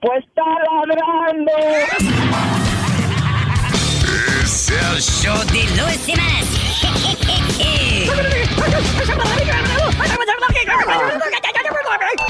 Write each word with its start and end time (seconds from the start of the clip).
Pues 0.00 0.24
está 0.24 0.42
ladrando. 0.86 1.52
Es 4.42 4.70
el 4.70 5.00
show 5.02 5.36
de 5.52 5.62
Luis 5.76 6.00
Semanas. 6.00 6.46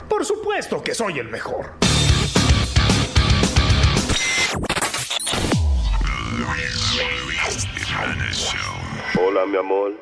Por 0.08 0.24
supuesto 0.24 0.82
que 0.82 0.94
soy 0.94 1.20
el 1.20 1.28
mejor. 1.28 1.70
Hola, 9.16 9.46
mi 9.46 9.58
amor. 9.58 9.92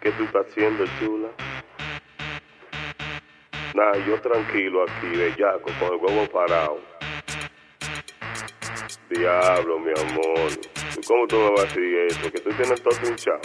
¿Qué 0.00 0.10
tú 0.10 0.24
estás 0.24 0.46
haciendo, 0.50 0.84
chula? 0.98 1.28
Nah, 3.76 3.92
yo 4.06 4.18
tranquilo 4.22 4.84
aquí, 4.84 5.08
bellaco, 5.08 5.70
con 5.78 5.92
el 5.92 5.96
huevo 6.00 6.26
parado. 6.32 6.80
Diablo, 9.10 9.78
mi 9.80 9.90
amor. 9.90 10.50
¿Cómo 11.06 11.26
tú 11.26 11.36
me 11.36 11.50
vas 11.50 11.60
a 11.60 11.64
decir 11.64 11.94
eso? 12.08 12.32
Que 12.32 12.40
tú 12.40 12.50
tienes 12.54 12.82
todo 12.82 12.94
hinchado. 13.06 13.40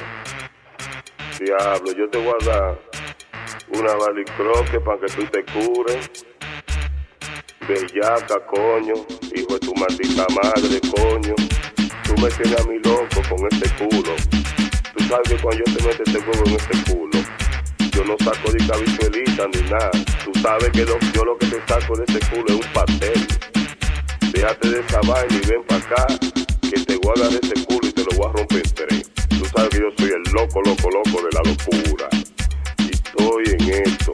Diablo, 1.38 1.92
yo 1.92 2.10
te 2.10 2.18
voy 2.18 2.34
a 2.40 2.46
dar 2.46 2.80
una 3.74 3.94
balicroque 3.96 4.80
para 4.80 5.00
que 5.02 5.08
tú 5.08 5.26
te 5.26 5.44
cures. 5.52 6.26
Bellaca, 7.68 8.40
coño. 8.46 8.94
Hijo 9.36 9.54
de 9.56 9.60
tu 9.60 9.76
maldita 9.76 10.28
madre, 10.42 10.80
coño. 10.96 11.36
Tú 12.06 12.22
me 12.22 12.30
tienes 12.30 12.58
a 12.58 12.70
mí 12.70 12.80
loco 12.86 13.22
con 13.28 13.48
este 13.52 13.70
culo. 13.76 14.16
Tú 14.96 15.04
sabes 15.04 15.28
que 15.28 15.42
cuando 15.42 15.62
yo 15.66 15.76
te 15.76 15.84
meto 15.84 16.04
este 16.06 16.20
huevo 16.20 16.44
en 16.46 16.56
este 16.56 16.94
culo, 16.94 17.20
yo 18.02 18.08
no 18.08 18.18
saco 18.18 18.52
de 18.52 18.66
cabizuelita 18.66 19.48
ni 19.54 19.70
nada. 19.70 19.92
Tú 20.26 20.32
sabes 20.42 20.70
que 20.72 20.86
yo 20.86 21.26
lo 21.26 21.38
que 21.38 21.48
te 21.48 21.62
saco 21.68 21.96
de 21.96 22.06
este 22.08 22.20
culo 22.30 22.46
es 22.48 22.56
un 22.56 22.74
pastel. 22.74 23.28
Déjate 24.34 24.70
de 24.70 24.80
esa 24.80 25.02
vaina 25.02 25.36
y 25.36 25.48
ven 25.48 25.64
para 25.68 25.82
acá, 25.82 26.08
que 26.62 26.80
te 26.86 26.98
voy 26.98 27.14
a 27.16 27.22
dar 27.22 27.32
ese 27.32 27.66
culo 27.66 27.88
y 27.88 27.92
te 27.92 28.04
lo 28.04 28.18
voy 28.18 28.30
a 28.30 28.32
romper 28.34 28.72
tres. 28.72 29.12
Tú 29.30 29.46
sabes 29.54 29.70
que 29.70 29.80
yo 29.80 29.90
soy 29.98 30.10
el 30.10 30.34
loco, 30.34 30.62
loco, 30.66 30.90
loco 30.90 31.22
de 31.22 31.32
la 31.32 31.42
locura. 31.44 32.10
Y 32.80 32.92
estoy 32.92 33.44
en 33.60 33.70
esto. 33.86 34.14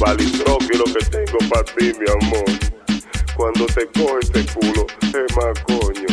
Valitroque 0.00 0.78
lo 0.78 0.84
que 0.84 1.04
tengo 1.06 1.38
para 1.50 1.64
ti, 1.64 1.92
mi 1.98 2.24
amor. 2.24 2.44
Cuando 3.36 3.66
te 3.66 3.86
coge 3.98 4.18
ese 4.22 4.46
culo, 4.54 4.86
es 5.02 5.36
más 5.36 5.60
coño. 5.60 6.06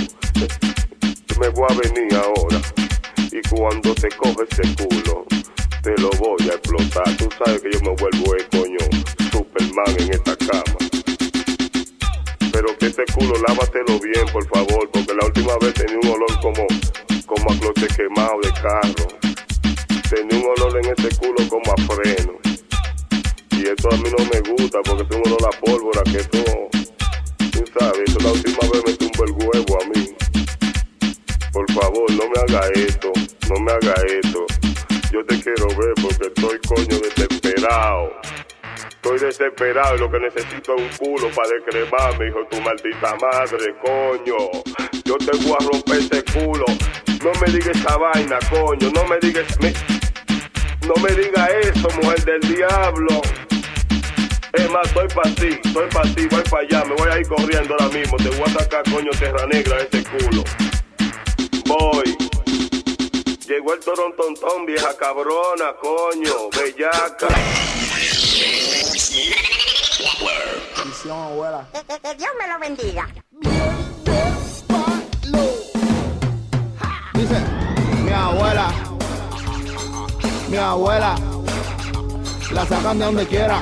Me 1.40 1.50
voy 1.50 1.68
a 1.70 1.74
venir 1.74 2.16
ahora. 2.16 2.62
Y 3.32 3.42
cuando 3.50 3.96
te 3.96 4.10
coge 4.10 4.46
ese 4.52 4.76
culo, 4.76 5.26
te 5.82 6.00
lo 6.00 6.10
voy 6.20 6.50
a 6.50 6.54
explotar. 6.54 7.18
Tú 7.18 7.28
sabes 7.44 7.62
que 7.62 7.72
yo 7.72 7.80
me 7.82 7.96
vuelvo 7.96 8.36
el 8.36 8.48
coño 8.50 8.78
Superman 9.32 9.96
en 9.98 10.14
esta 10.14 10.36
cama. 10.38 10.78
Pero 12.52 12.78
que 12.78 12.86
este 12.88 13.04
culo 13.14 13.34
lávatelo 13.48 14.00
bien, 14.00 14.26
por 14.32 14.46
favor, 14.48 14.90
porque 14.92 15.14
la 15.14 15.26
última 15.26 15.58
vez 15.60 15.74
tenía 15.74 15.98
un 16.04 16.08
olor 16.08 16.40
como, 16.42 16.68
como 17.26 17.52
a 17.52 17.60
cloche 17.60 17.88
quemado 17.96 18.40
de 18.44 18.52
carro. 18.62 19.08
Tenía 20.10 20.40
un 20.40 20.52
olor 20.58 20.78
en 20.84 20.92
este 20.92 21.16
culo 21.18 21.50
como 21.50 21.72
a 21.72 21.78
freno. 21.94 22.34
Y 23.52 23.68
esto 23.68 23.90
a 23.92 23.98
mí 23.98 24.10
no 24.18 24.26
me 24.26 24.40
gusta 24.52 24.80
porque 24.84 25.04
tengo 25.06 25.24
un 25.26 25.34
olor 25.34 25.50
a 25.54 25.60
pólvora 25.60 26.04
que 26.04 26.18
esto, 26.18 26.44
tú 27.52 27.64
sabes, 27.80 28.02
esto 28.08 28.20
la 28.24 28.32
última 28.32 28.60
vez 28.72 28.84
me 28.86 28.94
tumbó 28.94 29.24
el 29.24 29.32
huevo 29.32 29.82
a 29.82 29.86
mí. 29.90 30.16
Por 31.52 31.72
favor, 31.72 32.12
no 32.12 32.24
me 32.30 32.42
haga 32.42 32.68
esto, 32.76 33.12
no 33.50 33.60
me 33.60 33.72
haga 33.72 33.94
esto. 34.08 34.46
Yo 35.12 35.26
te 35.26 35.40
quiero 35.42 35.68
ver 35.68 35.94
porque 36.02 36.28
estoy 36.28 36.60
coño 36.68 37.00
desesperado. 37.00 38.12
Estoy 38.90 39.20
desesperado 39.20 39.96
y 39.96 40.00
lo 40.00 40.12
que 40.12 40.20
necesito 40.20 40.76
es 40.76 40.82
un 40.82 40.90
culo 40.98 41.30
para 41.36 41.50
descremarme, 41.50 42.28
hijo 42.28 42.40
tu 42.50 42.62
maldita 42.62 43.16
madre, 43.16 43.76
coño. 43.84 44.38
Yo 45.06 45.18
te 45.18 45.38
voy 45.46 45.56
a 45.60 45.64
romper 45.72 45.98
ese 45.98 46.24
culo. 46.26 46.66
No 47.24 47.32
me 47.42 47.52
digas 47.52 47.76
esa 47.78 47.98
vaina, 47.98 48.40
coño. 48.50 48.90
No 48.94 49.04
me 49.06 49.18
digas... 49.20 49.46
me- 49.60 49.74
No 50.88 50.94
me 51.04 51.12
diga 51.12 51.48
eso, 51.62 51.88
mujer 52.02 52.24
del 52.26 52.42
diablo. 52.42 53.22
Es 54.54 54.70
más, 54.70 54.86
estoy 54.88 55.08
para 55.10 55.36
ti, 55.36 55.60
estoy 55.64 55.88
para 55.94 56.16
ti, 56.16 56.28
voy 56.30 56.44
para 56.50 56.64
allá, 56.64 56.86
me 56.86 56.96
voy 56.96 57.10
a 57.12 57.20
ir 57.20 57.28
corriendo 57.28 57.76
ahora 57.80 57.90
mismo. 57.98 58.18
Te 58.18 58.30
voy 58.30 58.44
a 58.50 58.60
sacar, 58.60 58.84
coño, 58.92 59.12
terra 59.20 59.46
negra 59.48 59.78
ese 59.78 60.04
culo. 60.04 60.44
Voy. 61.66 62.18
Llegó 63.52 63.74
el 63.74 63.82
torontontón, 63.82 64.66
vieja 64.66 64.96
cabrona, 64.96 65.74
coño, 65.82 66.32
bellaca. 66.58 67.28
Que, 71.74 71.80
que- 71.86 72.00
que 72.00 72.16
Dios 72.16 72.30
me 72.40 72.48
lo 72.48 72.60
bendiga. 72.60 73.10
Dice, 77.14 77.42
mi 78.06 78.12
abuela, 78.14 78.68
mi 80.50 80.58
abuela, 80.58 81.16
la 82.54 82.66
sacan 82.66 83.00
de 83.00 83.06
donde 83.06 83.28
quiera. 83.28 83.62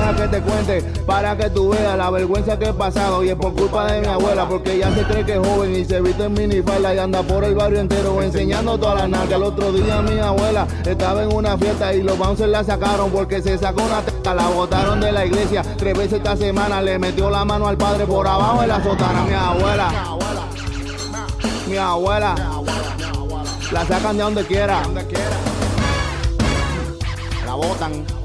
Deja 0.00 0.16
que 0.16 0.28
te 0.28 0.40
cuente 0.40 0.82
para 1.04 1.36
que 1.36 1.50
tú 1.50 1.68
veas 1.68 1.96
la 1.98 2.08
vergüenza 2.08 2.58
que 2.58 2.70
he 2.70 2.72
pasado 2.72 3.22
y 3.22 3.28
es 3.28 3.34
por 3.34 3.52
culpa 3.54 3.92
de 3.92 4.00
mi 4.00 4.06
abuela 4.06 4.48
porque 4.48 4.72
ella 4.72 4.94
se 4.94 5.02
cree 5.02 5.26
que 5.26 5.34
es 5.34 5.46
joven 5.46 5.76
y 5.76 5.84
se 5.84 6.00
viste 6.00 6.24
en 6.24 6.32
minifalda 6.32 6.94
y 6.94 6.98
anda 6.98 7.22
por 7.22 7.44
el 7.44 7.54
barrio 7.54 7.80
entero 7.80 8.22
enseñando 8.22 8.78
toda 8.78 8.94
la 8.94 9.08
narca. 9.08 9.36
El 9.36 9.42
otro 9.42 9.70
día 9.72 10.00
mi 10.00 10.18
abuela 10.18 10.66
estaba 10.86 11.22
en 11.22 11.34
una 11.34 11.58
fiesta 11.58 11.92
y 11.92 12.02
los 12.02 12.16
bouncers 12.16 12.48
la 12.48 12.64
sacaron 12.64 13.10
porque 13.10 13.42
se 13.42 13.58
sacó 13.58 13.82
una 13.82 14.00
teta, 14.00 14.32
la 14.32 14.48
botaron 14.48 15.00
de 15.00 15.12
la 15.12 15.26
iglesia 15.26 15.62
tres 15.76 15.96
veces 15.96 16.14
esta 16.14 16.34
semana, 16.34 16.80
le 16.80 16.98
metió 16.98 17.28
la 17.28 17.44
mano 17.44 17.66
al 17.66 17.76
padre 17.76 18.06
por 18.06 18.26
abajo 18.26 18.62
de 18.62 18.68
la 18.68 18.82
sotana. 18.82 19.24
Mi 19.24 19.34
abuela, 19.34 20.16
mi 21.68 21.76
abuela, 21.76 22.34
la 23.70 23.84
sacan 23.84 24.16
de 24.16 24.22
donde 24.22 24.46
quiera, 24.46 24.80
la 27.44 27.54
botan. 27.54 28.19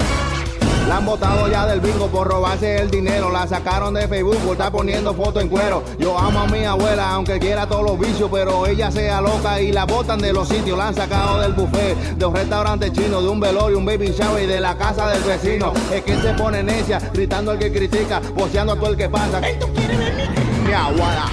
La 0.87 0.97
han 0.97 1.05
botado 1.05 1.47
ya 1.47 1.65
del 1.65 1.79
bingo 1.79 2.07
por 2.07 2.27
robarse 2.27 2.77
el 2.77 2.91
dinero. 2.91 3.31
La 3.31 3.47
sacaron 3.47 3.93
de 3.93 4.07
Facebook 4.07 4.37
por 4.37 4.51
estar 4.51 4.71
poniendo 4.71 5.13
fotos 5.13 5.41
en 5.41 5.49
cuero. 5.49 5.83
Yo 5.97 6.17
amo 6.17 6.41
a 6.41 6.47
mi 6.47 6.63
abuela, 6.63 7.09
aunque 7.09 7.39
quiera 7.39 7.67
todos 7.67 7.83
los 7.83 7.99
vicios, 7.99 8.29
pero 8.31 8.67
ella 8.67 8.91
sea 8.91 9.19
loca 9.21 9.59
y 9.61 9.71
la 9.71 9.85
botan 9.85 10.19
de 10.19 10.31
los 10.31 10.47
sitios. 10.47 10.77
La 10.77 10.89
han 10.89 10.95
sacado 10.95 11.39
del 11.39 11.53
buffet, 11.53 11.97
de 12.15 12.25
un 12.25 12.35
restaurante 12.35 12.91
chino, 12.91 13.21
de 13.21 13.27
un 13.27 13.39
velorio, 13.39 13.77
un 13.77 13.85
baby 13.85 14.11
shower 14.11 14.43
y 14.43 14.45
de 14.45 14.59
la 14.59 14.77
casa 14.77 15.09
del 15.09 15.23
vecino. 15.23 15.73
Es 15.91 16.03
que 16.03 16.15
se 16.21 16.33
pone 16.33 16.61
necia, 16.61 16.99
gritando 17.13 17.51
al 17.51 17.57
que 17.57 17.71
critica, 17.71 18.21
boceando 18.35 18.73
a 18.73 18.75
todo 18.75 18.91
el 18.91 18.97
que 18.97 19.09
pasa. 19.09 19.39
Mi 19.39 20.73
abuela. 20.73 21.25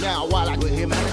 Mi 0.00 0.06
abuela. 0.06 0.56
Luis 0.56 0.72
Jiménez 0.72 1.12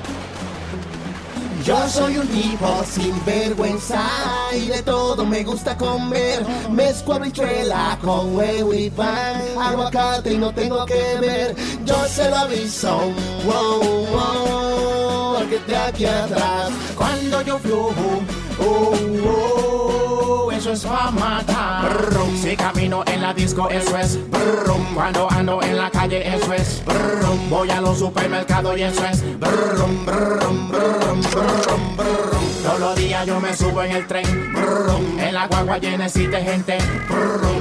Yo 1.63 1.87
soy 1.87 2.17
un 2.17 2.27
tipo 2.27 2.83
sin 2.83 3.23
vergüenza 3.23 4.01
y 4.51 4.65
de 4.67 4.81
todo 4.81 5.25
me 5.25 5.43
gusta 5.43 5.77
comer. 5.77 6.43
Mezclo 6.71 7.15
habichuela 7.15 7.99
con 8.01 8.35
huevo 8.35 8.73
y 8.73 8.89
pan, 8.89 9.41
aguacate 9.59 10.33
y 10.33 10.37
no 10.37 10.51
tengo 10.53 10.85
que 10.85 11.17
ver. 11.19 11.55
Yo 11.85 11.95
se 12.07 12.29
lo 12.29 12.37
aviso, 12.37 13.13
wow, 13.45 13.79
wow, 14.11 15.37
al 15.37 15.49
que 15.49 15.57
esté 15.57 15.77
aquí 15.77 16.05
atrás. 16.05 16.71
Cuando 16.97 17.41
yo 17.43 17.59
flujo, 17.59 18.21
oh, 18.59 18.95
oh, 19.27 19.90
eso 20.61 20.73
es 20.73 20.83
para 20.85 21.09
matar. 21.09 21.89
Si 22.39 22.55
camino 22.55 23.03
en 23.07 23.21
la 23.21 23.33
disco, 23.33 23.67
eso 23.69 23.97
es. 23.97 24.19
Cuando 24.93 25.27
ando 25.31 25.59
en 25.63 25.75
la 25.75 25.89
calle, 25.89 26.35
eso 26.35 26.53
es. 26.53 26.83
Voy 27.49 27.69
a 27.71 27.81
los 27.81 27.97
supermercados 27.97 28.77
y 28.77 28.83
eso 28.83 29.03
es 29.07 29.23
brum, 29.39 30.05
brum, 30.05 30.69
brum. 30.69 31.21
Todos 32.63 32.79
los 32.79 32.95
días 32.95 33.25
yo 33.25 33.39
me 33.39 33.57
subo 33.57 33.81
en 33.81 33.91
el 33.91 34.05
tren. 34.05 34.25
En 35.19 35.33
la 35.33 35.47
guagua 35.47 35.79
llena 35.79 36.07
de 36.07 36.41
gente. 36.43 36.77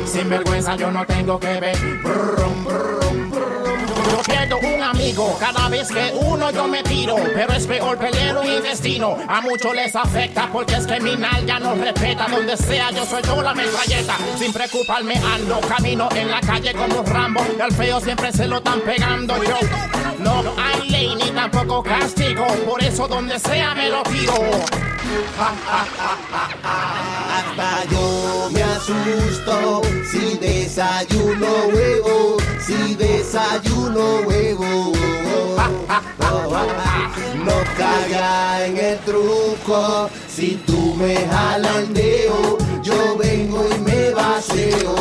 Sin 0.04 0.28
vergüenza 0.28 0.76
yo 0.76 0.90
no 0.90 1.06
tengo 1.06 1.40
que 1.40 1.58
ver. 1.58 1.78
Amigo 4.90 5.36
cada 5.38 5.68
vez 5.68 5.88
que 5.88 6.12
uno 6.20 6.50
yo 6.50 6.66
me 6.66 6.82
tiro, 6.82 7.14
pero 7.32 7.52
es 7.52 7.64
peor 7.64 7.96
pelear 7.96 8.36
un 8.38 8.46
intestino. 8.46 9.16
A 9.28 9.40
muchos 9.40 9.72
les 9.72 9.94
afecta 9.94 10.48
porque 10.52 10.74
es 10.74 10.86
que 10.86 10.98
mi 10.98 11.16
ya 11.46 11.60
no 11.60 11.76
respeta. 11.76 12.26
Donde 12.28 12.56
sea 12.56 12.90
yo 12.90 13.06
soy 13.06 13.22
yo 13.22 13.40
la 13.40 13.54
metralleta. 13.54 14.16
Sin 14.36 14.52
preocuparme 14.52 15.14
ando, 15.16 15.60
camino 15.60 16.08
en 16.16 16.28
la 16.28 16.40
calle 16.40 16.74
como 16.74 17.04
Rambo. 17.04 17.40
El 17.64 17.72
feo 17.72 18.00
siempre 18.00 18.32
se 18.32 18.48
lo 18.48 18.56
están 18.56 18.80
pegando 18.80 19.40
yo. 19.44 19.58
No 20.18 20.42
hay 20.58 20.90
ley 20.90 21.14
ni 21.14 21.30
tampoco 21.30 21.84
castigo, 21.84 22.46
por 22.68 22.82
eso 22.82 23.06
donde 23.06 23.38
sea 23.38 23.74
me 23.76 23.90
lo 23.90 24.02
tiro. 24.02 24.34
Hasta 27.32 27.84
yo 27.90 28.48
me 28.50 28.62
asusto 28.62 29.82
si 30.10 30.36
desayuno 30.38 31.46
huevo, 31.72 32.36
si 32.70 32.94
desayuno 32.94 34.20
huevo. 34.26 34.92
No 37.44 37.54
caiga 37.76 38.66
en 38.66 38.76
el 38.76 38.98
truco, 38.98 40.10
si 40.28 40.56
tú 40.66 40.94
me 40.94 41.14
dedo, 41.94 42.58
yo 42.82 43.16
vengo 43.16 43.64
y 43.74 43.78
me 43.80 44.10
vacío. 44.10 44.94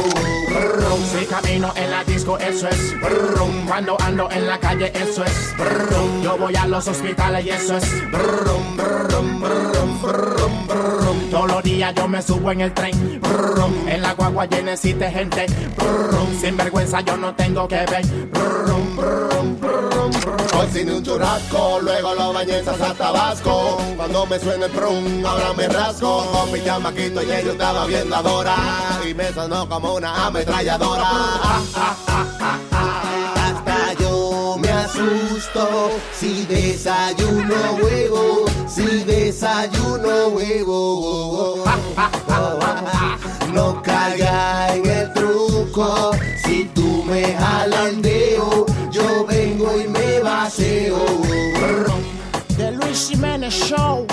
Brum, 0.49 1.01
si 1.11 1.25
camino 1.25 1.71
en 1.75 1.91
la 1.91 2.03
disco, 2.03 2.37
eso 2.37 2.67
es 2.67 2.99
brum. 3.01 3.67
Cuando 3.67 3.97
ando 4.01 4.29
en 4.31 4.47
la 4.47 4.59
calle, 4.59 4.91
eso 4.95 5.23
es 5.23 5.55
brum. 5.57 6.23
Yo 6.23 6.37
voy 6.37 6.55
a 6.55 6.65
los 6.65 6.87
hospitales 6.87 7.45
y 7.45 7.49
eso 7.49 7.77
es 7.77 8.11
brum, 8.11 8.77
brum, 8.77 9.41
brum. 9.41 9.78
Todos 11.31 11.47
los 11.47 11.63
días 11.63 11.93
yo 11.95 12.07
me 12.07 12.21
subo 12.21 12.51
en 12.51 12.61
el 12.61 12.73
tren, 12.73 13.21
brum. 13.21 13.87
En 13.87 14.01
la 14.01 14.13
guagua 14.13 14.45
llena 14.45 14.75
de 14.75 15.11
gente, 15.11 15.45
brum. 15.77 16.41
Sin 16.41 16.57
vergüenza 16.57 17.01
yo 17.01 17.17
no 17.17 17.35
tengo 17.35 17.67
que 17.67 17.85
ver, 17.85 18.05
brum. 18.31 18.99
Hoy 20.59 20.67
sin 20.73 20.91
un 20.91 21.03
churrasco, 21.03 21.79
luego 21.81 22.15
lo 22.15 22.33
bañé 22.33 22.59
en 22.59 22.65
salsa 22.65 22.93
tabasco. 22.93 23.77
Cuando 23.95 24.25
me 24.25 24.39
suena 24.39 24.65
el 24.65 24.71
prum, 24.71 25.25
ahora 25.25 25.53
me 25.53 25.67
rasco. 25.67 26.25
Con 26.31 26.51
mi 26.51 26.63
chamaquito 26.63 27.21
y 27.21 27.27
yo 27.27 27.51
estaba 27.51 27.85
viendo 27.85 28.15
a 28.15 28.21
Dora. 28.21 28.55
Y 29.09 29.13
me 29.13 29.31
sonó 29.31 29.69
como 29.69 29.95
una 29.95 30.25
ametralladora. 30.25 31.09
Hasta 33.35 33.93
yo 33.99 34.57
me 34.59 34.69
asusto 34.69 35.91
si 36.13 36.45
desayuno 36.45 37.55
huevo, 37.81 38.45
si 38.69 39.03
desayuno 39.03 40.27
huevo. 40.29 41.63
No 43.53 43.81
caiga 43.81 44.75
en 44.75 44.85
el 44.85 45.13
truco, 45.13 46.11
si 46.45 46.65
tú 46.75 47.03
me 47.03 47.35
dedo, 48.01 48.65
yo 48.91 49.25
vengo 49.25 49.79
y 49.79 49.87
me 49.87 50.19
vacío. 50.19 50.97
The 52.57 52.71
Luis 52.71 53.09
Jiménez 53.09 53.53
Show. 53.53 54.05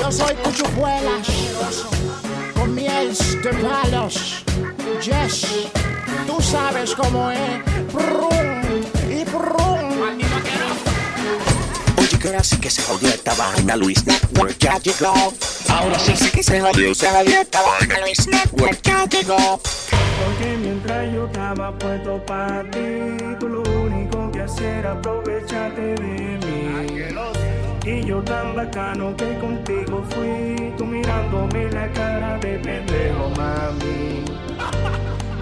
Yo 0.00 0.12
soy 0.12 0.34
Cuchupuelas, 0.36 1.28
con 2.54 2.74
miel 2.74 3.14
de 3.42 3.50
palos. 3.54 4.44
Yes, 5.02 5.68
tú 6.26 6.40
sabes 6.40 6.94
cómo 6.94 7.30
es. 7.30 7.40
Y 9.10 9.24
ahora 12.26 12.42
sí 12.42 12.56
que 12.58 12.70
se 12.70 12.82
jodió 12.82 13.08
esta 13.08 13.34
vaina, 13.34 13.76
Luis 13.76 14.04
Network 14.04 14.56
ya 14.58 14.78
llegó. 14.78 15.14
Ahora 15.68 15.98
sí 15.98 16.16
sí 16.16 16.30
que 16.30 16.42
se 16.42 16.60
jodió, 16.60 16.94
se 16.94 17.06
esta 17.06 17.62
vaina, 17.62 18.00
Luis 18.00 18.26
Network 18.26 18.80
ya 18.82 19.04
llegó. 19.06 19.60
Porque 19.60 20.56
mientras 20.60 21.12
yo 21.12 21.26
estaba 21.26 21.78
puesto 21.78 22.24
para 22.26 22.62
ti, 22.70 22.78
tú 23.38 23.48
lo 23.48 23.62
único 23.62 24.30
que 24.32 24.42
hacías 24.42 24.78
era 24.78 24.92
aprovecharte 24.92 25.80
de 25.80 26.00
mí. 26.00 26.46
Y 27.84 28.04
yo 28.04 28.20
tan 28.22 28.56
bacano 28.56 29.14
que 29.16 29.38
contigo 29.38 30.04
fui, 30.10 30.72
tú 30.76 30.84
mirándome 30.84 31.70
la 31.70 31.88
cara 31.92 32.36
de 32.38 32.58
pendejo, 32.58 33.30
mami. 33.36 34.24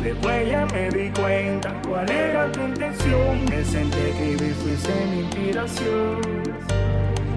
Después 0.04 0.50
ya 0.50 0.66
me 0.66 0.90
di 0.90 1.08
cuenta 1.18 1.72
cuál 1.88 2.10
era 2.10 2.52
tu 2.52 2.60
intención. 2.60 3.42
Me 3.46 3.64
senté 3.64 4.12
que 4.12 4.54
fuiste 4.60 4.92
mi 5.06 5.20
inspiración. 5.20 6.20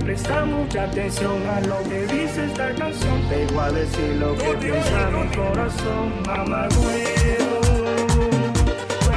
Presta 0.04 0.44
mucha 0.44 0.84
atención 0.84 1.48
a 1.48 1.62
lo 1.62 1.82
que 1.84 2.02
dice 2.08 2.44
esta 2.44 2.76
canción. 2.76 3.22
Te 3.30 3.46
voy 3.54 3.64
a 3.64 3.72
decir 3.72 4.16
lo 4.20 4.36
que 4.36 4.54
piensa 4.56 5.10
mi 5.12 5.28
corazón, 5.34 6.12
mamá 6.26 6.68
huevo. 6.78 7.62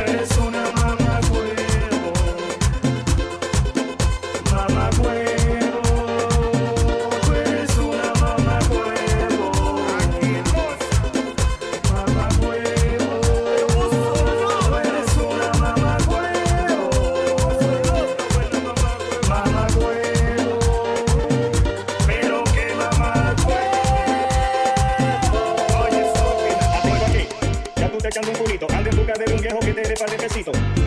Eres 0.07 0.39
una 0.39 0.63
mamá 0.77 1.21
huevo. 1.33 2.13
Mamá 4.53 4.91
huevo. 5.03 5.30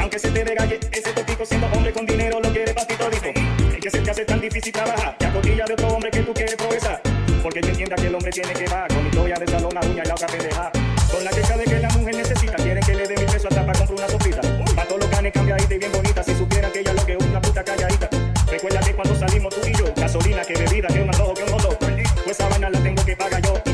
Aunque 0.01 0.17
se 0.17 0.31
te 0.31 0.43
regalle 0.43 0.79
ese 0.91 1.11
totico 1.11 1.45
siendo 1.45 1.67
hombre 1.67 1.93
con 1.93 2.03
dinero, 2.03 2.39
lo 2.39 2.51
quiere 2.51 2.73
pa' 2.73 2.87
ti 2.87 2.95
todito. 2.95 3.27
El 3.27 3.79
que 3.79 3.91
se 3.91 3.99
te 3.99 4.09
hace 4.09 4.25
tan 4.25 4.41
difícil 4.41 4.73
trabajar, 4.73 5.15
te 5.19 5.27
acotilla 5.27 5.65
de 5.65 5.73
otro 5.73 5.87
hombre 5.89 6.09
que 6.09 6.21
tú 6.21 6.33
quieres 6.33 6.55
progresar. 6.55 6.99
Porque 7.43 7.61
te 7.61 7.69
entienda 7.69 7.95
que 7.95 8.07
el 8.07 8.15
hombre 8.15 8.31
tiene 8.31 8.51
que 8.53 8.65
bajar 8.65 8.87
con 8.87 9.05
historia 9.05 9.35
de 9.35 9.45
salón, 9.45 9.71
la 9.75 9.81
uña 9.81 10.01
y 10.03 10.07
la 10.07 10.15
otra 10.15 10.25
pendeja. 10.25 10.71
Con 11.11 11.23
la 11.23 11.29
queja 11.29 11.57
de 11.57 11.63
que 11.63 11.79
la 11.79 11.89
mujer 11.89 12.15
necesita, 12.15 12.55
quieren 12.55 12.83
que 12.83 12.95
le 12.95 13.07
dé 13.07 13.15
mil 13.15 13.25
pesos 13.25 13.45
hasta 13.45 13.63
para 13.63 13.77
comprar 13.77 13.99
una 13.99 14.07
sopita. 14.07 14.41
Pa' 14.75 14.85
todos 14.85 15.01
los 15.01 15.09
canes 15.11 15.31
cambiadita 15.31 15.75
y 15.75 15.77
bien 15.77 15.91
bonita, 15.91 16.23
si 16.23 16.35
supiera 16.35 16.71
que 16.71 16.79
ella 16.79 16.93
lo 16.93 17.05
que 17.05 17.13
es 17.13 17.23
una 17.23 17.39
puta 17.39 17.63
calladita. 17.63 18.09
Recuerda 18.47 18.79
que 18.79 18.95
cuando 18.95 19.15
salimos 19.15 19.53
tú 19.53 19.67
y 19.67 19.73
yo, 19.73 19.85
gasolina, 19.95 20.41
que 20.41 20.53
bebida, 20.55 20.87
que 20.87 21.01
un 21.03 21.09
antojo, 21.09 21.35
que 21.35 21.43
un 21.43 21.49
hot. 21.49 21.77
Pues 21.77 22.31
esa 22.31 22.49
vaina 22.49 22.71
la 22.71 22.81
tengo 22.81 23.05
que 23.05 23.15
pagar 23.15 23.41
yo 23.43 23.72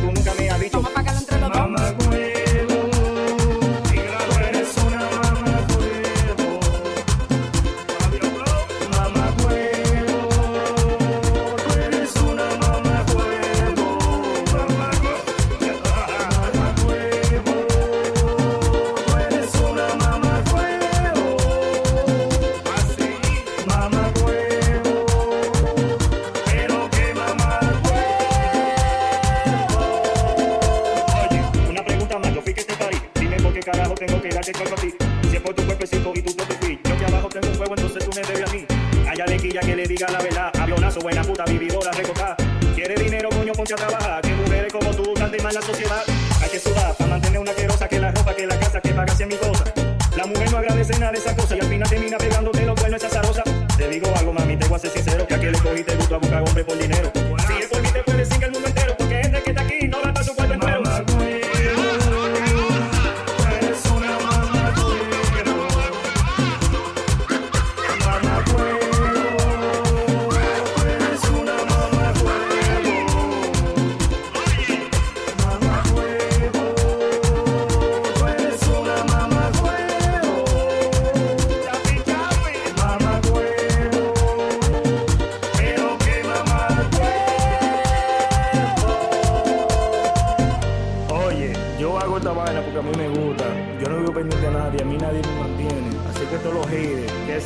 que 34.52 34.64
a. 34.64 35.30
Si 35.30 35.36
es 35.36 35.42
por 35.42 35.54
tu 35.54 35.64
cuerpecito 35.66 36.12
y 36.16 36.22
tu 36.22 36.36
propio 36.36 36.58
fit. 36.62 36.88
Yo 36.88 36.98
que 36.98 37.06
abajo 37.06 37.30
tengo 37.30 37.48
un 37.48 37.56
fuego, 37.56 37.76
entonces 37.76 38.04
tú 38.04 38.12
me 38.16 38.22
debes 38.22 38.50
a 38.50 38.54
mí. 38.54 38.66
Allá 39.08 39.26
de 39.26 39.38
quilla 39.38 39.62
que 39.62 39.76
le 39.76 39.88
diga 39.88 40.08
la 40.10 40.20
verdad. 40.20 40.52
Avionazo, 40.60 41.00
buena 41.02 41.22
puta, 41.24 41.46
vividora, 41.46 41.92
recotada. 41.92 42.36
Quiere 42.76 42.96
dinero, 42.96 43.30
coño, 43.30 43.54
ponte 43.54 43.74
a 43.74 43.78
trabajar. 43.78 44.22
Que 44.22 44.34
mujeres 44.34 44.74
como 44.74 44.92
tú 44.92 45.14
tan 45.14 45.32
de 45.32 45.42
mala 45.42 45.62
sociedad. 45.62 46.04
Hay 46.42 46.50
que 46.50 46.60
sudar 46.60 46.96
para 46.96 47.10
mantener 47.12 47.40
una 47.40 47.54
querosa. 47.54 47.88
Que 47.88 48.00
la 48.00 48.12
ropa, 48.12 48.36
que 48.36 48.48
la 48.48 48.60
casa, 48.60 48.82
que 48.82 48.90
paga 48.90 49.14
mi 49.26 49.36
cosa. 49.36 49.64
La 50.16 50.26
mujer 50.26 50.52
no 50.52 50.58
agradece 50.58 51.00
nada 51.00 51.12
de 51.12 51.20
esa 51.20 51.36
cosa. 51.36 51.56
Y 51.56 51.60
al 51.60 51.68
final 51.68 51.90
termina 51.90 52.18
pegándote 52.18 52.66
los 52.66 52.80
cuernos 52.80 53.04
esa 53.04 53.10
zarosa. 53.10 53.44
Te 53.78 53.88
digo 53.88 54.12
algo, 54.16 54.34
mami, 54.34 54.58
te 54.58 54.68
voy 54.68 54.78
a 54.78 54.80
ser 54.80 54.92
sincero. 54.92 55.28
Ya 55.30 55.40
que 55.40 55.52
le 55.52 55.60
cogiste 55.60 55.96
gusto 55.96 56.16
a 56.16 56.18
buscar 56.18 56.42
hombre 56.42 56.64
por 56.64 56.78
dinero. 56.78 57.12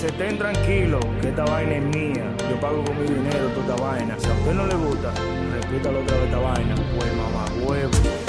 se 0.04 0.10
estén 0.10 0.38
tranquilos, 0.38 1.00
que 1.22 1.30
esta 1.30 1.46
vaina 1.46 1.78
es 1.78 1.84
mía. 1.96 2.26
Yo 2.50 2.60
pago 2.60 2.84
con 2.84 3.00
mi 3.00 3.08
dinero 3.08 3.48
toda 3.56 3.76
esta 3.76 3.84
vaina. 3.88 4.20
Si 4.20 4.28
a 4.28 4.34
usted 4.34 4.54
no 4.54 4.68
le 4.68 4.76
gusta, 4.76 5.14
repítalo 5.62 6.02
otra 6.02 6.18
vez 6.18 6.26
esta 6.26 6.40
vaina. 6.40 6.76
Pues 6.98 7.16
mamá, 7.16 7.46
huevo. 7.66 8.23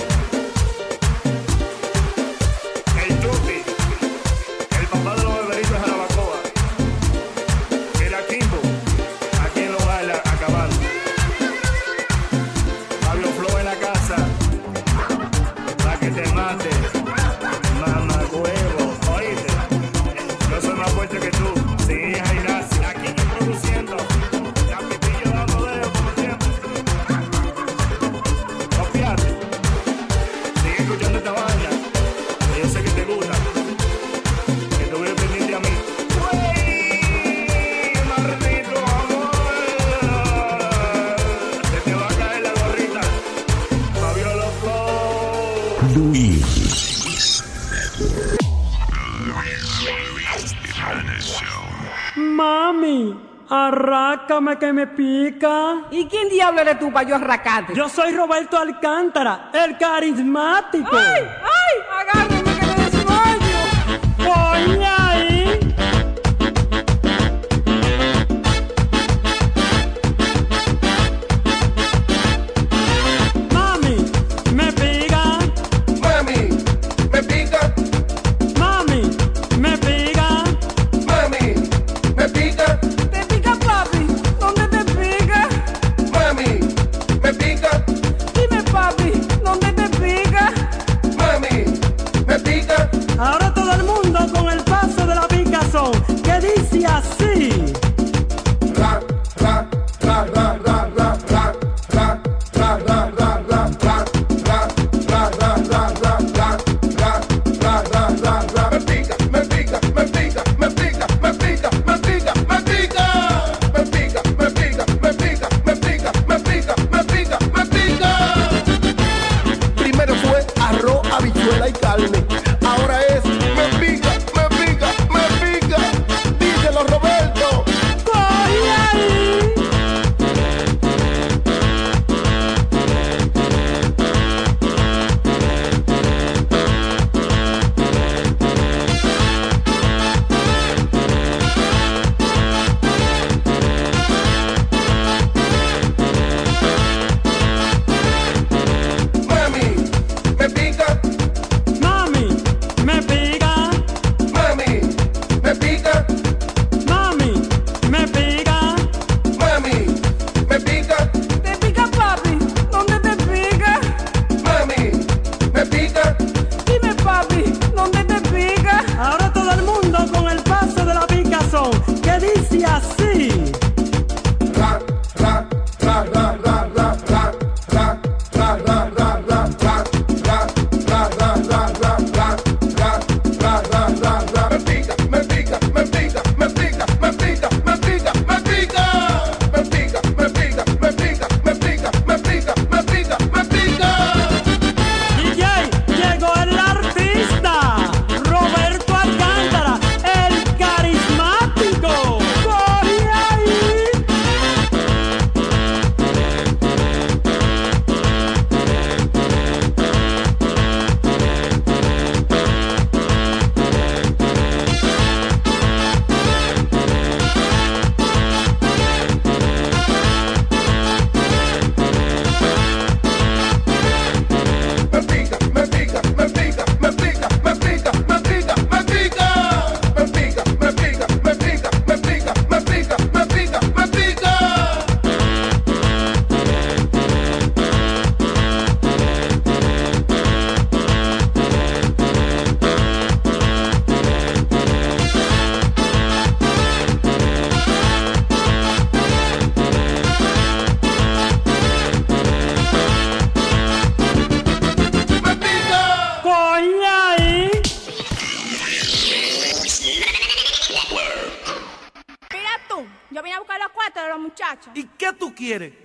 Arrácame 53.66 54.58
que 54.58 54.72
me 54.72 54.86
pica. 54.86 55.84
¿Y 55.90 56.06
quién 56.06 56.28
diablo 56.28 56.60
eres 56.60 56.78
tú 56.78 56.92
para 56.92 57.08
yo 57.08 57.16
arracarte? 57.16 57.74
Yo 57.74 57.88
soy 57.88 58.12
Roberto 58.14 58.58
Alcántara, 58.58 59.50
el 59.52 59.78
carismático. 59.78 60.88
¡Ay! 60.92 61.22
¡Ay! 61.42 61.74
¡Agárrame 62.00 62.58
que 62.58 62.66
me 62.66 62.74
desmayo! 62.84 63.56
¡Coña! 64.18 65.03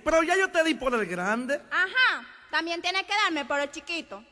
Pero 0.04 0.22
ya 0.22 0.36
yo 0.36 0.50
te 0.50 0.64
di 0.64 0.74
por 0.74 0.94
el 0.94 1.06
grande. 1.06 1.60
Ajá. 1.70 2.26
También 2.50 2.80
tienes 2.82 3.02
que 3.02 3.12
darme 3.24 3.44
por 3.44 3.60
el 3.60 3.70
chiquito. 3.70 4.24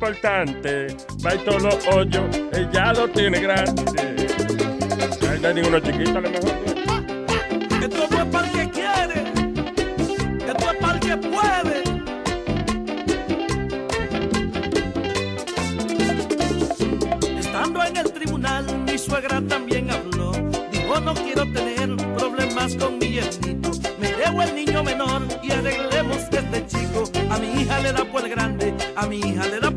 Importante. 0.00 0.86
Va 1.24 1.34
y 1.34 1.38
todos 1.44 1.62
los 1.62 1.86
hoyos, 1.88 2.24
ella 2.54 2.92
lo 2.94 3.06
tiene 3.08 3.38
grande. 3.40 3.82
No 5.42 5.48
hay 5.48 5.54
ninguno 5.54 5.78
chiquito, 5.78 6.18
a 6.18 6.20
lo 6.22 6.30
mejor. 6.30 6.52
Esto 7.82 8.04
es 8.04 8.24
para 8.26 8.46
el 8.46 8.52
que 8.52 8.70
quiere, 8.70 9.24
esto 10.48 10.70
es 10.70 10.78
para 10.78 10.94
el 10.94 11.00
que 11.00 11.16
puede. 11.18 11.82
Estando 17.38 17.84
en 17.84 17.96
el 17.98 18.12
tribunal, 18.12 18.78
mi 18.86 18.96
suegra 18.96 19.42
también 19.42 19.90
habló. 19.90 20.32
Dijo, 20.72 21.00
no 21.00 21.12
quiero 21.12 21.42
tener 21.52 21.94
problemas 22.16 22.74
con 22.76 22.98
mi 22.98 23.12
yernito. 23.12 23.70
Me 24.00 24.12
llevo 24.14 24.42
el 24.42 24.54
niño 24.54 24.82
menor 24.82 25.22
y 25.42 25.52
arreglemos 25.52 26.16
este 26.30 26.66
chico. 26.66 27.04
A 27.30 27.38
mi 27.38 27.62
hija 27.62 27.80
le 27.80 27.92
da 27.92 28.04
por 28.04 28.24
el 28.24 28.30
grande, 28.30 28.74
a 28.96 29.06
mi 29.06 29.18
hija 29.18 29.46
le 29.46 29.60
da 29.60 29.69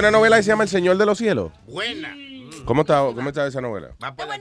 una 0.00 0.10
novela 0.10 0.36
que 0.36 0.42
se 0.42 0.48
llama 0.48 0.64
El 0.64 0.68
Señor 0.68 0.96
de 0.96 1.06
los 1.06 1.18
Cielos? 1.18 1.52
Buena. 1.66 2.14
¿Cómo 2.64 2.82
está, 2.82 3.00
cómo 3.14 3.28
está 3.28 3.46
esa 3.46 3.60
novela? 3.60 3.90
Va 4.02 4.14
por, 4.14 4.26
la, 4.26 4.38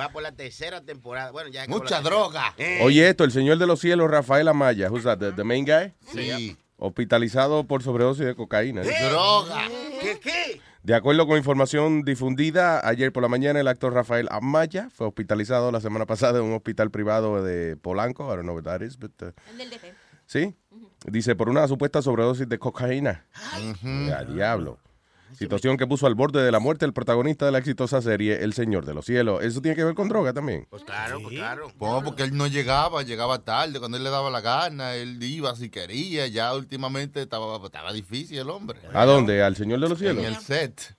va 0.00 0.08
por 0.10 0.22
la 0.22 0.32
tercera 0.32 0.80
temporada. 0.80 1.30
Bueno, 1.30 1.50
ya 1.50 1.66
Mucha 1.68 2.00
droga. 2.00 2.54
Oye, 2.82 3.08
esto, 3.08 3.24
El 3.24 3.30
Señor 3.30 3.58
de 3.58 3.66
los 3.66 3.80
Cielos, 3.80 4.10
Rafael 4.10 4.48
Amaya. 4.48 4.90
Who's 4.90 5.04
that? 5.04 5.18
The, 5.18 5.32
the 5.32 5.44
main 5.44 5.64
guy? 5.64 5.92
Sí. 6.12 6.56
Hospitalizado 6.76 7.64
por 7.64 7.82
sobredosis 7.82 8.26
de 8.26 8.34
cocaína. 8.34 8.82
Droga. 8.82 9.68
¿Qué 10.00 10.18
qué? 10.20 10.60
De 10.82 10.94
acuerdo 10.94 11.26
con 11.26 11.38
información 11.38 12.02
difundida 12.02 12.86
ayer 12.86 13.10
por 13.10 13.22
la 13.22 13.28
mañana, 13.28 13.58
el 13.58 13.68
actor 13.68 13.94
Rafael 13.94 14.28
Amaya 14.30 14.90
fue 14.90 15.06
hospitalizado 15.06 15.72
la 15.72 15.80
semana 15.80 16.04
pasada 16.04 16.40
en 16.40 16.44
un 16.44 16.52
hospital 16.52 16.90
privado 16.90 17.42
de 17.42 17.76
Polanco. 17.76 18.24
I 18.24 18.36
don't 18.36 18.42
know 18.42 18.54
what 18.54 18.64
that 18.64 18.82
is, 18.82 18.98
but, 18.98 19.12
uh, 19.22 19.32
El 19.50 19.58
del 19.58 19.70
DF. 19.70 19.84
¿Sí? 20.26 20.54
Dice, 21.06 21.36
por 21.36 21.48
una 21.48 21.66
supuesta 21.68 22.02
sobredosis 22.02 22.48
de 22.48 22.58
cocaína. 22.58 23.24
Mm. 23.82 24.08
Ya, 24.08 24.24
diablo. 24.24 24.78
Situación 25.36 25.76
que 25.76 25.86
puso 25.86 26.06
al 26.06 26.14
borde 26.14 26.42
de 26.42 26.52
la 26.52 26.60
muerte 26.60 26.84
el 26.84 26.92
protagonista 26.92 27.46
de 27.46 27.52
la 27.52 27.58
exitosa 27.58 28.00
serie 28.00 28.42
El 28.42 28.52
Señor 28.52 28.86
de 28.86 28.94
los 28.94 29.04
Cielos. 29.04 29.42
¿Eso 29.42 29.60
tiene 29.60 29.76
que 29.76 29.84
ver 29.84 29.94
con 29.94 30.08
droga 30.08 30.32
también? 30.32 30.66
Pues 30.70 30.84
claro, 30.84 31.20
pues 31.20 31.34
claro. 31.34 31.72
Pues 31.76 32.02
porque 32.04 32.22
él 32.22 32.36
no 32.36 32.46
llegaba, 32.46 33.02
llegaba 33.02 33.38
tarde, 33.44 33.78
cuando 33.78 33.96
él 33.96 34.04
le 34.04 34.10
daba 34.10 34.30
la 34.30 34.40
gana, 34.40 34.94
él 34.94 35.22
iba 35.22 35.54
si 35.56 35.70
quería, 35.70 36.26
ya 36.26 36.54
últimamente 36.54 37.22
estaba, 37.22 37.64
estaba 37.64 37.92
difícil 37.92 38.38
el 38.38 38.50
hombre. 38.50 38.80
¿A 38.92 39.04
dónde? 39.04 39.42
¿Al 39.42 39.56
Señor 39.56 39.80
de 39.80 39.88
los 39.88 39.98
Cielos? 39.98 40.24
En 40.24 40.32
el 40.32 40.36
set. 40.38 40.96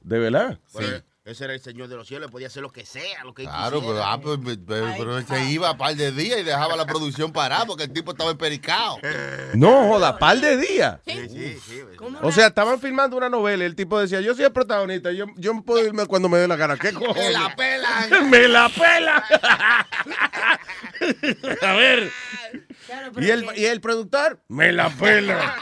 ¿De 0.00 0.18
verdad? 0.18 0.58
Pero 0.74 1.02
Ese 1.28 1.44
era 1.44 1.52
el 1.52 1.60
Señor 1.60 1.88
de 1.88 1.96
los 1.96 2.08
cielos, 2.08 2.30
podía 2.30 2.46
hacer 2.46 2.62
lo 2.62 2.72
que 2.72 2.86
sea, 2.86 3.22
lo 3.22 3.34
que 3.34 3.42
él 3.42 3.48
Claro, 3.48 3.82
pero, 3.82 4.02
ah, 4.02 4.18
pues, 4.18 4.38
pero, 4.66 4.86
pero 4.96 5.20
se 5.20 5.44
iba 5.50 5.68
a 5.68 5.76
par 5.76 5.94
de 5.94 6.10
días 6.10 6.40
y 6.40 6.42
dejaba 6.42 6.74
la 6.74 6.86
producción 6.86 7.32
parada 7.32 7.66
porque 7.66 7.84
el 7.84 7.92
tipo 7.92 8.12
estaba 8.12 8.30
empericado. 8.30 8.96
No, 9.54 9.88
joda, 9.88 10.18
par 10.18 10.40
de 10.40 10.56
días. 10.56 10.98
Sí, 11.06 11.28
sí, 11.28 11.58
sí. 11.66 11.82
O 12.22 12.30
sea, 12.30 12.48
estaban 12.48 12.80
filmando 12.80 13.16
una 13.16 13.28
novela 13.28 13.64
y 13.64 13.66
el 13.66 13.74
tipo 13.74 13.98
decía, 13.98 14.20
yo 14.20 14.34
soy 14.34 14.44
el 14.44 14.52
protagonista, 14.52 15.10
yo, 15.10 15.26
yo 15.36 15.60
puedo 15.62 15.84
irme 15.84 16.06
cuando 16.06 16.28
me 16.28 16.38
dé 16.38 16.46
la 16.48 16.56
gana. 16.56 16.76
¿Qué 16.76 16.92
cojones? 16.92 17.16
Me 17.26 17.30
la 17.32 17.56
pelan. 17.56 18.30
¡Me 18.30 18.48
la 18.48 18.68
pela! 18.68 19.24
A 21.62 21.72
ver. 21.74 22.10
¿Y 23.18 23.30
el, 23.30 23.46
y 23.56 23.64
el 23.66 23.80
productor, 23.80 24.40
me 24.48 24.72
la 24.72 24.88
pela. 24.90 25.56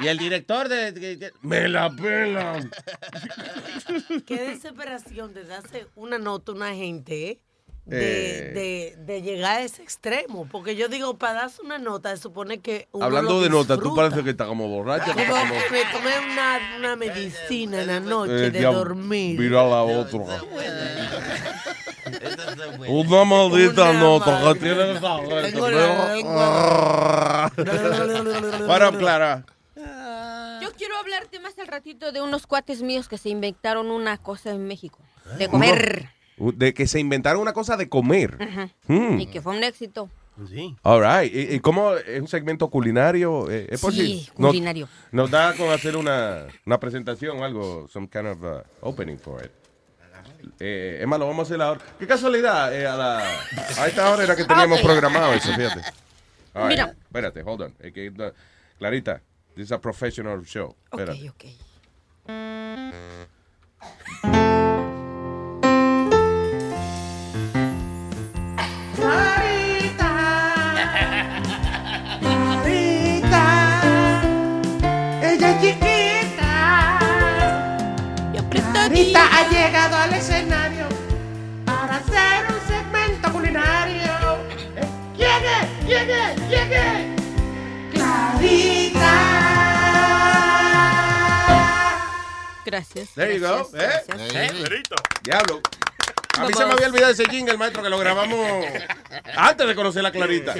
Y 0.00 0.06
el 0.08 0.18
director 0.18 0.68
de, 0.68 0.92
de- 0.92 1.16
de- 1.16 1.32
me 1.42 1.68
la 1.68 1.90
pela. 1.90 2.60
Qué 4.26 4.36
desesperación 4.50 5.34
de 5.34 5.44
darse 5.44 5.86
una 5.96 6.18
nota 6.18 6.52
a 6.52 6.54
una 6.54 6.74
gente 6.74 7.30
¿eh? 7.30 7.38
de, 7.84 8.38
Eh. 8.38 8.52
de, 8.52 8.96
de 9.04 9.22
llegar 9.22 9.56
a 9.58 9.62
ese 9.62 9.82
extremo. 9.82 10.46
Porque 10.50 10.76
yo 10.76 10.88
digo, 10.88 11.18
para 11.18 11.34
darse 11.34 11.62
una 11.62 11.78
nota, 11.78 12.14
se 12.16 12.22
supone 12.22 12.60
que. 12.60 12.88
Uno 12.92 13.04
Hablando 13.04 13.34
lo 13.34 13.40
de 13.42 13.50
notas, 13.50 13.78
tú 13.80 13.94
pareces 13.94 14.22
que 14.22 14.30
estás 14.30 14.46
como 14.46 14.68
borracha. 14.68 15.12
Como 15.12 15.24
me 15.26 15.82
tomé 15.92 16.32
una, 16.32 16.58
una 16.78 16.96
medicina 16.96 17.80
en 17.82 17.86
la 17.88 18.00
noche 18.00 18.46
Eh, 18.46 18.50
de 18.50 18.62
dormir. 18.62 19.38
Mira 19.38 19.64
la 19.64 19.82
otra. 19.82 20.20
Una 22.88 23.24
maldita 23.24 23.92
nota 23.94 24.40
que 24.54 24.60
tiene 24.60 24.92
esa 24.92 25.18
gente. 25.18 25.42
Tengo 25.52 25.70
la 25.70 27.50
Para, 28.66 28.92
Clara. 28.92 29.44
Quiero 30.82 30.96
hablarte 30.98 31.38
más 31.38 31.56
al 31.60 31.68
ratito 31.68 32.10
de 32.10 32.20
unos 32.20 32.44
cuates 32.48 32.82
míos 32.82 33.06
que 33.08 33.16
se 33.16 33.28
inventaron 33.28 33.88
una 33.92 34.16
cosa 34.18 34.50
en 34.50 34.66
México. 34.66 34.98
De 35.38 35.46
comer. 35.46 36.08
Uno- 36.38 36.50
De 36.56 36.74
que 36.74 36.88
se 36.88 36.98
inventaron 36.98 37.40
una 37.40 37.52
cosa 37.52 37.76
de 37.76 37.88
comer. 37.88 38.36
Hmm. 38.88 39.20
Y 39.20 39.26
que 39.26 39.40
fue 39.40 39.56
un 39.56 39.62
éxito. 39.62 40.10
Sí. 40.48 40.74
All 40.82 41.00
right. 41.00 41.32
¿Y, 41.32 41.54
y 41.54 41.60
cómo 41.60 41.94
es 41.94 42.20
un 42.20 42.26
segmento 42.26 42.68
culinario? 42.68 43.48
Eh, 43.48 43.68
¿Es 43.70 43.78
Sí, 43.78 43.86
posible? 43.86 44.22
culinario. 44.34 44.88
Nos, 45.12 45.30
nos 45.30 45.30
da 45.30 45.54
con 45.54 45.70
hacer 45.70 45.96
una, 45.96 46.46
una 46.66 46.80
presentación 46.80 47.38
o 47.38 47.44
algo, 47.44 47.86
some 47.88 48.08
kind 48.08 48.26
of 48.26 48.42
uh, 48.42 48.62
opening 48.80 49.18
for 49.18 49.44
it. 49.44 49.52
Eh, 50.58 50.98
Emma, 51.00 51.16
lo 51.16 51.28
vamos 51.28 51.44
a 51.48 51.54
hacer 51.54 51.62
ahora. 51.62 51.80
Qué 51.96 52.08
casualidad, 52.08 52.74
eh, 52.76 52.88
a, 52.88 52.96
la, 52.96 53.18
a 53.78 53.86
esta 53.86 54.10
hora 54.10 54.24
era 54.24 54.34
que 54.34 54.44
teníamos 54.44 54.80
programado 54.80 55.32
eso, 55.32 55.54
fíjate. 55.54 55.80
All 56.54 56.62
right. 56.62 56.70
Mira. 56.70 56.96
Espérate, 57.04 57.42
hold 57.44 57.60
on. 57.62 57.74
Es 57.78 57.92
que, 57.92 58.08
uh, 58.10 58.32
Clarita, 58.78 59.22
this 59.54 59.64
is 59.66 59.72
a 59.72 59.78
professional 59.78 60.42
show. 60.44 60.74
Espérate. 60.92 61.30
ok. 61.30 61.44
Ella 75.22 75.50
es 75.50 75.60
chiquita. 75.60 76.98
Clarita 78.72 79.20
ha 79.30 79.48
llegado 79.48 79.96
al 79.96 80.12
escenario 80.14 80.61
Gracias. 92.72 93.10
There 93.14 93.38
you 93.38 93.46
go. 93.46 93.68
gracias, 93.70 94.18
¿Eh? 94.18 94.28
gracias. 94.32 94.70
Diablo. 95.22 95.60
A 96.38 96.46
mí 96.46 96.54
se 96.54 96.64
me 96.64 96.72
había 96.72 96.86
olvidado 96.86 97.12
ese 97.12 97.26
jingle, 97.26 97.58
maestro, 97.58 97.82
que 97.82 97.90
lo 97.90 97.98
grabamos 97.98 98.64
antes 99.36 99.66
de 99.66 99.74
conocer 99.74 100.06
a 100.06 100.10
Clarita. 100.10 100.54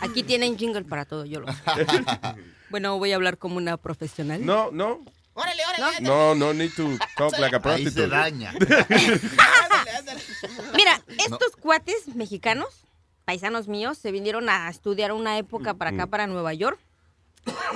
Aquí 0.00 0.24
tienen 0.24 0.58
jingle 0.58 0.82
para 0.82 1.04
todo, 1.04 1.24
yo 1.24 1.38
lo 1.40 1.46
sé. 1.52 1.62
Bueno, 2.68 2.98
voy 2.98 3.12
a 3.12 3.14
hablar 3.14 3.38
como 3.38 3.58
una 3.58 3.76
profesional. 3.76 4.44
No, 4.44 4.72
no. 4.72 5.04
Órale, 5.34 5.62
órale. 5.78 6.00
No, 6.00 6.34
no 6.34 6.52
need 6.52 6.72
to 6.74 6.98
talk 7.16 7.38
like 7.38 7.54
a 7.54 7.58
Ahí 7.58 7.62
prostitute. 7.62 8.00
se 8.02 8.08
daña. 8.08 8.52
Mira, 10.74 11.00
estos 11.24 11.54
cuates 11.60 12.08
mexicanos, 12.16 12.66
paisanos 13.24 13.68
míos, 13.68 13.98
se 13.98 14.10
vinieron 14.10 14.48
a 14.48 14.68
estudiar 14.68 15.12
una 15.12 15.38
época 15.38 15.74
para 15.74 15.90
acá, 15.90 16.08
para 16.08 16.26
Nueva 16.26 16.52
York. 16.54 16.80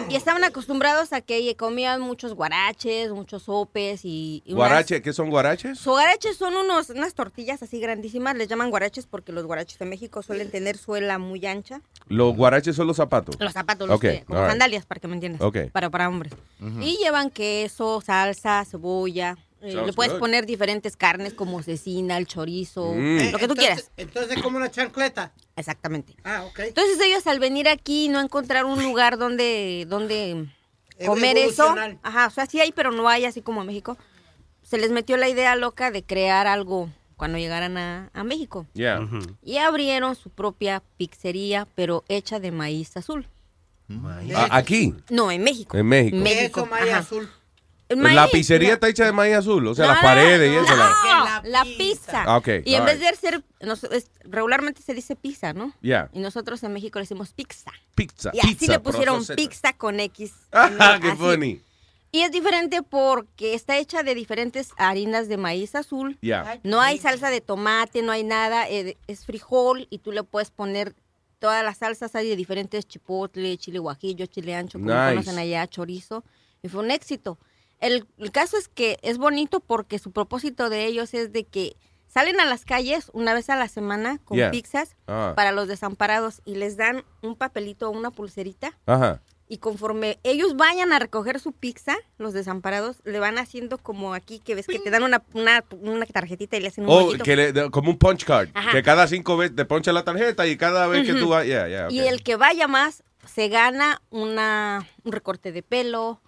Y 0.08 0.16
estaban 0.16 0.42
acostumbrados 0.44 1.12
a 1.12 1.20
que 1.20 1.54
comían 1.56 2.00
muchos 2.00 2.34
guaraches, 2.34 3.10
muchos 3.12 3.44
sopes 3.44 4.00
y... 4.04 4.42
y 4.44 4.52
unas- 4.52 4.68
¿Guarache? 4.68 5.02
¿Qué 5.02 5.12
son 5.12 5.30
guaraches? 5.30 5.78
Sus 5.78 5.92
guaraches 5.92 6.36
son 6.36 6.56
unos, 6.56 6.90
unas 6.90 7.14
tortillas 7.14 7.62
así 7.62 7.80
grandísimas, 7.80 8.34
les 8.36 8.48
llaman 8.48 8.70
guaraches 8.70 9.06
porque 9.06 9.32
los 9.32 9.44
guaraches 9.44 9.78
de 9.78 9.86
México 9.86 10.22
suelen 10.22 10.50
tener 10.50 10.76
suela 10.78 11.18
muy 11.18 11.44
ancha. 11.46 11.80
Los 12.08 12.34
guaraches 12.36 12.74
son 12.76 12.86
los 12.86 12.96
zapatos. 12.96 13.36
Los 13.38 13.52
zapatos, 13.52 13.86
los 13.88 13.96
Ok, 13.96 14.02
que, 14.02 14.24
como 14.26 14.38
all 14.40 14.44
right. 14.46 14.52
sandalias, 14.52 14.86
para 14.86 15.00
que 15.00 15.08
me 15.08 15.14
entiendas. 15.14 15.42
Para, 15.72 15.90
para 15.90 16.08
hombres. 16.08 16.32
Y 16.80 16.96
llevan 16.96 17.30
queso, 17.30 18.00
salsa, 18.00 18.64
cebolla. 18.64 19.36
Eh, 19.62 19.74
le 19.86 19.92
puedes 19.92 20.12
good. 20.12 20.20
poner 20.20 20.46
diferentes 20.46 20.96
carnes 20.96 21.34
como 21.34 21.62
cecina, 21.62 22.16
el 22.16 22.26
chorizo, 22.26 22.92
Mm. 22.94 23.30
lo 23.32 23.38
que 23.38 23.46
tú 23.48 23.52
Entonces- 23.54 23.56
quieras. 23.58 23.90
Entonces, 23.96 24.42
como 24.42 24.56
una 24.56 24.70
chancleta. 24.70 25.32
Exactamente. 25.56 26.14
Ah, 26.24 26.44
ok. 26.46 26.60
Entonces 26.60 26.98
ellos 27.00 27.26
al 27.26 27.38
venir 27.40 27.68
aquí 27.68 28.08
no 28.08 28.20
encontraron 28.20 28.70
un 28.72 28.82
lugar 28.82 29.18
donde, 29.18 29.84
donde 29.88 30.46
comer 31.04 31.36
eso. 31.38 31.74
Ajá, 32.02 32.26
o 32.26 32.30
sea, 32.30 32.46
sí 32.46 32.60
hay, 32.60 32.72
pero 32.72 32.92
no 32.92 33.08
hay 33.08 33.24
así 33.26 33.42
como 33.42 33.60
en 33.60 33.66
México. 33.66 33.96
Se 34.62 34.78
les 34.78 34.90
metió 34.90 35.16
la 35.16 35.28
idea 35.28 35.56
loca 35.56 35.90
de 35.90 36.02
crear 36.02 36.46
algo 36.46 36.88
cuando 37.16 37.36
llegaran 37.38 37.76
a, 37.76 38.10
a 38.14 38.24
México. 38.24 38.66
Yeah. 38.72 39.06
Y 39.42 39.58
abrieron 39.58 40.14
su 40.16 40.30
propia 40.30 40.82
pizzería, 40.96 41.66
pero 41.74 42.04
hecha 42.08 42.40
de 42.40 42.50
maíz 42.52 42.96
azul. 42.96 43.26
Ah, 44.34 44.48
aquí. 44.52 44.94
No, 45.10 45.30
en 45.32 45.42
México. 45.42 45.76
En 45.76 45.86
México. 45.86 46.16
México, 46.16 46.60
Eso, 46.60 46.70
maíz 46.70 46.88
ajá. 46.90 46.98
azul. 46.98 47.28
Pues 47.98 48.14
La 48.14 48.22
maíz, 48.22 48.32
pizzería 48.32 48.66
mira. 48.68 48.74
está 48.74 48.88
hecha 48.88 49.04
de 49.04 49.12
maíz 49.12 49.34
azul, 49.34 49.66
o 49.66 49.74
sea, 49.74 49.86
No, 49.86 49.92
las 49.94 50.02
no, 50.02 50.08
no, 50.08 50.14
paredes 50.14 50.52
y 50.52 50.54
eso. 50.64 50.76
la- 50.76 51.40
no, 51.42 51.48
la 51.50 51.64
pizza. 51.64 52.22
Ah, 52.24 52.36
ok, 52.36 52.48
Y 52.64 52.74
en 52.74 52.82
all 52.82 52.86
vez 52.86 53.00
right. 53.00 53.10
de 53.10 53.16
ser, 53.16 53.44
nos- 53.62 53.82
es- 53.84 54.10
regularmente 54.22 54.80
se 54.80 54.94
dice 54.94 55.16
pizza, 55.16 55.52
¿no? 55.52 55.72
Yeah. 55.80 56.08
Y 56.12 56.20
nosotros 56.20 56.62
en 56.62 56.72
México 56.72 57.00
le 57.00 57.02
decimos 57.02 57.32
pizza. 57.32 57.72
Pizza. 57.96 58.30
Y 58.32 58.38
así 58.38 58.54
pizza, 58.54 58.72
le 58.72 58.78
pusieron 58.80 59.26
pizza 59.34 59.72
con 59.72 59.98
X. 59.98 60.32
Ah, 60.52 60.98
qué 61.02 61.08
Así. 61.08 61.16
funny. 61.16 61.60
Y 62.12 62.22
es 62.22 62.30
diferente 62.32 62.82
porque 62.82 63.54
está 63.54 63.76
hecha 63.78 64.02
de 64.04 64.14
diferentes 64.14 64.70
harinas 64.76 65.28
de 65.28 65.36
maíz 65.36 65.74
azul. 65.74 66.16
Yeah. 66.20 66.60
No 66.62 66.80
hay 66.80 66.98
salsa 66.98 67.28
de 67.30 67.40
tomate, 67.40 68.02
no 68.02 68.12
hay 68.12 68.22
nada, 68.24 68.68
eh, 68.68 68.96
es 69.08 69.24
frijol 69.24 69.86
y 69.90 69.98
tú 69.98 70.12
le 70.12 70.22
puedes 70.22 70.50
poner 70.50 70.94
todas 71.40 71.64
las 71.64 71.78
salsas, 71.78 72.14
hay 72.14 72.28
de 72.28 72.36
diferentes 72.36 72.86
chipotle, 72.86 73.56
chile 73.58 73.78
guajillo, 73.80 74.26
chile 74.26 74.54
ancho, 74.54 74.78
como 74.78 74.92
Nice. 74.92 75.08
conocen 75.10 75.38
allá, 75.38 75.66
chorizo. 75.66 76.24
Y 76.62 76.68
fue 76.68 76.82
un 76.84 76.90
éxito. 76.90 77.38
El, 77.80 78.06
el 78.18 78.30
caso 78.30 78.56
es 78.56 78.68
que 78.68 78.98
es 79.02 79.18
bonito 79.18 79.60
porque 79.60 79.98
su 79.98 80.10
propósito 80.12 80.68
de 80.70 80.84
ellos 80.86 81.14
es 81.14 81.32
de 81.32 81.44
que 81.44 81.76
salen 82.08 82.40
a 82.40 82.44
las 82.44 82.64
calles 82.64 83.10
una 83.14 83.34
vez 83.34 83.48
a 83.50 83.56
la 83.56 83.68
semana 83.68 84.18
con 84.24 84.36
Yeah. 84.36 84.50
pizzas 84.50 84.96
Ah. 85.06 85.32
para 85.36 85.52
los 85.52 85.68
desamparados 85.68 86.42
y 86.44 86.56
les 86.56 86.76
dan 86.76 87.04
un 87.22 87.36
papelito 87.36 87.88
o 87.88 87.92
una 87.92 88.10
pulserita 88.10 88.76
Ajá. 88.86 89.22
y 89.48 89.58
conforme 89.58 90.18
ellos 90.24 90.56
vayan 90.56 90.92
a 90.92 90.98
recoger 90.98 91.38
su 91.40 91.52
pizza, 91.52 91.96
los 92.18 92.32
desamparados, 92.34 92.96
le 93.04 93.18
van 93.20 93.38
haciendo 93.38 93.78
como 93.78 94.12
aquí, 94.14 94.40
que 94.40 94.54
ves 94.56 94.66
que 94.66 94.78
te 94.78 94.90
dan 94.90 95.02
una, 95.04 95.22
una, 95.34 95.64
una 95.80 96.04
tarjetita 96.06 96.56
y 96.56 96.60
le 96.60 96.68
hacen 96.68 96.84
un 96.84 96.90
Oh, 96.90 97.12
que 97.22 97.36
le- 97.36 97.70
como 97.70 97.90
un 97.90 97.98
punch 97.98 98.24
card. 98.24 98.48
Ajá. 98.54 98.72
Que 98.72 98.82
cada 98.82 99.06
cinco 99.08 99.36
veces 99.36 99.56
te 99.56 99.64
poncha 99.64 99.92
la 99.92 100.04
tarjeta 100.04 100.46
y 100.46 100.56
cada 100.56 100.86
vez 100.88 101.06
que 101.06 101.14
tú 101.14 101.28
vas. 101.30 101.46
Yeah, 101.46 101.68
yeah, 101.68 101.86
Y 101.90 102.00
el 102.00 102.22
que 102.22 102.36
vaya 102.36 102.66
más 102.68 103.02
se 103.26 103.48
gana 103.48 104.02
una, 104.10 104.86
un 105.04 105.12
recorte 105.12 105.52
de 105.52 105.62
pelo, 105.62 106.20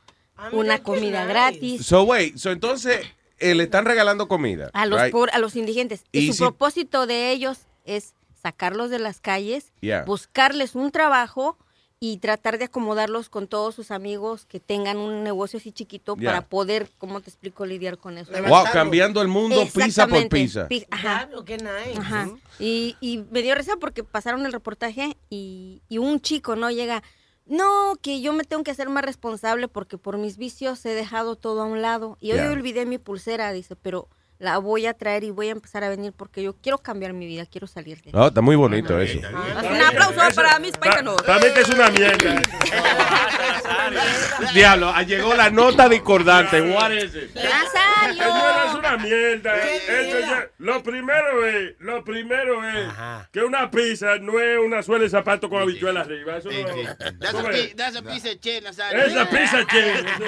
una 0.52 0.82
comida 0.82 1.24
gratis. 1.24 1.84
So, 1.86 2.02
wait, 2.04 2.36
so 2.36 2.50
entonces 2.50 3.06
eh, 3.38 3.54
le 3.54 3.64
están 3.64 3.84
regalando 3.84 4.28
comida. 4.28 4.70
A 4.72 4.86
los, 4.86 5.00
right? 5.00 5.12
por- 5.12 5.30
a 5.30 5.38
los 5.38 5.56
indigentes. 5.56 6.04
Y, 6.12 6.20
Y 6.20 6.26
su 6.28 6.32
si- 6.34 6.38
propósito 6.40 7.06
de 7.06 7.30
ellos 7.32 7.58
es 7.84 8.14
sacarlos 8.40 8.90
de 8.90 8.98
las 8.98 9.20
calles, 9.20 9.72
Yeah. 9.80 10.04
buscarles 10.04 10.74
un 10.74 10.90
trabajo 10.90 11.56
y 12.00 12.16
tratar 12.16 12.58
de 12.58 12.64
acomodarlos 12.64 13.28
con 13.28 13.46
todos 13.46 13.76
sus 13.76 13.92
amigos 13.92 14.44
que 14.46 14.58
tengan 14.58 14.96
un 14.96 15.22
negocio 15.22 15.60
así 15.60 15.70
chiquito 15.70 16.16
Yeah. 16.16 16.30
para 16.30 16.46
poder, 16.48 16.88
¿cómo 16.98 17.20
te 17.20 17.30
explico, 17.30 17.64
lidiar 17.64 17.98
con 17.98 18.18
eso? 18.18 18.32
Wow, 18.48 18.64
cambiando 18.72 19.22
el 19.22 19.28
mundo 19.28 19.64
pizza 19.72 20.08
por 20.08 20.28
pizza. 20.28 20.66
Pi- 20.66 20.84
Ajá. 20.90 21.28
Qué 21.46 21.56
nice. 21.58 22.00
Ajá. 22.00 22.28
Y, 22.58 22.96
y 23.00 23.24
me 23.30 23.42
dio 23.42 23.54
risa 23.54 23.74
porque 23.80 24.02
pasaron 24.02 24.44
el 24.46 24.52
reportaje 24.52 25.16
y, 25.30 25.80
y 25.88 25.98
un 25.98 26.20
chico, 26.20 26.56
¿no? 26.56 26.70
Llega, 26.72 27.04
no, 27.46 27.96
que 28.00 28.20
yo 28.20 28.32
me 28.32 28.44
tengo 28.44 28.62
que 28.62 28.70
hacer 28.70 28.88
más 28.88 29.04
responsable 29.04 29.68
porque 29.68 29.98
por 29.98 30.18
mis 30.18 30.36
vicios 30.36 30.84
he 30.86 30.90
dejado 30.90 31.36
todo 31.36 31.62
a 31.62 31.66
un 31.66 31.82
lado. 31.82 32.16
Y 32.20 32.32
hoy 32.32 32.40
olvidé 32.40 32.86
mi 32.86 32.98
pulsera, 32.98 33.52
dice, 33.52 33.76
pero 33.76 34.08
la 34.42 34.58
voy 34.58 34.86
a 34.86 34.94
traer 34.94 35.22
y 35.22 35.30
voy 35.30 35.48
a 35.48 35.52
empezar 35.52 35.84
a 35.84 35.88
venir 35.88 36.12
porque 36.12 36.42
yo 36.42 36.56
quiero 36.60 36.78
cambiar 36.78 37.12
mi 37.12 37.26
vida, 37.26 37.46
quiero 37.46 37.68
salir 37.68 38.02
de 38.02 38.10
Oh, 38.12 38.26
está 38.26 38.40
muy 38.40 38.56
bonito 38.56 38.98
eso. 38.98 39.20
Un 39.20 39.82
aplauso 39.82 40.20
para 40.34 40.58
mis 40.58 40.76
paisanos. 40.76 41.22
También 41.24 41.54
que 41.54 41.60
es 41.60 41.68
una 41.68 41.88
mierda. 41.90 42.42
Diablo, 44.52 44.90
ah, 44.92 45.02
llegó 45.04 45.34
la 45.34 45.48
nota 45.48 45.88
discordante. 45.88 46.60
What 46.60 46.90
is 46.90 47.14
it? 47.14 47.32
Nazario. 47.34 48.24
Es 48.66 48.74
una 48.74 48.96
mierda. 48.96 49.54
Lo 50.58 50.82
primero 50.82 51.46
es, 51.46 51.74
lo 51.78 52.02
primero 52.04 52.68
es 52.68 52.88
que 53.30 53.40
una 53.44 53.70
pizza 53.70 54.18
no 54.18 54.40
es 54.40 54.58
una 54.58 54.82
suela 54.82 55.04
de 55.04 55.10
zapato 55.10 55.48
con 55.48 55.62
habichuela 55.62 56.00
arriba. 56.00 56.38
Eso 56.38 56.50
no 56.50 56.58
es. 56.68 56.98
That's 56.98 57.30
¿Tú 57.30 57.38
a, 57.38 57.42
ves? 57.42 57.66
pi- 57.68 57.74
that's 57.74 57.96
a 57.96 58.02
piece 58.02 58.28
of 58.28 58.38
shit, 58.40 58.64
Nazario. 58.64 59.04
Esa 59.04 59.28
pizza 59.28 59.64
che. 59.66 60.02
no. 60.02 60.26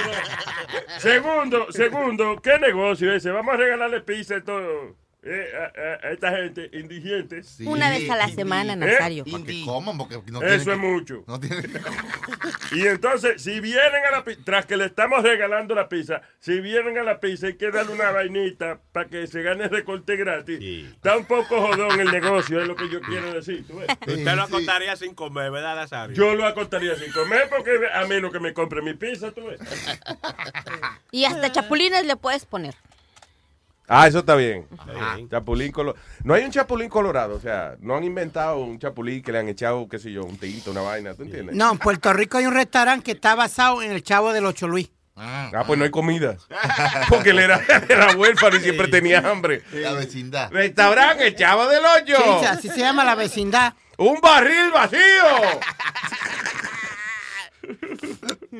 Segundo, 0.98 1.66
segundo, 1.72 2.40
¿qué 2.40 2.58
negocio 2.58 3.12
ese? 3.12 3.30
Vamos 3.30 3.54
a 3.54 3.56
regalarle 3.56 4.00
pizza 4.04 4.36
a 4.36 4.44
todo. 4.44 4.96
eh, 5.26 5.52
a, 5.56 5.62
a- 5.80 6.08
a 6.08 6.12
esta 6.12 6.36
gente 6.36 6.68
indigentes. 6.74 7.56
Una 7.64 7.88
vez 7.88 8.10
a 8.10 8.16
la 8.16 8.28
semana, 8.28 8.76
Nazario. 8.76 9.24
Para 9.24 9.42
que 9.42 9.64
coman, 9.64 9.96
porque 9.96 10.20
no 10.30 10.42
Eso 10.42 10.54
es 10.54 10.64
que- 10.64 10.76
mucho. 10.76 11.24
No 11.26 11.40
Y 12.72 12.86
entonces, 12.86 13.40
si 13.42 13.58
vienen 13.60 14.04
a 14.06 14.10
la 14.10 14.22
pizza, 14.24 14.40
tras 14.44 14.66
que 14.66 14.76
le 14.76 14.84
estamos 14.84 15.22
regalando 15.22 15.74
la 15.74 15.88
pizza, 15.88 16.20
si 16.40 16.60
vienen 16.60 16.98
a 16.98 17.02
la 17.04 17.20
pizza 17.20 17.46
hay 17.46 17.54
que 17.56 17.70
darle 17.70 17.94
una 17.94 18.10
vainita 18.10 18.80
para 18.92 19.08
que 19.08 19.26
se 19.26 19.40
gane 19.42 19.66
recorte 19.68 20.14
gratis. 20.16 20.60
Está 20.92 21.16
un 21.16 21.24
poco 21.24 21.58
jodón 21.68 21.98
el 22.00 22.10
negocio, 22.12 22.60
es 22.60 22.68
lo 22.68 22.76
que 22.76 22.90
yo 22.90 23.00
quiero 23.00 23.32
decir. 23.32 23.66
¿tú 23.66 23.76
ves? 23.78 23.88
Usted 24.06 24.34
lo 24.36 24.42
acotaría 24.42 24.94
sin 24.96 25.14
comer, 25.14 25.50
¿verdad, 25.50 25.74
Nazario? 25.76 26.14
Yo 26.14 26.34
lo 26.34 26.44
acotaría 26.44 26.96
sin 26.96 27.10
comer 27.12 27.48
porque 27.48 27.70
a 27.94 28.04
menos 28.04 28.30
que 28.30 28.40
me 28.40 28.52
compre 28.52 28.82
mi 28.82 28.92
pizza, 28.92 29.30
tú 29.32 29.46
ves. 29.46 29.58
Y 31.10 31.24
hasta 31.24 31.50
chapulines 31.50 32.04
le 32.04 32.16
puedes 32.16 32.44
poner. 32.44 32.74
Ah, 33.86 34.06
eso 34.06 34.20
está 34.20 34.34
bien. 34.34 34.66
Chapulín 35.30 35.70
colorado. 35.70 36.02
No 36.22 36.34
hay 36.34 36.44
un 36.44 36.50
chapulín 36.50 36.88
colorado, 36.88 37.36
o 37.36 37.40
sea, 37.40 37.76
no 37.80 37.96
han 37.96 38.04
inventado 38.04 38.58
un 38.58 38.78
chapulín 38.78 39.22
que 39.22 39.30
le 39.30 39.38
han 39.38 39.48
echado, 39.48 39.86
qué 39.88 39.98
sé 39.98 40.10
yo, 40.10 40.24
un 40.24 40.38
tinto, 40.38 40.70
una 40.70 40.80
vaina, 40.80 41.14
¿tú 41.14 41.22
entiendes? 41.22 41.54
No, 41.54 41.72
en 41.72 41.78
Puerto 41.78 42.12
Rico 42.12 42.38
hay 42.38 42.46
un 42.46 42.54
restaurante 42.54 43.04
que 43.04 43.12
está 43.12 43.34
basado 43.34 43.82
en 43.82 43.92
el 43.92 44.02
chavo 44.02 44.32
del 44.32 44.46
Ocho 44.46 44.68
Luis. 44.68 44.90
Ah, 45.16 45.62
pues 45.66 45.78
no 45.78 45.84
hay 45.84 45.90
comida. 45.90 46.36
Porque 47.08 47.30
él 47.30 47.38
era, 47.38 47.62
era 47.88 48.16
huérfano 48.16 48.56
y 48.56 48.60
siempre 48.60 48.88
tenía 48.88 49.18
hambre. 49.18 49.62
La 49.72 49.92
vecindad. 49.92 50.50
Restaurante 50.50 51.28
El 51.28 51.36
Chavo 51.36 51.68
del 51.68 51.84
Hoyo. 51.84 52.16
Sí, 52.40 52.46
así 52.46 52.68
se 52.68 52.80
llama 52.80 53.04
la 53.04 53.14
vecindad. 53.14 53.74
¡Un 53.96 54.20
barril 54.20 54.70
vacío! 54.72 55.00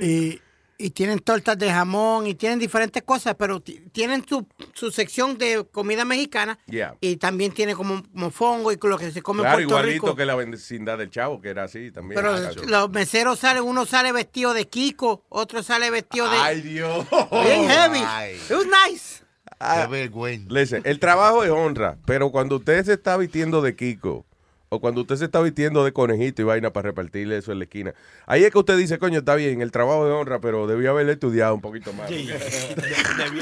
Y, 0.01 0.41
y 0.77 0.91
tienen 0.91 1.19
tortas 1.21 1.57
de 1.59 1.71
jamón 1.71 2.27
y 2.27 2.35
tienen 2.35 2.59
diferentes 2.59 3.03
cosas, 3.03 3.35
pero 3.39 3.61
ti- 3.61 3.81
tienen 3.93 4.27
su, 4.27 4.47
su 4.73 4.91
sección 4.91 5.39
de 5.39 5.65
comida 5.71 6.05
mexicana 6.05 6.59
Yeah. 6.67 6.97
y 7.01 7.17
también 7.17 7.53
tiene 7.53 7.75
como 7.75 8.03
mofongo 8.13 8.73
y 8.73 8.79
lo 8.83 8.99
que 8.99 9.11
se 9.13 9.23
come 9.23 9.43
Claro, 9.43 9.59
en 9.61 9.69
Puerto 9.69 9.81
igualito 9.83 10.07
Rico. 10.07 10.17
que 10.17 10.25
la 10.27 10.35
vecindad 10.35 10.99
del 10.99 11.11
Chavo, 11.11 11.41
que 11.41 11.49
era 11.51 11.65
así 11.65 11.91
también. 11.93 12.17
Pero 12.21 12.35
Ah, 12.35 12.51
los 12.67 12.91
meseros 12.91 13.39
salen, 13.39 13.63
uno 13.63 13.87
sale 13.87 14.11
vestido 14.13 14.53
de 14.55 14.67
Kiko, 14.69 15.25
otro 15.29 15.63
sale 15.63 15.91
vestido 15.91 16.29
de... 16.29 16.37
Ay, 16.37 16.61
Dios. 16.61 17.07
Bien 17.31 17.69
heavy. 17.69 18.01
Ay. 18.05 18.35
It 18.35 18.51
was 18.51 18.67
nice. 18.91 19.23
Qué 19.59 19.87
vergüenza. 19.89 20.53
Listen, 20.53 20.83
el 20.85 20.99
trabajo 20.99 21.45
es 21.45 21.51
honra, 21.51 21.97
pero 22.05 22.31
cuando 22.31 22.57
usted 22.57 22.85
se 22.85 22.95
está 22.95 23.17
vistiendo 23.17 23.63
de 23.63 23.77
Kiko 23.77 24.27
o 24.75 24.81
cuando 24.81 25.03
usted 25.03 25.17
se 25.17 25.25
está 25.27 25.41
vistiendo 25.41 25.85
de 25.85 25.93
conejito 25.93 26.43
y 26.43 26.45
vaina 26.45 26.73
para 26.73 26.89
repartirle 26.89 27.39
eso 27.39 27.53
en 27.53 27.59
la 27.59 27.65
esquina, 27.65 27.95
ahí 28.27 28.45
es 28.45 28.51
que 28.51 28.59
usted 28.59 28.77
dice, 28.77 28.99
coño, 28.99 29.21
está 29.21 29.35
bien, 29.35 29.61
el 29.61 29.71
trabajo 29.71 30.07
es 30.07 30.13
honra, 30.13 30.41
pero 30.41 30.67
debía 30.67 30.91
haberle 30.91 31.13
estudiado 31.13 31.55
un 31.55 31.61
poquito 31.61 31.93
más. 31.93 32.11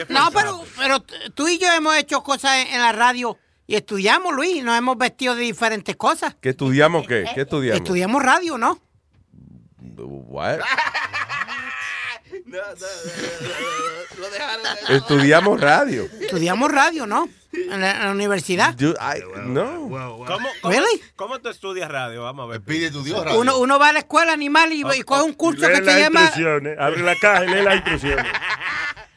No, 0.09 0.31
pero, 0.33 0.62
pero 0.77 1.03
tú 1.35 1.49
y 1.49 1.59
yo 1.59 1.73
hemos 1.73 1.97
hecho 1.97 2.23
cosas 2.23 2.66
en, 2.66 2.75
en 2.75 2.81
la 2.81 2.92
radio 2.92 3.38
y 3.66 3.77
estudiamos, 3.77 4.35
Luis, 4.35 4.57
y 4.57 4.62
nos 4.62 4.77
hemos 4.77 4.99
vestido 4.99 5.35
de 5.35 5.42
diferentes 5.42 5.97
cosas. 5.97 6.37
¿Qué 6.40 6.51
estudiamos 6.51 7.07
qué? 7.07 7.25
¿Qué 7.35 7.42
estudiamos? 7.42 7.81
Estudiamos 7.81 8.23
radio, 8.23 8.59
¿no? 8.59 8.81
What? 9.99 10.59
No, 12.47 12.59
no, 12.59 12.62
no, 12.64 12.66
no, 12.66 14.21
lo 14.21 14.31
dejaron. 14.31 14.66
Estudiamos 14.88 15.61
radio. 15.61 16.09
Estudiamos 16.21 16.73
radio, 16.73 17.07
¿no? 17.07 17.29
En 17.52 17.80
la, 17.80 17.90
en 17.92 18.04
la 18.04 18.10
universidad. 18.12 18.74
No. 18.78 19.88
¿Cómo, 19.88 20.26
cómo, 20.26 20.48
Really? 20.72 21.02
¿Cómo 21.16 21.38
tú 21.40 21.48
estudias 21.50 21.90
radio? 21.90 22.22
Vamos 22.22 22.44
a 22.44 22.52
ver. 22.52 22.60
Pide 22.62 22.90
tu 22.90 23.02
Dios 23.02 23.24
Uno, 23.36 23.58
uno 23.58 23.78
va 23.78 23.88
a 23.88 23.92
la 23.92 23.98
escuela 24.00 24.32
animal 24.32 24.72
y, 24.72 24.82
y 24.96 25.02
coge 25.02 25.22
un 25.22 25.34
curso 25.34 25.66
que 25.68 25.76
se 25.84 26.00
llama... 26.00 26.30
abre 26.78 27.02
la 27.02 27.14
caja 27.16 27.44
y 27.44 27.48
lee 27.48 27.62
las 27.62 27.76
instrucciones. 27.76 28.26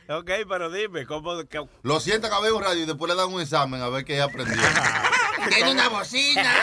Ok, 0.07 0.29
pero 0.47 0.69
dime, 0.69 1.03
¿cómo? 1.07 1.31
qué- 1.49 1.65
Lo 1.81 1.99
sienta 1.99 2.29
que 2.29 2.35
ve 2.43 2.51
un 2.51 2.61
radio 2.63 2.83
y 2.83 2.85
después 2.85 3.09
le 3.11 3.17
dan 3.17 3.33
un 3.33 3.41
examen 3.41 3.81
a 3.81 3.89
ver 3.89 4.05
qué 4.05 4.21
aprendió. 4.21 4.55
Tiene 5.49 5.71
una 5.71 5.89
bocina 5.89 6.53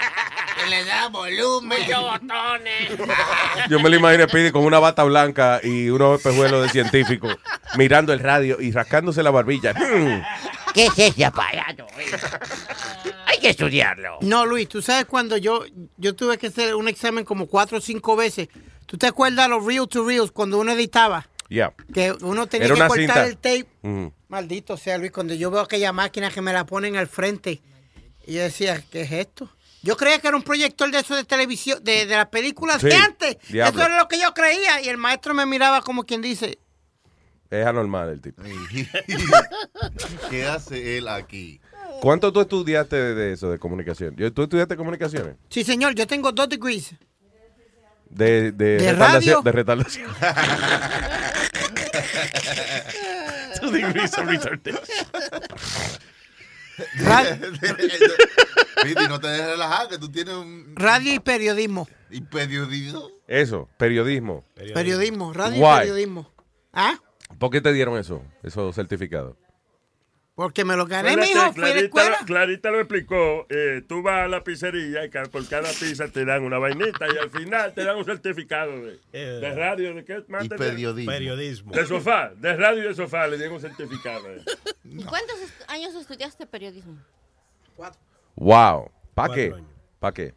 que 0.62 0.68
le 0.68 0.84
da 0.84 1.08
volumen. 1.08 1.78
Muchos 1.80 2.02
botones. 2.02 2.90
Yo 3.70 3.80
me 3.80 3.88
lo 3.88 3.96
imaginé 3.96 4.26
Pidi 4.26 4.52
con 4.52 4.66
una 4.66 4.78
bata 4.78 5.04
blanca 5.04 5.58
y 5.62 5.88
unos 5.88 6.18
espejuelos 6.18 6.64
de 6.64 6.68
científico 6.68 7.28
mirando 7.78 8.12
el 8.12 8.18
radio 8.20 8.60
y 8.60 8.72
rascándose 8.72 9.22
la 9.22 9.30
barbilla. 9.30 9.72
¿Qué 10.74 10.86
es 10.86 10.98
ese 10.98 11.24
aparato? 11.24 11.86
Hay 13.26 13.38
que 13.38 13.50
estudiarlo. 13.50 14.18
No, 14.22 14.46
Luis, 14.46 14.68
tú 14.68 14.82
sabes 14.82 15.06
cuando 15.06 15.36
yo, 15.36 15.64
yo 15.96 16.14
tuve 16.14 16.38
que 16.38 16.48
hacer 16.48 16.74
un 16.74 16.88
examen 16.88 17.24
como 17.24 17.46
cuatro 17.46 17.78
o 17.78 17.80
cinco 17.80 18.16
veces. 18.16 18.48
¿Tú 18.86 18.98
te 18.98 19.06
acuerdas 19.06 19.48
los 19.48 19.64
reel 19.64 19.86
to 19.88 20.06
reels 20.06 20.30
cuando 20.32 20.58
uno 20.58 20.72
editaba? 20.72 21.28
Ya. 21.48 21.72
Que 21.92 22.12
uno 22.22 22.46
tenía 22.46 22.66
Era 22.66 22.74
que 22.74 22.80
cortar 22.86 22.96
cinta. 22.98 23.26
el 23.26 23.36
tape. 23.36 24.12
Maldito 24.28 24.76
sea, 24.76 24.98
Luis, 24.98 25.12
cuando 25.12 25.34
yo 25.34 25.50
veo 25.50 25.60
aquella 25.60 25.92
máquina 25.92 26.30
que 26.30 26.40
me 26.40 26.52
la 26.52 26.64
ponen 26.64 26.96
al 26.96 27.06
frente, 27.08 27.60
y 28.26 28.34
yo 28.34 28.42
decía, 28.42 28.82
¿qué 28.90 29.02
es 29.02 29.12
esto? 29.12 29.50
Yo 29.82 29.96
creía 29.96 30.20
que 30.20 30.28
era 30.28 30.36
un 30.36 30.42
proyector 30.44 30.90
de 30.90 31.00
eso 31.00 31.16
de 31.16 31.24
televisión, 31.24 31.82
de, 31.82 32.06
de 32.06 32.14
las 32.16 32.28
películas 32.28 32.80
Sí, 32.80 32.86
de 32.86 32.94
antes. 32.94 33.36
diablo. 33.48 33.80
Eso 33.80 33.86
era 33.88 33.98
lo 33.98 34.06
que 34.08 34.18
yo 34.20 34.32
creía. 34.32 34.80
Y 34.80 34.88
el 34.88 34.96
maestro 34.96 35.34
me 35.34 35.44
miraba 35.44 35.82
como 35.82 36.04
quien 36.04 36.22
dice, 36.22 36.58
Es 37.52 37.66
anormal 37.66 38.08
el 38.08 38.20
tipo. 38.22 38.42
¿Qué 40.30 40.46
hace 40.46 40.96
él 40.96 41.06
aquí? 41.06 41.60
¿Cuánto 42.00 42.32
tú 42.32 42.40
estudiaste 42.40 42.96
de, 42.96 43.34
eso, 43.34 43.50
de 43.50 43.58
comunicación? 43.58 44.16
¿Tú 44.16 44.42
estudiaste 44.44 44.74
comunicaciones? 44.74 45.36
sí, 45.50 45.62
señor, 45.62 45.94
yo 45.94 46.06
tengo 46.06 46.32
dos 46.32 46.48
degrees. 46.48 46.94
De, 48.08 48.52
de, 48.52 48.78
¿De 48.78 48.92
retardación. 48.92 49.34
radio? 49.34 49.42
De 49.42 49.52
retardación. 49.52 50.10
Two 53.60 53.70
degrees 53.70 54.16
of 54.16 54.26
retardation. 54.26 54.80
Pidi, 58.82 59.08
no 59.08 59.20
te 59.20 59.28
dejes 59.28 59.46
relajar, 59.46 59.88
que 59.88 59.98
tú 59.98 60.10
tienes 60.10 60.34
un... 60.34 60.72
Radio 60.74 61.12
y 61.12 61.18
periodismo. 61.20 61.86
¿Y 62.10 62.22
periodismo? 62.22 63.10
Eso, 63.26 63.68
periodismo. 63.76 64.42
Periodismo, 64.54 65.34
radio 65.34 65.62
Why? 65.62 65.74
y 65.74 65.78
periodismo. 65.80 66.30
¿Ah? 66.72 66.98
¿Por 67.42 67.50
qué 67.50 67.60
te 67.60 67.72
dieron 67.72 67.98
eso, 67.98 68.22
esos 68.44 68.72
certificados? 68.72 69.34
Porque 70.36 70.64
me 70.64 70.76
lo 70.76 70.86
gané, 70.86 71.16
mijo. 71.16 71.26
Fui 71.26 71.40
a 71.40 71.46
la 71.48 71.52
Clarita, 71.52 71.80
escuela. 71.80 72.16
lo- 72.20 72.26
Clarita 72.26 72.70
lo 72.70 72.78
explicó. 72.78 73.46
eh, 73.50 73.82
tú 73.88 74.00
vas 74.00 74.26
a 74.26 74.28
la 74.28 74.44
pizzería 74.44 75.04
y 75.04 75.08
por 75.10 75.48
cada 75.48 75.68
pizza 75.70 76.06
te 76.06 76.24
dan 76.24 76.44
una 76.44 76.58
vainita 76.58 77.04
y 77.12 77.18
al 77.18 77.30
final 77.30 77.74
te 77.74 77.82
dan 77.84 77.96
un 77.96 78.04
certificado 78.04 78.70
de, 78.80 79.00
de 79.12 79.54
radio. 79.56 79.92
¿De 79.92 80.04
qué 80.04 80.22
más 80.28 80.44
Y 80.44 80.48
periodismo. 80.50 81.10
Periodismo. 81.10 81.72
De 81.72 81.84
sofá, 81.84 82.30
de 82.36 82.56
radio 82.56 82.84
y 82.84 82.86
de 82.86 82.94
sofá 82.94 83.26
le 83.26 83.36
dieron 83.38 83.56
un 83.56 83.60
certificado. 83.60 84.24
eh. 84.32 84.40
¿Y 84.84 85.02
cuántos 85.02 85.36
años 85.66 85.96
estudiaste 85.96 86.46
periodismo? 86.46 86.96
Wow. 88.36 88.88
¿Para 89.14 89.28
Cuatro 89.28 89.34
qué? 89.34 89.54
¿Para 89.98 90.14
qué? 90.14 90.34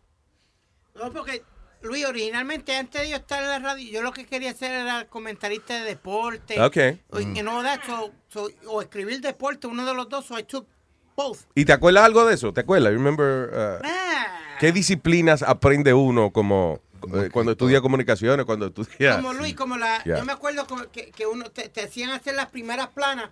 No, 0.95 1.11
porque, 1.13 1.43
Luis, 1.85 2.05
originalmente 2.05 2.75
antes 2.75 3.01
de 3.01 3.09
yo 3.09 3.15
estar 3.17 3.41
en 3.41 3.49
la 3.49 3.59
radio, 3.59 3.89
yo 3.91 4.01
lo 4.01 4.11
que 4.11 4.25
quería 4.25 4.51
hacer 4.51 4.71
era 4.71 5.05
comentarista 5.07 5.75
de 5.75 5.81
deporte. 5.85 6.61
Ok. 6.61 6.77
O, 7.11 7.19
Mm. 7.19 7.37
and 7.39 7.47
all 7.47 7.63
that, 7.63 7.79
so- 7.85 8.11
so- 8.27 8.49
o 8.67 8.81
escribir 8.81 9.21
deporte, 9.21 9.67
uno 9.67 9.85
de 9.85 9.93
los 9.93 10.09
dos, 10.09 10.25
so 10.25 10.37
I 10.37 10.43
took 10.43 10.67
both. 11.15 11.39
¿Y 11.55 11.63
te 11.65 11.73
acuerdas 11.73 12.03
algo 12.03 12.25
de 12.25 12.33
eso? 12.35 12.51
¿Te 12.53 12.61
acuerdas? 12.61 12.91
Remember, 12.91 13.49
uh, 13.53 13.85
Ah, 13.85 14.39
¿Qué 14.59 14.71
disciplinas 14.71 15.43
aprende 15.43 15.93
uno 15.93 16.31
como 16.31 16.79
eh, 17.13 17.29
cuando 17.31 17.51
estudia 17.51 17.81
comunicaciones, 17.81 18.45
cuando 18.45 18.67
estudia... 18.67 19.17
Como 19.17 19.33
Luis, 19.33 19.53
como 19.53 19.77
la... 19.77 20.03
Yeah. 20.03 20.17
Yo 20.17 20.25
me 20.25 20.31
acuerdo 20.33 20.65
que, 20.91 21.11
que 21.11 21.25
uno 21.27 21.51
te, 21.51 21.69
te 21.69 21.81
hacían 21.83 22.09
hacer 22.09 22.33
las 22.35 22.47
primeras 22.47 22.87
planas, 22.87 23.29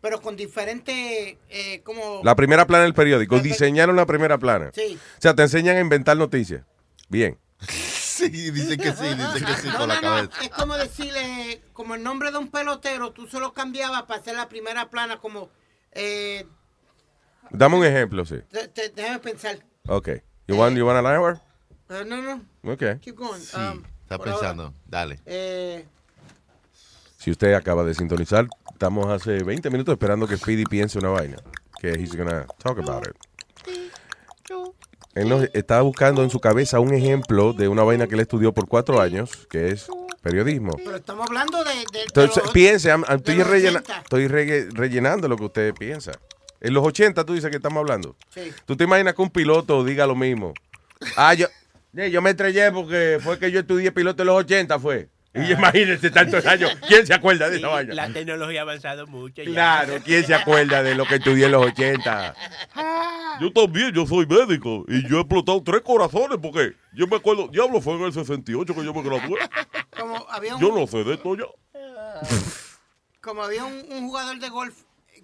pero 0.00 0.22
con 0.22 0.36
diferentes, 0.36 1.36
eh, 1.50 1.80
como... 1.84 2.20
La 2.24 2.34
primera 2.34 2.66
plana 2.66 2.84
del 2.84 2.94
periódico. 2.94 3.38
Diseñaron 3.40 3.94
la 3.96 4.06
primera 4.06 4.38
plana. 4.38 4.70
Sí. 4.72 4.96
O 5.18 5.20
sea, 5.20 5.34
te 5.34 5.42
enseñan 5.42 5.76
a 5.76 5.80
inventar 5.80 6.16
noticias. 6.16 6.62
Bien. 7.08 7.36
Sí, 8.20 8.50
dicen 8.50 8.78
que 8.78 8.92
sí, 8.92 9.14
dicen 9.14 9.44
que 9.44 9.54
sí 9.54 9.68
No, 9.68 9.78
con 9.78 9.88
la 9.88 10.00
no, 10.00 10.00
no, 10.22 10.28
cabeza. 10.30 10.42
es 10.44 10.50
como 10.50 10.76
decirle, 10.76 11.62
como 11.72 11.94
el 11.94 12.02
nombre 12.02 12.30
de 12.30 12.38
un 12.38 12.48
pelotero, 12.48 13.12
tú 13.12 13.26
solo 13.26 13.52
cambiabas 13.52 14.02
para 14.04 14.20
hacer 14.20 14.34
la 14.36 14.48
primera 14.48 14.90
plana, 14.90 15.18
como... 15.18 15.50
Eh, 15.92 16.46
Dame 17.50 17.76
un 17.76 17.84
ejemplo, 17.84 18.24
sí. 18.24 18.36
te- 18.50 18.68
te- 18.68 18.90
déjame 18.90 19.18
pensar. 19.18 19.58
Ok. 19.88 20.08
You 20.46 20.56
want, 20.56 20.76
you 20.76 20.86
want 20.86 21.04
an 21.04 21.06
hour? 21.06 21.40
Eh, 21.88 22.04
no, 22.06 22.20
no, 22.22 22.44
Ok. 22.72 23.00
keep 23.00 23.16
going. 23.16 23.40
Sí, 23.40 23.56
Um, 23.56 23.82
está 24.02 24.18
por 24.18 24.28
ahora, 24.28 24.40
pensando. 24.40 24.74
Dale. 24.86 25.18
eh, 25.26 25.84
Si 27.18 27.30
usted 27.30 27.54
acaba 27.54 27.82
de 27.84 27.94
sintonizar, 27.94 28.46
estamos 28.72 29.06
hace 29.08 29.42
20 29.42 29.68
minutos 29.70 29.92
esperando 29.92 30.26
que 30.26 30.36
Speedy 30.36 30.64
piense 30.64 30.98
una 30.98 31.08
vaina. 31.10 31.36
Que 31.80 31.90
he's 31.92 32.14
gonna 32.14 32.46
talk 32.62 32.78
about 32.78 33.06
it. 33.06 33.16
Él 35.14 35.28
nos 35.28 35.48
estaba 35.54 35.82
buscando 35.82 36.22
en 36.22 36.30
su 36.30 36.38
cabeza 36.40 36.78
un 36.80 36.94
ejemplo 36.94 37.52
de 37.52 37.68
una 37.68 37.82
vaina 37.82 38.06
que 38.06 38.14
él 38.14 38.20
estudió 38.20 38.52
por 38.52 38.68
cuatro 38.68 39.00
años, 39.00 39.46
que 39.50 39.68
es 39.70 39.86
Periodismo. 40.22 40.72
Pero 40.76 40.96
estamos 40.96 41.26
hablando 41.26 41.64
de... 41.64 41.70
de- 41.70 41.86
de 41.92 42.02
Entonces, 42.02 42.42
los- 42.44 42.52
piense, 42.52 42.90
estoy, 43.08 43.36
los 43.36 43.46
rellena- 43.48 43.78
80. 43.80 43.98
estoy 44.02 44.28
relle- 44.28 44.68
rellenando 44.72 45.28
lo 45.28 45.36
que 45.36 45.44
usted 45.44 45.74
piensa. 45.74 46.12
En 46.60 46.74
los 46.74 46.84
80 46.86 47.24
tú 47.24 47.32
dices 47.32 47.48
que 47.50 47.56
estamos 47.56 47.80
hablando. 47.80 48.14
Sí. 48.34 48.52
¿Tú 48.66 48.76
te 48.76 48.84
imaginas 48.84 49.14
que 49.14 49.22
un 49.22 49.30
piloto 49.30 49.82
diga 49.82 50.06
lo 50.06 50.14
mismo? 50.14 50.52
Ah, 51.16 51.32
yo, 51.32 51.46
yo 52.10 52.20
me 52.20 52.30
estrellé 52.30 52.70
porque 52.70 53.18
fue 53.22 53.38
que 53.38 53.50
yo 53.50 53.60
estudié 53.60 53.92
piloto 53.92 54.22
en 54.22 54.26
los 54.26 54.36
80, 54.40 54.78
fue. 54.78 55.08
Y 55.32 55.52
imagínese 55.52 56.10
tantos 56.10 56.44
años. 56.44 56.76
¿Quién 56.88 57.06
se 57.06 57.14
acuerda 57.14 57.48
de 57.48 57.58
esa 57.58 57.68
vaina? 57.68 57.94
La 57.94 58.12
tecnología 58.12 58.60
ha 58.60 58.62
avanzado 58.62 59.06
mucho. 59.06 59.42
ya. 59.42 59.50
Claro, 59.50 59.94
¿quién 60.04 60.26
se 60.26 60.34
acuerda 60.34 60.82
de 60.82 60.94
lo 60.96 61.06
que 61.06 61.16
estudié 61.16 61.46
en 61.46 61.52
los 61.52 61.66
80? 61.66 62.34
Yo 63.40 63.52
también, 63.52 63.92
yo 63.92 64.06
soy 64.06 64.26
médico 64.26 64.84
y 64.88 65.08
yo 65.08 65.18
he 65.18 65.20
explotado 65.20 65.62
tres 65.62 65.82
corazones 65.82 66.38
porque 66.42 66.74
yo 66.94 67.06
me 67.06 67.16
acuerdo, 67.16 67.48
diablo, 67.48 67.80
fue 67.80 67.94
en 67.94 68.02
el 68.02 68.12
68 68.12 68.74
que 68.74 68.84
yo 68.84 68.92
me 68.92 69.02
gradué. 69.02 69.38
Como 69.96 70.26
había 70.30 70.56
un, 70.56 70.60
Yo 70.60 70.74
no 70.74 70.86
sé 70.86 71.04
de 71.04 71.14
esto 71.14 71.36
ya. 71.36 71.44
como 73.20 73.42
había 73.42 73.64
un, 73.64 73.84
un 73.90 74.08
jugador 74.08 74.38
de 74.40 74.48
golf 74.48 74.74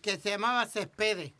que 0.02 0.16
se 0.18 0.30
llamaba 0.30 0.66
Céspedes. 0.66 1.32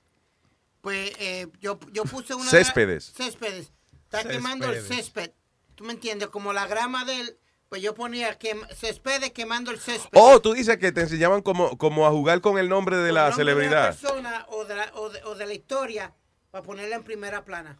Pues 0.80 1.12
eh, 1.18 1.46
yo, 1.60 1.78
yo 1.92 2.04
puse 2.04 2.34
una... 2.34 2.50
Céspedes. 2.50 3.12
Céspedes. 3.16 3.72
Está 4.04 4.22
quemando 4.28 4.70
el 4.70 4.80
césped. 4.82 5.30
¿Tú 5.74 5.84
me 5.84 5.92
entiendes? 5.92 6.28
Como 6.28 6.52
la 6.52 6.66
grama 6.66 7.04
del... 7.04 7.36
Pues 7.76 7.82
yo 7.84 7.94
ponía 7.94 8.38
quem- 8.38 8.66
Céspedes 8.74 9.32
quemando 9.32 9.70
el 9.70 9.78
césped. 9.78 10.08
Oh, 10.14 10.40
tú 10.40 10.54
dices 10.54 10.78
que 10.78 10.92
te 10.92 11.02
enseñaban 11.02 11.42
como, 11.42 11.76
como 11.76 12.06
a 12.06 12.10
jugar 12.10 12.40
con 12.40 12.56
el 12.56 12.70
nombre 12.70 12.96
de 12.96 13.12
la 13.12 13.28
nombre 13.28 13.44
de 13.44 13.50
celebridad. 13.52 13.88
persona 13.98 14.46
o 14.48 14.64
de 14.64 14.76
la, 14.76 14.90
o 14.94 15.10
de- 15.10 15.22
o 15.24 15.34
de 15.34 15.44
la 15.44 15.52
historia 15.52 16.14
para 16.50 16.62
ponerla 16.64 16.96
en 16.96 17.02
primera 17.04 17.44
plana. 17.44 17.76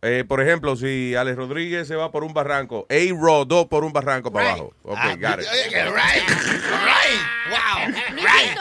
Eh, 0.00 0.24
por 0.26 0.40
ejemplo, 0.40 0.76
si 0.76 1.14
Alex 1.14 1.36
Rodríguez 1.36 1.86
se 1.86 1.94
va 1.94 2.10
por 2.10 2.24
un 2.24 2.32
barranco, 2.32 2.86
A. 2.88 2.94
rodó 3.20 3.68
por 3.68 3.84
un 3.84 3.92
barranco 3.92 4.32
para 4.32 4.48
abajo. 4.52 4.72
Ok, 4.82 4.98
got 5.20 5.40
it. 5.40 5.46
Right, 5.74 5.92
right, 5.92 7.20
wow, 7.50 7.86
right. 8.16 8.58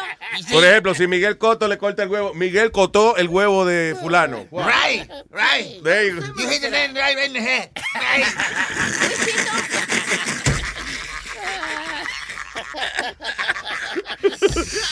Por 0.52 0.66
ejemplo, 0.66 0.94
si 0.94 1.08
Miguel 1.08 1.38
Coto 1.38 1.68
le 1.68 1.78
corta 1.78 2.04
el 2.04 2.10
huevo, 2.10 2.34
Miguel 2.34 2.72
cotó 2.72 3.16
el 3.18 3.28
huevo 3.28 3.66
de 3.66 3.96
fulano. 4.00 4.46
Wow. 4.52 4.66
Right, 4.66 5.10
right. 5.32 5.84
There 5.84 6.08
you. 6.08 6.22
You 6.38 6.50
hit 6.50 6.62
the 6.62 6.70
man 6.70 6.96
right 6.96 7.18
in 7.26 7.34
the 7.34 7.42
head. 7.42 7.70
Right. 7.96 8.26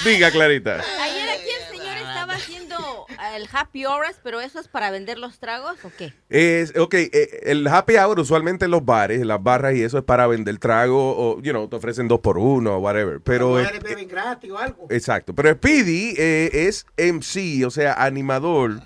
Diga, 0.04 0.32
Clarita. 0.32 0.84
Ayer 1.02 1.30
aquí 1.30 1.50
el 1.50 1.78
señor 1.78 1.98
estaba 1.98 2.34
haciendo 2.34 3.06
eh, 3.10 3.11
el 3.36 3.48
happy 3.52 3.86
hours, 3.86 4.20
pero 4.24 4.42
eso 4.42 4.60
es 4.60 4.68
para 4.68 4.90
vender 4.92 5.18
los 5.20 5.40
tragos 5.40 5.78
o 5.84 5.92
qué? 5.98 6.14
Es, 6.30 6.76
ok, 6.78 6.94
eh, 6.96 7.40
el 7.44 7.68
happy 7.68 7.96
hour 7.98 8.20
usualmente 8.20 8.66
en 8.66 8.72
los 8.72 8.84
bares, 8.84 9.22
en 9.22 9.28
las 9.28 9.42
barras 9.42 9.76
y 9.76 9.84
eso 9.84 9.98
es 9.98 10.04
para 10.04 10.28
vender 10.28 10.58
trago 10.58 11.16
o, 11.18 11.42
you 11.42 11.52
know, 11.52 11.68
te 11.68 11.76
ofrecen 11.76 12.08
dos 12.08 12.20
por 12.20 12.38
uno 12.38 12.76
o 12.76 12.80
whatever. 12.80 13.22
Pero, 13.22 13.60
eh, 13.60 13.80
beben 13.84 14.08
gratis 14.08 14.50
o 14.52 14.58
algo. 14.58 14.88
exacto. 14.90 15.34
Pero 15.36 15.54
Speedy 15.54 16.16
eh, 16.18 16.50
es 16.68 16.86
MC, 16.98 17.66
o 17.66 17.70
sea, 17.72 17.94
animador 17.94 18.82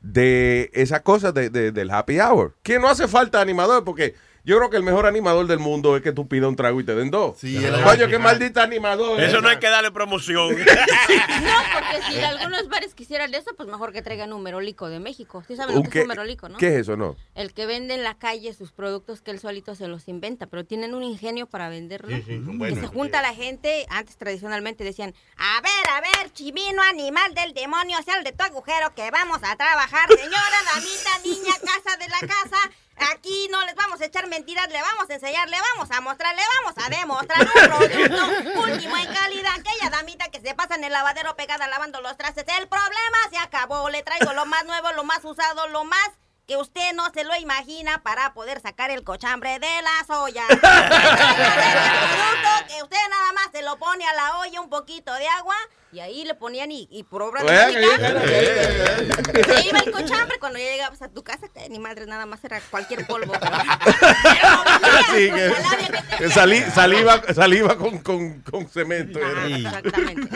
de 0.00 0.70
esas 0.74 1.00
cosas 1.02 1.34
de, 1.34 1.50
de- 1.50 1.72
del 1.72 1.90
happy 1.90 2.20
hour. 2.20 2.54
Que 2.62 2.78
no 2.78 2.88
hace 2.88 3.08
falta 3.08 3.40
animador 3.40 3.84
porque 3.84 4.14
yo 4.48 4.56
creo 4.56 4.70
que 4.70 4.78
el 4.78 4.82
mejor 4.82 5.04
animador 5.06 5.46
del 5.46 5.58
mundo 5.58 5.94
es 5.94 6.02
que 6.02 6.10
tú 6.12 6.26
pidas 6.26 6.48
un 6.48 6.56
trago 6.56 6.80
y 6.80 6.84
te 6.84 6.94
den 6.94 7.10
dos. 7.10 7.44
el- 7.44 7.82
Coño, 7.82 8.08
qué 8.08 8.18
maldita 8.18 8.62
animador. 8.62 9.20
Eso 9.20 9.42
no 9.42 9.48
hay 9.50 9.58
que 9.58 9.68
darle 9.68 9.90
promoción. 9.90 10.56
No, 11.38 11.54
porque 11.72 12.02
si 12.10 12.20
algunos 12.20 12.68
bares 12.68 12.94
quisieran 12.94 13.32
eso, 13.34 13.50
pues 13.56 13.68
mejor 13.68 13.92
que 13.92 14.02
traigan 14.02 14.32
un 14.32 14.42
merolico 14.42 14.88
de 14.88 14.98
México. 15.00 15.42
¿Sí 15.46 15.54
saben 15.56 15.74
lo 15.74 15.80
¿Un 15.82 15.86
que 15.88 15.98
es 15.98 16.02
un 16.04 16.08
merolico, 16.08 16.48
no? 16.48 16.58
¿Qué 16.58 16.68
es 16.68 16.74
eso, 16.80 16.96
no? 16.96 17.16
El 17.34 17.52
que 17.52 17.66
vende 17.66 17.94
en 17.94 18.02
la 18.04 18.16
calle 18.18 18.52
sus 18.54 18.72
productos 18.72 19.20
que 19.20 19.30
él 19.30 19.38
solito 19.38 19.74
se 19.74 19.86
los 19.88 20.08
inventa, 20.08 20.46
pero 20.46 20.64
tienen 20.64 20.94
un 20.94 21.02
ingenio 21.02 21.46
para 21.46 21.68
venderlo. 21.68 22.08
Sí, 22.16 22.22
sí, 22.26 22.42
son 22.44 22.58
que 22.58 22.74
se 22.74 22.86
junta 22.86 23.22
la 23.22 23.34
gente, 23.34 23.86
antes 23.90 24.16
tradicionalmente 24.16 24.82
decían, 24.84 25.14
a 25.36 25.60
ver, 25.60 25.90
a 25.94 26.00
ver, 26.00 26.32
chivino, 26.32 26.82
animal 26.82 27.34
del 27.34 27.52
demonio, 27.54 27.98
sal 28.04 28.24
de 28.24 28.32
tu 28.32 28.42
agujero 28.44 28.94
que 28.94 29.10
vamos 29.10 29.38
a 29.42 29.56
trabajar. 29.56 30.08
Señora, 30.08 30.58
damita, 30.74 31.10
niña, 31.24 31.54
casa 31.60 31.96
de 31.98 32.08
la 32.08 32.20
casa, 32.20 32.70
aquí 33.12 33.48
no 33.50 33.64
les 33.64 33.74
vamos 33.74 34.00
a 34.00 34.04
echar 34.04 34.26
mentiras, 34.28 34.68
le 34.68 34.80
vamos 34.80 35.08
a 35.10 35.14
enseñar, 35.14 35.48
le 35.48 35.56
vamos 35.60 35.90
a 35.90 36.00
mostrar, 36.00 36.34
le 36.34 36.42
vamos 36.56 36.74
a 36.84 36.88
demostrar 36.88 37.40
un 37.42 37.52
producto 37.52 38.60
último 38.60 38.96
en 38.96 39.14
calidad. 39.14 39.52
Aquella 39.58 39.90
damita 39.90 40.28
que 40.30 40.40
se 40.40 40.54
pasa 40.54 40.74
en 40.74 40.84
el 40.84 40.92
lavadero 40.92 41.36
pegada 41.36 41.66
lavando 41.66 42.00
los 42.00 42.16
trastes, 42.16 42.44
el 42.58 42.68
problema 42.68 43.18
se 43.30 43.38
acabó. 43.38 43.88
Le 43.90 44.02
traigo 44.02 44.32
lo 44.32 44.46
más 44.46 44.64
nuevo, 44.64 44.92
lo 44.92 45.04
más 45.04 45.24
usado, 45.24 45.68
lo 45.68 45.84
más 45.84 46.10
que 46.48 46.56
usted 46.56 46.94
no 46.94 47.04
se 47.12 47.24
lo 47.24 47.36
imagina 47.36 48.02
para 48.02 48.32
poder 48.32 48.60
sacar 48.62 48.90
el 48.90 49.04
cochambre 49.04 49.58
de 49.58 49.68
las 49.82 50.08
ollas. 50.08 50.46
Producto 50.48 50.64
que 52.66 52.82
usted 52.82 52.96
nada 53.10 53.32
más 53.34 53.48
se 53.52 53.60
lo 53.62 53.78
pone 53.78 54.06
a 54.06 54.14
la 54.14 54.38
olla 54.38 54.62
un 54.62 54.70
poquito 54.70 55.12
de 55.12 55.28
agua 55.28 55.54
y 55.92 56.00
ahí 56.00 56.24
le 56.24 56.34
ponían 56.34 56.70
y, 56.70 56.86
y 56.90 57.02
por 57.02 57.22
obra 57.22 57.42
de 57.42 57.52
mágica, 57.52 58.22
se 59.44 59.66
iba 59.66 59.78
el 59.78 59.90
cochambre 59.90 60.38
cuando 60.38 60.58
ya 60.58 60.66
llegabas 60.66 61.00
a 61.00 61.08
tu 61.08 61.22
casa, 61.22 61.48
ni 61.70 61.78
madre 61.78 62.04
nada 62.06 62.26
más 62.26 62.44
era 62.44 62.60
cualquier 62.70 63.06
polvo. 63.06 63.32
Que, 66.18 66.30
saliva, 66.30 67.22
saliva 67.32 67.78
con, 67.78 67.98
con, 67.98 68.40
con 68.42 68.68
cemento. 68.68 69.18
Exactamente. 69.18 70.28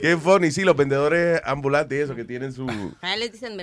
Qué 0.00 0.16
funny, 0.16 0.50
sí, 0.50 0.62
los 0.62 0.76
vendedores 0.76 1.40
ambulantes 1.44 1.98
y 1.98 2.02
eso 2.02 2.14
que 2.14 2.24
tienen 2.24 2.52
su 2.52 2.68
A 3.00 3.14
él 3.14 3.20
les 3.20 3.32
dicen 3.32 3.56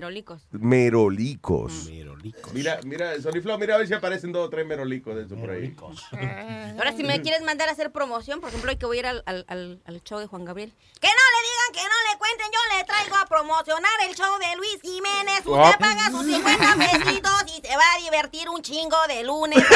merolicos. 0.52 1.86
merolicos. 1.86 2.54
Mira, 2.54 2.80
mira, 2.84 3.20
Sony 3.22 3.42
Flow, 3.42 3.58
mira 3.58 3.74
a 3.76 3.78
ver 3.80 3.88
si 3.88 3.94
aparecen 3.94 4.32
dos 4.32 4.48
o 4.48 4.50
tres 4.50 4.66
merolicos 4.66 5.16
de 5.16 5.24
eso 5.24 5.36
por 5.36 5.50
ahí. 5.50 5.76
Ahora, 6.78 6.92
si 6.96 7.04
me 7.04 7.22
quieres 7.22 7.42
mandar 7.44 7.68
a 7.70 7.72
hacer 7.72 7.92
promoción, 7.92 8.40
por 8.42 8.50
ejemplo, 8.50 8.70
hay 8.72 8.78
que 8.78 8.86
voy 8.86 8.98
a 8.98 9.00
ir 9.00 9.06
al, 9.08 9.24
al, 9.26 9.46
al- 9.48 9.82
al 9.86 10.04
show 10.04 10.20
de 10.20 10.28
Juan 10.28 10.46
Gabriel. 10.46 10.72
Que 11.00 11.08
no 11.08 11.14
le 11.14 11.42
digan, 11.48 11.72
que 11.74 11.82
no 11.90 11.96
le 12.12 12.18
cuenten, 12.20 12.48
yo 12.52 12.60
le 12.78 12.84
traigo 12.86 13.16
a 13.16 13.26
promocionar 13.26 13.92
el 14.08 14.14
show 14.16 14.38
de 14.40 14.56
Luis 14.58 14.80
Jiménez. 14.82 15.40
Usted 15.46 15.62
Ah. 15.62 15.76
paga 15.80 16.10
sus 16.12 16.26
50 16.32 16.76
pesitos 16.76 17.44
y 17.48 17.62
se 17.68 17.76
va 17.76 17.84
a 17.96 17.98
divertir 18.04 18.50
un 18.50 18.62
chingo 18.62 18.98
de 19.08 19.24
lunes. 19.24 19.64
a 19.72 19.74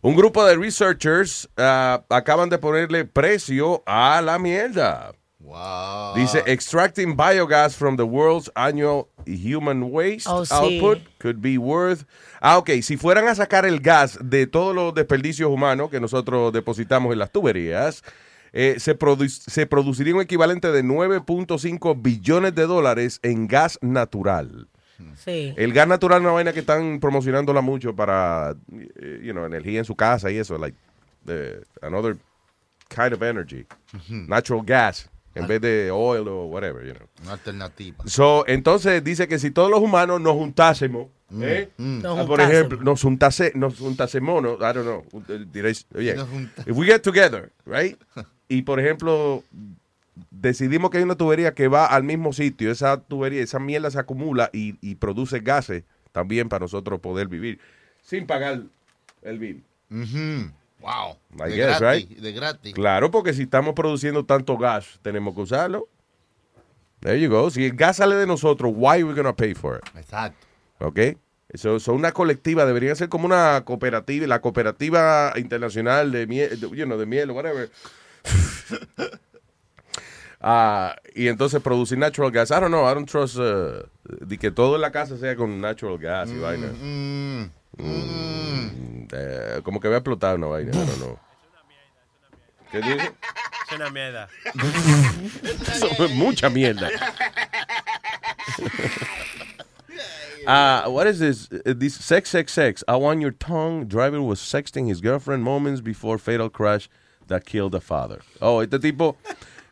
Un 0.01 0.15
grupo 0.15 0.45
de 0.45 0.55
researchers 0.55 1.49
ah, 1.57 2.03
acaban 2.09 2.49
de 2.49 2.57
ponerle 2.59 3.05
precio 3.05 3.81
a 3.87 4.21
la 4.21 4.37
mierda. 4.37 5.11
Wow. 5.43 6.13
Dice, 6.15 6.43
extracting 6.45 7.15
biogas 7.17 7.75
from 7.75 7.97
the 7.97 8.03
world's 8.03 8.49
annual 8.55 9.09
human 9.25 9.83
waste 9.91 10.27
Oh, 10.29 10.45
sí. 10.45 10.53
output 10.53 10.99
could 11.19 11.41
be 11.41 11.57
worth. 11.57 12.05
Ah, 12.41 12.57
ok. 12.57 12.69
Si 12.81 12.95
fueran 12.97 13.27
a 13.27 13.35
sacar 13.35 13.65
el 13.65 13.79
gas 13.79 14.17
de 14.21 14.47
todos 14.47 14.73
los 14.75 14.93
desperdicios 14.93 15.49
humanos 15.49 15.89
que 15.89 15.99
nosotros 15.99 16.53
depositamos 16.53 17.11
en 17.13 17.19
las 17.19 17.31
tuberías, 17.31 18.03
eh, 18.53 18.75
se, 18.79 18.97
produ- 18.97 19.27
se 19.29 19.65
produciría 19.65 20.13
un 20.15 20.21
equivalente 20.21 20.71
de 20.71 20.83
9.5 20.83 22.01
billones 22.01 22.53
de 22.55 22.65
dólares 22.67 23.19
en 23.23 23.47
gas 23.47 23.77
natural. 23.81 24.67
Sí. 25.17 25.53
El 25.57 25.73
gas 25.73 25.87
natural 25.87 26.19
es 26.19 26.23
una 26.25 26.33
vaina 26.33 26.53
que 26.53 26.59
están 26.59 26.99
promocionándola 26.99 27.61
mucho 27.61 27.95
para, 27.95 28.51
eh, 29.01 29.19
you 29.23 29.31
know, 29.31 29.45
energía 29.45 29.79
en 29.79 29.85
su 29.85 29.95
casa 29.95 30.29
y 30.29 30.37
eso, 30.37 30.57
like 30.59 30.77
the- 31.25 31.61
another 31.81 32.17
kind 32.87 33.13
of 33.13 33.21
energy, 33.23 33.65
natural 34.09 34.61
gas, 34.63 35.09
en 35.35 35.47
vez 35.47 35.61
de 35.61 35.89
oil 35.91 36.27
o 36.27 36.45
whatever, 36.45 36.85
you 36.85 36.93
know. 36.93 37.07
Una 37.23 37.33
alternativa. 37.33 38.03
So, 38.05 38.43
entonces 38.47 39.03
dice 39.03 39.27
que 39.27 39.39
si 39.39 39.51
todos 39.51 39.69
los 39.71 39.79
humanos 39.79 40.19
nos 40.21 40.33
juntásemos, 40.33 41.07
¿eh? 41.41 41.69
Nos 41.77 42.05
Ah, 42.19 42.25
por 42.25 42.39
juntásemos. 42.39 42.53
ejemplo, 42.53 42.81
nos 42.83 43.01
juntase, 43.01 43.51
nos 43.55 43.77
juntásemos, 43.79 44.43
no, 44.43 44.53
I 44.55 44.73
don't 44.73 44.81
know, 44.83 45.05
diréis, 45.51 45.85
oye, 45.95 46.15
if 46.65 46.75
we 46.75 46.85
get 46.85 46.99
together, 47.01 47.51
right? 47.65 47.97
Y 48.49 48.63
por 48.63 48.81
ejemplo, 48.81 49.45
decidimos 50.29 50.89
que 50.91 50.97
hay 50.97 51.03
una 51.03 51.15
tubería 51.15 51.53
que 51.53 51.69
va 51.69 51.85
al 51.85 52.03
mismo 52.03 52.33
sitio, 52.33 52.69
esa 52.69 52.97
tubería, 52.99 53.41
esa 53.41 53.59
mierda 53.59 53.89
se 53.89 53.97
acumula 53.99 54.49
y, 54.51 54.75
y 54.81 54.95
produce 54.95 55.39
gases 55.39 55.83
también 56.11 56.49
para 56.49 56.65
nosotros 56.65 56.99
poder 56.99 57.29
vivir 57.29 57.59
sin 58.01 58.27
pagar 58.27 58.63
el 59.21 59.39
bill. 59.39 59.63
Wow. 60.81 61.17
I 61.45 61.49
de 61.49 61.55
guess, 61.55 61.79
gratis, 61.79 62.09
right? 62.09 62.19
De 62.19 62.31
gratis. 62.31 62.73
Claro, 62.73 63.11
porque 63.11 63.33
si 63.33 63.43
estamos 63.43 63.73
produciendo 63.73 64.25
tanto 64.25 64.57
gas, 64.57 64.99
tenemos 65.01 65.35
que 65.35 65.41
usarlo. 65.41 65.87
There 66.99 67.19
you 67.19 67.29
go. 67.29 67.49
Si 67.49 67.65
el 67.65 67.75
gas 67.75 67.97
sale 67.97 68.15
de 68.15 68.27
nosotros, 68.27 68.71
why 68.75 68.95
are 68.95 69.03
we 69.03 69.13
gonna 69.13 69.35
pay 69.35 69.53
for 69.53 69.77
it? 69.77 69.97
Exacto. 69.97 70.47
¿Ok? 70.79 70.99
Eso 71.49 71.79
son 71.79 71.95
una 71.95 72.11
colectiva, 72.13 72.65
debería 72.65 72.95
ser 72.95 73.09
como 73.09 73.25
una 73.25 73.63
cooperativa, 73.65 74.25
la 74.25 74.39
cooperativa 74.39 75.33
internacional 75.35 76.11
de 76.11 76.25
miel, 76.25 76.57
you 76.59 76.85
know, 76.85 76.97
de 76.97 77.05
miel 77.05 77.29
o 77.29 77.33
whatever. 77.33 77.69
Ah, 80.43 80.95
y 81.13 81.27
entonces 81.27 81.61
producir 81.61 81.97
natural 81.99 82.31
gas. 82.31 82.49
I 82.49 82.55
don't 82.59 82.69
know, 82.71 82.89
I 82.89 82.95
don't 82.95 83.07
trust 83.07 83.37
uh, 83.37 83.83
de 84.03 84.37
que 84.37 84.49
todo 84.49 84.75
en 84.75 84.81
la 84.81 84.91
casa 84.91 85.15
sea 85.17 85.35
con 85.35 85.61
natural 85.61 85.97
gas 85.99 86.29
y 86.31 86.39
vaina. 86.39 86.67
Mm, 87.77 89.07
eh, 89.13 89.61
como 89.63 89.79
que 89.79 89.87
va 89.87 89.95
a 89.95 89.97
explotar 89.99 90.35
una 90.37 90.47
vaina, 90.47 90.71
I 90.71 90.77
don't 90.77 90.97
know. 90.97 91.19
¿Qué 92.71 92.81
dice? 92.81 93.11
Es 93.69 93.75
una 93.75 93.89
mierda. 93.91 94.29
Eso 95.43 96.05
es 96.05 96.11
mucha 96.15 96.49
mierda. 96.49 96.89
Uh, 100.47 100.89
what 100.89 101.05
is 101.05 101.19
this? 101.19 101.47
Uh, 101.51 101.73
This 101.73 101.93
sex, 101.93 102.29
sex, 102.29 102.51
sex. 102.51 102.83
I 102.87 102.95
want 102.95 103.21
your 103.21 103.31
tongue. 103.31 103.85
Driver 103.85 104.21
was 104.21 104.39
sexting 104.39 104.87
his 104.87 104.99
girlfriend 104.99 105.43
moments 105.43 105.81
before 105.81 106.17
fatal 106.17 106.49
crash 106.49 106.89
that 107.27 107.45
killed 107.45 107.73
the 107.73 107.79
father. 107.81 108.21
Oh, 108.41 108.59
este 108.61 108.79
tipo 108.79 109.17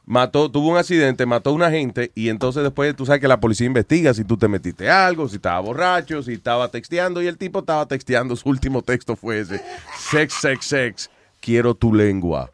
mató, 0.09 0.49
tuvo 0.49 0.69
un 0.69 0.77
accidente, 0.77 1.27
mató 1.27 1.51
a 1.51 1.53
una 1.53 1.69
gente 1.69 2.11
y 2.15 2.29
entonces 2.29 2.63
después 2.63 2.95
tú 2.95 3.05
sabes 3.05 3.21
que 3.21 3.27
la 3.27 3.39
policía 3.39 3.67
investiga 3.67 4.11
si 4.11 4.23
tú 4.25 4.37
te 4.37 4.47
metiste 4.47 4.89
algo, 4.89 5.29
si 5.29 5.35
estaba 5.35 5.59
borracho, 5.59 6.23
si 6.23 6.33
estaba 6.33 6.67
texteando 6.69 7.21
y 7.21 7.27
el 7.27 7.37
tipo 7.37 7.59
estaba 7.59 7.85
texteando. 7.87 8.35
Su 8.35 8.49
último 8.49 8.81
texto 8.81 9.15
fue 9.15 9.41
ese: 9.41 9.63
sex, 9.97 10.33
sex, 10.33 10.65
sex. 10.65 11.09
Quiero 11.39 11.75
tu 11.75 11.93
lengua. 11.93 12.51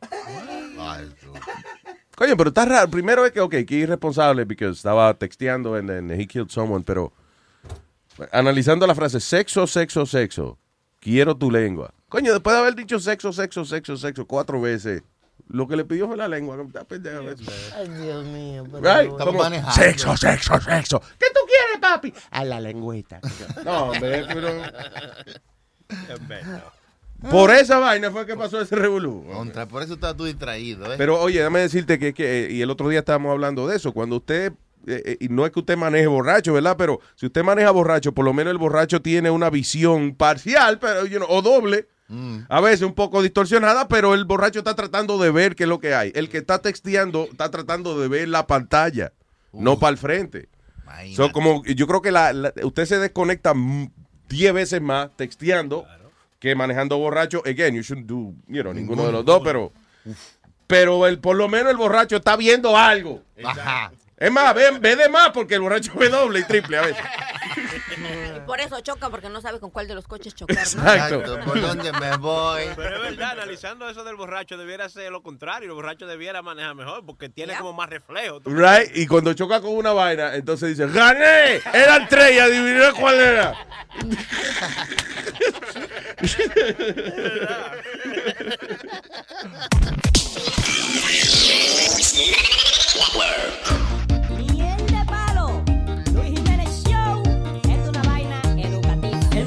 Coño, 2.16 2.36
pero 2.36 2.49
está 2.49 2.66
raro. 2.66 2.89
Primero 2.89 3.26
es 3.26 3.32
que, 3.32 3.39
ok, 3.39 3.56
que 3.66 3.76
irresponsable 3.76 4.45
porque 4.45 4.68
estaba 4.68 5.14
texteando 5.14 5.76
and 5.76 5.88
then 5.89 6.12
he 6.12 6.28
killed 6.28 6.49
someone, 6.49 6.84
pero 6.84 7.14
analizando 8.34 8.86
la 8.86 8.95
frase 8.95 9.22
sexo, 9.22 9.66
sexo, 9.66 10.06
sexo, 10.06 10.58
quiero 10.99 11.36
tu 11.38 11.49
lengua. 11.49 11.93
Coño, 12.10 12.34
después 12.34 12.53
de 12.53 12.62
haber 12.62 12.76
dicho 12.76 12.99
sexo, 12.99 13.32
sexo, 13.32 13.64
sexo, 13.64 13.95
sexo 13.95 14.26
cuatro 14.26 14.60
veces, 14.60 15.03
lo 15.48 15.68
que 15.68 15.76
le 15.76 15.86
pidió 15.86 16.08
fue 16.08 16.18
la 16.18 16.28
lengua. 16.28 16.58
Ay, 17.76 17.88
Dios 17.89 18.26
mío. 18.26 18.64
pero 18.72 19.00
Right? 19.00 19.10
Como, 19.12 19.43
Sexo, 19.72 20.18
sexo, 20.18 20.60
sexo. 20.60 21.00
¿Qué 21.20 21.28
tú 21.34 21.39
quieres, 21.46 21.80
papi? 21.82 22.14
A 22.32 22.43
la 22.46 22.60
lengüeta. 22.60 23.20
No, 23.66 23.86
hombre, 23.91 24.26
pero... 24.28 24.50
Por 27.32 27.50
esa 27.52 27.80
vaina 27.80 28.12
fue 28.12 28.26
que 28.26 28.36
pasó 28.36 28.62
ese 28.62 28.76
revolú. 28.76 29.26
Contra, 29.32 29.66
por 29.66 29.82
eso 29.82 29.93
estás 29.96 30.16
tú 30.16 30.26
distraído, 30.26 30.91
¿eh? 30.93 30.96
Pero 30.98 31.20
oye, 31.20 31.39
déjame 31.39 31.60
decirte 31.62 31.98
que, 31.98 32.14
que- 32.14 32.50
y 32.52 32.62
el 32.62 32.70
otro 32.70 32.89
día 32.89 33.00
estábamos 33.00 33.32
hablando 33.32 33.68
de 33.68 33.78
eso, 33.78 33.93
cuando 33.93 34.18
usted, 34.18 34.52
eh, 34.86 35.02
eh, 35.06 35.18
y 35.22 35.30
no 35.30 35.46
es 35.46 35.52
que 35.52 35.60
usted 35.60 35.78
maneje 35.78 36.08
borracho, 36.08 36.54
¿verdad? 36.54 36.76
Pero 36.78 37.00
si 37.16 37.26
usted 37.26 37.43
maneja 37.43 37.72
borracho, 37.72 38.12
por 38.14 38.26
lo 38.26 38.34
menos 38.34 38.52
el 38.52 38.58
borracho 38.58 39.02
tiene 39.02 39.32
una 39.32 39.50
visión 39.50 40.14
parcial, 40.16 40.78
pero 40.78 41.06
you 41.06 41.18
know, 41.18 41.28
o 41.30 41.41
doble, 41.41 41.88
a 42.49 42.62
veces 42.62 42.84
un 42.84 42.93
poco 42.93 43.22
distorsionada, 43.24 43.88
pero 43.88 44.14
el 44.14 44.26
borracho 44.26 44.60
está 44.60 44.76
tratando 44.76 45.18
de 45.18 45.32
ver 45.32 45.56
qué 45.56 45.64
es 45.64 45.70
lo 45.70 45.80
que 45.80 45.95
hay. 45.95 46.12
El 46.16 46.30
que 46.30 46.38
está 46.38 46.60
texteando 46.60 47.24
está 47.32 47.49
tratando 47.49 47.99
de 47.99 48.08
ver 48.08 48.28
la 48.30 48.45
pantalla, 48.47 49.12
no 49.53 49.80
para 49.80 49.91
el 49.91 49.97
frente. 49.97 50.49
So, 51.16 51.32
como, 51.32 51.64
yo 51.66 51.88
creo 51.88 52.01
que 52.01 52.12
la- 52.12 52.32
la- 52.34 52.53
usted 52.64 52.86
se 52.86 52.99
desconecta 52.99 53.53
mm, 53.56 53.89
10 54.30 54.53
veces 54.53 54.82
más 54.82 55.10
texteando 55.16 55.86
que 56.39 56.53
manejando 56.56 56.97
borracho. 56.97 57.41
Again, 57.45 57.74
you 57.76 57.82
shouldn't 57.82 58.08
do, 58.08 58.34
you 58.47 58.62
know, 58.62 58.74
ninguno 58.74 59.06
de 59.06 59.12
los 59.12 59.26
dos, 59.26 59.41
pero, 59.43 59.72
pero 60.68 61.08
el, 61.08 61.20
por 61.20 61.36
lo 61.36 61.47
menos 61.47 61.72
el 61.72 61.78
borracho 61.78 62.18
está 62.18 62.36
viendo 62.36 62.78
algo. 62.78 63.24
Ajá. 63.43 63.91
Es 64.18 64.32
más, 64.32 64.55
ve, 64.55 64.72
ve 64.80 64.95
de 64.95 65.09
más 65.09 65.32
porque 65.32 65.55
el 65.55 65.61
borracho 65.61 65.91
ve 65.95 66.07
doble 66.07 66.39
y 66.39 66.43
triple 66.43 66.78
a 66.78 66.82
veces. 66.84 67.03
Y 68.38 68.39
por 68.41 68.61
eso 68.61 68.80
choca, 68.80 69.09
porque 69.09 69.28
no 69.30 69.41
sabe 69.41 69.59
con 69.59 69.72
cuál 69.72 69.88
de 69.88 69.95
los 69.95 70.07
coches 70.07 70.34
chocar, 70.34 70.55
¿no? 70.55 70.61
Exacto. 70.63 71.39
¿Por 71.45 71.59
dónde 71.59 71.91
me 71.91 72.16
voy? 72.18 72.63
Pero 72.76 72.95
es 72.95 73.01
verdad, 73.01 73.32
analizando 73.32 73.89
eso 73.89 74.05
del 74.05 74.16
borracho, 74.16 74.57
debiera 74.57 74.88
ser 74.88 75.11
lo 75.11 75.22
contrario. 75.22 75.70
El 75.70 75.76
borracho 75.76 76.07
debiera 76.07 76.41
manejar 76.41 76.76
mejor 76.76 77.05
porque 77.05 77.28
tiene 77.28 77.57
como 77.57 77.74
más 77.74 77.89
reflejo. 77.89 78.39
¿tú 78.39 78.49
me 78.49 78.61
Right? 78.61 78.95
Y 78.95 79.05
cuando 79.05 79.34
choca 79.34 79.59
con 79.59 79.76
una 79.76 79.91
vaina, 79.91 80.36
entonces 80.36 80.78
dice, 80.78 80.89
¡gané! 80.91 81.61
Eran 81.74 82.07
tres 82.07 82.36
y 82.36 82.39
adiviné 82.39 82.91
cuál 82.97 83.16
era. 83.16 83.53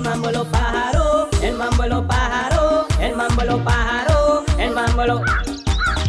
mambo 0.08 0.30
lo 0.30 0.44
pájaro, 0.46 1.28
el 1.42 1.54
mambo 1.54 1.84
lo 1.84 2.06
pájaro, 2.06 2.86
el 2.98 3.14
mambo 3.14 3.42
lo 3.44 3.62
pájaro, 3.62 4.44
el 4.58 4.70
mambo 4.70 5.02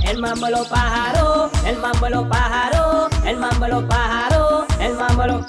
el 0.06 0.18
mambo 0.22 0.48
lo 0.50 0.64
pájaro, 0.64 1.52
el 1.66 1.78
mambo 1.78 2.10
lo 2.10 2.30
pájaro, 2.30 3.10
el 3.26 3.38
mambo 3.38 3.68
lo 3.68 3.88
pájaro, 3.88 4.66
el 4.80 4.94
mambo 4.94 5.46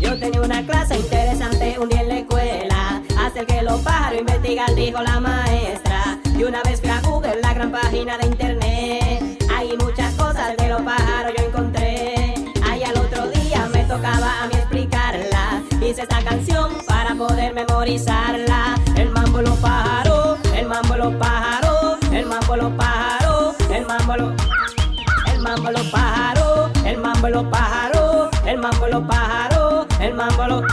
Yo 0.00 0.16
tenía 0.18 0.40
una 0.40 0.64
clase 0.64 0.96
interesante 0.96 1.76
un 1.80 1.88
día 1.88 2.02
en 2.02 2.08
la 2.08 2.18
escuela, 2.18 3.02
hasta 3.18 3.44
que 3.44 3.62
los 3.62 3.80
pájaros 3.80 4.20
investigan, 4.20 4.74
dijo 4.76 5.02
la 5.02 5.18
maestra. 5.18 6.18
Y 6.38 6.44
una 6.44 6.62
vez 6.62 6.80
fui 6.80 6.90
a 6.90 7.00
Google, 7.00 7.40
la 7.42 7.52
gran 7.52 7.72
página 7.72 8.16
de 8.16 8.26
internet, 8.26 9.42
hay 9.52 9.76
muchas 9.78 10.14
cosas 10.14 10.56
de 10.56 10.68
los 10.68 10.82
pájaros 10.82 11.32
yo 11.36 11.44
encontré. 11.44 12.34
Ahí 12.64 12.84
al 12.84 12.96
otro 12.96 13.26
día 13.28 13.68
me 13.72 13.82
tocaba 13.84 14.44
a 14.44 14.46
mí 14.46 14.54
explicarla. 14.54 15.62
Hice 15.82 16.02
esta 16.02 16.22
canción 16.22 16.70
para 16.86 16.95
poder 17.26 17.54
memorizarla. 17.54 18.76
El 18.96 19.10
mambo 19.10 19.42
los 19.42 19.58
pájaros, 19.58 20.38
el 20.54 20.66
mambo 20.66 20.96
los 20.96 21.14
pájaros, 21.14 21.98
el 22.12 22.26
mambo 22.26 22.56
los 22.56 22.72
pájaros, 22.72 23.56
el 23.70 23.86
mambo 23.86 24.14
el 24.14 25.38
mambo 25.40 25.70
los 25.70 25.86
pájaros, 25.88 26.70
el 26.84 26.98
mambo 26.98 27.28
los 27.28 27.44
pájaros, 27.44 28.28
el 28.46 28.58
mambo 28.58 28.86
los 28.88 29.04
pájaros, 29.04 29.86
el 30.00 30.14
mambo 30.14 30.66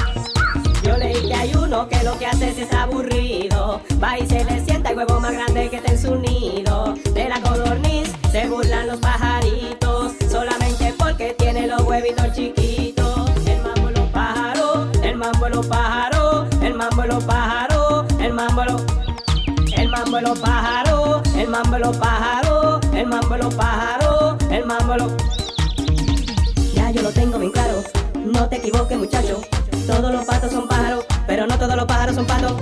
yo 0.84 0.98
leí 0.98 1.28
que 1.28 1.34
hay 1.34 1.56
uno 1.56 1.88
que 1.88 2.04
lo 2.04 2.18
que 2.20 2.26
hace 2.26 2.50
es, 2.50 2.58
es 2.58 2.74
aburrido. 2.74 3.82
Va 4.04 4.20
y 4.20 4.28
se 4.28 4.44
le 4.44 4.64
sienta 4.66 4.90
el 4.90 4.98
huevo 4.98 5.20
más 5.20 5.32
grande 5.32 5.70
que 5.70 5.78
está 5.78 5.94
en 5.94 6.02
su 6.02 6.16
nido. 6.16 6.96
De 7.14 7.30
la 7.30 7.40
codorniz 7.40 8.12
se 8.32 8.50
burlan 8.50 8.88
los 8.88 9.00
pajaritos. 9.00 10.12
Solamente 10.30 10.94
porque 10.98 11.36
tiene 11.38 11.68
los 11.68 11.82
huevitos 11.84 12.34
chiquitos. 12.34 12.43
El 20.04 20.12
mambo 20.12 20.30
los 20.30 20.40
el 21.34 21.48
mambo 21.48 21.78
los 21.78 21.98
pájaros, 21.98 22.82
el 22.94 23.08
mambo 23.08 23.38
los 23.38 23.56
pájaros, 23.56 24.36
el 24.50 24.66
mambo 24.66 25.16
Ya 26.74 26.92
yo 26.92 27.02
lo 27.02 27.10
tengo 27.12 27.40
bien 27.40 27.52
claro, 27.52 27.82
no 28.14 28.50
te 28.50 28.58
equivoques 28.58 28.98
muchacho. 28.98 29.40
Todos 29.88 30.12
los 30.12 30.26
patos 30.26 30.52
son 30.52 30.68
pájaros, 30.68 31.06
pero 31.26 31.48
no 31.48 31.58
todos 31.58 31.76
los 31.78 31.86
pájaros 31.86 32.16
son 32.16 32.26
patos. 32.26 32.54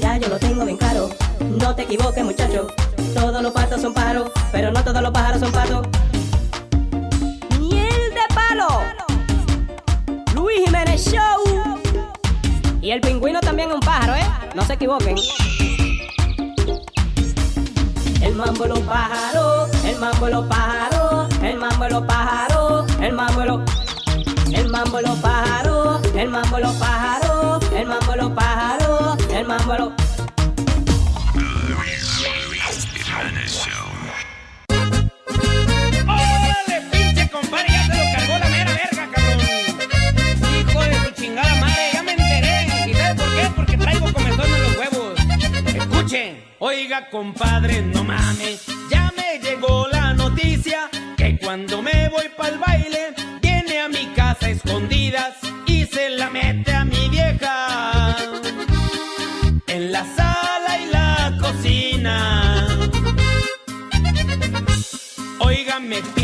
Ya 0.00 0.16
yo 0.16 0.28
lo 0.28 0.38
tengo 0.38 0.64
bien 0.64 0.76
claro, 0.76 1.08
no 1.40 1.72
te 1.74 1.82
equivoques 1.82 2.24
muchacho. 2.24 2.66
Todos 3.14 3.42
los 3.42 3.52
patos 3.52 3.80
son 3.80 3.94
pájaros, 3.94 4.32
pero 4.50 4.72
no 4.72 4.82
todos 4.82 5.00
los 5.00 5.12
pájaros 5.12 5.40
son 5.40 5.52
patos. 5.52 5.86
Miel 7.60 8.10
de 8.10 8.34
palo, 8.34 8.82
Luis 10.34 10.64
Jiménez 10.64 11.04
Show. 11.04 11.70
tiene 13.56 13.74
un 13.74 13.80
pájaro, 13.80 14.16
¿eh? 14.16 14.26
No 14.56 14.64
se 14.64 14.72
equivoquen. 14.72 15.16
El 18.28 18.34
mambo 18.34 18.64
de 18.64 18.68
los 18.68 18.80
pájaros, 18.80 19.70
el 19.84 19.96
mambo 19.96 20.26
de 20.26 20.32
los 20.32 20.46
pájaros, 20.48 21.28
el 21.42 21.56
mambo 21.56 21.84
de 21.84 21.90
los 21.90 22.02
el 23.00 23.12
mambo 23.14 23.40
de 23.40 23.46
los 23.46 23.60
el 24.52 24.68
mambo 24.68 24.96
de 24.98 25.02
los 25.02 25.18
el 26.14 26.28
mambo 26.28 26.56
de 26.56 26.62
los 26.62 26.74
pájaros, 26.76 27.64
el 27.72 27.86
mambo 27.86 28.12
de 28.12 28.16
los 28.18 28.30
pájaros, 28.32 29.16
el 29.30 29.46
mambo 29.46 29.72
de 29.72 29.78
los 29.78 29.92
Oiga, 46.60 47.08
compadre, 47.08 47.82
no 47.82 48.02
mames. 48.02 48.66
Ya 48.90 49.12
me 49.16 49.38
llegó 49.38 49.86
la 49.92 50.12
noticia 50.14 50.90
que 51.16 51.38
cuando 51.38 51.80
me 51.82 52.08
voy 52.08 52.28
pa'l 52.36 52.58
baile, 52.58 53.14
viene 53.40 53.78
a 53.78 53.88
mi 53.88 54.06
casa 54.16 54.46
a 54.46 54.50
escondidas 54.50 55.34
y 55.66 55.84
se 55.86 56.10
la 56.10 56.28
mete 56.30 56.72
a 56.72 56.84
mi 56.84 57.08
vieja. 57.10 58.16
En 59.68 59.92
la 59.92 60.04
sala 60.16 60.78
y 60.82 60.86
la 60.86 61.38
cocina. 61.40 62.66
Óigame, 65.38 66.02
pinche 66.16 66.17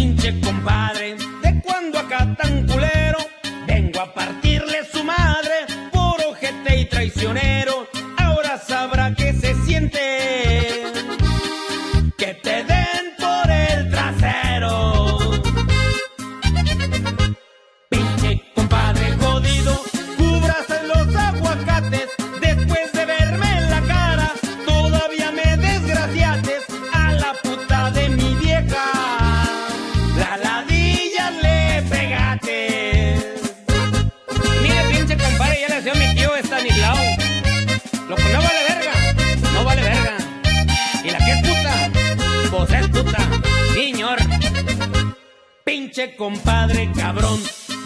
Compadre 45.94 46.90
cabrón, 46.90 47.40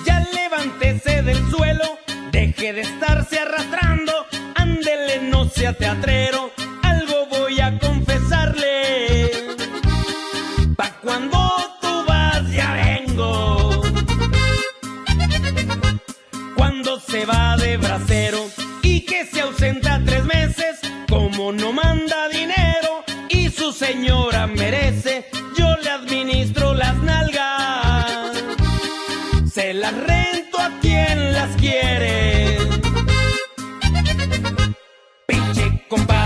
ya 0.06 0.26
levántese 0.32 1.22
del 1.22 1.50
suelo, 1.50 1.84
deje 2.32 2.72
de 2.72 2.80
estarse 2.80 3.38
arrastrando, 3.38 4.12
ándele, 4.54 5.28
no 5.30 5.46
sea 5.50 5.74
teatrero, 5.74 6.50
algo 6.82 7.26
voy 7.26 7.60
a 7.60 7.78
confesarle. 7.78 9.30
Pa' 10.74 10.92
cuando 11.02 11.38
tú 11.82 12.04
vas 12.06 12.50
ya 12.50 12.72
vengo. 12.72 13.82
Cuando 16.56 17.00
se 17.00 17.26
va 17.26 17.58
de 17.58 17.76
bracero 17.76 18.42
y 18.82 19.04
que 19.04 19.26
se 19.26 19.42
ausenta 19.42 20.00
tres 20.06 20.24
meses, 20.24 20.80
como 21.10 21.52
no 21.52 21.74
manda 21.74 22.26
dinero 22.30 23.04
y 23.28 23.50
su 23.50 23.70
señora 23.70 24.46
merece, 24.46 25.26
las 29.80 29.94
rento 29.94 30.58
a 30.58 30.70
quien 30.80 31.32
las 31.32 31.54
quiere. 31.56 32.58
Pinche 35.26 35.84
compadre 35.88 36.17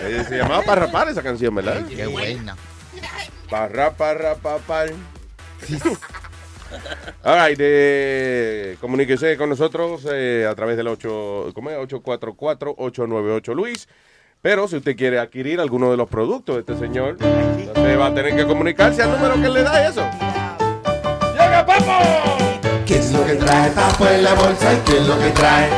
Eh, 0.00 0.24
Se 0.28 0.36
llamaba 0.36 0.62
Parrapar 0.62 1.08
esa 1.08 1.22
canción, 1.22 1.54
¿verdad? 1.54 1.84
Qué 1.86 2.06
buena. 2.06 2.56
Parra, 3.50 3.92
parra, 3.92 4.34
papal. 4.34 4.94
All 7.24 7.48
right, 7.48 7.58
eh, 7.60 8.76
comuníquese 8.80 9.36
con 9.38 9.48
nosotros 9.48 10.06
eh, 10.10 10.46
a 10.48 10.54
través 10.54 10.76
del 10.76 10.88
8, 10.88 11.52
¿cómo 11.54 11.70
es? 11.70 11.78
844-898 11.78 13.54
Luis. 13.54 13.88
Pero 14.42 14.68
si 14.68 14.76
usted 14.76 14.94
quiere 14.96 15.18
adquirir 15.18 15.60
alguno 15.60 15.90
de 15.90 15.96
los 15.96 16.08
productos 16.08 16.56
de 16.56 16.60
este 16.60 16.76
señor, 16.78 17.14
usted 17.14 17.98
va 17.98 18.06
a 18.06 18.14
tener 18.14 18.36
que 18.36 18.46
comunicarse 18.46 19.02
al 19.02 19.10
número 19.12 19.34
que 19.34 19.48
le 19.48 19.62
da 19.62 19.88
eso. 19.88 20.02
¡Llega, 21.32 21.66
papo! 21.66 22.38
¿Qué 22.86 22.96
es 22.98 23.12
lo 23.12 23.24
que 23.26 23.34
trae 23.34 23.70
Papo 23.70 24.06
en 24.06 24.24
la 24.24 24.34
bolsa 24.34 24.72
y 24.72 24.76
qué 24.78 24.98
es 24.98 25.06
lo 25.06 25.18
que 25.18 25.30
trae? 25.30 25.68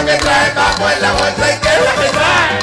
¿Qué 0.00 0.06
es 0.06 0.12
lo 0.12 0.18
que 0.18 0.24
trae 0.24 0.50
Papo 0.52 0.88
en 0.88 1.02
la 1.02 1.12
bolsa 1.12 1.52
y 1.52 1.58
qué 1.58 1.68
es 1.68 1.78
lo 1.78 1.94
que 2.00 2.08
trae? 2.08 2.58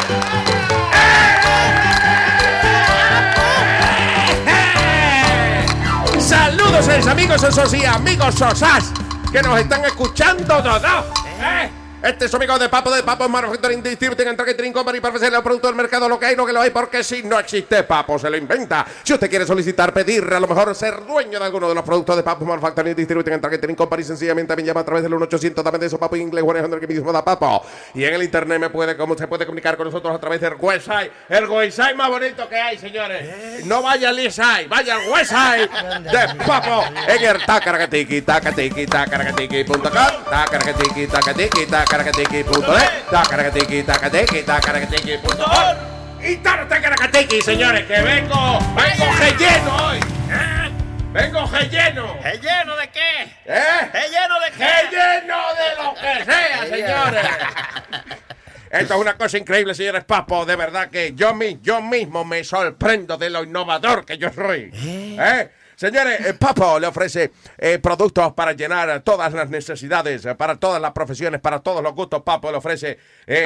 Saludos, 6.20 7.08
amigos, 7.08 7.44
esos 7.44 7.74
y 7.76 7.86
amigos 7.86 8.34
sosas 8.34 8.92
que 9.32 9.44
nos 9.44 9.60
están 9.60 9.86
escuchando 9.86 10.64
todos. 10.64 11.06
¿eh? 11.40 11.70
Este 12.08 12.24
es 12.24 12.32
su 12.32 12.38
amigo 12.38 12.58
de 12.58 12.70
Papo 12.70 12.90
de 12.90 13.04
Papo 13.04 13.28
Manufacturing 13.28 13.84
Distributing 13.84 14.30
and 14.30 14.38
Tracking 14.38 14.72
Company 14.72 15.02
para 15.02 15.10
ofrecerle 15.10 15.36
al 15.36 15.44
producto 15.44 15.68
del 15.68 15.76
mercado 15.76 16.08
lo 16.08 16.18
que 16.18 16.28
hay, 16.28 16.38
lo 16.38 16.46
que 16.46 16.54
lo 16.54 16.62
hay, 16.62 16.70
porque 16.70 17.04
si 17.04 17.22
no 17.22 17.38
existe 17.38 17.84
Papo 17.84 18.18
se 18.18 18.30
lo 18.30 18.38
inventa. 18.38 18.86
Si 19.04 19.12
usted 19.12 19.30
quiere 19.30 19.46
solicitar, 19.46 19.92
pedir, 19.92 20.24
a 20.24 20.40
lo 20.40 20.48
mejor 20.48 20.74
ser 20.74 21.06
dueño 21.06 21.38
de 21.38 21.44
alguno 21.44 21.68
de 21.68 21.76
los 21.76 21.84
productos 21.84 22.16
de 22.16 22.24
Papo 22.24 22.46
Manufacturing 22.46 22.96
Distributing 22.96 23.34
and 23.34 23.42
Tracking 23.42 23.76
Company, 23.76 24.04
sencillamente 24.06 24.56
me 24.56 24.64
llama 24.64 24.80
a 24.80 24.86
través 24.86 25.04
del 25.04 25.12
1800 25.12 25.62
dame 25.62 25.80
de 25.80 25.88
eso 25.88 26.00
Papo 26.00 26.16
inglés, 26.16 26.46
100 26.46 26.80
que 26.80 26.88
mismo 26.88 27.12
da 27.12 27.26
Papo. 27.26 27.66
Y 27.94 28.06
en 28.06 28.14
el 28.14 28.24
internet 28.24 28.58
me 28.58 28.70
puede, 28.70 28.96
como 28.96 29.18
se 29.18 29.28
puede 29.28 29.46
comunicar 29.46 29.76
con 29.76 29.88
nosotros 29.88 30.16
a 30.16 30.18
través 30.18 30.40
del 30.40 30.54
website, 30.58 31.12
el 31.28 31.46
website 31.50 31.98
más 31.98 32.08
bonito 32.08 32.48
que 32.48 32.56
hay, 32.56 32.78
señores. 32.78 33.66
No 33.66 33.82
vaya 33.82 34.08
al 34.08 34.16
website, 34.16 34.70
vaya 34.70 34.96
al 34.96 35.10
website 35.10 35.70
de 36.04 36.46
Papo 36.46 36.86
en 37.06 37.26
el 37.26 37.46
tacaracatiqui, 37.46 38.22
tacatiqui, 38.22 38.86
tacaracatiqui.com, 38.86 39.82
tacaracatiqui, 40.30 41.08
tacatiqui, 41.08 41.66
tacaracatiqui.net, 41.98 43.10
tacaracatiqui, 43.10 43.84
tacatiqui, 43.84 44.44
tacaracatiqui.org. 44.44 45.78
Y 46.22 46.36
tacaracatiqui, 46.38 47.42
señores, 47.42 47.86
que 47.86 48.02
vengo, 48.02 48.60
vengo 48.76 49.06
relleno 49.18 49.88
hoy. 49.88 49.98
¿eh? 50.30 50.72
Vengo 51.12 51.46
relleno. 51.48 52.18
¿Relleno 52.22 52.76
de 52.76 52.88
qué? 52.90 53.24
¿Eh? 53.46 53.90
¿Relleno 53.94 54.40
de 54.40 54.52
qué? 54.52 54.66
Relleno 54.66 55.38
de 55.56 55.84
lo 55.84 55.94
que 55.96 56.26
sea, 56.26 56.68
señores. 56.68 57.26
Esto 58.70 58.94
es 58.96 59.00
una 59.00 59.18
cosa 59.18 59.38
increíble, 59.38 59.74
señores 59.74 60.04
Papo. 60.04 60.46
De 60.46 60.56
verdad 60.56 60.90
que 60.90 61.14
yo, 61.16 61.34
yo 61.62 61.82
mismo 61.82 62.26
me 62.26 62.44
sorprendo 62.44 63.18
de 63.18 63.30
lo 63.30 63.44
innovador 63.44 64.06
que 64.06 64.18
yo 64.18 64.30
soy. 64.32 64.70
¿Eh? 64.74 65.50
Señores, 65.78 66.20
eh, 66.26 66.34
Papo 66.34 66.80
le 66.80 66.88
ofrece 66.88 67.32
eh, 67.58 67.80
productos 67.80 68.34
para 68.34 68.52
llenar 68.52 69.02
todas 69.02 69.32
las 69.32 69.50
necesidades, 69.50 70.26
eh, 70.26 70.36
para 70.36 70.58
todas 70.58 70.82
las 70.82 70.92
profesiones, 70.92 71.40
para 71.40 71.60
todos 71.60 71.82
los 71.82 71.94
gustos. 71.94 72.24
Papo 72.24 72.52
le 72.52 72.58
ofrece 72.58 72.98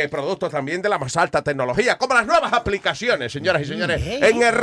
productos 0.10 0.50
también 0.52 0.82
de 0.82 0.90
la 0.90 0.98
más 0.98 1.16
alta 1.18 1.44
tecnología, 1.44 1.98
como 1.98 2.14
las 2.14 2.26
nuevas 2.26 2.54
aplicaciones, 2.54 3.32
señoras 3.32 3.62
y 3.64 3.66
señores. 3.66 4.02
En 4.02 4.42
el, 4.42 4.56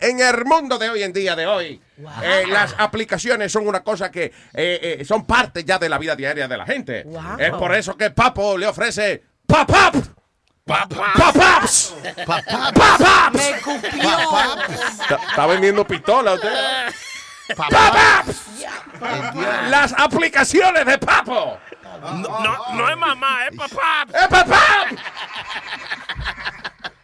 en 0.00 0.20
el 0.20 0.44
mundo 0.44 0.78
de 0.78 0.90
hoy 0.90 1.02
en 1.02 1.12
día, 1.12 1.36
de 1.36 1.46
hoy, 1.46 1.80
eh, 2.22 2.44
las 2.48 2.74
aplicaciones 2.78 3.52
son 3.52 3.66
una 3.66 3.82
cosa 3.82 4.10
que 4.10 4.24
eh, 4.24 4.98
eh, 5.00 5.04
son 5.04 5.26
parte 5.26 5.64
ya 5.64 5.78
de 5.78 5.88
la 5.88 5.98
vida 5.98 6.16
diaria 6.16 6.48
de 6.48 6.56
la 6.56 6.66
gente. 6.66 7.04
Wow. 7.04 7.38
Es 7.38 7.50
por 7.50 7.74
eso 7.74 7.96
que 7.96 8.10
Papo 8.10 8.56
le 8.56 8.66
ofrece 8.66 9.22
Pop-Up. 9.46 10.21
¡Papaps! 10.64 11.94
¡Papaps! 12.24 13.32
Me 13.32 13.60
cupió. 13.60 14.10
Está, 15.28 15.46
vendiendo 15.46 15.86
pistola 15.86 16.34
usted. 16.34 16.94
¡Papaps! 17.56 18.46
Las 19.68 19.92
aplicaciones 19.98 20.86
de 20.86 20.98
papo. 20.98 21.58
No, 22.00 22.40
no, 22.40 22.74
no 22.74 22.90
es 22.90 22.96
mamá, 22.96 23.46
es 23.50 23.56
papá. 23.56 24.06
¡Es 24.08 24.28
papá! 24.28 24.86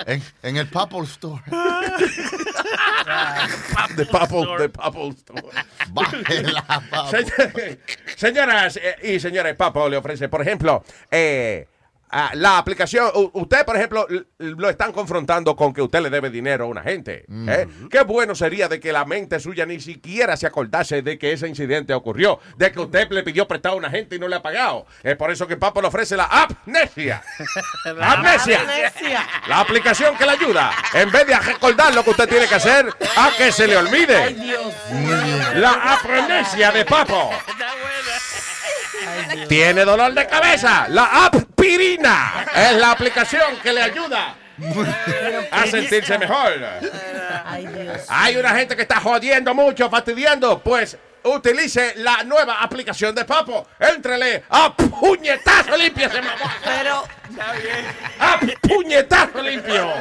En, 0.06 0.22
en 0.42 0.56
el 0.56 0.70
Apple 0.72 1.02
Store. 1.02 1.42
De 3.96 4.06
Papo, 4.06 4.58
de 4.58 4.68
Papo 4.68 5.08
Store. 5.10 5.42
Papo. 5.92 6.16
Señoras 8.16 8.76
eh, 8.76 8.96
y 9.02 9.20
señores, 9.20 9.54
Papo 9.56 9.88
le 9.88 9.96
ofrece, 9.96 10.28
por 10.28 10.40
ejemplo, 10.40 10.84
eh, 11.10 11.66
ah, 12.10 12.30
la 12.34 12.58
aplicación. 12.58 13.10
Usted, 13.32 13.64
por 13.64 13.76
ejemplo, 13.76 14.06
lo 14.38 14.68
están 14.68 14.92
confrontando 14.92 15.56
con 15.56 15.72
que 15.72 15.82
usted 15.82 16.00
le 16.00 16.10
debe 16.10 16.30
dinero 16.30 16.64
a 16.64 16.68
una 16.68 16.82
gente. 16.82 17.24
¿eh? 17.48 17.66
Qué 17.90 18.02
bueno 18.02 18.34
sería 18.34 18.68
de 18.68 18.80
que 18.80 18.92
la 18.92 19.04
mente 19.04 19.40
suya 19.40 19.66
ni 19.66 19.80
siquiera 19.80 20.36
se 20.36 20.46
acordase 20.46 21.02
de 21.02 21.18
que 21.18 21.32
ese 21.32 21.48
incidente 21.48 21.94
ocurrió, 21.94 22.40
de 22.56 22.72
que 22.72 22.80
usted 22.80 23.10
le 23.10 23.22
pidió 23.22 23.46
prestado 23.46 23.74
a 23.74 23.78
una 23.78 23.90
gente 23.90 24.16
y 24.16 24.18
no 24.18 24.28
le 24.28 24.36
ha 24.36 24.42
pagado. 24.42 24.86
Es 25.02 25.16
por 25.16 25.30
eso 25.30 25.46
que 25.46 25.56
Papo 25.56 25.80
le 25.80 25.88
ofrece 25.88 26.16
la 26.16 26.24
Amnesia. 26.24 27.22
Amnesia. 28.00 28.60
La 29.48 29.60
aplicación 29.60 30.16
que 30.16 30.24
le 30.24 30.32
ayuda, 30.32 30.70
en 30.94 31.10
vez 31.10 31.26
de 31.26 31.34
a 31.34 31.40
recordar 31.40 31.94
lo 31.94 32.02
que 32.02 32.10
usted 32.10 32.28
tiene 32.28 32.46
que 32.46 32.54
hacer, 32.54 32.86
a 33.16 33.30
que 33.36 33.52
se 33.52 33.66
le 33.66 33.76
olvide. 33.76 34.36
La 35.54 35.98
amnesia 35.98 36.70
de 36.72 36.84
Papo. 36.84 37.30
¿Tiene 39.48 39.84
dolor 39.84 40.12
de 40.14 40.26
cabeza? 40.26 40.86
La 40.88 41.26
aspirina 41.26 42.46
es 42.54 42.76
la 42.76 42.92
aplicación 42.92 43.56
que 43.62 43.72
le 43.72 43.82
ayuda 43.82 44.34
a 45.50 45.66
sentirse 45.66 46.18
mejor. 46.18 46.52
Hay 48.08 48.36
una 48.36 48.50
gente 48.50 48.76
que 48.76 48.82
está 48.82 49.00
jodiendo 49.00 49.54
mucho, 49.54 49.88
fastidiando. 49.88 50.58
Pues 50.60 50.96
utilice 51.24 51.94
la 51.96 52.24
nueva 52.24 52.62
aplicación 52.62 53.14
de 53.14 53.24
Papo. 53.24 53.66
Éntrele 53.78 54.44
a 54.48 54.74
puñetazo 54.74 55.76
limpio, 55.76 56.10
se 56.10 56.22
mamó. 56.22 56.44
Pero, 56.64 57.04
¡A 58.20 58.40
puñetazo 58.62 59.42
limpio! 59.42 59.92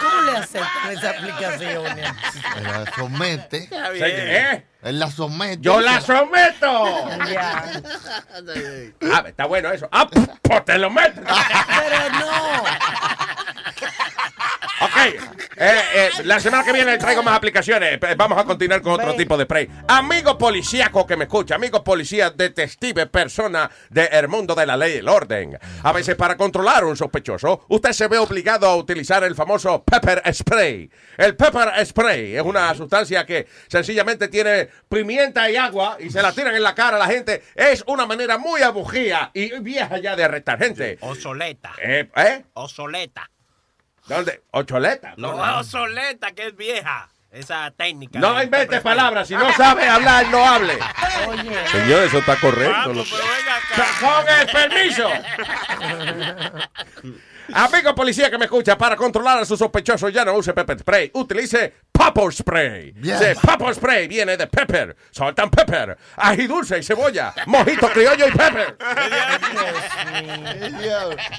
¿cómo 0.00 0.22
le 0.22 0.38
aceptan 0.38 0.92
esa 0.92 1.10
aplicación? 1.10 1.98
Él 1.98 2.62
la 2.62 2.92
somete. 2.94 3.68
¿Eh? 3.72 4.64
Él 4.82 4.98
la 4.98 5.10
somete. 5.10 5.58
¡Yo 5.60 5.80
la 5.80 6.00
someto! 6.00 7.08
Ya. 7.26 7.64
Ah, 9.12 9.24
está 9.26 9.46
bueno 9.46 9.70
eso. 9.72 9.88
¡Ah, 9.90 10.06
pues 10.06 10.28
te 10.64 10.78
lo 10.78 10.90
meto! 10.90 11.20
Pero 11.22 12.10
no. 12.20 12.64
Ok, 14.80 14.96
eh, 15.56 15.80
eh, 15.94 16.10
la 16.24 16.40
semana 16.40 16.64
que 16.64 16.72
viene 16.72 16.98
traigo 16.98 17.22
más 17.22 17.36
aplicaciones. 17.36 17.98
Eh, 18.02 18.14
Vamos 18.16 18.36
a 18.38 18.44
continuar 18.44 18.82
con 18.82 18.92
otro 18.92 19.14
tipo 19.14 19.36
de 19.36 19.44
spray. 19.44 19.68
Amigo 19.86 20.36
policíaco 20.36 21.06
que 21.06 21.16
me 21.16 21.24
escucha, 21.24 21.54
amigo 21.54 21.84
policía, 21.84 22.30
detective, 22.30 23.06
persona 23.06 23.70
del 23.88 24.26
mundo 24.28 24.54
de 24.54 24.66
la 24.66 24.76
ley 24.76 24.94
y 24.94 24.98
el 24.98 25.08
orden. 25.08 25.56
A 25.82 25.92
veces 25.92 26.16
para 26.16 26.36
controlar 26.36 26.82
a 26.82 26.86
un 26.86 26.96
sospechoso, 26.96 27.64
usted 27.68 27.92
se 27.92 28.08
ve 28.08 28.18
obligado 28.18 28.66
a 28.66 28.74
utilizar 28.76 29.22
el 29.22 29.36
famoso 29.36 29.84
pepper 29.84 30.22
spray. 30.34 30.90
El 31.18 31.36
pepper 31.36 31.86
spray 31.86 32.36
es 32.36 32.42
una 32.42 32.74
sustancia 32.74 33.24
que 33.24 33.46
sencillamente 33.68 34.26
tiene 34.28 34.68
pimienta 34.88 35.48
y 35.50 35.56
agua 35.56 35.98
y 36.00 36.10
se 36.10 36.20
la 36.20 36.32
tiran 36.32 36.54
en 36.54 36.62
la 36.62 36.74
cara 36.74 36.96
a 36.96 37.00
la 37.00 37.06
gente. 37.06 37.44
Es 37.54 37.84
una 37.86 38.06
manera 38.06 38.38
muy 38.38 38.62
abujía 38.62 39.30
y 39.34 39.56
vieja 39.60 39.98
ya 39.98 40.16
de 40.16 40.24
arrestar 40.24 40.58
gente. 40.58 40.98
Obsoleta. 41.00 41.72
Eh, 41.80 42.10
¿Eh? 42.16 42.44
Obsoleta. 42.54 43.30
¿Dónde? 44.06 44.42
¿Ocholeta? 44.50 45.14
No, 45.16 45.44
es 45.44 45.66
obsoleta, 45.66 46.32
que 46.32 46.48
es 46.48 46.56
vieja. 46.56 47.08
Esa 47.30 47.72
técnica. 47.72 48.20
No 48.20 48.40
inventes 48.40 48.80
palabras. 48.80 49.26
Si 49.26 49.34
no 49.34 49.52
sabe 49.54 49.88
hablar, 49.88 50.28
no 50.28 50.46
hable. 50.46 50.78
Oye. 51.26 51.66
Señor, 51.66 52.04
eso 52.04 52.18
está 52.18 52.36
correcto. 52.36 52.90
Vamos, 52.90 53.08
pero 53.10 53.24
venga 53.26 53.56
acá. 53.56 53.86
Con 54.00 54.28
el 54.38 54.46
permiso. 54.70 55.10
Amigo 57.52 57.94
policía 57.94 58.30
que 58.30 58.38
me 58.38 58.46
escucha, 58.46 58.76
para 58.78 58.96
controlar 58.96 59.38
a 59.38 59.44
sus 59.44 59.58
sospechosos 59.58 60.12
ya 60.12 60.24
no 60.24 60.34
use 60.34 60.52
pepper 60.52 60.78
spray, 60.78 61.10
utilice 61.14 61.72
pepper 61.92 62.32
spray. 62.32 62.92
Bien. 62.92 63.18
Sí, 63.18 63.24
pepper 63.46 63.74
spray 63.74 64.08
viene 64.08 64.36
de 64.36 64.46
pepper, 64.46 64.96
salt 65.10 65.38
and 65.40 65.50
pepper, 65.54 65.96
ají 66.16 66.46
dulce 66.46 66.78
y 66.78 66.82
cebolla, 66.82 67.34
mojito 67.46 67.88
criollo 67.90 68.26
y 68.28 68.30
pepper. 68.32 68.76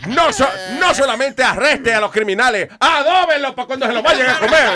No, 0.07 0.31
so- 0.31 0.49
no 0.79 0.93
solamente 0.93 1.43
arreste 1.43 1.93
a 1.93 1.99
los 1.99 2.11
criminales, 2.11 2.69
adóbenlos 2.79 3.53
para 3.55 3.65
cuando 3.67 3.87
se 3.87 3.93
los 3.93 4.03
vayan 4.03 4.29
a 4.29 4.39
comer. 4.39 4.69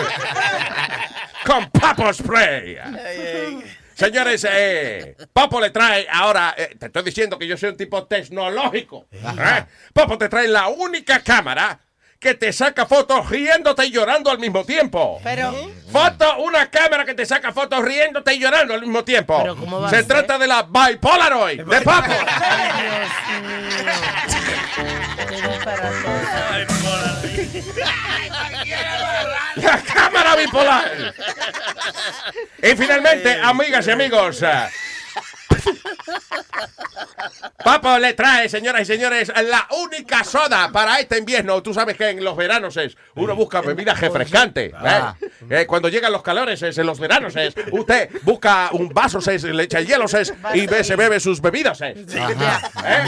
Con 1.46 1.70
pepper 1.72 2.14
spray. 2.14 2.78
Señores, 4.00 4.48
eh, 4.50 5.16
Papo 5.34 5.60
le 5.60 5.72
trae 5.72 6.08
ahora, 6.10 6.56
eh, 6.58 6.76
te 6.80 6.86
estoy 6.86 7.04
diciendo 7.04 7.38
que 7.38 7.46
yo 7.46 7.58
soy 7.58 7.70
un 7.70 7.78
tipo 7.78 8.06
tecnológico. 8.06 9.08
¿eh? 9.12 9.66
Papo 9.94 10.18
te 10.18 10.30
trae 10.30 10.48
la 10.48 10.70
única 10.70 11.20
cámara 11.20 11.78
que 12.18 12.34
te 12.36 12.52
saca 12.54 12.86
fotos 12.86 13.30
riéndote 13.30 13.86
y 13.86 13.92
llorando 13.92 14.30
al 14.32 14.40
mismo 14.40 14.64
tiempo. 14.66 15.20
Pero, 15.24 15.54
Foto, 15.92 16.38
una 16.40 16.70
cámara 16.70 17.04
que 17.06 17.14
te 17.14 17.26
saca 17.26 17.52
fotos 17.52 17.84
riéndote 17.84 18.34
y 18.34 18.40
llorando 18.40 18.74
al 18.74 18.82
mismo 18.82 19.04
tiempo. 19.04 19.38
Pero, 19.42 19.56
¿cómo 19.58 19.82
va 19.82 19.88
a 19.88 19.90
Se 19.90 19.98
ser? 19.98 20.06
trata 20.08 20.38
de 20.38 20.48
la 20.48 20.64
Bipolaroid 20.64 21.62
de 21.64 21.82
Papo. 21.82 22.14
La 29.56 29.82
cámara 29.82 30.36
bipolar. 30.36 31.14
Y 32.62 32.76
finalmente, 32.76 33.40
amigas 33.42 33.88
y 33.88 33.92
amigos. 33.92 34.44
Papo 37.64 37.98
le 38.00 38.14
trae, 38.14 38.48
señoras 38.50 38.82
y 38.82 38.86
señores, 38.86 39.32
la 39.44 39.68
única 39.84 40.24
soda 40.24 40.72
para 40.72 41.00
este 41.00 41.18
invierno. 41.18 41.62
Tú 41.62 41.74
sabes 41.74 41.98
que 41.98 42.10
en 42.10 42.24
los 42.24 42.36
veranos 42.38 42.78
es, 42.78 42.96
uno 43.16 43.36
busca 43.36 43.62
bebidas 43.62 44.00
refrescantes. 44.00 44.72
Ah. 44.78 45.16
¿eh? 45.22 45.28
Eh, 45.50 45.66
cuando 45.68 45.90
llegan 45.90 46.12
los 46.12 46.24
calores 46.24 46.62
es, 46.62 46.78
en 46.78 46.86
los 46.86 47.00
veranos 47.00 47.36
es, 47.36 47.54
usted 47.72 48.10
busca 48.24 48.70
un 48.72 48.90
vaso 48.90 49.20
es, 49.30 49.44
le 49.44 49.64
echa 49.64 49.82
hielo 49.82 50.06
es, 50.06 50.34
y 50.54 50.68
ve- 50.68 50.84
se 50.84 50.96
bebe 50.96 51.20
sus 51.20 51.42
bebidas 51.42 51.82
es. 51.82 51.98
¿Eh? 52.16 53.06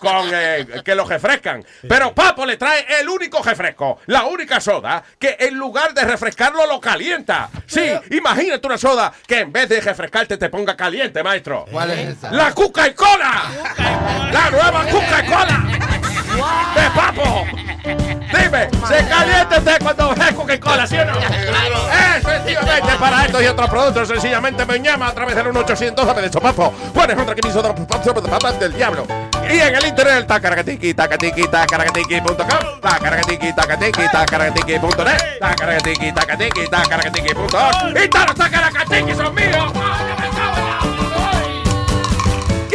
Con 0.00 0.30
eh, 0.32 0.66
que 0.84 0.94
lo 0.94 1.04
refrescan. 1.06 1.64
Pero 1.88 2.14
Papo 2.14 2.44
le 2.44 2.56
trae 2.56 2.86
el 3.00 3.08
único 3.08 3.42
refresco, 3.42 4.00
la 4.06 4.24
única 4.26 4.60
soda 4.60 5.02
que 5.18 5.36
en 5.40 5.54
lugar 5.54 5.94
de 5.94 6.02
refrescarlo 6.04 6.66
lo 6.66 6.80
calienta. 6.80 7.48
Sí, 7.66 7.90
imagínate 8.10 8.66
una 8.66 8.78
soda 8.78 9.12
que 9.26 9.40
en 9.40 9.52
vez 9.52 9.68
de 9.68 9.80
refrescarte 9.80 10.36
te 10.36 10.48
ponga 10.50 10.76
caliente, 10.76 11.22
maestro. 11.22 11.66
¿Cuál 11.78 11.92
es 11.92 12.08
esa? 12.08 12.32
La 12.32 12.52
Cuca 12.52 12.88
y 12.88 12.92
Cola. 12.92 13.44
La 14.32 14.50
nueva 14.50 14.84
Cuca 14.86 15.22
y 15.22 15.26
Cola. 15.28 15.64
De 16.74 16.90
Papo. 16.90 17.46
Dime, 17.84 18.68
¿se 18.88 19.08
calienta 19.08 19.58
usted 19.58 19.78
cuando 19.80 20.12
ve 20.16 20.34
Coca 20.34 20.54
y 20.54 20.58
Cola, 20.58 20.86
sí 20.88 20.96
o 20.98 21.04
no? 21.04 21.12
Efectivamente, 22.16 22.96
para 22.98 23.24
estos 23.26 23.42
y 23.44 23.46
otros 23.46 23.70
productos, 23.70 24.08
sencillamente 24.08 24.66
me 24.66 24.80
llama 24.80 25.06
a 25.06 25.12
través 25.14 25.36
del 25.36 25.44
1800 25.44 26.16
de 26.16 26.26
hecho 26.26 26.40
Papo. 26.40 26.72
Pones 26.92 27.16
otra 27.16 27.36
que 27.36 27.42
me 27.44 27.50
hizo 27.50 27.62
de 27.62 28.28
papas 28.28 28.58
del 28.58 28.72
diablo. 28.72 29.06
Y 29.48 29.60
en 29.60 29.76
el 29.76 29.86
internet, 29.86 30.26
tacaracatiqui, 30.26 30.94
tacatiqui, 30.94 31.46
tacaracatiqui.com, 31.46 32.80
tacaracatiqui, 32.82 33.52
tacatiqui, 33.52 34.02
tacaracatiqui.net, 34.10 35.38
tacaracatiqui, 35.38 36.12
tacatiqui, 36.12 36.68
tacaracatiqui.org. 36.68 38.04
Y 38.04 38.08
todos 38.08 38.26
los 38.26 38.34
tacaracatiqui 38.34 39.14
son 39.14 39.32
míos. 39.32 39.72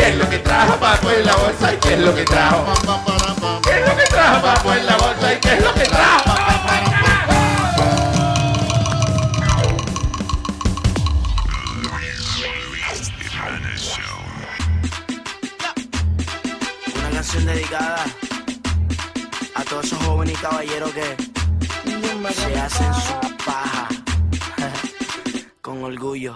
¿Qué 0.04 0.10
es 0.10 0.18
lo 0.18 0.30
que 0.30 0.40
trajo 0.40 0.78
Papo 0.82 1.12
en 1.12 1.26
la 1.26 1.34
bolsa 1.34 1.74
y 1.74 1.78
qué 1.78 1.94
es 1.94 2.00
lo 2.02 2.14
que 2.14 2.26
trajo? 2.26 2.66
¿Qué 3.64 3.80
es 3.80 3.88
lo 3.88 3.96
que 3.96 4.04
trajo 4.04 4.74
en 4.74 4.86
la 4.86 4.98
bolsa 4.98 5.34
y 5.34 5.40
qué 5.40 5.54
es 5.54 5.64
lo 5.64 5.74
que 5.74 5.84
trajo? 5.84 6.36
Una 16.98 17.10
canción 17.14 17.46
dedicada 17.46 18.06
a 19.56 19.64
todos 19.64 19.86
esos 19.86 20.00
jóvenes 20.00 20.38
y 20.38 20.42
caballeros 20.42 20.92
que 20.92 21.16
se 22.34 22.60
hacen 22.60 22.94
su 22.94 23.38
paja 23.46 23.88
con 25.62 25.82
orgullo. 25.82 26.36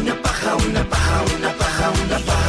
Una 0.00 0.20
paja, 0.20 0.56
una 0.56 0.82
paja, 0.82 1.22
una 1.36 1.52
paja, 1.52 1.92
una 2.04 2.18
paja, 2.18 2.41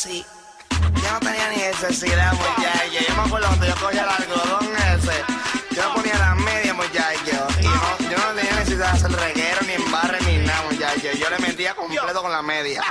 así. 0.00 0.24
Yo 0.70 1.12
no 1.12 1.20
tenía 1.20 1.50
ni 1.50 1.56
necesidad, 1.56 2.32
muchachos. 2.32 3.06
Yo 3.06 3.16
me 3.16 3.22
acuerdo 3.22 3.46
cuando 3.48 3.66
yo 3.66 3.74
cogía 3.74 4.02
el 4.02 4.08
algodón 4.08 4.68
ese. 4.76 5.74
Yo 5.74 5.88
me 5.88 5.94
ponía 5.94 6.18
las 6.18 6.36
medias, 6.36 6.74
muchachos. 6.74 7.56
Y 7.60 7.64
no, 7.64 8.10
yo 8.10 8.16
no 8.16 8.34
tenía 8.34 8.54
necesidad 8.56 8.92
de 8.92 8.96
hacer 8.96 9.12
reguero, 9.12 9.60
ni 9.66 9.72
embarre, 9.74 10.18
ni 10.22 10.38
nada, 10.38 10.62
muchachos. 10.70 11.18
Yo 11.18 11.28
le 11.28 11.38
metía 11.38 11.74
completo 11.74 12.22
con 12.22 12.32
la 12.32 12.40
media. 12.40 12.82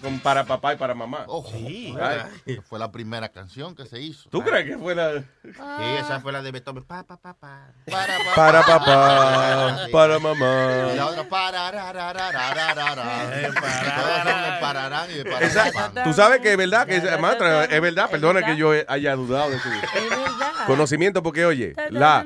Con 0.00 0.18
para 0.20 0.44
papá 0.44 0.72
y 0.74 0.76
para 0.76 0.94
mamá. 0.94 1.26
sí. 1.52 1.94
Ay. 2.00 2.58
Fue 2.68 2.78
la 2.78 2.90
primera 2.90 3.28
canción 3.28 3.74
que 3.74 3.86
se 3.86 4.00
hizo. 4.00 4.28
¿Tú 4.30 4.42
crees 4.42 4.64
que 4.66 4.78
fue 4.78 4.94
la 4.94 5.18
Sí, 5.42 5.84
esa 6.00 6.20
fue 6.20 6.32
la 6.32 6.42
de 6.42 6.50
Beethoven. 6.52 6.84
Pa, 6.84 7.02
pa, 7.04 7.16
pa, 7.16 7.34
pa. 7.34 7.68
Para, 7.90 8.18
pa, 8.18 8.34
para 8.34 8.62
pa, 8.62 8.78
papá, 8.78 9.78
para 9.92 10.18
mamá? 10.18 10.90
Y 10.92 10.96
la 10.96 11.06
otra 11.06 11.24
para, 11.28 11.70
ra, 11.70 11.92
ra, 11.92 12.12
ra, 12.12 12.32
ra, 12.32 12.74
ra, 12.74 12.94
ra, 12.94 14.58
pararán 14.60 15.10
y 15.10 15.14
de 15.14 15.24
para, 15.24 15.46
Esa- 15.46 15.70
pa, 15.72 15.90
pa. 15.92 16.02
Tú 16.04 16.12
sabes 16.12 16.40
que 16.40 16.52
es 16.52 16.56
verdad, 16.56 16.86
que 16.86 16.96
es, 16.96 17.20
maestra, 17.20 17.64
es 17.64 17.80
verdad, 17.80 18.10
perdona 18.10 18.44
que 18.44 18.56
yo 18.56 18.72
haya 18.88 19.14
dudado 19.16 19.50
de 19.50 19.58
su 19.58 19.68
conocimiento, 20.66 21.22
porque 21.22 21.44
oye, 21.46 21.74
la 21.90 22.24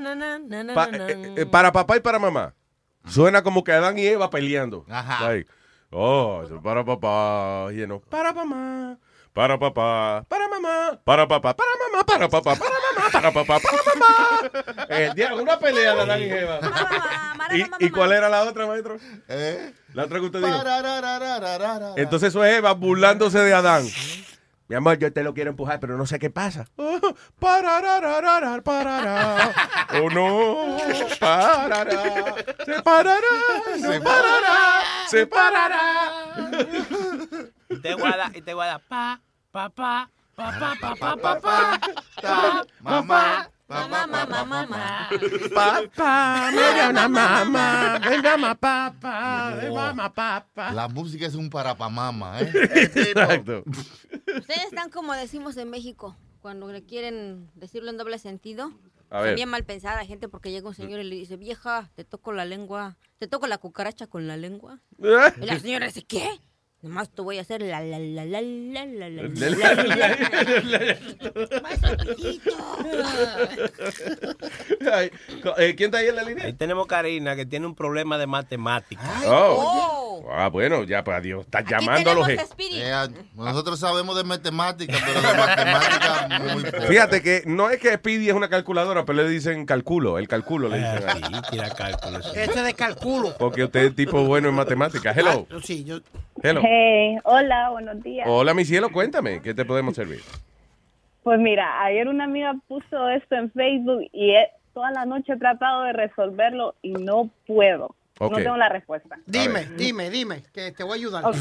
pa- 0.74 0.88
para 1.51 1.72
papá 1.72 1.97
y 1.97 2.01
para 2.01 2.18
mamá, 2.18 2.55
suena 3.07 3.43
como 3.43 3.64
que 3.64 3.72
Adán 3.72 3.99
y 3.99 4.07
Eva 4.07 4.30
peleando. 4.30 4.84
Ajá. 4.88 5.28
Like, 5.28 5.51
oh, 5.93 6.43
eso 6.45 6.57
es 6.57 6.62
para 6.62 6.84
papá, 6.84 7.68
y 7.72 7.86
no, 7.86 8.01
para 8.01 8.32
mamá, 8.32 8.99
para 9.32 9.59
papá, 9.59 10.24
para 10.28 10.49
mamá, 10.49 11.01
para 11.05 11.26
papá, 11.28 11.55
para 11.55 11.70
mamá, 11.78 12.05
para 12.05 12.28
papá, 12.28 12.55
para 12.55 12.70
mamá, 12.70 13.11
para 13.12 13.32
papá, 13.32 13.61
para 13.61 13.82
mamá. 13.84 14.86
El 14.88 15.14
día, 15.14 15.34
una 15.34 15.59
pelea 15.59 15.95
de 15.95 16.01
Adán 16.01 16.20
y 16.20 16.24
Eva. 16.24 16.61
¿Y, 17.80 17.86
¿Y 17.86 17.90
cuál 17.90 18.12
era 18.12 18.28
la 18.28 18.43
otra, 18.45 18.66
maestro? 18.66 18.97
¿Eh? 19.28 19.72
La 19.95 20.05
otra 20.05 20.18
que 20.18 20.26
usted 20.26 20.40
dijo. 20.40 21.95
Entonces 21.97 22.28
eso 22.30 22.45
es 22.45 22.59
Eva 22.59 22.72
burlándose 22.72 23.38
de 23.38 23.55
Adán. 23.55 23.84
Mi 24.72 24.76
amor, 24.76 24.96
yo 24.98 25.12
te 25.12 25.22
lo 25.22 25.34
quiero 25.34 25.50
empujar, 25.50 25.80
pero 25.80 25.98
no 25.98 26.06
sé 26.06 26.18
qué 26.18 26.30
pasa. 26.30 26.66
Oh, 26.76 26.98
parará. 27.38 28.00
Oh, 30.00 30.08
no. 30.08 30.78
Parará. 31.20 31.90
Se 32.64 32.80
parará. 32.80 33.20
Se 33.78 34.00
parará. 34.00 34.82
Se 35.08 35.26
parará. 35.26 36.32
Y 37.68 37.76
te 37.82 37.92
guarda, 37.92 38.30
y 38.32 38.40
te. 38.40 38.54
Pa, 38.88 39.20
pa, 39.50 39.68
pa. 39.68 40.08
Pa, 40.34 40.58
pa, 40.58 40.74
pa, 40.80 40.96
pa, 40.96 41.16
pa, 41.18 41.78
pa, 43.06 43.50
Mamá, 43.72 44.06
mamá, 44.06 44.44
mamá. 44.44 45.08
Papá, 45.54 46.50
me 46.52 46.90
una 46.90 47.08
mamá, 47.08 47.98
me 47.98 48.22
llama 48.22 48.54
papá, 48.54 49.58
me 49.62 49.70
llama 49.70 50.12
papá. 50.12 50.72
La 50.72 50.88
música 50.88 51.26
es 51.26 51.34
un 51.34 51.48
parapamama, 51.48 52.40
¿eh? 52.42 52.50
Exacto. 52.54 53.64
Ustedes 54.36 54.64
están 54.64 54.90
como 54.90 55.14
decimos 55.14 55.56
en 55.56 55.70
México, 55.70 56.16
cuando 56.40 56.70
le 56.70 56.84
quieren 56.84 57.50
decirlo 57.54 57.90
en 57.90 57.96
doble 57.96 58.18
sentido. 58.18 58.72
A 59.08 59.20
ver. 59.20 59.34
Bien 59.36 59.48
mal 59.48 59.64
pensada 59.64 60.04
gente 60.04 60.28
porque 60.28 60.50
llega 60.50 60.68
un 60.68 60.74
señor 60.74 61.00
y 61.00 61.04
le 61.04 61.16
dice, 61.16 61.36
vieja, 61.36 61.90
te 61.94 62.04
toco 62.04 62.32
la 62.32 62.44
lengua, 62.44 62.96
te 63.18 63.26
toco 63.26 63.46
la 63.46 63.58
cucaracha 63.58 64.06
con 64.06 64.26
la 64.26 64.36
lengua. 64.36 64.80
Y 65.42 65.46
la 65.46 65.58
señora 65.58 65.86
dice, 65.86 66.02
¿qué? 66.02 66.28
Nomás 66.83 67.11
te 67.11 67.22
voy 67.22 67.39
a 67.39 67.43
hacer 67.43 67.62
la 67.62 67.80
la 67.80 67.97
la 68.01 68.24
la 68.24 68.41
la 68.41 68.85
la 68.85 69.09
la 69.09 69.09
la 69.09 69.22
eh, 75.59 75.74
¿Quién 75.76 75.89
está 75.89 75.99
ahí 75.99 76.09
en 76.09 76.16
la 76.16 76.24
línea? 76.24 76.47
Ahí 76.47 76.55
tenemos 76.55 76.89
Karina, 76.89 77.37
que 77.37 77.47
tiene 77.47 77.66
un 77.66 77.76
problema 77.76 78.18
de 78.18 78.26
matemáticas. 78.26 79.07
Oh. 79.26 80.28
Ah, 80.33 80.49
bueno, 80.49 80.83
ya, 80.83 81.05
pues 81.05 81.16
adiós. 81.16 81.45
Está 81.45 81.61
llamando 81.61 82.11
a 82.11 82.14
los. 82.14 82.28
Eh, 82.28 82.39
nosotros 83.35 83.78
sabemos 83.78 84.16
de 84.16 84.24
matemáticas, 84.24 85.01
pero 85.07 85.20
de 85.20 85.39
matemáticas 85.39 86.55
muy 86.55 86.64
poco. 86.64 86.83
Fíjate 86.89 87.22
que 87.22 87.43
no 87.47 87.70
es 87.70 87.78
que 87.78 87.95
Speedy 87.95 88.28
es 88.28 88.35
una 88.35 88.49
calculadora, 88.49 89.05
pero 89.05 89.22
le 89.22 89.28
dicen 89.28 89.66
calculo, 89.66 90.18
el 90.18 90.26
calculo 90.26 90.68
le 90.68 90.78
dicen. 90.78 91.03
Sí, 91.03 91.41
tira 91.51 91.70
cálculos. 91.70 92.26
Este 92.35 92.59
es 92.59 92.64
de 92.64 92.74
cálculo. 92.74 93.37
Porque 93.39 93.62
usted 93.64 93.85
es 93.85 93.95
tipo 93.95 94.24
bueno 94.24 94.49
en 94.49 94.55
matemáticas. 94.57 95.16
Hello. 95.16 95.47
Ah, 95.49 95.57
sí, 95.62 95.85
yo. 95.85 96.01
Hello. 96.43 96.61
Hey, 96.74 97.18
hola, 97.24 97.68
buenos 97.68 98.02
días. 98.02 98.26
Hola, 98.26 98.54
mi 98.54 98.64
cielo, 98.64 98.90
cuéntame, 98.90 99.42
¿qué 99.42 99.52
te 99.52 99.62
podemos 99.66 99.94
servir? 99.94 100.22
Pues 101.22 101.38
mira, 101.38 101.84
ayer 101.84 102.08
una 102.08 102.24
amiga 102.24 102.54
puso 102.66 103.10
esto 103.10 103.34
en 103.34 103.52
Facebook 103.52 104.08
y 104.10 104.30
he- 104.30 104.48
toda 104.72 104.90
la 104.90 105.04
noche 105.04 105.34
he 105.34 105.36
tratado 105.36 105.82
de 105.82 105.92
resolverlo 105.92 106.74
y 106.80 106.92
no 106.92 107.28
puedo. 107.46 107.94
Ok. 108.18 108.30
No 108.32 108.36
tengo 108.38 108.56
la 108.56 108.70
respuesta. 108.70 109.18
Dime, 109.26 109.66
dime, 109.76 110.08
dime, 110.08 110.44
que 110.54 110.72
te 110.72 110.82
voy 110.82 110.92
a 110.92 110.94
ayudar. 110.94 111.26
Ok. 111.26 111.36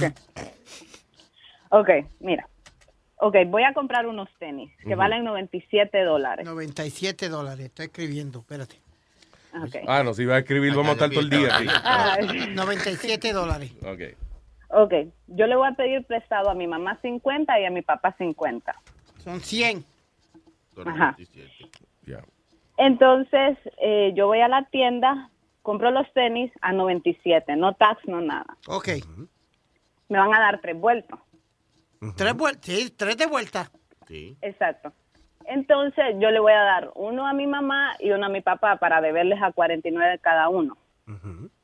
Ok, 1.69 1.89
mira. 2.19 2.45
Ok, 3.15 3.37
voy 3.47 3.63
a 3.63 3.73
comprar 3.73 4.07
unos 4.07 4.27
tenis 4.37 4.69
que 4.81 4.89
Ujú. 4.89 4.97
valen 4.97 5.23
97 5.23 6.03
dólares. 6.03 6.45
97 6.45 7.29
dólares, 7.29 7.67
estoy 7.67 7.85
escribiendo, 7.85 8.39
espérate. 8.39 8.75
Ok. 9.63 9.77
Ah, 9.87 10.03
no, 10.03 10.13
si 10.13 10.25
va 10.25 10.35
a 10.35 10.39
escribir, 10.39 10.71
vamos 10.71 10.89
a 10.89 10.91
estar 10.93 11.09
todo 11.09 11.21
el 11.21 11.29
día 11.29 11.55
aquí. 11.55 11.67
Ay. 11.85 12.49
97 12.53 13.31
dólares. 13.31 13.71
Ok. 13.85 14.17
Ok, 14.73 14.93
yo 15.27 15.47
le 15.47 15.55
voy 15.55 15.67
a 15.67 15.73
pedir 15.73 16.05
prestado 16.05 16.49
a 16.49 16.53
mi 16.53 16.67
mamá 16.67 16.97
50 17.01 17.59
y 17.59 17.65
a 17.65 17.69
mi 17.69 17.81
papá 17.81 18.15
50. 18.17 18.73
Son 19.17 19.39
100. 19.39 19.83
Ajá. 20.85 21.15
Ya. 22.05 22.23
Entonces, 22.77 23.57
eh, 23.77 24.13
yo 24.15 24.27
voy 24.27 24.39
a 24.39 24.47
la 24.47 24.65
tienda, 24.65 25.29
compro 25.61 25.91
los 25.91 26.11
tenis 26.13 26.51
a 26.61 26.71
97, 26.71 27.55
no 27.55 27.73
tax, 27.73 28.07
no 28.07 28.21
nada. 28.21 28.57
Ok. 28.67 28.89
Me 30.09 30.17
van 30.17 30.33
a 30.33 30.39
dar 30.39 30.61
tres 30.61 30.79
vueltos. 30.79 31.19
Tres 32.15 32.33
vueltas, 32.33 32.65
sí, 32.65 32.93
tres 32.97 33.17
de 33.17 33.27
vuelta. 33.27 33.69
Sí. 34.07 34.35
Exacto. 34.41 34.91
Entonces 35.45 36.15
yo 36.19 36.31
le 36.31 36.39
voy 36.39 36.53
a 36.53 36.61
dar 36.61 36.91
uno 36.95 37.27
a 37.27 37.33
mi 37.33 37.45
mamá 37.45 37.95
y 37.99 38.11
uno 38.11 38.25
a 38.25 38.29
mi 38.29 38.41
papá 38.41 38.77
para 38.77 39.01
deberles 39.01 39.41
a 39.41 39.51
49 39.51 40.19
cada 40.19 40.49
uno, 40.49 40.77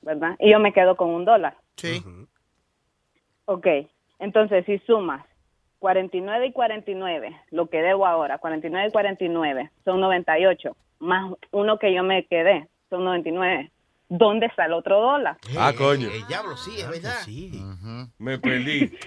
¿verdad? 0.02 0.36
Y 0.40 0.52
yo 0.52 0.60
me 0.60 0.74
quedo 0.74 0.96
con 0.96 1.10
un 1.10 1.26
dólar. 1.26 1.56
Sí. 1.78 2.04
Ok, 3.50 3.66
entonces 4.20 4.66
si 4.66 4.78
sumas 4.80 5.24
49 5.80 6.48
y 6.48 6.52
49, 6.52 7.42
lo 7.52 7.70
que 7.70 7.82
debo 7.82 8.06
ahora, 8.06 8.40
49 8.40 8.90
y 8.90 8.92
49, 8.92 9.72
son 9.86 10.02
98, 10.02 10.76
más 11.00 11.32
uno 11.52 11.80
que 11.80 11.94
yo 11.94 12.04
me 12.04 12.26
quedé, 12.26 12.68
son 12.90 13.06
99. 13.06 13.72
¿Dónde 14.10 14.48
está 14.48 14.66
el 14.66 14.74
otro 14.74 15.00
dólar? 15.00 15.38
Ah, 15.58 15.72
coño. 15.78 16.10
El 16.10 16.28
diablo, 16.28 16.58
sí, 16.58 16.80
es 16.80 16.90
verdad. 16.90 17.20
Me 18.18 18.38
perdí. 18.38 18.98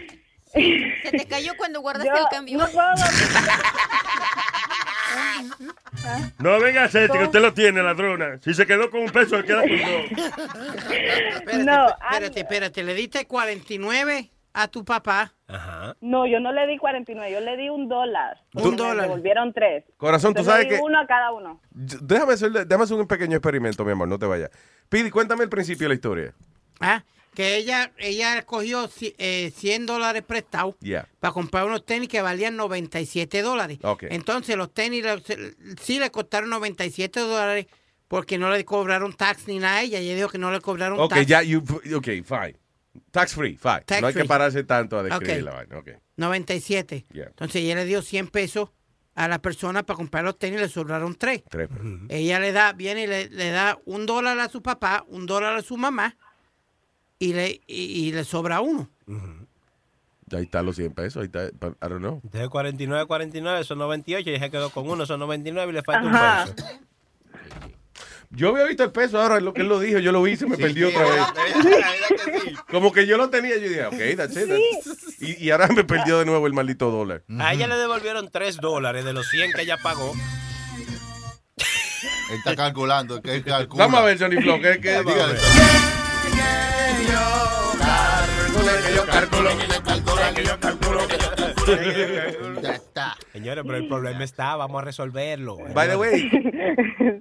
Se 0.52 1.10
te 1.10 1.26
cayó 1.26 1.52
cuando 1.56 1.80
guardaste 1.82 2.08
Yo 2.10 2.16
el 2.16 2.28
cambio. 2.30 2.58
no 2.58 2.66
puedo 2.66 2.88
No 6.38 6.58
venga 6.60 6.88
que 6.88 7.06
usted 7.24 7.40
lo 7.40 7.52
tiene, 7.52 7.82
ladrona. 7.82 8.38
Si 8.42 8.54
se 8.54 8.66
quedó 8.66 8.90
con 8.90 9.00
un 9.02 9.10
peso, 9.10 9.36
se 9.38 9.44
queda 9.44 9.60
con 9.62 9.70
dos. 9.70 10.28
Espérate, 10.90 11.64
No, 11.64 11.88
espérate, 11.88 12.40
espérate. 12.40 12.82
Le 12.82 12.94
diste 12.94 13.26
49 13.26 14.30
a 14.52 14.68
tu 14.68 14.84
papá. 14.84 15.32
Ajá. 15.48 15.96
No, 16.00 16.26
yo 16.26 16.40
no 16.40 16.52
le 16.52 16.66
di 16.66 16.78
49, 16.78 17.32
yo 17.32 17.40
le 17.40 17.56
di 17.56 17.68
un 17.68 17.88
dólar. 17.88 18.38
Un 18.54 18.70
Me 18.70 18.76
dólar. 18.76 19.02
devolvieron 19.06 19.52
tres. 19.52 19.84
Corazón, 19.96 20.34
tú 20.34 20.42
sabes 20.44 20.64
le 20.66 20.70
di 20.72 20.76
que- 20.76 20.82
uno 20.82 20.98
a 21.00 21.06
cada 21.06 21.32
uno. 21.32 21.60
Déjame 21.70 22.34
hacer, 22.34 22.50
déjame 22.52 22.84
hacer 22.84 22.96
un 22.96 23.06
pequeño 23.06 23.36
experimento, 23.36 23.84
mi 23.84 23.92
amor, 23.92 24.08
no 24.08 24.18
te 24.18 24.26
vayas. 24.26 24.50
Pidi, 24.88 25.10
cuéntame 25.10 25.44
el 25.44 25.50
principio 25.50 25.84
de 25.84 25.88
la 25.90 25.94
historia. 25.94 26.34
Ah, 26.80 27.02
que 27.34 27.56
ella, 27.56 27.92
ella 27.98 28.42
cogió 28.42 28.88
eh, 29.18 29.52
100 29.56 29.86
dólares 29.86 30.22
prestados 30.26 30.74
Yeah. 30.80 31.08
para 31.20 31.32
comprar 31.32 31.64
unos 31.66 31.84
tenis 31.86 32.08
que 32.08 32.20
valían 32.22 32.56
97 32.56 33.42
dólares. 33.42 33.78
Entonces 34.02 34.56
los 34.56 34.72
tenis 34.74 35.04
sí 35.80 35.98
le 35.98 36.10
costaron 36.10 36.50
97 36.50 37.20
dólares 37.20 37.66
porque 38.08 38.38
no 38.38 38.50
le 38.50 38.64
cobraron 38.64 39.12
tax 39.12 39.46
ni 39.46 39.58
nada 39.60 39.78
a 39.78 39.82
ella. 39.82 39.98
Ella 40.00 40.16
dijo 40.16 40.28
que 40.28 40.38
no 40.38 40.50
le 40.50 40.60
cobraron 40.60 40.98
Ok, 40.98 41.10
tax. 41.14 41.26
ya, 41.26 41.42
you, 41.42 41.62
ok, 41.94 42.06
fine. 42.24 42.56
Tax 43.12 43.34
free, 43.34 43.56
fine. 43.56 43.82
Tax 43.86 44.00
no 44.00 44.08
hay 44.08 44.14
que 44.14 44.24
pararse 44.24 44.64
tanto 44.64 44.98
a 44.98 45.02
describir 45.04 45.44
la 45.44 45.52
vaina. 45.52 45.78
Ok. 45.78 45.90
97. 46.16 47.06
Yeah. 47.12 47.26
Entonces 47.28 47.62
ella 47.62 47.76
le 47.76 47.84
dio 47.84 48.02
100 48.02 48.28
pesos 48.28 48.70
a 49.14 49.28
la 49.28 49.40
persona 49.40 49.84
para 49.84 49.96
comprar 49.96 50.24
los 50.24 50.38
tenis 50.38 50.58
y 50.58 50.62
le 50.62 50.68
sobraron 50.68 51.14
3. 51.14 51.42
Tres. 51.50 51.68
Ella 52.08 52.40
le 52.40 52.52
da, 52.52 52.72
viene 52.72 53.04
y 53.04 53.06
le, 53.06 53.28
le 53.28 53.50
da 53.50 53.78
un 53.84 54.06
dólar 54.06 54.38
a 54.38 54.48
su 54.48 54.62
papá, 54.62 55.04
un 55.08 55.26
dólar 55.26 55.56
a 55.56 55.62
su 55.62 55.76
mamá 55.76 56.16
y 57.20 57.32
le, 57.34 57.60
y, 57.68 58.08
y 58.08 58.12
le 58.12 58.24
sobra 58.24 58.60
uno. 58.60 58.88
Ahí 60.32 60.42
están 60.44 60.64
los 60.66 60.74
100 60.76 60.92
pesos. 60.94 61.20
Ahí 61.20 61.26
está, 61.26 61.46
I 61.48 61.50
don't 61.88 61.98
know. 61.98 62.20
Entonces 62.24 62.48
49, 62.48 63.06
49, 63.06 63.62
son 63.64 63.78
98 63.78 64.30
y 64.30 64.38
se 64.38 64.50
quedó 64.50 64.70
con 64.70 64.88
uno, 64.88 65.04
son 65.06 65.20
99 65.20 65.70
y 65.70 65.74
le 65.74 65.82
falta 65.82 66.08
Ajá. 66.08 66.44
un 66.48 66.54
peso. 66.56 66.68
Yo 68.32 68.50
había 68.50 68.64
visto 68.66 68.84
el 68.84 68.92
peso, 68.92 69.20
ahora 69.20 69.40
lo 69.40 69.52
que 69.52 69.62
él 69.62 69.68
lo 69.68 69.80
dijo, 69.80 69.98
yo 69.98 70.12
lo 70.12 70.22
vi 70.22 70.32
y 70.32 70.36
se 70.36 70.46
me 70.46 70.56
perdió 70.56 70.88
otra 70.88 71.02
vez. 71.04 72.54
Como 72.70 72.92
que 72.92 73.04
yo 73.04 73.16
lo 73.16 73.28
tenía, 73.28 73.56
yo 73.56 73.68
dije, 73.68 73.84
ok, 73.86 74.16
that's 74.16 74.36
it. 74.36 74.48
that's- 74.48 75.16
Y, 75.20 75.46
y 75.46 75.50
ahora 75.50 75.66
me 75.66 75.82
perdió 75.82 76.20
de 76.20 76.24
nuevo 76.26 76.46
el 76.46 76.52
maldito 76.52 76.92
dólar. 76.92 77.24
A 77.40 77.52
ella 77.52 77.66
le 77.66 77.74
devolvieron 77.76 78.30
3 78.30 78.58
dólares 78.58 79.04
de 79.04 79.12
los 79.12 79.28
100 79.28 79.52
que 79.52 79.62
ella 79.62 79.78
pagó. 79.82 80.12
Él 82.30 82.36
está 82.38 82.54
calculando, 82.54 83.20
que 83.20 83.34
él 83.34 83.44
calcula. 83.44 83.84
Vamos 83.86 84.00
a 84.00 84.04
ver, 84.04 84.16
Johnny 84.16 84.40
Flow, 84.40 84.60
¿qué, 91.08 91.16
qué? 91.16 91.40
Dígale. 91.76 92.62
Ya 92.62 92.74
está. 92.74 93.16
Señores, 93.32 93.64
pero 93.66 93.78
el 93.78 93.88
problema 93.88 94.24
está, 94.24 94.56
vamos 94.56 94.82
a 94.82 94.84
resolverlo. 94.84 95.58
By 95.72 95.88
the 95.88 95.96
way, 95.96 96.30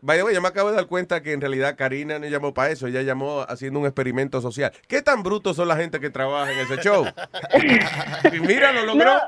by 0.01 0.17
the 0.17 0.23
way, 0.23 0.33
yo 0.33 0.41
me 0.41 0.47
acabo 0.47 0.69
de 0.69 0.75
dar 0.75 0.87
cuenta 0.87 1.21
que 1.21 1.33
en 1.33 1.41
realidad 1.41 1.75
Karina 1.77 2.19
no 2.19 2.27
llamó 2.27 2.53
para 2.53 2.71
eso, 2.71 2.87
ella 2.87 3.01
llamó 3.01 3.45
haciendo 3.47 3.79
un 3.79 3.85
experimento 3.85 4.41
social. 4.41 4.71
¿Qué 4.87 5.01
tan 5.01 5.23
brutos 5.23 5.55
son 5.55 5.67
la 5.67 5.75
gente 5.75 5.99
que 5.99 6.09
trabaja 6.09 6.51
en 6.51 6.59
ese 6.59 6.77
show? 6.81 7.05
y 8.33 8.39
mira, 8.39 8.71
lo 8.73 8.85
logró. 8.85 9.05
No, 9.05 9.19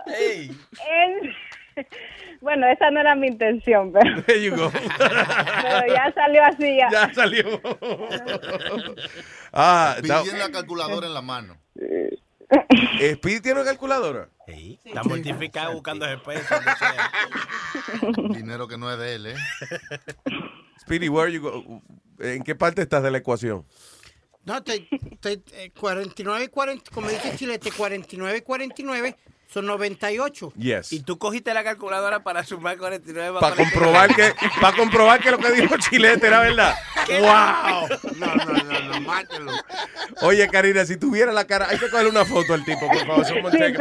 Bueno, 2.42 2.68
esa 2.68 2.90
no 2.90 3.00
era 3.00 3.16
mi 3.16 3.28
intención, 3.28 3.94
pero, 3.94 4.22
There 4.26 4.44
you 4.44 4.56
go. 4.56 4.72
pero 4.98 5.94
ya 5.94 6.12
salió 6.14 6.44
así. 6.44 6.78
Ya. 6.78 6.90
Ya 6.92 7.14
salió. 7.14 7.62
ah, 9.54 9.96
tiene 10.02 10.40
la 10.40 10.52
calculadora 10.52 11.08
en 11.08 11.14
la 11.14 11.22
mano. 11.22 11.58
Speedy 13.16 13.40
tiene 13.40 13.62
una 13.62 13.70
calculadora. 13.70 14.28
Sí, 14.48 14.80
está 14.84 15.04
mortificado 15.04 15.74
buscando 15.74 16.06
ese 16.06 16.18
peso. 16.18 16.56
donde 16.56 16.72
sea. 16.76 18.38
Dinero 18.38 18.68
que 18.68 18.78
no 18.78 18.92
es 18.92 19.00
de 19.00 19.16
él, 19.16 19.26
¿eh? 19.28 19.36
Speedy, 20.82 21.08
where 21.08 21.32
you 21.32 21.42
go? 21.42 21.82
¿En 22.20 22.44
qué 22.44 22.56
parte 22.56 22.82
estás 22.82 23.04
de 23.04 23.12
la 23.12 23.20
ecuación? 23.20 23.66
No, 24.44 24.58
estoy, 24.58 24.88
estoy, 25.12 25.44
eh, 25.54 25.72
49 25.80 26.46
y 26.46 26.48
40, 26.48 26.92
como 26.92 27.08
dice 27.08 27.36
Chilete, 27.38 27.72
49 27.72 28.40
y 28.40 28.42
49 28.42 29.16
son 29.52 29.66
98. 29.66 30.54
Yes. 30.58 30.94
Y 30.94 31.02
tú 31.02 31.18
cogiste 31.18 31.54
la 31.54 31.64
calculadora 31.64 32.24
para 32.24 32.44
sumar 32.46 32.78
49 32.78 33.40
Para 33.42 33.56
comprobar 33.56 34.16
que, 34.16 34.34
para 34.62 34.78
comprobar 34.78 35.20
que 35.20 35.32
lo 35.32 35.38
que 35.40 35.52
dijo 35.52 35.76
Chilete 35.78 36.28
era 36.28 36.40
verdad. 36.40 36.74
¡Wow! 37.10 37.90
No, 38.18 38.36
no, 38.36 38.46
no, 38.64 38.80
no, 38.80 39.02
mátelo. 39.02 39.52
Oye, 40.22 40.48
Karina, 40.48 40.86
si 40.86 40.96
tuviera 40.96 41.34
la 41.34 41.46
cara, 41.46 41.68
hay 41.70 41.78
que 41.78 41.90
cogerle 41.90 42.12
una 42.12 42.24
foto 42.24 42.54
al 42.54 42.64
tipo, 42.64 42.88
por 42.88 43.06
favor. 43.06 43.26
Someone 43.26 43.52
Sí, 43.52 43.60
take 43.60 43.78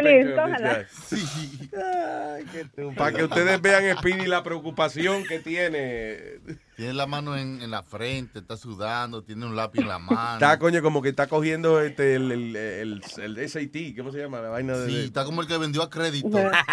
a. 1.77 2.95
Para 2.97 3.17
que 3.17 3.25
ustedes 3.25 3.61
vean, 3.61 3.97
Speedy, 3.99 4.27
la 4.27 4.43
preocupación 4.43 5.25
que 5.25 5.39
tiene. 5.39 6.41
Tiene 6.81 6.95
la 6.95 7.07
mano 7.07 7.37
en, 7.37 7.61
en 7.61 7.71
la 7.71 7.83
frente, 7.83 8.39
está 8.39 8.57
sudando, 8.57 9.23
tiene 9.23 9.45
un 9.45 9.55
lápiz 9.55 9.83
en 9.83 9.89
la 9.89 9.99
mano. 9.99 10.33
Está, 10.33 10.59
coño, 10.59 10.81
como 10.81 11.03
que 11.03 11.11
está 11.11 11.27
cogiendo 11.27 11.79
este, 11.79 12.15
el, 12.15 12.33
el, 12.33 12.57
el, 12.57 13.03
el 13.19 13.51
SAT, 13.51 13.95
¿cómo 13.99 14.11
se 14.11 14.21
llama? 14.21 14.41
La 14.41 14.49
vaina 14.49 14.79
de... 14.79 14.89
Sí, 14.89 14.97
está 15.05 15.27
como 15.27 15.43
el 15.43 15.47
que 15.47 15.59
vendió 15.59 15.83
a 15.83 15.91
crédito. 15.91 16.31
Nada 16.31 16.63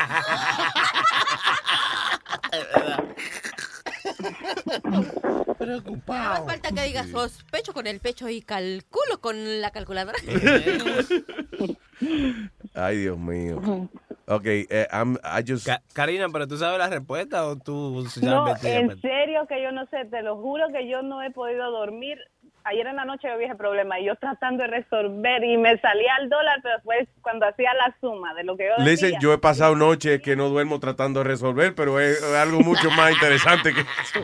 más 6.08 6.46
falta 6.46 6.72
que 6.72 6.84
digas 6.84 7.10
sospecho 7.10 7.74
con 7.74 7.86
el 7.86 8.00
pecho 8.00 8.30
y 8.30 8.42
calculo 8.42 9.20
con 9.20 9.60
la 9.60 9.72
calculadora. 9.72 10.18
Ay, 12.74 12.98
Dios 13.00 13.18
mío. 13.18 13.90
Ok, 14.30 14.46
eh, 14.46 14.88
I'm- 14.92 15.18
I 15.24 15.42
just... 15.50 15.66
Ca- 15.66 15.82
Karina, 15.94 16.28
pero 16.30 16.48
tú 16.48 16.58
sabes 16.58 16.78
la 16.80 16.90
respuesta 16.90 17.48
o 17.48 17.56
tú 17.56 18.06
No, 18.22 18.46
en 18.66 19.02
serio 19.02 19.48
que 19.48 19.64
yo 19.64 19.72
no 19.72 19.86
sé, 19.88 20.04
te 20.06 20.22
lo 20.22 20.36
juro 20.36 20.66
que 20.74 20.88
yo 20.90 21.02
no 21.02 21.24
he 21.24 21.32
podido 21.32 21.72
dormir. 21.72 22.18
Ayer 22.70 22.86
en 22.86 22.98
la 22.98 23.06
noche 23.06 23.30
yo 23.30 23.34
había 23.34 23.48
ese 23.48 23.56
problema 23.56 23.98
y 23.98 24.06
yo 24.06 24.16
tratando 24.18 24.64
de 24.64 24.68
resolver 24.68 25.42
y 25.42 25.58
me 25.58 25.78
salía 25.80 26.16
al 26.16 26.28
dólar, 26.28 26.60
pero 26.62 26.76
después 26.76 27.08
cuando 27.22 27.46
hacía 27.48 27.74
la 27.74 27.96
suma 28.02 28.34
de 28.34 28.44
lo 28.44 28.58
que 28.58 28.66
yo 28.66 28.84
Listen, 28.84 29.12
decía, 29.12 29.20
yo 29.22 29.32
he 29.32 29.38
pasado 29.38 29.74
noches 29.76 30.22
que 30.22 30.36
no 30.36 30.50
duermo 30.50 30.78
tratando 30.82 31.22
de 31.22 31.30
resolver, 31.30 31.74
pero 31.76 31.98
es 32.02 32.22
algo 32.36 32.60
mucho 32.60 32.92
más 32.92 33.14
interesante 33.14 33.74
que 33.74 33.82
eso. 33.82 34.20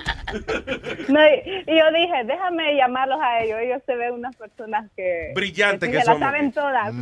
No, 1.07 1.19
y, 1.25 1.63
y 1.67 1.79
yo 1.79 1.91
dije, 1.93 2.23
déjame 2.25 2.75
llamarlos 2.75 3.19
a 3.21 3.43
ellos. 3.43 3.59
Ellos 3.61 3.81
se 3.85 3.95
ven 3.95 4.13
unas 4.13 4.35
personas 4.35 4.91
que... 4.95 5.31
Brillantes 5.33 5.89
que 5.89 5.95
la 5.95 6.03
somos. 6.03 6.19
saben 6.19 6.51
todas. 6.51 6.93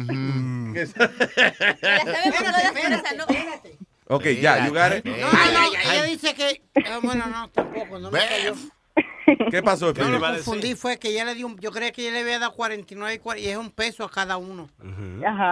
Ok, 4.08 4.26
ya, 4.42 4.68
you 4.68 4.74
got 4.74 4.92
it. 4.92 5.06
No, 5.06 5.14
no, 5.14 5.72
ella 5.89 6.04
dice 6.04 6.34
que. 6.34 6.62
ah, 6.86 7.00
bueno, 7.02 7.28
no, 7.28 7.50
tampoco, 7.50 7.98
no 7.98 8.12
me 8.12 8.20
cayó. 8.20 8.54
¿Qué 9.50 9.62
pasó, 9.64 9.94
Yo 9.94 10.04
Speedy? 10.04 10.12
lo 10.20 10.20
confundí, 10.20 10.76
fue 10.76 10.98
que 10.98 11.10
ella 11.10 11.26
le 11.26 11.36
dio 11.36 11.48
un, 11.48 11.58
yo 11.60 11.72
creía 11.72 11.92
que 11.92 12.02
ella 12.02 12.12
le 12.12 12.22
había 12.22 12.39
dado 12.39 12.54
49 12.54 13.22
y, 13.38 13.48
es 13.48 13.58
un 13.58 13.72
peso 13.72 14.04
a 14.04 14.10
cada 14.12 14.38
uno. 14.38 14.70
Ajá. 15.26 15.52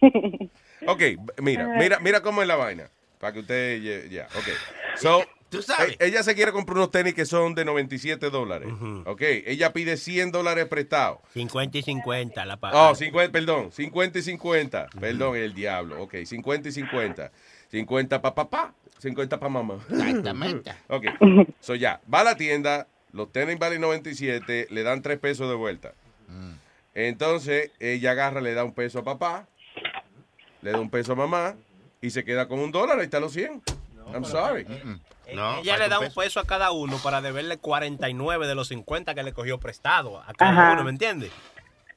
Ok, 0.86 1.00
mira, 1.40 1.66
mira, 1.78 1.98
mira 1.98 2.20
cómo 2.20 2.42
es 2.42 2.48
la 2.48 2.56
vaina. 2.56 2.90
Para 3.18 3.32
que 3.32 3.38
usted, 3.40 3.80
ya, 3.80 4.06
ya, 4.10 4.28
ok. 4.36 4.48
So, 4.96 5.24
Tú 5.48 5.62
sabes. 5.62 5.96
e- 5.98 6.06
ella 6.06 6.22
se 6.22 6.34
quiere 6.34 6.52
comprar 6.52 6.76
unos 6.76 6.90
tenis 6.90 7.14
que 7.14 7.24
son 7.24 7.54
de 7.54 7.64
97 7.64 8.28
dólares. 8.28 8.68
Ok, 9.06 9.22
ella 9.46 9.72
pide 9.72 9.96
100 9.96 10.30
dólares 10.30 10.66
prestados. 10.66 11.20
50 11.32 11.78
y 11.78 11.82
50 11.82 12.44
la 12.44 12.58
paga. 12.58 12.90
Oh, 12.90 12.94
50, 12.94 13.32
perdón, 13.32 13.72
50 13.72 14.18
y 14.18 14.22
50. 14.22 14.88
Perdón, 15.00 15.36
el 15.36 15.54
diablo. 15.54 16.02
Ok, 16.02 16.16
50 16.26 16.68
y 16.68 16.72
50. 16.72 17.32
50 17.70 18.20
para 18.20 18.34
papá, 18.34 18.74
50 18.98 19.38
para 19.38 19.50
mamá. 19.50 19.78
Exactamente. 19.90 20.72
Ok, 20.88 21.04
so 21.60 21.74
ya, 21.74 22.00
va 22.12 22.20
a 22.20 22.24
la 22.24 22.36
tienda, 22.36 22.86
los 23.12 23.30
tenis 23.32 23.58
valen 23.58 23.80
97, 23.80 24.68
le 24.70 24.82
dan 24.82 25.02
3 25.02 25.18
pesos 25.18 25.48
de 25.48 25.54
vuelta. 25.54 25.92
Entonces, 26.94 27.70
ella 27.80 28.12
agarra, 28.12 28.40
le 28.40 28.54
da 28.54 28.64
un 28.64 28.72
peso 28.72 29.00
a 29.00 29.04
papá, 29.04 29.46
le 30.62 30.70
da 30.70 30.78
un 30.80 30.90
peso 30.90 31.12
a 31.12 31.16
mamá 31.16 31.56
y 32.00 32.10
se 32.10 32.24
queda 32.24 32.46
con 32.46 32.60
un 32.60 32.70
dólar, 32.70 32.98
ahí 32.98 33.04
está 33.06 33.20
los 33.20 33.32
100. 33.32 33.62
I'm 34.12 34.24
sorry. 34.24 34.64
No, 35.34 35.58
ella 35.60 35.78
le 35.78 35.88
da 35.88 35.98
un 35.98 36.12
peso 36.12 36.38
a 36.38 36.44
cada 36.44 36.70
uno 36.70 36.98
para 36.98 37.20
deberle 37.22 37.56
49 37.58 38.46
de 38.46 38.54
los 38.54 38.68
50 38.68 39.14
que 39.14 39.22
le 39.22 39.32
cogió 39.32 39.58
prestado 39.58 40.20
a 40.20 40.32
cada 40.34 40.50
Ajá. 40.52 40.72
uno, 40.74 40.84
¿me 40.84 40.90
entiendes? 40.90 41.30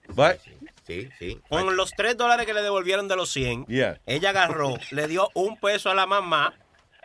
But, 0.10 0.38
Sí, 0.88 1.10
sí. 1.20 1.38
Con 1.50 1.76
los 1.76 1.92
3 1.92 2.16
dólares 2.16 2.46
que 2.46 2.54
le 2.54 2.62
devolvieron 2.62 3.10
de 3.10 3.18
los 3.18 3.30
100, 3.30 3.66
Yeah. 3.68 4.00
ella 4.06 4.30
agarró, 4.30 4.76
le 4.92 5.08
dio 5.10 5.30
un 5.34 5.60
peso 5.60 5.90
a 5.92 5.94
la 5.96 6.06
mamá 6.06 6.54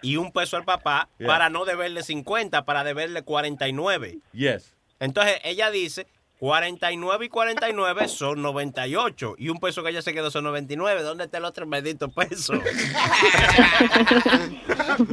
y 0.02 0.16
un 0.16 0.32
peso 0.32 0.56
al 0.56 0.64
papá 0.64 1.08
Yeah. 1.18 1.28
para 1.28 1.48
no 1.48 1.64
deberle 1.64 2.02
50, 2.02 2.64
para 2.64 2.84
deberle 2.84 3.22
49. 3.22 4.18
Yes. 4.32 4.74
Entonces 5.00 5.36
ella 5.44 5.70
dice, 5.70 6.06
49 6.38 7.26
y 7.26 7.28
49 7.28 8.08
son 8.08 8.42
98 8.42 9.36
y 9.38 9.48
un 9.48 9.58
peso 9.60 9.82
que 9.84 9.90
ella 9.90 10.02
se 10.02 10.12
quedó 10.12 10.30
son 10.30 10.42
99. 10.44 11.02
¿Dónde 11.02 11.24
está 11.24 11.38
el 11.38 11.44
otro 11.44 11.66
maldito 11.66 12.10
peso? 12.10 12.54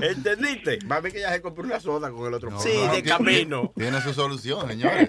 ¿Entendiste? 0.02 0.80
Va 0.92 0.98
a 0.98 1.00
ver 1.02 1.12
que 1.12 1.20
ella 1.20 1.34
se 1.34 1.42
compró 1.42 1.64
una 1.64 1.80
soda 1.80 2.10
con 2.12 2.28
el 2.28 2.34
otro. 2.34 2.60
Sí, 2.60 2.72
de 2.92 3.04
camino. 3.04 3.72
Tiene 3.76 4.02
su 4.02 4.14
solución, 4.14 4.68
señores. 4.68 5.08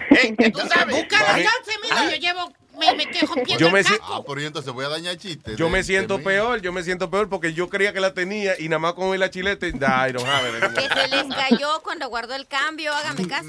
Tú 0.53 0.59
sabes. 0.59 0.95
Búscala, 0.95 1.39
entonces, 1.39 1.75
mira, 1.83 2.09
yo 2.11 2.17
llevo, 2.17 2.53
me, 2.79 3.05
rompiendo 3.27 3.57
Yo 3.59 3.69
me 3.71 3.79
el. 3.81 3.87
Ah, 4.03 4.21
pero 4.25 4.41
entonces 4.41 4.71
voy 4.73 4.85
a 4.85 4.89
dañar 4.89 5.13
el 5.13 5.17
chiste. 5.19 5.55
Yo 5.55 5.65
de- 5.65 5.71
me 5.71 5.77
de 5.79 5.83
siento 5.83 6.21
peor, 6.21 6.61
yo 6.61 6.71
me 6.71 6.83
siento 6.83 7.09
peor 7.09 7.29
porque 7.29 7.53
yo 7.53 7.69
creía 7.69 7.93
que 7.93 7.99
la 7.99 8.13
tenía 8.13 8.53
y 8.59 8.69
nada 8.69 8.79
más 8.79 8.93
con 8.93 9.17
la 9.19 9.29
chilete, 9.29 9.69
I 9.69 9.71
don't 10.13 10.25
have 10.27 10.49
it 10.49 10.73
Que 10.75 10.87
se 10.87 11.07
les 11.07 11.25
cayó 11.35 11.81
cuando 11.83 12.07
guardó 12.09 12.35
el 12.35 12.47
cambio, 12.47 12.93
hágame 12.93 13.27
caso. 13.27 13.47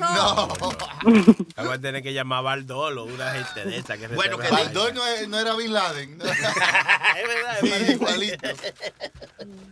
Vamos 1.56 1.72
a 1.74 1.78
tener 1.80 2.02
que 2.02 2.12
llamar 2.12 2.38
a 2.40 2.42
Baldolo, 2.42 3.04
una 3.04 3.30
gente 3.32 3.64
de 3.68 3.76
esa 3.78 3.96
que 3.96 4.08
Bueno, 4.08 4.38
que 4.38 4.48
Baldor 4.50 4.94
no, 4.94 5.06
es- 5.06 5.28
no 5.28 5.38
era 5.38 5.54
Bin 5.54 5.72
Laden. 5.72 6.20
Es 6.20 7.28
verdad, 7.28 7.58
es 7.62 7.86
Sí, 7.86 7.92
igualito. 7.92 8.48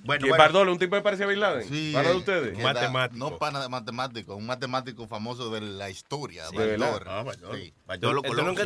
Bueno, 0.05 0.27
¿Y 0.27 0.29
bueno. 0.31 0.43
Bardolo, 0.43 0.73
un 0.73 0.79
tipo 0.79 0.97
que 0.97 1.03
parecía 1.03 1.27
Bin 1.27 1.41
Laden? 1.41 1.69
Sí, 1.69 1.93
¿Para 1.95 2.11
eh, 2.11 2.15
ustedes? 2.17 2.59
da- 2.59 3.09
No 3.13 3.39
pana 3.39 3.61
de 3.63 3.69
matemático, 3.69 4.35
un 4.35 4.47
matemático 4.47 5.07
famoso 5.07 5.51
de 5.51 5.61
la 5.61 5.91
historia. 5.91 6.49
¿De 6.51 6.57
verdad? 6.59 6.91
Baldor. 6.91 7.09
Ah, 7.09 7.23
Baldor. 7.23 7.57
Sí. 7.57 7.73
Baldor 7.87 8.17
¿Tú 8.23 8.29
Colón, 8.29 8.47
nunca 8.47 8.63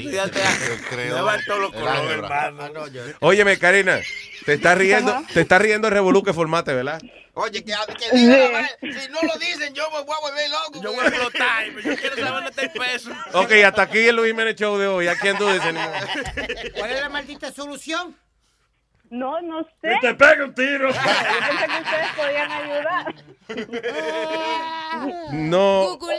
sí. 0.77 0.83
estudiaste 0.83 0.83
Él 0.83 0.89
creó 0.89 1.11
No 1.15 1.19
es 1.19 1.25
Bartolo 1.25 1.67
el 1.69 1.73
Colón, 1.73 1.89
álgebra. 1.97 2.47
hermano. 2.47 2.85
Ah, 2.85 3.17
Óyeme, 3.21 3.59
Karina, 3.59 4.01
te 4.45 4.55
estás 4.55 4.79
riendo, 4.79 5.23
te 5.33 5.41
estás 5.41 5.61
riendo 5.61 5.89
el 5.89 5.95
revolú 5.95 6.23
que 6.23 6.33
formaste, 6.33 6.75
¿verdad? 6.75 7.01
Oye, 7.37 7.65
que, 7.65 7.73
que 7.99 8.17
diga 8.17 8.37
la 8.37 8.49
verdad. 8.49 8.71
Si 8.81 9.09
no 9.11 9.19
lo 9.23 9.37
dicen, 9.39 9.75
yo 9.75 9.91
me 9.91 10.03
voy 10.05 10.17
a 10.17 10.21
volver 10.21 10.51
loco. 10.51 10.83
Yo 10.83 10.93
voy 10.93 11.05
a 11.05 11.09
explotar, 11.09 11.67
yo 11.67 11.97
quiero 11.97 12.17
saber 12.17 12.33
dónde 12.33 12.51
está 12.51 12.63
el 12.63 12.71
peso. 12.71 13.11
Ok, 13.33 13.53
hasta 13.65 13.83
aquí 13.83 14.07
el 14.07 14.15
Luis 14.17 14.31
Jiménez 14.31 14.55
Show 14.57 14.79
de 14.79 14.87
hoy. 14.87 15.09
¿A 15.09 15.17
quién 15.17 15.37
dices? 15.39 16.73
¿Cuál 16.79 16.91
es 16.93 17.01
la 17.01 17.09
maldita 17.09 17.51
solución? 17.51 18.17
No, 19.11 19.41
no 19.43 19.63
sé. 19.65 19.89
Que 20.01 20.09
te 20.09 20.15
pegue 20.15 20.45
un 20.45 20.55
tiro. 20.55 20.91
Yo 20.93 21.01
pensé 21.01 21.67
que 21.67 21.83
ustedes 21.83 22.11
podían 22.17 22.51
ayudar. 22.53 23.15
No. 25.33 25.97
Google. 25.99 26.19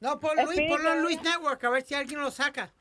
No, 0.00 0.18
pon 0.18 0.36
Luis, 0.44 0.60
ponlo 0.68 0.92
en. 0.94 1.02
Luis 1.02 1.22
Network, 1.22 1.62
a 1.64 1.70
ver 1.70 1.82
si 1.84 1.94
alguien 1.94 2.20
lo 2.20 2.30
saca. 2.30 2.72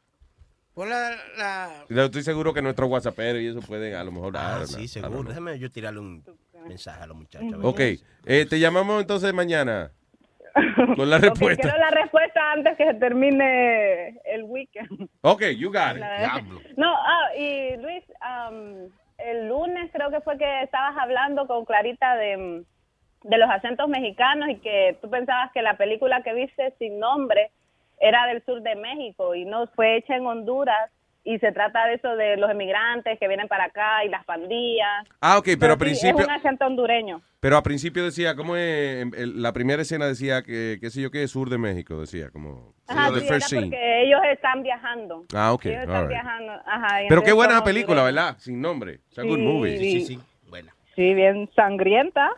Pon 0.74 0.89
la... 0.89 1.11
la... 1.38 1.86
Yo 1.89 2.03
estoy 2.05 2.24
seguro 2.24 2.53
que 2.53 2.61
nuestros 2.61 2.89
whatsapperos 2.89 3.41
y 3.41 3.47
eso 3.47 3.59
pueden 3.61 3.95
a 3.95 4.03
lo 4.03 4.11
mejor. 4.11 4.34
Ah, 4.38 4.61
sí, 4.65 4.88
seguro. 4.88 5.24
Déjame 5.24 5.59
yo 5.59 5.69
tirarle 5.69 5.99
un 5.99 6.24
mensaje 6.67 7.03
a 7.03 7.07
los 7.07 7.17
muchachos. 7.17 7.59
Ok, 7.61 7.80
eh, 8.26 8.45
te 8.49 8.59
llamamos 8.59 9.01
entonces 9.01 9.34
mañana 9.34 9.91
con 10.95 11.09
la 11.09 11.17
respuesta. 11.17 11.63
quiero 11.63 11.78
la 11.78 11.89
respuesta 11.89 12.51
antes 12.53 12.78
que 12.78 12.86
se 12.86 12.93
termine 12.95 14.19
el 14.26 14.43
weekend. 14.43 15.09
Ok, 15.22 15.43
you 15.57 15.72
got 15.72 15.97
it. 15.97 16.78
No, 16.78 16.93
ah, 16.95 17.36
y 17.38 17.76
Luis, 17.78 18.03
am, 18.22 18.89
el 19.17 19.47
lunes 19.47 19.89
creo 19.93 20.09
que 20.09 20.22
fue 20.22 20.38
que 20.38 20.63
estabas 20.63 20.95
hablando 20.97 21.47
con 21.47 21.65
Clarita 21.65 22.15
de, 22.15 22.63
de 23.24 23.38
los 23.38 23.49
acentos 23.49 23.88
mexicanos 23.89 24.49
y 24.49 24.55
que 24.59 24.97
tú 25.01 25.09
pensabas 25.09 25.51
que 25.51 25.61
la 25.61 25.78
película 25.78 26.24
que 26.24 26.34
viste 26.34 26.74
sin 26.80 26.99
nombre 26.99 27.51
era 28.02 28.26
del 28.28 28.43
sur 28.45 28.62
de 28.62 28.76
México 28.76 29.36
y 29.36 29.45
no 29.45 29.68
fue 29.76 29.97
hecha 29.97 30.16
en 30.16 30.26
Honduras 30.26 30.91
y 31.24 31.38
se 31.38 31.52
trata 31.52 31.86
de 31.86 31.93
eso 31.95 32.16
de 32.16 32.36
los 32.38 32.49
emigrantes 32.49 33.20
que 33.20 33.28
vienen 33.28 33.47
para 33.47 33.66
acá 33.66 34.04
y 34.04 34.10
las 34.10 34.26
pandillas. 34.26 35.06
Ah, 35.22 35.38
ok, 35.38 35.49
pero 35.60 35.74
a 35.74 35.76
sí, 35.76 35.80
principio, 35.80 36.22
es 36.22 36.26
un 36.28 36.32
acento 36.34 36.66
hondureño. 36.66 37.22
pero 37.39 37.58
a 37.58 37.62
principio 37.62 38.04
decía, 38.04 38.36
¿cómo 38.36 38.56
es? 38.56 39.04
En 39.04 39.41
La 39.43 39.54
primera 39.54 39.84
escena 39.84 40.08
decía 40.08 40.41
que, 40.41 40.80
qué 40.82 40.89
sé 40.89 40.99
yo 40.99 41.12
qué, 41.12 41.28
sur 41.28 41.49
de 41.52 41.60
México, 41.60 41.99
decía, 42.02 42.32
como 42.32 42.74
Ajá, 42.88 43.14
the 43.14 43.20
sí, 43.20 43.28
first 43.28 43.32
era 43.34 43.47
scene. 43.47 43.62
porque 43.68 44.04
ellos 44.04 44.20
están 44.34 44.64
viajando. 44.64 45.26
Ah, 45.36 45.54
ok, 45.54 45.66
Ellos 45.68 45.82
están 45.84 46.02
right. 46.02 46.10
viajando. 46.10 46.54
Ajá, 46.66 46.88
Pero 47.08 47.22
qué 47.24 47.34
buena 47.34 47.64
película. 47.64 48.04
¿verdad? 48.04 48.36
Sin 48.39 48.60
nombre. 48.60 48.93
It's 49.10 49.20
a 49.20 49.22
good 49.22 49.38
Sí, 49.38 49.43
movie. 49.43 49.78
sí, 49.78 50.02
Sí, 50.02 50.20
buena. 50.49 50.74
Sí, 50.95 51.14
bien 51.14 51.47
sangrienta. 51.56 52.32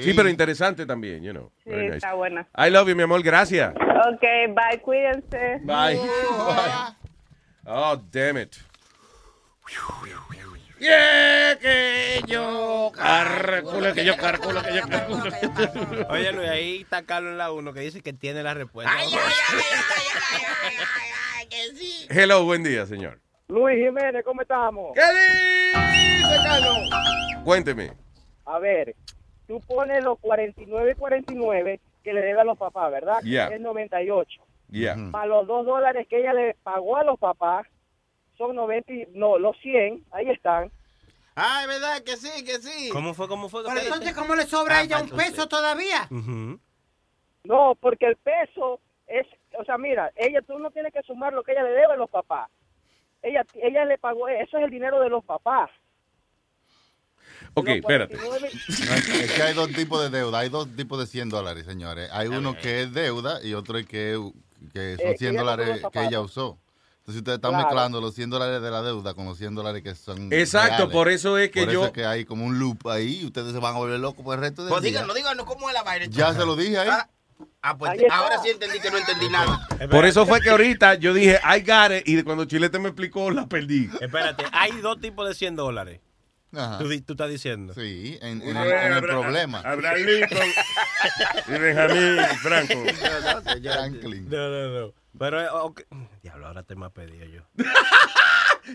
Sí, 0.00 0.14
pero 0.14 0.28
interesante 0.28 0.86
también, 0.86 1.22
you 1.22 1.32
know. 1.32 1.50
Sí, 1.64 1.70
Very 1.70 1.84
nice. 1.86 1.96
está 1.96 2.14
buena. 2.14 2.48
I 2.56 2.70
love 2.70 2.88
you, 2.88 2.96
mi 2.96 3.02
amor, 3.02 3.22
gracias. 3.22 3.74
Ok, 3.74 4.22
bye, 4.54 4.80
cuídense. 4.80 5.58
Bye. 5.62 5.98
Oh, 7.66 7.96
damn 8.10 8.38
it. 8.38 8.56
Yeah, 10.78 11.56
que 11.60 12.20
yo 12.26 12.90
carculo, 12.92 13.94
que 13.94 14.04
yo 14.04 14.16
carculo, 14.16 14.62
que 14.62 14.74
yo 14.74 14.82
carculo. 14.88 16.06
Oye, 16.10 16.32
Luis, 16.32 16.48
ahí 16.48 16.80
está 16.80 17.02
Carlos 17.04 17.32
en 17.32 17.38
la 17.38 17.52
1 17.52 17.72
que 17.72 17.80
dice 17.80 18.00
que 18.00 18.12
tiene 18.12 18.42
la 18.42 18.54
respuesta. 18.54 18.92
Hello, 22.08 22.44
buen 22.44 22.64
día, 22.64 22.84
señor. 22.86 23.20
Luis 23.46 23.76
Jiménez, 23.76 24.24
¿cómo 24.24 24.42
estamos? 24.42 24.92
¿Qué 24.94 25.02
dice, 25.02 26.36
Carlos? 26.42 26.78
Cuénteme. 27.44 27.92
A 28.44 28.58
ver, 28.58 28.96
tú 29.52 29.60
pones 29.66 30.02
los 30.02 30.18
49 30.20 30.92
y 30.92 30.94
49 30.94 31.80
que 32.02 32.12
le 32.14 32.22
debe 32.22 32.40
a 32.40 32.44
los 32.44 32.56
papás, 32.56 32.90
¿verdad? 32.90 33.20
Yeah. 33.22 33.48
Es 33.48 33.60
98. 33.60 34.40
Yeah. 34.70 34.96
Más 34.96 35.26
los 35.28 35.46
2 35.46 35.66
dólares 35.66 36.06
que 36.08 36.20
ella 36.20 36.32
le 36.32 36.54
pagó 36.62 36.96
a 36.96 37.04
los 37.04 37.18
papás 37.18 37.66
son 38.38 38.56
90, 38.56 38.92
y- 38.94 39.06
no, 39.12 39.38
los 39.38 39.54
100, 39.58 40.04
ahí 40.10 40.30
están. 40.30 40.70
Ah, 41.36 41.58
es 41.62 41.68
verdad 41.68 42.02
que 42.02 42.16
sí, 42.16 42.44
que 42.46 42.60
sí. 42.60 42.88
¿Cómo 42.90 43.12
fue? 43.12 43.28
¿Cómo 43.28 43.50
fue? 43.50 43.62
Pero 43.64 43.78
entonces, 43.78 44.14
¿cómo 44.14 44.34
le 44.34 44.44
sobra 44.44 44.78
a 44.78 44.82
ella 44.84 45.02
un 45.02 45.10
peso 45.10 45.46
todavía? 45.46 46.08
No, 47.44 47.74
porque 47.78 48.06
el 48.06 48.16
peso 48.16 48.80
es, 49.06 49.26
o 49.58 49.64
sea, 49.64 49.76
mira, 49.76 50.12
ella 50.16 50.40
tú 50.40 50.58
no 50.58 50.70
tienes 50.70 50.94
que 50.94 51.02
sumar 51.02 51.34
lo 51.34 51.42
que 51.42 51.52
ella 51.52 51.64
le 51.64 51.72
debe 51.72 51.92
a 51.92 51.96
los 51.96 52.08
papás. 52.08 52.50
Ella, 53.22 53.44
ella 53.54 53.84
le 53.84 53.98
pagó, 53.98 54.28
eso 54.28 54.56
es 54.56 54.64
el 54.64 54.70
dinero 54.70 54.98
de 55.00 55.10
los 55.10 55.22
papás. 55.24 55.70
Ok, 57.54 57.68
espérate. 57.68 58.16
Es 58.16 59.32
que 59.32 59.42
hay 59.42 59.54
dos 59.54 59.68
tipos 59.72 60.00
de 60.02 60.10
deuda. 60.16 60.38
Hay 60.40 60.48
dos 60.48 60.68
tipos 60.76 60.98
de 60.98 61.06
100 61.06 61.28
dólares, 61.28 61.64
señores. 61.66 62.08
Hay 62.12 62.28
uno 62.28 62.56
que 62.56 62.82
es 62.82 62.92
deuda 62.92 63.42
y 63.44 63.54
otro 63.54 63.78
es 63.78 63.86
que, 63.86 64.18
que 64.72 64.96
son 64.96 65.06
Eh, 65.08 65.16
100 65.18 65.30
ella 65.34 65.40
compró 65.42 65.44
dólares 65.44 65.82
los 65.82 65.92
que 65.92 66.04
ella 66.04 66.20
usó. 66.20 66.58
Entonces 67.00 67.18
ustedes 67.20 67.36
están 67.38 67.50
Claro. 67.50 67.64
mezclando 67.66 68.00
los 68.00 68.14
100 68.14 68.30
dólares 68.30 68.62
de 68.62 68.70
la 68.70 68.80
deuda 68.82 69.14
con 69.14 69.24
los 69.26 69.36
100 69.36 69.54
dólares 69.56 69.82
que 69.82 69.94
son 69.96 70.32
Exacto, 70.32 70.76
reales. 70.76 70.92
por 70.92 71.08
eso 71.08 71.36
es 71.36 71.50
que 71.50 71.64
Por 71.64 71.72
yo- 71.72 71.80
eso 71.80 71.86
es 71.88 71.92
que 71.92 72.04
hay 72.04 72.24
como 72.24 72.44
un 72.44 72.60
loop 72.60 72.88
ahí 72.88 73.22
y 73.22 73.26
ustedes 73.26 73.52
se 73.52 73.58
van 73.58 73.74
a 73.74 73.78
volver 73.78 73.98
locos 73.98 74.24
por 74.24 74.36
el 74.36 74.40
resto 74.40 74.62
del 74.62 74.70
Pues 74.70 74.82
día. 74.82 74.92
díganos, 74.92 75.14
díganos 75.16 75.44
cómo 75.46 75.68
es 75.68 75.74
la 75.74 75.82
vaina. 75.82 76.06
Ya 76.08 76.32
se 76.32 76.46
lo 76.46 76.54
dije 76.54 76.78
ahí. 76.78 76.88
Ah, 76.88 77.08
ah, 77.60 77.76
pues 77.76 78.00
está. 78.00 78.14
ahora 78.16 78.40
sí 78.40 78.50
entendí 78.50 78.78
que 78.78 78.88
no 78.92 78.98
entendí 78.98 79.28
nada. 79.28 79.66
Por 79.90 80.04
eso 80.04 80.24
fue 80.26 80.40
que 80.40 80.50
ahorita 80.50 80.94
yo 80.94 81.12
dije, 81.12 81.40
I 81.44 81.60
got 81.62 81.90
it, 81.90 82.06
y 82.08 82.22
cuando 82.22 82.44
Chilete 82.44 82.78
me 82.78 82.90
explicó, 82.90 83.32
la 83.32 83.48
perdí. 83.48 83.90
Espérate, 84.00 84.44
hay 84.52 84.70
dos 84.80 85.00
tipos 85.00 85.26
de 85.28 85.34
100 85.34 85.56
dólares. 85.56 86.00
Ajá. 86.54 86.78
Tú, 86.78 86.90
estás 86.90 87.30
diciendo. 87.30 87.72
Sí, 87.74 88.18
en, 88.20 88.42
el, 88.42 88.56
en 88.56 89.00
problema. 89.00 89.60
Abraham 89.60 89.98
Lincoln 90.04 90.48
y 91.48 91.50
Benjamín 91.58 92.18
Franco. 92.42 92.74
Franklin. 93.62 94.28
No, 94.28 94.48
no, 94.50 94.80
no. 94.86 94.94
Pero, 95.18 95.40
eh. 95.40 95.48
Diablo, 96.22 96.46
ahora 96.46 96.62
te 96.62 96.74
me 96.74 96.86
has 96.86 96.92
pedido 96.92 97.24
yo. 97.26 97.42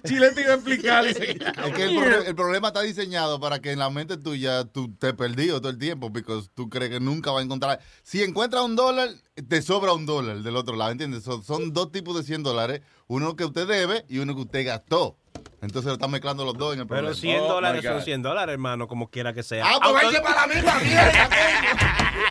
Chilete 0.06 0.42
iba 0.42 0.52
a 0.52 0.56
explicar. 0.56 1.06
Es 1.08 1.18
que 1.18 1.84
el, 1.84 1.96
pro- 1.96 2.22
el 2.24 2.36
problema 2.36 2.68
está 2.70 2.82
diseñado 2.82 3.40
para 3.40 3.60
que 3.60 3.72
en 3.72 3.80
la 3.80 3.90
mente 3.90 4.18
tuya 4.18 4.66
tú 4.66 4.94
te 4.96 5.14
perdido 5.14 5.62
todo 5.62 5.70
el 5.72 5.78
tiempo 5.78 6.12
porque 6.12 6.42
tú 6.54 6.70
crees 6.70 6.92
que 6.92 7.00
nunca 7.00 7.32
vas 7.32 7.42
a 7.42 7.46
encontrar. 7.46 7.80
Si 8.04 8.22
encuentras 8.22 8.64
un 8.64 8.76
dólar, 8.76 9.10
te 9.48 9.62
sobra 9.62 9.94
un 9.94 10.06
dólar 10.06 10.40
del 10.42 10.56
otro 10.58 10.76
lado, 10.76 10.92
¿entiendes? 10.92 11.24
Son, 11.24 11.44
son 11.44 11.72
dos 11.74 11.92
tipos 11.92 12.18
de 12.18 12.24
100 12.24 12.44
dólares, 12.44 12.82
uno 13.08 13.36
que 13.36 13.46
usted 13.46 13.66
debe 13.68 14.04
y 14.10 14.20
uno 14.20 14.36
que 14.36 14.42
usted 14.42 14.66
gastó. 14.66 15.16
Entonces 15.62 15.88
lo 15.88 15.94
están 15.94 16.12
mezclando 16.12 16.46
los 16.46 16.56
dos 16.58 16.76
en 16.76 16.82
el 16.82 16.88
problema. 16.88 17.08
Pero 17.10 17.20
100 17.20 17.42
Oh, 17.42 17.48
dólares 17.48 17.84
son 17.84 17.96
God. 17.96 18.04
100 18.04 18.22
dólares, 18.22 18.54
hermano, 18.54 18.88
como 18.88 19.10
quiera 19.10 19.34
que 19.34 19.42
sea. 19.44 19.66
Ah, 19.66 19.80
pues 19.82 19.90
Aunque- 19.90 20.06
váyase 20.06 20.22
para 20.24 20.48
la 20.48 20.54
misma 20.54 20.76
mierda. 20.80 21.30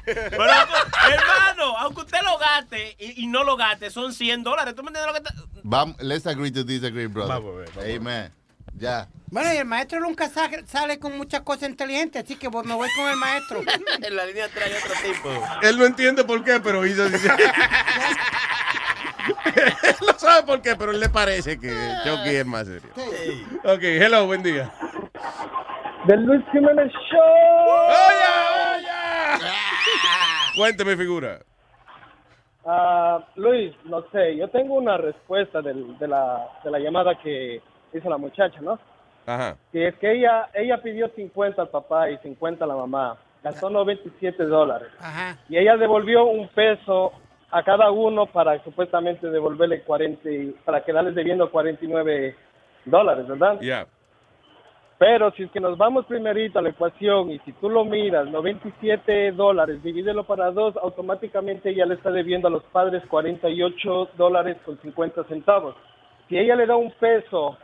Pero, 0.05 0.45
hermano, 0.45 1.79
aunque 1.79 2.01
usted 2.03 2.19
lo 2.23 2.39
gaste 2.39 2.97
y, 3.01 3.25
y 3.25 3.27
no 3.27 3.43
lo 3.43 3.57
gaste, 3.57 3.91
son 3.91 4.13
100 4.13 4.45
dólares. 4.45 4.75
¿Tú 4.77 4.83
me 4.85 4.91
entiendes 4.91 5.13
lo 5.13 5.21
que 5.21 5.29
está? 5.29 5.35
Vamos, 5.65 5.97
let's 6.01 6.27
agree 6.27 6.53
to 6.53 6.63
disagree, 6.63 7.07
brother. 7.09 7.35
Vamos 7.35 7.55
a 7.55 7.59
ver, 7.59 7.71
vamos. 7.75 7.91
Amen. 7.97 8.33
Ya. 8.79 9.09
Bueno, 9.29 9.53
y 9.53 9.57
el 9.57 9.65
maestro 9.65 9.99
nunca 10.01 10.29
sa- 10.29 10.49
sale 10.67 10.99
con 11.01 11.17
muchas 11.17 11.41
cosas 11.41 11.69
inteligentes, 11.69 12.23
así 12.25 12.37
que 12.37 12.49
me 12.49 12.75
voy 12.75 12.89
con 12.95 13.09
el 13.09 13.17
maestro. 13.17 13.61
en 14.03 14.17
la 14.17 14.25
línea 14.27 14.49
trae 14.49 14.73
otro 14.77 14.93
tipo. 15.03 15.31
Él 15.63 15.79
no 15.79 15.85
entiende 15.87 16.23
por 16.25 16.45
qué, 16.45 16.61
pero 16.61 16.87
hizo 16.87 17.03
así. 17.05 17.17
él 19.55 19.95
no 20.07 20.19
sabe 20.19 20.47
por 20.47 20.63
qué, 20.63 20.75
pero 20.77 20.93
él 20.93 21.01
le 21.01 21.09
parece 21.09 21.59
que 21.59 21.69
Chucky 22.05 22.37
es 22.37 22.47
más 22.47 22.67
serio. 22.67 22.91
Ok, 23.65 23.83
hello, 23.83 24.27
buen 24.27 24.43
día. 24.43 24.71
Del 26.07 26.23
Luis 26.25 26.45
Jiménez 26.53 26.93
Show. 27.11 27.77
Cuénteme, 30.57 30.97
figura. 30.97 31.39
Ah, 32.65 33.21
Luis, 33.37 33.73
no 33.85 34.03
sé, 34.11 34.37
yo 34.37 34.49
tengo 34.49 34.75
una 34.75 34.97
respuesta 34.97 35.61
del- 35.63 35.97
de, 35.99 36.09
la, 36.09 36.49
de 36.65 36.71
la 36.71 36.79
llamada 36.81 37.17
que 37.23 37.61
hizo 37.93 38.09
la 38.11 38.17
muchacha, 38.19 38.61
¿no? 38.61 38.79
Ajá. 39.27 39.57
Que 39.73 39.89
es 39.89 39.95
que 39.97 40.13
ella, 40.13 40.49
ella 40.55 40.79
pidió 40.83 41.09
50 41.15 41.63
al 41.63 41.69
papá 41.69 42.11
y 42.11 42.17
50 42.19 42.65
a 42.65 42.69
la 42.69 42.75
mamá. 42.77 43.17
Gastó 43.43 43.71
97 43.71 44.45
dólares. 44.45 44.89
Ajá. 44.99 45.37
Y 45.49 45.57
ella 45.59 45.77
devolvió 45.77 46.25
un 46.25 46.49
peso 46.49 47.13
a 47.51 47.63
cada 47.63 47.91
uno 47.91 48.27
para 48.27 48.63
supuestamente 48.65 49.31
devolverle 49.31 49.83
40, 49.83 50.31
y- 50.31 50.55
para 50.65 50.83
quedarles 50.85 51.15
debiendo 51.15 51.51
49 51.51 52.35
dólares, 52.85 53.27
¿verdad? 53.27 53.59
Ya. 53.61 53.87
Pero 54.99 55.31
si 55.33 55.43
es 55.43 55.51
que 55.51 55.61
nos 55.61 55.77
vamos 55.77 56.07
primerito 56.07 56.59
a 56.59 56.63
la 56.63 56.71
ecuación 56.71 57.31
y 57.31 57.39
si 57.41 57.53
tú 57.53 57.69
lo 57.69 57.85
miras, 57.85 58.29
97 58.29 59.33
dólares, 59.33 59.83
divídelo 59.83 60.25
para 60.25 60.51
dos, 60.51 60.75
automáticamente 60.79 61.69
ella 61.71 61.85
le 61.85 61.95
está 61.95 62.11
debiendo 62.11 62.49
a 62.49 62.51
los 62.51 62.63
padres 62.65 63.03
48 63.09 64.09
dólares 64.17 64.57
con 64.65 64.79
50 64.81 65.25
centavos. 65.25 65.77
Si 66.29 66.39
ella 66.39 66.57
le 66.57 66.65
da 66.67 66.77
un 66.77 66.91
peso 66.93 67.59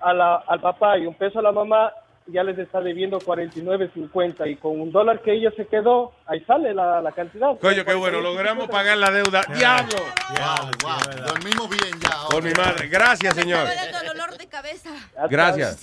a 0.00 0.12
la- 0.14 0.36
al 0.46 0.60
papá 0.60 0.98
y 0.98 1.06
un 1.06 1.14
peso 1.14 1.40
a 1.40 1.42
la 1.42 1.52
mamá, 1.52 1.92
ya 2.26 2.42
les 2.42 2.58
está 2.58 2.80
debiendo 2.80 3.18
49.50 3.18 4.50
y 4.50 4.56
con 4.56 4.80
un 4.80 4.92
dólar 4.92 5.22
que 5.22 5.32
ella 5.32 5.50
se 5.56 5.66
quedó, 5.66 6.12
ahí 6.26 6.40
sale 6.44 6.74
la, 6.74 7.00
la 7.00 7.12
cantidad. 7.12 7.58
Coño, 7.58 7.84
qué 7.84 7.94
bueno, 7.94 8.20
logramos 8.20 8.68
pagar 8.68 8.96
la 8.98 9.10
deuda. 9.10 9.42
¡Diablo! 9.54 9.98
Wow, 10.30 10.70
wow. 10.82 11.26
Dormimos 11.26 11.68
bien 11.68 12.00
ya. 12.00 12.28
Por 12.30 12.42
mi 12.42 12.52
madre. 12.52 12.88
Gracias, 12.88 13.34
señor. 13.34 13.66
Me 13.66 13.74
da 13.74 14.02
dolor 14.02 14.36
de 14.36 14.46
cabeza. 14.46 14.90
Gracias. 15.28 15.80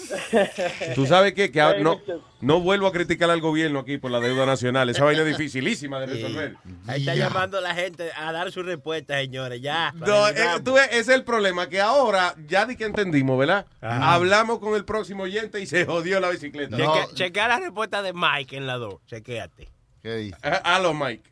¿Tú 0.96 1.06
sabes 1.06 1.34
qué? 1.34 1.52
Que 1.52 1.60
no, 1.82 2.00
no 2.42 2.62
vuelvo 2.62 2.88
a 2.88 2.92
criticar 2.94 3.30
al 3.30 3.42
gobierno 3.42 3.80
aquí 3.80 3.98
por 3.98 4.12
la 4.12 4.20
deuda 4.20 4.46
nacional. 4.46 4.90
Esa 4.90 5.04
vaina 5.04 5.22
es 5.24 5.28
dificilísima 5.38 6.00
de 6.00 6.06
resolver. 6.06 6.56
Ahí 6.88 7.02
está 7.02 7.16
llamando 7.16 7.60
la 7.62 7.76
gente 7.76 8.10
a 8.16 8.32
dar 8.32 8.52
su 8.52 8.64
respuesta, 8.64 9.18
señores. 9.20 9.62
Ya. 9.62 9.92
No, 9.96 10.28
eh, 10.30 10.36
tú 10.64 10.74
ves, 10.74 10.88
ese 10.92 11.00
es 11.00 11.10
el 11.10 11.24
problema, 11.24 11.68
que 11.68 11.82
ahora 11.82 12.34
ya 12.48 12.66
di 12.66 12.76
que 12.76 12.86
entendimos, 12.86 13.38
¿verdad? 13.38 13.66
Ajá. 13.82 14.14
Hablamos 14.14 14.60
con 14.60 14.76
el 14.76 14.86
próximo 14.86 15.24
oyente 15.24 15.60
y 15.60 15.66
se 15.66 15.86
jodió 15.86 16.20
la 16.20 16.30
bicicleta. 16.30 16.78
Cheque- 16.78 17.14
chequea 17.14 17.48
la 17.48 17.60
respuesta 17.60 18.02
de 18.02 18.14
Mike 18.14 18.56
en 18.58 18.68
la 18.68 18.78
2. 18.78 19.06
Chequéate. 19.06 19.68
¿Qué 20.02 20.16
dice? 20.16 20.38
Halo, 20.64 20.94
Mike. 20.94 21.30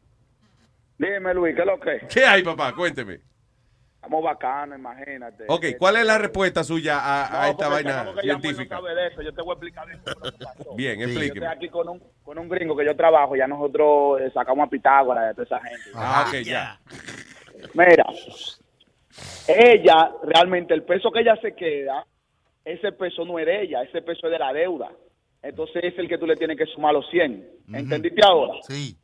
Dime, 0.97 1.33
Luis, 1.33 1.55
¿qué 1.55 1.61
es 1.61 1.67
lo 1.67 1.79
que? 1.79 2.07
¿Qué 2.13 2.25
hay, 2.25 2.43
papá? 2.43 2.73
Cuénteme. 2.73 3.19
Estamos 4.07 4.23
bacanos, 4.23 4.79
imagínate. 4.79 5.43
Ok, 5.49 5.65
¿cuál 5.77 5.97
es 5.97 6.05
la 6.05 6.17
respuesta 6.17 6.63
suya 6.63 6.97
a, 6.97 7.25
a 7.25 7.45
No, 7.47 7.51
esta 7.51 7.65
porque 7.69 7.83
vaina 7.83 8.13
que 8.15 8.21
científica? 8.21 8.75
No 8.75 8.81
sabe 8.81 8.95
de 8.95 9.07
eso. 9.07 9.21
Yo 9.21 9.33
te 9.33 9.41
voy 9.41 9.49
a 9.49 9.53
explicar 9.53 9.87
eso. 9.91 10.03
pasó. 10.45 10.75
Bien, 10.75 10.97
Yo 10.97 11.05
explíqueme. 11.07 11.45
estoy 11.45 11.57
aquí 11.57 11.69
con 11.69 11.89
un, 11.89 12.01
con 12.23 12.39
un 12.39 12.47
gringo 12.47 12.77
que 12.77 12.85
yo 12.85 12.95
trabajo. 12.95 13.35
Ya 13.35 13.47
nosotros 13.47 14.21
eh, 14.21 14.31
sacamos 14.33 14.65
a 14.65 14.69
Pitágoras 14.69 15.27
de 15.27 15.33
toda 15.43 15.57
esa 15.57 15.67
gente. 15.67 15.89
Ah, 15.93 16.25
ok, 16.29 16.35
ya. 16.45 16.79
Mira, 17.73 18.05
ella, 19.47 20.11
realmente, 20.23 20.73
el 20.73 20.83
peso 20.83 21.11
que 21.11 21.19
ella 21.19 21.35
se 21.41 21.53
queda, 21.53 22.05
ese 22.63 22.93
peso 22.93 23.25
no 23.25 23.39
es 23.39 23.45
de 23.45 23.61
ella, 23.63 23.81
ese 23.83 24.01
peso 24.01 24.27
es 24.27 24.31
de 24.31 24.39
la 24.39 24.53
deuda. 24.53 24.89
Entonces 25.41 25.83
es 25.83 25.97
el 25.99 26.07
que 26.07 26.17
tú 26.17 26.25
le 26.25 26.37
tienes 26.37 26.57
que 26.57 26.65
sumar 26.67 26.93
los 26.93 27.05
100. 27.09 27.45
¿Entendiste 27.73 28.21
ahora? 28.25 28.53
Sí. 28.67 28.97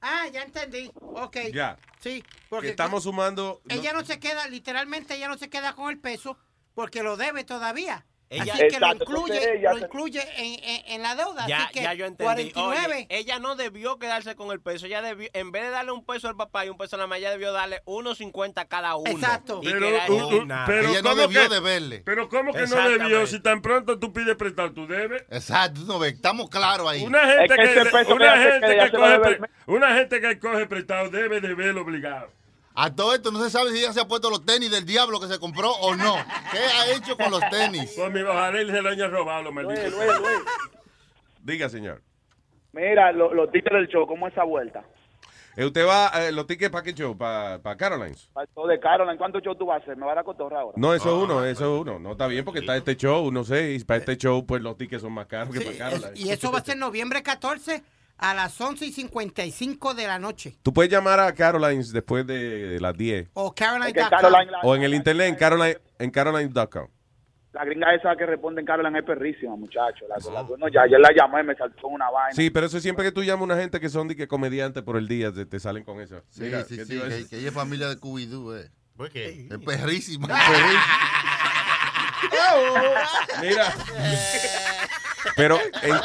Ah, 0.00 0.26
ya 0.32 0.42
entendí. 0.42 0.90
Ok. 1.00 1.36
Ya. 1.52 1.78
Sí, 2.00 2.22
Que 2.22 2.28
porque 2.48 2.68
estamos 2.70 3.02
sumando. 3.04 3.60
ella 3.68 3.92
no 3.92 4.04
se 4.04 4.18
queda, 4.18 4.48
literalmente 4.48 5.14
ella 5.14 5.28
no 5.28 5.36
se 5.36 5.50
queda 5.50 5.74
con 5.74 5.90
el 5.90 5.98
peso 5.98 6.38
porque 6.74 7.02
lo 7.02 7.16
debe 7.16 7.44
todavía. 7.44 8.06
Ella- 8.30 8.52
Así 8.54 8.68
que 8.68 8.78
lo 8.78 8.94
incluye, 8.94 9.56
ella 9.58 9.72
lo 9.72 9.78
se- 9.80 9.84
incluye 9.86 10.20
en, 10.36 10.64
en- 10.64 10.82
en 10.86 11.02
la 11.02 11.16
deuda. 11.16 11.48
Ya, 11.48 11.64
así 11.64 11.72
que 11.74 11.82
ya 11.82 11.94
yo 11.94 12.04
entendí. 12.06 12.52
49. 12.52 12.86
Oye, 12.94 13.06
ella 13.10 13.40
no 13.40 13.56
debió 13.56 13.98
quedarse 13.98 14.36
con 14.36 14.52
el 14.52 14.60
peso. 14.60 14.86
Ella 14.86 15.02
debió, 15.02 15.28
en 15.32 15.50
vez 15.50 15.64
de 15.64 15.70
darle 15.70 15.90
un 15.90 16.04
peso 16.04 16.28
al 16.28 16.36
papá 16.36 16.64
y 16.64 16.68
un 16.68 16.78
peso 16.78 16.94
a 16.94 16.98
la 17.00 17.04
mamá, 17.06 17.18
ella 17.18 17.32
debió 17.32 17.50
darle 17.52 17.82
unos 17.86 18.18
50 18.18 18.60
a 18.60 18.64
cada 18.68 18.94
uno. 18.94 19.10
Exacto. 19.10 19.58
Y 19.64 19.66
Pero, 19.72 19.80
quedar 19.86 20.10
uh, 20.10 20.14
uh, 20.14 20.46
pero 20.64 20.88
Ella 20.90 21.02
no 21.02 21.10
¿cómo 21.10 21.22
debió 21.22 21.42
que- 21.42 21.48
deberle. 21.54 22.02
Pero 22.04 22.28
¿cómo 22.28 22.52
que 22.52 22.66
no 22.68 22.88
debió? 22.88 23.26
Si 23.26 23.40
tan 23.40 23.62
pronto 23.62 23.98
tú 23.98 24.12
pides 24.12 24.36
prestado, 24.36 24.72
tú 24.72 24.86
debes. 24.86 25.22
Exacto, 25.28 25.80
no 25.86 25.98
ve, 25.98 26.10
estamos 26.10 26.48
claros 26.50 26.88
ahí. 26.88 27.02
Una 27.04 27.26
gente 27.26 27.54
que, 27.56 28.12
una 28.14 28.36
gente 28.38 28.78
que 28.78 28.90
coge, 28.92 29.10
deber. 29.10 29.50
una 29.66 29.94
gente 29.96 30.20
que 30.20 30.38
coge 30.38 30.66
prestado 30.66 31.10
debe 31.10 31.40
de 31.40 31.52
verlo 31.54 31.82
obligado. 31.82 32.30
A 32.74 32.94
todo 32.94 33.14
esto 33.14 33.30
no 33.30 33.42
se 33.42 33.50
sabe 33.50 33.72
si 33.72 33.78
ella 33.78 33.92
se 33.92 34.00
ha 34.00 34.06
puesto 34.08 34.30
los 34.30 34.44
tenis 34.46 34.70
del 34.70 34.86
diablo 34.86 35.18
que 35.20 35.26
se 35.26 35.38
compró 35.38 35.70
o 35.72 35.94
no. 35.96 36.14
¿Qué 36.52 36.58
ha 36.58 36.92
hecho 36.96 37.16
con 37.16 37.30
los 37.30 37.40
tenis? 37.50 37.92
Pues 37.96 38.12
mi 38.12 38.20
él 38.20 38.70
se 38.70 38.82
lo 38.82 38.88
haya 38.88 39.08
robado, 39.08 39.42
los 39.44 39.54
Luis, 39.54 39.66
malditos. 39.66 39.92
Luis, 39.92 40.18
Luis. 40.20 40.40
Diga, 41.42 41.68
señor. 41.68 42.02
Mira, 42.72 43.10
lo- 43.12 43.34
los 43.34 43.50
tickets 43.50 43.74
del 43.74 43.88
show, 43.88 44.06
¿cómo 44.06 44.26
es 44.28 44.32
esa 44.32 44.44
vuelta? 44.44 44.84
Eh, 45.56 45.64
¿Usted 45.64 45.84
va 45.84 46.10
eh, 46.14 46.30
los 46.30 46.46
tickets 46.46 46.70
para 46.70 46.84
qué 46.84 46.94
show? 46.94 47.16
¿Para 47.18 47.58
Carolines? 47.76 48.30
Para 48.32 48.44
el 48.46 48.54
show 48.54 48.66
de 48.68 48.78
Caroline, 48.78 49.18
¿cuántos 49.18 49.42
shows 49.42 49.58
tú 49.58 49.66
vas 49.66 49.80
a 49.80 49.82
hacer? 49.82 49.96
¿Me 49.96 50.04
vas 50.04 50.12
a 50.12 50.14
dar 50.16 50.24
cotorra 50.24 50.60
ahora? 50.60 50.74
No, 50.78 50.94
eso 50.94 51.08
es 51.08 51.24
uno, 51.24 51.44
eso 51.44 51.74
es 51.76 51.80
uno. 51.82 51.98
No 51.98 52.12
está 52.12 52.28
bien 52.28 52.44
porque 52.44 52.60
está 52.60 52.76
este 52.76 52.96
show, 52.96 53.32
no 53.32 53.42
sé, 53.42 53.72
y 53.72 53.80
para 53.80 53.98
este 53.98 54.16
show, 54.16 54.46
pues 54.46 54.62
los 54.62 54.78
tickets 54.78 55.02
son 55.02 55.12
más 55.12 55.26
caros 55.26 55.52
que 55.52 55.60
para 55.60 55.76
Carolines. 55.76 56.20
y 56.20 56.30
eso 56.30 56.52
va 56.52 56.60
a 56.60 56.64
ser 56.64 56.76
noviembre 56.76 57.22
14 57.24 57.82
a 58.20 58.34
las 58.34 58.60
11 58.60 58.84
y 58.86 58.92
55 58.92 59.94
de 59.94 60.06
la 60.06 60.18
noche. 60.18 60.56
Tú 60.62 60.72
puedes 60.72 60.92
llamar 60.92 61.18
a 61.20 61.32
Carolines 61.34 61.90
después 61.92 62.26
de 62.26 62.78
las 62.80 62.94
10. 62.96 63.30
O 63.34 63.54
Caroline. 63.54 63.98
Es 63.98 64.08
Caroline, 64.08 64.50
la, 64.50 64.60
O 64.62 64.74
en 64.76 64.82
el 64.82 64.94
internet, 64.94 65.28
en 65.28 65.34
Caroline, 65.36 65.78
en 65.98 66.10
caroline.com. 66.10 66.88
la 67.52 67.64
gringa 67.64 67.94
esa 67.94 68.14
que 68.16 68.26
responde 68.26 68.60
en 68.60 68.66
Caroline 68.66 68.98
es 68.98 69.04
perrísima, 69.04 69.56
muchacho. 69.56 70.04
La, 70.08 70.16
la- 70.32 70.42
no, 70.58 70.68
ya, 70.68 70.82
ayer 70.82 71.00
la 71.00 71.10
llamé, 71.16 71.42
me 71.42 71.54
saltó 71.56 71.88
una 71.88 72.10
vaina. 72.10 72.34
Sí, 72.34 72.50
pero 72.50 72.66
eso 72.66 72.78
siempre 72.78 73.04
que 73.04 73.12
tú 73.12 73.24
llamas 73.24 73.40
a 73.40 73.44
una 73.44 73.56
gente 73.56 73.80
que 73.80 73.88
son 73.88 74.06
de 74.08 74.14
que 74.16 74.28
comediantes 74.28 74.82
por 74.82 74.96
el 74.98 75.08
día, 75.08 75.32
te, 75.32 75.46
te 75.46 75.58
salen 75.58 75.82
con 75.84 76.00
eso. 76.00 76.22
Sí, 76.28 76.42
Mira, 76.42 76.62
sí, 76.64 76.76
¿qué 76.76 76.84
te 76.86 76.94
sí, 77.22 77.28
que, 77.28 77.38
ella 77.38 77.48
es 77.48 77.54
familia 77.54 77.88
de 77.88 77.98
Cubidú, 77.98 78.54
eh. 78.54 78.70
¿Por 78.96 79.10
qué? 79.10 79.48
Es 79.50 79.58
perrísima. 79.64 80.28
Mira. 83.40 83.72
Pero 85.36 85.58
en, 85.82 85.96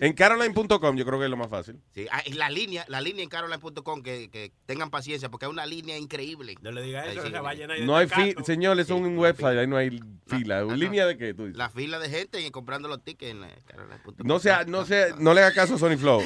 en 0.00 0.12
caroline.com 0.12 0.96
yo 0.96 1.04
creo 1.04 1.18
que 1.18 1.24
es 1.24 1.30
lo 1.30 1.36
más 1.36 1.48
fácil. 1.48 1.80
Sí, 1.94 2.06
ah, 2.10 2.22
y 2.24 2.32
la 2.34 2.50
línea, 2.50 2.84
la 2.88 3.00
línea 3.00 3.22
en 3.22 3.28
caroline.com, 3.28 4.02
que, 4.02 4.30
que 4.30 4.52
tengan 4.66 4.90
paciencia, 4.90 5.28
porque 5.30 5.46
es 5.46 5.52
una 5.52 5.66
línea 5.66 5.96
increíble. 5.96 6.54
No 6.60 6.70
le 6.70 6.82
digas 6.82 7.06
eso, 7.06 7.10
Ahí 7.10 7.16
sí, 7.26 7.32
que 7.32 7.36
se 7.36 7.40
va 7.42 7.50
a 7.50 7.54
llenar 7.54 7.78
de 7.78 7.84
No 7.86 7.96
hay 7.96 8.08
fila, 8.08 8.42
señor, 8.44 8.78
eso 8.80 8.96
es 8.96 9.00
un 9.02 9.18
website, 9.18 9.58
ahí 9.58 9.66
no 9.66 9.76
hay 9.76 10.00
fila. 10.26 10.60
¿En 10.60 10.78
línea 10.78 11.06
de 11.06 11.16
qué? 11.16 11.34
Tú 11.34 11.44
dices? 11.46 11.56
La 11.58 11.70
fila 11.70 11.98
de 11.98 12.08
gente 12.08 12.40
y 12.40 12.50
comprando 12.50 12.88
los 12.88 13.02
tickets 13.02 13.32
en 13.32 13.40
la 13.40 13.48
caroline.com. 13.66 14.14
No 14.26 14.38
sea, 14.38 14.64
no 14.64 14.84
sea, 14.84 15.08
no 15.18 15.34
le 15.34 15.42
haga 15.42 15.54
caso 15.54 15.74
a 15.74 15.78
Sony 15.78 15.96
Flow. 15.96 16.22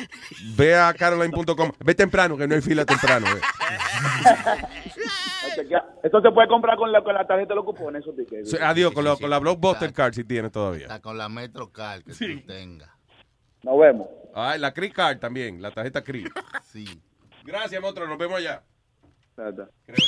Ve 0.56 0.76
a 0.76 0.93
caroline.com. 0.94 1.72
Ve 1.85 1.94
temprano, 1.94 2.36
que 2.36 2.47
no 2.47 2.55
hay 2.55 2.60
fila 2.60 2.85
temprano. 2.85 3.26
eh. 3.26 3.40
Esto 6.02 6.20
se 6.22 6.31
puede 6.31 6.48
comprar 6.48 6.77
con 6.77 6.90
la, 6.93 7.02
con 7.02 7.14
la 7.14 7.27
tarjeta 7.27 7.51
de 7.51 7.56
los 7.56 7.64
cupones, 7.64 8.02
esos 8.02 8.16
tickets. 8.16 8.51
Sí, 8.51 8.56
Adiós, 8.60 8.93
con, 8.93 9.05
la- 9.05 9.16
con 9.16 9.28
la 9.31 9.39
Blockbuster 9.39 9.93
Card 9.93 10.14
si 10.14 10.24
tienes 10.24 10.51
todavía. 10.52 10.82
Está 10.82 11.01
con 11.01 11.18
la 11.18 11.28
MetroCard 11.28 12.02
que 12.05 12.12
tú 12.12 12.47
tengas. 12.47 12.90
Nos 13.62 13.78
vemos. 13.78 14.09
Ay, 14.35 14.59
la 14.59 14.72
Cree 14.72 14.90
Card 14.90 15.18
también, 15.18 15.60
la 15.60 15.70
tarjeta 15.70 16.02
Cree. 16.02 16.24
Sí. 16.64 16.86
Gracias, 17.44 17.81
monstruo, 17.82 18.06
nos 18.09 18.16
vemos 18.18 18.39
allá. 18.39 18.62
Creo 19.35 19.51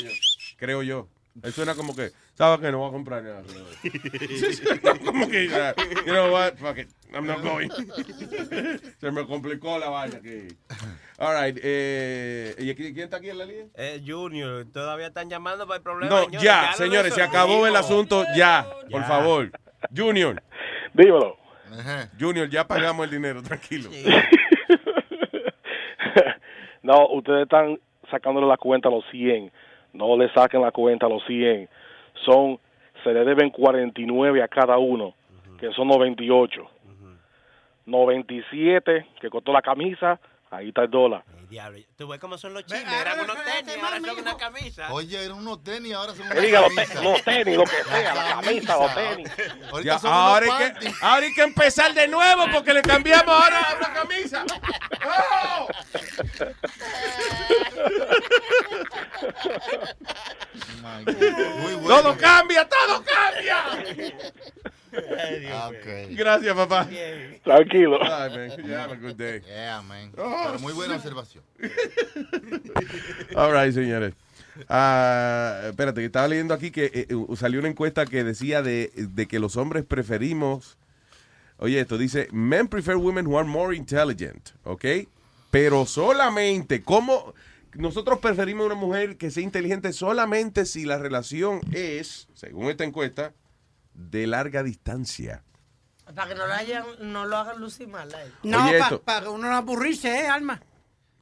yo. 0.03 0.11
Creo 0.57 0.83
yo. 0.83 1.09
Eso 1.41 1.53
suena 1.53 1.75
como 1.75 1.95
que, 1.97 2.11
¿sabes 2.35 2.61
que 2.61 2.71
No 2.71 2.79
voy 2.79 2.89
a 2.89 2.93
comprar 2.93 3.23
nada. 3.23 3.43
como 5.05 5.29
que, 5.29 5.49
uh, 5.49 6.05
you 6.07 6.13
know 6.13 6.31
what, 6.33 6.57
fuck 6.57 6.77
it, 6.79 6.89
I'm 7.15 7.27
not 7.27 7.41
going. 7.43 7.71
Se 9.01 9.11
me 9.11 9.27
complicó 9.27 9.79
la 9.79 9.89
vaina 9.89 10.19
aquí. 10.19 10.49
All 11.19 11.35
right, 11.43 11.59
eh, 11.63 12.55
¿y 12.59 12.71
aquí- 12.71 12.93
quién 12.93 13.05
está 13.05 13.17
aquí 13.17 13.31
en 13.31 13.39
la 13.39 13.45
línea? 13.47 13.67
Eh, 13.75 14.03
Junior, 14.07 14.67
todavía 14.73 15.07
están 15.07 15.31
llamando 15.31 15.67
para 15.67 15.79
el 15.79 15.83
problema. 15.83 16.11
No, 16.15 16.25
señores, 16.25 16.43
ya, 16.43 16.73
señores, 16.75 17.15
se 17.15 17.23
acabó 17.23 17.67
el 17.67 17.77
asunto, 17.77 18.25
ya, 18.37 18.67
por 18.91 19.01
Ya. 19.01 19.07
favor. 19.07 19.51
Junior. 19.97 20.43
Dímelo. 20.93 21.39
Junior, 22.21 22.51
ya 22.51 22.67
pagamos 22.67 23.05
el 23.07 23.11
dinero, 23.13 23.43
tranquilo. 23.43 23.89
No, 26.83 27.09
ustedes 27.09 27.43
están 27.45 27.79
sacándole 28.11 28.47
la 28.47 28.57
cuenta 28.57 28.89
a 28.89 28.91
los 28.93 29.05
100. 29.11 29.53
No 29.93 30.17
le 30.17 30.29
saquen 30.31 30.63
la 30.63 30.71
cuenta 30.71 31.07
a 31.07 31.09
los 31.09 31.25
100. 31.25 31.69
Son, 32.25 32.59
se 33.03 33.13
le 33.13 33.25
deben 33.25 33.51
49 33.51 34.43
a 34.43 34.49
cada 34.49 34.79
uno, 34.79 35.15
que 35.59 35.73
son 35.73 35.89
98. 35.89 36.69
97 37.85 39.07
que 39.21 39.31
costó 39.31 39.53
la 39.53 39.63
camisa, 39.63 40.21
ahí 40.53 40.69
está 40.69 40.83
el 40.83 40.91
dólar. 40.91 41.25
Diablo, 41.49 41.81
tú 41.97 42.09
ves 42.09 42.19
cómo 42.21 42.39
son 42.39 42.55
los 42.55 42.65
chismes. 42.65 42.91
Eran 42.93 43.21
unos 43.21 43.37
tenis, 43.45 43.77
ahora 43.83 44.01
son 44.01 44.19
una 44.21 44.37
camisa. 44.39 44.93
Oye, 44.93 45.23
eran 45.25 45.37
unos 45.39 45.63
tenis, 45.63 45.93
ahora 45.93 46.15
son 46.15 46.27
Que 46.27 46.33
unas 46.33 46.43
diga 46.43 46.61
los, 46.61 46.69
camisas. 46.71 46.97
te- 46.97 47.03
los 47.05 47.23
tenis, 47.23 47.57
lo 47.59 47.65
que 47.65 47.85
sea, 47.85 48.15
la 48.15 48.41
camisa, 48.41 48.77
los 48.77 48.95
tenis. 48.95 49.31
Ahorita 49.71 49.93
Ya, 49.95 49.99
son 49.99 50.13
ahora, 50.13 50.47
unos 50.47 50.61
hay 50.61 50.73
que, 50.73 50.93
ahora 51.03 51.27
hay 51.27 51.35
que 51.35 51.43
empezar 51.43 51.93
de 51.95 52.09
nuevo 52.09 52.45
porque 52.53 52.73
le 52.73 52.81
cambiamos 52.83 53.29
ahora 53.35 53.61
a 53.61 53.75
la 53.81 53.93
camisa. 53.93 54.45
¡Oh! 55.05 55.69
Muy 60.95 61.75
bueno. 61.75 61.89
Todo 62.03 62.17
cambia, 62.17 62.69
todo 62.69 63.05
cambia. 63.05 64.17
Gracias, 66.11 66.55
papá. 66.55 66.89
Tranquilo. 67.43 67.99
Bye, 67.99 68.49
man. 68.49 68.51
You 68.67 68.75
have 68.75 68.93
a 68.93 68.97
good 68.97 69.17
day. 69.17 69.41
Yeah, 69.47 69.83
man. 69.83 70.13
Oh, 70.19 70.45
Pero 70.47 70.59
muy 70.61 70.73
buena 70.73 70.97
observación. 70.97 71.43
All 73.37 73.53
right, 73.53 73.73
señores. 73.73 74.15
Ah, 74.69 75.63
espérate, 75.71 76.01
que 76.01 76.07
estaba 76.07 76.29
leyendo 76.29 76.53
aquí 76.55 76.71
que 76.71 76.91
eh, 76.93 77.37
salió 77.37 77.61
una 77.61 77.69
encuesta 77.69 78.05
que 78.05 78.23
decía 78.23 78.61
de, 78.63 78.93
de 78.95 79.27
que 79.27 79.39
los 79.39 79.57
hombres 79.57 79.85
preferimos. 79.85 80.77
Oye, 81.59 81.81
esto 81.81 81.97
dice: 81.97 82.29
Men 82.33 82.69
prefer 82.69 82.97
women 82.97 83.27
who 83.27 83.39
are 83.39 83.49
more 83.49 83.75
intelligent, 83.75 84.51
¿ok? 84.65 84.85
Pero 85.51 85.87
solamente, 85.87 86.83
¿cómo? 86.83 87.35
Nosotros 87.75 88.19
preferimos 88.19 88.67
una 88.67 88.75
mujer 88.75 89.17
que 89.17 89.31
sea 89.31 89.43
inteligente 89.43 89.95
solamente 89.95 90.67
si 90.67 90.85
la 90.85 90.99
relación 90.99 91.61
es, 91.73 92.29
según 92.35 92.69
esta 92.69 92.85
encuesta, 92.85 93.33
de 93.95 94.27
larga 94.27 94.63
distancia. 94.63 95.43
Para 96.15 96.29
que 96.29 96.35
no 96.35 96.47
lo, 96.47 96.53
hayan, 96.53 96.85
no 97.01 97.25
lo 97.27 97.37
hagan 97.37 97.61
lucir 97.61 97.89
mal. 97.89 98.13
a 98.15 98.23
él. 98.23 98.33
No, 98.43 98.67
Oye, 98.67 98.79
para 99.05 99.21
esto- 99.21 99.33
uno 99.33 99.49
no 99.49 99.57
aburrirse, 99.57 100.09
¿eh, 100.23 100.29
Alma? 100.29 100.61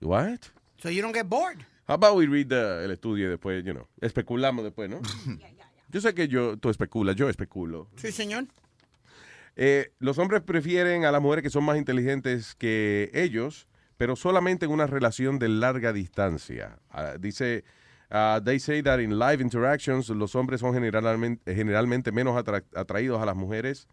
What? 0.00 0.38
So 0.78 0.90
you 0.90 1.02
don't 1.02 1.14
get 1.14 1.26
bored. 1.26 1.58
How 1.86 1.94
about 1.94 2.16
we 2.16 2.26
read 2.26 2.46
the- 2.48 2.84
el 2.84 2.90
estudio 2.90 3.26
y 3.26 3.30
después, 3.30 3.62
you 3.64 3.72
know, 3.72 3.86
especulamos 4.00 4.64
después, 4.64 4.88
¿no? 4.88 5.00
Yo 5.92 6.00
sé 6.00 6.14
que 6.14 6.28
yo, 6.28 6.56
tú 6.56 6.70
especulas, 6.70 7.16
yo 7.16 7.28
especulo. 7.28 7.88
Sí, 7.96 8.12
señor. 8.12 8.46
Eh, 9.56 9.92
los 9.98 10.18
hombres 10.18 10.40
prefieren 10.42 11.04
a 11.04 11.10
las 11.10 11.20
mujeres 11.20 11.42
que 11.42 11.50
son 11.50 11.64
más 11.64 11.76
inteligentes 11.76 12.54
que 12.54 13.10
ellos, 13.12 13.66
pero 13.96 14.14
solamente 14.14 14.66
en 14.66 14.70
una 14.72 14.86
relación 14.86 15.38
de 15.40 15.48
larga 15.48 15.92
distancia. 15.92 16.78
Ah, 16.90 17.14
dice, 17.18 17.64
ah, 18.10 18.40
they 18.44 18.58
say 18.58 18.82
that 18.82 18.98
in 19.00 19.18
live 19.18 19.40
interactions, 19.42 20.08
los 20.10 20.34
hombres 20.34 20.60
son 20.60 20.74
generalmente, 20.74 21.54
generalmente 21.54 22.12
menos 22.12 22.36
atra- 22.36 22.64
atraídos 22.74 23.20
a 23.22 23.26
las 23.26 23.36
mujeres 23.36 23.86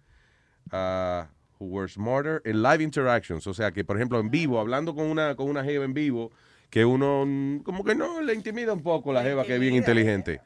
ah, 0.72 1.27
who 1.60 1.65
were 1.68 1.88
smarter 1.89 2.41
en 2.45 2.61
live 2.61 2.84
interactions. 2.84 3.48
O 3.48 3.53
sea, 3.53 3.72
que 3.72 3.84
por 3.84 3.95
ejemplo 3.98 4.19
en 4.19 4.30
vivo, 4.30 4.60
hablando 4.60 4.94
con 4.95 5.06
una, 5.07 5.35
con 5.35 5.49
una 5.49 5.64
jeva 5.64 5.85
en 5.85 5.94
vivo, 5.94 6.31
que 6.69 6.84
uno 6.84 7.23
mm, 7.26 7.60
como 7.60 7.84
que 7.85 7.95
no 7.95 8.22
le 8.22 8.34
intimida 8.34 8.73
un 8.73 8.84
poco 8.84 9.14
la 9.14 9.23
jeva 9.23 9.45
que 9.45 9.56
es 9.56 9.60
bien 9.60 9.73
inteligente. 9.76 10.41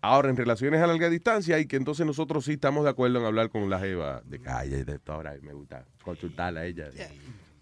Ahora, 0.00 0.30
en 0.30 0.36
relaciones 0.36 0.80
a 0.80 0.86
larga 0.86 1.10
distancia, 1.10 1.58
y 1.58 1.66
que 1.66 1.76
entonces 1.76 2.06
nosotros 2.06 2.46
sí 2.46 2.52
estamos 2.52 2.84
de 2.84 2.90
acuerdo 2.90 3.18
en 3.20 3.26
hablar 3.26 3.50
con 3.50 3.68
la 3.68 3.78
jeva 3.78 4.22
de 4.24 4.40
calle, 4.40 4.84
de 4.84 4.98
ahora 5.06 5.34
me 5.42 5.52
gusta 5.52 5.84
consultarla 6.02 6.60
a 6.60 6.64
ella. 6.64 6.88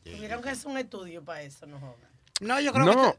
Tuvieron 0.05 0.43
que 0.43 0.51
hacer 0.51 0.71
un 0.71 0.79
estudio 0.79 1.25
para 1.25 1.43
eso, 1.43 1.67
no 1.67 1.79
jodas. 1.81 1.97
No, 2.41 2.61
yo 2.61 2.73
creo 2.73 2.85
No, 2.85 3.13
que... 3.13 3.19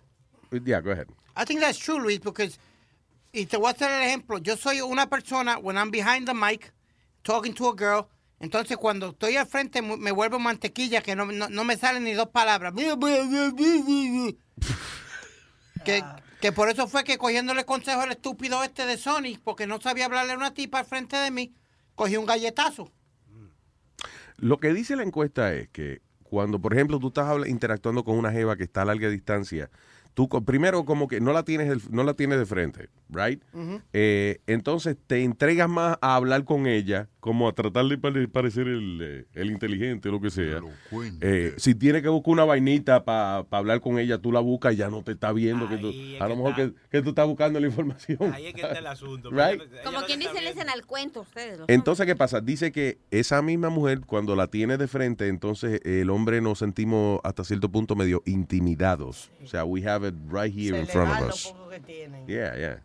yeah, 0.63 0.81
go 0.81 0.91
ahead. 0.91 1.07
I 1.35 1.45
think 1.45 1.59
that's 1.59 1.77
true, 1.77 1.99
Luis, 1.99 2.19
because... 2.19 2.57
Y 3.33 3.47
te 3.47 3.57
voy 3.57 3.67
a 3.67 3.71
hacer 3.71 3.91
el 3.91 4.01
ejemplo. 4.07 4.37
Yo 4.37 4.55
soy 4.55 4.79
una 4.79 5.07
persona, 5.07 5.57
when 5.57 5.77
I'm 5.77 5.91
behind 5.91 6.25
the 6.25 6.33
mic, 6.33 6.71
talking 7.21 7.53
to 7.55 7.67
a 7.69 7.75
girl, 7.75 8.07
entonces 8.39 8.77
cuando 8.77 9.09
estoy 9.09 9.35
al 9.35 9.45
frente 9.45 9.81
me 9.81 10.11
vuelvo 10.11 10.39
mantequilla 10.39 11.01
que 11.01 11.15
no, 11.15 11.25
no, 11.25 11.49
no 11.49 11.63
me 11.65 11.75
salen 11.75 12.05
ni 12.05 12.13
dos 12.13 12.29
palabras. 12.29 12.73
Que, 15.83 16.03
que 16.41 16.51
por 16.51 16.69
eso 16.69 16.87
fue 16.87 17.03
que 17.03 17.19
cogiéndole 17.19 17.63
consejo 17.63 18.01
al 18.01 18.11
estúpido 18.11 18.63
este 18.63 18.87
de 18.87 18.97
Sony, 18.97 19.37
porque 19.43 19.67
no 19.67 19.79
sabía 19.79 20.05
hablarle 20.05 20.33
a 20.33 20.37
una 20.37 20.51
tipa 20.51 20.79
al 20.79 20.85
frente 20.85 21.15
de 21.15 21.29
mí, 21.29 21.53
cogí 21.93 22.17
un 22.17 22.25
galletazo. 22.25 22.91
Lo 24.37 24.57
que 24.59 24.73
dice 24.73 24.95
la 24.95 25.03
encuesta 25.03 25.53
es 25.53 25.69
que 25.69 26.01
cuando, 26.23 26.59
por 26.59 26.73
ejemplo, 26.73 26.99
tú 26.99 27.09
estás 27.09 27.47
interactuando 27.47 28.03
con 28.03 28.17
una 28.17 28.31
jeva 28.31 28.55
que 28.55 28.63
está 28.63 28.81
a 28.81 28.85
larga 28.85 29.09
distancia, 29.09 29.69
tú 30.15 30.27
primero 30.43 30.83
como 30.85 31.07
que 31.07 31.21
no 31.21 31.31
la 31.33 31.43
tienes 31.43 31.69
del- 31.69 31.81
no 31.91 32.03
la 32.03 32.15
tienes 32.15 32.39
de 32.39 32.45
frente, 32.47 32.89
right? 33.09 33.39
Eh, 33.93 34.39
entonces 34.47 34.97
te 35.05 35.21
entregas 35.23 35.69
más 35.69 35.97
a 36.01 36.15
hablar 36.15 36.43
con 36.45 36.65
ella, 36.65 37.09
como 37.19 37.47
a 37.47 37.53
tratar 37.53 37.85
de 37.85 37.97
pare- 37.97 38.27
parecer 38.27 38.67
el, 38.67 38.99
eh, 39.03 39.25
el 39.33 39.51
inteligente 39.51 40.09
o 40.09 40.13
lo 40.13 40.21
que 40.21 40.29
sea. 40.31 40.61
Eh, 41.21 41.53
si 41.57 41.75
tienes 41.75 42.01
que 42.01 42.07
buscar 42.09 42.31
una 42.31 42.45
vainita 42.45 43.03
para 43.03 43.45
hablar 43.51 43.81
con 43.81 43.99
ella, 43.99 44.17
tú 44.17 44.31
la 44.31 44.39
buscas 44.39 44.73
y 44.73 44.77
ya 44.77 44.89
no 44.89 45.03
te 45.03 45.11
está 45.11 45.31
viendo. 45.31 45.67
que 45.69 45.77
tú, 45.77 45.91
a 46.19 46.27
lo 46.27 46.35
mejor 46.35 46.55
que, 46.55 46.73
que 46.89 47.01
tú 47.01 47.09
estás 47.09 47.27
buscando 47.27 47.59
la 47.59 47.67
información. 47.67 48.17
Ahí 48.33 48.47
es 48.47 48.53
que 48.53 48.61
está 48.61 48.79
el 48.79 48.87
asunto. 48.87 49.29
Right? 49.31 49.61
Como 49.83 50.01
quien 50.03 50.19
dice, 50.19 50.41
le 50.41 50.51
dicen 50.53 50.69
al 50.69 50.85
cuento 50.85 51.21
ustedes. 51.21 51.59
los 51.59 51.67
Entonces, 51.69 52.05
¿qué 52.05 52.15
pasa? 52.15 52.39
Dice 52.39 52.71
que 52.71 52.99
esa 53.11 53.41
misma 53.41 53.69
mujer, 53.69 53.99
cuando 54.05 54.35
la 54.35 54.47
tiene 54.47 54.77
de 54.77 54.87
frente, 54.87 55.27
entonces 55.27 55.81
el 55.83 56.09
hombre 56.09 56.39
nos 56.39 56.59
sentimos 56.59 57.19
hasta 57.23 57.43
cierto 57.43 57.69
punto 57.69 57.95
medio 57.97 58.23
intimidados. 58.25 59.29
O 59.43 59.47
sea, 59.47 59.65
we 59.65 59.85
have 59.87 60.04
it 60.07 60.15
right 60.29 60.53
here 60.53 60.77
in 60.77 60.87
front 60.87 61.11
of 61.21 61.29
us. 61.29 61.53
Yeah, 62.27 62.55
yeah. 62.57 62.81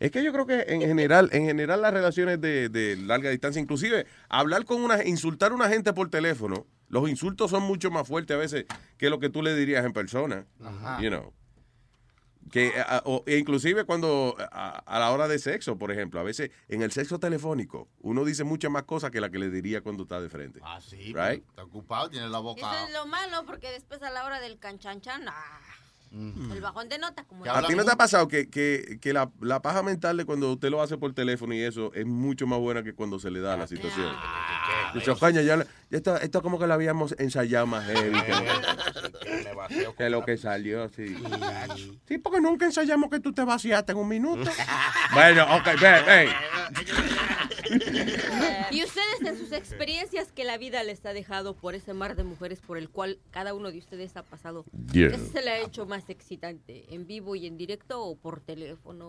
Es 0.00 0.10
que 0.10 0.22
yo 0.22 0.32
creo 0.32 0.46
que 0.46 0.64
en 0.68 0.80
general, 0.80 1.28
en 1.32 1.44
general 1.46 1.82
las 1.82 1.92
relaciones 1.92 2.40
de, 2.40 2.68
de 2.68 2.96
larga 2.96 3.30
distancia, 3.30 3.60
inclusive 3.60 4.06
hablar 4.28 4.64
con 4.64 4.82
una, 4.82 5.04
insultar 5.04 5.52
a 5.52 5.54
una 5.54 5.68
gente 5.68 5.92
por 5.92 6.08
teléfono, 6.10 6.66
los 6.88 7.08
insultos 7.08 7.50
son 7.50 7.62
mucho 7.64 7.90
más 7.90 8.06
fuertes 8.06 8.34
a 8.34 8.38
veces 8.38 8.66
que 8.98 9.10
lo 9.10 9.18
que 9.18 9.30
tú 9.30 9.42
le 9.42 9.54
dirías 9.54 9.84
en 9.84 9.92
persona. 9.92 10.46
Ajá. 10.62 11.00
You 11.00 11.08
know. 11.10 11.32
Que, 12.52 12.72
a- 12.78 13.02
o- 13.06 13.24
e 13.26 13.38
inclusive 13.38 13.84
cuando 13.84 14.36
a, 14.38 14.78
a 14.86 14.98
la 14.98 15.10
hora 15.12 15.26
de 15.28 15.38
sexo, 15.38 15.76
por 15.78 15.90
ejemplo, 15.90 16.20
a 16.20 16.22
veces 16.22 16.50
en 16.68 16.82
el 16.82 16.92
sexo 16.92 17.18
telefónico 17.18 17.88
uno 18.00 18.24
dice 18.24 18.44
muchas 18.44 18.70
más 18.70 18.82
cosas 18.84 19.10
que 19.10 19.20
la 19.20 19.30
que 19.30 19.38
le 19.38 19.50
diría 19.50 19.80
cuando 19.80 20.02
está 20.04 20.20
de 20.20 20.28
frente. 20.28 20.60
Ah, 20.62 20.78
sí. 20.80 21.12
Right? 21.14 21.42
Está 21.48 21.64
ocupado, 21.64 22.10
tiene 22.10 22.28
la 22.28 22.38
boca. 22.38 22.60
Eso 22.60 22.86
es 22.86 22.92
lo 22.92 23.06
malo, 23.06 23.44
porque 23.46 23.70
después 23.70 24.00
a 24.02 24.10
la 24.10 24.24
hora 24.26 24.40
del 24.40 24.58
canchanchan, 24.58 25.24
ah, 25.26 25.60
el 26.14 26.60
bajón 26.60 26.88
de 26.88 26.98
nota, 26.98 27.24
como 27.24 27.44
¿A 27.44 27.66
ti 27.66 27.74
no 27.74 27.84
te 27.84 27.90
ha 27.90 27.96
pasado 27.96 28.28
que, 28.28 28.48
que, 28.48 28.98
que 29.00 29.12
la, 29.12 29.30
la 29.40 29.60
paja 29.62 29.82
mental 29.82 30.16
de 30.16 30.24
cuando 30.24 30.52
usted 30.52 30.70
lo 30.70 30.80
hace 30.80 30.96
por 30.96 31.12
teléfono 31.12 31.54
y 31.54 31.60
eso 31.60 31.92
es 31.94 32.06
mucho 32.06 32.46
más 32.46 32.60
buena 32.60 32.84
que 32.84 32.94
cuando 32.94 33.18
se 33.18 33.30
le 33.30 33.40
da 33.40 33.56
la 33.56 33.66
situación? 33.66 34.14
Dice, 34.94 35.12
ya 35.44 35.66
esto, 35.96 36.16
esto 36.16 36.42
como 36.42 36.58
que 36.58 36.66
lo 36.66 36.74
habíamos 36.74 37.14
ensayado 37.18 37.66
más 37.66 37.86
heavy 37.86 38.20
que, 38.22 39.92
que 39.98 40.10
lo 40.10 40.24
que 40.24 40.36
salió, 40.36 40.88
sí. 40.88 41.16
Sí, 42.06 42.18
porque 42.18 42.40
nunca 42.40 42.64
ensayamos 42.66 43.10
que 43.10 43.20
tú 43.20 43.32
te 43.32 43.44
vaciaste 43.44 43.92
en 43.92 43.98
un 43.98 44.08
minuto. 44.08 44.50
bueno, 45.14 45.44
ok, 45.56 45.64
ven, 45.80 46.04
ven. 46.06 46.28
Y 48.70 48.82
ustedes 48.82 49.22
en 49.24 49.38
sus 49.38 49.52
experiencias 49.52 50.32
que 50.32 50.44
la 50.44 50.58
vida 50.58 50.82
les 50.82 51.04
ha 51.06 51.12
dejado 51.12 51.54
por 51.54 51.74
ese 51.74 51.94
mar 51.94 52.16
de 52.16 52.24
mujeres 52.24 52.60
por 52.60 52.76
el 52.76 52.90
cual 52.90 53.18
cada 53.30 53.54
uno 53.54 53.70
de 53.70 53.78
ustedes 53.78 54.16
ha 54.16 54.22
pasado, 54.22 54.64
Yeah. 54.92 55.10
¿qué 55.10 55.18
se 55.18 55.42
le 55.42 55.50
ha 55.50 55.58
hecho 55.60 55.86
más 55.86 56.08
excitante? 56.08 56.84
¿En 56.94 57.06
vivo 57.06 57.34
y 57.36 57.46
en 57.46 57.56
directo 57.56 58.02
o 58.04 58.16
por 58.16 58.40
teléfono 58.40 59.08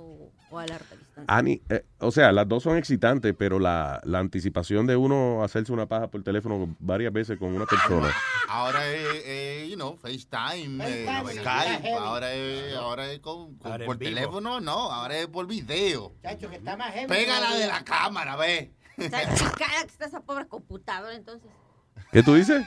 o 0.50 0.60
a 0.60 0.66
larga 0.66 0.96
distancia? 0.96 1.26
Ani, 1.28 1.62
eh, 1.70 1.84
o 2.00 2.12
sea, 2.12 2.32
las 2.32 2.48
dos 2.48 2.64
son 2.64 2.78
excitantes, 2.78 3.34
pero 3.38 3.60
la, 3.60 4.02
la 4.04 4.20
anticipación 4.20 4.88
de 4.88 4.96
uno 4.96 5.44
hacerse 5.44 5.72
una 5.74 5.88
paja 5.88 6.08
por 6.10 6.24
teléfono 6.24 6.75
varias 6.80 7.12
veces 7.14 7.38
con 7.40 7.54
una 7.56 7.66
persona. 7.66 8.14
Ahora 8.48 8.88
es, 8.88 9.22
eh, 9.26 9.68
you 9.70 9.76
know, 9.76 9.98
FaceTime, 9.98 10.84
eh, 10.88 11.06
Skype. 11.40 11.94
Ahora 11.94 12.34
es, 12.34 12.76
ahora 12.76 13.12
es 13.12 13.20
con, 13.20 13.56
con- 13.58 13.72
Ahora 13.72 13.84
en 13.84 13.88
por 13.88 13.98
vivo. 13.98 14.10
teléfono, 14.16 14.62
no. 14.62 14.92
Ahora 14.92 15.18
es 15.18 15.28
por 15.28 15.48
video. 15.48 16.14
Chacho, 16.22 16.50
que 16.50 16.58
está 16.58 16.78
más 16.78 16.94
heavy 16.94 17.08
Pégala 17.08 17.56
de 17.56 17.68
la 17.68 17.84
cámara, 17.84 18.36
ve. 18.36 18.72
Salpicada 18.98 19.82
que 19.82 19.88
está 19.92 20.06
esa 20.06 20.22
pobre 20.22 20.48
computadora, 20.48 21.14
entonces. 21.16 21.50
¿Qué 22.12 22.24
tú 22.24 22.36
dices? 22.36 22.66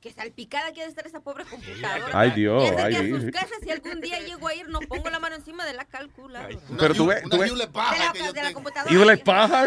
Que 0.00 0.12
salpicada 0.12 0.72
quiere 0.72 0.88
estar 0.88 1.06
esa 1.06 1.20
pobre 1.20 1.44
computadora. 1.44 2.10
Ay, 2.12 2.32
Dios, 2.32 2.64
Piensa 2.64 2.84
ay, 2.86 2.92
que 2.92 2.98
a 2.98 3.02
Dios. 3.02 3.22
sus 3.22 3.30
casas, 3.30 3.58
si 3.62 3.70
algún 3.70 4.00
día 4.00 4.18
llego 4.18 4.48
a 4.48 4.54
ir, 4.54 4.68
no 4.68 4.80
pongo 4.80 5.08
la 5.10 5.20
mano 5.20 5.36
encima 5.36 5.64
de 5.64 5.74
la 5.74 5.84
calculadora. 5.84 6.56
Pero 6.76 6.94
tú 6.94 7.06
ves, 7.06 7.22
tú 7.30 7.38
ves. 7.38 7.50
de 7.52 7.56
la, 7.56 8.32
de 8.32 8.42
la 8.42 8.52
computadora. 8.52 8.92
¿Y 8.92 8.96
le 9.04 9.16
paja? 9.18 9.66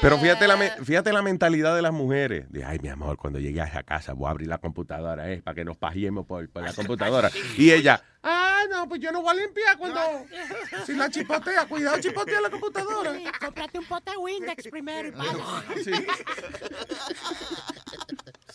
Pero 0.00 0.18
fíjate 0.18 0.48
la, 0.48 0.56
fíjate 0.84 1.12
la 1.12 1.22
mentalidad 1.22 1.74
de 1.74 1.82
las 1.82 1.92
mujeres. 1.92 2.50
De, 2.50 2.64
ay, 2.64 2.78
mi 2.80 2.88
amor, 2.88 3.16
cuando 3.16 3.38
llegue 3.38 3.60
a 3.60 3.64
esa 3.64 3.82
casa 3.82 4.12
voy 4.14 4.28
a 4.28 4.30
abrir 4.30 4.48
la 4.48 4.58
computadora, 4.58 5.30
eh, 5.30 5.42
para 5.42 5.54
que 5.54 5.64
nos 5.64 5.76
pajemos 5.76 6.26
por, 6.26 6.48
por 6.48 6.62
la 6.62 6.72
computadora. 6.72 7.30
Y 7.56 7.70
ella, 7.70 8.02
ah, 8.22 8.62
no, 8.70 8.88
pues 8.88 9.00
yo 9.00 9.12
no 9.12 9.22
voy 9.22 9.36
a 9.36 9.40
limpiar 9.40 9.76
cuando... 9.76 10.00
Si 10.86 10.94
la 10.94 11.10
chipotea, 11.10 11.66
cuidado, 11.66 12.00
chipotea 12.00 12.40
la 12.40 12.50
computadora. 12.50 13.12
Cómprate 13.38 13.78
un 13.78 13.84
pote 13.84 14.12
de 14.12 14.16
Windex 14.16 14.68
primero 14.68 15.08
y 15.08 15.12
paga. 15.12 15.64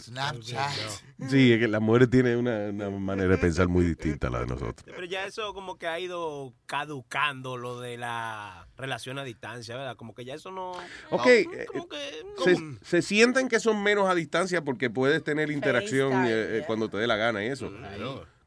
Snapchat. 0.06 0.72
Sí, 1.30 1.54
es 1.54 1.60
que 1.60 1.68
las 1.68 1.82
mujeres 1.82 2.10
tienen 2.10 2.38
una, 2.38 2.70
una 2.70 2.90
manera 2.90 3.30
de 3.30 3.38
pensar 3.38 3.68
muy 3.68 3.86
distinta 3.86 4.28
a 4.28 4.30
la 4.30 4.40
de 4.40 4.48
nosotros. 4.48 4.84
Pero 4.86 5.06
ya 5.06 5.26
eso 5.26 5.54
como 5.54 5.78
que 5.78 5.88
ha 5.88 6.00
ido 6.00 6.54
caducando 6.66 7.58
lo 7.58 7.80
de 7.80 7.98
la 7.98 8.68
relación 8.78 9.18
a 9.20 9.24
distancia, 9.24 9.76
¿verdad? 9.76 9.96
Como 9.96 10.14
que 10.14 10.26
ya 10.26 10.36
eso 10.36 10.52
no... 10.52 10.72
Ok, 11.10 11.26
no, 11.26 11.28
eh, 11.28 11.66
como 11.68 11.88
que... 11.88 11.98
se, 12.44 12.58
se 12.82 13.02
sienten 13.02 13.50
que 13.50 13.60
son 13.60 13.82
menos 13.82 14.10
a 14.10 14.16
distancia 14.16 14.64
porque 14.64 14.90
puedes 14.90 15.24
tener 15.24 15.50
interacción 15.52 16.12
FaceTime, 16.12 16.32
eh, 16.32 16.58
eh, 16.60 16.64
cuando 16.68 16.90
te 16.90 16.98
dé 16.98 17.08
la 17.08 17.16
gana 17.16 17.44
y 17.44 17.48
eso. 17.48 17.72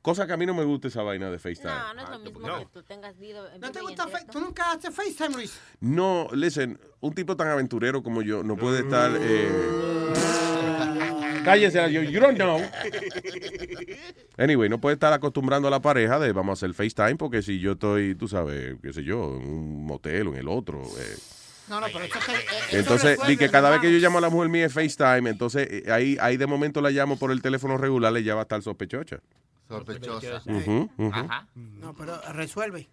Cosa 0.00 0.26
que 0.26 0.32
a 0.32 0.36
mí 0.36 0.46
no 0.46 0.54
me 0.54 0.64
gusta 0.64 0.88
esa 0.88 1.02
vaina 1.02 1.30
de 1.30 1.38
FaceTime. 1.38 1.70
No, 1.70 1.94
no 1.94 2.02
es 2.02 2.10
lo 2.10 2.18
mismo 2.20 2.58
que 2.58 2.66
tú 2.72 2.82
tengas 2.82 3.18
video. 3.18 3.46
¿No 3.58 3.72
te 3.72 3.80
gusta 3.80 4.06
¿Tú 4.30 4.40
nunca 4.40 4.72
haces 4.72 4.94
FaceTime, 4.94 5.34
Luis? 5.34 5.60
No, 5.80 6.28
listen, 6.32 6.78
un 7.00 7.14
tipo 7.14 7.36
tan 7.36 7.48
aventurero 7.48 8.02
como 8.02 8.22
yo 8.22 8.42
no 8.42 8.56
puede 8.56 8.80
estar. 8.80 9.10
Eh... 9.20 10.57
Cállese, 11.44 11.92
you, 11.92 12.02
you 12.02 12.20
don't 12.20 12.36
know. 12.36 12.60
Anyway, 14.36 14.68
no 14.68 14.80
puede 14.80 14.94
estar 14.94 15.12
acostumbrando 15.12 15.68
a 15.68 15.70
la 15.70 15.80
pareja 15.80 16.18
de 16.18 16.32
vamos 16.32 16.50
a 16.50 16.66
hacer 16.66 16.74
FaceTime 16.74 17.16
porque 17.16 17.42
si 17.42 17.58
yo 17.58 17.72
estoy, 17.72 18.14
tú 18.14 18.28
sabes, 18.28 18.76
qué 18.82 18.92
sé 18.92 19.02
yo, 19.04 19.36
en 19.36 19.48
un 19.48 19.84
motel 19.86 20.28
o 20.28 20.32
en 20.32 20.38
el 20.38 20.48
otro. 20.48 20.82
eh, 20.98 21.16
No, 21.68 21.80
no, 21.80 21.86
pero 21.92 22.04
eso 22.04 22.20
se- 22.20 22.32
eh, 22.32 22.36
eso 22.70 22.78
Entonces, 22.78 23.18
di 23.26 23.36
que 23.36 23.50
cada 23.50 23.70
vez 23.70 23.80
que 23.80 23.92
yo 23.92 23.98
llamo 23.98 24.18
a 24.18 24.20
la 24.22 24.30
mujer 24.30 24.48
mía 24.48 24.66
es 24.66 24.72
FaceTime, 24.72 25.28
entonces 25.30 25.66
eh, 25.70 25.90
ahí, 25.92 26.16
ahí 26.20 26.36
de 26.36 26.46
momento 26.46 26.80
la 26.80 26.90
llamo 26.90 27.18
por 27.18 27.30
el 27.32 27.42
teléfono 27.42 27.76
regular, 27.76 28.16
ella 28.16 28.34
va 28.34 28.40
a 28.40 28.44
estar 28.44 28.62
sospechosa. 28.62 29.18
Sospechosa. 29.68 30.42
Ujú. 30.46 30.88
No, 31.80 31.94
pero 31.94 32.20
resuelve. 32.32 32.88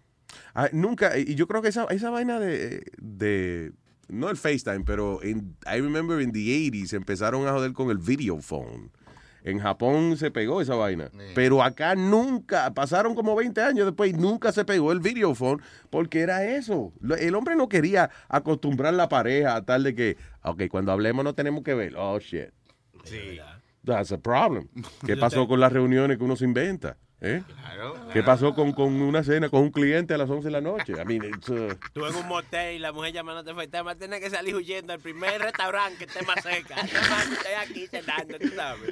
Ah, 0.54 0.68
nunca, 0.72 1.16
y 1.16 1.34
yo 1.36 1.46
creo 1.46 1.62
que 1.62 1.68
esa, 1.68 1.84
esa 1.84 2.10
vaina 2.10 2.38
de, 2.40 2.82
de, 2.98 3.72
no 4.08 4.28
el 4.30 4.36
FaceTime, 4.36 4.84
pero 4.84 5.22
en, 5.22 5.56
I 5.66 5.80
remember 5.80 6.20
in 6.20 6.32
the 6.32 6.38
80s 6.38 6.92
empezaron 6.92 7.46
a 7.46 7.52
joder 7.52 7.72
con 7.72 7.90
el 7.90 7.98
video 7.98 8.40
phone. 8.40 8.90
En 9.42 9.60
Japón 9.60 10.16
se 10.16 10.32
pegó 10.32 10.60
esa 10.60 10.74
vaina. 10.74 11.08
Pero 11.36 11.62
acá 11.62 11.94
nunca, 11.94 12.74
pasaron 12.74 13.14
como 13.14 13.36
20 13.36 13.62
años 13.62 13.86
después 13.86 14.10
y 14.10 14.12
nunca 14.12 14.50
se 14.50 14.64
pegó 14.64 14.90
el 14.90 14.98
video 14.98 15.36
phone 15.36 15.62
porque 15.88 16.20
era 16.20 16.44
eso. 16.44 16.92
El 17.20 17.36
hombre 17.36 17.54
no 17.54 17.68
quería 17.68 18.10
acostumbrar 18.28 18.92
la 18.94 19.08
pareja 19.08 19.54
a 19.54 19.64
tal 19.64 19.84
de 19.84 19.94
que, 19.94 20.16
ok, 20.42 20.64
cuando 20.68 20.90
hablemos 20.90 21.24
no 21.24 21.36
tenemos 21.36 21.62
que 21.62 21.74
ver. 21.74 21.94
Oh, 21.96 22.18
shit. 22.18 22.48
Sí. 23.04 23.38
That's 23.84 24.10
a 24.10 24.18
problem. 24.18 24.68
¿Qué 25.06 25.16
pasó 25.16 25.46
con 25.46 25.60
las 25.60 25.72
reuniones 25.72 26.18
que 26.18 26.24
uno 26.24 26.34
se 26.34 26.44
inventa? 26.44 26.96
¿Eh? 27.26 27.42
¿Qué 28.12 28.22
pasó 28.22 28.54
con, 28.54 28.72
con 28.72 28.92
una 29.02 29.22
cena 29.22 29.48
con 29.48 29.60
un 29.60 29.70
cliente 29.70 30.14
a 30.14 30.18
las 30.18 30.30
11 30.30 30.46
de 30.46 30.50
la 30.50 30.60
noche? 30.60 30.92
I 30.92 31.04
mean, 31.04 31.24
it's, 31.24 31.48
uh, 31.48 31.76
Tú 31.92 32.06
en 32.06 32.14
un 32.14 32.26
motel 32.26 32.76
y 32.76 32.78
la 32.78 32.92
mujer 32.92 33.12
llamándote 33.12 33.54
FaceTime, 33.54 33.96
tienes 33.96 34.20
que 34.20 34.30
salir 34.30 34.54
huyendo 34.54 34.92
al 34.92 35.00
primer 35.00 35.40
restaurante 35.40 35.98
que 35.98 36.04
esté 36.04 36.24
más 36.24 36.42
cerca. 36.42 36.76
No, 37.06 37.34
estoy 37.34 37.52
aquí 37.60 37.86
cenando, 37.86 38.38
tú 38.38 38.48
sabes. 38.48 38.90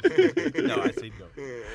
No, 0.62 0.82
así 0.82 1.11
no. 1.11 1.27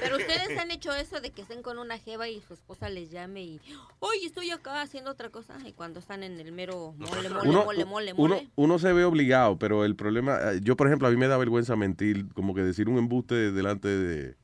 Pero 0.02 0.18
ustedes 0.18 0.57
han 0.57 0.72
hecho 0.72 0.94
eso 0.94 1.19
de 1.19 1.31
que 1.31 1.41
estén 1.41 1.61
con 1.64 1.80
una 1.80 1.98
jeva 1.98 2.27
y 2.27 2.41
su 2.41 2.53
esposa 2.53 2.90
les 2.90 3.10
llame 3.10 3.41
y, 3.41 3.61
oye, 3.99 4.26
estoy 4.26 4.52
acá 4.52 4.81
haciendo 4.81 5.11
otra 5.11 5.30
cosa. 5.30 5.56
Y 5.65 5.73
cuando 5.73 5.99
están 5.99 6.23
en 6.23 6.40
el 6.40 6.52
mero 6.52 6.94
mole, 6.98 7.30
mole, 7.30 7.49
uno, 7.49 7.65
mole, 7.65 7.86
mole, 7.86 8.14
uno, 8.14 8.36
mole. 8.36 8.49
uno 8.56 8.80
se 8.80 8.94
ve 8.94 9.06
obligado, 9.06 9.57
pero 9.57 9.86
el 9.86 9.95
problema, 9.95 10.40
eh, 10.53 10.60
yo 10.61 10.76
por 10.76 10.88
ejemplo, 10.88 11.07
a 11.07 11.11
mí 11.11 11.18
me 11.18 11.27
da 11.27 11.38
vergüenza 11.38 11.76
mentir, 11.76 12.27
como 12.34 12.53
que 12.53 12.61
decir 12.61 12.90
un 12.90 12.98
embuste 12.98 13.52
delante 13.52 13.88
de, 13.88 14.36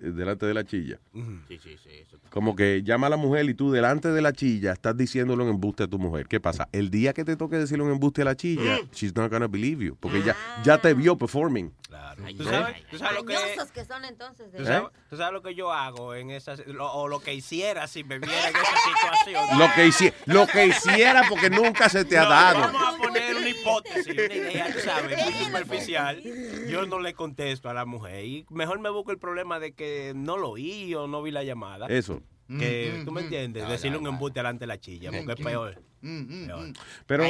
delante 0.00 0.46
de 0.46 0.54
la 0.54 0.64
chilla. 0.64 0.98
Sí, 1.14 1.58
sí, 1.62 1.76
sí. 1.82 1.88
Eso. 1.90 2.18
Como 2.30 2.54
que 2.56 2.82
llama 2.82 3.06
a 3.06 3.10
la 3.10 3.16
mujer 3.16 3.48
y 3.48 3.54
tú 3.54 3.70
delante 3.72 4.08
de 4.08 4.20
la 4.20 4.32
chilla 4.32 4.72
estás 4.72 4.96
diciéndolo 4.96 5.44
en 5.44 5.50
embuste 5.50 5.84
a 5.84 5.88
tu 5.88 5.98
mujer. 5.98 6.26
¿Qué 6.28 6.40
pasa? 6.40 6.68
El 6.72 6.90
día 6.90 7.12
que 7.12 7.24
te 7.24 7.36
toque 7.36 7.56
decirlo 7.56 7.86
en 7.86 7.92
embuste 7.92 8.22
a 8.22 8.24
la 8.26 8.36
chilla, 8.36 8.78
she's 8.92 9.14
not 9.14 9.30
gonna 9.30 9.46
believe 9.48 9.84
you. 9.84 9.96
Porque 9.98 10.22
ya, 10.22 10.36
ya 10.64 10.78
te 10.80 10.92
vio 10.94 11.16
performing. 11.16 11.72
¿Tú 12.36 12.44
sabes, 12.44 12.76
tú 12.90 12.98
sabes 12.98 13.14
lo 13.16 13.24
que 13.26 13.84
son 13.84 14.04
entonces. 14.04 14.50
de 14.52 14.58
¿Tú 14.58 14.64
¿Eh? 14.64 14.66
sabes, 14.66 14.88
tú 15.10 15.16
sabes 15.16 15.32
lo 15.34 15.42
que 15.42 15.54
yo 15.54 15.70
hago 15.72 16.14
en 16.14 16.30
esas, 16.30 16.66
lo- 16.66 16.90
o 16.92 17.08
lo 17.08 17.20
que 17.20 17.34
hiciera 17.34 17.86
si 17.86 18.04
me 18.04 18.18
viera 18.18 18.48
en 18.48 18.56
esa 18.56 18.76
situación? 18.84 19.44
Lo 19.58 19.66
que, 19.74 19.86
hici- 19.86 20.12
lo 20.26 20.46
que 20.46 20.66
hiciera 20.66 21.22
porque 21.28 21.50
nunca 21.50 21.88
se 21.88 22.04
te 22.04 22.16
ha 22.18 22.24
No, 22.24 22.30
dado. 22.30 22.60
Vamos 22.60 22.94
a 22.94 22.98
poner 22.98 23.36
una 23.36 23.48
hipótesis, 23.48 24.06
una 24.14 24.34
idea, 24.34 24.72
tú 24.72 24.78
sabes, 24.80 25.22
muy 25.24 25.32
superficial. 25.44 26.22
Yo 26.68 26.86
no 26.86 27.00
le 27.00 27.14
contesto 27.14 27.68
a 27.68 27.74
la 27.74 27.84
mujer 27.84 28.24
y 28.24 28.46
mejor 28.50 28.80
me 28.80 28.88
busco 28.90 29.10
el 29.12 29.18
problema 29.18 29.58
de 29.60 29.72
que 29.76 30.12
no 30.16 30.36
lo 30.36 30.50
oí 30.50 30.94
o 30.94 31.06
no 31.06 31.22
vi 31.22 31.30
la 31.30 31.44
llamada. 31.44 31.86
Eso. 31.86 32.20
Que 32.48 32.98
Mm, 33.00 33.04
tú 33.04 33.12
me 33.12 33.22
entiendes, 33.22 33.68
decirle 33.68 33.98
un 33.98 34.06
embute 34.06 34.38
delante 34.38 34.60
de 34.60 34.66
la 34.68 34.78
chilla, 34.80 35.10
porque 35.10 35.32
es 35.32 35.44
peor. 35.44 35.82
Mm, 36.02 36.46
Peor. 36.46 36.72
Pero 37.06 37.24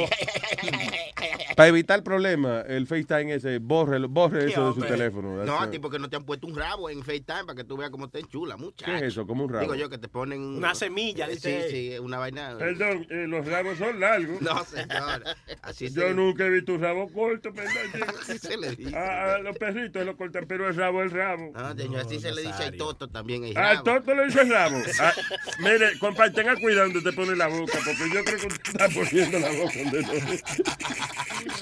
para 1.55 1.69
evitar 1.69 2.03
problemas, 2.03 2.65
el 2.67 2.85
FaceTime 2.85 3.33
ese, 3.33 3.57
borre, 3.59 3.97
borre 4.05 4.51
eso 4.51 4.67
de 4.73 4.81
su 4.81 4.87
teléfono. 4.87 5.43
No, 5.45 5.59
a 5.59 5.69
ti 5.71 5.79
porque 5.79 5.97
no 5.99 6.09
te 6.09 6.15
han 6.17 6.23
puesto 6.25 6.45
un 6.47 6.55
rabo 6.55 6.89
en 6.89 7.01
FaceTime 7.03 7.45
para 7.45 7.55
que 7.55 7.63
tú 7.63 7.77
veas 7.77 7.89
cómo 7.89 8.09
te 8.09 8.19
enchula, 8.19 8.57
muchacho. 8.57 8.91
¿Qué 8.91 8.97
es 8.97 9.03
eso? 9.13 9.25
¿Cómo 9.25 9.45
un 9.45 9.49
rabo? 9.51 9.61
Digo 9.61 9.75
yo 9.75 9.89
que 9.89 9.97
te 9.97 10.07
ponen... 10.07 10.41
Una 10.41 10.75
semilla, 10.75 11.25
Eh, 11.27 11.31
dice 11.31 11.67
Sí, 11.69 11.91
sí, 11.93 11.99
una 11.99 12.17
vaina... 12.19 12.55
Perdón, 12.57 13.07
eh, 13.09 13.25
los 13.27 13.45
rabos 13.47 13.77
son 13.77 13.99
largos. 13.99 14.41
No, 14.41 14.63
señor. 14.65 15.23
Así 15.61 15.89
Yo 15.91 16.01
se- 16.03 16.13
nunca 16.13 16.45
he 16.45 16.49
visto 16.49 16.73
un 16.73 16.81
rabo 16.81 17.11
corto, 17.11 17.51
perdón. 17.53 17.73
Así 18.21 18.37
se 18.37 18.57
le 18.57 18.75
dice. 18.75 18.95
A, 18.95 19.35
a 19.35 19.39
los 19.39 19.57
perritos 19.57 20.05
lo 20.05 20.15
cortan, 20.17 20.45
pero 20.47 20.67
el 20.67 20.75
rabo 20.75 21.01
es 21.03 21.11
rabo. 21.11 21.51
Ah, 21.55 21.73
señor, 21.75 22.01
así 22.01 22.19
se 22.19 22.31
le 22.31 22.41
dice 22.43 22.63
al 22.63 22.77
toto 22.77 23.07
también. 23.07 23.43
El 23.45 23.57
Al 23.57 23.81
toto 23.83 24.13
le 24.13 24.25
dice 24.25 24.43
rabo. 24.43 24.77
Ah, 24.99 25.13
mire, 25.59 25.97
compadre, 25.99 26.31
tenga 26.31 26.55
cuidado 26.55 26.89
donde 26.89 27.09
te 27.09 27.15
pone 27.15 27.35
la 27.35 27.47
boca, 27.47 27.77
porque 27.85 28.13
yo 28.13 28.23
creo 28.23 28.37
que 28.39 28.56
está 28.63 28.89
poniendo 28.89 29.39
la 29.39 29.49
boca 29.51 29.73
donde 29.83 30.01
no. 30.01 30.13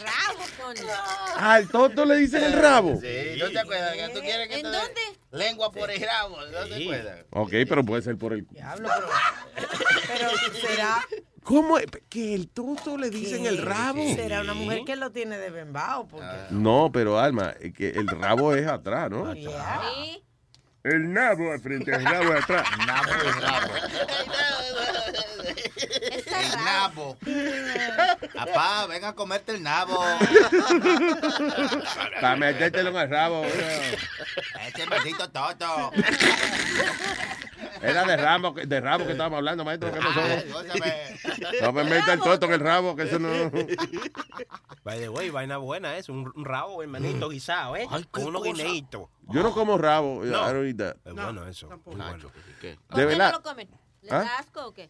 Rabo. 0.04 0.46
Al 1.38 1.68
toto 1.68 2.06
le 2.06 2.16
dicen 2.18 2.44
el 2.44 2.54
rabo. 2.54 3.00
Sí, 3.02 3.38
¿no 3.40 3.50
te 3.50 3.60
acuerdas? 3.60 3.94
que 3.96 4.10
¿Tú 4.14 4.20
quieres 4.22 4.48
que 4.48 4.56
¿En 4.56 4.62
te 4.64 4.68
dónde? 4.70 5.02
lengua 5.32 5.72
por 5.72 5.92
el 5.92 6.02
rabo? 6.02 6.38
¿No 6.42 6.66
te 6.68 6.84
acuerdas? 6.84 7.26
Ok, 7.32 7.52
pero 7.68 7.84
puede 7.84 8.02
ser 8.02 8.18
por 8.18 8.34
el... 8.34 8.48
Diablo, 8.48 8.90
pero, 9.56 9.68
pero 10.08 10.30
será, 10.68 11.06
¿Cómo 11.44 11.78
es? 11.78 11.86
¿Que 12.10 12.34
el 12.34 12.50
toto 12.50 12.98
le 12.98 13.10
dicen 13.10 13.46
el 13.46 13.60
rabo? 13.60 14.04
será 14.16 14.42
una 14.42 14.54
mujer 14.56 14.80
que 14.86 14.96
lo 14.96 15.12
tiene 15.12 15.38
de 15.38 15.52
bembao. 15.52 16.08
Porque, 16.08 16.26
No, 16.50 16.90
pero 16.92 17.20
Alma, 17.20 17.54
que 17.76 17.90
el 17.90 18.08
rabo 18.08 18.56
es 18.56 18.66
atrás, 18.68 19.12
¿no? 19.12 19.32
Sí. 19.34 19.46
El 20.86 21.12
nabo 21.12 21.52
al 21.52 21.60
frente, 21.60 21.92
el 21.96 22.06
rabo 22.06 22.30
de 22.32 22.38
atrás. 22.38 22.68
Nabo 22.86 23.10
y 23.10 23.32
rabo. 23.42 23.74
El 26.28 26.64
nabo. 26.64 27.18
Papá, 28.36 28.86
ven 28.88 29.04
a 29.06 29.14
comerte 29.14 29.54
el 29.54 29.64
nabo. 29.64 29.98
Para 32.22 32.36
metértelo 32.36 32.92
en 32.92 32.96
el 32.98 33.10
rabo. 33.10 33.44
Este 34.68 34.86
maldito 34.86 35.28
toto. 35.32 35.92
Era 37.82 38.04
de 38.06 38.18
rabo, 38.18 38.54
que- 38.54 38.66
de 38.68 38.80
rabo 38.82 39.06
que 39.06 39.14
estábamos 39.14 39.38
hablando, 39.38 39.66
maestro. 39.66 39.92
¿Qué 39.92 40.00
pasó? 40.00 40.22
Ay. 40.22 41.62
No 41.62 41.72
me 41.74 41.84
meta 41.84 42.14
el 42.14 42.20
toto 42.20 42.46
en 42.46 42.54
el 42.54 42.60
rabo, 42.60 42.96
que 42.96 43.04
eso 43.04 43.18
no... 43.20 43.30
The 44.84 45.10
way, 45.10 45.30
vaina 45.32 45.58
buena 45.58 45.98
es 45.98 46.10
un, 46.10 46.32
un 46.36 46.46
rabo, 46.46 46.82
hermanito, 46.84 47.30
guisado, 47.30 47.76
¿eh? 47.76 47.88
Con 48.12 48.26
unos 48.28 48.44
guineitos. 48.44 49.10
Yo 49.30 49.44
no 49.44 49.52
como 49.54 49.78
rabo. 49.78 50.26
I 50.26 50.30
No. 50.30 50.54
don't 50.54 50.68
eat 50.68 50.78
that. 50.78 50.98
Es 51.06 51.14
bueno 51.14 51.48
eso. 51.48 51.68
muy 51.86 51.96
bueno. 51.96 52.18
De 52.62 52.78
¿Por 52.88 52.96
qué 53.00 53.06
verdad. 53.06 53.32
no 53.32 53.38
lo 53.38 53.44
comen? 53.44 53.70
¿Les 54.02 54.12
¿Ah? 54.12 54.20
da 54.20 54.38
asco 54.40 54.66
o 54.68 54.74
qué? 54.74 54.90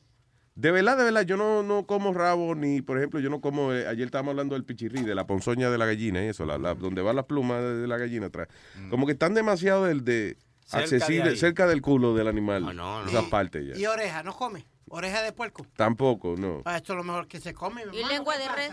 De 0.56 0.72
verdad, 0.72 0.98
de 0.98 1.04
verdad, 1.04 1.22
yo 1.24 1.36
no, 1.36 1.64
no 1.64 1.86
como 1.86 2.14
rabo, 2.14 2.56
ni, 2.56 2.82
por 2.82 2.98
ejemplo, 2.98 3.20
yo 3.20 3.30
no 3.30 3.42
como, 3.42 3.74
eh, 3.74 3.88
ayer 3.88 4.06
estábamos 4.06 4.32
hablando 4.32 4.56
del 4.56 4.64
pichirrí, 4.64 5.02
de 5.02 5.14
la 5.14 5.28
ponzoña 5.28 5.70
de 5.70 5.78
la 5.78 5.86
gallina 5.86 6.24
y 6.24 6.28
eso, 6.30 6.46
la, 6.46 6.58
la- 6.58 6.76
donde 6.76 7.02
van 7.02 7.18
las 7.18 7.26
plumas 7.26 7.62
de, 7.62 7.76
de 7.76 7.88
la 7.88 7.98
gallina 7.98 8.28
atrás. 8.28 8.48
Como 8.90 9.06
que 9.06 9.12
están 9.12 9.34
demasiado 9.34 9.84
del, 9.84 10.06
de, 10.06 10.38
Cerca 10.66 10.78
de 10.78 10.84
accesible, 10.96 11.36
cerca 11.36 11.68
del 11.68 11.82
culo 11.82 12.16
del 12.16 12.28
animal, 12.30 12.74
no. 12.76 13.06
esas 13.06 13.26
partes 13.26 13.68
ya. 13.68 13.78
Y 13.78 13.86
oreja, 13.86 14.24
¿no 14.24 14.34
come? 14.34 14.66
Oreja 14.88 15.22
de 15.24 15.34
puerco. 15.34 15.66
Tampoco, 15.76 16.36
no. 16.38 16.62
Ah, 16.64 16.78
esto 16.78 16.94
es 16.94 16.98
lo 16.98 17.04
mejor 17.04 17.28
que 17.28 17.40
se 17.42 17.54
come. 17.54 17.86
mi 17.86 17.94
¿Y 17.98 18.00
hermano, 18.00 18.14
lengua 18.16 18.34
¿qué 18.36 18.40
de 18.40 18.46
pasa? 18.48 18.58
res? 18.58 18.72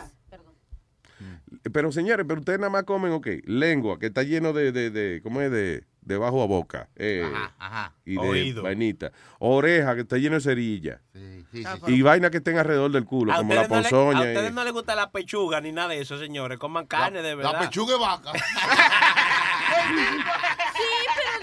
Pero 1.70 1.92
señores, 1.92 2.24
pero 2.28 2.40
ustedes 2.40 2.58
nada 2.58 2.70
más 2.70 2.84
comen, 2.84 3.12
ok, 3.12 3.26
lengua, 3.44 3.98
que 3.98 4.06
está 4.06 4.22
lleno 4.22 4.52
de, 4.52 4.72
de, 4.72 4.90
de 4.90 5.20
¿cómo 5.22 5.40
es? 5.40 5.50
De, 5.50 5.84
de 6.00 6.16
bajo 6.16 6.42
a 6.42 6.46
boca. 6.46 6.88
eh, 6.96 7.24
ajá. 7.58 7.92
Y 8.04 8.14
de 8.14 8.18
Oído. 8.18 8.62
vainita. 8.64 9.12
Oreja, 9.38 9.94
que 9.94 10.00
está 10.00 10.16
lleno 10.16 10.34
de 10.36 10.40
cerilla. 10.40 11.00
Sí, 11.12 11.44
sí, 11.52 11.64
Y 11.86 12.02
vaina 12.02 12.30
que 12.30 12.38
estén 12.38 12.58
alrededor 12.58 12.90
del 12.90 13.04
culo, 13.04 13.32
A 13.32 13.36
como 13.36 13.54
la 13.54 13.62
ustedes, 13.62 13.70
no 13.70 13.80
le, 13.82 13.86
a 13.86 13.90
ponzoña. 13.90 14.20
ustedes 14.30 14.50
y- 14.50 14.54
no 14.54 14.64
les 14.64 14.72
gusta 14.72 14.94
la 14.96 15.10
pechuga 15.12 15.60
ni 15.60 15.70
nada 15.70 15.88
de 15.90 16.00
eso, 16.00 16.18
señores. 16.18 16.58
Coman 16.58 16.86
carne 16.86 17.22
de 17.22 17.34
verdad. 17.36 17.52
La 17.52 17.58
pechuga 17.60 17.92
de 17.94 18.00
vaca. 18.00 18.32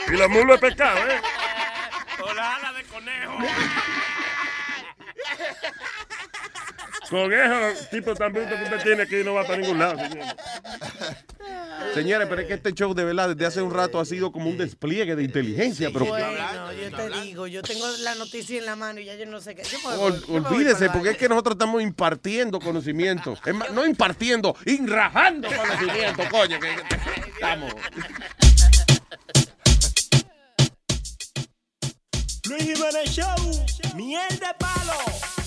Y 0.11 0.17
la 0.17 0.27
mula 0.27 0.53
de 0.53 0.59
pescado, 0.59 0.97
¿eh? 1.07 1.21
O 2.23 2.33
la 2.33 2.55
ala 2.55 2.73
de 2.73 2.83
conejo. 2.85 3.37
Con 7.10 7.34
esos 7.34 7.90
tipos 7.90 8.18
tan 8.19 8.31
brutos 8.31 8.53
que 8.56 8.64
usted 8.65 8.84
tiene 8.84 9.07
que 9.07 9.23
no 9.23 9.34
va 9.34 9.44
para 9.44 9.57
ningún 9.57 9.80
lado, 9.80 9.98
señor. 9.98 10.26
Señores, 11.95 12.27
pero 12.30 12.41
es 12.41 12.48
que 12.48 12.53
este 12.53 12.73
show 12.73 12.94
de 12.94 13.03
verdad 13.03 13.30
desde 13.30 13.45
hace 13.48 13.61
un 13.64 13.73
rato 13.73 13.99
ha 13.99 14.06
sido 14.06 14.31
como 14.31 14.49
un 14.49 14.57
despliegue 14.57 15.15
de 15.15 15.23
inteligencia. 15.23 15.90
pero 15.91 16.06
Bueno, 16.06 16.72
yo 16.73 16.95
te 16.95 17.10
digo, 17.22 17.48
yo 17.48 17.64
tengo 17.64 17.88
la 18.02 18.14
noticia 18.15 18.60
en 18.60 18.65
la 18.65 18.76
mano 18.76 18.99
y 18.99 19.06
ya 19.06 19.15
yo 19.15 19.26
no 19.26 19.41
sé 19.41 19.56
qué. 19.56 19.64
Yo 19.64 19.80
Ol- 19.99 20.23
olvídese, 20.30 20.90
porque 20.91 21.11
es 21.11 21.18
que 21.18 21.27
nosotros 21.27 21.56
estamos 21.56 21.81
impartiendo 21.81 22.60
conocimiento. 22.60 23.36
Es 23.44 23.56
más, 23.56 23.72
no 23.72 23.86
impartiendo, 23.86 24.56
inrajando 24.65 25.48
conocimiento, 25.49 26.23
coño. 26.30 26.60
Que, 26.60 26.76
estamos. 27.34 27.73
Luis 32.49 32.64
Jiménez 32.64 33.10
Show, 33.11 33.65
miel 33.95 34.30
de 34.40 34.48
palo. 34.60 34.94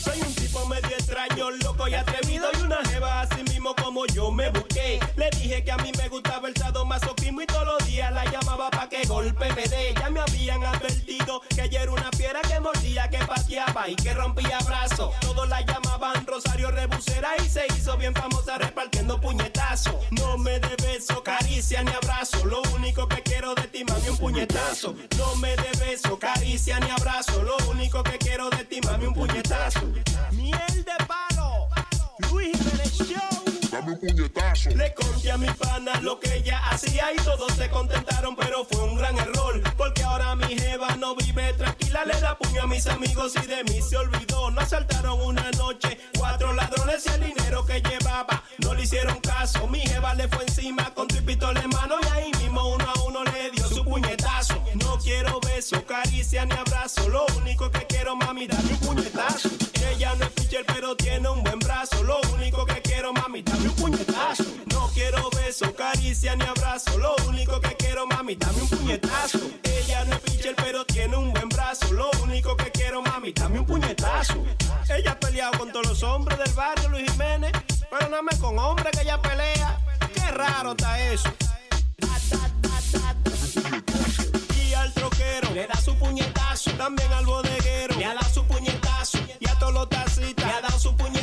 Soy 0.03 0.21
un 0.21 0.35
medio 0.73 0.97
extraño, 0.97 1.51
loco 1.51 1.87
y 1.87 1.95
atrevido. 1.95 2.49
Y 2.59 2.63
una 2.63 2.79
jeva 2.89 3.21
así 3.21 3.43
mismo 3.45 3.75
como 3.75 4.07
yo 4.07 4.31
me 4.31 4.49
busqué. 4.51 4.99
Le 5.17 5.29
dije 5.31 5.63
que 5.63 5.71
a 5.71 5.77
mí 5.77 5.93
me 5.99 6.09
gustaba 6.09 6.49
el 6.49 6.57
sadomasoquismo 6.57 7.43
y 7.43 7.47
todos 7.47 7.67
los 7.67 7.87
días 7.87 8.11
la 8.13 8.25
llamaba 8.25 8.71
pa' 8.71 8.89
que 8.89 9.05
golpe 9.07 9.53
me 9.53 9.65
dé. 9.65 9.95
Ya 9.99 10.09
me 10.09 10.21
habían 10.21 10.65
advertido 10.65 11.43
que 11.55 11.65
ella 11.65 11.83
era 11.83 11.93
una 11.93 12.11
fiera 12.17 12.41
que 12.41 12.59
mordía, 12.61 13.09
que 13.11 13.19
pateaba 13.19 13.89
y 13.89 13.97
que 13.97 14.15
rompía 14.15 14.59
brazos. 14.67 15.15
Todos 15.21 15.47
la 15.49 15.61
llamaban 15.61 16.27
Rosario 16.27 16.71
Rebusera 16.71 17.31
y 17.45 17.49
se 17.49 17.67
hizo 17.77 17.97
bien 17.99 18.15
famosa 18.15 18.57
repartiendo 18.57 19.21
puñetazos. 19.21 19.97
No 20.11 20.39
me 20.39 20.59
de 20.59 20.77
beso, 20.77 21.23
caricia 21.23 21.83
ni 21.83 21.93
abrazo. 21.93 22.45
Lo 22.47 22.63
único 22.75 23.07
que 23.09 23.23
quiero 23.23 23.55
de 23.83 23.85
ti, 23.85 23.93
mami, 23.93 24.09
un 24.09 24.17
puñetazo. 24.17 24.95
No 25.19 25.35
me 25.37 25.57
de 25.57 25.71
beso, 25.79 26.19
caricia 26.19 26.79
ni 26.81 26.91
abrazo. 26.91 27.43
Lo 27.43 27.57
único 27.71 28.03
que 28.03 28.19
quiero 28.19 28.51
de 28.51 28.65
ti, 28.65 28.81
mami, 28.85 29.07
un 29.07 29.15
puñetazo. 29.15 29.81
Miel 30.33 30.85
de 30.85 31.05
palo, 31.07 31.69
Luis 32.31 32.57
Jiménez 32.59 32.93
Show. 32.99 33.71
Dame 33.71 33.93
un 33.93 34.01
puñetazo. 34.01 34.71
Le 34.71 34.95
conté 34.95 35.31
a 35.31 35.39
mi 35.39 35.49
pana 35.49 36.01
lo 36.01 36.19
que 36.21 36.35
ella 36.35 36.61
hacía 36.71 37.13
y 37.13 37.17
todos 37.17 37.53
se 37.55 37.69
contentaron, 37.71 38.37
pero 38.37 38.65
fue 38.65 38.83
un 38.85 38.97
gran 38.97 39.17
error. 39.19 39.61
Porque 39.77 40.03
ahora 40.03 40.35
mi 40.37 40.59
jeva 40.59 40.97
no 40.97 41.15
vive 41.17 41.53
tranquila, 41.55 42.05
le 42.05 42.21
da 42.21 42.37
puño 42.39 42.63
a 42.63 42.67
mis 42.67 42.87
amigos 42.87 43.35
y 43.43 43.47
de 43.47 43.65
mí 43.65 43.81
se 43.83 43.97
olvidó. 43.97 44.51
No 44.51 44.61
asaltaron 44.61 45.21
una 45.21 45.51
noche, 45.53 45.99
cuatro 46.19 46.53
ladrones 46.53 47.05
y 47.07 47.09
el 47.11 47.35
dinero 47.35 47.65
que 47.65 47.81
llevaba. 47.81 48.43
No 48.59 48.75
le 48.75 48.83
hicieron 48.83 49.19
caso, 49.21 49.67
mi 49.67 49.81
jeva 49.81 50.15
le 50.15 50.29
fue 50.29 50.45
encima 50.45 50.93
con 50.95 51.09
tripito 51.09 51.51
en 51.51 51.69
mano 51.71 51.97
y 52.03 52.07
ahí 52.09 52.32
quiero 55.23 55.41
beso, 55.41 55.85
caricia 55.87 56.45
ni 56.45 56.53
abrazo, 56.53 57.09
lo 57.09 57.25
único 57.37 57.71
que 57.71 57.87
quiero 57.87 58.17
mami 58.17 58.47
dame 58.47 58.73
un 58.73 58.79
puñetazo. 58.79 59.49
Ella 59.89 60.15
no 60.17 60.25
es 60.25 60.31
pitcher 60.33 60.65
pero 60.67 60.97
tiene 60.97 61.29
un 61.29 61.43
buen 61.45 61.59
brazo, 61.61 62.03
lo 62.03 62.21
único 62.35 62.67
que 62.67 62.83
quiero 62.83 63.13
mami 63.13 63.43
dame 63.43 63.69
un 63.69 63.75
puñetazo. 63.77 64.45
No 64.73 64.89
quiero 64.93 65.31
beso, 65.31 65.73
caricia 65.75 66.35
ni 66.35 66.45
abrazo, 66.45 66.99
lo 66.99 67.15
único 67.29 67.61
que 67.61 67.77
quiero 67.77 68.07
mami 68.07 68.35
dame 68.35 68.63
un 68.63 68.69
puñetazo. 68.69 69.39
Ella 69.63 70.05
no 70.07 70.15
es 70.15 70.21
pitcher 70.21 70.57
pero 70.57 70.85
tiene 70.85 71.17
un 71.17 71.33
buen 71.33 71.49
brazo, 71.49 71.93
lo 71.93 72.11
único 72.23 72.57
que 72.57 72.71
quiero 72.73 73.01
mami 73.03 73.33
dame 73.33 73.61
un 73.61 73.67
puñetazo. 73.67 74.45
Ella 74.89 75.13
ha 75.13 75.21
peleado 75.21 75.57
con 75.59 75.71
todos 75.71 75.87
los 75.87 76.03
hombres 76.03 76.39
del 76.39 76.53
barrio 76.55 76.89
Luis 76.89 77.11
Jiménez, 77.13 77.53
pero 77.91 78.09
nada 78.09 78.23
más 78.23 78.39
con 78.41 78.59
hombres 78.59 78.91
que 78.91 79.03
ella 79.03 79.23
pelea. 79.23 79.79
Qué 80.15 80.31
raro 80.33 80.73
está 80.73 81.01
eso. 81.01 81.33
Le 85.41 85.67
da 85.67 85.81
su 85.81 85.95
puñetazo. 85.97 86.71
También 86.73 87.13
al 87.13 87.25
bodeguero 87.25 87.95
le 87.97 88.05
ha 88.05 88.15
dado 88.15 88.29
su 88.33 88.45
puñetazo. 88.45 89.19
Y 89.41 89.49
a 89.49 89.59
todos 89.59 89.73
los 89.73 89.89
tacitas 89.89 90.47
le 90.47 90.53
ha 90.53 90.61
dado 90.61 90.79
su 90.79 90.95
puñetazo. 90.97 91.22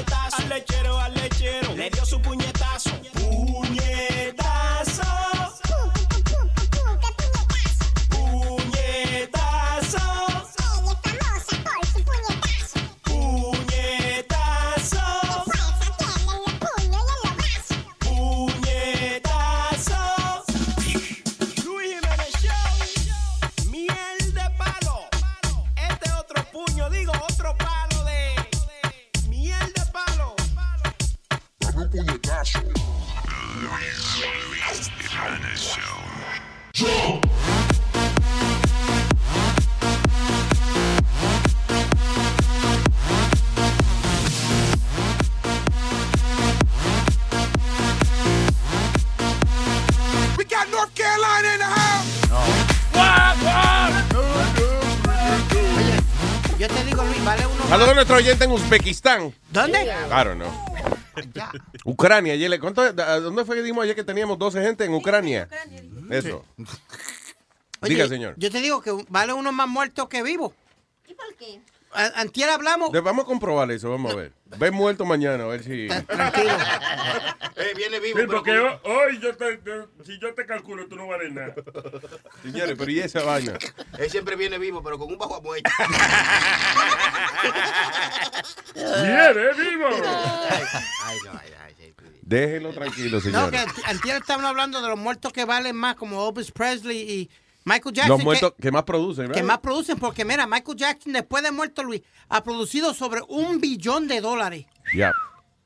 Saludos 57.70 57.92
a 57.92 57.94
nuestro 57.94 58.16
oyente 58.18 58.46
en 58.46 58.52
Uzbekistán. 58.52 59.34
¿Dónde? 59.52 59.78
Claro, 60.08 60.34
no. 60.34 60.46
Ucrania, 61.84 62.36
Yele. 62.36 62.60
¿Cuánto, 62.60 62.82
a 62.82 62.92
¿Dónde 62.92 63.46
fue 63.46 63.58
que 63.58 63.62
dimos 63.62 63.84
ayer 63.84 63.96
que 63.96 64.04
teníamos 64.04 64.40
12 64.40 64.62
gente 64.64 64.86
en 64.86 64.94
Ucrania? 64.96 65.48
Eso. 66.10 66.46
Oye, 67.82 67.94
Diga, 67.94 68.08
señor. 68.08 68.34
Yo 68.38 68.52
te 68.52 68.60
digo 68.62 68.82
que 68.82 68.92
vale 69.10 69.34
uno 69.34 69.52
más 69.52 69.68
muerto 69.68 70.10
que 70.10 70.22
vivo. 70.24 70.54
¿Y 71.08 71.14
por 71.14 71.34
qué? 71.36 71.60
Antier 71.92 72.50
hablamos. 72.52 72.92
De- 72.92 73.00
vamos 73.00 73.24
a 73.24 73.28
comprobar 73.28 73.72
eso, 73.72 73.90
vamos 73.90 74.12
a 74.14 74.16
ver. 74.16 74.32
Ven 74.58 74.74
muerto 74.76 75.06
mañana, 75.06 75.44
a 75.46 75.48
ver 75.48 75.64
si... 75.64 75.88
Tranquilo. 75.88 76.54
Eh, 77.62 77.74
viene 77.76 78.00
vivo. 78.00 78.18
Sí, 78.18 78.26
pero 78.26 78.38
porque 78.42 78.58
hoy 78.90 79.20
yo 79.20 79.36
te, 79.36 79.58
te- 79.58 79.86
si 80.06 80.18
yo 80.18 80.34
te 80.34 80.46
calculo, 80.46 80.88
tú 80.88 80.96
no 80.96 81.08
vales 81.08 81.34
nada. 81.34 81.54
Señores, 82.42 82.76
pero 82.78 82.90
¿y 82.90 83.00
esa 83.02 83.22
vaina? 83.24 83.58
Él 83.98 84.10
siempre 84.10 84.38
viene 84.38 84.58
vivo, 84.58 84.82
pero 84.82 84.98
con 84.98 85.10
un 85.12 85.18
bajo 85.18 85.36
a 85.36 85.42
muerte. 85.42 85.70
¡Viene 88.76 89.54
vivo! 89.54 89.88
Ay, 89.90 91.18
no, 91.26 91.32
ay, 91.32 91.38
ay, 91.42 91.54
ay. 92.32 92.38
Déjenlo 92.40 92.74
tranquilo, 92.74 93.18
No, 93.18 93.22
señores. 93.22 93.52
que 93.52 93.58
anti- 93.58 93.82
antier 93.86 94.18
estaban 94.18 94.46
hablando 94.46 94.82
de 94.82 94.88
los 94.90 94.98
muertos 95.00 95.34
que 95.34 95.46
valen 95.46 95.76
más, 95.76 95.96
como 95.96 96.28
Elvis 96.28 96.52
Presley 96.52 96.98
y 97.00 97.30
Michael 97.66 97.94
Jackson. 97.96 98.10
Los 98.10 98.18
que- 98.20 98.24
muertos 98.26 98.54
que, 98.60 98.72
más 98.72 98.84
producen, 98.84 99.26
que 99.26 99.30
¿verdad? 99.34 99.44
más 99.44 99.60
producen, 99.60 99.98
porque 100.00 100.26
mira, 100.26 100.48
Michael 100.48 100.78
Jackson 100.78 101.14
después 101.14 101.44
de 101.44 101.52
muerto 101.52 101.84
Luis 101.84 102.02
ha 102.30 102.44
producido 102.44 102.94
sobre 102.94 103.22
un 103.28 103.60
billón 103.60 104.08
de 104.08 104.22
dólares. 104.22 104.66
Yeah. 104.94 105.14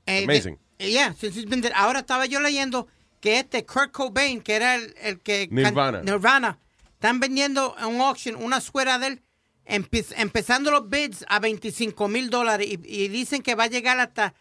Eh, 0.06 0.24
Amazing. 0.26 0.60
eh, 0.80 0.90
yeah, 0.92 1.14
since 1.14 1.40
he's 1.40 1.48
been 1.48 1.62
dead. 1.62 1.72
ahora 1.76 2.00
estaba 2.00 2.26
yo 2.26 2.40
leyendo 2.40 2.88
que 3.22 3.40
este 3.40 3.66
Kurt 3.66 3.92
Cobain, 3.92 4.42
que 4.42 4.56
era 4.56 4.76
el, 4.76 4.94
el 5.02 5.20
que... 5.22 5.48
can- 5.48 5.56
Nirvana. 5.56 6.02
Nirvana. 6.02 6.58
Están 6.96 7.20
vendiendo 7.22 7.76
en 7.80 7.86
un 7.86 8.02
auction 8.02 8.36
una 8.36 8.60
suera 8.60 8.98
de 9.00 9.08
él, 9.08 9.22
empe- 9.66 10.14
empezando 10.18 10.72
los 10.72 10.90
bids 10.90 11.24
a 11.30 11.40
25 11.40 12.08
mil 12.10 12.30
dólares 12.30 12.68
y, 12.68 12.80
y 12.86 13.08
dicen 13.08 13.42
que 13.42 13.56
va 13.56 13.66
a 13.66 13.68
llegar 13.68 13.98
hasta 14.00 14.34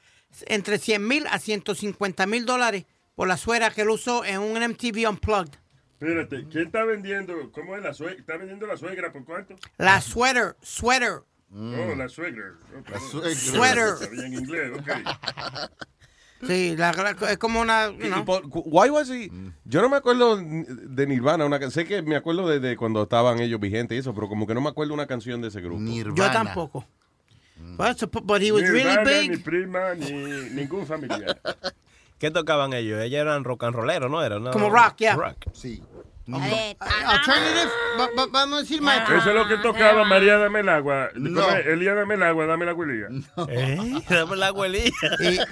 entre 0.47 0.79
100 0.79 1.07
mil 1.07 1.27
a 1.29 1.39
150 1.39 2.27
mil 2.27 2.47
dólares 2.47 2.85
por 3.15 3.29
la 3.29 3.37
suera 3.37 3.71
que 3.71 3.83
él 3.83 3.91
usó 3.91 4.25
en 4.25 4.41
un 4.41 4.55
MTV 4.63 5.09
Unplugged. 5.09 5.55
Espérate, 6.01 6.47
¿quién 6.51 6.67
está 6.67 6.85
vendiendo? 6.85 7.35
¿Cómo 7.53 7.77
es 7.77 7.83
la 7.83 7.95
suegra? 7.95 8.19
¿Está 8.19 8.37
vendiendo 8.37 8.67
la 8.67 8.77
suegra 8.77 9.13
por 9.13 9.25
cuánto? 9.25 9.55
La 9.79 10.01
sweater, 10.01 10.57
sweater. 10.61 11.23
Oh, 11.55 11.95
la 11.97 12.09
suegra. 12.09 12.55
Perdón. 12.85 13.01
suegra. 13.11 13.35
Sweater. 13.35 13.89
Sabía 13.99 14.27
en 14.27 14.35
inglés, 14.35 14.73
ok. 14.79 14.89
Sí, 16.45 16.75
la- 16.77 16.93
la- 16.93 17.31
es 17.31 17.39
como 17.39 17.61
una... 17.61 17.93
cu- 18.51 18.65
why 18.67 18.91
was 18.91 19.09
he- 19.11 19.31
Yo 19.65 19.81
no 19.81 19.89
me 19.89 19.97
acuerdo 19.97 20.37
de 20.39 21.07
Nirvana, 21.07 21.45
una, 21.47 21.71
sé 21.71 21.85
que 21.85 22.03
me 22.03 22.17
acuerdo 22.17 22.49
de, 22.49 22.59
de 22.59 22.77
cuando 22.77 23.05
estaban 23.05 23.39
ellos 23.39 23.61
vigentes 23.61 23.95
y 23.95 24.01
eso, 24.01 24.13
pero 24.13 24.29
como 24.29 24.45
que 24.45 24.53
no 24.55 24.61
me 24.61 24.69
acuerdo 24.69 24.93
una 24.93 25.07
canción 25.07 25.41
de 25.41 25.49
ese 25.49 25.61
grupo. 25.61 25.81
Yo 26.17 26.31
tampoco. 26.33 26.85
But, 27.57 27.99
so- 27.99 28.07
but 28.09 28.43
he 28.43 28.51
was 28.53 28.63
Ni 28.63 28.69
really 28.71 28.91
hermana, 28.91 29.11
big. 29.21 29.31
Ni 29.31 29.37
prima, 29.39 29.95
ni 29.95 30.11
ningún 30.51 30.87
familiar. 30.87 31.39
¿Qué 32.19 32.31
tocaban 32.31 32.73
ellos? 32.73 33.01
Ellos 33.01 33.21
eran 33.21 33.45
rock 33.45 33.65
and 33.65 33.75
rolleros, 33.75 34.11
¿no? 34.11 34.23
Era, 34.23 34.39
no? 34.39 34.51
Como 34.53 34.71
rock, 34.71 34.97
yeah. 34.99 35.17
Rock. 35.17 35.47
Sí. 35.53 35.83
Alternative, 36.79 37.71
va- 37.99 38.09
va- 38.17 38.27
vamos 38.31 38.59
a 38.59 38.63
decir 38.63 38.81
más. 38.81 39.09
Eso 39.11 39.31
es 39.31 39.35
lo 39.35 39.49
que 39.49 39.57
tocaba 39.59 40.05
María 40.05 40.39
Dame 40.39 40.61
el 40.61 40.69
agua. 40.69 41.09
No. 41.15 41.49
Elía 41.51 41.95
Dame 41.95 42.15
el 42.15 42.23
agua, 42.23 42.47
dame 42.47 42.65
la 42.65 42.71
abuelía. 42.71 43.09
¿Eh? 43.49 44.03
Dame 44.09 44.37
la. 44.37 44.53
Y, 44.79 44.91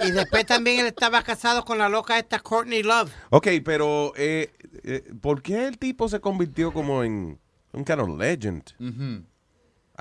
y 0.06 0.10
después 0.12 0.46
también 0.46 0.80
él 0.80 0.86
estaba 0.86 1.22
casado 1.22 1.64
con 1.64 1.78
la 1.78 1.88
loca 1.88 2.18
esta 2.18 2.38
Courtney 2.38 2.82
Love. 2.84 3.10
Ok, 3.30 3.48
pero 3.64 4.12
eh, 4.16 4.52
eh, 4.84 5.02
¿por 5.20 5.42
qué 5.42 5.66
el 5.66 5.78
tipo 5.78 6.08
se 6.08 6.20
convirtió 6.20 6.72
como 6.72 7.02
en 7.02 7.38
un 7.72 7.84
kind 7.84 8.00
of 8.00 8.18
legend? 8.18 8.62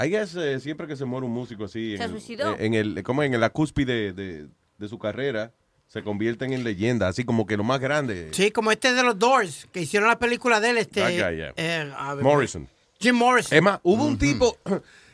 I 0.02 0.10
guess 0.10 0.36
eh, 0.36 0.60
siempre 0.60 0.88
que 0.88 0.96
se 0.96 1.06
muere 1.06 1.26
un 1.26 1.34
músico 1.34 1.66
así, 1.66 1.96
Se 1.96 1.96
en, 1.98 2.02
el- 2.04 2.10
suicidó. 2.12 2.56
en 2.58 2.74
el, 2.74 3.04
como 3.04 3.24
en 3.24 3.40
la 3.40 3.50
cúspide 3.50 4.14
de, 4.14 4.48
de 4.78 4.88
su 4.88 4.98
carrera, 4.98 5.52
se 5.88 6.04
convierten 6.04 6.54
en 6.54 6.64
leyenda, 6.64 7.08
así 7.08 7.24
como 7.26 7.46
que 7.46 7.58
lo 7.58 7.64
más 7.64 7.80
grande. 7.80 8.30
Sí, 8.32 8.52
como 8.52 8.72
este 8.72 8.94
de 8.94 9.04
los 9.04 9.18
Doors, 9.18 9.68
que 9.72 9.82
hicieron 9.82 10.08
la 10.08 10.20
película 10.20 10.60
de 10.62 10.70
él, 10.70 10.78
este... 10.78 11.02
Guy, 11.02 11.16
yeah. 11.36 11.54
eh, 11.58 11.92
a 11.98 12.14
ver, 12.14 12.24
Morrison. 12.24 12.68
Jim 13.00 13.16
Morrison. 13.16 13.56
Es 13.58 13.64
más, 13.64 13.80
hubo 13.84 14.06
un 14.06 14.18
tipo, 14.18 14.56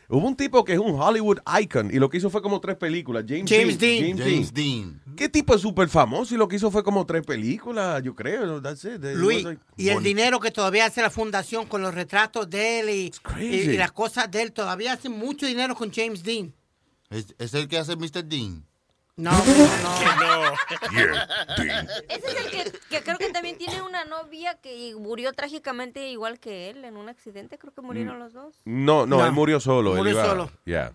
hubo 0.10 0.28
un 0.28 0.36
tipo 0.36 0.64
que 0.64 0.74
es 0.74 0.80
un 0.80 1.00
Hollywood 1.00 1.40
icon 1.62 1.90
y 1.94 2.00
lo 2.00 2.10
que 2.10 2.18
hizo 2.18 2.30
fue 2.30 2.42
como 2.42 2.60
tres 2.60 2.76
películas. 2.78 3.26
James, 3.28 3.50
James 3.50 3.80
Dean. 3.80 4.02
Dean. 4.02 4.18
James, 4.18 4.34
James 4.34 4.54
Dean. 4.54 5.02
Dean. 5.06 5.16
¿Qué 5.16 5.30
tipo 5.30 5.56
es 5.56 5.62
súper 5.62 5.88
famoso 5.90 6.36
y 6.36 6.38
lo 6.38 6.48
que 6.48 6.58
hizo 6.58 6.70
fue 6.72 6.84
como 6.84 7.06
tres 7.06 7.24
películas, 7.26 8.02
yo 8.04 8.14
creo. 8.16 8.62
That's 8.62 8.84
it. 8.86 9.02
Luis, 9.16 9.44
like- 9.44 9.62
y 9.78 9.90
el 9.90 10.04
dinero 10.04 10.40
que 10.40 10.52
todavía 10.52 10.86
hace 10.86 11.02
la 11.02 11.10
fundación 11.10 11.66
con 11.68 11.82
los 11.82 11.94
retratos 11.94 12.50
de 12.50 12.80
él 12.82 12.90
y, 12.90 13.10
crazy. 13.22 13.46
y- 13.70 13.74
y 13.74 13.78
las 13.78 13.92
cosas 13.92 14.30
de 14.30 14.42
él, 14.42 14.52
todavía 14.52 14.94
hace 14.94 15.10
mucho 15.10 15.46
dinero 15.46 15.76
con 15.76 15.92
James 15.92 16.24
Dean. 16.24 16.54
¿Es, 17.10 17.34
es 17.38 17.54
el 17.54 17.68
que 17.68 17.78
hace 17.78 17.96
Mr. 17.96 18.26
Dean? 18.26 18.66
No, 19.18 19.32
no. 19.32 20.54
Ese 22.10 22.28
es 22.28 22.36
el 22.46 22.52
que, 22.52 22.72
que 22.90 23.02
creo 23.02 23.18
que 23.18 23.30
también 23.32 23.58
tiene 23.58 23.82
una 23.82 24.04
novia 24.06 24.56
que 24.62 24.94
murió 24.98 25.32
trágicamente 25.34 26.10
igual 26.10 26.40
que 26.40 26.70
él 26.70 26.84
en 26.84 26.98
un 26.98 27.08
accidente. 27.08 27.58
Creo 27.58 27.74
que 27.74 27.82
murieron 27.82 28.20
los 28.20 28.34
dos. 28.34 28.56
No, 28.66 29.06
no, 29.06 29.20
No, 29.20 29.26
él 29.26 29.32
murió 29.32 29.60
solo. 29.62 29.92
él 29.92 29.98
murió 30.00 30.14
iba- 30.14 30.26
solo. 30.26 30.52
Yeah. 30.66 30.92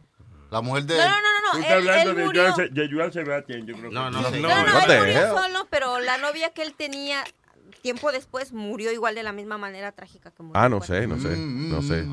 La 0.51 0.61
mujer 0.61 0.85
de... 0.85 0.97
No, 0.99 1.05
no, 1.05 1.11
no, 1.11 1.19
no. 1.21 1.51
Tú 1.53 1.59
no. 1.59 1.63
estás 1.63 1.77
Él, 1.79 1.89
hablando 1.89 2.11
él 2.11 2.17
de 2.17 2.25
murió. 2.25 2.43
Joan 2.43 2.57
Se- 2.57 2.69
de 2.69 2.89
Joan 2.93 3.13
Sebastián, 3.13 3.67
yo 3.67 3.75
creo. 3.77 3.91
No, 3.91 4.05
que- 4.05 4.11
no, 4.11 4.31
sé. 4.31 4.41
No, 4.41 4.49
no, 4.49 4.75
What 4.75 4.91
él 4.91 4.99
murió 4.99 5.37
solo, 5.43 5.67
pero 5.71 6.01
la 6.01 6.19
novia 6.19 6.51
que 6.51 6.63
él 6.63 6.75
tenía 6.75 7.25
tiempo 7.81 8.13
después 8.13 8.53
murió 8.53 8.93
igual 8.93 9.15
de 9.15 9.23
la 9.23 9.33
misma 9.33 9.59
manera 9.59 9.93
trágica 9.93 10.31
que 10.31 10.43
murió. 10.43 10.61
Ah, 10.61 10.69
no 10.69 10.81
sé, 10.83 11.07
no 11.07 11.19
sé, 11.21 11.37
no 11.37 11.83
sé. 11.83 12.05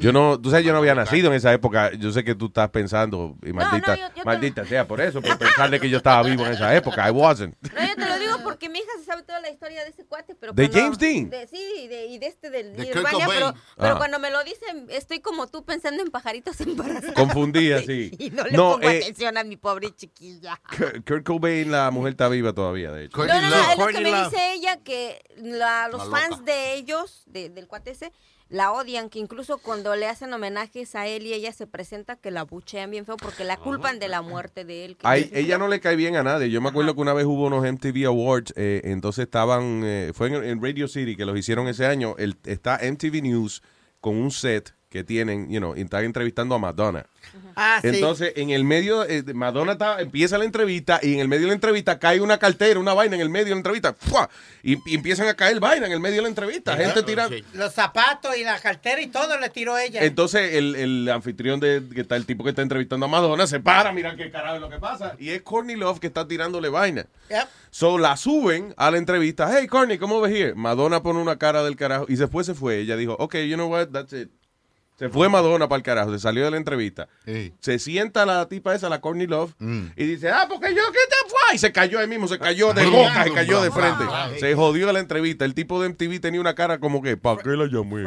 Yo 0.00 0.12
no, 0.12 0.40
tú 0.40 0.50
sabes, 0.50 0.64
yo 0.64 0.72
no 0.72 0.78
había 0.78 0.94
nacido 0.94 1.28
en 1.28 1.34
esa 1.34 1.52
época. 1.52 1.92
Yo 1.94 2.12
sé 2.12 2.24
que 2.24 2.34
tú 2.34 2.46
estás 2.46 2.70
pensando, 2.70 3.36
y 3.44 3.52
maldita, 3.52 3.96
yo- 3.96 4.08
yo 4.08 4.12
te- 4.14 4.24
maldita 4.24 4.64
sea 4.64 4.86
por 4.86 5.00
eso, 5.00 5.20
por 5.20 5.36
pensar 5.38 5.70
de 5.70 5.80
que 5.80 5.88
yo 5.90 5.96
estaba 5.98 6.22
vivo 6.28 6.44
en 6.46 6.52
esa 6.52 6.74
época. 6.74 7.06
I 7.08 7.10
wasn't. 7.10 7.54
No, 7.62 7.86
yo 7.86 7.94
te 7.94 8.08
lo 8.08 8.18
digo 8.18 8.34
porque 8.44 8.68
mi 8.68 8.78
hija 8.78 8.88
se 8.98 9.04
sabe 9.04 9.22
toda 9.22 9.40
la 9.40 9.50
historia 9.50 9.82
de 9.84 9.90
ese 9.90 10.04
cuate, 10.04 10.34
pero 10.34 10.52
¿De 10.52 10.68
cuando- 10.68 10.80
James 10.80 10.98
Dean? 10.98 11.30
de- 11.30 11.46
sí, 11.48 11.60
y 11.84 11.88
de, 11.88 12.06
y 12.06 12.18
de 12.18 12.26
este 12.26 12.50
del 12.50 12.76
De 12.76 12.90
Cobain. 12.90 13.16
pero, 13.28 13.54
pero 13.76 13.94
Ah. 13.94 13.98
cuando 13.98 14.18
me 14.18 14.30
lo 14.30 14.42
dicen, 14.44 14.86
estoy 14.90 15.20
como 15.20 15.46
tú 15.48 15.64
pensando 15.64 16.02
en 16.02 16.10
pajaritos 16.10 16.56
embarazados. 16.60 17.14
Confundía, 17.14 17.82
sí. 17.86 18.10
Y 18.18 18.30
no 18.30 18.44
le 18.44 18.52
No, 18.52 18.72
pongo 18.72 18.88
eh, 18.90 18.98
atención 19.02 19.36
a 19.36 19.44
mi 19.44 19.56
pobre 19.56 19.94
chiquilla. 19.94 20.60
Kurt 20.76 21.06
Kurt 21.06 21.24
Cobain, 21.24 21.70
la 21.70 21.90
mujer 21.90 22.10
está 22.12 22.28
viva 22.28 22.52
todavía, 22.52 22.92
de 22.92 23.04
hecho. 23.06 23.16
No, 23.18 23.26
no, 23.26 23.50
no, 23.50 23.70
es 23.72 23.78
lo 23.78 23.86
que 23.88 24.00
me 24.00 24.22
dice 24.24 24.52
ella, 24.54 24.67
que 24.76 25.20
la- 25.36 25.88
los 25.88 26.06
Una 26.08 26.18
fans 26.18 26.30
loca. 26.40 26.42
de 26.52 26.74
ellos, 26.74 27.22
de- 27.26 27.48
del 27.50 27.66
cuate 27.66 27.90
ese, 27.92 28.12
la 28.50 28.72
odian, 28.72 29.10
que 29.10 29.18
incluso 29.18 29.58
cuando 29.58 29.94
le 29.94 30.06
hacen 30.06 30.32
homenajes 30.32 30.94
a 30.94 31.06
él 31.06 31.26
y 31.26 31.34
ella 31.34 31.52
se 31.52 31.66
presenta, 31.66 32.16
que 32.16 32.30
la 32.30 32.44
buchean 32.44 32.90
bien 32.90 33.04
feo 33.04 33.18
porque 33.18 33.44
la 33.44 33.58
culpan 33.58 33.98
de 33.98 34.08
la 34.08 34.22
muerte 34.22 34.64
de 34.64 34.86
él. 34.86 34.96
Ay, 35.02 35.30
ella 35.34 35.58
no 35.58 35.68
le 35.68 35.80
cae 35.80 35.96
bien 35.96 36.16
a 36.16 36.22
nadie. 36.22 36.48
Yo 36.50 36.62
me 36.62 36.70
acuerdo 36.70 36.94
que 36.94 37.00
una 37.02 37.12
vez 37.12 37.26
hubo 37.26 37.46
unos 37.46 37.64
MTV 37.64 38.06
Awards, 38.06 38.54
eh, 38.56 38.80
entonces 38.84 39.24
estaban, 39.24 39.82
eh, 39.84 40.12
fue 40.14 40.28
en, 40.28 40.42
en 40.44 40.62
Radio 40.62 40.88
City 40.88 41.14
que 41.14 41.26
los 41.26 41.36
hicieron 41.38 41.68
ese 41.68 41.84
año. 41.84 42.14
El, 42.18 42.36
está 42.46 42.78
MTV 42.82 43.20
News 43.20 43.62
con 44.00 44.16
un 44.16 44.30
set 44.30 44.74
que 44.88 45.04
tienen, 45.04 45.50
you 45.50 45.58
know, 45.58 45.76
y 45.76 45.82
están 45.82 46.04
entrevistando 46.04 46.54
a 46.54 46.58
Madonna. 46.58 47.04
Ah, 47.56 47.78
sí. 47.82 47.88
Entonces, 47.88 48.32
en 48.36 48.50
el 48.50 48.64
medio, 48.64 49.04
eh, 49.06 49.22
Madonna 49.34 49.72
está- 49.72 50.00
empieza 50.00 50.38
la 50.38 50.44
entrevista 50.46 50.98
y 51.02 51.12
en 51.14 51.20
el 51.20 51.28
medio 51.28 51.42
de 51.42 51.48
la 51.48 51.54
entrevista 51.54 51.98
cae 51.98 52.20
una 52.22 52.38
cartera, 52.38 52.80
una 52.80 52.94
vaina 52.94 53.14
en 53.16 53.20
el 53.20 53.28
medio 53.28 53.46
de 53.46 53.50
la 53.50 53.56
entrevista. 53.58 53.92
¡fua! 53.92 54.30
Y, 54.62 54.78
y 54.90 54.94
empiezan 54.94 55.28
a 55.28 55.34
caer 55.34 55.60
vaina 55.60 55.86
en 55.86 55.92
el 55.92 56.00
medio 56.00 56.16
de 56.16 56.22
la 56.22 56.28
entrevista. 56.28 56.74
Gente 56.74 57.02
tira. 57.02 57.28
Los 57.52 57.74
zapatos 57.74 58.34
y 58.36 58.44
la 58.44 58.58
cartera 58.60 59.02
y 59.02 59.08
todo 59.08 59.38
le 59.38 59.50
tiró 59.50 59.76
ella. 59.76 60.02
Entonces, 60.04 60.54
el, 60.54 60.74
el 60.74 61.08
anfitrión 61.10 61.60
de 61.60 61.82
que 61.94 62.00
está 62.00 62.16
el 62.16 62.24
tipo 62.24 62.42
que 62.42 62.50
está 62.50 62.62
entrevistando 62.62 63.04
a 63.04 63.08
Madonna 63.10 63.46
se 63.46 63.60
para, 63.60 63.92
mira 63.92 64.16
qué 64.16 64.30
carajo 64.30 64.54
es 64.54 64.60
lo 64.62 64.70
que 64.70 64.78
pasa. 64.78 65.16
Y 65.18 65.30
es 65.30 65.42
Courtney 65.42 65.76
Love 65.76 66.00
que 66.00 66.06
está 66.06 66.26
tirándole 66.26 66.70
vaina. 66.70 67.06
Yep. 67.28 67.46
So 67.70 67.98
la 67.98 68.16
suben 68.16 68.72
a 68.78 68.90
la 68.90 68.96
entrevista. 68.96 69.50
Hey, 69.54 69.66
Courtney, 69.66 69.98
come 69.98 70.14
over 70.14 70.34
here. 70.34 70.54
Madonna 70.54 71.02
pone 71.02 71.20
una 71.20 71.36
cara 71.36 71.62
del 71.62 71.76
carajo. 71.76 72.06
Y 72.08 72.16
después 72.16 72.46
se 72.46 72.54
fue. 72.54 72.78
Ella 72.78 72.96
dijo, 72.96 73.14
ok, 73.18 73.34
you 73.46 73.56
know 73.56 73.70
what, 73.70 73.88
that's 73.88 74.14
it. 74.14 74.30
Se 74.98 75.08
fue 75.08 75.28
Madonna 75.28 75.68
para 75.68 75.76
el 75.76 75.82
carajo. 75.84 76.12
Se 76.12 76.18
salió 76.18 76.44
de 76.44 76.50
la 76.50 76.56
entrevista. 76.56 77.08
Se 77.60 77.78
sienta 77.78 78.26
la 78.26 78.48
tipa 78.48 78.74
esa, 78.74 78.88
la 78.88 79.00
Courtney 79.00 79.26
Love. 79.28 79.52
Y 79.96 80.04
dice, 80.06 80.30
ah, 80.30 80.46
porque 80.48 80.74
yo 80.74 80.82
que 80.90 80.98
te 81.08 81.28
fue. 81.30 81.54
Y 81.54 81.58
se 81.58 81.70
cayó 81.72 82.00
ahí 82.00 82.08
mismo. 82.08 82.26
Se 82.26 82.38
cayó 82.38 82.74
de 82.74 82.84
boca. 82.86 83.22
Se 83.24 83.32
cayó 83.32 83.62
de 83.62 83.70
frente. 83.70 84.04
Se 84.40 84.54
jodió 84.54 84.92
la 84.92 84.98
entrevista. 84.98 85.44
El 85.44 85.54
tipo 85.54 85.80
de 85.80 85.90
MTV 85.90 86.20
tenía 86.20 86.40
una 86.40 86.54
cara 86.56 86.78
como 86.80 87.00
que, 87.00 87.16
¿para 87.16 87.40
qué 87.42 87.50
la 87.50 87.66
llamé? 87.66 88.04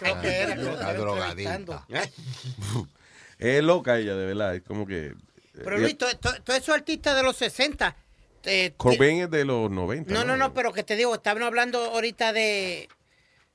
creo 0.00 0.20
que 0.20 0.28
era. 0.28 0.54
Está 0.54 0.94
drogadita. 0.94 1.86
Es 3.38 3.62
loca 3.62 3.98
ella, 3.98 4.14
de 4.16 4.26
verdad. 4.26 4.54
Es 4.54 4.62
como 4.62 4.86
que... 4.86 5.14
Pero 5.52 5.76
eh, 5.76 5.80
Luis, 5.80 5.98
to- 5.98 6.16
to- 6.18 6.42
todos 6.42 6.60
esos 6.60 6.74
artistas 6.74 7.16
de 7.16 7.22
los 7.22 7.36
60. 7.36 7.96
eh, 8.44 8.72
Cobain 8.76 9.22
es 9.22 9.30
de 9.30 9.44
los 9.44 9.70
90. 9.70 10.12
No, 10.12 10.24
no, 10.24 10.36
no, 10.36 10.54
pero 10.54 10.72
que 10.72 10.82
te 10.82 10.96
digo, 10.96 11.14
estaban 11.14 11.42
hablando 11.42 11.78
ahorita 11.84 12.32
de 12.32 12.88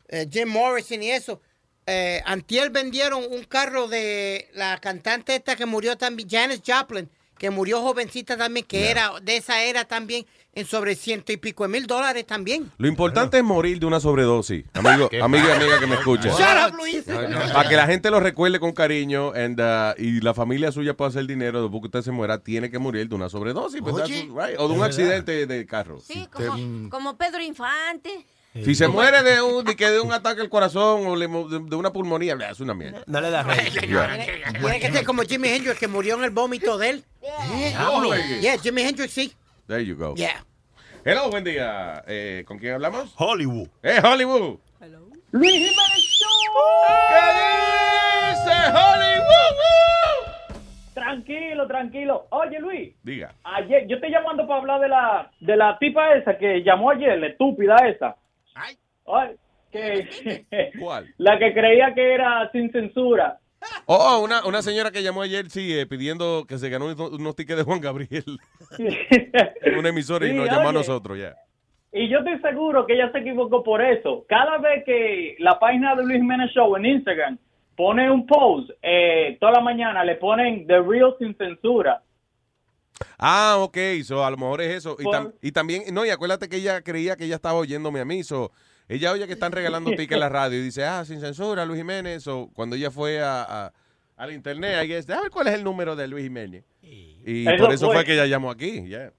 eh, 0.10 0.28
Jim 0.32 0.50
Morrison 0.50 1.02
y 1.02 1.12
eso. 1.12 1.42
Eh, 1.92 2.22
antier 2.26 2.70
vendieron 2.70 3.24
un 3.32 3.44
carro 3.46 3.88
de 3.88 4.48
la 4.54 4.78
cantante 4.78 5.36
esta 5.36 5.56
que 5.56 5.66
murió 5.66 5.98
también, 5.98 6.30
Janis 6.30 6.62
Joplin, 6.64 7.10
que 7.40 7.50
murió 7.50 7.82
jovencita 7.82 8.38
también, 8.38 8.64
que 8.68 8.92
era 8.92 9.14
de 9.24 9.38
esa 9.38 9.64
era 9.64 9.86
también, 9.86 10.28
en 10.54 10.68
sobre 10.68 10.96
ciento 10.96 11.32
y 11.32 11.38
pico 11.38 11.64
de 11.64 11.70
mil 11.70 11.88
dólares 11.88 12.28
también. 12.28 12.72
Lo 12.78 12.88
importante 12.88 13.38
es 13.40 13.44
morir 13.44 13.80
de 13.80 13.88
una 13.88 14.00
sobredosis. 14.00 14.66
Amigo, 14.74 15.10
¿Qué 15.10 15.20
amigo 15.20 15.48
y 15.48 15.52
amiga 15.52 15.80
que 15.80 15.88
me 15.88 15.96
escuchan. 15.96 16.32
Shut 16.32 16.70
up, 16.70 16.76
Luis. 16.76 17.04
Para 17.06 17.68
que 17.68 17.76
la 17.76 17.88
gente 17.88 18.12
lo 18.12 18.20
recuerde 18.20 18.60
con 18.60 18.72
cariño 18.72 19.32
and, 19.34 19.60
uh, 19.60 20.00
y 20.00 20.22
la 20.22 20.36
familia 20.36 20.72
suya 20.72 20.96
pueda 20.96 21.10
hacer 21.10 21.26
dinero 21.26 21.64
después 21.64 21.82
que 21.82 21.88
usted 21.88 22.02
se 22.04 22.12
muera, 22.12 22.38
tiene 22.38 22.70
que 22.70 22.78
morir 22.78 23.10
de 23.10 23.16
una 23.16 23.30
sobredosis. 23.30 23.82
right. 23.82 24.60
O 24.60 24.68
de 24.68 24.74
un 24.76 24.84
accidente 24.84 25.48
de 25.48 25.66
carro. 25.66 26.00
Sí, 26.02 26.28
como, 26.32 26.90
como 26.90 27.18
Pedro 27.18 27.42
Infante. 27.42 28.28
Si 28.54 28.74
se 28.74 28.88
muere 28.88 29.22
de 29.22 29.42
un, 29.42 29.64
de, 29.64 29.76
que 29.76 29.86
de 29.90 30.00
un 30.00 30.12
ataque 30.12 30.42
al 30.42 30.50
corazón 30.50 31.06
o 31.06 31.16
le 31.16 31.28
de, 31.28 31.60
de 31.70 31.76
una 31.76 31.92
pulmonía, 31.94 32.36
es 32.50 32.60
una 32.60 32.74
mierda. 32.74 33.04
No 33.06 33.22
le 33.22 33.30
da 33.30 33.44
rey. 33.44 33.70
Tiene 33.72 34.80
que 34.80 34.92
ser 34.92 35.06
como 35.06 35.22
Jimi 35.22 35.50
Hendrix, 35.50 35.78
que 35.80 35.88
murió 35.88 36.16
en 36.18 36.24
el 36.24 36.32
vómito 36.32 36.78
de 36.78 36.90
él. 36.90 37.04
Yeah, 38.42 38.58
Jimi 38.58 38.82
Hendrix, 38.82 39.14
sí. 39.14 39.34
There 39.68 39.86
you 39.86 39.96
go. 39.96 40.16
Yeah. 40.16 40.44
Hello, 41.06 41.30
buen 41.30 41.44
día. 41.44 42.04
Eh, 42.08 42.44
¿Con 42.48 42.58
quién 42.58 42.74
hablamos? 42.74 43.14
Hollywood. 43.18 43.68
Eh, 43.84 44.02
Hollywood. 44.04 44.58
Luis 45.32 45.52
Jiménez 45.54 45.76
Show. 45.96 46.28
¿Qué 47.10 48.32
dice 48.32 48.52
Hollywood? 48.72 49.56
Tranquilo, 50.94 51.68
tranquilo. 51.68 52.28
Oye, 52.32 52.60
Luis, 52.60 52.94
Diga. 53.04 53.34
ayer, 53.44 53.88
yo 53.88 53.96
estoy 53.96 54.12
llamando 54.12 54.48
para 54.48 54.60
hablar 54.60 54.82
de 54.82 54.90
la, 54.90 55.32
de 55.40 55.56
la 55.56 55.78
tipa 55.80 56.14
esa 56.16 56.38
que 56.38 56.62
llamó 56.64 56.92
ayer, 56.92 57.18
la 57.20 57.28
estúpida 57.28 57.76
esa. 57.88 58.16
Ay. 58.56 58.78
que, 59.72 60.46
¿Cuál? 60.80 61.14
La 61.18 61.38
que 61.40 61.54
creía 61.54 61.94
que 61.94 62.14
era 62.14 62.50
sin 62.52 62.72
censura. 62.72 63.40
Oh, 63.86 64.22
una, 64.24 64.46
una 64.46 64.62
señora 64.62 64.92
que 64.92 65.04
llamó 65.04 65.22
ayer, 65.22 65.50
sí, 65.50 65.78
eh, 65.78 65.86
pidiendo 65.86 66.46
que 66.48 66.58
se 66.58 66.70
ganó 66.70 66.86
unos, 66.86 67.12
unos 67.12 67.36
tickets 67.36 67.58
de 67.58 67.64
Juan 67.64 67.82
Gabriel 67.82 68.24
en 68.78 69.78
una 69.78 69.90
emisora 69.90 70.28
y 70.28 70.34
nos 70.34 70.46
llamó 70.46 70.62
a 70.62 70.70
oye. 70.70 70.74
nosotros, 70.78 71.18
ya. 71.18 71.36
Y 71.92 72.08
yo 72.08 72.20
estoy 72.20 72.40
seguro 72.40 72.86
que 72.86 72.94
ella 72.94 73.12
se 73.12 73.18
equivocó 73.20 73.64
por 73.64 73.82
eso. 73.82 74.26
Cada 74.30 74.60
vez 74.60 74.84
que 74.86 75.36
la 75.40 75.60
página 75.60 75.96
de 75.96 76.04
Luis 76.04 76.20
Jiménez 76.20 76.52
Show 76.52 76.76
en 76.78 76.86
Instagram 76.86 77.38
pone 77.76 78.10
un 78.12 78.28
post, 78.28 78.70
eh, 78.82 79.38
toda 79.40 79.54
la 79.54 79.62
mañana 79.62 80.04
le 80.04 80.16
ponen 80.16 80.68
The 80.68 80.82
Real 80.82 81.16
sin 81.18 81.36
censura. 81.36 82.02
Ah, 83.18 83.56
ok, 83.60 83.78
so, 84.04 84.26
a 84.26 84.32
lo 84.32 84.38
mejor 84.38 84.62
es 84.62 84.76
eso. 84.78 84.96
Y, 85.00 85.04
Por- 85.04 85.16
tam- 85.16 85.34
y 85.42 85.52
también, 85.52 85.84
no, 85.94 86.06
y 86.06 86.10
acuérdate 86.10 86.50
que 86.50 86.58
ella 86.58 86.82
creía 86.82 87.16
que 87.16 87.26
ella 87.26 87.36
estaba 87.36 87.56
oyéndome 87.60 88.00
a 88.00 88.06
mí, 88.06 88.24
so, 88.24 88.52
ella 88.88 89.12
oye 89.12 89.28
que 89.28 89.34
están 89.34 89.52
regalando 89.52 89.92
tickets 89.92 90.12
en 90.14 90.20
la 90.20 90.30
radio 90.30 90.58
y 90.60 90.64
dice, 90.64 90.84
ah, 90.84 91.06
sin 91.06 91.20
censura, 91.20 91.66
Luis 91.66 91.80
Jiménez, 91.80 92.26
o 92.28 92.50
cuando 92.54 92.76
ella 92.76 92.90
fue 92.92 93.22
a, 93.22 93.44
a- 93.44 93.74
al 94.18 94.34
internet, 94.34 94.84
I 94.84 94.88
guess, 94.88 95.06
déjame 95.08 95.24
ver 95.26 95.32
cuál 95.32 95.48
es 95.48 95.54
el 95.54 95.64
número 95.64 95.96
de 95.96 96.08
Luis 96.08 96.24
Jiménez. 96.24 96.64
Y 96.82 97.48
Eso 97.48 97.64
por 97.64 97.74
eso 97.74 97.86
fue. 97.86 97.96
fue. 97.98 98.06
que 98.06 98.14
ella 98.16 98.26
llamó 98.26 98.50
aquí, 98.52 98.82
ya. 98.82 98.88
Yeah. 98.88 99.14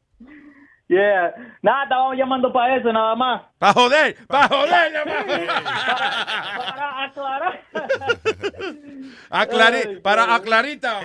Nada, 1.62 1.82
estábamos 1.84 2.16
llamando 2.16 2.52
para 2.52 2.76
eso, 2.76 2.92
nada 2.92 3.14
más. 3.14 3.42
¡Para 3.58 3.72
joder! 3.74 4.16
¡Para 4.26 4.48
joder! 4.48 4.92
Para 6.66 7.04
aclarar. 7.04 7.60
Aclari- 9.30 10.02
para 10.02 10.34
aclarita. 10.34 11.00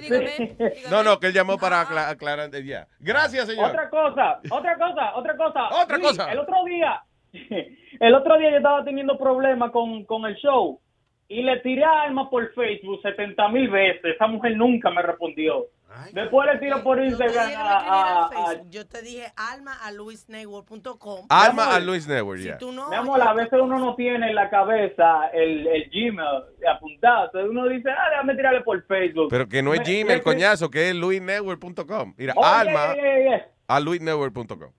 dígame, 0.00 0.56
No, 0.90 1.02
no, 1.04 1.18
que 1.20 1.28
él 1.28 1.32
llamó 1.32 1.58
para 1.58 1.80
acla- 1.80 2.08
aclarar. 2.08 2.50
Ya. 2.50 2.86
Gracias, 2.98 3.46
señor. 3.46 3.70
Otra 3.70 3.88
cosa, 3.88 4.40
otra 4.50 4.76
cosa, 4.76 5.14
otra 5.16 5.36
cosa. 5.36 5.68
Otra 5.82 5.98
cosa. 6.00 6.32
El 6.32 6.38
otro 6.40 6.64
día, 6.64 7.02
el 8.00 8.14
otro 8.14 8.36
día 8.38 8.50
yo 8.50 8.56
estaba 8.56 8.82
teniendo 8.84 9.16
problemas 9.16 9.70
con, 9.70 10.04
con 10.04 10.24
el 10.26 10.34
show 10.36 10.80
y 11.28 11.42
le 11.42 11.58
tiré 11.60 11.84
a 11.84 12.02
Alma 12.02 12.28
por 12.28 12.52
Facebook 12.54 13.00
70 13.02 13.48
mil 13.48 13.70
veces. 13.70 14.04
Esa 14.14 14.26
mujer 14.26 14.56
nunca 14.56 14.90
me 14.90 15.02
respondió. 15.02 15.66
Después 16.14 16.48
le 16.50 16.58
tiro 16.58 16.82
por 16.82 16.98
Instagram 17.04 17.50
a, 17.54 17.76
a- 17.76 18.24
a- 18.24 18.62
Yo 18.70 18.86
te 18.88 19.02
dije 19.02 19.26
alma 19.36 19.72
a 19.82 19.92
luisnetwork.com. 19.92 21.26
Alma 21.28 21.74
a 21.76 21.80
Luis 21.80 22.08
Network, 22.08 22.40
ya. 22.40 22.56
tú 22.56 22.72
no, 22.72 22.88
Mi 22.88 22.96
amor, 22.96 23.20
a 23.20 23.34
veces 23.34 23.58
uno 23.60 23.78
no 23.78 23.94
tiene 23.94 24.28
en 24.30 24.34
la 24.34 24.48
cabeza 24.48 25.26
el, 25.34 25.66
el 25.66 25.90
Gmail 25.90 26.44
apuntado. 26.74 27.26
Entonces 27.26 27.50
uno 27.50 27.68
dice, 27.68 27.90
ah, 27.90 28.08
déjame 28.10 28.34
tirarle 28.36 28.60
por 28.62 28.82
Facebook. 28.86 29.28
Pero 29.28 29.46
que 29.48 29.62
no 29.62 29.74
es 29.74 29.80
Gmail, 29.80 30.06
me- 30.06 30.22
coñazo, 30.22 30.70
que 30.70 30.88
es 30.88 30.94
luisnetwork.com. 30.94 32.14
Mira, 32.16 32.32
Oh, 32.36 32.40
yeah, 32.40 32.60
alma 32.60 32.94
yeah, 32.94 33.18
yeah. 33.18 33.46
a 33.68 33.78
luisnetwork.com. 33.80 34.72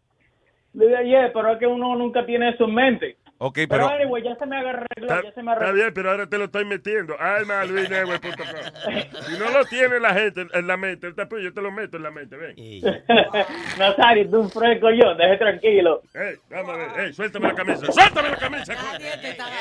Yeah, 0.74 1.32
pero 1.32 1.52
es 1.53 1.60
que 1.60 1.68
uno 1.68 1.95
nunca 1.95 2.26
tiene 2.26 2.49
eso 2.49 2.64
en 2.65 2.74
mente. 2.74 3.18
Ok, 3.45 3.56
Pero, 3.56 3.68
pero. 3.70 3.90
anyway, 3.90 4.24
ya 4.24 4.38
se 4.38 4.45
me 4.45 4.56
arregló, 4.56 4.86
Está, 4.95 5.22
ya 5.22 5.34
se 5.34 5.44
me 5.44 5.52
está 5.52 5.72
bien, 5.74 5.94
pero 5.94 6.11
ahora 6.11 6.30
te 6.30 6.38
lo 6.38 6.45
estoy 6.45 6.64
metiendo. 6.64 7.20
Alma 7.20 7.65
luisnetwork.com. 7.65 8.48
Si 9.28 9.38
no 9.38 9.49
lo 9.49 9.65
tiene 9.65 9.99
la 9.99 10.14
gente 10.14 10.48
en 10.53 10.65
la 10.65 10.78
mente, 10.78 11.11
yo 11.14 11.53
te 11.53 11.61
lo 11.61 11.70
meto 11.70 11.98
en 11.98 12.03
la 12.03 12.11
mente, 12.11 12.38
ven. 12.38 12.56
Nazario, 13.78 14.30
tú 14.30 14.40
un 14.40 14.49
fresco 14.49 14.90
yo, 14.91 15.14
deje 15.15 15.36
tranquilo. 15.36 16.03
Ey, 16.14 16.38
vamos 16.49 16.70
a 16.70 16.78
ver. 16.78 16.99
Ey, 17.02 17.14
suéltame 17.14 17.49
la 17.49 17.56
camisa. 17.56 17.91
Suéltame 17.91 18.30
la 18.30 18.38
camisa. 18.38 18.76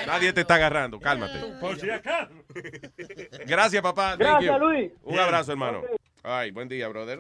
Nadie 0.07 0.33
te 0.33 0.43
está 0.43 0.55
agarrando, 0.55 1.01
cálmate. 1.01 1.41
Por 1.61 1.77
si 1.77 1.91
acaso. 1.91 2.33
Gracias, 3.49 3.83
papá. 3.83 4.15
Gracias. 4.15 4.61
Luis. 4.61 4.93
Un 5.03 5.19
abrazo, 5.19 5.51
hermano. 5.51 5.83
Ay, 6.23 6.53
buen 6.53 6.69
día, 6.69 6.87
brother. 6.87 7.19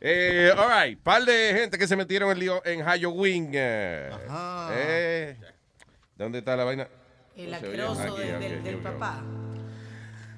Eh, 0.00 0.50
all 0.56 0.68
right, 0.68 0.98
par 0.98 1.24
de 1.24 1.54
gente 1.54 1.78
que 1.78 1.86
se 1.86 1.96
metieron 1.96 2.30
en, 2.30 2.38
lío 2.38 2.64
en 2.64 2.82
Halloween. 2.82 3.50
Eh, 3.52 4.10
eh, 4.72 5.36
¿Dónde 6.16 6.38
está 6.38 6.56
la 6.56 6.64
vaina? 6.64 6.88
El 7.36 7.50
No 7.50 7.94
del, 7.94 8.78
papá. 8.78 9.22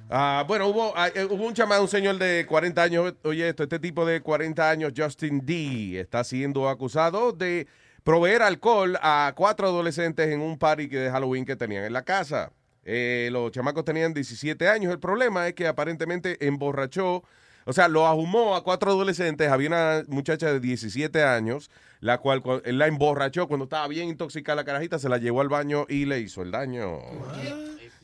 Ah, 0.09 0.45
bueno, 0.47 0.69
hubo, 0.69 0.93
ah, 0.97 1.09
eh, 1.15 1.25
hubo 1.25 1.47
un 1.47 1.53
chamado, 1.53 1.83
un 1.83 1.89
señor 1.89 2.17
de 2.19 2.47
40 2.47 2.83
años. 2.83 3.15
Oye, 3.25 3.49
esto, 3.49 3.65
este 3.65 3.79
tipo 3.79 4.07
de 4.07 4.21
40 4.21 4.71
años, 4.71 4.93
Justin 4.97 5.45
D, 5.45 6.01
está 6.01 6.23
siendo 6.25 6.69
acusado 6.69 7.33
de 7.33 7.67
proveer 8.05 8.43
alcohol 8.43 8.97
a 9.03 9.33
cuatro 9.37 9.67
adolescentes 9.67 10.29
en 10.29 10.41
un 10.41 10.59
party 10.59 10.87
de 10.87 11.11
Halloween 11.11 11.45
que 11.45 11.57
tenían 11.57 11.85
en 11.85 11.93
la 11.93 12.03
casa. 12.03 12.53
Eh, 12.85 13.29
los 13.33 13.51
chamacos 13.51 13.85
tenían 13.85 14.15
17 14.15 14.69
años. 14.69 14.93
El 14.93 15.01
problema 15.01 15.49
es 15.49 15.55
que 15.55 15.67
aparentemente 15.67 16.47
emborrachó, 16.47 17.25
o 17.67 17.73
sea, 17.73 17.89
lo 17.89 18.07
ahumó 18.07 18.55
a 18.57 18.63
cuatro 18.65 18.91
adolescentes. 18.93 19.51
Había 19.51 19.69
una 19.69 20.03
muchacha 20.09 20.53
de 20.53 20.61
17 20.61 21.23
años, 21.23 21.71
la 22.01 22.19
cual 22.19 22.41
cu- 22.41 22.63
él 22.65 22.79
la 22.79 22.87
emborrachó 22.87 23.47
cuando 23.49 23.65
estaba 23.65 23.87
bien 23.89 24.09
intoxicada 24.09 24.57
la 24.57 24.65
carajita, 24.65 24.99
se 24.99 25.09
la 25.09 25.19
llevó 25.19 25.41
al 25.41 25.49
baño 25.49 25.85
y 25.89 26.05
le 26.07 26.21
hizo 26.21 26.43
el 26.43 26.53
daño. 26.53 27.01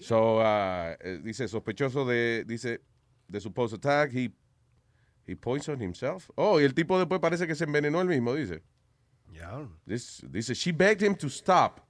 So, 0.00 0.38
uh, 0.38 0.96
eh, 1.00 1.20
dice, 1.22 1.46
sospechoso 1.48 2.04
de, 2.04 2.44
dice, 2.46 2.80
de 3.28 3.40
supposed 3.40 3.76
attack, 3.78 4.12
he, 4.12 4.32
he 5.26 5.36
poisoned 5.36 5.80
himself. 5.80 6.28
Oh, 6.34 6.60
y 6.60 6.64
el 6.64 6.74
tipo 6.74 6.98
después 6.98 7.20
parece 7.20 7.46
que 7.46 7.54
se 7.54 7.64
envenenó 7.64 8.00
él 8.00 8.08
mismo, 8.08 8.34
dice. 8.34 8.62
This, 9.86 10.22
dice, 10.28 10.54
she 10.54 10.72
begged 10.72 11.02
him 11.02 11.14
to 11.14 11.28
stop, 11.28 11.80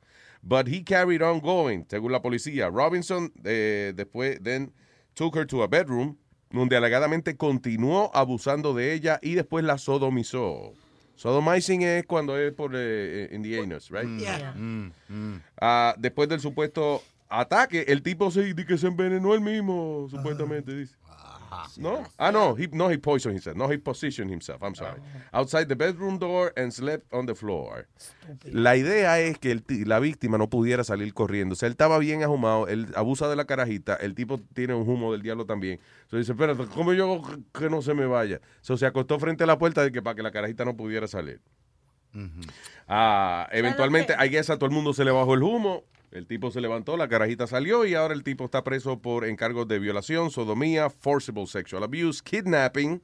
but 0.43 0.69
he 0.69 0.83
carried 0.85 1.23
on 1.23 1.41
going, 1.41 1.85
según 1.89 2.13
la 2.13 2.21
policía. 2.21 2.69
Robinson 2.71 3.33
eh, 3.45 3.93
después 3.97 4.39
then 4.43 4.73
took 5.15 5.35
her 5.35 5.47
to 5.47 5.63
a 5.63 5.67
bedroom, 5.67 6.19
donde 6.53 6.77
alegadamente 6.77 7.37
continuó 7.37 8.11
abusando 8.15 8.75
de 8.75 8.93
ella 8.93 9.19
y 9.23 9.35
después 9.35 9.65
la 9.65 9.79
sodomizó. 9.79 10.75
Sodomizing 11.17 11.83
es 11.83 12.07
cuando 12.07 12.37
es 12.37 12.53
por 12.53 12.73
eh, 12.75 13.29
in 13.33 13.43
the 13.43 13.61
anus, 13.61 13.91
right? 13.91 14.09
Yeah. 14.19 14.53
Mm, 14.57 14.93
mm. 15.09 15.43
Ah, 15.61 15.95
después 15.99 16.29
del 16.29 16.41
supuesto 16.41 17.03
ataque, 17.29 17.85
el 17.89 18.03
tipo 18.03 18.31
se, 18.31 18.55
que 18.55 18.77
se 18.77 18.89
envenenó 18.89 19.35
él 19.35 19.41
mismo, 19.41 20.07
supuestamente, 20.11 20.75
dice. 20.75 20.95
No? 21.77 22.03
Ah, 22.19 22.33
no, 22.33 22.57
he, 22.57 22.69
no, 22.73 22.91
he 22.91 22.99
poisoned 22.99 23.35
himself. 23.35 23.57
No, 23.57 23.71
he 23.71 23.79
positioned 23.79 24.31
himself. 24.31 24.63
I'm 24.63 24.75
sorry. 24.75 25.01
Outside 25.33 25.67
the 25.67 25.75
bedroom 25.75 26.19
door 26.19 26.53
and 26.57 26.73
slept 26.73 27.13
on 27.13 27.27
the 27.27 27.35
floor. 27.35 27.87
La 28.45 28.77
idea 28.77 29.19
es 29.21 29.39
que 29.39 29.51
el 29.53 29.63
la 29.87 29.99
víctima 30.01 30.39
no 30.39 30.49
pudiera 30.49 30.85
salir 30.85 31.13
corriendo. 31.15 31.53
O 31.53 31.57
sea, 31.57 31.67
él 31.67 31.73
estaba 31.73 31.99
bien 31.99 32.23
ahumado, 32.23 32.69
él 32.69 32.87
abusa 32.97 33.29
de 33.29 33.37
la 33.37 33.45
carajita, 33.45 33.95
el 33.97 34.15
tipo 34.15 34.39
tiene 34.55 34.75
un 34.75 34.89
humo 34.89 35.13
del 35.13 35.23
diablo 35.23 35.45
también. 35.47 35.79
Entonces 36.05 36.27
dice, 36.27 36.33
espérate, 36.33 36.67
¿cómo 36.75 36.93
yo 36.93 37.21
que- 37.23 37.61
que 37.61 37.71
no 37.71 37.83
se 37.83 37.95
me 37.95 38.07
vaya? 38.07 38.41
So, 38.61 38.77
se 38.77 38.87
acostó 38.87 39.19
frente 39.19 39.45
a 39.45 39.47
la 39.47 39.59
puerta 39.59 39.83
de 39.83 39.93
que 39.93 40.01
para 40.03 40.15
que 40.17 40.23
la 40.23 40.31
carajita 40.31 40.65
no 40.65 40.77
pudiera 40.77 41.07
salir. 41.07 41.41
Ah, 42.89 43.49
eventualmente, 43.53 44.15
I 44.19 44.29
guess 44.29 44.51
a 44.51 44.57
todo 44.57 44.67
el 44.67 44.73
mundo 44.73 44.93
se 44.93 45.05
le 45.05 45.11
bajó 45.11 45.35
el 45.35 45.43
humo. 45.43 45.85
El 46.13 46.27
tipo 46.27 46.51
se 46.51 46.61
levantó, 46.61 46.99
la 46.99 47.09
carajita 47.09 47.47
salió 47.47 47.87
y 47.87 47.95
ahora 47.95 48.13
el 48.13 48.23
tipo 48.23 48.45
está 48.45 48.63
preso 48.63 48.99
por 49.01 49.25
encargos 49.25 49.67
de 49.67 49.79
violación, 49.79 50.31
sodomía, 50.31 50.91
forcible 50.91 51.47
sexual 51.47 51.85
abuse, 51.85 52.21
kidnapping 52.23 53.03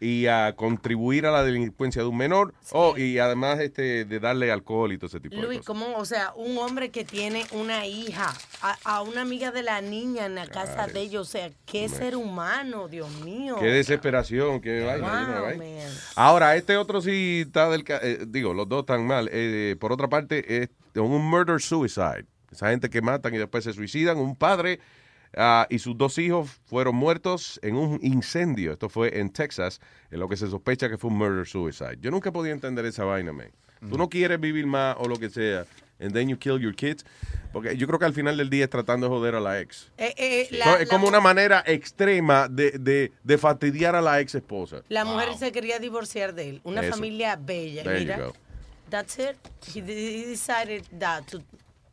y 0.00 0.26
a 0.26 0.54
contribuir 0.54 1.26
a 1.26 1.32
la 1.32 1.42
delincuencia 1.42 2.02
de 2.02 2.08
un 2.08 2.16
menor. 2.16 2.54
Oh, 2.70 2.96
y 2.96 3.18
además 3.18 3.58
este 3.58 4.04
de 4.04 4.20
darle 4.20 4.52
alcohol 4.52 4.92
y 4.92 4.98
todo 4.98 5.06
ese 5.06 5.18
tipo 5.18 5.34
de 5.34 5.42
Luis, 5.42 5.58
cosas. 5.60 5.66
¿cómo? 5.66 5.96
O 5.98 6.04
sea, 6.04 6.32
un 6.36 6.56
hombre 6.58 6.90
que 6.90 7.04
tiene 7.04 7.44
una 7.52 7.86
hija, 7.86 8.32
a, 8.62 8.76
a 8.84 9.02
una 9.02 9.22
amiga 9.22 9.50
de 9.50 9.62
la 9.62 9.80
niña 9.80 10.26
en 10.26 10.36
la 10.36 10.46
casa 10.46 10.86
de 10.86 11.00
ellos, 11.00 11.28
o 11.28 11.30
sea, 11.30 11.50
qué 11.66 11.88
ser 11.88 12.14
humano, 12.16 12.86
Dios 12.86 13.10
mío. 13.22 13.56
Qué 13.58 13.66
desesperación, 13.66 14.60
qué 14.60 14.84
vaina. 14.84 15.40
Wow. 15.40 15.60
Ahora, 16.14 16.54
este 16.54 16.76
otro 16.76 17.00
sí 17.00 17.42
está 17.46 17.68
del... 17.68 17.84
eh, 17.88 18.26
digo, 18.28 18.54
los 18.54 18.68
dos 18.68 18.80
están 18.80 19.06
mal. 19.06 19.28
Eh, 19.32 19.76
por 19.80 19.92
otra 19.92 20.08
parte, 20.08 20.62
es 20.62 20.68
un 20.94 21.28
murder-suicide. 21.28 22.26
Esa 22.54 22.70
gente 22.70 22.88
que 22.90 23.02
matan 23.02 23.34
y 23.34 23.38
después 23.38 23.64
se 23.64 23.72
suicidan. 23.72 24.16
Un 24.18 24.36
padre 24.36 24.78
ah, 25.36 25.66
y 25.70 25.78
sus 25.78 25.96
dos 25.98 26.16
hijos 26.18 26.50
fueron 26.66 26.94
muertos 26.94 27.58
en 27.62 27.76
un 27.76 27.98
incendio. 28.02 28.72
Esto 28.72 28.88
fue 28.88 29.18
en 29.18 29.30
Texas, 29.30 29.80
en 30.10 30.20
lo 30.20 30.28
que 30.28 30.36
se 30.36 30.48
sospecha 30.48 30.88
que 30.88 30.96
fue 30.98 31.10
un 31.10 31.18
murder-suicide. 31.18 31.98
Yo 32.00 32.10
nunca 32.10 32.32
podía 32.32 32.52
entender 32.52 32.84
esa 32.86 33.04
vaina, 33.04 33.32
man. 33.32 33.50
Tú 33.90 33.98
no 33.98 34.08
quieres 34.08 34.40
vivir 34.40 34.66
más 34.66 34.96
o 34.98 35.06
lo 35.08 35.16
que 35.18 35.28
sea, 35.28 35.66
and 36.00 36.14
then 36.14 36.26
you 36.26 36.38
kill 36.38 36.58
your 36.58 36.74
kids. 36.74 37.04
Porque 37.52 37.76
yo 37.76 37.86
creo 37.86 37.98
que 37.98 38.06
al 38.06 38.14
final 38.14 38.34
del 38.38 38.48
día 38.48 38.64
es 38.64 38.70
tratando 38.70 39.08
de 39.08 39.14
joder 39.14 39.34
a 39.34 39.40
la 39.40 39.60
ex. 39.60 39.92
Eh, 39.98 40.14
eh, 40.16 40.46
So, 40.48 40.56
la, 40.56 40.76
es 40.80 40.88
como 40.88 41.06
una 41.06 41.20
manera 41.20 41.62
extrema 41.66 42.48
de, 42.48 42.70
de, 42.78 43.12
de 43.22 43.38
fastidiar 43.38 43.94
a 43.94 44.00
la 44.00 44.20
ex 44.20 44.34
esposa. 44.36 44.80
la 44.88 45.04
mujer 45.04 45.34
se 45.38 45.52
quería 45.52 45.78
divorciar 45.80 46.34
de 46.34 46.48
él. 46.48 46.60
Una 46.64 46.80
Eso. 46.80 46.92
familia 46.94 47.36
bella. 47.36 47.82
There 47.82 47.98
you 48.00 48.06
Mira, 48.06 48.16
go. 48.24 48.32
that's 48.88 49.18
it. 49.18 49.36
He, 49.74 49.80
he 49.82 50.24
decided 50.30 50.84
that 50.98 51.24
to 51.26 51.42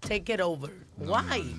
take 0.07 0.33
it 0.33 0.41
over. 0.41 0.71
Why? 0.97 1.55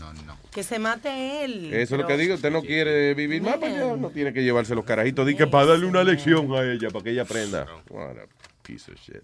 Que 0.50 0.62
se 0.62 0.78
mate 0.78 1.44
él. 1.44 1.72
Eso 1.72 1.94
es 1.96 2.00
lo 2.00 2.06
que 2.06 2.16
digo. 2.16 2.34
Usted 2.34 2.50
no 2.52 2.62
quiere 2.62 3.14
vivir 3.14 3.42
más, 3.42 3.56
pues 3.56 3.74
no 3.98 4.10
tiene 4.10 4.32
que 4.32 4.42
llevarse 4.44 4.74
los 4.74 4.84
carajitos. 4.84 5.26
Di 5.26 5.34
que 5.34 5.46
para 5.46 5.66
darle 5.66 5.86
una 5.86 6.04
lección 6.04 6.52
a 6.52 6.62
ella, 6.62 6.90
para 6.90 7.02
que 7.04 7.10
ella 7.10 7.22
aprenda. 7.22 7.66
What 7.90 8.18
a 8.18 8.26
piece 8.62 8.90
of 8.92 8.98
shit. 8.98 9.22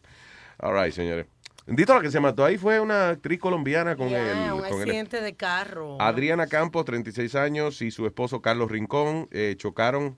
All 0.59 0.75
right, 0.75 0.93
señores. 0.93 1.27
Bendito 1.67 1.95
la 1.95 2.01
que 2.01 2.11
se 2.11 2.19
mató 2.19 2.47
ahí 2.47 2.57
fue 2.57 2.81
una 2.81 3.11
actriz 3.11 3.39
colombiana 3.39 3.95
con 3.95 4.09
Yeah, 4.09 4.47
el. 4.47 4.53
un 4.55 4.61
con 4.61 4.69
el- 4.69 4.75
accidente 4.89 5.21
de 5.21 5.35
carro. 5.37 6.01
Adriana 6.01 6.47
Campos, 6.47 6.87
36 6.87 7.35
años, 7.35 7.83
y 7.83 7.91
su 7.91 8.07
esposo 8.07 8.41
Carlos 8.41 8.71
Rincón 8.71 9.29
eh, 9.31 9.55
chocaron 9.59 10.17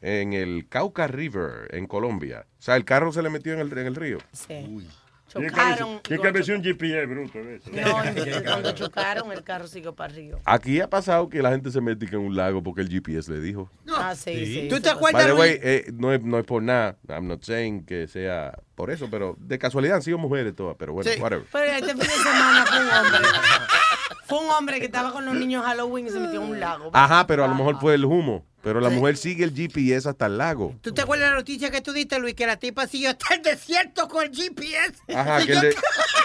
en 0.00 0.32
el 0.32 0.66
Cauca 0.68 1.06
River, 1.06 1.68
en 1.74 1.86
Colombia. 1.86 2.46
O 2.58 2.62
sea, 2.62 2.76
el 2.76 2.86
carro 2.86 3.12
se 3.12 3.20
le 3.22 3.28
metió 3.28 3.52
en 3.52 3.60
el, 3.60 3.70
en 3.76 3.86
el 3.86 3.94
río. 3.96 4.16
Sí. 4.32 4.46
Tiene 4.46 4.88
Chocaron. 5.46 6.00
sido 6.44 6.56
un 6.58 6.64
GPS, 6.64 7.06
bruto. 7.06 7.38
¿ves? 7.44 7.62
No, 7.70 8.42
cuando 8.44 8.72
chocaron, 8.72 9.32
el 9.32 9.42
carro 9.42 9.66
siguió 9.66 9.94
para 9.94 10.12
arriba. 10.12 10.38
Aquí 10.44 10.80
ha 10.80 10.88
pasado 10.90 11.28
que 11.28 11.42
la 11.42 11.50
gente 11.50 11.70
se 11.70 11.80
mete 11.80 12.06
en 12.06 12.16
un 12.16 12.36
lago 12.36 12.62
porque 12.62 12.80
el 12.82 12.88
GPS 12.88 13.30
le 13.32 13.40
dijo. 13.40 13.70
Ah, 13.96 14.14
sí, 14.14 14.46
sí. 14.46 14.66
¿Tú 14.68 14.76
te 14.80 14.88
By 14.88 14.96
acuerdas, 14.96 15.26
the 15.26 15.32
way, 15.34 15.50
Luis? 15.50 15.60
eh, 15.62 15.84
no, 15.94 16.12
es, 16.12 16.22
no 16.22 16.38
es 16.38 16.44
por 16.44 16.62
nada. 16.62 16.96
I'm 17.08 17.26
not 17.26 17.42
saying 17.44 17.84
que 17.84 18.06
sea 18.08 18.58
por 18.74 18.90
eso, 18.90 19.08
pero 19.10 19.36
de 19.38 19.58
casualidad 19.58 19.96
han 19.96 20.02
sido 20.02 20.18
mujeres 20.18 20.54
todas, 20.54 20.76
pero 20.78 20.92
bueno, 20.92 21.10
Sí. 21.10 21.20
whatever. 21.20 21.44
Pero 21.52 21.72
este 21.72 21.88
fin 21.88 21.98
de 21.98 22.04
semana 22.06 22.64
fue 22.66 22.78
un 22.80 22.90
hombre. 22.90 23.28
Fue 24.26 24.38
un 24.40 24.50
hombre 24.50 24.78
que 24.78 24.86
estaba 24.86 25.12
con 25.12 25.24
los 25.24 25.34
niños 25.34 25.64
Halloween 25.64 26.06
y 26.06 26.10
se 26.10 26.20
metió 26.20 26.42
en 26.42 26.50
un 26.50 26.60
lago. 26.60 26.90
Ajá, 26.92 27.26
pero 27.26 27.44
a 27.44 27.48
lo 27.48 27.54
mejor 27.54 27.80
fue 27.80 27.94
el 27.94 28.04
humo. 28.04 28.44
Pero 28.62 28.80
la 28.80 28.90
mujer 28.90 29.16
sigue 29.16 29.44
el 29.44 29.54
GPS 29.54 30.08
hasta 30.08 30.26
el 30.26 30.36
lago. 30.36 30.74
¿Tú 30.82 30.92
te 30.92 31.02
acuerdas 31.02 31.26
de 31.28 31.30
la 31.30 31.36
noticia 31.38 31.70
que 31.70 31.80
tú 31.80 31.92
diste, 31.92 32.18
Luis? 32.18 32.34
Que 32.34 32.46
la 32.46 32.56
tipa 32.56 32.86
siguió 32.88 33.10
hasta 33.10 33.34
el 33.34 33.42
desierto 33.42 34.08
con 34.08 34.24
el 34.26 34.32
GPS. 34.34 34.94
Ajá, 35.14 35.38
que 35.46 35.52
el, 35.52 35.60
de- 35.60 35.76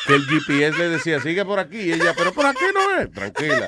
que 0.08 0.16
el 0.16 0.26
GPS 0.26 0.78
le 0.78 0.90
decía, 0.90 1.22
sigue 1.22 1.46
por 1.46 1.60
aquí. 1.60 1.78
Y 1.80 1.94
ella, 1.94 2.14
pero 2.18 2.34
por 2.34 2.46
aquí 2.48 2.66
no 2.74 3.00
es. 3.00 3.12
Tranquila. 3.12 3.68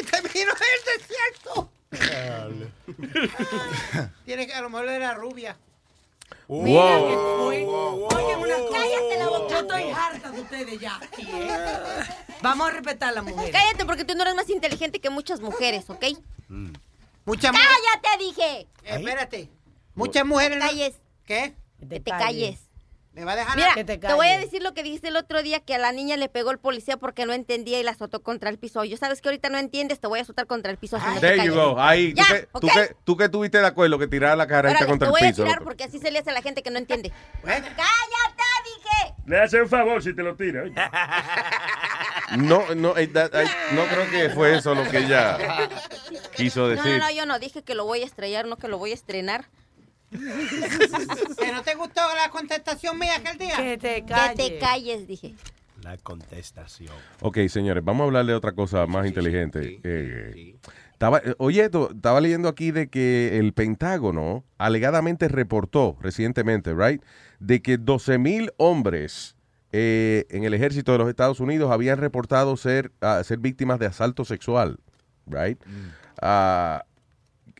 y 0.00 0.02
terminó 0.04 0.52
en 0.52 0.72
el 0.74 0.82
desierto. 0.98 1.72
Tiene 4.24 4.46
que, 4.46 4.52
a 4.54 4.60
lo 4.60 4.68
mejor 4.70 4.88
era 4.88 5.14
rubia. 5.14 5.56
Mira 6.48 6.98
que 6.98 7.14
fue. 7.14 7.66
Oye, 7.66 8.36
una 8.36 8.56
cállate 8.70 9.18
la 9.18 9.28
boca. 9.28 9.48
Yo 9.48 9.58
estoy 9.60 9.82
harta 9.90 10.30
de 10.30 10.40
ustedes 10.40 10.80
ya. 10.80 10.96
aquí, 10.96 11.22
¿eh? 11.32 11.48
Vamos 12.42 12.68
a 12.68 12.70
respetar 12.72 13.08
a 13.10 13.12
la 13.12 13.22
mujer. 13.22 13.50
Cállate 13.50 13.84
porque 13.84 14.04
tú 14.04 14.14
no 14.14 14.22
eres 14.22 14.34
más 14.34 14.48
inteligente 14.50 15.00
que 15.00 15.10
muchas 15.10 15.40
mujeres, 15.40 15.88
¿ok? 15.90 16.04
Muchas 17.24 17.52
¡Cállate, 17.52 18.24
dije! 18.24 18.66
Espérate. 18.84 19.50
Muchas 19.94 20.24
mujeres. 20.24 20.58
Te 20.60 20.66
calles. 20.66 20.94
¿Qué? 21.24 21.54
Que 21.88 22.00
te 22.00 22.10
calles. 22.10 22.65
Me 23.16 23.24
va 23.24 23.32
a 23.32 23.36
dejar 23.36 23.56
Mira, 23.56 23.72
que 23.74 23.82
te, 23.82 23.96
te 23.96 24.12
voy 24.12 24.26
a 24.28 24.38
decir 24.38 24.62
lo 24.62 24.74
que 24.74 24.82
dijiste 24.82 25.08
el 25.08 25.16
otro 25.16 25.42
día, 25.42 25.60
que 25.60 25.74
a 25.74 25.78
la 25.78 25.90
niña 25.90 26.18
le 26.18 26.28
pegó 26.28 26.50
el 26.50 26.58
policía 26.58 26.98
porque 26.98 27.24
no 27.24 27.32
entendía 27.32 27.80
y 27.80 27.82
la 27.82 27.92
azotó 27.92 28.22
contra 28.22 28.50
el 28.50 28.58
piso. 28.58 28.84
Yo 28.84 28.98
sabes 28.98 29.22
que 29.22 29.28
ahorita 29.30 29.48
no 29.48 29.56
entiendes, 29.56 30.00
te 30.00 30.06
voy 30.06 30.18
a 30.18 30.22
azotar 30.22 30.46
contra 30.46 30.70
el 30.70 30.76
piso. 30.76 30.98
si 31.00 31.06
no 31.06 31.14
te 31.14 31.20
There 31.20 31.46
you 31.46 31.54
go. 31.54 31.80
Ahí. 31.80 32.12
Ya, 32.14 32.24
¿Tú, 32.26 32.34
que, 32.34 32.46
tú, 32.60 32.66
¿ok? 32.66 32.72
que, 32.74 32.96
tú 33.04 33.16
que 33.16 33.24
estuviste 33.24 33.58
de 33.58 33.66
acuerdo 33.66 33.98
que 33.98 34.06
tirar 34.06 34.36
la 34.36 34.46
carajita 34.46 34.80
Órale, 34.80 34.90
contra 34.90 35.06
te 35.08 35.08
el 35.08 35.12
voy 35.18 35.28
a 35.28 35.30
piso. 35.32 35.44
tirar 35.44 35.64
porque 35.64 35.84
así 35.84 35.98
se 35.98 36.10
le 36.10 36.18
hace 36.18 36.28
a 36.28 36.34
la 36.34 36.42
gente 36.42 36.62
que 36.62 36.70
no 36.70 36.76
entiende. 36.78 37.10
¡Cállate, 37.42 37.72
dije! 38.64 39.14
Le 39.24 39.40
hace 39.40 39.62
un 39.62 39.68
favor 39.70 40.02
si 40.02 40.12
te 40.14 40.22
lo 40.22 40.36
tira. 40.36 40.64
No, 42.36 42.74
no, 42.74 42.96
eh, 42.98 43.06
that- 43.06 43.30
eh, 43.34 43.46
no 43.72 43.84
creo 43.86 44.10
que 44.10 44.30
fue 44.30 44.56
eso 44.56 44.74
lo 44.74 44.82
que 44.90 44.98
ella 44.98 45.38
quiso 46.36 46.62
No, 46.62 46.68
decir. 46.68 46.98
no, 46.98 46.98
no, 46.98 47.10
yo 47.12 47.24
no 47.24 47.38
dije 47.38 47.62
que 47.62 47.74
lo 47.76 47.84
voy 47.84 48.02
a 48.02 48.04
estrellar, 48.04 48.46
no 48.46 48.56
que 48.56 48.66
lo 48.66 48.78
voy 48.78 48.90
a 48.90 48.94
estrenar. 48.94 49.46
¿Que 50.10 51.52
no 51.52 51.62
te 51.62 51.74
gustó 51.74 52.00
la 52.14 52.30
contestación 52.30 52.98
mía 52.98 53.16
aquel 53.16 53.38
día? 53.38 53.56
Que 53.56 53.78
te 53.78 54.04
Que 54.04 54.34
te 54.36 54.58
calles, 54.58 55.06
dije. 55.06 55.34
La 55.82 55.96
contestación. 55.98 56.94
Ok, 57.20 57.38
señores, 57.48 57.84
vamos 57.84 58.02
a 58.02 58.06
hablar 58.06 58.26
de 58.26 58.34
otra 58.34 58.52
cosa 58.52 58.86
más 58.86 59.06
inteligente. 59.06 59.78
Eh, 59.84 60.56
estaba, 60.92 61.18
eh, 61.18 61.34
oye, 61.38 61.64
esto, 61.64 61.90
estaba 61.94 62.20
leyendo 62.20 62.48
aquí 62.48 62.70
de 62.70 62.88
que 62.88 63.38
el 63.38 63.52
Pentágono 63.52 64.44
alegadamente 64.58 65.28
reportó 65.28 65.96
recientemente, 66.00 66.74
right, 66.74 67.02
de 67.38 67.60
que 67.60 67.76
12 67.76 68.18
mil 68.18 68.52
hombres 68.56 69.36
eh, 69.72 70.24
en 70.30 70.44
el 70.44 70.54
ejército 70.54 70.92
de 70.92 70.98
los 70.98 71.08
Estados 71.08 71.38
Unidos 71.38 71.70
habían 71.70 71.98
reportado 71.98 72.56
ser, 72.56 72.92
ah, 73.02 73.22
ser 73.22 73.38
víctimas 73.38 73.78
de 73.78 73.86
asalto 73.86 74.24
sexual, 74.24 74.78
right. 75.26 75.62
Ah, 76.22 76.84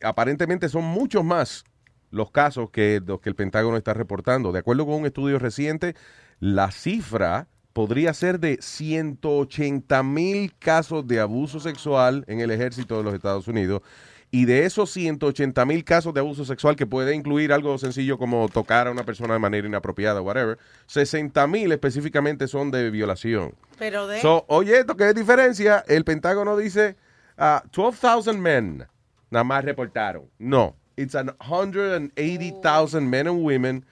aparentemente 0.02 0.68
son 0.68 0.84
muchos 0.84 1.24
más 1.24 1.64
los 2.10 2.30
casos 2.30 2.70
que 2.70 3.00
los 3.04 3.20
que 3.20 3.28
el 3.28 3.34
Pentágono 3.34 3.76
está 3.76 3.94
reportando. 3.94 4.52
De 4.52 4.60
acuerdo 4.60 4.86
con 4.86 4.96
un 4.96 5.06
estudio 5.06 5.38
reciente, 5.38 5.94
la 6.40 6.70
cifra 6.70 7.48
podría 7.76 8.14
ser 8.14 8.40
de 8.40 8.58
180 8.60 10.02
mil 10.02 10.54
casos 10.58 11.06
de 11.06 11.20
abuso 11.20 11.60
sexual 11.60 12.24
en 12.26 12.40
el 12.40 12.50
ejército 12.50 12.96
de 12.96 13.02
los 13.04 13.12
Estados 13.12 13.48
Unidos 13.48 13.82
Y 14.30 14.46
de 14.46 14.64
esos 14.64 14.90
180 14.90 15.64
mil 15.66 15.84
casos 15.84 16.14
de 16.14 16.20
abuso 16.20 16.46
sexual, 16.46 16.74
que 16.74 16.86
puede 16.86 17.14
incluir 17.14 17.52
algo 17.52 17.76
sencillo 17.76 18.16
como 18.16 18.48
tocar 18.48 18.86
a 18.88 18.90
una 18.90 19.04
persona 19.04 19.34
de 19.34 19.40
manera 19.40 19.68
inapropiada, 19.68 20.22
whatever, 20.22 20.58
60 20.86 21.46
mil 21.48 21.70
específicamente 21.70 22.48
son 22.48 22.70
de 22.70 22.90
violación. 22.90 23.54
Pero 23.78 24.06
de... 24.06 24.20
So, 24.20 24.46
oye, 24.48 24.78
esto 24.78 24.96
que 24.96 25.10
es 25.10 25.14
diferencia, 25.14 25.84
el 25.86 26.04
Pentágono 26.04 26.56
dice 26.56 26.96
ah, 27.36 27.62
12,000 27.72 28.38
men 28.38 28.86
nada 29.30 29.44
más 29.44 29.64
reportaron. 29.64 30.30
No, 30.38 30.76
it's 30.96 31.14
an 31.14 31.30
180,000 31.40 33.08
men 33.10 33.26
and 33.26 33.42
women 33.44 33.84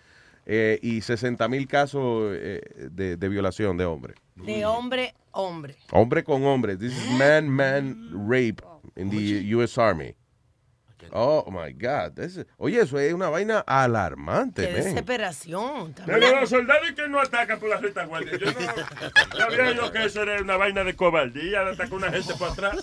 eh, 0.47 0.79
y 0.83 1.01
60 1.01 1.49
mil 1.49 1.67
casos 1.67 2.33
eh, 2.37 2.61
de, 2.91 3.17
de 3.17 3.29
violación 3.29 3.77
de 3.77 3.85
hombres. 3.85 4.17
De 4.37 4.65
hombre, 4.67 5.15
hombre. 5.33 5.77
Hombre 5.93 6.25
con 6.25 6.45
hombre. 6.45 6.77
This 6.77 6.93
is 6.93 7.11
man, 7.19 7.49
man 7.49 8.11
rape 8.29 8.61
in 8.97 9.11
the 9.11 9.43
U.S. 9.57 9.79
Army. 9.81 10.15
Oh 11.13 11.45
my 11.51 11.71
God. 11.73 12.17
This 12.17 12.39
is- 12.39 12.47
oye, 12.57 12.81
eso 12.81 12.99
es 12.99 13.13
una 13.13 13.29
vaina 13.29 13.61
alarmante, 13.67 14.67
Qué 14.67 14.73
desesperación. 14.75 15.95
Pero 16.07 16.41
los 16.41 16.49
soldados 16.49 16.91
que 16.97 17.07
no 17.09 17.21
atacan 17.21 17.61
por 17.61 17.69
la 17.69 17.77
retaguardia. 17.77 18.39
Yo 18.39 18.47
no 18.47 18.53
sabía 19.39 19.73
yo 19.73 19.93
que 19.93 20.05
eso 20.05 20.23
era 20.23 20.41
una 20.41 20.57
vaina 20.57 20.83
de 20.83 20.97
cobardía, 20.97 21.63
de 21.65 21.73
atacar 21.73 21.93
a 21.93 21.97
una 21.97 22.11
gente 22.11 22.35
por 22.35 22.49
atrás. 22.51 22.79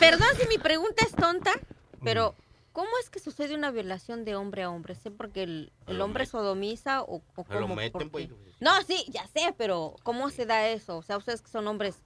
Perdón 0.00 0.28
si 0.40 0.48
mi 0.48 0.56
pregunta 0.58 1.04
es 1.04 1.12
tonta, 1.12 1.52
pero 2.02 2.34
¿cómo 2.72 2.88
es 3.02 3.10
que 3.10 3.18
sucede 3.20 3.54
una 3.54 3.70
violación 3.70 4.24
de 4.24 4.36
hombre 4.36 4.62
a 4.62 4.70
hombre? 4.70 4.94
¿Sé 4.94 5.10
porque 5.10 5.42
el, 5.42 5.72
el 5.86 6.00
hombre 6.00 6.26
sodomiza 6.26 7.02
o, 7.02 7.22
o 7.34 7.44
Se 7.44 7.54
lo 7.54 7.62
cómo? 7.62 7.74
meten, 7.76 7.92
¿Por 7.92 8.10
pues. 8.10 8.28
qué? 8.28 8.34
No, 8.60 8.70
sí, 8.82 9.04
ya 9.08 9.26
sé, 9.26 9.54
pero 9.56 9.96
¿cómo 10.02 10.30
se 10.30 10.46
da 10.46 10.68
eso? 10.68 10.98
O 10.98 11.02
sea, 11.02 11.16
ustedes 11.16 11.42
que 11.42 11.50
son 11.50 11.66
hombres. 11.68 11.96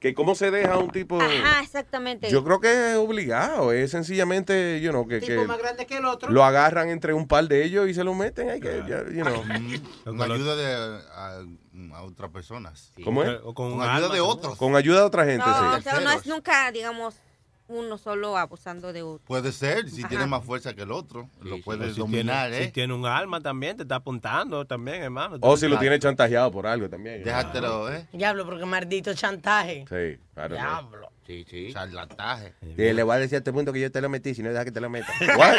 Que 0.00 0.12
cómo 0.12 0.34
se 0.34 0.50
deja 0.50 0.76
un 0.76 0.90
tipo... 0.90 1.18
Ajá, 1.18 1.62
exactamente. 1.62 2.28
Yo 2.28 2.44
creo 2.44 2.60
que 2.60 2.90
es 2.90 2.96
obligado, 2.98 3.72
es 3.72 3.90
sencillamente, 3.90 4.78
you 4.82 4.90
know, 4.90 5.06
que, 5.08 5.20
tipo 5.20 5.40
que 5.40 5.46
más 5.46 5.56
grande 5.58 5.86
que 5.86 5.96
el 5.96 6.04
otro. 6.04 6.30
lo 6.30 6.44
agarran 6.44 6.90
entre 6.90 7.14
un 7.14 7.26
par 7.26 7.48
de 7.48 7.64
ellos 7.64 7.88
y 7.88 7.94
se 7.94 8.04
lo 8.04 8.12
meten 8.12 8.50
ahí, 8.50 8.60
que, 8.60 8.82
ya, 8.86 9.04
you 9.10 9.24
know. 9.24 9.42
Con 10.04 10.20
ayuda 10.30 10.56
de 10.56 11.02
a, 11.10 11.38
a 11.96 12.02
otras 12.02 12.30
personas. 12.30 12.92
¿Cómo 13.02 13.22
es? 13.22 13.40
O 13.44 13.54
con, 13.54 13.80
ayuda 13.80 14.12
de 14.12 14.20
otros. 14.20 14.56
Con 14.58 14.76
ayuda 14.76 14.98
de 15.00 15.06
otra 15.06 15.24
gente, 15.24 15.46
no, 15.46 15.54
sí. 15.54 15.78
o 15.78 15.82
sea, 15.82 16.00
no 16.00 16.10
es 16.10 16.26
nunca, 16.26 16.70
digamos, 16.70 17.14
uno 17.68 17.96
solo 17.98 18.36
abusando 18.36 18.92
de 18.92 19.02
otro. 19.02 19.24
Puede 19.26 19.52
ser, 19.52 19.88
si 19.88 20.00
Ajá. 20.00 20.08
tiene 20.08 20.26
más 20.26 20.44
fuerza 20.44 20.74
que 20.74 20.82
el 20.82 20.92
otro, 20.92 21.30
lo 21.42 21.60
puede 21.62 21.92
si 21.92 21.98
dominar, 22.00 22.50
tiene, 22.50 22.64
¿eh? 22.64 22.66
Si 22.66 22.72
tiene 22.72 22.92
un 22.94 23.06
alma 23.06 23.40
también, 23.40 23.76
te 23.76 23.82
está 23.82 23.96
apuntando 23.96 24.64
también, 24.66 25.02
hermano. 25.02 25.38
O 25.40 25.56
si 25.56 25.66
lo 25.68 25.78
tiene 25.78 25.98
chantajeado 25.98 26.50
por 26.50 26.66
algo 26.66 26.88
también. 26.88 27.24
Déjatelo, 27.24 27.92
¿eh? 27.92 28.06
Diablo, 28.12 28.44
porque 28.44 28.64
maldito 28.66 29.14
chantaje. 29.14 29.84
Sí, 29.88 30.18
claro. 30.34 30.54
Diablo. 30.54 31.10
Sí, 31.26 31.46
sí. 31.48 31.72
Charlataje. 31.72 32.52
le 32.76 33.02
voy 33.02 33.16
a 33.16 33.18
decir 33.18 33.38
a 33.38 33.42
el 33.44 33.52
mundo 33.54 33.72
que 33.72 33.80
yo 33.80 33.90
te 33.90 34.02
lo 34.02 34.10
metí, 34.10 34.34
si 34.34 34.42
no 34.42 34.50
deja 34.50 34.64
que 34.64 34.72
te 34.72 34.80
lo 34.80 34.90
meta. 34.90 35.10
What? 35.38 35.56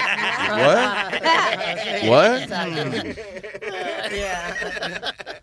What? 2.07 2.49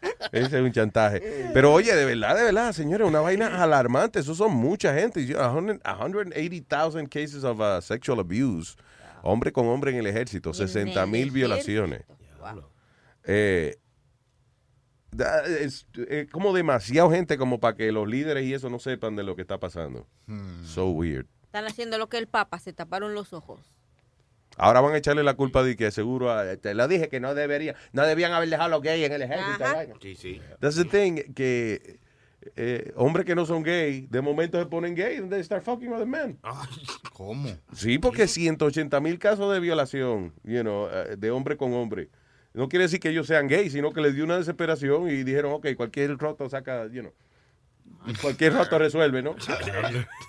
Ese 0.32 0.58
es 0.58 0.64
un 0.64 0.72
chantaje. 0.72 1.50
Pero 1.52 1.72
oye, 1.72 1.94
de 1.94 2.06
verdad, 2.06 2.34
de 2.34 2.44
verdad, 2.44 2.72
señores, 2.72 3.06
una 3.06 3.20
vaina 3.20 3.62
alarmante. 3.62 4.18
Eso 4.18 4.34
son 4.34 4.52
mucha 4.52 4.94
gente. 4.94 5.26
Yo, 5.26 5.38
100 5.38 5.82
180,000 5.84 7.08
cases 7.08 7.44
of 7.44 7.60
uh, 7.60 7.82
sexual 7.82 8.18
abuse. 8.18 8.74
Hombre 9.22 9.52
con 9.52 9.66
hombre 9.68 9.92
en 9.92 9.98
el 9.98 10.06
ejército. 10.06 10.54
60 10.54 11.04
mil 11.06 11.30
violaciones. 11.30 12.02
Eh, 13.24 13.76
es, 15.60 15.86
es 16.08 16.30
como 16.30 16.54
demasiado 16.54 17.10
gente 17.10 17.36
como 17.36 17.60
para 17.60 17.76
que 17.76 17.92
los 17.92 18.08
líderes 18.08 18.44
y 18.44 18.54
eso 18.54 18.70
no 18.70 18.78
sepan 18.78 19.14
de 19.14 19.22
lo 19.22 19.36
que 19.36 19.42
está 19.42 19.60
pasando. 19.60 20.08
So 20.64 20.88
weird. 20.90 21.26
Están 21.44 21.66
haciendo 21.66 21.98
lo 21.98 22.08
que 22.08 22.16
el 22.16 22.26
Papa, 22.26 22.58
se 22.58 22.72
taparon 22.72 23.14
los 23.14 23.34
ojos. 23.34 23.81
Ahora 24.62 24.80
van 24.80 24.94
a 24.94 24.98
echarle 24.98 25.22
la 25.24 25.34
culpa 25.34 25.62
de 25.62 25.76
que 25.76 25.90
seguro 25.90 26.30
a- 26.30 26.56
te 26.56 26.72
lo 26.74 26.86
dije 26.88 27.08
que 27.08 27.18
no 27.20 27.34
debería, 27.34 27.74
no 27.92 28.06
debían 28.06 28.32
haber 28.32 28.48
dejado 28.48 28.66
a 28.66 28.70
los 28.70 28.82
gays 28.82 29.04
en 29.06 29.12
el 29.12 29.22
ejército. 29.22 29.64
Sí, 30.00 30.14
sí. 30.14 30.40
That's 30.60 30.76
the 30.76 30.84
thing 30.84 31.32
que 31.34 31.98
eh, 32.56 32.92
hombres 32.96 33.24
que 33.24 33.34
no 33.34 33.44
son 33.46 33.62
gay, 33.62 34.06
de 34.10 34.20
momento 34.20 34.58
se 34.58 34.66
ponen 34.66 34.94
gay 34.94 35.16
and 35.16 35.30
they 35.30 35.42
start 35.44 35.64
fucking 35.64 35.92
other 35.92 36.06
men. 36.06 36.38
¿Cómo? 37.12 37.48
Sí, 37.74 37.98
porque 37.98 38.26
180 38.26 39.00
mil 39.00 39.18
casos 39.18 39.52
de 39.52 39.60
violación, 39.60 40.32
you 40.44 40.60
know, 40.62 40.88
eh, 40.90 41.16
de 41.16 41.30
hombre 41.30 41.56
con 41.56 41.72
hombre. 41.74 42.08
No 42.54 42.68
quiere 42.68 42.84
decir 42.84 43.00
que 43.00 43.08
ellos 43.10 43.26
sean 43.26 43.48
gays, 43.48 43.72
sino 43.72 43.92
que 43.92 44.00
les 44.00 44.14
dio 44.14 44.24
una 44.24 44.36
desesperación 44.38 45.08
y 45.08 45.22
dijeron, 45.24 45.52
ok, 45.52 45.68
cualquier 45.76 46.16
roto 46.18 46.48
saca, 46.48 46.86
you 46.86 47.00
know, 47.00 47.12
cualquier 48.20 48.54
roto 48.54 48.78
resuelve, 48.78 49.22
¿no? 49.22 49.34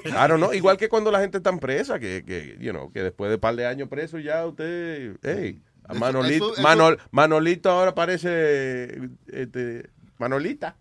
Claro, 0.04 0.38
¿no? 0.38 0.54
Igual 0.54 0.78
que 0.78 0.90
cuando 0.90 1.12
la 1.12 1.20
gente 1.20 1.38
está 1.38 1.56
presa, 1.58 2.00
que, 2.00 2.24
que, 2.26 2.58
you 2.60 2.72
know, 2.72 2.92
que 2.92 3.02
después 3.04 3.30
de 3.30 3.36
un 3.36 3.42
par 3.42 3.56
de 3.56 3.66
años 3.66 3.90
preso 3.90 4.20
ya 4.20 4.46
usted, 4.46 5.16
hey, 5.24 5.62
a 5.88 5.94
Manolito, 5.94 6.54
eso- 6.54 6.54
eso- 6.54 6.62
Manol- 6.62 7.00
Manolito 7.12 7.70
ahora 7.70 7.94
parece, 7.96 9.00
este, 9.28 9.90
Manolita. 10.18 10.76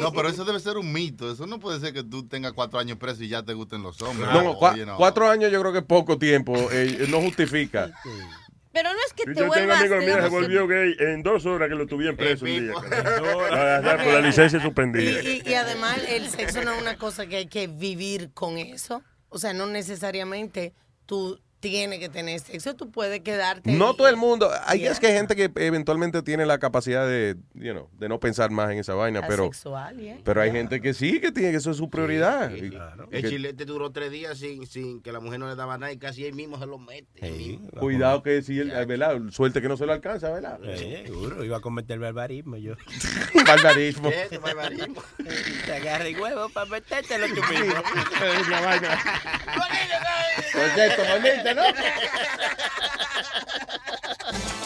No, 0.00 0.12
pero 0.12 0.28
eso 0.28 0.44
debe 0.46 0.58
ser 0.60 0.78
un 0.78 0.90
mito. 0.92 1.30
Eso 1.30 1.46
no 1.46 1.60
puede 1.60 1.78
ser 1.78 1.92
que 1.92 2.02
tú 2.02 2.26
tengas 2.26 2.52
cuatro 2.54 2.78
años 2.78 2.96
preso 2.98 3.22
y 3.22 3.28
ya 3.28 3.42
te 3.42 3.52
gusten 3.52 3.82
los 3.82 4.00
hombres. 4.00 4.30
No, 4.32 4.58
cua- 4.58 4.72
Oye, 4.72 4.86
no. 4.86 4.96
cuatro 4.96 5.28
años 5.28 5.52
yo 5.52 5.60
creo 5.60 5.72
que 5.72 5.80
es 5.80 5.84
poco 5.84 6.18
tiempo, 6.18 6.56
eh, 6.72 7.06
no 7.10 7.20
justifica. 7.20 7.92
Pero 8.72 8.90
no 8.92 8.98
es 9.06 9.12
que 9.14 9.22
Yo 9.26 9.32
te 9.32 9.34
tengo 9.34 9.48
vuelvas, 9.48 9.78
amigos 9.80 9.98
míos 9.98 10.00
que 10.00 10.10
se 10.10 10.16
digamos, 10.28 10.30
volvió 10.30 10.66
gay 10.68 10.94
en 11.00 11.22
dos 11.24 11.44
horas 11.46 11.68
que 11.68 11.74
lo 11.74 11.86
tuvieron 11.86 12.16
preso 12.16 12.44
un 12.44 12.50
día. 12.66 12.72
Por 12.72 14.12
la 14.12 14.20
licencia 14.20 14.60
suspendida. 14.60 15.22
Y, 15.22 15.42
y- 15.44 15.50
y 15.50 15.54
además 15.54 15.98
el 16.08 16.28
sexo 16.28 16.62
no 16.62 16.72
es 16.74 16.80
una 16.80 16.96
cosa 16.96 17.26
que 17.26 17.36
hay 17.36 17.46
que 17.46 17.66
vivir 17.66 18.30
con 18.32 18.58
eso. 18.58 19.02
O 19.28 19.38
sea, 19.38 19.52
no 19.52 19.66
necesariamente 19.66 20.72
tú 21.06 21.40
tienes 21.60 21.98
que 21.98 22.08
tener 22.08 22.40
sexo, 22.40 22.74
tú 22.74 22.90
puedes 22.90 23.20
quedarte. 23.20 23.70
No 23.72 23.92
y- 23.92 23.96
todo 23.96 24.08
el 24.08 24.16
mundo. 24.16 24.50
Hay 24.66 24.80
Yeah. 24.80 24.92
es 24.92 24.98
que 25.00 25.08
hay 25.08 25.12
gente 25.14 25.36
que 25.36 25.50
eventualmente 25.56 26.22
tiene 26.22 26.46
la 26.46 26.58
capacidad 26.58 27.06
de, 27.06 27.36
you 27.54 27.72
know, 27.72 27.88
de 27.98 28.08
no 28.08 28.18
pensar 28.18 28.50
más 28.50 28.70
en 28.70 28.78
esa 28.78 28.94
vaina, 28.94 29.26
pero, 29.26 29.44
Asexual, 29.44 29.98
yeah. 29.98 30.16
pero 30.24 30.40
hay 30.40 30.50
gente 30.50 30.80
que 30.80 30.94
sí, 30.94 31.20
que 31.20 31.30
tiene 31.32 31.50
que 31.50 31.58
eso 31.58 31.70
es 31.70 31.76
su 31.76 31.90
prioridad. 31.90 32.50
Sí, 32.54 32.70
claro. 32.70 33.08
que- 33.10 33.18
El 33.18 33.28
chilete 33.28 33.64
duró 33.66 33.90
tres 33.92 34.10
días 34.10 34.38
sin, 34.38 34.66
sin 34.66 35.02
que 35.02 35.12
la 35.12 35.20
mujer 35.20 35.38
no 35.38 35.48
le 35.48 35.54
daba 35.54 35.76
nada 35.76 35.92
y 35.92 35.98
casi 35.98 36.24
él 36.24 36.32
mismo 36.34 36.58
se 36.58 36.66
lo 36.66 36.78
mete. 36.78 37.58
Cuidado 37.78 38.22
que 38.22 38.40
si 38.42 38.58
él, 38.58 38.70
¿verdad? 38.86 39.18
Suerte 39.30 39.60
que 39.60 39.68
no 39.68 39.76
se 39.76 39.84
lo 39.84 39.92
alcanza, 39.92 40.30
¿verdad? 40.30 40.58
Sí, 40.76 40.96
seguro, 41.06 41.44
iba 41.44 41.58
a 41.58 41.60
cometer 41.60 41.98
barbarismo 41.98 42.56
yo. 42.56 42.74
Barbarismo. 43.46 44.08
¿Qué? 44.10 44.38
barbarismo? 44.38 45.02
Te 45.66 45.72
agarra 45.74 46.06
el 46.06 46.18
huevo 46.18 46.48
para 46.48 46.66
metértelo 46.70 47.26
tú 47.28 47.40
mismo. 47.52 47.74
la 48.50 48.60
vaina. 48.62 48.98
Concepto 50.52 51.02
bonito, 51.04 51.49
¿no? 51.54 51.62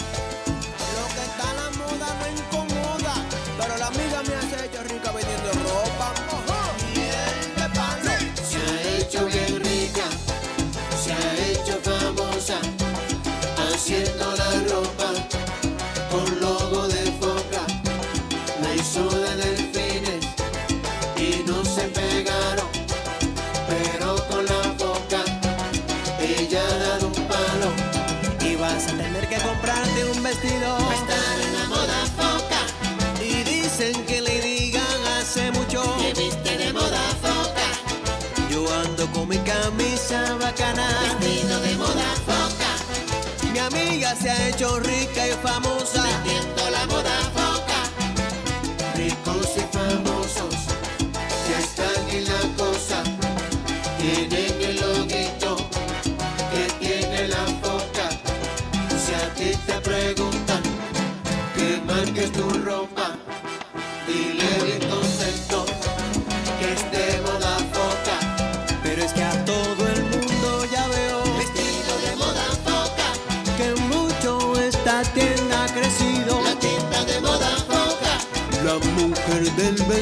se 44.24 44.30
ha 44.30 44.48
hecho 44.48 44.80
rica 44.80 45.28
y 45.28 45.32
famosa. 45.32 46.02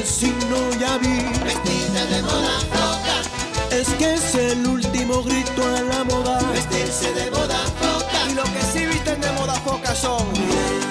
Del 0.03 0.11
vecino 0.11 0.69
ya 0.81 0.97
vi. 0.97 1.15
Vestida 1.45 2.05
de 2.07 2.21
moda 2.23 2.59
foca, 2.73 3.75
Es 3.75 3.87
que 3.93 4.15
es 4.15 4.35
el 4.35 4.67
último 4.67 5.23
grito 5.23 5.63
a 5.63 5.81
la 5.81 6.03
moda. 6.03 6.39
Vestirse 6.51 7.13
de 7.13 7.31
moda 7.31 7.57
foca. 7.79 8.29
Y 8.29 8.33
lo 8.33 8.43
que 8.43 8.61
sí 8.73 8.85
visten 8.85 9.21
de 9.21 9.31
moda 9.31 9.53
foca 9.61 9.95
son. 9.95 10.82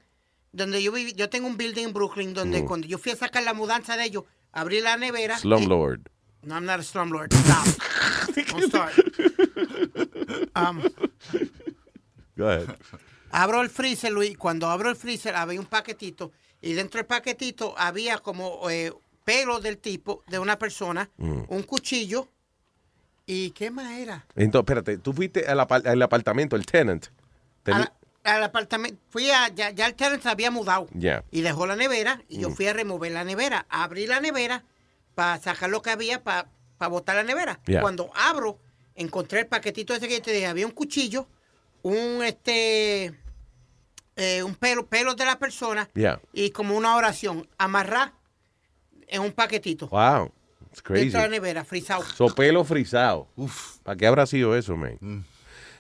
donde 0.52 0.84
yo 0.84 0.92
viví, 0.92 1.14
yo 1.14 1.30
tengo 1.30 1.48
un 1.48 1.56
building 1.56 1.86
en 1.86 1.94
Brooklyn, 1.94 2.34
donde 2.34 2.64
Mm. 2.64 2.66
cuando 2.66 2.86
yo 2.88 2.98
fui 2.98 3.14
a 3.14 3.16
sacar 3.16 3.44
la 3.44 3.54
mudanza 3.54 3.96
de 3.96 4.04
ellos, 4.06 4.24
abrí 4.52 4.82
la 4.82 4.98
nevera. 4.98 5.38
Slumlord. 5.38 6.02
No, 6.42 6.56
I'm 6.56 6.66
not 6.66 6.82
a 6.82 6.84
slumlord. 6.84 7.32
Stop. 7.34 7.66
Don't 8.52 8.66
start. 8.66 8.94
Um, 10.56 10.82
Go 12.36 12.48
ahead. 12.50 12.68
abro 13.32 13.62
el 13.62 13.70
freezer, 13.70 14.12
Luis. 14.12 14.38
Cuando 14.38 14.70
abro 14.70 14.90
el 14.90 14.96
freezer, 14.96 15.36
había 15.36 15.60
un 15.60 15.66
paquetito. 15.66 16.32
Y 16.62 16.74
dentro 16.74 16.98
del 17.00 17.06
paquetito 17.06 17.74
había 17.78 18.18
como 18.20 18.70
eh, 18.70 18.94
pelo 19.26 19.60
del 19.60 19.78
tipo, 19.78 20.24
de 20.28 20.40
una 20.40 20.58
persona, 20.58 21.10
Mm. 21.18 21.44
un 21.48 21.64
cuchillo. 21.64 22.28
¿Y 23.26 23.52
qué 23.52 23.72
más 23.72 23.92
era? 23.94 24.26
Entonces, 24.36 24.64
espérate, 24.70 24.98
tú 24.98 25.14
fuiste 25.14 25.46
al, 25.48 25.60
apa- 25.60 25.82
al 25.86 26.02
apartamento, 26.02 26.56
el 26.56 26.66
tenant. 26.66 27.08
Teni- 27.64 27.76
Al, 27.76 27.94
al 28.36 28.44
apartamento. 28.44 29.02
Fui 29.10 29.30
a. 29.32 29.48
Ya, 29.50 29.70
ya 29.72 29.86
el 29.88 29.96
tenant 29.96 30.22
se 30.22 30.30
había 30.30 30.52
mudado. 30.52 30.88
Ya. 30.94 31.24
Y 31.32 31.42
dejó 31.42 31.66
la 31.66 31.76
nevera. 31.78 32.22
Y 32.28 32.40
yo 32.40 32.50
Mm. 32.50 32.54
fui 32.56 32.68
a 32.68 32.74
remover 32.74 33.12
la 33.14 33.24
nevera. 33.24 33.66
Abrí 33.70 34.08
la 34.08 34.20
nevera 34.20 34.64
para 35.16 35.40
sacar 35.40 35.70
lo 35.70 35.82
que 35.82 35.90
había 35.92 36.22
para 36.24 36.48
botar 36.90 37.16
la 37.16 37.24
nevera. 37.24 37.62
Ya. 37.66 37.80
Cuando 37.80 38.12
abro, 38.14 38.60
encontré 38.96 39.40
el 39.42 39.48
paquetito 39.48 39.94
ese 39.94 40.10
que 40.10 40.20
te 40.20 40.32
dije. 40.32 40.48
Había 40.48 40.66
un 40.66 40.74
cuchillo, 40.74 41.28
un 41.84 42.24
este. 42.24 43.14
eh, 44.16 44.44
un 44.44 44.56
pelo, 44.56 44.86
pelo 44.88 45.16
de 45.16 45.26
la 45.26 45.38
persona 45.38 45.90
y 46.34 46.50
como 46.50 46.76
una 46.76 46.96
oración. 46.96 47.48
Amarrar 47.58 48.14
en 49.08 49.22
un 49.22 49.32
paquetito. 49.32 49.88
Wow. 49.88 50.32
It's 50.72 50.82
crazy. 50.82 51.04
Dentro 51.04 51.22
de 51.22 51.28
la 51.28 51.32
nevera, 51.32 51.64
frisado. 51.64 52.04
So 52.16 52.28
pelo 52.34 52.64
frisado. 52.64 53.28
¿Para 53.84 53.96
qué 53.96 54.08
habrá 54.08 54.26
sido 54.26 54.56
eso, 54.58 54.76
man? 54.76 54.98
Mm. 55.00 55.20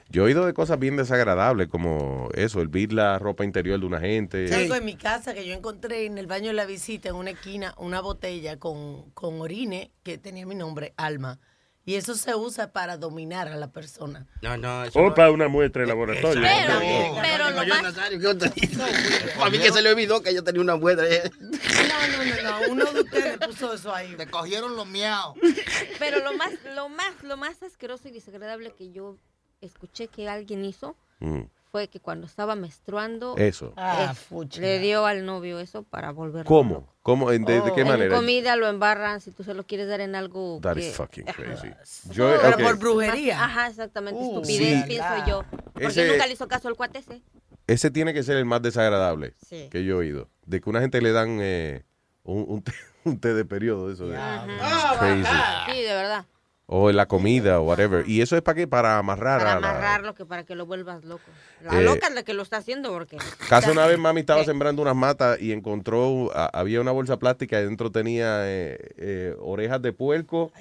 Yo 0.09 0.21
he 0.21 0.25
oído 0.25 0.45
de 0.45 0.53
cosas 0.53 0.77
bien 0.77 0.95
desagradables 0.97 1.67
como 1.69 2.29
eso, 2.35 2.61
el 2.61 2.67
vir 2.67 2.93
la 2.93 3.17
ropa 3.17 3.43
interior 3.43 3.79
de 3.79 3.85
una 3.87 3.99
gente. 3.99 4.53
Algo 4.53 4.75
en 4.75 4.85
mi 4.85 4.95
casa 4.95 5.33
que 5.33 5.47
yo 5.47 5.55
encontré 5.55 6.05
en 6.05 6.19
el 6.19 6.27
baño 6.27 6.47
de 6.49 6.53
la 6.53 6.65
visita, 6.65 7.09
en 7.09 7.15
una 7.15 7.31
esquina, 7.31 7.73
una 7.77 7.99
botella 8.01 8.59
con, 8.59 9.09
con 9.11 9.41
orine 9.41 9.89
que 10.03 10.19
tenía 10.19 10.45
mi 10.45 10.53
nombre, 10.53 10.93
Alma. 10.97 11.39
Y 11.85 11.95
eso 11.95 12.15
se 12.15 12.33
usa 12.33 12.71
para 12.71 12.95
dominar 12.97 13.49
a 13.49 13.57
la 13.57 13.67
persona. 13.71 14.25
No, 14.41 14.55
no, 14.55 14.83
O 14.93 15.13
para 15.13 15.31
una 15.31 15.49
muestra 15.49 15.81
de 15.81 15.89
laboratorio. 15.89 16.41
Pero- 16.41 16.73
No, 16.75 17.21
pero 17.21 17.43
no, 17.49 17.51
lo 17.57 17.63
yo, 17.63 17.73
más- 17.73 17.83
Nazario, 17.83 18.19
¿qué 18.21 18.27
otra? 18.27 18.53
A 19.43 19.49
mí 19.49 19.59
que 19.59 19.69
se 19.71 19.81
le 19.81 19.91
olvidó 19.91 20.21
que 20.23 20.33
yo 20.33 20.43
tenía 20.45 20.61
una 20.61 20.77
muestra. 20.77 21.05
No, 21.39 21.49
no, 21.51 22.23
no, 22.43 22.59
no. 22.67 22.71
Uno 22.71 22.85
de 22.93 23.01
ustedes 23.01 23.37
puso 23.37 23.73
eso 23.73 23.93
ahí. 23.93 24.15
Te 24.15 24.27
cogieron 24.27 24.77
los 24.77 24.87
miaos. 24.87 25.35
Pero 25.99 26.19
lo 26.23 26.33
más, 26.37 26.51
lo 26.73 26.87
más, 26.87 27.21
lo 27.23 27.35
más 27.35 27.61
asqueroso 27.63 28.07
y 28.07 28.11
desagradable 28.11 28.71
que 28.71 28.91
yo 28.91 29.17
escuché 29.61 30.07
que 30.07 30.29
alguien 30.29 30.63
hizo 30.65 30.95
Mm. 31.19 31.43
Fue 31.73 31.87
que 31.87 31.99
cuando 31.99 32.27
estaba 32.27 32.55
menstruando 32.55 33.35
Eso. 33.35 33.69
eh, 33.69 33.73
Ah, 33.77 34.13
fuchi. 34.13 34.59
le 34.61 34.77
dio 34.77 35.07
al 35.07 35.25
novio 35.25 35.57
eso 35.57 35.81
para 35.81 36.11
volverlo 36.11 36.47
¿Cómo? 36.47 36.93
¿Cómo? 37.01 37.31
¿De, 37.31 37.39
de 37.39 37.57
loco. 37.57 37.73
qué 37.73 37.81
en 37.81 37.87
manera? 37.87 38.15
comida 38.15 38.55
lo 38.55 38.67
embarran 38.67 39.21
si 39.21 39.31
tú 39.31 39.43
se 39.43 39.55
lo 39.55 39.65
quieres 39.65 39.87
dar 39.87 39.99
en 39.99 40.13
algo 40.13 40.59
That 40.61 40.75
que- 40.75 40.89
is 40.89 40.95
fucking 40.95 41.25
crazy. 41.25 41.71
Yo, 42.11 42.31
Pero 42.43 42.57
por 42.59 42.77
brujería. 42.77 43.43
Ajá, 43.43 43.69
exactamente, 43.69 44.21
Uh, 44.21 44.39
estupidez, 44.39 44.81
sí. 44.83 44.87
pienso 44.87 45.25
yo. 45.27 45.43
Porque 45.73 45.87
Ese- 45.87 46.07
nunca 46.11 46.27
le 46.27 46.33
hizo 46.33 46.47
caso 46.47 46.67
al 46.67 46.75
cuate 46.75 46.99
ese. 46.99 47.23
Ese 47.65 47.89
tiene 47.89 48.13
que 48.13 48.21
ser 48.21 48.37
el 48.37 48.45
más 48.45 48.61
desagradable 48.61 49.33
Sí. 49.49 49.67
que 49.71 49.83
yo 49.83 49.95
he 49.95 49.97
oído. 49.97 50.29
De 50.45 50.61
que 50.61 50.69
una 50.69 50.79
gente 50.79 51.01
le 51.01 51.11
dan 51.11 51.39
eh, 51.41 51.85
un, 52.21 52.45
un, 52.47 52.61
té, 52.61 52.71
un 53.03 53.19
té 53.19 53.33
de 53.33 53.45
periodo, 53.45 53.91
eso 53.91 54.07
de 54.09 54.15
crazy. 54.99 55.25
Sí, 55.71 55.81
de 55.81 55.93
verdad. 55.95 56.25
O 56.65 56.89
en 56.89 56.95
la 56.95 57.07
comida 57.07 57.59
o 57.59 57.63
whatever. 57.63 58.07
¿Y 58.07 58.21
eso 58.21 58.35
es 58.37 58.41
para 58.41 58.55
qué? 58.55 58.67
Para 58.67 58.97
amarrar 58.97 59.39
Para 59.39 59.53
a 59.57 59.59
la... 59.59 59.69
amarrarlo, 59.69 60.15
que 60.15 60.25
para 60.25 60.43
que 60.45 60.55
lo 60.55 60.65
vuelvas 60.65 61.03
loco. 61.03 61.23
La 61.61 61.79
Eh, 61.79 61.83
loca 61.83 62.07
es 62.07 62.13
la 62.15 62.23
que 62.23 62.33
lo 62.33 62.41
está 62.41 62.57
haciendo 62.57 62.91
porque... 62.91 63.17
Casi 63.49 63.69
una 63.69 63.85
vez 63.87 63.99
mami 63.99 64.21
estaba 64.21 64.43
sembrando 64.45 64.81
unas 64.81 64.95
matas 64.95 65.41
y 65.41 65.51
encontró, 65.51 66.31
a- 66.33 66.45
había 66.57 66.79
una 66.79 66.91
bolsa 66.91 67.19
plástica 67.19 67.59
y 67.59 67.65
dentro 67.65 67.91
tenía 67.91 68.49
eh, 68.49 68.77
eh, 68.97 69.35
orejas 69.41 69.81
de 69.81 69.91
puerco 69.91 70.51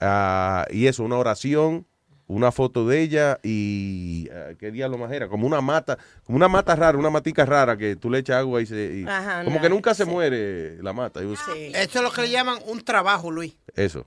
ah, 0.00 0.66
y 0.70 0.86
eso, 0.86 1.02
una 1.02 1.16
oración, 1.16 1.86
una 2.26 2.52
foto 2.52 2.86
de 2.86 3.00
ella 3.00 3.38
y 3.42 4.28
ah, 4.30 4.50
qué 4.58 4.70
diablo 4.70 4.98
más 4.98 5.10
era, 5.12 5.28
como 5.28 5.46
una 5.46 5.62
mata, 5.62 5.96
como 6.24 6.36
una 6.36 6.48
mata 6.48 6.76
rara, 6.76 6.98
una 6.98 7.08
matica 7.10 7.46
rara 7.46 7.76
que 7.78 7.96
tú 7.96 8.10
le 8.10 8.18
echas 8.18 8.36
agua 8.36 8.60
y 8.60 8.66
se... 8.66 8.98
y- 8.98 9.04
Ajá, 9.08 9.44
como 9.44 9.56
no, 9.56 9.62
que 9.62 9.70
nunca 9.70 9.94
se 9.94 10.04
muere 10.04 10.82
la 10.82 10.92
mata. 10.92 11.22
It 11.22 11.28
was- 11.30 11.40
Eso 11.56 11.98
es 11.98 12.04
lo 12.04 12.12
que 12.12 12.20
le 12.22 12.30
llaman 12.30 12.58
un 12.66 12.84
trabajo, 12.84 13.30
Luis. 13.30 13.56
Eso. 13.74 14.04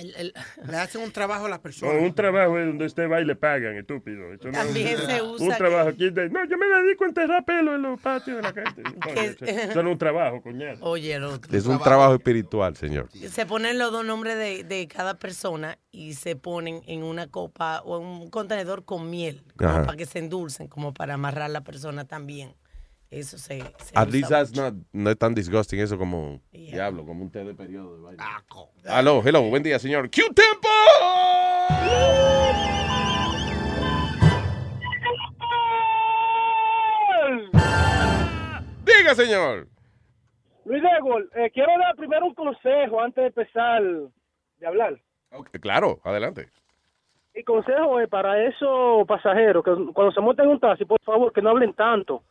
Le 0.66 0.76
hacen 0.76 1.02
un 1.02 1.12
trabajo 1.12 1.46
a 1.46 1.48
las 1.48 1.58
No, 1.58 1.62
personas. 1.62 2.02
un 2.02 2.14
trabajo 2.14 2.58
es 2.58 2.66
donde 2.66 2.86
usted 2.86 3.10
va 3.10 3.20
y 3.20 3.24
le 3.24 3.36
pagan, 3.36 3.76
estúpido. 3.76 4.32
Eso 4.32 4.46
no 4.48 4.52
También 4.52 4.88
es- 4.88 5.00
se 5.00 5.22
usa 5.22 5.44
Un 5.46 5.50
que- 5.52 5.56
trabajo 5.58 5.88
aquí 5.88 6.10
de, 6.10 6.28
no, 6.30 6.44
yo 6.48 6.56
me 6.58 6.66
dedico 6.66 7.04
a 7.04 7.08
enterrar 7.08 7.44
pelo 7.44 7.74
en 7.74 7.82
los 7.82 8.00
patios 8.00 8.36
de 8.36 8.42
la 8.42 8.52
gente. 8.52 8.82
Eso, 9.70 9.82
no 9.82 9.88
es 9.90 9.92
un 9.94 9.98
trabajo, 9.98 10.42
coñazo. 10.42 10.84
Oye, 10.84 11.20
otro. 11.22 11.56
Es 11.56 11.66
un 11.66 11.78
trabajo 11.78 12.14
espiritual, 12.14 12.76
señor. 12.76 13.08
Se 13.12 13.46
ponen 13.46 13.78
los 13.78 13.92
dos 13.92 14.04
nombres 14.04 14.36
de, 14.36 14.64
de 14.64 14.88
cada 14.88 15.18
persona 15.18 15.78
y 15.90 16.14
se 16.14 16.36
ponen 16.36 16.82
en 16.86 17.02
una 17.02 17.26
copa 17.28 17.82
o 17.84 17.98
en 18.00 18.06
un 18.06 18.30
contenedor 18.30 18.84
con 18.84 19.10
miel, 19.10 19.42
como 19.56 19.84
para 19.86 19.96
que 19.96 20.06
se 20.06 20.18
endulcen, 20.20 20.68
como 20.68 20.94
para 20.94 21.14
amarrar 21.14 21.44
a 21.44 21.48
la 21.48 21.62
persona 21.62 22.04
también. 22.06 22.54
Eso 23.10 23.38
se, 23.38 23.58
se 23.78 23.92
At 23.98 24.08
least 24.10 24.30
that's 24.30 24.50
mucho. 24.50 24.62
not, 24.62 24.74
no 24.92 25.10
es 25.10 25.18
tan 25.18 25.34
disgusting 25.34 25.80
eso 25.80 25.98
como 25.98 26.40
diablo, 26.52 27.04
como 27.04 27.22
un 27.22 27.30
té 27.30 27.42
de 27.44 27.54
periodo. 27.54 27.96
de 27.96 28.02
vaina. 28.02 28.44
Aló, 28.86 29.20
hello, 29.24 29.42
buen 29.42 29.62
día, 29.64 29.78
señor. 29.80 30.08
¡Q-Tempo! 30.10 30.68
Diga, 38.84 39.14
señor. 39.14 39.66
Luis 40.64 40.82
Degol, 40.82 41.30
eh, 41.34 41.50
quiero 41.52 41.72
dar 41.78 41.96
primero 41.96 42.26
un 42.26 42.34
consejo 42.34 43.00
antes 43.00 43.22
de 43.22 43.26
empezar 43.28 43.82
de 43.82 44.66
hablar. 44.66 44.98
Claro, 45.60 46.00
adelante. 46.04 46.48
Mi 47.34 47.42
consejo 47.44 48.00
es 48.00 48.08
para 48.08 48.44
esos 48.46 49.06
pasajeros 49.06 49.64
que 49.64 49.70
cuando 49.94 50.12
se 50.12 50.20
monten 50.20 50.46
en 50.46 50.52
un 50.52 50.60
taxi, 50.60 50.84
por 50.84 51.00
favor, 51.02 51.32
que 51.32 51.40
no 51.40 51.50
hablen 51.50 51.72
tanto. 51.74 52.22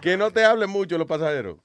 Que 0.00 0.16
no 0.16 0.30
te 0.30 0.44
hablen 0.44 0.70
mucho 0.70 0.98
los 0.98 1.06
pasajeros. 1.06 1.56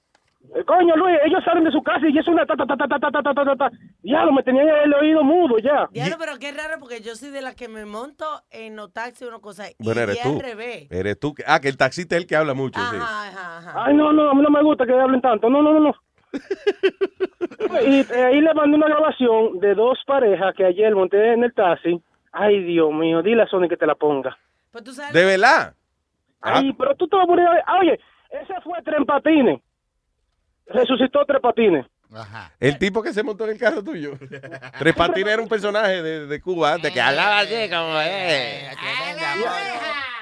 Eh, 0.56 0.64
coño, 0.66 0.96
Luis, 0.96 1.18
ellos 1.26 1.44
salen 1.44 1.64
de 1.66 1.72
su 1.72 1.84
casa 1.84 2.08
y 2.08 2.18
es 2.18 2.28
una 2.28 2.46
ta 2.46 2.56
ta 2.56 2.66
ta 2.66 2.76
ta 2.78 2.88
ta 2.88 3.12
ta 3.12 3.22
ta 3.22 3.46
ta 3.46 3.56
ta. 3.56 3.72
Ya, 4.04 4.24
lo 4.24 4.32
me 4.32 4.42
tenían 4.42 4.68
el 4.68 4.94
oído 4.94 5.24
mudo 5.24 5.58
ya. 5.60 5.88
Diablo, 5.92 6.16
pero 6.18 6.40
qué 6.40 6.52
raro 6.54 6.80
porque 6.80 7.02
yo 7.02 7.14
soy 7.16 7.30
de 7.30 7.42
las 7.42 7.56
que 7.56 7.68
me 7.68 7.86
monto 7.86 8.26
en 8.50 8.76
los 8.78 8.92
taxis 8.94 9.28
una 9.28 9.40
cosa 9.40 9.70
y, 9.70 9.76
Bueno, 9.80 10.02
eres 10.02 10.18
y 10.18 10.24
tú. 10.24 10.30
al 10.36 10.40
revés. 10.40 10.88
Eres 10.90 11.20
tú. 11.20 11.34
que- 11.36 11.44
Ah, 11.46 11.60
que 11.60 11.68
el 11.68 11.78
taxista 11.78 12.16
es 12.16 12.22
el 12.22 12.28
que 12.28 12.36
habla 12.38 12.54
mucho. 12.54 12.80
sí. 12.80 12.96
Ajá, 12.96 13.58
ajá. 13.58 13.84
Ay, 13.86 13.94
no, 13.96 14.12
no, 14.14 14.32
a 14.32 14.34
mí 14.34 14.42
no 14.42 14.50
me 14.50 14.64
gusta 14.64 14.86
que 14.86 14.94
hablen 14.94 15.22
tanto. 15.22 15.50
No, 15.50 15.62
no, 15.62 15.74
no, 15.74 15.80
no. 15.82 15.96
y 17.86 18.00
eh, 18.02 18.24
ahí 18.26 18.42
le 18.42 18.54
mandé 18.54 18.78
una 18.78 18.88
grabación 18.88 19.60
de 19.60 19.76
dos 19.76 20.00
parejas 20.08 20.54
que 20.56 20.66
ayer 20.66 20.96
monté 20.96 21.34
en 21.34 21.44
el 21.44 21.54
taxi. 21.54 22.02
Ay, 22.32 22.64
Dios 22.64 22.92
mío, 22.94 23.22
dile 23.22 23.44
a 23.44 23.48
Sony 23.48 23.68
que 23.68 23.78
te 23.78 23.86
la 23.86 23.96
ponga. 23.96 24.38
¿De 25.12 25.26
verdad? 25.26 25.74
Ay, 26.42 26.74
pero 26.74 26.96
tú 26.96 27.08
te 27.08 27.16
vas 27.16 27.24
a 27.26 27.28
poner... 27.28 27.48
ah, 27.66 27.80
Oye, 27.82 28.00
ese 28.32 28.54
fue 28.64 28.82
Tres 28.84 29.00
Patines. 29.06 29.60
Resucitó 30.68 31.26
Tres 31.26 31.42
Patines. 31.42 31.86
El 32.60 32.78
tipo 32.80 33.04
que 33.04 33.14
se 33.14 33.22
montó 33.22 33.44
en 33.44 33.52
el 33.52 33.60
carro 33.60 33.84
tuyo. 33.84 34.14
Tres 34.80 34.96
Patines 34.96 35.34
era 35.34 35.42
un 35.42 35.48
personaje 35.50 36.02
de, 36.02 36.26
de 36.28 36.42
Cuba 36.42 36.74
antes 36.74 36.92
que 36.92 37.00
hablaba 37.02 37.40
así 37.40 37.70
como 37.70 38.00
eh. 38.02 38.70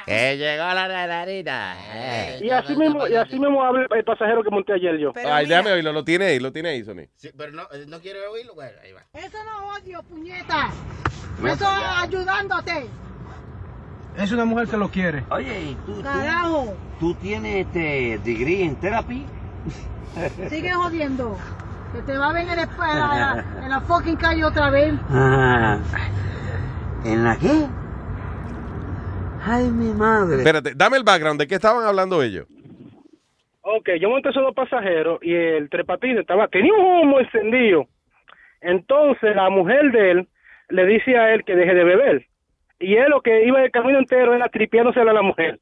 Que 0.06 0.38
llegó 0.38 0.64
la 0.74 0.88
nanarita. 0.88 1.76
eh. 1.94 2.40
Y 2.42 2.50
así 2.50 2.76
mismo, 2.78 3.08
y 3.08 3.16
así 3.16 3.38
mismo 3.38 3.62
habla 3.64 3.86
el 3.94 4.04
pasajero 4.06 4.42
que 4.42 4.50
monté 4.50 4.74
ayer 4.74 4.98
yo. 4.98 5.12
Ay, 5.26 5.46
déjame 5.46 5.72
oírlo. 5.74 5.92
Lo 5.92 6.04
tiene 6.06 6.26
ahí, 6.28 6.40
lo 6.40 6.52
tiene 6.54 6.70
ahí, 6.70 6.84
Sony. 6.84 7.08
Sí, 7.16 7.30
pero 7.38 7.52
no, 7.52 7.64
eh, 7.74 7.86
no 7.88 8.00
quiere 8.00 8.26
oírlo, 8.28 8.56
bueno, 8.56 8.78
ahí 8.84 8.94
va. 8.94 9.02
Eso 9.14 9.38
no 9.44 9.68
odio, 9.74 10.02
puñeta. 10.04 10.70
Me 11.42 11.52
Eso 11.52 11.68
ayudándote. 11.68 12.88
Es 14.18 14.32
una 14.32 14.46
mujer 14.46 14.68
que 14.68 14.78
lo 14.78 14.90
quiere. 14.90 15.24
Oye, 15.30 15.62
¿y 15.72 15.76
tú, 15.86 16.02
Carajo. 16.02 16.74
tú 17.00 17.14
tienes 17.16 17.68
este 17.68 18.20
degree 18.24 18.64
en 18.66 18.76
therapy? 18.78 19.26
Sigue 20.50 20.72
jodiendo. 20.72 21.38
Que 21.94 22.02
te 22.02 22.18
va 22.18 22.30
a 22.30 22.34
ver 22.34 22.44
en, 22.44 22.50
el- 22.52 22.60
en 22.60 22.68
la, 23.00 23.46
en 23.64 23.70
la 23.70 23.82
fucking 23.82 24.16
calle 24.18 24.44
otra 24.44 24.70
vez. 24.70 24.94
Ah, 25.10 25.80
¿En 27.06 27.24
la 27.24 27.36
qué? 27.38 27.66
Ay, 29.46 29.70
mi 29.70 29.94
madre. 29.94 30.38
Espérate, 30.38 30.74
dame 30.76 30.98
el 30.98 31.04
background. 31.04 31.40
¿De 31.40 31.48
qué 31.48 31.56
estaban 31.56 31.86
hablando 31.86 32.22
ellos? 32.22 32.46
Ok, 33.62 33.90
yo 34.02 34.10
monté 34.10 34.30
esos 34.30 34.44
dos 34.44 34.56
pasajeros 34.56 35.20
y 35.22 35.34
el 35.34 35.70
Tres 35.70 35.86
Patines 35.86 36.20
estaba, 36.22 36.48
tenía 36.48 36.74
un 36.74 36.86
humo 37.08 37.20
encendido. 37.20 37.86
Entonces 38.62 39.36
la 39.36 39.50
mujer 39.50 39.92
de 39.92 40.12
él 40.12 40.28
le 40.70 40.86
dice 40.86 41.18
a 41.18 41.34
él 41.34 41.44
que 41.46 41.56
deje 41.56 41.74
de 41.74 41.84
beber. 41.84 42.27
Y 42.80 42.96
él 42.96 43.10
lo 43.10 43.22
que 43.22 43.46
iba 43.46 43.64
el 43.64 43.72
camino 43.72 44.00
entero 44.00 44.34
era 44.34 44.48
tripiándosela 44.50 45.12
a 45.12 45.14
la 45.14 45.22
mujer. 45.22 45.60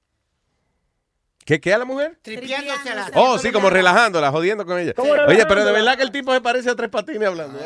¿Qué, 1.46 1.62
qué 1.62 1.72
a 1.76 1.78
la 1.78 1.86
mujer? 1.86 2.18
Tripiándosela. 2.24 3.12
Oh, 3.14 3.38
sí, 3.38 3.52
como 3.52 3.70
relajándola, 3.70 4.32
jodiendo 4.32 4.66
con 4.66 4.80
ella. 4.80 4.94
¿Cómo 4.96 5.12
Oye, 5.12 5.46
pero 5.46 5.64
de 5.64 5.72
verdad 5.72 5.96
que 5.96 6.02
el 6.02 6.12
tipo 6.12 6.34
se 6.34 6.42
parece 6.42 6.72
a 6.72 6.76
Tres 6.76 6.90
Patines 6.90 7.28
hablando. 7.28 7.60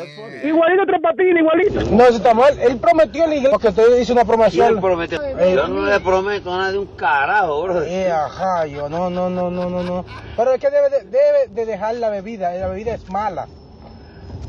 Igualito 0.44 0.84
Tres 0.86 1.00
Patines, 1.00 1.38
igualito. 1.38 1.80
No, 1.90 2.04
eso 2.04 2.18
está 2.18 2.34
mal. 2.34 2.58
Él 2.60 2.76
prometió 2.78 3.26
la 3.26 3.34
iglesia 3.36 3.58
que 3.58 3.68
usted 3.68 3.98
hizo 3.98 4.12
una 4.12 4.26
promoción. 4.26 4.68
¿Quién 4.68 4.80
prometió? 4.82 5.22
Eh, 5.22 5.54
Yo 5.54 5.66
no 5.66 5.86
le 5.86 5.98
prometo 6.00 6.52
a 6.52 6.58
nadie 6.58 6.78
un 6.78 6.94
carajo, 6.94 7.62
bro. 7.62 7.82
Eh, 7.82 8.10
ajá, 8.12 8.66
yo, 8.66 8.90
no, 8.90 9.08
no, 9.08 9.30
no, 9.30 9.50
no, 9.50 9.70
no, 9.70 9.82
no. 9.82 10.04
Pero 10.36 10.52
es 10.52 10.60
que 10.60 10.68
debe 10.70 10.90
de, 10.90 11.04
debe 11.04 11.48
de 11.48 11.64
dejar 11.64 11.94
la 11.94 12.10
bebida. 12.10 12.52
La 12.52 12.68
bebida 12.68 12.94
es 12.94 13.08
mala. 13.10 13.48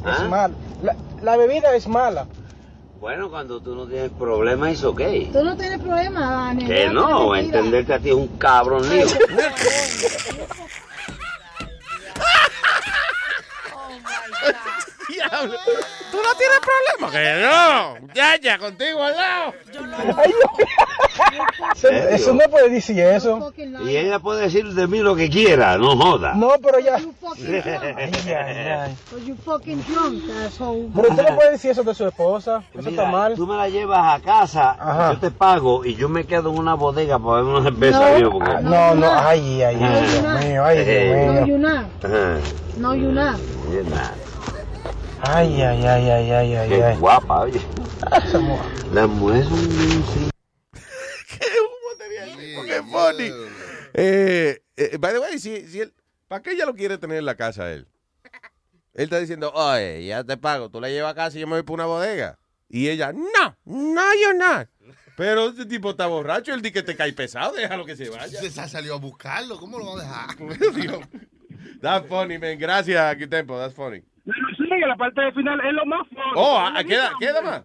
Es 0.06 0.20
¿Ah? 0.20 0.28
mala. 0.30 0.54
La, 0.84 0.96
la 1.22 1.38
bebida 1.38 1.74
es 1.74 1.88
mala. 1.88 2.28
Bueno, 3.02 3.32
cuando 3.32 3.60
tú 3.60 3.74
no 3.74 3.88
tienes 3.88 4.12
problema, 4.12 4.70
es 4.70 4.84
ok. 4.84 5.02
Tú 5.34 5.44
no 5.44 5.58
tienes 5.58 5.80
problema, 5.80 6.20
Dani. 6.22 6.66
Que 6.66 6.88
no, 6.88 7.36
entenderte 7.36 7.96
a 7.96 8.00
ti 8.00 8.10
es 8.10 8.16
un 8.16 8.28
cabrón 8.38 8.88
lío. 8.88 9.08
Diablo. 15.12 15.58
¿Tú 16.12 16.18
no 16.18 16.34
tienes 16.38 16.60
problema? 16.60 17.12
Que 17.12 17.42
no. 17.44 18.14
Ya, 18.14 18.36
ya, 18.38 18.58
contigo 18.58 19.04
al 19.04 19.16
lado. 19.16 19.54
Eso, 21.76 21.88
eso 21.90 22.34
no 22.34 22.44
puede 22.50 22.70
decir 22.70 23.00
eso. 23.00 23.54
Y 23.86 23.96
ella 23.96 24.20
puede 24.20 24.42
decir 24.42 24.66
de 24.74 24.88
mí 24.88 25.00
lo 25.00 25.16
que 25.16 25.30
quiera, 25.30 25.78
no 25.78 25.96
joda. 25.96 26.34
No, 26.34 26.54
pero 26.62 26.80
ya. 26.80 26.98
You. 26.98 27.14
Pero 30.96 31.10
usted 31.10 31.30
no 31.30 31.36
puede 31.36 31.52
decir 31.52 31.72
eso 31.72 31.84
de 31.84 31.94
su 31.96 32.08
esposa. 32.08 32.64
Eso 32.74 32.90
Mira, 32.90 32.90
está 32.90 33.06
mal. 33.06 33.36
Tú 33.36 33.48
me 33.48 33.56
la 33.56 33.70
llevas 33.70 34.20
a 34.20 34.24
casa, 34.24 34.72
Ajá. 34.80 35.14
yo 35.14 35.20
te 35.20 35.32
pago 35.32 35.86
y 35.86 35.96
yo 35.96 36.10
me 36.10 36.26
quedo 36.26 36.50
en 36.52 36.60
una 36.60 36.74
bodega 36.76 37.18
para 37.20 37.36
ver 37.42 37.44
una 37.46 37.64
cerveza 37.64 38.20
No. 38.20 38.32
Porque... 38.32 38.52
Ah, 38.52 38.62
no, 38.62 38.96
no, 38.96 39.12
ay, 39.12 39.62
ay, 39.64 39.78
ay, 39.82 40.08
Dios 40.08 40.46
mío, 40.46 40.66
ay, 40.66 40.78
No, 40.78 40.84
Dios 40.84 41.48
you 41.48 41.58
mío. 41.58 41.70
not. 41.70 42.06
Ajá. 42.06 42.38
No, 42.78 42.96
you 42.96 43.12
not. 43.12 43.38
Ay, 45.24 45.62
ay, 45.62 45.86
ay, 45.86 46.10
ay, 46.10 46.32
ay, 46.32 46.56
ay, 46.56 46.70
Qué 46.70 46.84
ay. 46.84 46.98
guapa, 46.98 47.42
oye. 47.42 47.62
Las 48.92 49.08
mujeres 49.10 49.48
son 49.48 49.70
bien 49.70 50.04
sí. 50.14 50.32
Qué 52.68 52.82
funny. 52.84 53.32
Eh, 53.94 54.64
eh, 54.76 54.98
by 54.98 55.14
the 55.14 55.20
way, 55.20 55.38
si, 55.38 55.68
si 55.68 55.82
él, 55.82 55.94
¿para 56.28 56.42
qué 56.42 56.52
ella 56.54 56.66
lo 56.66 56.74
quiere 56.74 56.98
tener 56.98 57.18
en 57.18 57.26
la 57.26 57.36
casa 57.36 57.72
él? 57.72 57.88
Él 58.94 59.04
está 59.04 59.20
diciendo, 59.20 59.52
oye, 59.54 60.06
ya 60.06 60.24
te 60.24 60.38
pago, 60.38 60.70
tú 60.70 60.82
la 60.82 60.90
llevas 60.90 61.12
a 61.12 61.16
casa 61.16 61.38
y 61.38 61.42
yo 61.42 61.48
me 61.48 61.54
voy 61.54 61.64
para 61.64 61.76
una 61.76 61.86
bodega. 61.86 62.40
Y 62.68 62.90
ella, 62.90 63.14
no, 63.14 63.58
no, 63.66 64.02
you're 64.16 64.38
not. 64.38 64.70
Pero 65.16 65.50
este 65.50 65.66
tipo 65.66 65.92
está 65.92 66.08
borracho, 66.08 66.54
él 66.54 66.62
dice 66.62 66.74
que 66.74 66.84
te 66.84 66.96
cae 66.96 67.14
pesado, 67.14 67.54
déjalo 67.54 67.86
que 67.86 67.96
se 67.96 68.10
vaya. 68.10 68.40
Se 68.40 68.50
salió 68.50 68.96
a 68.96 68.98
buscarlo, 68.98 69.60
¿cómo 69.60 69.78
lo 69.78 69.86
va 69.96 70.02
a 70.02 70.04
dejar? 70.04 70.74
Dios. 70.76 71.00
That's 71.82 72.08
funny, 72.08 72.38
man. 72.38 72.58
Gracias, 72.58 73.16
Q-Tempo, 73.18 73.58
that's 73.58 73.76
funny. 73.76 74.04
Sí, 74.26 74.68
la 74.88 74.96
parte 74.96 75.22
de 75.22 75.32
final 75.32 75.60
es 75.66 75.74
lo 75.74 75.86
más 75.86 76.08
funny. 76.10 76.32
Oh, 76.36 76.58
ah, 76.60 76.84
queda, 76.84 77.12
queda 77.20 77.42
más. 77.42 77.64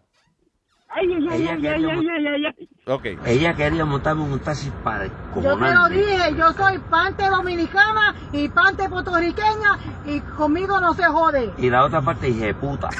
Ay, 0.89 1.13
ay, 1.13 1.29
ay, 1.31 1.49
ay, 1.49 1.67
ay, 1.67 1.85
ay, 1.85 2.09
ay, 2.09 2.27
ay, 2.27 2.47
ay. 2.47 2.69
Ok. 2.87 3.05
Ella 3.27 3.55
quería 3.55 3.85
montarme 3.85 4.23
un 4.23 4.39
taxi 4.39 4.71
para 4.85 5.07
Yo 5.07 5.59
te 5.59 5.75
lo 5.75 5.89
dije, 5.89 6.35
yo 6.37 6.53
soy 6.53 6.79
parte 6.79 7.29
dominicana 7.29 8.15
y 8.33 8.49
parte 8.49 8.89
puertorriqueña 8.89 9.79
y 10.07 10.21
conmigo 10.21 10.81
no 10.81 10.95
se 10.95 11.05
jode. 11.05 11.53
Y 11.59 11.69
la 11.69 11.85
otra 11.85 12.01
parte 12.01 12.29
dije, 12.29 12.55
puta. 12.55 12.89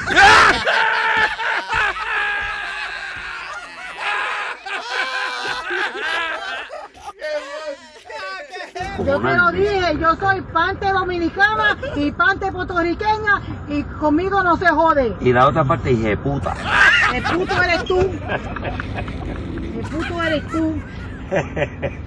Yo 9.05 9.19
te 9.21 9.37
lo 9.37 9.51
dije, 9.51 9.97
yo 9.99 10.15
soy 10.15 10.41
parte 10.41 10.91
dominicana 10.91 11.77
y 11.95 12.11
parte 12.11 12.51
puertorriqueña 12.51 13.41
y 13.67 13.83
conmigo 13.83 14.41
no 14.43 14.57
se 14.57 14.67
jode. 14.67 15.15
Y 15.21 15.33
la 15.33 15.47
otra 15.47 15.63
parte 15.63 15.89
dije, 15.89 16.17
puta. 16.17 16.55
El 17.13 17.23
puto 17.23 17.61
eres 17.61 17.83
tú. 17.85 17.99
El 17.99 19.83
puto 19.89 20.23
eres 20.23 20.47
tú. 20.47 20.75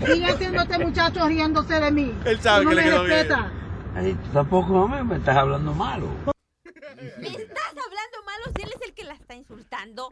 Sigue 0.07 0.37
siendo 0.39 0.62
este 0.62 0.79
muchacho 0.79 1.27
riéndose 1.29 1.81
de 1.81 1.91
mí. 1.91 2.15
Él 2.25 2.41
sabe 2.41 2.61
que 2.61 2.65
no 2.65 2.71
le 2.73 2.77
me 2.77 2.83
quedó 2.89 3.05
bien. 3.05 3.17
respetas. 3.17 3.47
Ay, 3.97 4.15
tú 4.15 4.31
tampoco 4.33 4.89
me, 4.89 5.03
me 5.05 5.17
estás 5.17 5.37
hablando 5.37 5.75
malo. 5.75 6.07
¿Me 7.19 7.29
estás 7.29 7.69
hablando 7.69 8.23
malo 8.25 8.45
si 8.55 8.63
él 8.63 8.71
es 8.75 8.89
el 8.89 8.95
que 8.95 9.05
la 9.05 9.15
está 9.15 9.35
insultando? 9.35 10.11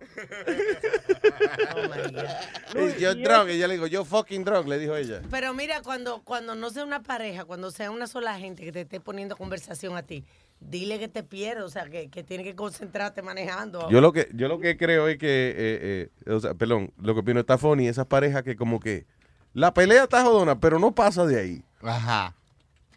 Yo 2.98 3.14
drunk, 3.14 3.48
ella 3.48 3.68
le 3.68 3.74
digo, 3.74 3.86
yo 3.86 4.04
fucking 4.04 4.44
drunk, 4.44 4.66
le 4.68 4.78
dijo 4.78 4.96
ella. 4.96 5.22
Pero 5.30 5.54
mira, 5.54 5.82
cuando, 5.82 6.22
cuando 6.22 6.54
no 6.54 6.70
sea 6.70 6.84
una 6.84 7.02
pareja, 7.02 7.44
cuando 7.44 7.70
sea 7.70 7.90
una 7.90 8.06
sola 8.06 8.38
gente 8.38 8.64
que 8.64 8.72
te 8.72 8.82
esté 8.82 9.00
poniendo 9.00 9.36
conversación 9.36 9.96
a 9.96 10.02
ti, 10.02 10.24
dile 10.60 10.98
que 10.98 11.08
te 11.08 11.22
pierdes, 11.22 11.64
o 11.64 11.68
sea, 11.68 11.88
que, 11.88 12.08
que 12.08 12.22
tienes 12.22 12.46
que 12.46 12.54
concentrarte 12.54 13.22
manejando. 13.22 13.88
Yo 13.90 14.00
lo 14.00 14.12
que, 14.12 14.28
yo 14.34 14.48
lo 14.48 14.58
que 14.58 14.76
creo 14.76 15.08
es 15.08 15.18
que, 15.18 15.54
eh, 15.56 16.10
eh, 16.26 16.32
o 16.32 16.40
sea, 16.40 16.54
perdón, 16.54 16.92
lo 16.98 17.14
que 17.14 17.20
opino 17.20 17.40
está 17.40 17.58
funny, 17.58 17.88
esas 17.88 18.06
parejas 18.06 18.42
que 18.42 18.56
como 18.56 18.80
que 18.80 19.06
la 19.54 19.74
pelea 19.74 20.04
está 20.04 20.22
jodona, 20.22 20.58
pero 20.58 20.78
no 20.78 20.94
pasa 20.94 21.26
de 21.26 21.40
ahí. 21.40 21.62
Ajá. 21.82 22.34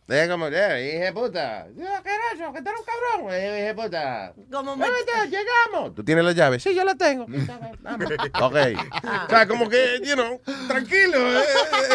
Es 0.07 0.29
como, 0.29 0.47
eh, 0.47 0.93
hija 0.93 1.05
de 1.05 1.13
puta. 1.13 1.67
¿Qué 1.73 1.83
es 1.83 2.39
eso? 2.39 2.51
Que 2.51 2.61
tú 2.61 2.69
eres 2.69 2.81
un 2.81 2.85
cabrón, 2.85 3.33
eh, 3.33 3.59
hija 3.59 3.67
de 3.67 3.75
puta. 3.75 4.33
Como 4.51 4.75
me... 4.75 4.85
llegamos. 5.29 5.95
¿Tú 5.95 6.03
tienes 6.03 6.25
la 6.25 6.33
llave? 6.33 6.59
Sí, 6.59 6.75
yo 6.75 6.83
la 6.83 6.95
tengo. 6.95 7.23
ok. 8.41 8.55
O 9.25 9.29
sea, 9.29 9.47
como 9.47 9.69
que, 9.69 10.01
you 10.03 10.15
know, 10.15 10.41
tranquilo, 10.67 11.39
eh, 11.39 11.43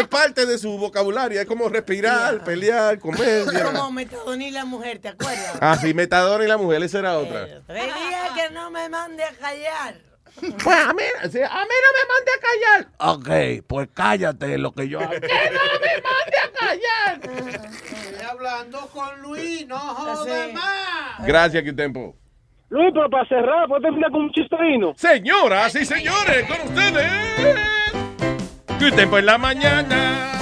es 0.01 0.09
parte 0.09 0.47
de 0.47 0.57
su 0.57 0.79
vocabulario. 0.79 1.41
Es 1.41 1.47
como 1.47 1.69
respirar, 1.69 2.43
pelear, 2.43 2.99
comer. 2.99 3.45
Como 3.63 3.91
Metadona 3.91 4.45
y 4.45 4.51
la 4.51 4.65
mujer, 4.65 4.99
¿te 4.99 5.09
acuerdas? 5.09 5.59
Ah, 5.61 5.77
sí, 5.79 5.93
Metadona 5.93 6.45
y 6.45 6.49
la 6.49 6.57
mujer, 6.57 6.83
esa 6.83 7.01
era 7.01 7.19
otra. 7.19 7.63
Te 7.67 7.75
dije 7.75 7.91
que 8.35 8.55
no 8.55 8.71
me 8.71 8.89
mande 8.89 9.25
a 9.25 9.33
callar. 9.33 10.07
Pues 10.41 10.77
a 10.77 10.93
mí, 10.93 11.03
sí, 11.31 11.41
a 11.41 11.65
mí 11.65 11.77
no 11.83 11.91
me 11.97 12.03
mande 12.13 12.31
a 12.35 12.41
callar. 12.47 12.87
Ok, 12.99 13.65
pues 13.67 13.89
cállate 13.95 14.59
lo 14.59 14.73
que 14.73 14.89
yo 14.89 15.01
hago. 15.01 15.11
¡Que 15.21 15.21
no 15.21 15.61
me 15.81 16.03
mande 16.03 16.39
a 16.43 16.51
callar! 16.53 17.21
Estoy 17.23 18.27
hablando 18.29 18.87
con 18.89 19.23
Luis, 19.23 19.67
no 19.67 19.79
jodas 19.79 20.53
más. 20.53 21.27
Gracias, 21.27 21.63
Q-Tempo. 21.63 22.15
Luis, 22.69 22.91
pero 22.93 23.09
para 23.09 23.27
cerrar, 23.29 23.69
¿puedes 23.69 23.85
terminar 23.85 24.11
con 24.11 24.23
un 24.23 24.31
chistadino? 24.33 24.93
Señoras 24.97 25.75
y 25.77 25.85
señores, 25.85 26.47
con 26.47 26.61
ustedes. 26.69 27.11
Good 28.81 28.95
tiempo 28.95 29.19
en 29.19 29.27
la 29.27 29.39
mañana. 29.39 30.33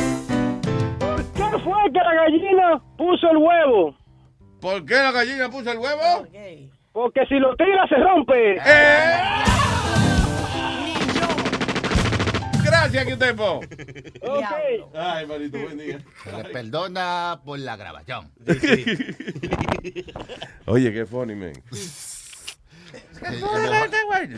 ¿Qué 1.34 1.58
fue 1.62 1.92
que 1.92 1.98
la 1.98 2.14
gallina 2.14 2.82
puso 2.96 3.30
el 3.30 3.36
huevo? 3.36 3.94
¿Por 4.60 4.84
qué 4.86 4.94
la 4.94 5.12
gallina 5.12 5.50
puso 5.50 5.70
el 5.70 5.78
huevo? 5.78 6.26
Porque 6.92 7.26
si 7.26 7.34
lo 7.34 7.54
tira 7.56 7.86
se 7.88 7.96
rompe. 7.96 8.56
Eh. 8.56 9.53
Gracias, 12.84 13.06
¿qué 13.06 13.16
tiempo? 13.16 13.60
Ay, 14.94 15.26
manito, 15.26 15.58
buen 15.58 15.78
día. 15.78 15.98
Se 16.22 16.32
le 16.32 16.44
perdona 16.44 17.40
por 17.42 17.58
la 17.58 17.76
grabación. 17.76 18.30
Oye, 20.66 20.92
qué 20.92 21.06
funny, 21.06 21.34
man. 21.34 21.52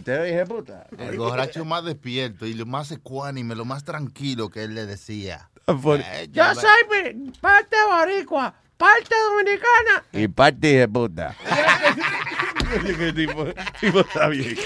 Te 0.05 0.24
dije 0.24 0.47
puta. 0.47 0.86
El 0.97 1.18
borracho 1.18 1.64
más 1.64 1.85
despierto 1.85 2.47
y 2.47 2.55
lo 2.55 2.66
más 2.66 2.93
ecuánime, 2.93 3.56
lo 3.56 3.64
más 3.64 3.82
tranquilo 3.82 4.48
que 4.48 4.62
él 4.62 4.77
le 4.77 4.86
decía. 4.86 5.51
Eh, 5.66 6.28
Yo 6.31 6.44
soy 6.55 7.14
mi- 7.14 7.31
parte 7.32 7.74
boricua, 7.90 8.55
parte 8.77 9.14
dominicana. 9.28 10.05
Y 10.12 10.28
parte 10.28 10.68
de 10.68 10.86
puta. 10.89 11.35
Oye, 12.83 12.97
qué 12.97 13.12
tipo, 13.12 13.45
tipo 13.81 14.01
está 14.01 14.28
bien. 14.28 14.57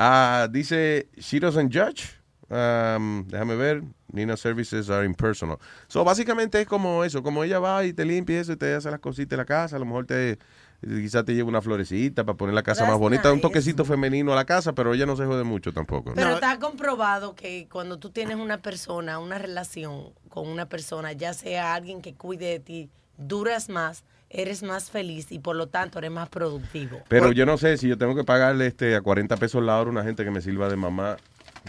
Ah, 0.00 0.46
dice, 0.48 1.08
she 1.18 1.40
doesn't 1.40 1.72
judge. 1.74 2.04
Um, 2.48 3.26
déjame 3.26 3.56
ver. 3.56 3.82
Nina 4.12 4.36
services 4.36 4.88
are 4.90 5.04
impersonal. 5.04 5.58
So, 5.88 6.04
básicamente 6.04 6.60
es 6.60 6.68
como 6.68 7.04
eso, 7.04 7.20
como 7.20 7.42
ella 7.42 7.58
va 7.58 7.84
y 7.84 7.92
te 7.92 8.04
limpia 8.04 8.40
eso 8.40 8.52
y 8.52 8.56
te 8.56 8.74
hace 8.74 8.90
las 8.90 9.00
cositas 9.00 9.30
de 9.30 9.36
la 9.38 9.44
casa, 9.44 9.76
a 9.76 9.78
lo 9.78 9.84
mejor 9.84 10.06
te 10.06 10.38
quizás 10.80 11.24
te 11.24 11.34
lleva 11.34 11.48
una 11.48 11.60
florecita 11.60 12.24
para 12.24 12.36
poner 12.36 12.54
la 12.54 12.62
casa 12.62 12.80
That's 12.80 12.90
más 12.90 12.98
bonita, 12.98 13.32
un 13.32 13.40
toquecito 13.40 13.84
femenino 13.84 14.32
a 14.32 14.36
la 14.36 14.44
casa, 14.44 14.72
pero 14.72 14.94
ella 14.94 15.06
no 15.06 15.16
se 15.16 15.24
jode 15.24 15.44
mucho 15.44 15.72
tampoco. 15.72 16.12
Pero 16.14 16.34
está 16.34 16.58
comprobado 16.58 17.34
que 17.34 17.68
cuando 17.70 17.98
tú 17.98 18.10
tienes 18.10 18.36
una 18.36 18.58
persona, 18.58 19.18
una 19.18 19.38
relación 19.38 20.12
con 20.28 20.46
una 20.46 20.66
persona, 20.66 21.12
ya 21.12 21.34
sea 21.34 21.74
alguien 21.74 22.00
que 22.00 22.14
cuide 22.14 22.46
de 22.46 22.60
ti, 22.60 22.90
duras 23.16 23.68
más, 23.68 24.04
eres 24.30 24.62
más 24.62 24.90
feliz 24.90 25.32
y 25.32 25.38
por 25.38 25.56
lo 25.56 25.68
tanto 25.68 25.98
eres 25.98 26.10
más 26.10 26.28
productivo. 26.28 27.00
Pero 27.08 27.32
yo 27.32 27.46
no 27.46 27.58
sé 27.58 27.76
si 27.76 27.88
yo 27.88 27.98
tengo 27.98 28.14
que 28.14 28.24
pagarle 28.24 28.66
este 28.66 28.94
a 28.94 29.00
40 29.00 29.36
pesos 29.36 29.62
la 29.62 29.78
hora 29.78 29.88
a 29.88 29.92
una 29.92 30.04
gente 30.04 30.24
que 30.24 30.30
me 30.30 30.40
sirva 30.40 30.68
de 30.68 30.76
mamá. 30.76 31.16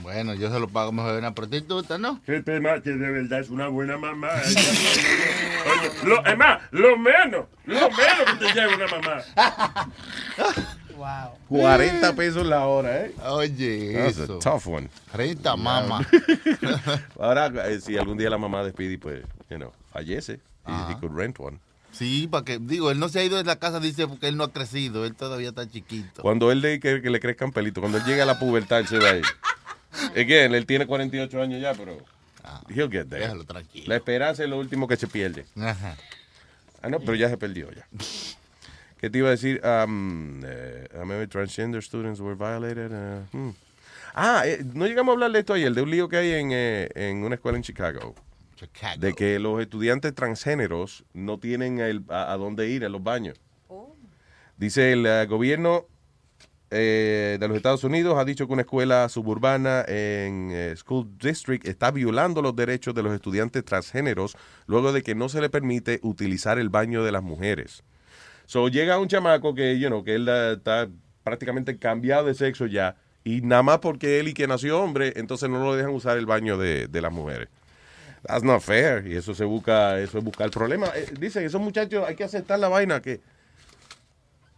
Bueno, 0.01 0.33
yo 0.33 0.51
se 0.51 0.59
lo 0.59 0.67
pago 0.67 0.91
mejor 0.91 1.13
de 1.13 1.19
una 1.19 1.33
prostituta, 1.35 1.97
¿no? 1.97 2.21
Que 2.23 2.41
te 2.41 2.59
ma- 2.59 2.81
que 2.81 2.91
de 2.91 3.11
verdad 3.11 3.39
es 3.41 3.49
una 3.49 3.67
buena 3.67 3.97
mamá. 3.97 4.29
Lo, 6.03 6.25
es 6.25 6.37
más, 6.37 6.61
lo 6.71 6.97
menos, 6.97 7.45
lo 7.65 7.89
menos 7.91 8.25
que 8.39 8.45
te 8.47 8.53
lleva 8.53 8.75
una 8.75 8.87
mamá. 8.87 9.91
Wow. 10.95 11.37
40 11.47 12.13
pesos 12.15 12.45
la 12.45 12.65
hora, 12.65 13.05
¿eh? 13.05 13.15
Oye, 13.25 13.93
That's 13.93 14.17
eso. 14.19 14.35
a 14.37 14.39
tough 14.39 14.67
one. 14.67 14.89
Renta, 15.13 15.55
mamá. 15.55 16.05
Ahora, 17.19 17.47
eh, 17.69 17.79
si 17.81 17.97
algún 17.97 18.17
día 18.17 18.29
la 18.29 18.37
mamá 18.37 18.63
de 18.63 18.71
Speedy, 18.71 18.97
pues, 18.97 19.21
you 19.49 19.57
know, 19.57 19.71
fallece, 19.93 20.39
he 20.67 20.95
could 20.99 21.13
rent 21.15 21.39
one. 21.39 21.59
Sí, 21.91 22.27
para 22.29 22.45
que, 22.45 22.59
digo, 22.59 22.91
él 22.91 22.99
no 22.99 23.09
se 23.09 23.19
ha 23.19 23.23
ido 23.23 23.37
de 23.37 23.43
la 23.43 23.57
casa, 23.57 23.79
dice, 23.79 24.07
porque 24.07 24.27
él 24.27 24.37
no 24.37 24.43
ha 24.45 24.51
crecido, 24.53 25.05
él 25.05 25.15
todavía 25.15 25.49
está 25.49 25.67
chiquito. 25.69 26.21
Cuando 26.21 26.51
él 26.51 26.61
le 26.61 26.79
que, 26.79 27.01
que 27.01 27.09
le 27.09 27.19
crezcan 27.19 27.51
pelitos, 27.51 27.81
cuando 27.81 27.97
él 27.97 28.03
llegue 28.05 28.21
a 28.21 28.25
la 28.25 28.37
pubertad, 28.39 28.79
él 28.79 28.87
se 28.87 28.99
va 28.99 29.09
a 29.09 29.15
ir. 29.17 29.25
Again, 30.15 30.53
él 30.53 30.65
tiene 30.65 30.85
48 30.85 31.41
años 31.41 31.61
ya, 31.61 31.73
pero 31.73 31.97
he'll 32.69 32.89
get 32.89 33.07
there. 33.07 33.21
déjalo 33.21 33.43
tranquilo. 33.43 33.85
La 33.87 33.95
esperanza 33.95 34.43
es 34.43 34.49
lo 34.49 34.57
último 34.59 34.87
que 34.87 34.95
se 34.97 35.07
pierde. 35.07 35.45
Ajá. 35.59 35.97
Ah, 36.81 36.89
no, 36.89 36.99
pero 36.99 37.15
ya 37.15 37.27
se 37.29 37.37
perdió 37.37 37.69
ya. 37.71 37.87
¿Qué 38.99 39.09
te 39.09 39.17
iba 39.17 39.27
a 39.29 39.31
decir? 39.31 39.61
Um, 39.65 40.41
eh, 40.45 41.27
transgender 41.29 41.81
students 41.83 42.19
were 42.19 42.35
violated. 42.35 42.91
uh, 42.91 43.25
hmm. 43.37 43.53
Ah, 44.13 44.43
eh, 44.45 44.63
no 44.73 44.85
llegamos 44.87 45.11
a 45.11 45.13
hablar 45.13 45.31
de 45.31 45.39
esto 45.39 45.53
ayer, 45.53 45.73
de 45.73 45.81
un 45.81 45.89
lío 45.91 46.09
que 46.09 46.17
hay 46.17 46.31
en, 46.33 46.49
eh, 46.51 46.89
en 46.95 47.23
una 47.23 47.35
escuela 47.35 47.57
en 47.57 47.63
Chicago. 47.63 48.15
De 48.97 49.13
que 49.13 49.39
los 49.39 49.61
estudiantes 49.61 50.13
transgéneros 50.13 51.05
no 51.13 51.37
tienen 51.37 51.79
el- 51.79 52.03
a, 52.09 52.33
a 52.33 52.37
dónde 52.37 52.67
ir 52.67 52.83
a 52.83 52.89
los 52.89 53.01
baños. 53.01 53.39
Dice 54.57 54.91
el 54.91 55.27
gobierno 55.27 55.85
eh, 56.71 57.37
de 57.39 57.47
los 57.47 57.57
Estados 57.57 57.83
Unidos 57.83 58.17
ha 58.17 58.25
dicho 58.25 58.45
que 58.47 58.53
una 58.53 58.61
escuela 58.61 59.09
suburbana 59.09 59.83
en 59.87 60.49
eh, 60.51 60.73
School 60.75 61.17
District 61.19 61.67
está 61.67 61.91
violando 61.91 62.41
los 62.41 62.55
derechos 62.55 62.93
de 62.93 63.03
los 63.03 63.13
estudiantes 63.13 63.65
transgéneros 63.65 64.37
luego 64.67 64.93
de 64.93 65.01
que 65.01 65.15
no 65.15 65.29
se 65.29 65.41
le 65.41 65.49
permite 65.49 65.99
utilizar 66.03 66.59
el 66.59 66.69
baño 66.69 67.03
de 67.03 67.11
las 67.11 67.23
mujeres. 67.23 67.83
So 68.45 68.67
llega 68.67 68.99
un 68.99 69.07
chamaco 69.07 69.53
que, 69.53 69.79
you 69.79 70.03
que 70.03 70.15
él 70.15 70.27
está 70.27 70.87
prácticamente 71.23 71.77
cambiado 71.77 72.27
de 72.27 72.33
sexo 72.33 72.65
ya 72.65 72.95
y 73.23 73.41
nada 73.41 73.63
más 73.63 73.79
porque 73.79 74.19
él 74.19 74.27
y 74.27 74.33
que 74.33 74.47
nació 74.47 74.81
hombre, 74.81 75.13
entonces 75.15 75.49
no 75.49 75.63
lo 75.63 75.75
dejan 75.75 75.91
usar 75.91 76.17
el 76.17 76.25
baño 76.25 76.57
de, 76.57 76.87
de 76.87 77.01
las 77.01 77.11
mujeres. 77.11 77.49
That's 78.23 78.43
not 78.43 78.61
fair. 78.61 79.07
Y 79.07 79.15
eso 79.15 79.33
se 79.33 79.45
busca, 79.45 79.99
eso 79.99 80.17
es 80.17 80.23
buscar 80.23 80.45
el 80.45 80.51
problema. 80.51 80.87
Eh, 80.95 81.07
dicen, 81.19 81.45
esos 81.45 81.61
muchachos 81.61 82.03
hay 82.07 82.15
que 82.15 82.23
aceptar 82.23 82.59
la 82.59 82.67
vaina 82.67 83.01
que 83.01 83.21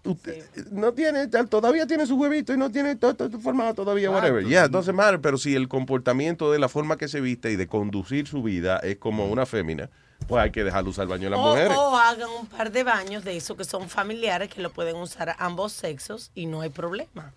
usted 0.04 0.44
no 0.72 0.94
tiene, 0.94 1.28
tal- 1.28 1.48
todavía 1.50 1.86
tiene 1.88 2.06
su 2.06 2.16
huevito 2.16 2.54
y 2.54 2.58
no 2.58 2.70
tiene 2.72 2.96
todo, 2.96 3.14
todo 3.16 3.40
formado 3.40 3.74
todavía, 3.74 4.10
whatever. 4.12 4.44
Yeah, 4.46 4.68
doesn't 4.68 4.96
matter, 4.96 5.20
pero 5.22 5.38
si 5.38 5.56
el 5.56 5.68
comportamiento 5.68 6.52
de 6.52 6.60
la 6.60 6.70
forma 6.70 6.98
que 6.98 7.08
se 7.08 7.22
viste 7.22 7.52
y 7.52 7.56
de 7.56 7.68
conducir 7.68 8.28
su 8.28 8.42
vida 8.44 8.78
es 8.80 8.98
como 8.98 9.28
una 9.28 9.46
fémina, 9.46 9.90
pues 10.28 10.44
hay 10.44 10.52
que 10.52 10.64
dejarlo 10.64 10.90
usar 10.92 11.04
el 11.04 11.10
baño 11.10 11.24
de 11.26 11.30
las 11.32 11.40
O, 11.40 11.44
mujeres. 11.50 11.78
o 11.78 11.96
hagan 11.98 12.30
un 12.40 12.48
par 12.48 12.72
de 12.72 12.84
baños 12.84 13.24
de 13.24 13.38
esos 13.38 13.58
que 13.58 13.64
son 13.64 13.90
familiares 13.90 14.50
que 14.50 14.62
lo 14.62 14.72
pueden 14.72 14.96
usar 14.96 15.36
ambos 15.40 15.72
sexos 15.74 16.32
y 16.36 16.46
no 16.46 16.62
hay 16.62 16.70
problema. 16.70 17.34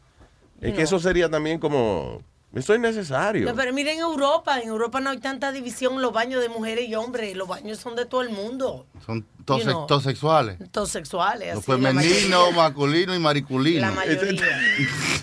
Es 0.61 0.74
que 0.74 0.82
eso 0.82 0.99
sería 0.99 1.28
también 1.28 1.59
como, 1.59 2.23
Eso 2.55 2.74
es 2.74 2.81
necesario. 2.81 3.47
No, 3.47 3.55
pero 3.55 3.72
mira 3.72 3.93
en 3.93 3.98
Europa, 3.98 4.60
en 4.60 4.68
Europa 4.68 5.01
no 5.01 5.10
hay 5.10 5.18
tanta 5.18 5.51
división 5.52 6.01
los 6.01 6.12
baños 6.12 6.40
de 6.40 6.48
mujeres 6.48 6.89
y 6.89 6.94
hombres, 6.94 7.35
los 7.36 7.48
baños 7.48 7.78
son 7.78 7.97
de 7.97 8.06
todo 8.06 8.22
el 8.22 8.31
mundo, 8.31 8.86
Son 9.05 9.26
todos 9.44 9.62
You 9.64 9.70
know. 9.70 9.86
todos 9.86 10.02
sexuales. 10.05 10.59
todos 10.70 10.89
sexuales. 10.90 11.62
Femenino, 11.64 12.52
masculino 12.52 13.14
y 13.14 13.18
mariculino. 13.18 13.81
La 13.81 13.90
mayoría. 13.90 14.40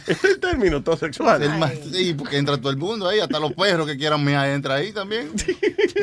Es 0.07 0.23
el 0.25 0.39
término 0.39 0.83
todo 0.83 0.97
sexual. 0.97 1.41
El 1.41 1.57
ma- 1.57 1.69
sí, 1.69 2.13
porque 2.13 2.37
entra 2.37 2.57
todo 2.57 2.69
el 2.69 2.77
mundo 2.77 3.07
ahí, 3.07 3.19
hasta 3.19 3.39
los 3.39 3.53
perros 3.53 3.87
que 3.87 3.97
quieran 3.97 4.23
mear 4.23 4.49
entra 4.49 4.75
ahí 4.75 4.91
también. 4.91 5.31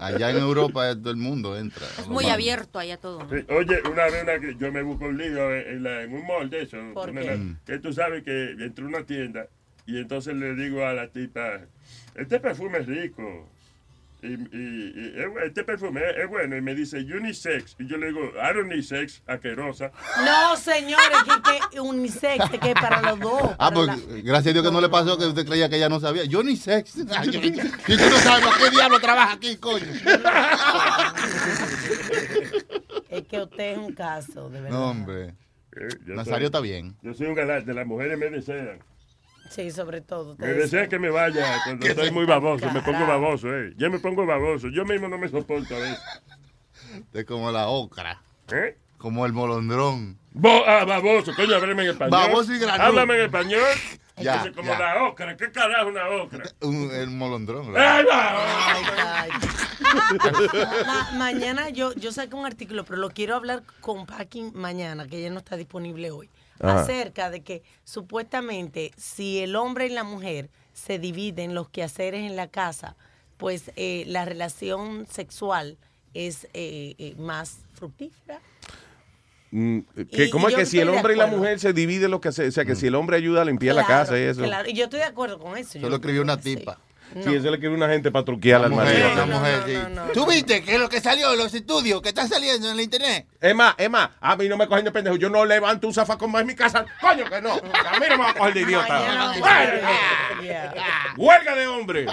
Allá 0.00 0.30
en 0.30 0.38
Europa 0.38 0.94
todo 0.96 1.10
el 1.10 1.16
mundo 1.16 1.56
entra. 1.56 1.86
Es 1.98 2.06
muy 2.08 2.26
abierto 2.26 2.78
allá 2.78 2.96
todo. 2.96 3.22
¿no? 3.24 3.28
Sí, 3.30 3.44
Oye, 3.50 3.80
una 3.90 4.04
vez 4.04 4.22
una 4.22 4.38
que 4.40 4.56
yo 4.58 4.72
me 4.72 4.82
busco 4.82 5.04
un 5.06 5.18
lío 5.18 5.52
en, 5.54 5.68
en 5.68 5.82
la- 5.82 6.02
en 6.02 6.14
un 6.14 6.26
mall 6.26 6.50
de 6.50 6.62
eso. 6.62 6.76
¿Por 6.94 7.10
una- 7.10 7.20
qué? 7.22 7.38
Que 7.66 7.78
tú 7.78 7.92
sabes 7.92 8.22
que 8.24 8.50
entré 8.58 8.84
a 8.84 8.88
una 8.88 9.04
tienda 9.04 9.46
y 9.86 9.98
entonces 9.98 10.34
le 10.34 10.54
digo 10.54 10.84
a 10.86 10.92
la 10.92 11.08
tipa, 11.08 11.60
este 12.14 12.40
perfume 12.40 12.78
es 12.78 12.86
rico. 12.86 13.48
Y, 14.22 14.32
este 15.44 15.64
perfume 15.64 16.00
es, 16.00 16.16
es 16.24 16.28
bueno. 16.30 16.56
Y 16.56 16.62
me 16.62 16.74
dice 16.74 16.96
unisex. 16.98 17.76
Y 17.78 17.86
yo 17.86 17.98
le 17.98 18.06
digo, 18.06 18.20
I 18.30 18.54
don't 18.54 18.68
need 18.68 18.80
sex, 18.82 19.20
asquerosa. 19.26 19.92
No, 20.24 20.56
señores, 20.56 21.18
que, 21.26 21.74
que 21.76 21.80
unisex, 21.80 22.48
que 22.58 22.70
es 22.70 22.74
para 22.74 23.02
los 23.02 23.20
dos. 23.20 23.50
Ah, 23.58 23.70
pues 23.70 23.86
la- 23.86 23.96
gracias 24.22 24.46
a 24.46 24.52
Dios 24.54 24.64
que 24.64 24.72
no 24.72 24.80
le 24.80 24.88
pasó 24.88 25.18
que 25.18 25.26
usted 25.26 25.44
creía 25.46 25.68
que 25.68 25.76
ella 25.76 25.90
no 25.90 26.00
sabía. 26.00 26.24
Yo 26.24 26.42
ni 26.42 26.56
sex. 26.56 26.94
Ay, 27.14 27.30
yo- 27.32 27.40
Si 27.42 27.96
tú 27.98 28.04
no 28.08 28.16
sabes 28.16 28.46
para 28.46 28.58
qué 28.64 28.70
diablo 28.70 28.98
trabaja 28.98 29.32
aquí, 29.34 29.56
coño. 29.56 29.84
Es 33.10 33.24
que 33.28 33.42
usted 33.42 33.72
es 33.72 33.78
un 33.78 33.92
caso, 33.94 34.48
de 34.48 34.60
verdad. 34.62 34.78
No, 34.78 34.90
hombre. 34.90 35.34
Eh, 35.76 35.88
Nazario 36.06 36.34
soy- 36.38 36.44
está 36.46 36.60
bien. 36.60 36.96
Yo 37.02 37.12
soy 37.12 37.26
un 37.26 37.34
galán, 37.34 37.64
de 37.66 37.74
las 37.74 37.86
mujeres 37.86 38.18
me 38.18 38.30
desean. 38.30 38.78
Sí, 39.54 39.70
sobre 39.70 40.00
todo. 40.00 40.34
Me 40.38 40.48
desean 40.48 40.88
que 40.88 40.98
me 40.98 41.10
vaya 41.10 41.60
cuando 41.64 41.86
estoy 41.86 42.10
muy 42.10 42.24
baboso. 42.24 42.68
Me 42.72 42.80
pongo 42.82 43.06
baboso, 43.06 43.54
eh. 43.56 43.72
Yo 43.76 43.88
me 43.90 44.00
pongo 44.00 44.26
baboso. 44.26 44.68
Yo 44.68 44.84
mismo 44.84 45.06
no 45.08 45.16
me 45.16 45.28
soporto 45.28 45.76
a 45.76 45.78
veces. 45.78 45.98
Es 47.12 47.24
como 47.24 47.52
la 47.52 47.68
ocra. 47.68 48.20
¿Eh? 48.52 48.76
Como 48.98 49.24
el 49.26 49.32
molondrón. 49.32 50.18
Bo 50.32 50.64
ah, 50.66 50.84
baboso, 50.84 51.32
coño, 51.36 51.54
háblame 51.54 51.84
en 51.84 51.90
español. 51.90 52.10
Baboso 52.10 52.52
y 52.52 52.58
granul. 52.58 52.80
Háblame 52.86 53.14
en 53.14 53.20
español. 53.22 53.62
Ya, 54.16 54.34
Entonces, 54.34 54.54
como 54.54 54.72
ya. 54.72 54.78
la 54.78 55.04
ocra. 55.08 55.36
¿Qué 55.36 55.50
carajo 55.50 55.88
una 55.88 56.08
ocra? 56.08 56.44
Un, 56.60 56.88
el 56.92 57.10
molondrón. 57.10 57.74
¡Ay. 57.76 58.04
Ma- 60.86 61.10
mañana 61.18 61.70
yo, 61.70 61.92
yo 61.94 62.12
saco 62.12 62.36
un 62.36 62.46
artículo, 62.46 62.84
pero 62.84 63.00
lo 63.00 63.10
quiero 63.10 63.34
hablar 63.34 63.64
con 63.80 64.06
Packing 64.06 64.52
mañana, 64.54 65.08
que 65.08 65.20
ya 65.20 65.30
no 65.30 65.38
está 65.38 65.56
disponible 65.56 66.12
hoy, 66.12 66.30
Ajá. 66.60 66.80
acerca 66.82 67.30
de 67.30 67.42
que 67.42 67.62
supuestamente 67.84 68.92
si 68.96 69.40
el 69.40 69.56
hombre 69.56 69.86
y 69.86 69.90
la 69.90 70.04
mujer 70.04 70.50
se 70.72 70.98
dividen 70.98 71.54
los 71.54 71.68
quehaceres 71.68 72.22
en 72.28 72.36
la 72.36 72.48
casa, 72.48 72.96
pues 73.36 73.70
eh, 73.76 74.04
la 74.06 74.24
relación 74.24 75.06
sexual 75.10 75.76
es 76.14 76.44
eh, 76.54 76.94
eh, 76.98 77.14
más 77.18 77.58
fructífera. 77.74 78.40
Mm, 79.50 79.80
que, 80.10 80.24
Y- 80.26 80.30
¿Cómo 80.30 80.48
y 80.48 80.52
es 80.52 80.58
que 80.58 80.66
si 80.66 80.80
el 80.80 80.88
hombre 80.88 81.14
y 81.14 81.16
la 81.16 81.26
mujer 81.26 81.60
se 81.60 81.72
dividen 81.72 82.10
lo 82.10 82.20
que 82.20 82.28
hace? 82.28 82.46
O 82.48 82.52
sea, 82.52 82.64
que 82.64 82.74
si 82.74 82.86
el 82.88 82.94
hombre 82.96 83.16
ayuda 83.16 83.42
a 83.42 83.44
limpiar 83.44 83.76
la 83.76 83.86
casa 83.86 84.18
y 84.18 84.22
eso. 84.22 84.42
Claro, 84.42 84.68
y 84.68 84.72
yo 84.74 84.84
estoy 84.84 85.00
de 85.00 85.06
acuerdo 85.06 85.38
con 85.38 85.56
eso. 85.56 85.70
Eso 85.70 85.78
yo- 85.80 85.88
lo 85.90 85.96
escribió 85.96 86.22
una 86.22 86.40
tipa. 86.40 86.74
Sí, 86.74 86.93
eso 87.14 87.50
le 87.50 87.58
quiere 87.58 87.74
una 87.74 87.88
gente 87.88 88.10
para 88.10 88.24
truquear 88.24 88.64
al 88.64 88.70
mujer, 88.70 88.86
marido. 88.86 89.24
una 89.24 89.38
mujer, 89.38 89.62
sí. 89.66 89.76
¿Tú 90.12 90.26
viste 90.26 90.62
que 90.62 90.74
es 90.74 90.80
lo 90.80 90.88
que 90.88 91.00
salió 91.00 91.32
en 91.32 91.38
los 91.38 91.54
estudios, 91.54 92.02
que 92.02 92.08
está 92.10 92.26
saliendo 92.26 92.70
en 92.70 92.76
la 92.76 92.82
internet? 92.82 93.26
Es 93.40 93.54
más, 93.54 93.74
es 93.78 93.90
más, 93.90 94.10
a 94.20 94.36
mí 94.36 94.48
no 94.48 94.56
me 94.56 94.66
cogen 94.66 94.84
de 94.84 94.92
pendejo. 94.92 95.16
Yo 95.16 95.30
no 95.30 95.44
levanto 95.44 95.86
un 95.86 95.94
zafacón 95.94 96.30
más 96.30 96.42
en 96.42 96.46
mi 96.48 96.54
casa. 96.54 96.84
Coño 97.00 97.24
que 97.24 97.40
no. 97.40 97.52
A 97.54 97.98
mí 97.98 98.06
no 98.08 98.18
me 98.18 98.24
va 98.24 98.30
a 98.30 98.34
coger 98.34 98.54
de 98.54 98.60
idiota. 98.60 99.34
Huelga 101.16 101.54
de 101.54 101.66
hombre. 101.66 102.06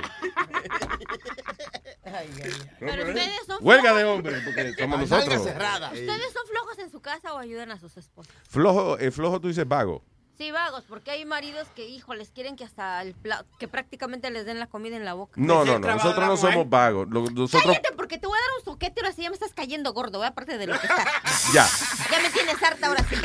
Pero 2.79 3.07
ustedes 3.07 3.45
son 3.45 3.57
Huelga 3.61 3.93
de 3.93 4.01
flojos. 4.01 4.17
hombre, 4.17 4.41
porque 4.43 4.73
somos. 4.77 5.01
¿Ustedes 5.03 6.33
son 6.33 6.47
flojos 6.47 6.79
en 6.79 6.91
su 6.91 7.01
casa 7.01 7.33
o 7.33 7.37
ayudan 7.37 7.71
a 7.71 7.79
sus 7.79 7.95
esposas? 7.97 8.33
Flojo, 8.49 8.97
eh, 8.99 9.11
flojo 9.11 9.39
tú 9.39 9.47
dices 9.47 9.67
vago. 9.67 10.03
Sí, 10.37 10.49
vagos, 10.49 10.83
porque 10.89 11.11
hay 11.11 11.23
maridos 11.23 11.67
que, 11.75 11.87
hijo, 11.87 12.15
les 12.15 12.29
quieren 12.31 12.55
que 12.55 12.63
hasta 12.63 13.01
el 13.03 13.13
pla- 13.13 13.45
que 13.59 13.67
prácticamente 13.67 14.31
les 14.31 14.43
den 14.45 14.59
la 14.59 14.65
comida 14.65 14.95
en 14.95 15.05
la 15.05 15.13
boca. 15.13 15.33
No, 15.35 15.63
no, 15.63 15.77
no. 15.77 15.87
Nosotros 15.87 16.25
no 16.27 16.35
somos 16.37 16.67
vagos. 16.67 17.07
Nosotros, 17.09 17.51
Cállate, 17.63 17.91
porque 17.95 18.17
te 18.17 18.25
voy 18.25 18.37
a 18.37 18.41
dar 18.41 18.49
un 18.57 18.65
soquete 18.65 19.01
ahora 19.01 19.13
sí 19.13 19.21
ya 19.21 19.29
me 19.29 19.35
estás 19.35 19.53
cayendo 19.53 19.93
gordo, 19.93 20.23
¿eh? 20.23 20.27
aparte 20.27 20.57
de 20.57 20.65
lo 20.65 20.79
que 20.79 20.87
estás. 20.87 21.05
ya. 21.53 21.67
Ya 22.11 22.19
me 22.21 22.29
tienes 22.31 22.61
harta 22.63 22.87
ahora 22.87 23.05
sí. 23.07 23.15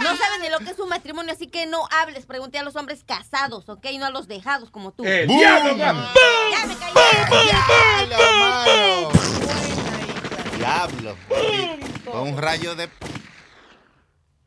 No 0.00 0.16
saben 0.16 0.42
de 0.42 0.50
lo 0.50 0.58
que 0.58 0.70
es 0.70 0.78
un 0.80 0.88
matrimonio, 0.88 1.32
así 1.32 1.46
que 1.46 1.66
no 1.66 1.86
hables. 2.00 2.26
Pregunté 2.26 2.58
a 2.58 2.64
los 2.64 2.74
hombres 2.74 3.04
casados, 3.06 3.68
¿ok? 3.68 3.86
No 3.98 4.06
a 4.06 4.10
los 4.10 4.26
dejados 4.26 4.70
como 4.70 4.90
tú. 4.90 5.04
¡El 5.04 5.28
diablo, 5.28 5.76
Ya 5.76 5.92
me 6.66 6.74
callé. 6.76 6.94
Diablo. 10.56 11.16
Fue 12.04 12.20
un 12.22 12.36
rayo 12.38 12.74
de. 12.74 12.88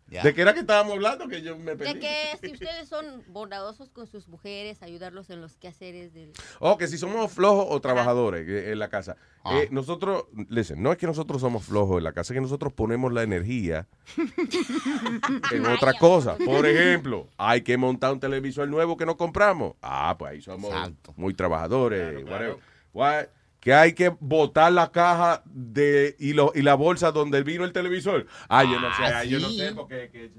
¿De 0.09 0.33
qué 0.33 0.41
era 0.41 0.53
que 0.53 0.61
estábamos 0.61 0.93
hablando? 0.93 1.27
Que 1.27 1.41
yo 1.41 1.57
me 1.57 1.75
De 1.75 1.99
que 1.99 2.37
si 2.41 2.53
ustedes 2.53 2.87
son 2.87 3.23
bondadosos 3.27 3.89
con 3.89 4.07
sus 4.07 4.27
mujeres, 4.27 4.81
ayudarlos 4.81 5.29
en 5.29 5.41
los 5.41 5.57
quehaceres 5.57 6.13
del... 6.13 6.31
O 6.59 6.77
que 6.77 6.87
si 6.87 6.97
somos 6.97 7.31
flojos 7.31 7.67
o 7.69 7.79
trabajadores 7.81 8.47
en 8.47 8.79
la 8.79 8.89
casa. 8.89 9.17
Ah. 9.43 9.57
Eh, 9.57 9.67
nosotros, 9.71 10.25
listen, 10.49 10.81
no 10.81 10.91
es 10.91 10.97
que 10.97 11.07
nosotros 11.07 11.41
somos 11.41 11.65
flojos 11.65 11.97
en 11.97 12.05
la 12.05 12.13
casa, 12.13 12.33
es 12.33 12.37
que 12.37 12.41
nosotros 12.41 12.73
ponemos 12.73 13.11
la 13.11 13.23
energía 13.23 13.87
en 15.51 15.65
otra 15.65 15.93
cosa. 15.93 16.37
Por 16.37 16.65
ejemplo, 16.65 17.27
hay 17.37 17.61
que 17.61 17.77
montar 17.77 18.13
un 18.13 18.19
televisor 18.19 18.67
nuevo 18.67 18.95
que 18.95 19.05
no 19.05 19.17
compramos. 19.17 19.75
Ah, 19.81 20.15
pues 20.17 20.31
ahí 20.31 20.41
somos 20.41 20.73
muy 21.15 21.33
trabajadores. 21.33 22.23
whatever. 22.23 22.57
What? 22.93 23.25
Que 23.67 23.73
hay 23.73 23.91
que 23.91 24.15
botar 24.21 24.71
la 24.71 24.93
caja 24.93 25.43
de 25.45 26.15
y, 26.19 26.31
lo, 26.31 26.53
y 26.55 26.61
la 26.61 26.75
bolsa 26.75 27.11
donde 27.11 27.43
vino 27.43 27.65
el 27.65 27.73
televisor. 27.73 28.25
Ah, 28.47 28.63
yo 28.63 28.79
no 28.79 28.95
sé, 28.95 29.03
Ah, 29.03 29.25
yo 29.25 29.41
no 29.41 29.49
sí. 29.49 29.57
sé 29.59 29.73
porque... 29.73 30.09
que- 30.09 30.31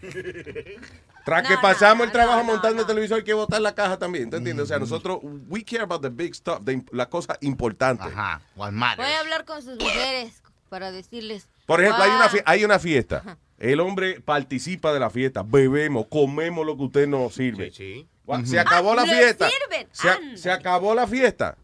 Tras 1.24 1.48
que 1.48 1.56
pasamos 1.58 2.06
el 2.06 2.12
trabajo 2.12 2.44
montando 2.44 2.82
el 2.82 2.86
televisor, 2.86 3.18
hay 3.18 3.24
que 3.24 3.34
botar 3.34 3.60
la 3.60 3.74
caja 3.74 3.98
también. 3.98 4.30
¿Te 4.30 4.36
entiendes? 4.36 4.62
O 4.62 4.66
sea, 4.68 4.78
nosotros, 4.78 5.18
we 5.48 5.64
care 5.64 5.82
about 5.82 6.02
the 6.02 6.08
big 6.08 6.36
stuff, 6.36 6.60
the 6.64 6.84
la 6.92 7.08
cosa 7.08 7.36
importante. 7.40 8.04
Ajá, 8.04 8.40
Voy 8.54 8.68
a 8.72 9.18
hablar 9.18 9.44
con 9.44 9.60
sus 9.60 9.76
mujeres 9.76 10.40
para 10.68 10.92
decirles... 10.92 11.48
Por 11.66 11.80
ejemplo, 11.80 12.04
hay 12.04 12.10
una, 12.10 12.28
"Guau, 12.28 12.30
fie- 12.30 12.42
hay 12.46 12.64
una 12.64 12.78
fiesta. 12.78 13.36
El 13.58 13.80
hombre 13.80 14.20
participa 14.20 14.92
de 14.92 15.00
la 15.00 15.10
fiesta. 15.10 15.42
Bebemos, 15.44 16.06
comemos 16.08 16.64
lo 16.64 16.76
que 16.76 16.82
usted 16.84 17.08
nos 17.08 17.34
sirve. 17.34 17.72
Gua- 17.72 18.06
Se 18.44 18.58
acabó 18.58 18.94
la 18.94 19.02
Ah, 19.02 19.06
le 19.06 19.12
fiesta. 19.16 19.48
Se, 20.34 20.50
acabó 20.50 20.94
la 20.94 21.06
fiesta. 21.06 21.56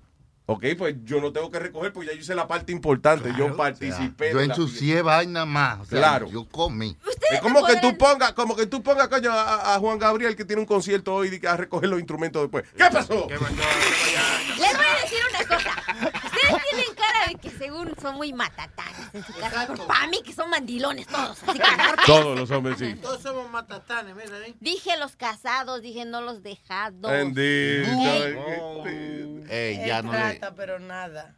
Ok, 0.48 0.64
pues 0.78 0.94
yo 1.02 1.20
no 1.20 1.32
tengo 1.32 1.50
que 1.50 1.58
recoger 1.58 1.92
porque 1.92 2.06
ya 2.08 2.14
yo 2.14 2.20
hice 2.20 2.34
la 2.36 2.46
parte 2.46 2.70
importante. 2.70 3.32
yo 3.36 3.56
participé. 3.56 4.30
Yo 4.30 4.38
de 4.38 4.46
la 4.46 4.54
ensucié 4.54 5.02
vaina 5.02 5.44
más. 5.44 5.80
O 5.80 5.84
sea, 5.86 5.98
Claro. 5.98 6.30
Yo 6.30 6.48
comí. 6.48 6.96
Es 7.32 7.40
como 7.40 7.66
que 7.66 7.76
tú 7.78 7.98
pongas, 7.98 8.32
como 8.32 8.54
que 8.54 8.66
tú 8.66 8.80
pongas, 8.80 9.08
coño, 9.08 9.32
a, 9.32 9.74
a 9.74 9.78
Juan 9.80 9.98
Gabriel 9.98 10.36
que 10.36 10.44
tiene 10.44 10.60
un 10.62 10.66
concierto 10.66 11.14
hoy 11.14 11.34
y 11.34 11.40
que 11.40 11.48
a 11.48 11.56
recoger 11.56 11.88
los 11.88 11.98
instrumentos 11.98 12.42
después. 12.42 12.62
¿Qué 12.76 12.84
pasó? 12.92 13.26
Les 13.28 13.40
voy 13.40 13.48
a 14.86 15.02
decir 15.02 15.18
una 15.30 15.48
cosa. 15.48 15.70
Ustedes 16.04 16.62
tienen 16.70 16.94
cara 16.94 17.05
de 17.28 17.34
que 17.36 17.50
según 17.50 17.94
son 18.00 18.16
muy 18.16 18.32
matatanes 18.32 19.14
en 19.14 19.24
su 19.24 19.32
casa. 19.34 19.66
Para 19.86 20.06
mí 20.08 20.22
que 20.24 20.32
son 20.32 20.50
mandilones 20.50 21.06
todos. 21.06 21.42
Así 21.42 21.58
que 21.58 21.76
mejor 21.76 21.96
Todos 22.06 22.38
los 22.38 22.50
hombres, 22.50 22.78
sí. 22.78 22.94
Todos 22.96 23.22
somos 23.22 23.50
matatanes, 23.50 24.14
mira 24.14 24.36
ahí. 24.36 24.54
Dije 24.60 24.96
los 24.98 25.16
casados, 25.16 25.82
dije 25.82 26.04
no 26.04 26.20
los 26.20 26.42
dejados. 26.42 27.10
Bendito. 27.10 27.90
Ey, 29.48 29.76
Él 29.80 29.86
ya 29.86 30.02
no 30.02 30.12
le. 30.12 30.18
trata, 30.18 30.54
pero 30.54 30.78
nada. 30.78 31.34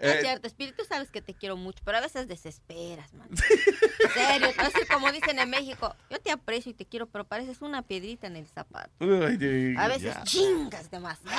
No 0.00 0.08
es 0.10 0.16
Eh, 0.16 0.20
cierto, 0.22 0.46
Espíritu, 0.48 0.84
sabes 0.84 1.10
que 1.10 1.22
te 1.22 1.34
quiero 1.34 1.56
mucho, 1.56 1.80
pero 1.84 1.98
a 1.98 2.00
veces 2.00 2.26
desesperas, 2.26 3.14
man. 3.14 3.28
En 3.30 4.10
serio, 4.10 4.48
así 4.58 4.84
como 4.92 5.10
dicen 5.12 5.38
en 5.38 5.48
México, 5.48 5.94
yo 6.10 6.18
te 6.20 6.32
aprecio 6.32 6.72
y 6.72 6.74
te 6.74 6.84
quiero, 6.84 7.06
pero 7.06 7.24
pareces 7.24 7.62
una 7.62 7.82
piedrita 7.82 8.26
en 8.26 8.34
el 8.36 8.46
zapato. 8.48 8.90
Ay, 9.00 9.38
sí, 9.38 9.74
A 9.78 9.86
veces 9.88 10.14
ya. 10.14 10.24
chingas 10.24 10.90
demasiado. 10.90 11.36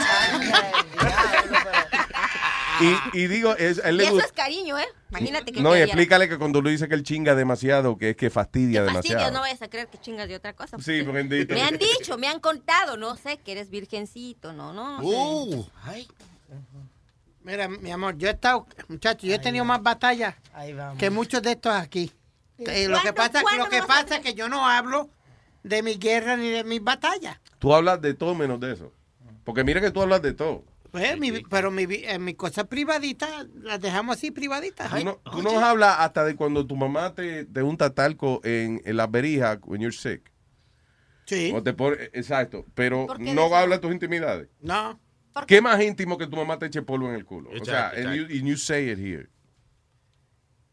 Y, 3.14 3.20
y 3.24 3.28
digo, 3.28 3.56
es, 3.56 3.80
a 3.84 3.90
él 3.90 3.96
Y 3.96 3.98
le 4.00 4.04
eso 4.06 4.14
gusta. 4.14 4.28
es 4.28 4.32
cariño, 4.34 4.78
¿eh? 4.78 4.86
Imagínate 5.10 5.52
que 5.52 5.62
No, 5.62 5.76
y 5.78 5.82
explícale 5.82 6.28
que 6.30 6.38
cuando 6.38 6.62
tú 6.62 6.70
dices 6.70 6.88
que 6.90 6.96
él 6.96 7.04
chinga 7.04 7.36
demasiado, 7.36 7.98
que 7.98 8.12
es 8.12 8.16
que 8.18 8.30
fastidia 8.30 8.82
Fastidios, 8.86 9.04
demasiado. 9.04 9.32
no 9.34 9.40
vayas 9.42 9.62
a 9.62 9.68
creer 9.70 9.88
que 9.88 9.98
chingas 10.00 10.28
de 10.28 10.36
otra 10.36 10.54
cosa. 10.54 10.78
Sí, 10.80 11.02
bendito. 11.02 11.54
Me 11.54 11.62
han 11.64 11.78
dicho, 11.78 12.18
me 12.18 12.28
han 12.28 12.40
contado, 12.40 12.98
no 12.98 13.16
sé, 13.16 13.38
que 13.38 13.52
eres 13.54 13.70
virgencito, 13.70 14.54
no, 14.54 14.74
no. 14.74 15.02
no 15.02 15.10
sé. 15.10 15.16
Uh, 15.58 15.66
ay. 15.84 16.08
Mira, 17.44 17.68
mi 17.68 17.92
amor, 17.92 18.18
yo 18.18 18.28
he 18.28 18.32
estado, 18.32 18.66
muchachos, 18.88 19.24
yo 19.30 19.36
he 19.36 19.40
tenido 19.40 19.64
más 19.66 19.82
batallas 19.84 20.36
que 20.98 21.10
muchos 21.12 21.42
de 21.44 21.52
estos 21.52 21.74
aquí. 21.74 22.12
Eh, 22.58 22.88
lo 22.88 23.00
que 23.02 23.12
¿Cuándo- 23.14 23.40
pasa, 23.42 23.58
lo 23.58 23.70
que 23.70 23.84
pasa 23.84 24.16
es 24.16 24.22
que 24.22 24.34
yo 24.34 24.50
no 24.50 24.66
hablo 24.68 25.10
de 25.62 25.84
mi 25.84 25.96
guerra 25.96 26.38
ni 26.38 26.50
de 26.50 26.64
mis 26.64 26.82
batallas. 26.84 27.38
Tú 27.60 27.74
hablas 27.76 28.02
de 28.02 28.14
todo 28.14 28.34
menos 28.34 28.60
de 28.60 28.74
eso. 28.74 28.92
Porque 29.44 29.64
mira 29.64 29.80
que 29.82 29.92
tú 29.92 30.02
hablas 30.02 30.22
de 30.22 30.34
todo. 30.34 30.64
Pues, 30.96 31.20
mi- 31.20 31.42
pero 31.50 31.72
mi, 31.72 31.86
vi- 31.86 32.04
eh, 32.06 32.20
mis 32.20 32.36
cosas 32.36 32.68
privaditas 32.68 33.48
las 33.62 33.82
dejamos 33.82 34.16
así 34.18 34.32
privaditas. 34.32 34.90
Tú, 34.90 35.04
no, 35.04 35.16
tú 35.30 35.42
nos 35.44 35.56
hablas 35.56 35.98
hasta 36.00 36.24
de 36.24 36.36
cuando 36.36 36.66
tu 36.66 36.76
mamá 36.78 37.14
te, 37.14 37.44
te 37.46 37.62
unta 37.62 37.94
talco 37.94 38.40
en, 38.46 38.82
en 38.86 38.96
las 38.98 39.12
berijas 39.12 39.60
when 39.66 39.82
you're 39.82 39.96
sick. 39.96 40.32
Sí. 41.26 41.52
O 41.54 41.62
te 41.62 41.74
pone, 41.74 41.98
exacto. 42.14 42.66
Pero 42.76 43.08
¿Por 43.08 43.18
qué 43.18 43.34
no 43.34 43.54
habla 43.54 43.82
tus 43.82 43.92
intimidades. 43.92 44.48
No. 44.62 45.00
¿Qué 45.48 45.60
más 45.62 45.82
íntimo 45.82 46.18
que 46.18 46.28
tu 46.28 46.38
mamá 46.38 46.58
te 46.60 46.68
eche 46.68 46.82
polvo 46.82 47.10
en 47.10 47.16
el 47.16 47.26
culo? 47.26 47.50
o 47.50 47.66
sea, 47.66 47.90
Exacto, 47.90 48.00
and 48.08 48.16
you, 48.16 48.24
and 48.24 48.48
you 48.48 48.56
say 48.56 48.90
it 48.90 48.98
here. 48.98 49.28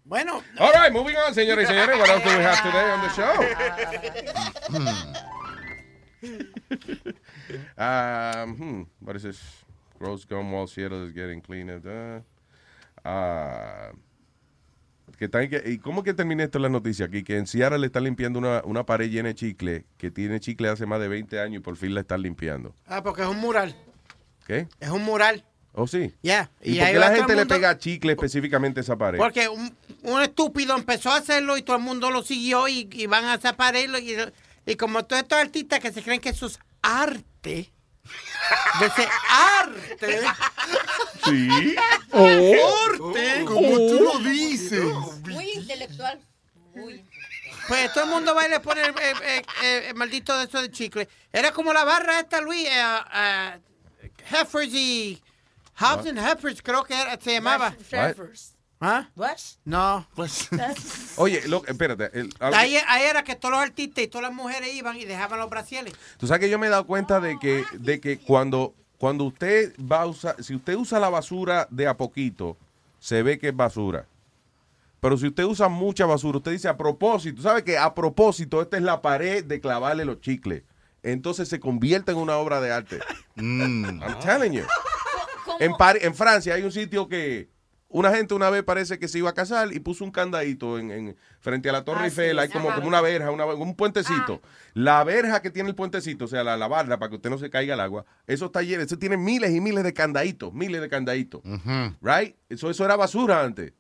Bueno. 0.05 0.41
All 0.59 0.73
right, 0.73 0.93
moving 0.93 1.17
on, 1.17 1.35
señores 1.35 1.65
y 1.65 1.73
señores. 1.73 1.99
What 1.99 2.09
else 2.11 2.25
do 2.25 2.31
we 2.39 2.45
have 2.45 2.63
today 2.63 2.91
on 2.93 3.03
the 3.03 3.11
show? 3.17 3.33
um, 7.79 8.55
hmm, 8.57 8.83
what 9.01 9.17
is 9.17 9.23
this? 9.25 9.62
Gross 10.03 10.27
gum 10.27 10.53
wall 10.53 10.67
Seattle 10.67 11.07
is 11.07 11.15
getting 11.15 11.41
cleaner. 11.41 11.79
Uh, 11.87 12.23
ah, 13.05 13.93
que 15.17 15.27
está 15.27 15.43
en 15.45 15.51
que- 15.51 15.63
¿Y 15.71 15.79
cómo 15.79 16.03
que 16.03 16.13
terminé 16.13 16.43
esto 16.43 16.59
en 16.59 16.63
la 16.63 16.69
noticia? 16.69 17.07
Aquí 17.07 17.23
que 17.23 17.37
en 17.37 17.47
Seattle 17.47 17.79
le 17.79 17.87
están 17.87 18.03
limpiando 18.03 18.41
una, 18.41 18.63
una 18.65 18.85
pared 18.85 19.09
llena 19.09 19.29
de 19.29 19.37
chicle, 19.37 19.85
que 19.99 20.11
tiene 20.11 20.41
chicle 20.41 20.69
hace 20.69 20.87
más 20.87 21.01
de 21.01 21.07
20 21.07 21.39
años 21.39 21.61
y 21.61 21.63
por 21.63 21.77
fin 21.77 21.95
la 21.95 22.01
están 22.01 22.21
limpiando. 22.23 22.75
Ah, 22.87 23.01
porque 23.05 23.23
es 23.23 23.29
un 23.29 23.39
mural. 23.39 23.77
¿Qué? 24.45 24.67
Es 24.81 24.89
un 24.91 25.05
mural. 25.05 25.45
¿Oh, 25.73 25.87
sí? 25.87 26.13
Ya. 26.21 26.51
¿Y, 26.61 26.73
Y 26.73 26.79
por 26.81 26.87
qué 26.89 26.99
la 26.99 27.15
gente 27.15 27.37
le 27.37 27.47
pega 27.47 27.79
chicle 27.79 28.13
específicamente 28.13 28.81
a 28.81 28.83
esa 28.83 28.97
pared? 28.99 29.19
Porque 29.19 29.49
un, 29.49 29.73
un 30.03 30.21
estúpido 30.21 30.75
empezó 30.77 31.11
a 31.11 31.19
hacerlo 31.19 31.57
y 31.57 31.63
todo 31.63 31.77
el 31.77 31.83
mundo 31.83 32.11
lo 32.11 32.23
siguió 32.25 32.67
y, 32.67 32.89
y 32.93 33.07
van 33.07 33.25
a 33.27 33.39
zaparelo 33.39 33.99
y, 34.01 34.17
y 34.67 34.75
como 34.75 35.05
todos 35.05 35.23
estos 35.23 35.39
artistas 35.39 35.79
que 35.79 35.93
se 35.93 36.03
creen 36.03 36.21
que 36.21 36.31
eso 36.31 36.47
es 36.47 36.59
arte, 36.83 37.73
de 38.81 38.87
ese 38.87 39.09
arte, 39.29 40.21
Sí. 41.25 41.77
arte, 42.13 43.45
Como 43.47 43.77
tú 43.77 44.01
lo 44.13 44.19
dices. 44.31 44.85
Muy 45.29 45.51
intelectual. 45.53 46.21
Muy. 46.75 47.05
pues 47.69 47.93
todo 47.93 48.05
el 48.05 48.11
mundo 48.11 48.35
va 48.35 48.47
y 48.47 48.51
le 48.51 48.61
pone 48.61 48.81
el, 48.83 48.89
el- 48.99 49.23
el- 49.23 49.45
el- 49.63 49.83
el 49.85 49.95
maldito 49.95 50.37
de 50.37 50.45
eso 50.47 50.61
de 50.61 50.71
chicle. 50.71 51.09
Era 51.33 51.53
como 51.53 51.73
la 51.73 51.85
barra 51.85 52.19
esta, 52.19 52.41
Luis, 52.41 52.67
eh, 52.67 52.83
eh, 53.15 53.61
Heifers 54.31 54.73
y 54.73 55.23
Hobbs 55.79 56.07
and 56.09 56.19
Heifers 56.19 56.61
creo 56.63 56.83
que 56.85 56.95
era, 57.01 57.19
se 57.21 57.33
llamaba. 57.35 57.75
Heifers. 57.91 58.55
¿Ah? 58.85 59.09
No. 59.65 60.07
Oye, 61.17 61.47
lo, 61.47 61.65
espérate. 61.67 62.11
el- 62.19 62.35
algo- 62.41 62.57
Ahí, 62.57 62.77
ahí 62.89 63.05
era 63.05 63.23
que 63.23 63.37
todos 63.37 63.53
los 63.53 63.61
artistas 63.63 64.03
y 64.05 64.09
todas 64.09 64.27
las 64.29 64.35
mujeres 64.37 64.75
iban 64.75 64.97
y 64.97 65.05
dejaban 65.05 65.39
los 65.39 65.49
brasieles. 65.49 65.95
Tú 66.19 66.27
sabes 66.27 66.41
que 66.41 66.51
yo 66.51 66.59
me 66.59 66.67
he 66.67 66.71
dado 66.71 66.85
cuenta 66.87 67.21
de 67.21 67.39
que, 67.39 67.65
de 67.75 68.01
que 68.01 68.19
cuando, 68.19 68.75
cuando 68.99 69.23
usted 69.25 69.73
va 69.81 70.03
a 70.03 70.07
usar, 70.07 70.43
si 70.43 70.57
usted 70.57 70.75
usa 70.75 70.99
la 70.99 71.09
basura 71.11 71.69
de 71.71 71.87
a 71.87 71.97
poquito, 71.97 72.57
se 72.99 73.23
ve 73.23 73.39
que 73.39 73.49
es 73.49 73.57
basura. 73.57 74.07
Pero 75.01 75.17
si 75.17 75.29
usted 75.29 75.45
usa 75.45 75.69
mucha 75.69 76.05
basura, 76.07 76.39
usted 76.39 76.51
dice 76.53 76.69
a 76.69 76.77
propósito, 76.77 77.41
¿sabe 77.43 77.63
que 77.63 77.79
a 77.79 77.95
propósito 77.95 78.61
esta 78.63 78.77
es 78.77 78.83
la 78.83 79.01
pared 79.01 79.45
de 79.45 79.61
clavarle 79.61 80.05
los 80.05 80.21
chicles? 80.21 80.65
Entonces 81.05 81.49
se 81.49 81.61
convierte 81.61 82.13
en 82.13 82.19
una 82.19 82.37
obra 82.37 82.61
de 82.61 82.73
arte. 82.73 82.99
I'm 83.37 84.01
telling 84.25 84.53
you. 84.53 84.65
En 85.61 86.15
Francia 86.15 86.55
hay 86.55 86.63
un 86.63 86.73
sitio 86.73 87.09
que 87.09 87.49
una 87.93 88.11
gente 88.15 88.35
una 88.35 88.51
vez 88.51 88.63
parece 88.63 88.99
que 88.99 89.07
se 89.09 89.19
iba 89.19 89.31
a 89.31 89.35
casar 89.35 89.73
y 89.73 89.81
puso 89.81 90.05
un 90.05 90.11
candadito 90.11 90.79
en, 90.79 90.91
en- 90.91 91.17
frente 91.41 91.69
a 91.69 91.73
la 91.73 91.85
Torre 91.85 92.01
Ah, 92.01 92.05
Eiffel, 92.07 92.33
sí, 92.37 92.39
hay 92.41 92.49
como, 92.49 92.75
como 92.75 92.89
una 92.89 93.01
verja, 93.01 93.31
una- 93.31 93.47
un 93.47 93.75
puentecito. 93.77 94.41
La 94.75 95.05
verja 95.05 95.43
que 95.43 95.51
tiene 95.51 95.69
el 95.69 95.75
puentecito, 95.75 96.25
o 96.25 96.29
sea, 96.29 96.43
la, 96.45 96.57
la 96.57 96.69
barra 96.69 96.99
para 96.99 97.11
que 97.11 97.17
usted 97.17 97.31
no 97.31 97.39
se 97.39 97.51
caiga 97.51 97.75
al 97.75 97.81
agua, 97.81 98.05
eso 98.27 98.47
está 98.47 98.63
lleno, 98.63 98.83
eso 98.83 98.99
tiene 98.99 99.17
miles 99.17 99.51
y 99.53 99.61
miles 99.61 99.85
de 99.85 99.93
candaditos, 99.93 100.53
miles 100.53 100.81
de 100.81 100.89
candaditos. 100.89 101.43
Right? 102.01 102.37
Eso, 102.49 102.71
eso 102.71 102.85
era 102.85 102.97
basura 102.97 103.43
antes. 103.43 103.73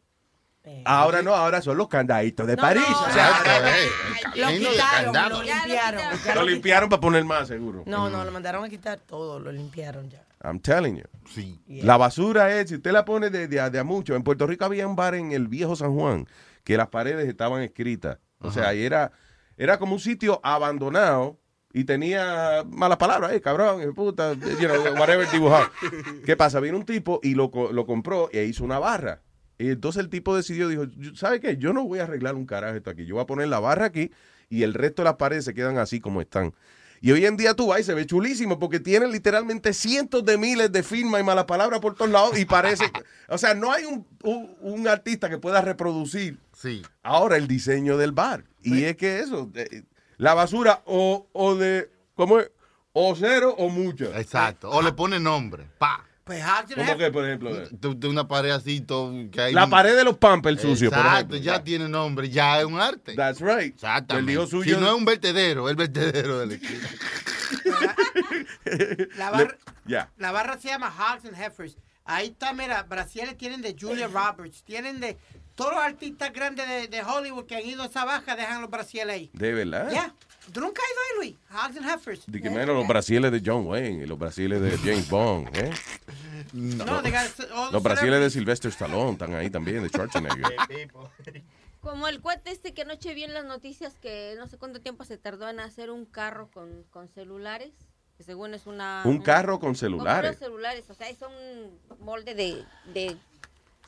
Ahora 0.84 1.22
no, 1.22 1.34
ahora 1.34 1.60
son 1.60 1.76
los 1.76 1.88
candaditos 1.88 2.46
de 2.46 2.54
No, 2.54 2.62
París. 2.62 2.84
no, 2.88 3.00
O 3.02 3.10
sea, 3.10 3.30
no, 3.44 3.66
eh, 3.68 3.88
Lo 4.36 4.48
quitaron, 4.70 5.12
lo 5.32 5.42
limpiaron. 5.42 6.02
lo 6.36 6.42
limpiaron 6.44 6.88
para 6.88 7.00
poner 7.00 7.24
más, 7.24 7.48
seguro. 7.48 7.82
No, 7.86 8.08
no, 8.08 8.24
lo 8.24 8.30
mandaron 8.30 8.64
a 8.64 8.68
quitar 8.68 9.00
todo, 9.00 9.40
lo 9.40 9.50
limpiaron 9.50 10.08
ya. 10.08 10.22
I'm 10.42 10.60
telling 10.60 10.96
you. 10.96 11.04
Sí. 11.32 11.60
La 11.68 11.96
basura 11.96 12.58
es, 12.58 12.68
si 12.68 12.74
usted 12.76 12.92
la 12.92 13.04
pone 13.04 13.30
de, 13.30 13.48
de, 13.48 13.70
de 13.70 13.78
a 13.78 13.84
mucho. 13.84 14.14
En 14.16 14.22
Puerto 14.22 14.46
Rico 14.46 14.64
había 14.64 14.86
un 14.86 14.96
bar 14.96 15.14
en 15.14 15.32
el 15.32 15.48
viejo 15.48 15.76
San 15.76 15.94
Juan 15.94 16.26
que 16.64 16.76
las 16.76 16.88
paredes 16.88 17.28
estaban 17.28 17.62
escritas. 17.62 18.18
O 18.38 18.50
sea, 18.50 18.68
ahí 18.68 18.82
era, 18.84 19.12
era 19.56 19.78
como 19.78 19.94
un 19.94 20.00
sitio 20.00 20.40
abandonado 20.42 21.38
y 21.72 21.84
tenía 21.84 22.64
malas 22.68 22.98
palabras, 22.98 23.32
eh, 23.32 23.40
cabrón, 23.40 23.94
puta, 23.94 24.34
you 24.34 24.68
know, 24.68 24.94
whatever 24.98 25.28
dibujado. 25.30 25.66
¿Qué 26.26 26.36
pasa? 26.36 26.60
Vino 26.60 26.76
un 26.76 26.84
tipo 26.84 27.20
y 27.22 27.34
lo, 27.34 27.50
co- 27.50 27.72
lo 27.72 27.86
compró 27.86 28.28
e 28.32 28.44
hizo 28.44 28.64
una 28.64 28.78
barra. 28.78 29.22
Y 29.58 29.70
entonces 29.70 30.00
el 30.02 30.08
tipo 30.10 30.34
decidió, 30.36 30.68
dijo, 30.68 30.84
¿sabe 31.14 31.38
qué? 31.40 31.56
Yo 31.56 31.72
no 31.72 31.84
voy 31.84 32.00
a 32.00 32.02
arreglar 32.04 32.34
un 32.34 32.46
carajo 32.46 32.76
esto 32.76 32.90
aquí. 32.90 33.06
Yo 33.06 33.14
voy 33.14 33.22
a 33.22 33.26
poner 33.26 33.48
la 33.48 33.60
barra 33.60 33.86
aquí 33.86 34.10
y 34.50 34.64
el 34.64 34.74
resto 34.74 35.02
de 35.02 35.04
las 35.04 35.16
paredes 35.16 35.44
se 35.44 35.54
quedan 35.54 35.78
así 35.78 36.00
como 36.00 36.20
están. 36.20 36.52
Y 37.02 37.10
hoy 37.10 37.26
en 37.26 37.36
día 37.36 37.52
tú 37.54 37.66
vas 37.66 37.80
y 37.80 37.84
se 37.84 37.94
ve 37.94 38.06
chulísimo 38.06 38.58
porque 38.60 38.78
tiene 38.78 39.08
literalmente 39.08 39.74
cientos 39.74 40.24
de 40.24 40.38
miles 40.38 40.70
de 40.70 40.82
firmas 40.84 41.20
y 41.20 41.24
malas 41.24 41.46
palabras 41.46 41.80
por 41.80 41.94
todos 41.96 42.10
lados 42.12 42.38
y 42.38 42.44
parece... 42.44 42.84
o 43.28 43.36
sea, 43.36 43.54
no 43.54 43.72
hay 43.72 43.84
un, 43.84 44.06
un- 44.22 44.54
un 44.60 44.86
artista 44.88 45.28
que 45.28 45.36
pueda 45.38 45.60
reproducir 45.60 46.38
ahora 47.02 47.36
el 47.36 47.48
diseño 47.48 47.96
del 47.98 48.12
bar. 48.12 48.44
Y 48.62 48.84
es 48.84 48.96
que 48.96 49.18
eso, 49.18 49.50
eh, 49.56 49.82
la 50.16 50.34
basura 50.34 50.82
o, 50.86 51.26
o 51.32 51.56
de... 51.56 51.90
¿Cómo 52.14 52.38
es? 52.38 52.50
O 52.92 53.16
cero 53.16 53.52
o 53.58 53.68
mucha. 53.68 54.04
Exacto. 54.20 54.70
O 54.70 54.80
le 54.80 54.92
pone 54.92 55.18
nombre. 55.18 55.66
Pa. 55.78 56.06
Pues 56.24 56.40
¿Cómo 56.76 56.96
que, 56.96 57.10
por 57.10 57.24
ejemplo? 57.26 57.52
De, 57.52 57.94
de 57.96 58.08
una 58.08 58.28
pared 58.28 58.50
así, 58.50 58.80
todo, 58.80 59.12
que 59.32 59.40
hay 59.40 59.52
La 59.52 59.64
un- 59.64 59.70
pared 59.70 59.96
de 59.96 60.04
los 60.04 60.16
Pampers 60.18 60.60
sucios, 60.62 60.90
por 60.92 61.00
Exacto, 61.00 61.34
ejemplo. 61.34 61.38
ya 61.38 61.64
tiene 61.64 61.88
nombre, 61.88 62.30
ya 62.30 62.60
es 62.60 62.64
un 62.64 62.80
arte. 62.80 63.14
That's 63.16 63.40
right. 63.40 63.74
Exactamente. 63.74 64.30
El 64.32 64.38
hijo 64.38 64.46
suyo- 64.46 64.76
Si 64.76 64.80
no 64.80 64.86
es 64.86 64.92
un 64.94 65.04
vertedero, 65.04 65.66
es 65.66 65.72
el 65.72 65.76
vertedero 65.76 66.38
de 66.38 66.46
la 66.46 66.54
esquina. 66.54 66.88
La 69.16 69.30
barra, 69.30 69.56
Ya. 69.86 70.10
la 70.16 70.32
barra 70.32 70.58
se 70.58 70.68
llama 70.68 70.88
Hogs 70.96 71.24
and 71.24 71.36
Heifers. 71.36 71.76
Ahí 72.04 72.28
está, 72.28 72.52
mira, 72.52 72.82
brasieles 72.84 73.36
tienen 73.36 73.62
de 73.62 73.76
Julia 73.78 74.08
Roberts, 74.08 74.62
tienen 74.64 75.00
de 75.00 75.16
todos 75.54 75.72
los 75.74 75.82
artistas 75.82 76.32
grandes 76.32 76.68
de, 76.68 76.88
de 76.88 77.02
Hollywood 77.02 77.46
que 77.46 77.56
han 77.56 77.66
ido 77.66 77.82
a 77.82 77.86
esa 77.86 78.04
baja, 78.04 78.34
dejan 78.36 78.60
los 78.60 78.70
brasieles 78.70 79.14
ahí. 79.14 79.30
De 79.32 79.52
verdad. 79.52 79.88
Ya. 79.90 80.14
¿Tú 80.50 80.60
nunca 80.60 80.82
has 80.82 80.90
ido 80.90 81.00
ahí, 81.02 81.18
Luis? 81.18 81.36
Hogs 81.50 81.76
and 81.76 81.88
Heifers. 81.88 82.22
De 82.26 82.40
que 82.40 82.50
menos 82.50 82.74
los 82.76 82.88
brasiles 82.88 83.30
de 83.30 83.42
John 83.44 83.66
Wayne 83.66 84.02
y 84.04 84.06
los 84.06 84.18
brasiles 84.18 84.60
de 84.60 84.76
James 84.78 85.08
Bond, 85.08 85.56
¿eh? 85.56 85.70
No, 86.52 86.84
all 86.98 87.02
the 87.02 87.12
Los 87.70 87.82
brasiles 87.82 88.20
de. 88.20 88.30
Sylvester 88.30 88.70
Stallone 88.70 89.12
están 89.12 89.34
ahí 89.34 89.50
también, 89.50 89.82
de 89.82 89.88
Schwarzenegger. 89.88 90.42
Como 91.80 92.06
el 92.08 92.20
cuate 92.20 92.50
este 92.50 92.74
que 92.74 92.82
anoche 92.82 93.12
vi 93.12 93.24
en 93.24 93.34
las 93.34 93.44
noticias 93.44 93.94
que 94.00 94.34
no 94.38 94.46
sé 94.46 94.56
cuánto 94.56 94.80
tiempo 94.80 95.04
se 95.04 95.18
tardó 95.18 95.48
en 95.48 95.58
hacer 95.58 95.90
un 95.90 96.06
carro 96.06 96.48
con, 96.52 96.84
con 96.90 97.08
celulares, 97.08 97.72
que 98.16 98.22
según 98.22 98.54
es 98.54 98.66
una... 98.66 99.02
Un 99.04 99.20
carro 99.20 99.58
con 99.58 99.70
Con 99.70 99.76
celulares. 99.76 100.36
puros 100.36 100.38
celulares, 100.38 100.84
o 100.88 100.94
sea, 100.94 101.08
es 101.08 101.18
un 101.22 101.78
molde 102.04 102.34
de, 102.34 102.64
de 102.94 103.16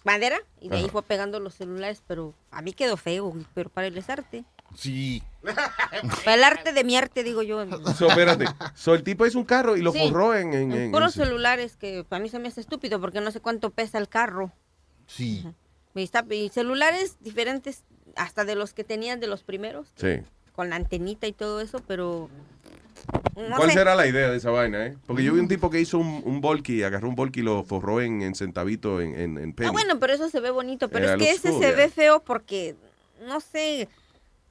madera 0.02 0.38
y 0.60 0.70
de 0.70 0.76
ahí 0.76 0.82
Ajá. 0.84 0.92
fue 0.92 1.02
pegando 1.02 1.38
los 1.38 1.54
celulares, 1.54 2.02
pero 2.06 2.34
a 2.50 2.62
mí 2.62 2.72
quedó 2.72 2.96
feo, 2.96 3.32
pero 3.54 3.70
para 3.70 3.86
es 3.86 4.10
arte. 4.10 4.44
Sí. 4.76 5.22
Para 6.24 6.34
el 6.34 6.44
arte 6.44 6.72
de 6.72 6.84
mi 6.84 6.96
arte, 6.96 7.22
digo 7.22 7.42
yo. 7.42 7.64
So, 7.98 8.08
espérate. 8.08 8.46
So, 8.74 8.94
el 8.94 9.02
tipo 9.02 9.26
hizo 9.26 9.38
un 9.38 9.44
carro 9.44 9.76
y 9.76 9.82
lo 9.82 9.92
Sí. 9.92 9.98
forró 10.08 10.34
en... 10.34 10.52
en, 10.54 10.72
en- 10.72 10.90
Puros 10.92 11.16
en- 11.16 11.24
celulares 11.24 11.76
que 11.76 12.04
para 12.04 12.22
mí 12.22 12.28
se 12.28 12.38
me 12.38 12.48
hace 12.48 12.60
estúpido 12.60 13.00
porque 13.00 13.20
no 13.20 13.30
sé 13.30 13.40
cuánto 13.40 13.70
pesa 13.70 13.98
el 13.98 14.08
carro. 14.08 14.52
Sí. 15.06 15.46
Y, 15.94 16.02
está- 16.02 16.24
y 16.30 16.48
celulares 16.48 17.16
diferentes, 17.20 17.84
hasta 18.16 18.44
de 18.44 18.54
los 18.56 18.72
que 18.74 18.84
tenían 18.84 19.20
de 19.20 19.26
los 19.28 19.42
primeros, 19.42 19.86
Sí. 19.96 20.20
con 20.54 20.70
la 20.70 20.76
antenita 20.76 21.26
y 21.26 21.32
todo 21.32 21.60
eso, 21.60 21.80
pero... 21.86 22.28
No 23.36 23.56
¿Cuál 23.56 23.70
sé. 23.70 23.78
será 23.78 23.94
la 23.94 24.06
idea 24.06 24.30
de 24.30 24.36
esa 24.38 24.50
vaina, 24.50 24.86
eh? 24.86 24.96
Porque 25.06 25.24
yo 25.24 25.34
vi 25.34 25.40
un 25.40 25.48
tipo 25.48 25.68
que 25.68 25.80
hizo 25.80 25.98
un, 25.98 26.22
un 26.24 26.40
volky, 26.40 26.82
agarró 26.84 27.08
un 27.08 27.16
volky 27.16 27.40
y 27.40 27.42
lo 27.42 27.62
forró 27.64 28.00
en, 28.00 28.22
en 28.22 28.34
centavito 28.34 29.00
en, 29.00 29.14
en, 29.18 29.36
en 29.38 29.52
penny. 29.52 29.68
Ah, 29.68 29.72
bueno, 29.72 29.98
pero 29.98 30.14
eso 30.14 30.30
se 30.30 30.40
ve 30.40 30.50
bonito, 30.50 30.88
pero 30.88 31.10
es 31.10 31.16
que 31.16 31.30
ese 31.30 31.52
se 31.52 31.58
yeah. 31.58 31.72
ve 31.72 31.90
feo 31.90 32.20
porque, 32.24 32.76
no 33.26 33.40
sé, 33.40 33.88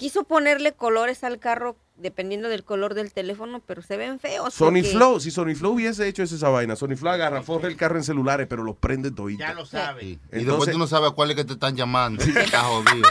quiso 0.04 0.26
ponerle 0.26 0.74
colores 0.74 1.24
al 1.24 1.40
carro 1.40 1.78
dependiendo 1.96 2.50
del 2.50 2.66
color 2.66 2.94
del 2.94 3.14
teléfono, 3.14 3.62
pero 3.66 3.82
se 3.82 3.96
ven 3.96 4.20
feos. 4.20 4.54
Sony 4.54 4.66
porque- 4.66 4.84
Flow, 4.84 5.22
si 5.22 5.32
Sony 5.32 5.56
Flow 5.56 5.72
hubiese 5.76 6.06
hecho 6.06 6.24
esa 6.24 6.50
vaina, 6.50 6.76
Sony 6.76 6.98
Flow 6.98 7.14
agarra, 7.14 7.42
forra 7.42 7.70
el 7.70 7.78
carro 7.78 7.96
en 7.96 8.04
celulares, 8.04 8.48
pero 8.50 8.64
los 8.64 8.76
prende 8.76 9.12
todito. 9.12 9.40
Ya 9.40 9.54
lo 9.54 9.66
sabe. 9.66 10.04
Y 10.04 10.20
después 10.30 10.70
tú 10.72 10.78
no 10.78 10.88
sabes 10.88 11.12
a 11.12 11.14
cuál 11.14 11.30
es 11.32 11.38
que 11.38 11.46
te 11.46 11.54
están 11.54 11.78
llamando. 11.78 12.22
Está 12.22 12.64
jodido. 12.64 13.08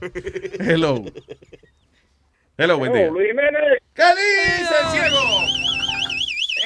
Hello. 0.58 1.04
Hello, 2.56 2.78
buen 2.78 2.90
día. 2.94 3.08
Luis 3.10 3.28
Jiménez. 3.28 3.82
¿Qué 3.92 4.02
dice 4.02 4.74
el 4.84 4.90
ciego? 4.90 5.79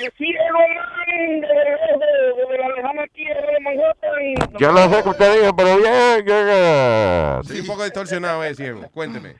El 0.00 0.12
ciego, 0.12 0.58
man, 0.74 1.40
de, 1.40 1.46
de, 1.46 2.52
de 2.52 2.58
la 2.58 2.68
lejana 2.68 3.06
tierra 3.12 3.46
de 3.52 3.60
Manhattan. 3.60 4.58
Yo 4.58 4.72
no 4.72 4.90
sé 4.90 5.02
qué 5.02 5.08
usted 5.08 5.40
dijo, 5.40 5.56
pero 5.56 5.76
bien. 5.78 7.44
Sí, 7.44 7.60
un 7.60 7.66
poco 7.66 7.84
distorsionado, 7.84 8.44
eh, 8.44 8.54
ciego. 8.54 8.88
Cuénteme. 8.90 9.36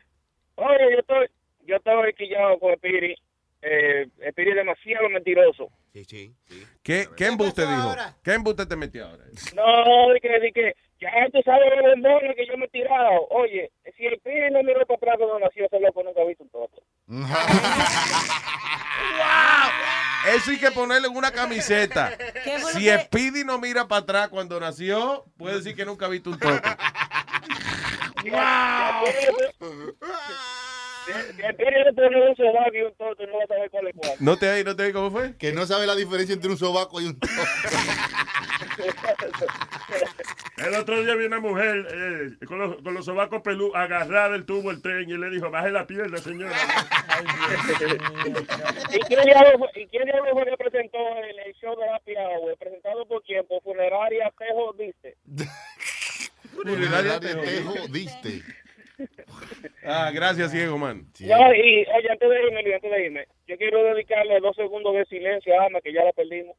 Oye, 0.56 0.92
yo 0.92 0.98
estoy, 0.98 1.26
yo 1.66 1.76
estoy 1.76 2.12
quillado 2.14 2.58
con 2.58 2.72
Espiri. 2.72 3.16
Eh, 3.62 4.06
Espiri 4.20 4.50
es 4.50 4.56
demasiado 4.56 5.08
mentiroso. 5.08 5.68
Sí, 5.92 6.04
sí. 6.04 6.34
¿Qué, 6.82 7.08
qué 7.16 7.26
embuste 7.26 7.62
dijo? 7.62 7.94
¿Qué 8.22 8.34
embuste 8.34 8.66
te 8.66 8.76
metió 8.76 9.06
ahora? 9.06 9.24
No, 9.54 10.12
de 10.12 10.20
que, 10.20 10.28
de 10.40 10.52
que 10.52 10.74
Ya 11.00 11.10
tú 11.32 11.40
sabes 11.44 11.64
los 11.76 11.82
bombones 11.94 12.36
que 12.36 12.46
yo 12.46 12.56
me 12.56 12.64
he 12.66 12.68
tirado. 12.68 13.26
Oye, 13.30 13.70
si 13.96 14.06
el 14.06 14.18
pibe 14.20 14.50
no 14.50 14.62
miró 14.62 14.86
para 14.86 14.96
atrás 14.96 15.14
cuando 15.18 15.38
nació, 15.40 15.66
ese 15.66 15.80
loco 15.80 16.02
nunca 16.02 16.22
ha 16.22 16.24
visto 16.24 16.44
un 16.44 16.50
toto. 16.50 16.82
Eso 20.34 20.50
hay 20.52 20.58
que 20.58 20.70
ponerle 20.70 21.08
en 21.08 21.16
una 21.16 21.30
camiseta. 21.30 22.16
¿Qué 22.16 22.58
fue 22.58 22.72
lo 22.72 22.78
Si 22.78 22.84
que- 22.84 22.98
Speedy 23.00 23.44
no 23.44 23.58
mira 23.58 23.86
para 23.86 24.00
atrás 24.02 24.28
cuando 24.28 24.58
nació, 24.58 25.24
puede 25.36 25.56
decir 25.56 25.76
que 25.76 25.84
nunca 25.84 26.06
ha 26.06 26.08
visto 26.08 26.30
un 26.30 26.38
toque. 26.38 26.70
Si 28.22 28.30
un 31.06 32.36
sobaco 32.36 32.74
y 32.74 32.80
un 32.82 32.94
toto, 32.94 33.26
no 33.26 33.36
va 33.38 33.44
a 33.44 33.46
saber 33.46 33.70
cuál 33.70 33.88
es 33.88 33.94
cuál. 33.96 34.12
¿No 34.20 34.36
te 34.36 34.48
oí, 34.50 34.64
no 34.64 34.74
te 34.76 34.82
oí 34.84 34.92
cómo 34.92 35.10
fue? 35.10 35.36
Que 35.36 35.52
no 35.52 35.66
sabe 35.66 35.86
la 35.86 35.94
diferencia 35.94 36.34
entre 36.34 36.50
un 36.50 36.56
sobaco 36.58 37.00
y 37.00 37.06
un 37.06 37.18
El 40.56 40.74
otro 40.74 41.02
día 41.04 41.14
vi 41.14 41.24
una 41.26 41.40
mujer 41.40 41.86
eh, 41.92 42.46
con, 42.46 42.58
los, 42.58 42.80
con 42.82 42.94
los 42.94 43.04
sobacos 43.04 43.42
pelú 43.42 43.74
agarrada 43.74 44.30
del 44.30 44.46
tubo 44.46 44.70
el 44.70 44.80
tren 44.80 45.08
y 45.10 45.16
le 45.18 45.28
dijo, 45.30 45.50
baje 45.50 45.70
la 45.70 45.86
pierna, 45.86 46.16
señora. 46.18 46.56
¿Y 48.92 48.98
quién 49.00 49.24
diablos 49.24 49.52
fue- 49.58 49.82
¿Y 49.82 49.86
quién 49.88 50.04
diablos 50.04 50.32
fue 50.32 50.44
que 50.46 50.56
presentó 50.56 50.98
el, 51.18 51.38
el 51.40 51.54
show 51.54 51.76
de 51.78 51.88
Happy 51.90 52.12
Hour? 52.16 52.56
¿Presentado 52.58 53.04
por 53.06 53.22
quién? 53.24 53.44
¿Por 53.46 53.62
Funeraria 53.62 54.32
Tejo 54.38 54.72
Diste? 54.78 55.16
Funeraria 56.62 57.20
te 57.20 57.62
jodiste. 57.62 58.42
Ah, 59.86 60.10
gracias, 60.12 60.50
ciego, 60.50 60.78
man. 60.78 61.06
No, 61.20 61.54
y 61.54 61.84
oye, 61.86 62.10
antes 62.10 62.30
de 62.30 62.46
irme, 62.46 62.74
antes 62.74 62.90
de 62.90 63.06
irme, 63.06 63.28
yo 63.46 63.56
quiero 63.58 63.82
dedicarle 63.82 64.40
dos 64.40 64.56
segundos 64.56 64.94
de 64.94 65.04
silencio 65.06 65.60
a 65.60 65.64
Alma, 65.64 65.80
que 65.80 65.92
ya 65.92 66.04
la 66.04 66.12
perdimos. 66.12 66.56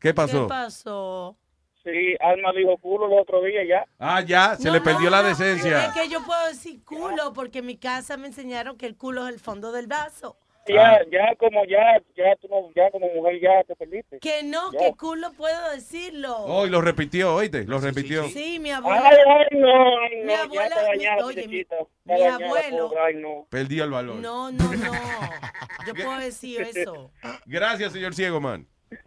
¿Qué 0.00 0.14
pasó? 0.14 0.42
¿Qué 0.42 0.48
pasó? 0.48 1.36
Sí, 1.82 2.16
Alma 2.20 2.52
dijo 2.52 2.76
culo 2.78 3.06
el 3.06 3.18
otro 3.18 3.42
día 3.42 3.64
ya. 3.64 3.84
Ah, 3.98 4.20
ya, 4.20 4.56
se 4.56 4.70
le 4.70 4.80
perdió 4.80 5.10
la 5.10 5.22
decencia. 5.22 5.86
Es 5.86 5.92
que 5.92 6.08
yo 6.08 6.22
puedo 6.24 6.46
decir 6.48 6.84
culo 6.84 7.32
porque 7.32 7.60
en 7.60 7.66
mi 7.66 7.76
casa 7.76 8.16
me 8.16 8.26
enseñaron 8.26 8.76
que 8.76 8.86
el 8.86 8.96
culo 8.96 9.26
es 9.26 9.34
el 9.34 9.40
fondo 9.40 9.72
del 9.72 9.86
vaso. 9.86 10.36
Ya, 10.74 11.00
ya 11.10 11.34
como 11.36 11.64
ya, 11.64 12.00
ya 12.16 12.36
tú 12.40 12.48
no, 12.48 12.70
ya 12.74 12.90
como 12.90 13.06
mujer 13.14 13.40
ya 13.40 13.64
te 13.64 13.74
perdiste. 13.76 14.18
Que 14.20 14.42
no, 14.42 14.72
Ya. 14.72 14.78
que 14.78 14.92
culo 14.96 15.32
puedo 15.32 15.70
decirlo. 15.72 16.36
Oh, 16.38 16.66
y 16.66 16.70
lo 16.70 16.80
repitió, 16.80 17.34
oíste, 17.34 17.64
lo 17.64 17.78
repitió. 17.80 18.24
Sí, 18.28 18.58
mi 18.58 18.70
abuela. 18.70 19.02
Ay, 19.08 19.16
ay, 19.26 19.58
no, 19.58 19.68
ay, 20.00 20.10
no, 20.20 20.24
Mi 20.24 20.32
ya 20.32 20.42
abuela- 20.42 20.76
oye, 20.90 21.10
muchachita. 21.22 21.48
mi- 21.48 21.58
Está 21.60 21.76
mi 22.04 22.12
dañada, 22.20 22.46
abuelo- 22.46 22.88
pobre, 22.88 23.00
ay, 23.06 23.14
no. 23.16 23.46
Perdió 23.50 23.84
el 23.84 23.90
valor. 23.90 24.16
No, 24.16 24.50
no, 24.52 24.64
no. 24.74 24.92
Yo 25.86 25.94
puedo 25.94 26.18
decir 26.18 26.62
eso. 26.62 27.10
Gracias, 27.46 27.92
señor 27.92 28.14
ciego, 28.14 28.40
man. 28.40 28.66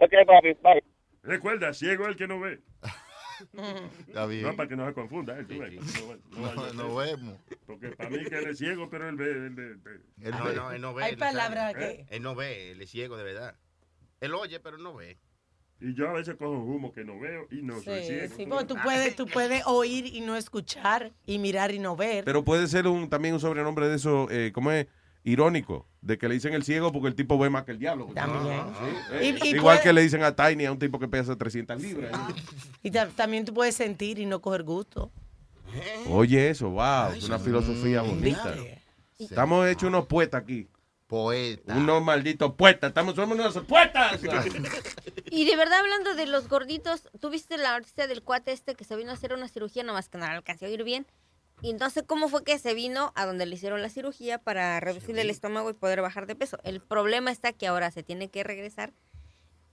Ok, 0.00 0.12
papi, 0.26 0.52
bye. 0.62 0.84
Recuerda, 1.24 1.74
ciego 1.74 2.04
es 2.04 2.10
el 2.10 2.16
que 2.16 2.28
no 2.28 2.38
ve. 2.38 2.60
Está 4.08 4.26
bien. 4.26 4.42
No, 4.42 4.56
para 4.56 4.68
que 4.68 4.76
no 4.76 4.86
se 4.86 4.94
confunda. 4.94 5.38
él, 5.38 5.46
tú 5.46 5.58
ves, 5.58 5.72
no, 6.30 6.62
ve- 6.62 6.74
no 6.74 6.94
vemos. 6.96 7.38
Porque 7.66 7.88
para 7.90 8.10
mí 8.10 8.24
que 8.24 8.36
él 8.38 8.48
es 8.48 8.58
ciego, 8.58 8.88
pero 8.90 9.08
él 9.08 9.16
ve. 9.16 9.30
Él 9.30 9.50
ve- 9.50 9.74
ve. 9.76 10.00
Él 10.22 10.30
No, 10.32 10.44
ve. 10.44 10.54
no, 10.54 10.72
él 10.72 10.80
no 10.80 10.94
ve. 10.94 11.04
Hay 11.04 11.12
él 11.12 11.18
no 11.18 11.24
sabe. 11.26 11.36
palabras 11.38 11.74
¿Eh? 11.76 12.06
que- 12.08 12.16
Él 12.16 12.22
no 12.22 12.34
ve, 12.34 12.72
él 12.72 12.80
es 12.82 12.90
ciego 12.90 13.16
de 13.16 13.24
verdad. 13.24 13.56
Él 14.20 14.34
oye, 14.34 14.58
pero 14.60 14.78
no 14.78 14.94
ve. 14.94 15.18
Y 15.80 15.94
yo 15.94 16.08
a 16.08 16.12
veces 16.12 16.34
cojo 16.34 16.58
humo 16.58 16.92
que 16.92 17.04
no 17.04 17.20
veo 17.20 17.46
y 17.52 17.62
no 17.62 17.80
soy 17.80 18.00
Sí, 18.00 18.06
ciego. 18.08 18.34
sí, 18.36 18.46
porque 18.46 18.64
tú 18.64 18.76
puedes, 18.82 19.14
tú 19.14 19.26
puedes 19.26 19.62
oír 19.66 20.06
y 20.06 20.20
no 20.22 20.36
escuchar 20.36 21.12
y 21.24 21.38
mirar 21.38 21.70
y 21.72 21.78
no 21.78 21.94
ver. 21.94 22.24
Pero 22.24 22.44
puede 22.44 22.66
ser 22.66 22.88
un, 22.88 23.08
también 23.08 23.34
un 23.34 23.40
sobrenombre 23.40 23.86
de 23.86 23.94
eso, 23.94 24.26
eh, 24.28 24.50
¿cómo 24.52 24.72
es? 24.72 24.88
Irónico, 25.24 25.86
de 26.00 26.16
que 26.16 26.28
le 26.28 26.34
dicen 26.34 26.54
el 26.54 26.62
ciego 26.64 26.92
porque 26.92 27.08
el 27.08 27.14
tipo 27.14 27.38
ve 27.38 27.50
más 27.50 27.64
que 27.64 27.72
el 27.72 27.78
diablo. 27.78 28.08
También. 28.14 28.62
Sí, 28.78 29.14
eh. 29.14 29.38
Y- 29.42 29.48
y 29.48 29.56
Igual 29.56 29.76
puede- 29.76 29.82
que 29.82 29.92
le 29.92 30.02
dicen 30.02 30.22
a 30.22 30.34
Tiny, 30.34 30.64
a 30.66 30.72
un 30.72 30.78
tipo 30.78 30.98
que 30.98 31.08
pesa 31.08 31.36
300 31.36 31.80
libras. 31.82 32.12
Y 32.82 32.90
ta- 32.90 33.08
también 33.08 33.44
tú 33.44 33.52
puedes 33.52 33.74
sentir 33.74 34.18
y 34.18 34.26
no 34.26 34.40
coger 34.40 34.62
gusto. 34.62 35.10
Oye, 36.08 36.48
eso, 36.50 36.70
wow, 36.70 37.12
es 37.14 37.24
una 37.24 37.38
filosofía 37.38 38.00
bonita. 38.02 38.54
Estamos 39.18 39.66
hechos 39.68 39.84
unos 39.88 40.06
poetas 40.06 40.42
aquí. 40.42 40.68
Poeta. 41.06 41.74
Unos 41.74 42.02
malditos 42.02 42.52
poetas. 42.54 42.88
Estamos, 42.88 43.14
somos 43.14 43.36
unos 43.38 43.56
poetas. 43.64 44.20
Y 45.30 45.44
de 45.44 45.56
verdad, 45.56 45.80
hablando 45.80 46.14
de 46.14 46.26
los 46.26 46.48
gorditos, 46.48 47.06
¿tú 47.20 47.28
viste 47.28 47.58
la 47.58 47.78
noticia 47.78 48.06
del 48.06 48.22
cuate 48.22 48.52
este 48.52 48.74
que 48.74 48.84
se 48.84 48.96
vino 48.96 49.10
a 49.10 49.14
hacer 49.14 49.34
una 49.34 49.46
cirugía, 49.48 49.82
nomás 49.82 50.08
que 50.08 50.16
no 50.16 50.26
le 50.26 50.32
alcanzó 50.32 50.64
a 50.64 50.68
ir 50.70 50.84
bien? 50.84 51.06
Y 51.60 51.72
no 51.74 51.90
sé 51.90 52.04
cómo 52.04 52.28
fue 52.28 52.44
que 52.44 52.58
se 52.58 52.74
vino 52.74 53.12
a 53.16 53.26
donde 53.26 53.44
le 53.46 53.54
hicieron 53.56 53.82
la 53.82 53.88
cirugía 53.88 54.38
para 54.38 54.78
reducirle 54.80 55.22
el 55.22 55.30
estómago 55.30 55.70
y 55.70 55.74
poder 55.74 56.00
bajar 56.02 56.26
de 56.26 56.36
peso. 56.36 56.58
El 56.62 56.80
problema 56.80 57.30
está 57.32 57.52
que 57.52 57.66
ahora 57.66 57.90
se 57.90 58.02
tiene 58.02 58.28
que 58.28 58.44
regresar 58.44 58.92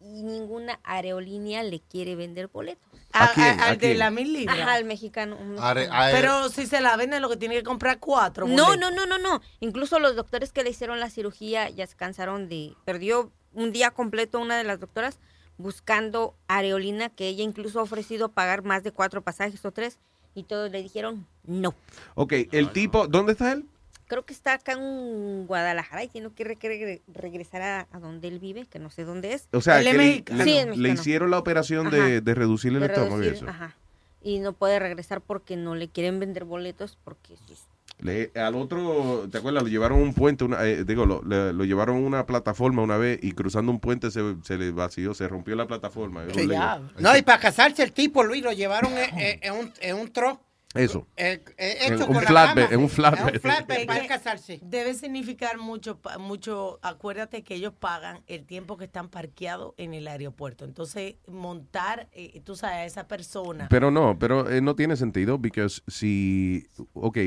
y 0.01 0.23
ninguna 0.23 0.79
aerolínea 0.83 1.63
le 1.63 1.79
quiere 1.79 2.15
vender 2.15 2.47
boletos. 2.47 2.83
A- 3.13 3.31
quién? 3.33 3.59
a- 3.59 3.63
¿A 3.65 3.67
al 3.69 3.77
de 3.77 3.87
quién? 3.87 3.99
la 3.99 4.09
mil 4.11 4.33
libras. 4.33 4.59
Ajá, 4.59 4.73
al 4.73 4.85
mexicano. 4.85 5.37
Are- 5.59 5.87
Pero 6.11 6.49
si 6.49 6.65
se 6.65 6.81
la 6.81 6.95
venden, 6.97 7.21
lo 7.21 7.29
que 7.29 7.37
tiene 7.37 7.55
que 7.55 7.63
comprar 7.63 7.99
cuatro. 7.99 8.47
No, 8.47 8.65
boletos. 8.67 8.79
no, 8.79 8.91
no, 8.91 9.05
no, 9.05 9.17
no. 9.17 9.41
Incluso 9.59 9.99
los 9.99 10.15
doctores 10.15 10.51
que 10.51 10.63
le 10.63 10.71
hicieron 10.71 10.99
la 10.99 11.09
cirugía 11.09 11.69
ya 11.69 11.85
se 11.87 11.95
cansaron 11.95 12.49
de... 12.49 12.73
Perdió 12.83 13.31
un 13.53 13.71
día 13.71 13.91
completo 13.91 14.39
una 14.39 14.57
de 14.57 14.63
las 14.63 14.79
doctoras 14.79 15.19
buscando 15.57 16.35
aerolínea 16.47 17.09
que 17.09 17.27
ella 17.29 17.43
incluso 17.43 17.79
ha 17.79 17.83
ofrecido 17.83 18.29
pagar 18.29 18.63
más 18.63 18.83
de 18.83 18.91
cuatro 18.91 19.21
pasajes 19.23 19.63
o 19.65 19.71
tres 19.71 19.97
y 20.35 20.43
todos 20.43 20.69
le 20.71 20.83
dijeron 20.83 21.25
no. 21.47 21.73
ok, 22.15 22.33
el 22.51 22.71
tipo, 22.71 23.07
¿dónde 23.07 23.31
está 23.31 23.51
él? 23.53 23.65
Creo 24.07 24.23
que 24.23 24.33
está 24.33 24.53
acá 24.53 24.73
en 24.73 25.47
Guadalajara 25.47 26.03
y 26.03 26.09
tiene 26.09 26.29
que 26.31 26.43
re- 26.43 27.01
regresar 27.11 27.61
a, 27.63 27.87
a 27.91 27.99
donde 27.99 28.27
él 28.27 28.37
vive, 28.39 28.67
que 28.67 28.77
no 28.77 28.91
sé 28.91 29.03
dónde 29.03 29.33
es. 29.33 29.47
O 29.51 29.61
sea, 29.61 29.79
Él 29.79 29.87
es 29.87 29.93
que 29.93 29.97
le, 29.97 30.03
mexicano. 30.07 30.37
le- 30.37 30.43
Sí, 30.43 30.51
es 30.57 30.65
le 30.65 30.69
mexicano. 30.69 30.93
hicieron 31.01 31.31
la 31.31 31.39
operación 31.39 31.87
Ajá. 31.87 31.95
de, 31.97 32.21
de 32.21 32.35
reducirle 32.35 32.77
el 32.77 32.87
De 32.87 32.93
estómago 32.93 33.17
y 33.17 33.25
reducir, 33.25 33.43
eso. 33.43 33.49
ajá. 33.49 33.75
Y 34.21 34.39
no 34.39 34.53
puede 34.53 34.77
regresar 34.79 35.21
porque 35.21 35.55
no 35.57 35.73
le 35.73 35.87
quieren 35.87 36.19
vender 36.19 36.45
boletos 36.45 36.97
porque 37.03 37.35
sí, 37.47 37.55
Le- 37.99 38.31
al 38.35 38.55
otro, 38.55 39.27
¿te 39.31 39.37
acuerdas? 39.37 39.63
Lo 39.63 39.69
llevaron 39.69 39.99
a 39.99 40.03
un 40.03 40.13
puente, 40.13 40.43
una, 40.43 40.63
eh, 40.65 40.83
digo, 40.83 41.05
lo, 41.05 41.23
le- 41.23 41.53
lo 41.53 41.63
llevaron 41.63 41.95
a 41.97 41.99
una 41.99 42.25
plataforma 42.25 42.81
una 42.81 42.97
vez 42.97 43.19
y 43.23 43.31
cruzando 43.31 43.71
un 43.71 43.79
puente 43.79 44.11
se, 44.11 44.21
se 44.43 44.57
le 44.57 44.71
vació, 44.71 45.13
se 45.13 45.27
rompió 45.27 45.55
la 45.55 45.65
plataforma. 45.65 46.23
Sí, 46.33 46.47
ya. 46.47 46.81
No, 46.99 47.15
y 47.15 47.21
para 47.21 47.39
casarse 47.39 47.83
el 47.83 47.93
tipo, 47.93 48.23
Luis, 48.23 48.43
lo 48.43 48.51
llevaron 48.51 48.91
en, 48.97 49.17
en- 49.19 49.39
en 49.41 49.53
un, 49.53 49.73
en 49.79 49.95
un 49.95 50.11
tro. 50.11 50.41
Eso. 50.73 51.07
eh, 51.15 51.41
eh, 51.57 51.77
hecho 51.87 52.05
un 52.05 52.19
flatbed, 52.19 52.73
en 52.73 52.81
un 52.81 52.89
flatbed. 52.89 53.29
En 53.29 53.33
un 53.35 53.39
flatbed 53.39 53.85
para 53.87 54.07
casarse. 54.07 54.59
Debe 54.61 54.93
significar 54.93 55.57
mucho, 55.57 56.01
mucho. 56.19 56.79
Acuérdate 56.81 57.43
que 57.43 57.55
ellos 57.55 57.71
pagan 57.79 58.23
el 58.27 58.45
tiempo 58.45 58.75
que 58.75 58.83
están 58.83 59.07
parqueados 59.07 59.73
en 59.77 59.93
el 59.93 60.05
aeropuerto. 60.05 60.65
Entonces, 60.65 61.15
montar, 61.27 62.09
eh, 62.11 62.41
tú 62.43 62.57
sabes, 62.57 62.75
a 62.75 62.85
esa 62.85 63.07
persona. 63.07 63.67
Pero 63.69 63.89
no, 63.89 64.19
pero 64.19 64.49
eh, 64.49 64.59
no 64.59 64.75
tiene 64.75 64.97
sentido, 64.97 65.39
porque 65.41 65.65
si, 65.87 66.67
ok, 66.93 67.19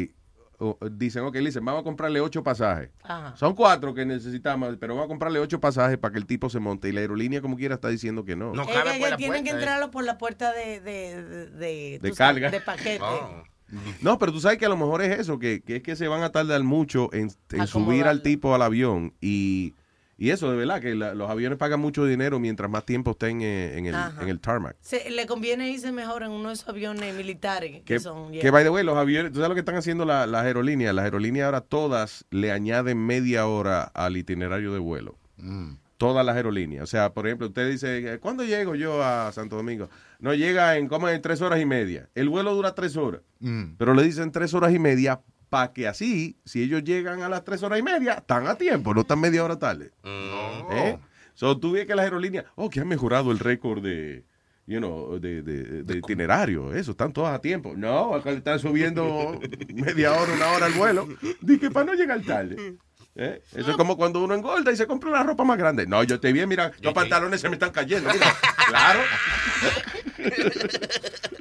dicen, 0.93 1.23
ok, 1.25 1.35
le 1.35 1.41
dicen, 1.47 1.65
vamos 1.65 1.83
a 1.83 1.85
comprarle 1.85 2.21
ocho 2.21 2.43
pasajes. 2.43 2.91
Ajá. 3.03 3.37
Son 3.37 3.55
cuatro 3.55 3.95
que 3.95 4.05
necesitamos, 4.05 4.77
pero 4.81 4.95
vamos 4.95 5.07
a 5.07 5.09
comprarle 5.09 5.39
ocho 5.39 5.61
pasajes 5.61 5.99
para 5.99 6.13
que 6.13 6.19
el 6.19 6.27
tipo 6.27 6.51
se 6.51 6.59
monte. 6.59 6.89
Y 6.89 6.93
la 6.93 7.01
aerolínea, 7.01 7.41
como 7.41 7.57
quiera, 7.57 7.77
está 7.77 7.89
diciendo 7.89 8.25
que 8.25 8.37
no. 8.37 8.53
No 8.53 8.67
cabe 8.67 8.99
por 8.99 9.11
la 9.11 9.17
tienen 9.17 9.45
que 9.45 9.51
eh. 9.51 9.55
entrarlo 9.55 9.91
por 9.91 10.05
la 10.05 10.19
puerta 10.19 10.53
de, 10.53 10.81
de, 10.81 11.23
de, 11.23 11.47
de- 11.51 11.99
De 12.03 12.09
tú 12.11 12.15
sabes, 12.17 12.43
carga. 12.43 12.51
de 12.51 12.61
paquete. 12.61 13.01
Oh. 13.03 13.43
No, 14.01 14.19
pero 14.19 14.33
tú 14.33 14.41
sabes 14.41 14.57
que 14.59 14.65
a 14.67 14.71
lo 14.71 14.77
mejor 14.79 15.03
es 15.03 15.19
eso, 15.19 15.39
que, 15.39 15.61
que 15.63 15.77
es 15.77 15.83
que 15.83 15.95
se 15.95 16.09
van 16.09 16.23
a 16.23 16.33
tardar 16.33 16.63
mucho 16.63 17.13
en, 17.13 17.31
en 17.51 17.67
subir 17.67 18.07
al 18.07 18.23
tipo 18.23 18.55
al 18.55 18.63
avión. 18.63 19.13
Y, 19.21 19.75
y 20.19 20.31
eso, 20.31 20.51
de 20.51 20.57
verdad, 20.57 20.81
que 20.81 20.95
la- 20.97 21.15
los 21.15 21.31
aviones 21.31 21.57
pagan 21.59 21.79
mucho 21.81 22.05
dinero 22.05 22.39
mientras 22.41 22.69
más 22.71 22.85
tiempo 22.85 23.13
estén 23.13 23.41
eh, 23.41 23.79
en, 23.79 23.87
el, 23.87 23.95
en 24.21 24.29
el 24.29 24.41
tarmac. 24.41 24.77
Se- 24.81 25.09
le 25.11 25.27
conviene 25.27 25.71
irse 25.71 25.93
mejor 25.93 26.25
en 26.25 26.31
uno 26.33 26.49
de 26.49 26.55
esos 26.55 26.69
aviones 26.69 27.15
militares 27.15 27.71
que, 27.77 27.83
Que, 27.85 28.01
son. 28.01 28.33
que, 28.33 28.51
by 28.51 28.65
the 28.65 28.71
way, 28.71 28.85
los 28.85 28.97
aviones, 28.99 29.31
¿tú 29.33 29.37
sabes 29.39 29.49
lo 29.51 29.55
que 29.55 29.61
están 29.61 29.77
haciendo 29.77 30.05
la- 30.05 30.27
las 30.27 30.45
aerolíneas? 30.45 30.95
Las 30.95 31.05
aerolíneas 31.05 31.47
ahora 31.47 31.61
todas 31.61 32.25
le 32.31 32.51
añaden 32.53 32.99
media 32.99 33.47
hora 33.47 33.83
al 33.85 34.17
itinerario 34.17 34.73
de 34.73 34.79
vuelo. 34.81 35.17
Todas 35.99 36.25
las 36.25 36.37
aerolíneas. 36.37 36.85
O 36.85 36.87
sea, 36.87 37.13
por 37.13 37.27
ejemplo, 37.27 37.49
usted 37.49 37.71
dice, 37.71 38.19
¿cuándo 38.21 38.45
llego 38.45 38.75
yo 38.77 39.03
a 39.03 39.33
Santo 39.33 39.57
Domingo? 39.57 39.89
No, 40.21 40.33
llega 40.35 40.77
en 40.77 40.87
como 40.89 41.09
en 41.09 41.21
tres 41.23 41.41
horas 41.43 41.61
y 41.61 41.65
media. 41.67 42.09
El 42.15 42.29
vuelo 42.29 42.55
dura 42.55 42.75
tres 42.75 42.97
horas. 42.97 43.23
Mm. 43.41 43.75
Pero 43.79 43.95
le 43.95 44.03
dicen 44.05 44.31
tres 44.33 44.55
horas 44.55 44.73
y 44.73 44.79
media 44.79 45.21
para 45.49 45.73
que 45.73 45.89
así, 45.89 46.37
si 46.45 46.63
ellos 46.63 46.85
llegan 46.85 47.23
a 47.23 47.29
las 47.29 47.45
tres 47.45 47.63
horas 47.63 47.79
y 47.79 47.83
media, 47.83 48.15
están 48.15 48.47
a 48.47 48.55
tiempo, 48.57 48.93
no 48.95 49.01
están 49.03 49.21
media 49.21 49.45
hora 49.45 49.59
tarde. 49.59 49.91
¿Eh? 50.71 50.99
So, 51.35 51.59
tú 51.59 51.73
ves 51.73 51.87
que 51.87 51.95
las 51.95 52.05
aerolíneas, 52.05 52.45
oh, 52.57 52.69
que 52.69 52.81
han 52.81 52.89
mejorado 52.89 53.31
el 53.31 53.39
récord 53.39 53.83
de, 53.83 54.25
you 54.67 54.79
know, 54.79 55.19
de, 55.19 55.43
de- 55.43 55.83
de 55.85 55.99
itinerario, 55.99 56.75
eso, 56.75 56.91
están 56.91 57.13
todas 57.13 57.35
a 57.35 57.41
tiempo. 57.41 57.75
No, 57.77 58.15
acá 58.15 58.31
le 58.33 58.39
están 58.39 58.59
subiendo 58.59 59.41
media 59.75 60.13
hora, 60.13 60.33
una 60.35 60.49
hora 60.53 60.67
el 60.67 60.73
vuelo. 60.75 61.09
Dije, 61.41 61.71
para 61.71 61.87
no 61.87 61.95
llegar 61.95 62.21
tarde. 62.23 62.77
¿Eh? 63.21 63.41
Eso 63.55 63.71
es 63.73 63.77
como 63.77 63.97
cuando 63.97 64.23
uno 64.23 64.35
engorda 64.35 64.71
y 64.71 64.77
se 64.77 64.87
compra 64.87 65.11
una 65.11 65.23
ropa 65.25 65.43
más 65.45 65.59
grande. 65.59 65.87
No, 65.87 66.03
yo 66.05 66.17
estoy 66.17 66.33
bien, 66.33 66.49
mira, 66.49 66.71
los 66.83 66.93
pantalones 66.93 67.41
se 67.41 67.49
me 67.49 67.55
están 67.55 67.71
cayendo. 67.71 68.11
mira. 68.13 68.27
claro. 68.69 69.01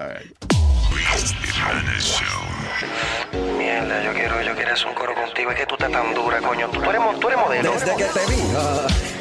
All 0.00 0.08
right. 0.08 0.34
Mierda, 3.58 4.02
yo 4.02 4.14
quiero, 4.14 4.40
yo 4.40 4.54
quiero 4.54 4.72
hacer 4.72 4.86
un 4.86 4.94
coro 4.94 5.14
contigo. 5.14 5.50
Es 5.50 5.58
que 5.58 5.66
tú 5.66 5.74
estás 5.74 5.92
tan 5.92 6.14
dura, 6.14 6.40
coño. 6.40 6.70
Tú, 6.70 6.82
eres, 6.82 7.20
tú 7.20 7.28
eres 7.28 7.38
modelo. 7.38 7.72
Desde 7.72 7.96
que 7.96 8.04
te 8.04 8.26
vi, 8.26 8.40
ah, 8.56 8.86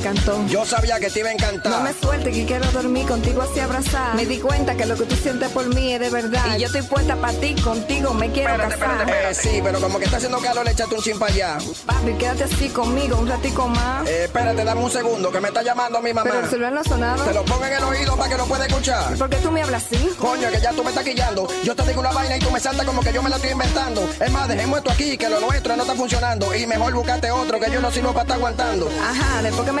encantó. 0.00 0.46
Yo 0.48 0.64
sabía 0.64 0.98
que 0.98 1.10
te 1.10 1.20
iba 1.20 1.28
a 1.28 1.32
encantar. 1.32 1.72
No 1.72 1.80
me 1.80 1.92
suelte 1.92 2.30
que 2.32 2.44
quiero 2.46 2.70
dormir 2.72 3.06
contigo 3.06 3.42
así 3.42 3.60
abrazada. 3.60 4.14
Me 4.14 4.24
di 4.26 4.38
cuenta 4.38 4.74
que 4.74 4.86
lo 4.86 4.96
que 4.96 5.04
tú 5.04 5.14
sientes 5.16 5.48
por 5.50 5.72
mí 5.74 5.92
es 5.94 6.00
de 6.00 6.10
verdad. 6.10 6.56
Y 6.56 6.60
yo 6.60 6.66
estoy 6.66 6.82
puesta 6.82 7.16
para 7.16 7.32
ti, 7.34 7.54
contigo 7.62 8.14
me 8.14 8.30
quiero 8.32 8.50
Espérate, 8.50 8.74
casar. 8.78 8.90
espérate, 9.00 9.12
espérate. 9.12 9.48
Eh, 9.48 9.52
sí, 9.54 9.60
pero 9.62 9.80
como 9.80 9.98
que 9.98 10.04
está 10.06 10.16
haciendo 10.16 10.38
calor, 10.40 10.64
le 10.64 10.72
echaste 10.72 10.94
un 10.94 11.02
chin 11.02 11.18
para 11.18 11.32
allá. 11.32 11.58
Papi, 11.86 12.12
quédate 12.14 12.44
así 12.44 12.68
conmigo 12.70 13.18
un 13.18 13.28
ratico 13.28 13.68
más. 13.68 14.08
Eh, 14.08 14.24
espérate, 14.24 14.64
dame 14.64 14.82
un 14.82 14.90
segundo, 14.90 15.30
que 15.30 15.40
me 15.40 15.48
está 15.48 15.62
llamando 15.62 16.00
mi 16.00 16.12
mamá. 16.14 16.30
Pero 16.30 16.44
el 16.44 16.50
celular 16.50 16.72
no 16.72 16.80
ha 16.80 16.84
sonado. 16.84 17.24
Te 17.24 17.34
lo 17.34 17.44
pongo 17.44 17.64
en 17.66 17.72
el 17.74 17.84
oído 17.84 18.16
para 18.16 18.30
que 18.30 18.36
lo 18.36 18.46
pueda 18.46 18.66
escuchar. 18.66 19.14
¿Por 19.16 19.28
qué 19.28 19.36
tú 19.36 19.50
me 19.50 19.62
hablas 19.62 19.84
así? 19.84 20.10
Coño, 20.18 20.50
que 20.50 20.60
ya 20.60 20.70
tú 20.72 20.82
me 20.82 20.90
estás 20.90 21.04
quillando. 21.04 21.46
Yo 21.64 21.74
te 21.76 21.82
digo 21.86 22.00
una 22.00 22.10
vaina 22.12 22.36
y 22.36 22.40
tú 22.40 22.50
me 22.50 22.60
saltas 22.60 22.86
como 22.86 23.02
que 23.02 23.12
yo 23.12 23.22
me 23.22 23.30
la 23.30 23.36
estoy 23.36 23.50
inventando. 23.50 24.08
Es 24.18 24.30
más, 24.32 24.48
dejemos 24.48 24.78
esto 24.78 24.90
aquí, 24.90 25.16
que 25.18 25.28
lo 25.28 25.40
nuestro 25.40 25.76
no 25.76 25.82
está 25.82 25.94
funcionando. 25.94 26.54
Y 26.54 26.66
mejor 26.66 26.92
buscate 26.94 27.30
otro, 27.30 27.60
que 27.60 27.70
yo 27.70 27.80
no 27.80 27.90
sirvo 27.90 28.10
para 28.12 28.22
estar 28.22 28.36
aguantando. 28.38 28.88
Ajá, 29.02 29.42
después 29.42 29.66
que 29.66 29.72
me 29.72 29.80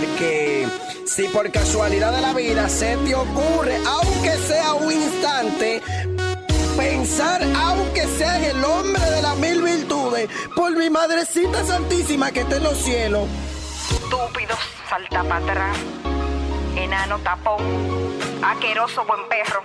Porque 0.01 0.67
si 1.05 1.27
por 1.27 1.51
casualidad 1.51 2.11
de 2.11 2.21
la 2.21 2.33
vida 2.33 2.67
se 2.69 2.97
te 2.97 3.13
ocurre, 3.13 3.77
aunque 3.85 4.31
sea 4.47 4.73
un 4.73 4.91
instante, 4.91 5.79
pensar, 6.75 7.43
aunque 7.55 8.07
sea 8.07 8.37
en 8.39 8.57
el 8.57 8.63
hombre 8.63 9.03
de 9.11 9.21
las 9.21 9.37
mil 9.37 9.61
virtudes, 9.61 10.27
por 10.55 10.75
mi 10.75 10.89
madrecita 10.89 11.63
santísima 11.63 12.31
que 12.31 12.39
está 12.39 12.57
en 12.57 12.63
los 12.63 12.77
cielos. 12.79 13.27
Estúpido, 13.91 14.55
salta 14.89 15.23
para 15.23 15.37
atrás. 15.37 15.77
Enano 16.75 17.19
tapón. 17.19 17.61
Aqueroso 18.41 19.05
buen 19.05 19.21
perro. 19.29 19.63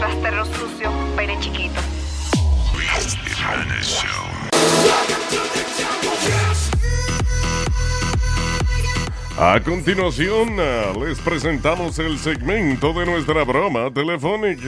Rastero 0.00 0.44
sucio, 0.46 0.90
pene 1.16 1.38
chiquito. 1.38 1.80
A 9.38 9.60
continuación, 9.60 10.56
ah, 10.58 10.94
les 10.98 11.18
presentamos 11.18 11.98
el 11.98 12.18
segmento 12.18 12.94
de 12.94 13.04
nuestra 13.04 13.44
broma 13.44 13.90
telefónica. 13.90 14.64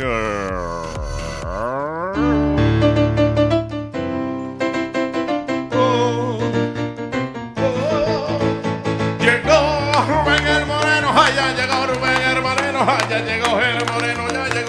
Llegó 9.18 10.04
Rubén 10.06 10.46
el 10.46 10.66
Moreno, 10.66 11.14
ya 11.34 11.54
llegó 11.56 11.86
Rubén 11.86 12.22
el 12.36 12.42
Moreno, 12.42 12.98
ya 13.08 13.24
llegó 13.24 13.60
el 13.60 13.86
Moreno, 13.86 14.28
ya 14.28 14.48
llegó. 14.54 14.68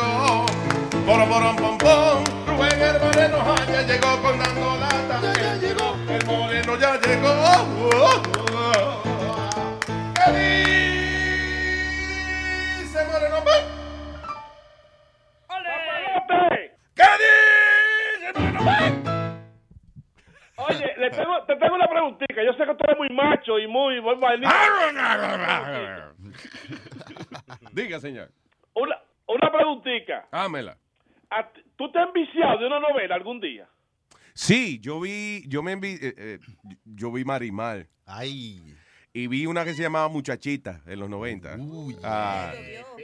Oye, 20.58 20.86
le 20.98 21.10
tengo, 21.12 21.44
te 21.48 21.56
tengo 21.56 21.76
una 21.76 21.88
preguntita. 21.88 22.44
Yo 22.44 22.52
sé 22.54 22.66
que 22.66 22.76
tú 22.76 22.84
eres 22.84 22.98
muy 22.98 23.10
macho 23.16 23.58
y 23.60 23.68
muy... 23.68 24.02
muy. 24.02 24.16
Diga, 27.72 28.00
señor. 28.00 28.30
Una, 28.76 28.98
una 29.28 29.52
preguntita. 29.52 30.28
Hámela. 30.32 30.78
¿A 31.30 31.48
ti- 31.52 31.62
¿Tú 31.78 31.92
te 31.92 32.00
has 32.00 32.08
enviciado 32.08 32.60
de 32.60 32.68
una 32.68 32.80
novela 32.80 33.16
algún 33.16 33.40
día? 33.40 33.68
Sí, 34.34 34.80
yo 34.82 35.00
vi, 35.00 35.44
yo 35.48 35.64
me 35.64 35.76
envi- 35.78 36.00
eh, 36.02 36.14
eh, 36.18 36.40
yo 36.86 37.12
vi 37.12 37.24
Marimar. 37.24 37.88
Ay. 38.06 38.76
Y 39.14 39.28
vi 39.28 39.46
una 39.46 39.64
que 39.66 39.74
se 39.74 39.82
llamaba 39.82 40.08
Muchachita 40.10 40.82
en 40.86 41.00
los 41.00 41.10
90. 41.10 41.58
Ah, 42.04 42.52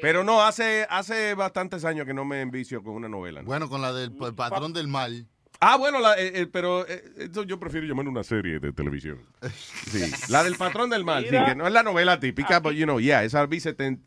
pero 0.02 0.24
no, 0.24 0.42
hace, 0.42 0.86
hace 0.90 1.34
bastantes 1.36 1.84
años 1.86 2.06
que 2.06 2.14
no 2.14 2.26
me 2.26 2.42
envicio 2.42 2.84
con 2.84 2.94
una 2.96 3.08
novela. 3.10 3.42
¿no? 3.42 3.48
Bueno, 3.48 3.70
con 3.70 3.82
la 3.82 3.92
del 3.94 4.12
el 4.22 4.36
patrón 4.36 4.72
del 4.74 4.88
mal. 4.88 5.26
Ah, 5.60 5.78
bueno, 5.78 6.00
la- 6.00 6.14
eh, 6.20 6.32
eh, 6.42 6.48
pero 6.52 6.88
eh, 6.88 7.02
eso 7.18 7.44
yo 7.44 7.60
prefiero 7.60 7.88
llamar 7.88 8.08
una 8.08 8.24
serie 8.24 8.60
de 8.60 8.72
televisión. 8.74 9.20
Sí, 9.86 10.12
la 10.32 10.44
del 10.44 10.56
patrón 10.56 10.90
del 10.90 11.04
mal, 11.06 11.24
sí, 11.24 11.30
que 11.30 11.56
no 11.56 11.68
es 11.68 11.74
la 11.74 11.84
novela 11.84 12.20
típica, 12.20 12.62
pero, 12.62 12.74
you 12.74 12.86
know, 12.86 13.00
yeah, 13.00 13.24
esa 13.24 13.46
vi 13.46 13.60
70 13.60 14.02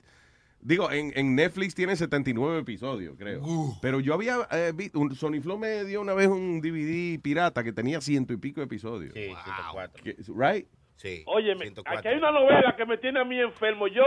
Digo, 0.60 0.90
en, 0.90 1.12
en 1.14 1.36
Netflix 1.36 1.72
tiene 1.76 1.94
79 1.94 2.58
episodios, 2.58 3.14
creo. 3.16 3.42
Pero 3.80 4.00
yo 4.00 4.12
había 4.12 4.38
eh, 4.50 4.72
visto, 4.74 4.98
un- 4.98 5.14
Sony 5.14 5.40
Flow 5.40 5.56
me 5.56 5.84
dio 5.84 6.00
una 6.00 6.14
vez 6.14 6.26
un 6.26 6.60
DVD 6.60 7.20
pirata 7.22 7.62
que 7.62 7.72
tenía 7.72 8.00
ciento 8.00 8.32
y 8.32 8.38
pico 8.38 8.60
episodios. 8.60 9.14
Sí, 9.14 9.26
104. 9.26 10.02
Que- 10.02 10.16
Right? 10.36 10.66
Sí. 10.96 11.22
Óyeme, 11.26 11.60
104. 11.66 11.98
aquí 12.00 12.08
hay 12.08 12.16
una 12.18 12.32
novela 12.32 12.74
que 12.76 12.84
me 12.86 12.98
tiene 12.98 13.20
a 13.20 13.24
mí 13.24 13.38
enfermo. 13.40 13.86
Yo, 13.86 14.02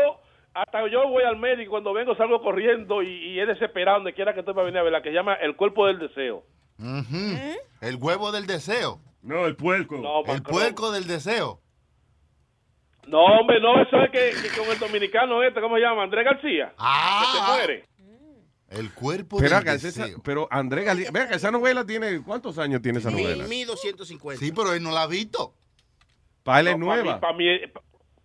hasta 0.53 0.85
yo 0.89 1.07
voy 1.07 1.23
al 1.23 1.37
médico 1.37 1.61
y 1.61 1.67
cuando 1.67 1.93
vengo 1.93 2.15
salgo 2.17 2.41
corriendo 2.41 3.01
y, 3.01 3.07
y 3.29 3.39
es 3.39 3.47
desesperado 3.47 3.99
donde 3.99 4.13
quiera 4.13 4.33
que 4.33 4.41
estoy 4.41 4.53
para 4.53 4.65
venir 4.65 4.79
a 4.79 4.83
verla, 4.83 5.01
que 5.01 5.07
se 5.09 5.15
llama 5.15 5.35
El 5.35 5.55
cuerpo 5.55 5.87
del 5.87 5.99
deseo. 5.99 6.43
El 7.81 7.95
huevo 7.97 8.31
del 8.31 8.47
deseo. 8.47 8.99
No, 9.21 9.45
el 9.45 9.55
puerco. 9.55 9.97
No, 9.97 10.25
El 10.33 10.41
puerco 10.41 10.91
del 10.91 11.05
deseo. 11.07 11.61
No, 13.07 13.19
hombre, 13.19 13.59
no, 13.59 13.81
eso 13.81 13.97
es 14.03 14.11
que, 14.11 14.31
que 14.41 14.55
con 14.57 14.69
el 14.69 14.79
dominicano 14.79 15.43
este, 15.43 15.59
¿cómo 15.61 15.75
se 15.75 15.81
llama? 15.81 16.03
Andrés 16.03 16.23
García. 16.25 16.73
Ah. 16.77 17.23
Que 17.33 17.37
se 17.37 17.43
muere. 17.51 17.85
El 18.69 18.93
cuerpo 18.93 19.37
Pero, 19.37 19.49
del 19.49 19.57
acá, 19.59 19.73
es 19.73 19.83
esa- 19.83 20.03
deseo. 20.05 20.21
pero 20.23 20.47
André 20.49 20.83
Gali, 20.85 21.05
vea 21.11 21.27
que 21.27 21.35
esa 21.35 21.51
novela 21.51 21.85
tiene, 21.85 22.21
¿cuántos 22.23 22.57
años 22.57 22.81
tiene 22.81 22.99
esa 22.99 23.11
novela? 23.11 23.43
1250. 23.45 24.39
Sí, 24.39 24.53
pero 24.53 24.73
él 24.73 24.81
no 24.81 24.91
la 24.91 25.01
ha 25.03 25.07
visto. 25.07 25.53
Para 26.43 26.61
él 26.61 26.67
es 26.69 26.77
nueva. 26.77 27.19
Para 27.19 27.33
mí, 27.35 27.45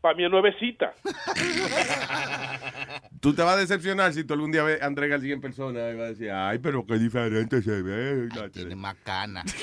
para 0.00 0.14
mí 0.14 0.24
es 0.24 0.30
nuevecita. 0.30 0.94
Tú 3.20 3.34
te 3.34 3.42
vas 3.42 3.54
a 3.54 3.58
decepcionar 3.58 4.12
si 4.12 4.24
tú 4.24 4.34
algún 4.34 4.52
día 4.52 4.62
ves 4.62 4.82
a 4.82 4.86
André 4.86 5.08
García 5.08 5.32
en 5.34 5.40
persona 5.40 5.90
y 5.90 5.94
vas 5.94 6.06
a 6.06 6.08
decir, 6.08 6.30
ay, 6.30 6.58
pero 6.58 6.84
qué 6.86 6.94
diferente 6.94 7.62
se 7.62 7.82
ve. 7.82 8.28
Tiene 8.52 8.76
más 8.76 8.96
cana. 8.96 9.44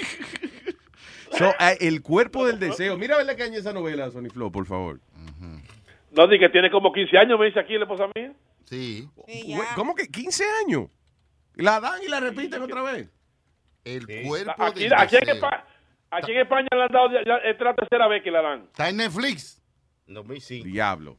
So, 1.38 1.50
eh, 1.60 1.78
el 1.82 2.02
cuerpo 2.04 2.46
del 2.46 2.60
deseo. 2.60 2.96
Mira 2.96 3.16
a 3.16 3.24
ver 3.24 3.36
qué 3.36 3.42
año 3.42 3.58
esa 3.58 3.74
novela, 3.74 4.12
Sony 4.12 4.30
Flow, 4.32 4.52
por 4.52 4.68
favor. 4.68 5.00
No, 6.12 6.28
di 6.28 6.38
que 6.38 6.50
tiene 6.50 6.70
como 6.70 6.94
15 6.94 7.18
años, 7.18 7.40
me 7.40 7.48
dice 7.48 7.60
aquí 7.60 7.74
la 7.74 7.86
esposa 7.86 8.08
mía. 8.16 8.34
Sí. 8.66 9.10
Güey, 9.16 9.68
¿Cómo 9.76 9.96
que 9.96 10.08
15 10.08 10.44
años? 10.64 10.90
La 11.56 11.80
dan 11.80 12.02
y 12.04 12.08
la 12.08 12.20
repiten 12.20 12.62
otra 12.62 12.84
vez. 12.84 13.10
El 13.84 14.06
cuerpo 14.26 14.54
Aquí, 14.60 14.88
aquí, 14.96 15.16
en 15.18 15.30
España, 15.30 15.66
aquí 16.12 16.32
en 16.32 16.40
España 16.40 16.68
le 16.72 16.84
han 16.84 16.92
dado 16.92 17.10
ya, 17.26 17.38
es 17.38 17.60
la 17.60 17.74
tercera 17.74 18.08
vez 18.08 18.24
que 18.24 18.32
la 18.32 18.42
dan. 18.42 18.64
Está 18.66 18.90
en 18.90 18.98
Netflix. 18.98 19.62
2005. 20.08 20.66
Diablo. 20.66 21.18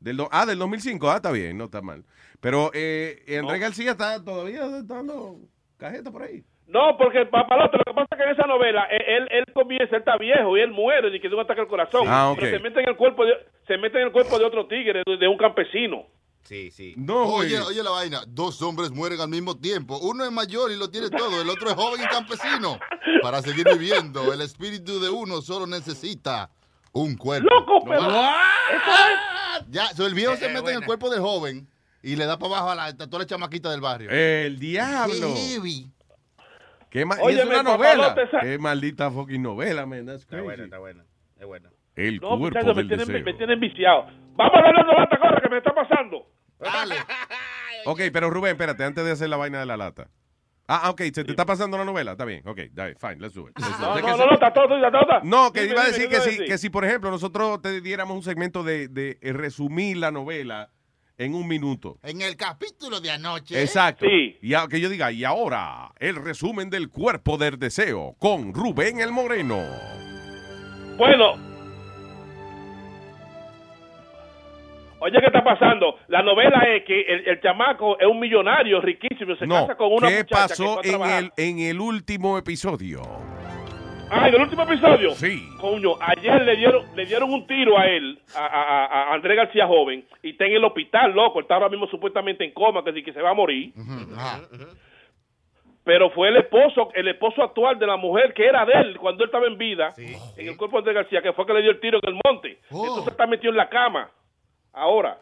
Del 0.00 0.16
do- 0.16 0.28
ah, 0.30 0.46
del 0.46 0.58
2005. 0.58 1.10
Ah, 1.10 1.16
está 1.16 1.30
bien, 1.32 1.56
no 1.56 1.64
está 1.64 1.80
mal. 1.82 2.04
Pero 2.40 2.70
eh, 2.74 3.24
Andrés 3.40 3.60
García 3.60 3.92
está 3.92 4.22
todavía 4.22 4.66
dando 4.84 5.36
cajeta 5.78 6.10
por 6.10 6.22
ahí. 6.22 6.44
No, 6.68 6.96
porque 6.98 7.24
papalote, 7.26 7.78
lo 7.78 7.84
que 7.84 7.94
pasa 7.94 8.08
es 8.10 8.16
que 8.18 8.24
en 8.24 8.30
esa 8.30 8.46
novela 8.46 8.86
eh, 8.90 9.16
él, 9.16 9.28
él 9.30 9.44
comienza, 9.54 9.94
él 9.96 10.00
está 10.00 10.16
viejo 10.18 10.56
y 10.56 10.60
él 10.60 10.70
muere 10.72 11.14
y 11.16 11.20
que 11.20 11.28
de 11.28 11.34
un 11.34 11.40
ataque 11.42 11.60
al 11.60 11.68
corazón. 11.68 12.02
Ah, 12.06 12.30
ok. 12.30 12.38
Pero 12.40 12.56
se 12.58 12.62
mete 12.62 12.80
en 12.82 12.88
el 12.88 12.96
cuerpo 12.96 13.24
de, 13.24 13.32
se 13.66 13.78
mete 13.78 13.98
en 13.98 14.06
el 14.08 14.12
cuerpo 14.12 14.38
de 14.38 14.44
otro 14.44 14.66
tigre, 14.66 15.02
de, 15.06 15.16
de 15.16 15.28
un 15.28 15.38
campesino. 15.38 16.06
Sí, 16.42 16.70
sí. 16.70 16.94
No, 16.96 17.24
oye, 17.24 17.58
oye 17.60 17.82
la 17.82 17.90
vaina. 17.90 18.20
Dos 18.28 18.60
hombres 18.62 18.90
mueren 18.92 19.20
al 19.20 19.28
mismo 19.28 19.56
tiempo. 19.58 19.98
Uno 19.98 20.24
es 20.24 20.30
mayor 20.30 20.70
y 20.70 20.76
lo 20.76 20.88
tiene 20.90 21.08
todo. 21.10 21.40
El 21.42 21.48
otro 21.50 21.68
es 21.68 21.74
joven 21.74 22.00
y 22.04 22.06
campesino. 22.06 22.78
Para 23.22 23.42
seguir 23.42 23.66
viviendo, 23.72 24.32
el 24.32 24.40
espíritu 24.40 25.00
de 25.00 25.08
uno 25.10 25.40
solo 25.42 25.66
necesita 25.66 26.50
un 27.02 27.16
cuerpo. 27.16 27.48
¡Loco, 27.48 27.84
pero! 27.86 28.10
Ya, 29.68 29.86
so 29.88 30.06
el 30.06 30.14
viejo 30.14 30.32
Eh, 30.34 30.36
se 30.36 30.48
mete 30.48 30.70
en 30.70 30.78
el 30.78 30.84
cuerpo 30.84 31.10
del 31.10 31.20
joven 31.20 31.66
y 32.02 32.16
le 32.16 32.26
da 32.26 32.38
para 32.38 32.52
abajo 32.58 32.70
a, 32.70 32.74
la, 32.74 32.84
a 32.86 32.96
toda 32.96 33.18
la 33.20 33.26
chamaquita 33.26 33.70
del 33.70 33.80
barrio. 33.80 34.10
El 34.10 34.58
diablo. 34.58 35.14
Qué 35.34 35.40
heavy. 35.54 35.90
Qué 36.90 37.04
ma- 37.04 37.16
y 37.16 37.18
es 37.18 37.24
Óyeme, 37.24 37.50
una 37.60 37.62
novela. 37.62 38.14
papalote, 38.14 38.38
Qué 38.46 38.58
maldita 38.58 39.10
fucking 39.10 39.42
novela, 39.42 39.86
man. 39.86 40.06
That's 40.06 40.22
Está 40.22 40.40
buena, 40.40 40.64
está 40.64 40.78
buena. 40.78 41.04
Es 41.38 41.46
buena. 41.46 41.70
El 41.96 42.14
No, 42.16 42.20
cuerpo 42.28 42.36
muchachos, 42.44 42.68
me 42.76 42.82
del 42.82 42.88
tienen, 42.88 43.06
deseo. 43.08 43.24
me 43.24 43.32
tienen 43.34 43.60
viciado. 43.60 44.06
Vamos 44.36 44.52
a 44.54 44.62
darle 44.62 44.82
una 44.82 44.92
lata, 45.00 45.18
corre, 45.18 45.42
que 45.42 45.48
me 45.48 45.58
está 45.58 45.74
pasando. 45.74 46.26
Ok, 47.86 48.00
pero 48.12 48.30
Rubén, 48.30 48.52
espérate, 48.52 48.84
antes 48.84 49.04
de 49.04 49.12
hacer 49.12 49.28
la 49.28 49.36
vaina 49.36 49.58
de 49.60 49.66
la 49.66 49.76
lata. 49.76 50.08
Ah, 50.68 50.80
ah, 50.84 50.90
ok, 50.90 51.00
se 51.14 51.22
te 51.24 51.30
está 51.30 51.46
pasando 51.46 51.78
la 51.78 51.84
novela, 51.84 52.12
está 52.12 52.24
bien, 52.24 52.42
ok, 52.46 52.58
dale, 52.72 52.96
fine, 52.96 53.16
let's 53.20 53.34
do 53.34 53.48
it. 53.48 53.56
Let's 53.58 53.68
do 53.68 53.74
it. 53.74 53.80
No, 53.80 53.94
¿De 53.94 54.00
qué 54.02 54.06
no, 54.08 54.12
se- 54.14 54.18
no, 54.18 54.26
no, 54.26 54.34
está 54.34 54.52
todo, 54.52 54.74
está 54.76 54.90
todo. 54.90 55.00
está. 55.02 55.20
No, 55.22 55.52
que 55.52 55.60
Dime, 55.62 55.74
iba 55.74 55.82
a 55.82 55.86
decir 55.86 56.08
¿qué 56.08 56.16
que 56.16 56.20
si, 56.22 56.30
decir? 56.30 56.44
que 56.46 56.58
si, 56.58 56.70
por 56.70 56.84
ejemplo, 56.84 57.10
nosotros 57.10 57.62
te 57.62 57.80
diéramos 57.80 58.16
un 58.16 58.22
segmento 58.24 58.64
de, 58.64 58.88
de 58.88 59.16
resumir 59.32 59.96
la 59.98 60.10
novela 60.10 60.70
en 61.18 61.34
un 61.34 61.46
minuto. 61.46 61.98
En 62.02 62.20
el 62.20 62.36
capítulo 62.36 63.00
de 63.00 63.10
anoche. 63.12 63.62
Exacto. 63.62 64.06
Y 64.42 64.54
a- 64.54 64.66
que 64.68 64.80
yo 64.80 64.88
diga, 64.88 65.12
y 65.12 65.22
ahora, 65.24 65.92
el 66.00 66.16
resumen 66.16 66.68
del 66.68 66.88
cuerpo 66.90 67.38
del 67.38 67.58
deseo 67.58 68.16
con 68.18 68.52
Rubén 68.52 68.98
el 69.00 69.12
Moreno. 69.12 69.62
Bueno. 70.98 71.55
Oye, 75.06 75.20
¿qué 75.20 75.26
está 75.26 75.44
pasando? 75.44 75.98
La 76.08 76.20
novela 76.20 76.58
es 76.68 76.84
que 76.84 77.00
el, 77.02 77.28
el 77.28 77.40
chamaco 77.40 77.96
es 77.98 78.06
un 78.08 78.18
millonario 78.18 78.80
riquísimo, 78.80 79.36
se 79.36 79.46
No, 79.46 79.54
casa 79.60 79.76
con 79.76 79.92
una 79.92 80.08
¿qué 80.08 80.16
muchacha 80.18 80.48
pasó 80.48 80.80
que 80.80 80.90
en 80.90 81.02
el, 81.02 81.30
en 81.36 81.58
el 81.60 81.80
último 81.80 82.36
episodio? 82.36 83.02
Ah, 84.10 84.28
en 84.28 84.34
el 84.34 84.40
último 84.40 84.64
episodio. 84.64 85.10
Sí. 85.12 85.48
Coño, 85.60 85.94
ayer 86.00 86.42
le 86.42 86.56
dieron, 86.56 86.84
le 86.96 87.06
dieron 87.06 87.32
un 87.32 87.46
tiro 87.46 87.78
a 87.78 87.86
él, 87.86 88.18
a, 88.34 88.46
a, 88.46 88.62
a- 88.86 89.10
a 89.10 89.14
Andrés 89.14 89.36
García 89.36 89.66
Joven, 89.68 90.04
y 90.24 90.30
está 90.30 90.44
en 90.46 90.54
el 90.54 90.64
hospital, 90.64 91.12
loco. 91.12 91.38
Está 91.40 91.54
ahora 91.54 91.68
mismo 91.68 91.86
supuestamente 91.86 92.44
en 92.44 92.50
coma, 92.52 92.82
que, 92.84 93.02
que 93.04 93.12
se 93.12 93.22
va 93.22 93.30
a 93.30 93.34
morir. 93.34 93.72
Pero 95.84 96.10
fue 96.10 96.28
el 96.28 96.36
esposo, 96.38 96.90
el 96.94 97.06
esposo 97.06 97.44
actual 97.44 97.78
de 97.78 97.86
la 97.86 97.96
mujer 97.96 98.34
que 98.34 98.44
era 98.44 98.64
de 98.66 98.72
él 98.72 98.96
cuando 98.98 99.22
él 99.22 99.28
estaba 99.28 99.46
en 99.46 99.56
vida, 99.56 99.92
en 100.36 100.48
el 100.48 100.56
cuerpo 100.56 100.76
de 100.76 100.90
Andrés 100.90 100.94
García, 100.96 101.22
que 101.22 101.32
fue 101.32 101.46
que 101.46 101.52
le 101.52 101.62
dio 101.62 101.70
el 101.70 101.78
tiro 101.80 102.00
en 102.02 102.08
el 102.14 102.20
monte. 102.24 102.58
Entonces 102.70 103.08
está 103.12 103.26
metido 103.26 103.50
en 103.52 103.56
la 103.56 103.68
cama. 103.68 104.10
Ahora. 104.76 105.18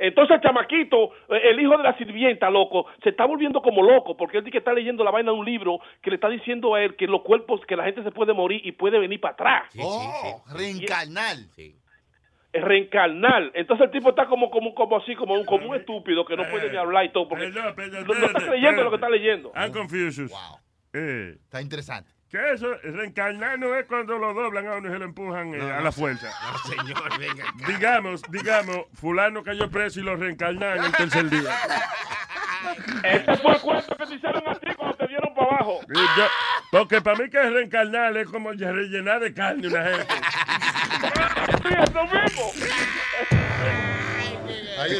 Entonces 0.00 0.36
el 0.36 0.42
chamaquito, 0.42 1.10
eh, 1.28 1.50
el 1.50 1.60
hijo 1.60 1.76
de 1.76 1.82
la 1.82 1.96
sirvienta, 1.98 2.48
loco, 2.50 2.86
se 3.02 3.10
está 3.10 3.26
volviendo 3.26 3.60
como 3.60 3.82
loco 3.82 4.16
porque 4.16 4.38
él 4.38 4.44
dice 4.44 4.52
que 4.52 4.58
está 4.58 4.72
leyendo 4.72 5.02
la 5.02 5.10
vaina 5.10 5.32
de 5.32 5.38
un 5.38 5.44
libro 5.44 5.80
que 6.00 6.10
le 6.10 6.14
está 6.16 6.28
diciendo 6.28 6.74
a 6.74 6.82
él 6.82 6.94
que 6.94 7.06
los 7.08 7.22
cuerpos, 7.22 7.60
que 7.66 7.74
la 7.74 7.84
gente 7.84 8.04
se 8.04 8.12
puede 8.12 8.32
morir 8.32 8.60
y 8.64 8.72
puede 8.72 8.98
venir 8.98 9.20
para 9.20 9.34
atrás. 9.34 9.64
oh, 9.80 10.44
reencarnar. 10.56 11.36
Es 12.52 12.62
reencarnar. 12.64 13.50
Entonces 13.54 13.86
el 13.86 13.90
tipo 13.90 14.10
está 14.10 14.26
como 14.26 14.50
como 14.50 14.72
como 14.72 14.96
así, 14.96 15.16
como 15.16 15.34
un, 15.34 15.44
como 15.44 15.68
un 15.68 15.76
estúpido 15.76 16.24
que 16.24 16.36
no 16.36 16.48
puede 16.48 16.70
ni 16.70 16.76
hablar 16.76 17.04
y 17.04 17.12
todo. 17.12 17.28
Porque 17.28 17.48
no, 17.48 17.62
no 17.62 18.26
está 18.26 18.46
creyendo 18.46 18.84
lo 18.84 18.90
que 18.90 18.96
está 18.96 19.08
leyendo. 19.10 19.52
I'm 19.54 19.72
confused. 19.72 20.30
Eh, 20.94 21.36
Está 21.42 21.60
interesante. 21.60 22.12
¿Qué 22.30 22.36
es 22.52 22.60
eso? 22.60 22.66
Reencarnar 22.82 23.58
no 23.58 23.74
es 23.74 23.86
cuando 23.86 24.18
lo 24.18 24.34
doblan 24.34 24.66
a 24.66 24.74
uno 24.76 24.88
y 24.88 24.92
se 24.92 24.98
lo 24.98 25.04
empujan 25.06 25.54
eh, 25.54 25.72
a 25.72 25.80
la 25.80 25.90
fuerza. 25.90 26.28
No, 26.52 26.58
señor, 26.76 27.18
venga. 27.18 27.44
Digamos, 27.66 28.20
digamos, 28.30 28.84
fulano 28.92 29.42
cayó 29.42 29.70
preso 29.70 30.00
y 30.00 30.02
lo 30.02 30.14
reencarnaron 30.14 30.84
el 30.84 30.92
tercer 30.92 31.30
día. 31.30 31.50
Ese 33.02 33.36
fue 33.38 33.52
el 33.54 33.60
cuento 33.60 33.96
que 33.96 34.06
te 34.06 34.14
hicieron 34.16 34.42
a 34.46 34.54
ti 34.56 34.66
cuando 34.76 34.96
te 34.98 35.06
dieron 35.06 35.34
para 35.34 35.46
abajo. 35.56 35.80
Yo- 35.88 36.26
porque 36.70 37.00
para 37.00 37.16
mí 37.16 37.30
que 37.30 37.40
es 37.40 37.50
reencarnar 37.50 38.14
es 38.18 38.28
como 38.28 38.52
ya 38.52 38.72
rellenar 38.72 39.20
de 39.20 39.32
carne 39.32 39.68
una 39.68 39.82
gente. 39.84 40.06
Sí, 41.62 41.74
eso 41.82 42.02
mismo. 42.04 42.52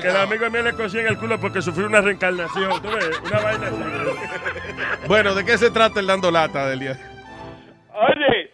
Que 0.00 0.08
el 0.08 0.16
amigo 0.16 0.50
mío 0.50 0.62
le 0.62 0.72
cosían 0.72 1.06
el 1.08 1.18
culo 1.18 1.38
porque 1.38 1.60
sufrió 1.60 1.86
una 1.88 2.00
reencarnación. 2.00 2.80
¿Tú 2.80 2.88
ves? 2.90 3.20
Una 3.22 3.38
vaina 3.40 3.66
así. 3.66 5.06
Bueno, 5.06 5.34
¿de 5.34 5.44
qué 5.44 5.58
se 5.58 5.70
trata 5.70 6.00
el 6.00 6.06
dando 6.06 6.30
lata 6.30 6.66
del 6.68 6.80
día? 6.80 6.98
Oye, 8.00 8.50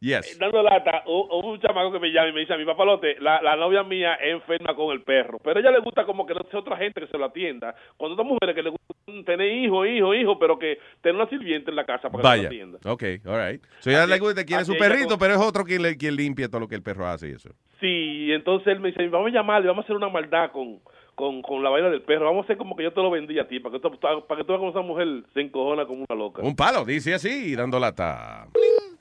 Yes. 0.00 0.38
dando 0.38 0.62
lata, 0.62 1.02
hubo 1.06 1.26
hubo 1.40 1.50
un 1.50 1.60
chamaco 1.60 1.90
que 1.90 1.98
me 1.98 2.12
llama 2.12 2.28
y 2.28 2.32
me 2.32 2.40
dice 2.40 2.54
a 2.54 2.56
mi 2.56 2.64
papalote, 2.64 3.16
la, 3.18 3.42
la 3.42 3.56
novia 3.56 3.82
mía 3.82 4.14
es 4.14 4.32
enferma 4.34 4.72
con 4.76 4.92
el 4.92 5.02
perro, 5.02 5.40
pero 5.42 5.58
a 5.58 5.60
ella 5.60 5.72
le 5.72 5.80
gusta 5.80 6.04
como 6.06 6.24
que 6.24 6.34
no 6.34 6.42
sea 6.50 6.60
otra 6.60 6.76
gente 6.76 7.00
que 7.00 7.08
se 7.08 7.18
lo 7.18 7.24
atienda. 7.24 7.74
Cuando 7.96 8.14
estas 8.14 8.26
mujeres 8.26 8.54
que 8.54 8.62
le 8.62 8.70
gustan 8.70 9.24
tener 9.24 9.50
hijos, 9.52 9.88
hijos, 9.88 10.16
hijos, 10.16 10.36
pero 10.38 10.56
que 10.56 10.78
tener 11.00 11.20
una 11.20 11.28
sirvienta 11.28 11.70
en 11.70 11.76
la 11.76 11.84
casa 11.84 12.08
para 12.10 12.22
que 12.22 12.36
se 12.36 12.42
lo 12.42 12.48
atienda. 12.48 12.78
Ok, 12.84 13.02
all 13.26 13.50
right. 13.50 13.62
So 13.80 13.90
Así- 13.90 14.08
le 14.10 14.18
gusta, 14.20 14.44
quiere 14.44 14.64
su 14.64 14.72
ella 14.74 14.78
perrito, 14.88 15.08
con- 15.10 15.18
pero 15.18 15.34
es 15.34 15.40
otro 15.40 15.64
quien, 15.64 15.82
le, 15.82 15.96
quien 15.96 16.14
limpia 16.14 16.46
todo 16.48 16.60
lo 16.60 16.68
que 16.68 16.76
el 16.76 16.82
perro 16.84 17.04
hace 17.08 17.30
y 17.30 17.32
eso. 17.32 17.50
Sí, 17.80 18.30
entonces 18.32 18.68
él 18.68 18.78
me 18.78 18.90
dice, 18.92 19.08
vamos 19.08 19.32
a 19.32 19.34
llamarle, 19.34 19.66
vamos 19.66 19.82
a 19.82 19.86
hacer 19.86 19.96
una 19.96 20.08
maldad 20.08 20.52
con, 20.52 20.78
con, 21.18 21.42
con 21.42 21.62
la 21.64 21.68
vaina 21.70 21.90
del 21.90 22.02
perro, 22.02 22.26
vamos 22.26 22.44
a 22.44 22.46
hacer 22.46 22.56
como 22.56 22.76
que 22.76 22.84
yo 22.84 22.92
te 22.92 23.02
lo 23.02 23.10
vendí 23.10 23.38
a 23.40 23.48
ti, 23.48 23.58
para 23.58 23.72
que, 23.72 23.80
tú- 23.80 23.98
para 23.98 24.38
que 24.40 24.44
tú 24.44 24.52
veas 24.52 24.58
como 24.60 24.70
esa 24.70 24.80
mujer 24.80 25.08
se 25.34 25.40
encojona 25.40 25.84
como 25.84 26.04
una 26.08 26.16
loca. 26.16 26.42
Un 26.42 26.54
palo, 26.54 26.84
dice 26.84 27.12
así, 27.14 27.54
dando 27.56 27.78
lata. 27.80 28.46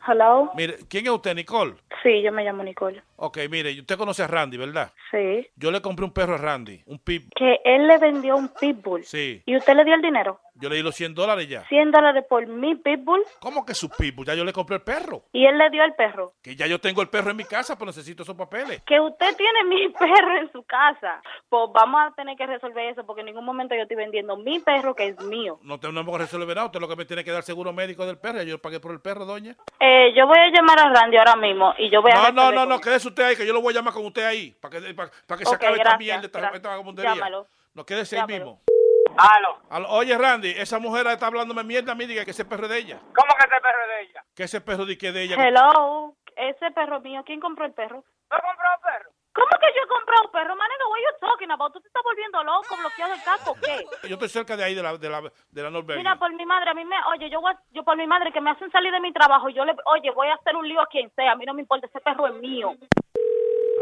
Hello. 0.10 0.52
Mire, 0.56 0.76
¿quién 0.90 1.06
es 1.06 1.12
usted, 1.12 1.36
Nicole? 1.36 1.74
Sí, 2.02 2.22
yo 2.24 2.32
me 2.32 2.44
llamo 2.44 2.64
Nicole. 2.64 3.04
Ok, 3.18 3.40
mire, 3.52 3.78
usted 3.80 3.98
conoce 3.98 4.24
a 4.24 4.28
Randy, 4.28 4.58
¿verdad? 4.58 4.92
Sí. 5.12 5.46
Yo 5.58 5.70
le 5.70 5.82
compré 5.82 6.06
un 6.06 6.12
perro 6.14 6.36
a 6.36 6.38
Randy, 6.38 6.82
un 6.86 6.98
pip. 7.00 7.30
Que 7.36 7.60
él 7.66 7.88
le 7.88 7.98
vendió 7.98 8.36
un 8.38 8.50
pitbull. 8.60 9.04
Sí. 9.04 9.42
¿Y 9.46 9.56
usted 9.58 9.76
le 9.76 9.84
dio 9.84 9.96
el 9.96 10.02
dinero? 10.02 10.40
Yo 10.60 10.69
le 10.69 10.76
di 10.77 10.82
los 10.82 10.95
100 10.95 11.14
dólares 11.14 11.48
ya. 11.48 11.68
100 11.68 11.92
dólares 11.92 12.26
por 12.27 12.45
mi 12.48 12.76
pitbull. 12.76 13.24
¿Cómo 13.40 13.66
que 13.66 13.74
su 13.74 13.90
pitbull? 13.90 14.26
Ya 14.26 14.34
yo 14.34 14.44
le 14.44 14.53
compré 14.53 14.77
el 14.77 14.82
perro. 14.82 15.24
Y 15.32 15.45
él 15.45 15.58
le 15.58 15.69
dio 15.69 15.84
el 15.84 15.94
perro. 15.94 16.34
Que 16.42 16.56
ya 16.56 16.66
yo 16.66 16.80
tengo 16.80 17.02
el 17.02 17.10
perro 17.10 17.32
en 17.32 17.38
mi 17.38 17.44
casa, 17.45 17.77
pero 17.77 17.88
necesito 17.88 18.24
esos 18.24 18.36
papeles. 18.36 18.82
Que 18.86 19.00
usted 19.00 19.36
tiene 19.36 19.64
mi 19.66 19.90
perro 20.00 20.38
en 20.40 20.52
su 20.52 20.64
casa. 20.64 21.22
Pues 21.50 21.69
vamos 21.74 22.02
a 22.02 22.16
tener 22.16 22.36
que 22.36 22.48
resolver 22.48 22.88
eso 22.90 23.06
porque 23.06 23.22
en 23.22 23.27
ningún 23.27 23.45
momento 23.45 23.76
yo 23.76 23.84
estoy 23.84 23.98
vendiendo 23.98 24.36
mi 24.38 24.60
perro 24.60 24.95
que 24.95 25.08
es 25.08 25.24
mío. 25.24 25.60
No 25.61 25.80
tengo 25.80 25.94
no 25.94 26.18
resolver 26.18 26.56
nada. 26.56 26.66
Usted 26.68 26.80
lo 26.80 26.88
que 26.88 26.95
me 26.95 27.06
tiene 27.06 27.24
que 27.24 27.32
dar 27.32 27.44
seguro 27.44 27.72
médico 27.72 28.06
del 28.06 28.18
perro. 28.18 28.40
Ya 28.40 28.44
Yo 28.44 28.60
pagué 28.60 28.80
por 28.80 28.92
el 28.92 29.00
perro, 29.02 29.26
doña. 29.26 29.56
Eh, 29.80 30.14
yo 30.16 30.26
voy 30.26 30.38
a 30.40 30.50
llamar 30.50 30.80
a 30.80 30.90
Randy 30.92 31.18
ahora 31.18 31.36
mismo 31.36 31.74
y 31.77 31.92
yo 31.92 32.02
voy 32.02 32.11
a... 32.11 32.32
No, 32.32 32.32
no, 32.32 32.52
no, 32.52 32.66
no, 32.66 32.80
quédese 32.80 33.08
usted 33.08 33.24
ahí, 33.24 33.36
que 33.36 33.45
yo 33.45 33.53
lo 33.53 33.61
voy 33.61 33.74
a 33.74 33.77
llamar 33.77 33.94
con 33.94 34.06
usted 34.06 34.26
ahí. 34.26 34.56
Para 34.60 34.80
que, 34.80 34.94
para, 34.94 35.11
para 35.27 35.38
que 35.40 35.45
se 35.45 35.56
acabe 35.56 35.74
esta 35.74 35.84
gracias, 35.84 36.00
mierda, 36.00 36.26
esta, 36.26 36.40
gracias. 36.40 36.56
esta 36.58 36.69
vagabundería. 36.69 37.14
Llámalo. 37.14 37.48
No, 37.74 37.86
quédese 37.86 38.16
ahí 38.16 38.22
Llámalo. 38.22 38.45
mismo. 38.45 38.77
Aló. 39.18 39.60
Oye, 39.90 40.18
Randy, 40.18 40.52
esa 40.52 40.80
mujer 40.80 41.08
está 41.08 41.28
hablándome 41.28 41.64
mierda 41.64 41.92
a 41.92 41.96
mí, 41.96 42.06
diga 42.06 42.24
que 42.24 42.32
ese 42.32 42.46
perro 42.46 42.64
es 42.66 42.70
de 42.70 42.78
ella. 42.78 43.00
¿Cómo 43.00 43.34
que 43.38 43.46
ese 43.48 43.62
perro 43.62 43.82
es 43.84 43.88
de 43.90 44.02
ella? 44.02 44.24
Que 44.36 44.44
ese 44.44 44.62
perro 44.62 44.86
di 44.86 44.98
que 44.98 45.08
es 45.08 45.14
de 45.14 45.24
ella. 45.24 45.36
Hello, 45.40 46.16
ese 46.36 46.72
perro 46.72 47.00
mío, 47.02 47.24
¿quién 47.26 47.40
compró 47.40 47.66
el 47.66 47.74
perro? 47.74 48.04
¿Tú 48.30 48.38
compró 48.38 48.68
un 48.76 48.82
perro? 48.82 49.12
¿Cómo 49.34 49.50
que 49.60 49.68
yo 49.76 49.88
compré 49.88 50.16
un 50.24 50.32
perro? 50.32 50.56
Man, 50.56 50.68
what 50.90 51.00
you 51.00 51.20
talking 51.20 51.52
about? 51.52 51.72
¿Tú 51.74 51.80
te 51.80 51.88
estás 51.88 52.02
volviendo 52.04 52.44
loco, 52.44 52.76
bloqueado 52.76 53.14
el 53.14 53.22
caco 53.24 53.52
o 53.52 53.56
qué? 53.56 54.08
Yo 54.08 54.16
estoy 54.16 54.30
cerca 54.30 54.58
de 54.58 54.64
ahí, 54.64 54.74
de 54.74 54.82
la, 54.82 54.98
de 54.98 55.10
la, 55.10 55.22
de 55.22 55.64
la 55.64 55.70
Norberg. 55.70 55.98
Mira, 55.98 56.16
por 56.16 56.34
mi 56.34 56.46
madre, 56.46 56.72
a 56.72 56.74
mí 56.74 56.84
me, 56.86 56.96
oye, 57.14 57.30
yo, 57.30 57.40
yo 57.70 57.84
por 57.84 57.96
mi 57.98 58.08
madre 58.08 58.32
que 58.32 58.42
me 58.42 58.50
hacen 58.50 58.72
salir 58.72 58.92
de 58.92 59.00
mi 59.00 59.14
trabajo, 59.14 59.50
yo 59.50 59.64
le, 59.64 59.76
oye, 59.86 60.10
voy 60.12 60.28
a 60.28 60.36
hacer 60.36 60.56
un 60.56 60.68
lío 60.68 60.82
a 60.82 60.88
quien 60.88 61.12
sea, 61.16 61.34
a 61.34 61.36
mí 61.36 61.46
no 61.46 61.54
me 61.54 61.62
importa, 61.62 61.86
ese 61.86 62.00
perro 62.02 62.28
es 62.28 62.34
mío. 62.36 62.74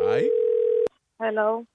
Ay. 0.09 0.29
Hello. 1.17 1.65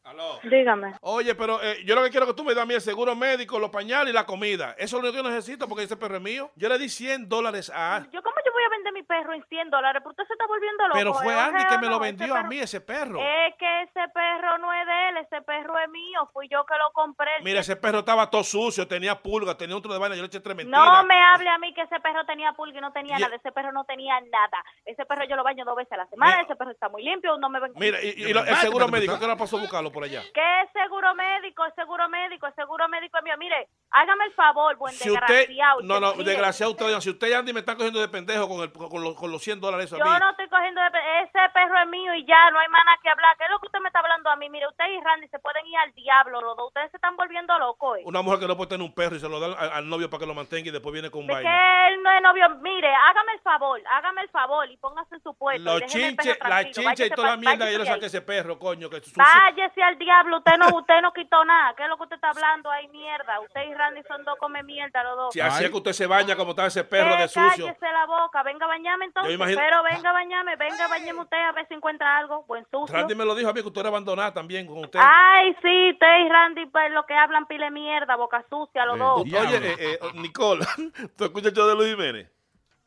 Dígame. 0.42 0.96
Oye, 1.00 1.34
pero 1.34 1.62
eh, 1.62 1.78
yo 1.86 1.94
lo 1.94 2.02
que 2.02 2.10
quiero 2.10 2.26
que 2.26 2.34
tú 2.34 2.44
me 2.44 2.52
das 2.54 2.62
a 2.62 2.66
mí 2.66 2.74
el 2.74 2.80
seguro 2.80 3.16
médico, 3.16 3.58
los 3.58 3.70
pañales 3.70 4.12
y 4.12 4.14
la 4.14 4.26
comida. 4.26 4.74
Eso 4.78 4.98
es 4.98 5.02
lo 5.02 5.10
que 5.10 5.16
yo 5.16 5.22
necesito 5.22 5.66
porque 5.66 5.84
ese 5.84 5.96
perro 5.96 6.16
es 6.16 6.22
mío. 6.22 6.50
Yo 6.56 6.68
le 6.68 6.78
di 6.78 6.88
100 6.90 7.28
dólares 7.28 7.70
a... 7.74 8.06
Yo, 8.12 8.22
¿cómo 8.22 8.36
yo 8.44 8.49
voy 8.60 8.66
a 8.66 8.76
vender 8.76 8.92
mi 8.92 9.02
perro 9.02 9.32
en 9.32 9.42
100 9.44 9.70
dólares, 9.70 10.00
pero 10.02 10.10
usted 10.10 10.24
se 10.26 10.32
está 10.34 10.46
volviendo 10.46 10.84
loco. 10.88 10.98
Pero 10.98 11.14
fue 11.14 11.34
¿eh? 11.34 11.38
Andy 11.40 11.66
que 11.66 11.78
me 11.78 11.88
lo 11.88 11.98
vendió 11.98 12.34
a 12.36 12.42
mí, 12.44 12.58
ese 12.58 12.80
perro. 12.80 13.18
Es 13.20 13.54
que 13.56 13.82
ese 13.82 14.08
perro 14.12 14.58
no 14.58 14.72
es 14.72 14.86
de 14.86 15.08
él, 15.08 15.16
ese 15.18 15.42
perro 15.42 15.78
es 15.78 15.88
mío, 15.90 16.28
fui 16.32 16.48
yo 16.48 16.64
que 16.66 16.74
lo 16.76 16.92
compré. 16.92 17.30
Mira, 17.42 17.60
ese 17.60 17.76
perro 17.76 18.00
estaba 18.00 18.28
todo 18.30 18.44
sucio, 18.44 18.86
tenía 18.86 19.20
pulga, 19.20 19.56
tenía 19.56 19.76
otro 19.76 19.92
de 19.92 19.98
vaina, 19.98 20.14
yo 20.16 20.22
le 20.22 20.26
eché 20.26 20.40
tres 20.40 20.56
No 20.66 21.04
me 21.04 21.14
hable 21.22 21.48
a 21.48 21.58
mí 21.58 21.72
que 21.74 21.82
ese 21.82 21.98
perro 22.00 22.24
tenía 22.26 22.52
pulga 22.52 22.78
y 22.78 22.80
no 22.80 22.92
tenía 22.92 23.16
Y- 23.18 23.20
nada. 23.22 23.36
Ese 23.36 23.52
perro 23.52 23.72
no 23.72 23.84
tenía 23.84 24.20
nada. 24.20 24.64
Ese 24.84 25.04
perro 25.06 25.24
yo 25.24 25.36
lo 25.36 25.44
baño 25.44 25.64
dos 25.64 25.76
veces 25.76 25.92
a 25.92 25.96
la 25.98 26.06
semana. 26.06 26.40
ese 26.42 26.56
perro 26.56 26.70
está 26.70 26.88
muy 26.88 27.02
limpio. 27.02 27.36
No 27.38 27.48
me 27.48 27.60
ven. 27.60 27.72
Mira, 27.76 28.02
y, 28.02 28.08
y 28.08 28.32
lo- 28.32 28.44
el 28.44 28.56
seguro 28.56 28.88
médico, 28.88 29.18
¿qué 29.18 29.26
le 29.26 29.36
pasó 29.36 29.56
a 29.56 29.60
buscarlo 29.60 29.90
por 29.92 30.04
allá? 30.04 30.22
¿Qué 30.34 30.62
es 30.62 30.70
seguro 30.72 31.14
médico? 31.14 31.64
Es 31.66 31.74
seguro 31.74 32.08
médico. 32.08 32.46
Es 32.46 32.54
seguro 32.54 32.88
médico 32.88 33.18
es 33.18 33.24
mío. 33.24 33.34
Mire, 33.38 33.68
hágame 33.90 34.24
el 34.26 34.32
favor, 34.32 34.76
buen 34.76 34.92
Si 34.94 35.10
usted, 35.10 35.26
desgraciado. 35.26 35.80
no, 35.82 36.00
no, 36.00 36.12
desgraciado 36.14 36.72
usted, 36.72 37.00
si 37.00 37.10
usted 37.10 37.32
Andy 37.32 37.52
me 37.52 37.60
está 37.60 37.76
cogiendo 37.76 38.00
de 38.00 38.08
pendejo 38.08 38.46
con, 38.50 38.62
el, 38.62 38.72
con, 38.72 39.02
los, 39.02 39.14
con 39.14 39.30
los 39.30 39.42
100 39.42 39.60
dólares 39.60 39.90
Yo 39.90 39.98
no 39.98 40.30
estoy 40.30 40.48
cogiendo 40.48 40.80
ese 41.22 41.38
perro 41.54 41.78
es 41.82 41.88
mío 41.88 42.14
y 42.14 42.24
ya 42.26 42.50
no 42.50 42.58
hay 42.58 42.68
más 42.68 42.84
nada 42.84 42.98
que 43.02 43.08
hablar. 43.08 43.36
¿Qué 43.38 43.44
es 43.44 43.50
lo 43.50 43.58
que 43.60 43.66
usted 43.66 43.80
me 43.80 43.88
está 43.88 44.00
hablando 44.00 44.30
a 44.30 44.36
mí? 44.36 44.48
Mire, 44.50 44.66
usted 44.68 44.84
y 44.90 45.00
Randy 45.00 45.28
se 45.28 45.38
pueden 45.38 45.66
ir 45.66 45.76
al 45.78 45.92
diablo, 45.94 46.40
los 46.40 46.56
dos. 46.56 46.68
Ustedes 46.68 46.90
se 46.90 46.96
están 46.96 47.16
volviendo 47.16 47.56
locos. 47.58 47.98
¿eh? 47.98 48.02
Una 48.04 48.22
mujer 48.22 48.40
que 48.40 48.46
no 48.48 48.56
puede 48.56 48.70
tener 48.70 48.84
un 48.84 48.94
perro 48.94 49.16
y 49.16 49.20
se 49.20 49.28
lo 49.28 49.38
da 49.40 49.46
al, 49.58 49.72
al 49.72 49.88
novio 49.88 50.10
para 50.10 50.20
que 50.20 50.26
lo 50.26 50.34
mantenga 50.34 50.68
y 50.68 50.72
después 50.72 50.92
viene 50.92 51.10
con 51.10 51.26
De 51.26 51.32
vaina. 51.34 51.48
que 51.50 51.94
él 51.94 52.02
no 52.02 52.10
es 52.10 52.22
novio. 52.22 52.48
Mire, 52.60 52.92
hágame 52.94 53.32
el 53.34 53.40
favor, 53.40 53.80
hágame 53.90 54.22
el 54.22 54.28
favor 54.30 54.70
y 54.70 54.76
póngase 54.76 55.14
en 55.16 55.22
su 55.22 55.34
puesto. 55.34 55.62
Los 55.64 55.84
chinches, 55.86 56.38
la 56.46 56.70
chincha 56.70 57.06
y 57.06 57.10
toda 57.10 57.30
la 57.30 57.36
mierda 57.36 57.66
que 57.66 57.72
yo 57.72 57.78
le 57.78 57.86
saqué 57.86 58.06
ese 58.06 58.22
perro, 58.22 58.58
coño, 58.58 58.90
que 58.90 58.96
es 58.98 59.04
sucio. 59.04 59.22
Váyase 59.22 59.82
al 59.82 59.98
diablo, 59.98 60.38
usted 60.38 60.56
no, 60.58 60.66
usted 60.76 61.00
no 61.02 61.12
quitó 61.12 61.44
nada. 61.44 61.74
¿Qué 61.76 61.84
es 61.84 61.88
lo 61.88 61.96
que 61.96 62.02
usted 62.04 62.16
está 62.16 62.30
hablando 62.30 62.70
ahí, 62.70 62.88
mierda? 62.88 63.40
Usted 63.40 63.62
y 63.68 63.74
Randy 63.74 64.02
son 64.08 64.24
dos 64.24 64.38
come 64.38 64.62
mierda 64.62 65.02
los 65.04 65.16
dos. 65.16 65.32
Si 65.34 65.40
así 65.40 65.64
es 65.64 65.70
que 65.70 65.76
usted 65.76 65.92
se 65.92 66.06
baña 66.06 66.36
como 66.36 66.50
estaba 66.50 66.68
ese 66.68 66.84
perro 66.84 67.14
Eh, 67.14 67.22
de 67.22 67.28
sucio. 67.28 67.66
Cállese 67.66 67.92
la 67.92 68.06
boca, 68.06 68.39
venga 68.42 68.64
a 68.66 68.68
bañarme 68.68 69.04
entonces. 69.06 69.34
imagino- 69.34 69.60
Pero 69.60 69.82
venga 69.82 70.10
a 70.10 70.12
bañarme, 70.12 70.56
venga 70.56 70.84
a 70.84 70.88
bañarme 70.88 71.20
usted 71.22 71.36
a 71.36 71.52
ver 71.52 71.66
si 71.68 71.74
encuentra 71.74 72.18
algo. 72.18 72.44
Buen 72.44 72.64
sucio. 72.70 72.94
Randy 72.94 73.14
me 73.14 73.24
lo 73.24 73.34
dijo 73.34 73.50
a 73.50 73.52
mí 73.52 73.60
que 73.60 73.66
usted 73.68 73.80
era 73.80 73.88
abandonada 73.88 74.32
también 74.32 74.66
con 74.66 74.78
usted. 74.78 74.98
Ay, 75.02 75.54
sí, 75.62 75.90
usted 75.92 76.18
y 76.24 76.28
Randy, 76.28 76.66
pues 76.66 76.90
lo 76.92 77.04
que 77.06 77.14
hablan 77.14 77.46
pile 77.46 77.70
mierda, 77.70 78.16
boca 78.16 78.44
sucia, 78.50 78.84
los 78.86 78.98
dos. 78.98 79.20
Oye, 79.22 79.56
eh, 79.56 79.76
eh, 79.78 79.98
Nicole, 80.14 80.64
¿tú 81.16 81.24
escuchas 81.24 81.52
show 81.52 81.66
de 81.68 81.74
Luis 81.74 81.90
Jiménez? 81.90 82.30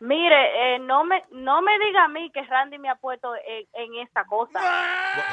Mire, 0.06 0.76
eh, 0.76 0.80
no 0.80 1.06
me 1.06 1.24
no 1.32 1.62
me 1.62 1.80
diga 1.80 2.04
a 2.04 2.08
mí 2.10 2.30
que 2.32 2.44
Randy 2.44 2.78
me 2.78 2.90
ha 2.90 2.96
puesto 2.96 3.34
en, 3.38 3.66
en 3.72 3.96
esta 4.06 4.26
cosa, 4.26 4.60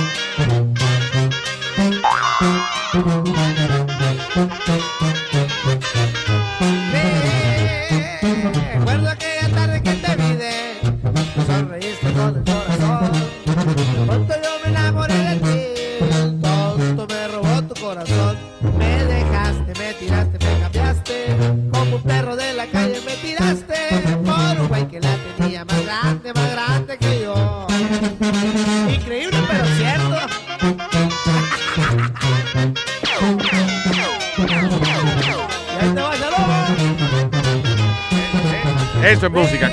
Eso 39.08 39.26
es 39.26 39.32
música. 39.32 39.72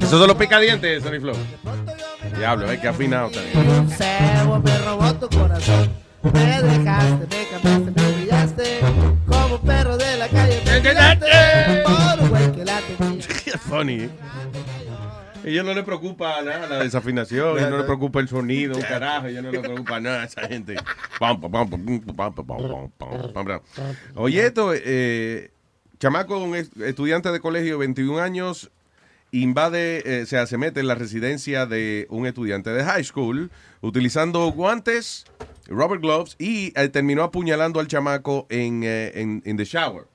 Esos 0.00 0.18
son 0.18 0.28
los 0.28 0.36
picadientes, 0.36 1.02
Sony 1.02 1.18
Flow. 1.20 1.34
Diablo, 2.38 2.70
eh, 2.70 2.74
es 2.74 2.80
que 2.80 2.86
afinado 2.86 3.28
también. 3.30 3.88
me 4.62 4.78
robó 4.78 5.12
tu 5.14 5.28
corazón. 5.36 5.90
Me 6.22 6.62
dejaste, 6.62 7.26
me 7.26 7.48
cambiaste, 7.50 7.90
me 7.96 8.02
humillaste. 8.12 8.78
Como 9.26 9.60
perro 9.62 9.96
de 9.96 10.18
la 10.18 10.28
calle, 10.28 10.62
me 10.64 10.82
Funny. 13.68 14.02
Eh 14.02 14.08
ellos 15.44 15.64
no 15.64 15.74
les 15.74 15.84
preocupa 15.84 16.42
nada 16.42 16.66
la 16.66 16.78
desafinación, 16.78 17.58
ellos 17.58 17.70
no 17.70 17.76
les 17.78 17.86
preocupa 17.86 18.20
el 18.20 18.28
sonido, 18.28 18.76
un 18.76 18.82
carajo, 18.82 19.26
ellos 19.26 19.42
no 19.42 19.50
les 19.50 19.60
preocupa 19.60 20.00
nada 20.00 20.22
a 20.22 20.24
esa 20.24 20.48
gente. 20.48 20.76
Oye, 24.14 24.46
esto, 24.46 24.72
eh, 24.74 25.50
chamaco, 25.98 26.38
un 26.38 26.56
estudiante 26.56 27.30
de 27.30 27.40
colegio, 27.40 27.78
21 27.78 28.20
años, 28.20 28.70
invade, 29.32 30.02
eh, 30.04 30.26
se 30.26 30.58
mete 30.58 30.80
en 30.80 30.86
la 30.86 30.94
residencia 30.94 31.66
de 31.66 32.06
un 32.10 32.26
estudiante 32.26 32.70
de 32.70 32.84
high 32.84 33.02
school 33.02 33.50
utilizando 33.80 34.50
guantes, 34.52 35.24
rubber 35.66 35.98
gloves 35.98 36.36
y 36.38 36.72
eh, 36.78 36.88
terminó 36.88 37.22
apuñalando 37.22 37.80
al 37.80 37.88
chamaco 37.88 38.46
en, 38.50 38.82
eh, 38.84 39.12
en, 39.14 39.56
the 39.56 39.64
shower. 39.64 40.06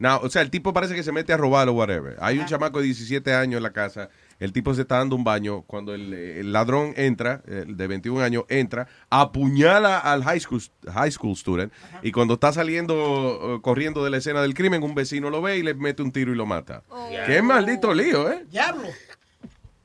Now, 0.00 0.18
o 0.22 0.28
sea, 0.28 0.42
el 0.42 0.50
tipo 0.50 0.72
parece 0.72 0.94
que 0.94 1.04
se 1.04 1.12
mete 1.12 1.32
a 1.32 1.36
robar 1.36 1.68
o 1.68 1.72
whatever. 1.72 2.16
Hay 2.20 2.38
un 2.38 2.46
chamaco 2.46 2.80
de 2.80 2.86
17 2.86 3.32
años 3.32 3.58
en 3.58 3.62
la 3.62 3.72
casa 3.72 4.10
el 4.44 4.52
tipo 4.52 4.74
se 4.74 4.82
está 4.82 4.98
dando 4.98 5.16
un 5.16 5.24
baño. 5.24 5.62
Cuando 5.62 5.94
el, 5.94 6.12
el 6.12 6.52
ladrón 6.52 6.92
entra, 6.96 7.42
el 7.46 7.78
de 7.78 7.86
21 7.86 8.22
años, 8.22 8.44
entra, 8.50 8.86
apuñala 9.08 9.98
al 9.98 10.22
high 10.22 10.38
school, 10.38 10.62
high 10.92 11.10
school 11.10 11.34
student. 11.34 11.72
Y 12.02 12.12
cuando 12.12 12.34
está 12.34 12.52
saliendo, 12.52 13.56
eh, 13.56 13.62
corriendo 13.62 14.04
de 14.04 14.10
la 14.10 14.18
escena 14.18 14.42
del 14.42 14.52
crimen, 14.52 14.82
un 14.82 14.94
vecino 14.94 15.30
lo 15.30 15.40
ve 15.40 15.56
y 15.56 15.62
le 15.62 15.72
mete 15.72 16.02
un 16.02 16.12
tiro 16.12 16.30
y 16.30 16.36
lo 16.36 16.44
mata. 16.44 16.82
Qué 17.26 17.40
maldito 17.40 17.94
lío, 17.94 18.30
¿eh? 18.30 18.44
Diablo. 18.50 18.88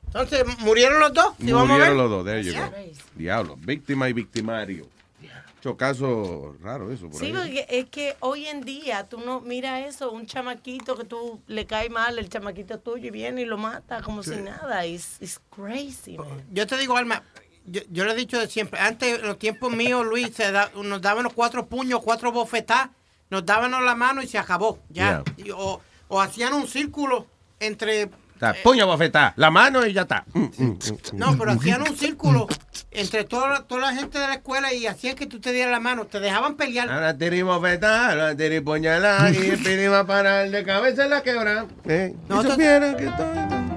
Entonces, 0.08 0.44
¿murieron 0.58 1.00
los 1.00 1.14
dos? 1.14 1.34
Si 1.38 1.50
vamos 1.52 1.70
a 1.70 1.78
ver. 1.78 1.92
Murieron 1.92 1.96
los 1.96 2.10
dos, 2.10 2.24
there 2.26 2.44
you 2.44 2.52
go. 2.52 2.70
Diablo, 3.14 3.56
víctima 3.56 4.10
y 4.10 4.12
victimario. 4.12 4.86
Mucho 5.62 5.76
caso 5.76 6.56
raro 6.62 6.90
eso. 6.90 7.10
Por 7.10 7.20
Sí, 7.20 7.26
ahí. 7.26 7.32
porque 7.32 7.66
es 7.68 7.84
que 7.90 8.16
hoy 8.20 8.46
en 8.46 8.62
día 8.62 9.06
tú 9.08 9.18
no 9.20 9.40
mira 9.42 9.86
eso, 9.86 10.10
un 10.10 10.24
chamaquito 10.26 10.96
que 10.96 11.04
tú 11.04 11.42
le 11.46 11.66
cae 11.66 11.90
mal, 11.90 12.18
el 12.18 12.30
chamaquito 12.30 12.78
tuyo 12.78 13.08
y 13.08 13.10
viene 13.10 13.42
y 13.42 13.44
lo 13.44 13.58
mata 13.58 14.00
como 14.02 14.22
si 14.22 14.36
nada. 14.36 14.86
It's, 14.86 15.18
it's 15.20 15.38
crazy, 15.54 16.16
man. 16.16 16.44
Yo 16.50 16.66
te 16.66 16.78
digo, 16.78 16.96
Alma, 16.96 17.22
yo, 17.66 17.82
yo 17.90 18.06
le 18.06 18.12
he 18.12 18.16
dicho 18.16 18.38
de 18.40 18.46
siempre, 18.48 18.80
antes, 18.80 19.18
en 19.20 19.26
los 19.26 19.38
tiempos 19.38 19.70
míos, 19.70 20.06
Luis, 20.06 20.30
se 20.34 20.50
da- 20.50 20.70
nos 20.82 21.02
daban 21.02 21.24
los 21.24 21.34
cuatro 21.34 21.66
puños, 21.66 22.00
cuatro 22.02 22.32
bofetadas, 22.32 22.88
nos 23.28 23.44
daban 23.44 23.70
la 23.72 23.94
mano 23.94 24.22
y 24.22 24.26
se 24.26 24.38
acabó. 24.38 24.78
Ya. 24.88 25.22
Y- 25.36 25.50
o, 25.50 25.78
o 26.08 26.20
hacían 26.22 26.54
un 26.54 26.66
círculo 26.66 27.26
entre. 27.60 28.08
Sea, 28.40 28.56
puño 28.62 28.86
bofetá, 28.86 29.34
la 29.36 29.50
mano 29.50 29.86
y 29.86 29.92
ya 29.92 30.02
está. 30.02 30.24
Mm, 30.32 30.40
mm, 30.40 30.48
mm, 30.64 30.78
No, 31.12 31.36
pero 31.38 31.50
hacían 31.52 31.82
un 31.82 31.96
círculo 31.96 32.46
entre 32.90 33.24
toda, 33.24 33.48
la- 33.50 33.62
toda 33.64 33.82
la 33.82 33.94
gente 33.94 34.18
de 34.18 34.26
la 34.26 34.34
escuela 34.34 34.72
y 34.72 34.86
hacían 34.86 35.14
que 35.14 35.26
tú 35.26 35.40
te 35.40 35.52
dieras 35.52 35.70
la 35.70 35.78
mano. 35.80 36.06
Te 36.06 36.18
dejaban 36.20 36.56
pelear. 36.56 36.90
Ahora 36.90 37.16
tiri 37.16 37.42
bofetá, 37.42 38.10
ahora 38.10 38.34
tiri 38.34 38.60
puñalá 38.60 39.30
y 39.30 39.36
el 39.66 39.92
va 39.92 40.00
a 40.00 40.06
parar 40.06 40.50
de 40.50 40.64
cabeza 40.64 41.04
en 41.04 41.10
la 41.10 41.22
quebra. 41.22 41.66
Eh, 41.84 42.14
Nosotros- 42.28 42.56
que 42.56 43.10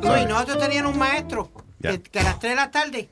Luis, 0.01 0.27
nosotros 0.27 0.57
teníamos 0.59 0.93
un 0.93 0.99
maestro 0.99 1.51
que, 1.81 2.01
que 2.01 2.19
a 2.19 2.23
las 2.23 2.39
3 2.39 2.51
de 2.53 2.55
la 2.55 2.71
tarde, 2.71 3.09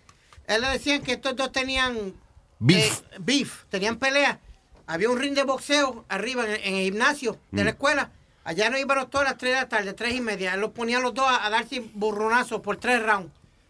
él 0.48 0.62
le 0.62 0.70
decían 0.70 1.02
que 1.02 1.14
estos 1.14 1.36
dos 1.36 1.52
tenían 1.52 2.14
Beef. 2.60 3.00
eh, 3.02 3.16
beef, 3.20 3.64
tenían 3.70 3.98
pelea. 3.98 4.40
Había 4.88 5.10
un 5.10 5.20
ring 5.20 5.34
de 5.34 5.44
boxeo 5.44 6.06
arriba 6.10 6.44
en, 6.46 6.52
en 6.64 6.76
el 6.76 6.84
gimnasio 6.86 7.38
de 7.52 7.64
la 7.64 7.70
escuela. 7.72 8.12
Allá 8.44 8.70
no 8.70 8.78
iban 8.78 8.98
los 8.98 9.10
dos 9.10 9.22
a 9.22 9.26
las 9.26 9.38
3 9.38 9.54
de 9.54 9.62
la 9.62 9.70
tarde, 9.70 9.94
3 9.94 10.16
y 10.16 10.22
media. 10.22 10.56
Los 10.58 10.72
ponía 10.72 10.98
a 10.98 11.02
los 11.02 11.14
dos 11.14 11.26
a, 11.28 11.46
a 11.46 11.50
darse 11.50 11.82
burronazos 11.94 12.62
por 12.62 12.78
tres 12.78 13.02
rounds. 13.04 13.30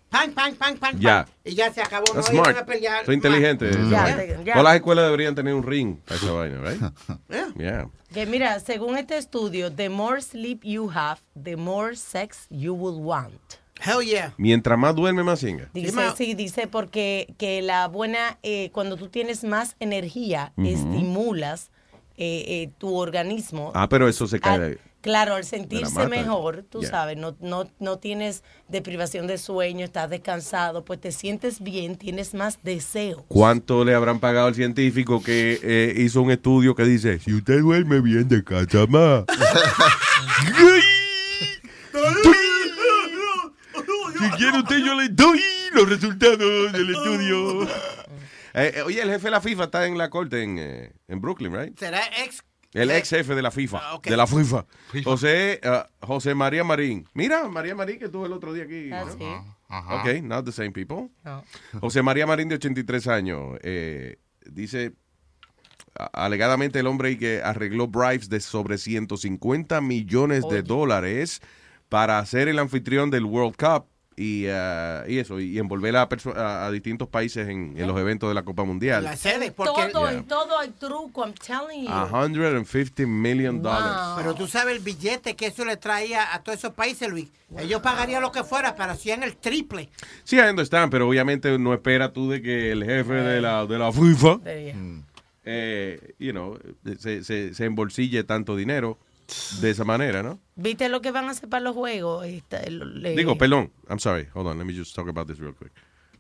Pan, 0.09 0.31
pan, 0.33 0.55
pan, 0.55 0.77
pan, 0.77 0.99
Ya. 0.99 1.23
pan. 1.25 1.33
Y 1.45 1.55
ya 1.55 1.71
se 1.73 1.81
acabó. 1.81 2.03
That's 2.13 2.27
no 2.29 2.35
iban 2.35 2.45
smart. 2.53 2.57
a 2.57 2.65
pelear. 2.65 3.05
Soy 3.05 3.15
inteligente. 3.15 3.69
vaina. 3.71 4.15
te- 4.17 4.43
ya. 4.45 4.53
Todas 4.53 4.63
las 4.63 4.75
escuelas 4.75 5.05
deberían 5.05 5.35
tener 5.35 5.53
un 5.53 5.63
ring 5.63 5.97
para 6.05 6.15
esa 6.19 6.31
vaina, 6.31 6.61
right? 6.61 6.81
Yeah. 7.57 7.87
Que 8.13 8.25
mira, 8.25 8.59
según 8.59 8.97
este 8.97 9.17
estudio, 9.17 9.71
the 9.71 9.87
more 9.89 10.21
sleep 10.21 10.63
you 10.63 10.89
have, 10.93 11.19
the 11.41 11.55
more 11.55 11.95
sex 11.95 12.45
you 12.49 12.73
will 12.73 12.99
want. 13.01 13.39
Hell 13.79 14.01
yeah. 14.05 14.33
Mientras 14.37 14.77
más 14.77 14.93
duerme, 14.95 15.23
más 15.23 15.39
singa. 15.39 15.69
Dice, 15.73 16.11
sí, 16.17 16.33
dice 16.35 16.67
porque 16.67 17.33
que 17.37 17.61
la 17.61 17.87
buena, 17.87 18.37
eh, 18.43 18.69
cuando 18.73 18.97
tú 18.97 19.07
tienes 19.07 19.43
más 19.45 19.75
energía, 19.79 20.51
estimulas 20.57 21.71
eh, 22.23 22.45
eh, 22.47 22.69
tu 22.77 22.95
organismo. 22.95 23.71
Ah, 23.73 23.89
pero 23.89 24.07
eso 24.07 24.27
se 24.27 24.39
cae. 24.39 24.53
Al- 24.53 24.79
claro, 25.01 25.33
al 25.33 25.43
sentirse 25.43 26.07
mejor, 26.07 26.63
tú 26.69 26.81
Yeah. 26.81 26.91
sabes, 26.91 27.17
no, 27.17 27.35
no, 27.39 27.67
no 27.79 27.97
tienes 27.97 28.43
deprivación 28.67 29.25
de 29.25 29.39
sueño, 29.39 29.83
estás 29.83 30.11
descansado, 30.11 30.85
pues 30.85 31.01
te 31.01 31.11
sientes 31.11 31.61
bien, 31.61 31.95
tienes 31.95 32.35
más 32.35 32.59
deseo. 32.61 33.25
¿Cuánto 33.27 33.83
le 33.83 33.95
habrán 33.95 34.19
pagado 34.19 34.45
al 34.47 34.53
científico 34.55 35.23
que 35.23 35.59
eh, 35.63 35.93
hizo 35.97 36.21
un 36.21 36.29
estudio 36.29 36.75
que 36.75 36.83
dice, 36.83 37.17
si 37.19 37.33
usted 37.33 37.59
duerme 37.61 37.99
bien 38.01 38.27
de 38.27 38.43
casa 38.43 38.85
más? 38.87 39.23
si 44.19 44.29
quiere 44.37 44.59
usted, 44.59 44.77
yo 44.85 44.93
le 44.95 45.09
doy 45.09 45.41
los 45.73 45.89
resultados 45.89 46.71
del 46.73 46.89
estudio. 46.91 47.67
Eh, 48.53 48.73
eh, 48.75 48.81
oye, 48.81 49.01
el 49.01 49.09
jefe 49.09 49.25
de 49.25 49.31
la 49.31 49.41
FIFA 49.41 49.63
está 49.65 49.85
en 49.85 49.97
la 49.97 50.09
corte 50.09 50.43
en, 50.43 50.57
eh, 50.59 50.93
en 51.07 51.21
Brooklyn, 51.21 51.53
right? 51.53 51.77
Será 51.79 52.01
ex. 52.23 52.43
El 52.73 52.89
ex 52.91 53.09
jefe 53.09 53.35
de 53.35 53.41
la 53.41 53.51
FIFA, 53.51 53.79
Ah, 53.81 53.99
de 54.01 54.15
la 54.15 54.25
FIFA. 54.27 54.65
José, 55.03 55.59
eh, 55.61 55.83
José 56.01 56.33
María 56.35 56.63
Marín. 56.63 57.05
Mira, 57.13 57.47
María 57.49 57.75
Marín 57.75 57.99
que 57.99 58.05
estuvo 58.05 58.25
el 58.25 58.31
otro 58.31 58.53
día 58.53 58.63
aquí. 58.63 58.89
Ah, 58.93 59.03
¿no? 59.05 59.11
sí. 59.13 59.25
Ajá. 59.67 59.95
Ok, 59.95 60.21
not 60.23 60.45
the 60.45 60.51
same 60.53 60.71
people. 60.71 61.09
No. 61.23 61.43
José 61.81 62.01
María 62.01 62.25
Marín, 62.25 62.47
de 62.47 62.55
83 62.55 63.07
años, 63.07 63.57
eh, 63.63 64.17
dice, 64.45 64.93
alegadamente 66.13 66.79
el 66.79 66.87
hombre 66.87 67.17
que 67.17 67.41
arregló 67.43 67.87
bribes 67.87 68.29
de 68.29 68.39
sobre 68.39 68.77
150 68.77 69.81
millones 69.81 70.47
de 70.49 70.63
dólares 70.63 71.41
para 71.89 72.25
ser 72.25 72.47
el 72.47 72.59
anfitrión 72.59 73.09
del 73.11 73.25
World 73.25 73.55
Cup 73.57 73.85
y, 74.17 74.45
ah, 74.47 75.03
y 75.07 75.17
eso, 75.19 75.39
y 75.39 75.57
envolver 75.57 75.95
a, 75.95 76.07
perso- 76.09 76.35
a, 76.35 76.65
a 76.65 76.71
distintos 76.71 77.07
países 77.07 77.47
en, 77.47 77.73
en 77.77 77.87
los 77.87 77.97
eventos 77.99 78.29
de 78.29 78.35
la 78.35 78.43
Copa 78.43 78.63
Mundial. 78.65 79.03
La 79.03 79.15
sede, 79.15 79.51
porque. 79.51 79.89
Todo, 79.91 80.09
Yeah. 80.09 80.17
en 80.19 80.23
todo 80.25 80.59
hay 80.59 80.69
truco, 80.71 81.21
I'm 81.23 81.33
telling 81.33 81.83
you. 81.85 81.89
150 82.09 83.05
million 83.07 83.61
dollars. 83.61 84.13
Pero 84.17 84.35
tú 84.35 84.47
sabes 84.47 84.75
el 84.75 84.83
billete 84.83 85.35
que 85.35 85.47
eso 85.47 85.63
le 85.65 85.77
traía 85.77 86.33
a 86.35 86.43
todos 86.43 86.59
esos 86.59 86.73
países, 86.73 87.09
Luis. 87.09 87.29
Ellos 87.57 87.81
pagarían 87.81 88.21
lo 88.21 88.31
que 88.31 88.43
fuera, 88.43 88.75
pero 88.75 88.91
hacían 88.91 89.23
el 89.23 89.35
triple. 89.37 89.89
Sí, 90.23 90.39
ahí 90.39 90.47
donde 90.47 90.63
están, 90.63 90.89
pero 90.89 91.07
obviamente 91.07 91.57
no 91.57 91.73
espera 91.73 92.11
tú 92.13 92.29
de 92.29 92.41
que 92.41 92.71
el 92.71 92.83
jefe 92.83 93.13
de 93.13 93.41
la, 93.41 93.65
de 93.65 93.77
la 93.79 93.91
FIFA, 93.91 94.39
eh, 95.43 96.13
you 96.19 96.31
know, 96.31 96.57
se, 96.99 97.23
se, 97.23 97.53
se 97.53 97.65
embolsille 97.65 98.23
tanto 98.23 98.55
dinero 98.55 98.97
de 99.61 99.69
esa 99.69 99.83
manera, 99.83 100.21
¿no? 100.23 100.39
¿Viste 100.55 100.89
lo 100.89 101.01
que 101.01 101.11
van 101.11 101.25
a 101.25 101.31
hacer 101.31 101.49
para 101.49 101.63
los 101.63 101.75
juegos? 101.75 102.25
Le- 102.25 103.15
Digo, 103.15 103.37
perdón, 103.37 103.71
I'm 103.89 103.99
sorry, 103.99 104.27
hold 104.33 104.47
on, 104.47 104.57
let 104.57 104.65
me 104.65 104.73
just 104.73 104.95
talk 104.95 105.07
about 105.07 105.27
this 105.27 105.39
real 105.39 105.53
quick. 105.53 105.71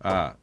Ah, 0.01 0.35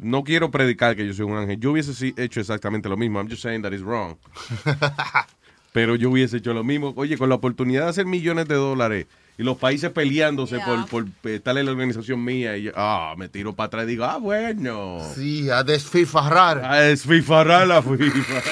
no 0.00 0.24
quiero 0.24 0.50
predicar 0.50 0.94
que 0.96 1.06
yo 1.06 1.12
soy 1.14 1.24
un 1.26 1.36
ángel. 1.38 1.58
Yo 1.58 1.72
hubiese 1.72 2.12
hecho 2.16 2.40
exactamente 2.40 2.88
lo 2.88 2.96
mismo. 2.96 3.18
I'm 3.18 3.28
just 3.30 3.42
saying 3.42 3.62
that 3.62 3.72
is 3.72 3.80
wrong. 3.82 4.16
Pero 5.72 5.94
yo 5.94 6.10
hubiese 6.10 6.38
hecho 6.38 6.52
lo 6.54 6.64
mismo. 6.64 6.92
Oye, 6.96 7.16
con 7.18 7.28
la 7.28 7.34
oportunidad 7.34 7.84
de 7.84 7.88
hacer 7.90 8.06
millones 8.06 8.48
de 8.48 8.54
dólares 8.54 9.06
y 9.38 9.42
los 9.42 9.58
países 9.58 9.90
peleándose 9.90 10.58
por, 10.60 10.86
por 10.86 11.30
estar 11.30 11.56
en 11.58 11.66
la 11.66 11.72
organización 11.72 12.24
mía, 12.24 12.56
y 12.56 12.62
yo, 12.64 12.72
ah, 12.76 13.14
me 13.18 13.28
tiro 13.28 13.54
para 13.54 13.66
atrás 13.66 13.84
y 13.84 13.88
digo, 13.88 14.04
ah, 14.04 14.16
bueno. 14.16 14.98
Sí, 15.14 15.50
a 15.50 15.62
desfifarrar. 15.62 16.64
A 16.64 16.76
desfifarrar 16.80 17.66
la 17.66 17.82
FIFA. 17.82 18.42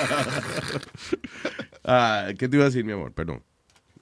ah, 1.85 2.29
¿Qué 2.39 2.49
te 2.49 2.57
iba 2.57 2.65
a 2.65 2.69
decir, 2.69 2.85
mi 2.85 2.93
amor? 2.93 3.13
Perdón. 3.13 3.43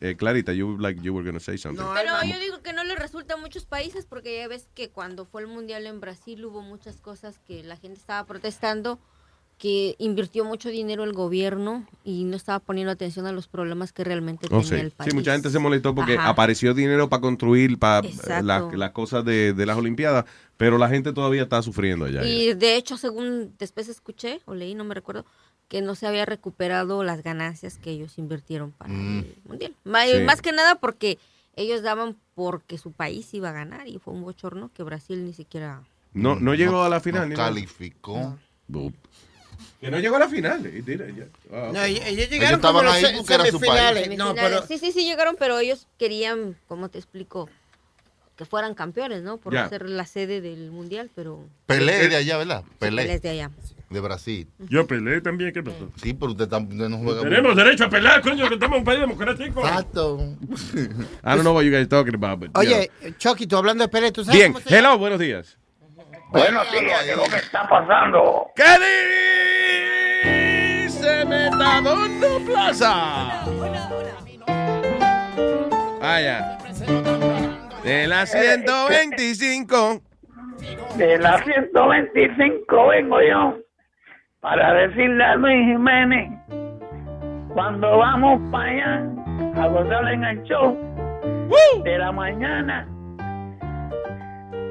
Eh, 0.01 0.17
Clarita, 0.17 0.53
you 0.53 0.79
like 0.79 1.01
you 1.01 1.15
were 1.15 1.23
going 1.25 1.39
to 1.39 1.45
say 1.45 1.57
something. 1.57 1.85
Pero 1.95 2.13
yo 2.25 2.39
digo 2.41 2.61
que 2.61 2.73
no 2.73 2.83
le 2.83 2.97
resulta 2.97 3.35
a 3.35 3.37
muchos 3.37 3.67
países 3.67 4.05
porque 4.05 4.37
ya 4.39 4.49
ves 4.49 4.67
que 4.75 4.91
cuando 4.91 5.25
fue 5.27 5.43
el 5.43 5.47
mundial 5.47 5.87
en 5.87 6.01
Brasil 6.01 6.45
hubo 6.45 6.61
muchas 6.61 7.01
cosas 7.01 7.39
que 7.47 7.63
la 7.63 7.77
gente 7.77 8.01
estaba 8.01 8.27
protestando, 8.27 8.99
que 9.59 9.95
invirtió 9.99 10.45
mucho 10.45 10.71
dinero 10.71 11.05
el 11.05 11.13
gobierno 11.13 11.87
y 12.03 12.25
no 12.25 12.35
estaba 12.37 12.59
poniendo 12.59 12.91
atención 12.91 13.27
a 13.27 13.33
los 13.33 13.47
problemas 13.47 13.93
que 13.93 14.03
realmente 14.03 14.47
Oh, 14.51 14.59
tenía 14.61 14.65
sí. 14.71 14.75
el 14.75 14.91
país. 14.91 15.09
Sí, 15.09 15.15
mucha 15.17 15.35
gente 15.35 15.51
se 15.51 15.61
molestó 15.61 15.95
porque 15.95 16.15
Ajá. 16.17 16.31
apareció 16.31 16.75
dinero 16.75 17.09
para 17.09 17.21
construir 17.21 17.79
para 17.79 18.03
las 18.43 18.75
las 18.75 18.91
cosas 18.91 19.25
de, 19.25 19.53
de 19.53 19.67
las 19.67 19.77
Olimpiadas, 19.77 20.25
pero 20.57 20.79
la 20.79 20.89
gente 20.89 21.13
todavía 21.13 21.45
está 21.45 21.63
sufriendo 21.63 22.07
allá. 22.07 22.25
Y 22.25 22.55
de 22.55 22.75
hecho, 22.75 22.97
según 22.97 23.55
después 23.57 23.89
escuché 23.89 24.41
o 24.47 24.55
leí, 24.57 24.75
no 24.75 24.83
me 24.83 24.95
recuerdo, 24.97 25.27
que 25.73 25.81
no 25.81 25.95
se 25.95 26.07
había 26.07 26.27
recuperado 26.27 27.03
las 27.03 27.23
ganancias 27.23 27.79
que 27.79 27.89
ellos 27.93 28.19
invirtieron 28.19 28.73
para 28.73 28.93
el 28.93 29.35
mundial. 29.49 29.75
Ma- 29.85 30.05
Sí. 30.05 30.21
Más 30.21 30.43
que 30.43 30.53
nada 30.53 30.75
porque 30.75 31.19
ellos 31.57 31.81
daban 31.83 32.15
porque 32.35 32.77
su 32.77 32.93
país 32.93 33.33
iba 33.33 33.49
a 33.49 33.53
ganar 33.53 33.89
y 33.89 33.99
fue 33.99 34.13
un 34.13 34.21
bochorno 34.23 34.71
que 34.75 34.83
Brasil 34.83 35.25
ni 35.25 35.33
siquiera. 35.33 35.81
No, 36.13 36.35
no 36.39 36.53
llegó 36.55 36.83
a 36.83 36.91
la 36.91 37.01
final. 37.01 37.31
no 37.31 37.35
calificó. 37.37 38.39
Que 39.81 39.91
no 39.91 39.99
llegó 39.99 40.17
a 40.17 40.19
la 40.19 40.29
final. 40.29 40.61
eh. 40.67 41.29
Ah, 41.51 41.71
No, 41.73 41.83
ellos, 41.85 42.05
ellos 42.05 42.09
Ellos 42.19 42.29
llegaron 42.31 42.57
estaban 42.61 42.77
como 42.77 42.83
los 42.83 42.93
ahí 42.93 43.17
porque 43.17 43.35
era 43.35 43.47
su 43.47 43.59
país. 43.61 44.19
No, 44.19 44.35
pero 44.35 44.67
Sí, 44.67 44.77
sí, 44.79 44.93
sí 44.93 45.05
llegaron, 45.07 45.37
pero 45.39 45.59
ellos 45.59 45.87
querían, 45.99 46.55
¿cómo 46.69 46.91
te 46.91 46.99
explico? 46.99 47.49
Que 48.37 48.45
fueran 48.45 48.75
campeones, 48.75 49.23
¿no? 49.23 49.39
Por 49.39 49.55
Ya. 49.55 49.71
ser 49.71 49.89
la 49.89 50.05
sede 50.05 50.43
del 50.43 50.71
mundial, 50.71 51.11
pero. 51.15 51.47
Pelé 51.65 52.09
de 52.11 52.17
allá, 52.17 52.37
¿verdad? 52.37 52.63
Pelé 52.79 53.03
Pelé. 53.05 53.15
es 53.15 53.23
de 53.23 53.29
allá. 53.31 53.51
De 53.93 54.01
Brasil. 54.01 54.49
Yo 54.71 54.87
peleé 54.87 55.21
también, 55.21 55.53
¿qué 55.53 55.63
pasó? 55.63 55.91
Sí, 55.97 56.15
pero 56.15 56.33
usted, 56.33 56.49
tam- 56.49 56.67
usted 56.71 56.89
no 56.89 56.97
juega. 56.99 57.21
Tenemos 57.23 57.55
derecho 57.55 57.85
a 57.85 57.89
pelear, 57.91 58.23
coño, 58.23 58.49
que 58.49 58.55
estamos 58.55 58.77
en 58.77 58.81
un 58.81 58.85
país 58.85 59.01
democrático. 59.01 59.61
Exacto. 59.61 60.19
I 61.23 61.35
don't 61.35 61.43
know 61.43 61.53
what 61.55 61.63
you 61.65 61.71
guys 61.71 61.89
talking 61.89 62.15
about, 62.15 62.41
but, 62.41 62.57
Oye, 62.57 62.91
Chucky, 63.19 63.47
tú 63.47 63.57
hablando 63.59 63.85
de 63.85 63.89
Pelé, 63.89 64.11
¿tú 64.11 64.23
yeah. 64.23 64.27
sabes 64.33 64.41
Bien, 64.41 64.53
cómo 64.55 64.65
se 64.67 64.79
hello, 64.79 64.97
buenos 64.99 65.19
días. 65.19 65.59
Buenos 66.31 66.73
días, 66.73 67.03
¿qué 67.05 67.11
es 67.11 67.17
lo 67.17 67.25
que 67.25 67.37
está 67.37 67.69
pasando? 67.69 68.47
¿Qué 68.57 68.65
dice 70.85 71.25
Metadona 71.27 72.29
Plaza? 72.47 73.45
Ah, 76.01 76.21
ya. 76.21 76.59
De 77.85 78.07
la 78.07 78.25
125. 78.25 80.03
De 80.97 81.19
la 81.19 81.43
125 81.43 82.87
vengo 82.89 83.21
yo 83.23 83.59
para 84.43 84.75
decirle 84.75 85.23
a 85.25 85.37
Luis 85.37 85.67
Jiménez 85.67 86.31
cuando 87.55 87.99
vamos 87.99 88.41
para 88.51 88.71
allá 88.71 89.63
a 89.63 89.67
gozar 89.69 90.09
en 90.13 90.25
el 90.25 90.43
show 90.43 90.77
de 91.85 91.99
la 91.99 92.11
mañana. 92.11 92.89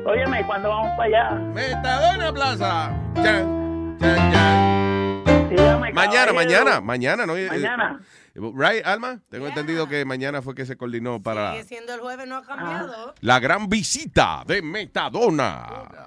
Óyeme, 0.06 0.44
cuando 0.46 0.68
vamos 0.70 0.92
para 0.98 1.04
allá. 1.06 1.36
Metadona 1.54 2.34
Plaza. 2.34 2.92
Chan, 3.16 3.98
chan, 4.00 4.32
chan. 4.32 5.50
Dígame, 5.50 5.94
Mañana, 5.94 6.34
mañana, 6.34 6.82
mañana, 6.82 7.26
¿no? 7.26 7.34
Mañana. 7.34 8.00
Right, 8.34 8.86
Alma? 8.86 9.20
Tengo 9.30 9.48
entendido 9.48 9.88
que 9.88 10.04
mañana 10.06 10.42
fue 10.42 10.54
que 10.56 10.66
se 10.66 10.76
coordinó 10.76 11.22
para 11.22 11.52
Sigue 11.52 11.64
siendo 11.66 11.94
el 11.94 12.00
jueves, 12.02 12.28
no 12.28 12.38
ha 12.38 12.44
cambiado. 12.44 13.14
la 13.22 13.40
gran 13.40 13.70
visita 13.70 14.44
de 14.48 14.62
Metadona 14.62 15.64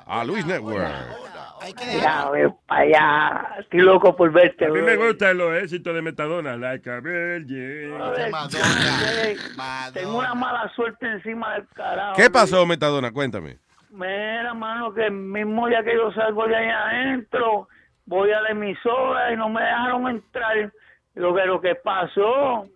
a 0.07 0.25
Luis 0.25 0.45
Network. 0.45 0.85
Ya, 2.01 2.31
ve 2.31 2.53
para 2.67 2.81
allá. 2.83 3.49
Estoy 3.61 3.81
loco 3.81 4.15
por 4.17 4.31
verte. 4.33 4.67
A 4.67 4.69
mí 4.69 4.81
me 4.81 4.97
gustan 4.97 5.39
los 5.39 5.55
éxitos 5.55 5.95
de 5.95 6.03
Metadona, 6.03 6.57
like 6.57 6.89
a 6.91 7.01
virgin. 7.01 7.97
Joder, 7.99 8.31
Tengo 9.93 10.19
una 10.19 10.35
mala 10.35 10.71
suerte 10.75 11.07
encima 11.07 11.55
del 11.55 11.67
carajo. 11.75 12.15
¿Qué 12.17 12.31
pasó, 12.31 12.67
Metadona? 12.67 13.13
Cuéntame. 13.13 13.59
Mira, 13.91 14.53
mano, 14.55 14.93
que 14.93 15.07
el 15.07 15.13
mismo 15.13 15.69
día 15.69 15.83
que 15.85 15.95
yo 15.95 16.11
salgo 16.13 16.47
de 16.47 16.57
allá 16.57 16.89
adentro, 16.89 17.69
voy 18.07 18.33
a 18.33 18.41
la 18.41 18.51
emisora 18.51 19.33
y 19.33 19.37
no 19.37 19.49
me 19.49 19.63
dejaron 19.63 20.09
entrar. 20.09 20.73
Lo 21.15 21.33
que 21.33 21.47
lo 21.47 21.61
que 21.61 21.77
pasó, 21.77 22.67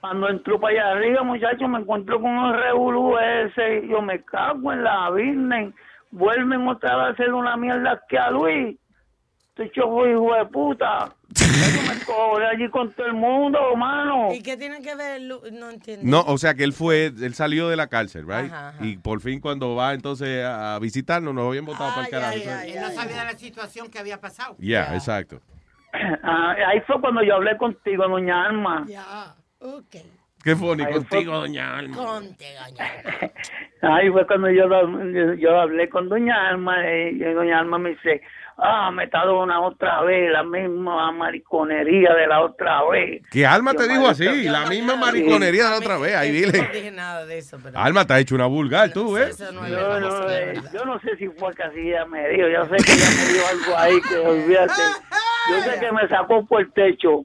cuando 0.00 0.28
entró 0.28 0.60
para 0.60 0.74
allá 0.74 0.90
arriba, 0.92 1.22
muchachos, 1.22 1.68
me 1.70 1.78
encuentro 1.78 2.20
con 2.20 2.30
un 2.36 2.52
revolú 2.52 3.16
ese. 3.18 3.78
y 3.84 3.88
Yo 3.88 4.02
me 4.02 4.22
cago 4.24 4.72
en 4.72 4.84
la 4.84 5.10
Virgen. 5.10 5.74
Vuelven 6.10 6.66
otra 6.68 6.96
vez 6.96 7.06
a 7.06 7.10
hacer 7.10 7.32
una 7.32 7.56
mierda 7.56 8.00
que 8.08 8.18
a 8.18 8.30
Luis. 8.30 8.76
Este 9.56 9.72
chojo 9.72 10.06
hijo 10.08 10.34
de 10.36 10.46
puta. 10.46 11.12
Yo 11.34 11.82
me 11.92 12.04
cobré 12.04 12.46
allí 12.46 12.70
con 12.70 12.92
todo 12.92 13.06
el 13.06 13.14
mundo, 13.14 13.58
mano. 13.76 14.32
¿Y 14.32 14.40
qué 14.40 14.56
tiene 14.56 14.80
que 14.80 14.94
ver? 14.94 15.20
Lu- 15.22 15.42
No 15.52 15.68
entiendo. 15.70 16.04
No, 16.06 16.20
o 16.32 16.38
sea 16.38 16.54
que 16.54 16.62
él 16.62 16.72
fue, 16.72 17.06
él 17.06 17.34
salió 17.34 17.68
de 17.68 17.74
la 17.74 17.88
cárcel, 17.88 18.22
right? 18.22 18.52
Ajá, 18.52 18.68
ajá. 18.68 18.86
Y 18.86 18.98
por 18.98 19.20
fin 19.20 19.40
cuando 19.40 19.74
va 19.74 19.94
entonces 19.94 20.44
a 20.44 20.76
a 20.76 20.78
visitarnos, 20.78 21.34
nos 21.34 21.48
habían 21.48 21.64
votado 21.64 21.90
para 21.90 22.04
el 22.06 22.10
carajo. 22.10 22.34
Él 22.36 22.80
no 22.80 22.90
sabía 22.92 23.16
de 23.18 23.32
la 23.32 23.38
situación 23.38 23.90
que 23.90 23.98
había 23.98 24.20
pasado. 24.20 24.54
Ya, 24.60 24.94
exacto. 24.94 25.40
Ah, 26.22 26.54
ahí 26.68 26.80
fue 26.86 27.00
cuando 27.00 27.22
yo 27.24 27.34
hablé 27.34 27.56
contigo, 27.56 28.06
doña 28.06 28.44
Alma. 28.46 28.84
Ya, 28.86 29.34
ok. 29.58 29.96
Qué 30.48 30.56
funny, 30.56 30.82
Ahí 30.82 30.94
contigo, 30.94 31.32
fue- 31.32 31.40
doña 31.40 31.76
Alma. 31.76 32.20
Ahí 33.82 34.08
fue 34.12 34.26
cuando 34.26 34.50
yo, 34.50 34.66
yo, 35.12 35.34
yo 35.34 35.60
hablé 35.60 35.90
con 35.90 36.08
doña 36.08 36.48
Alma 36.48 36.88
eh, 36.90 37.10
y 37.12 37.18
doña 37.18 37.58
Alma 37.58 37.78
me 37.78 37.90
dice, 37.90 38.22
ah, 38.58 38.90
me 38.90 39.04
está 39.04 39.18
dando 39.20 39.42
una 39.42 39.60
otra 39.60 40.02
vez, 40.02 40.30
la 40.30 40.42
misma 40.42 41.10
mariconería 41.12 42.12
de 42.14 42.26
la 42.26 42.42
otra 42.42 42.82
vez. 42.90 43.22
Que 43.30 43.46
Alma 43.46 43.72
Yo, 43.72 43.78
te 43.78 43.88
dijo 43.88 44.06
así, 44.08 44.24
yo 44.44 44.50
la 44.52 44.66
misma 44.66 44.96
mariconería 44.96 45.64
de 45.64 45.70
la 45.70 45.76
otra 45.78 45.98
vez. 45.98 46.14
Ahí 46.16 46.28
No 46.28 46.34
dile. 46.34 46.68
dije 46.72 46.90
nada 46.90 47.24
de 47.26 47.38
eso, 47.38 47.58
pero. 47.62 47.78
Alma 47.78 48.06
te 48.06 48.12
ha 48.14 48.18
hecho 48.18 48.34
una 48.34 48.46
vulgar, 48.46 48.92
tú, 48.92 49.16
¿eh? 49.16 49.30
Yo 49.38 49.52
no, 49.52 49.66
eh, 50.30 50.54
yo 50.72 50.84
no 50.84 50.98
sé 51.00 51.16
si 51.16 51.28
fue 51.28 51.54
que 51.54 51.62
así 51.62 51.80
ella 51.80 52.04
me 52.06 52.28
dijo, 52.28 52.48
yo 52.48 52.64
sé 52.66 52.76
que 52.84 52.92
ella 52.92 53.10
me 53.16 53.32
dijo 53.32 53.46
algo 53.50 53.78
ahí 53.78 54.00
que 54.08 54.16
olvídate. 54.28 54.82
Yo 55.50 55.60
sé 55.62 55.80
que 55.80 55.92
me 55.92 56.06
sacó 56.08 56.44
por 56.44 56.60
el 56.60 56.70
techo, 56.72 57.22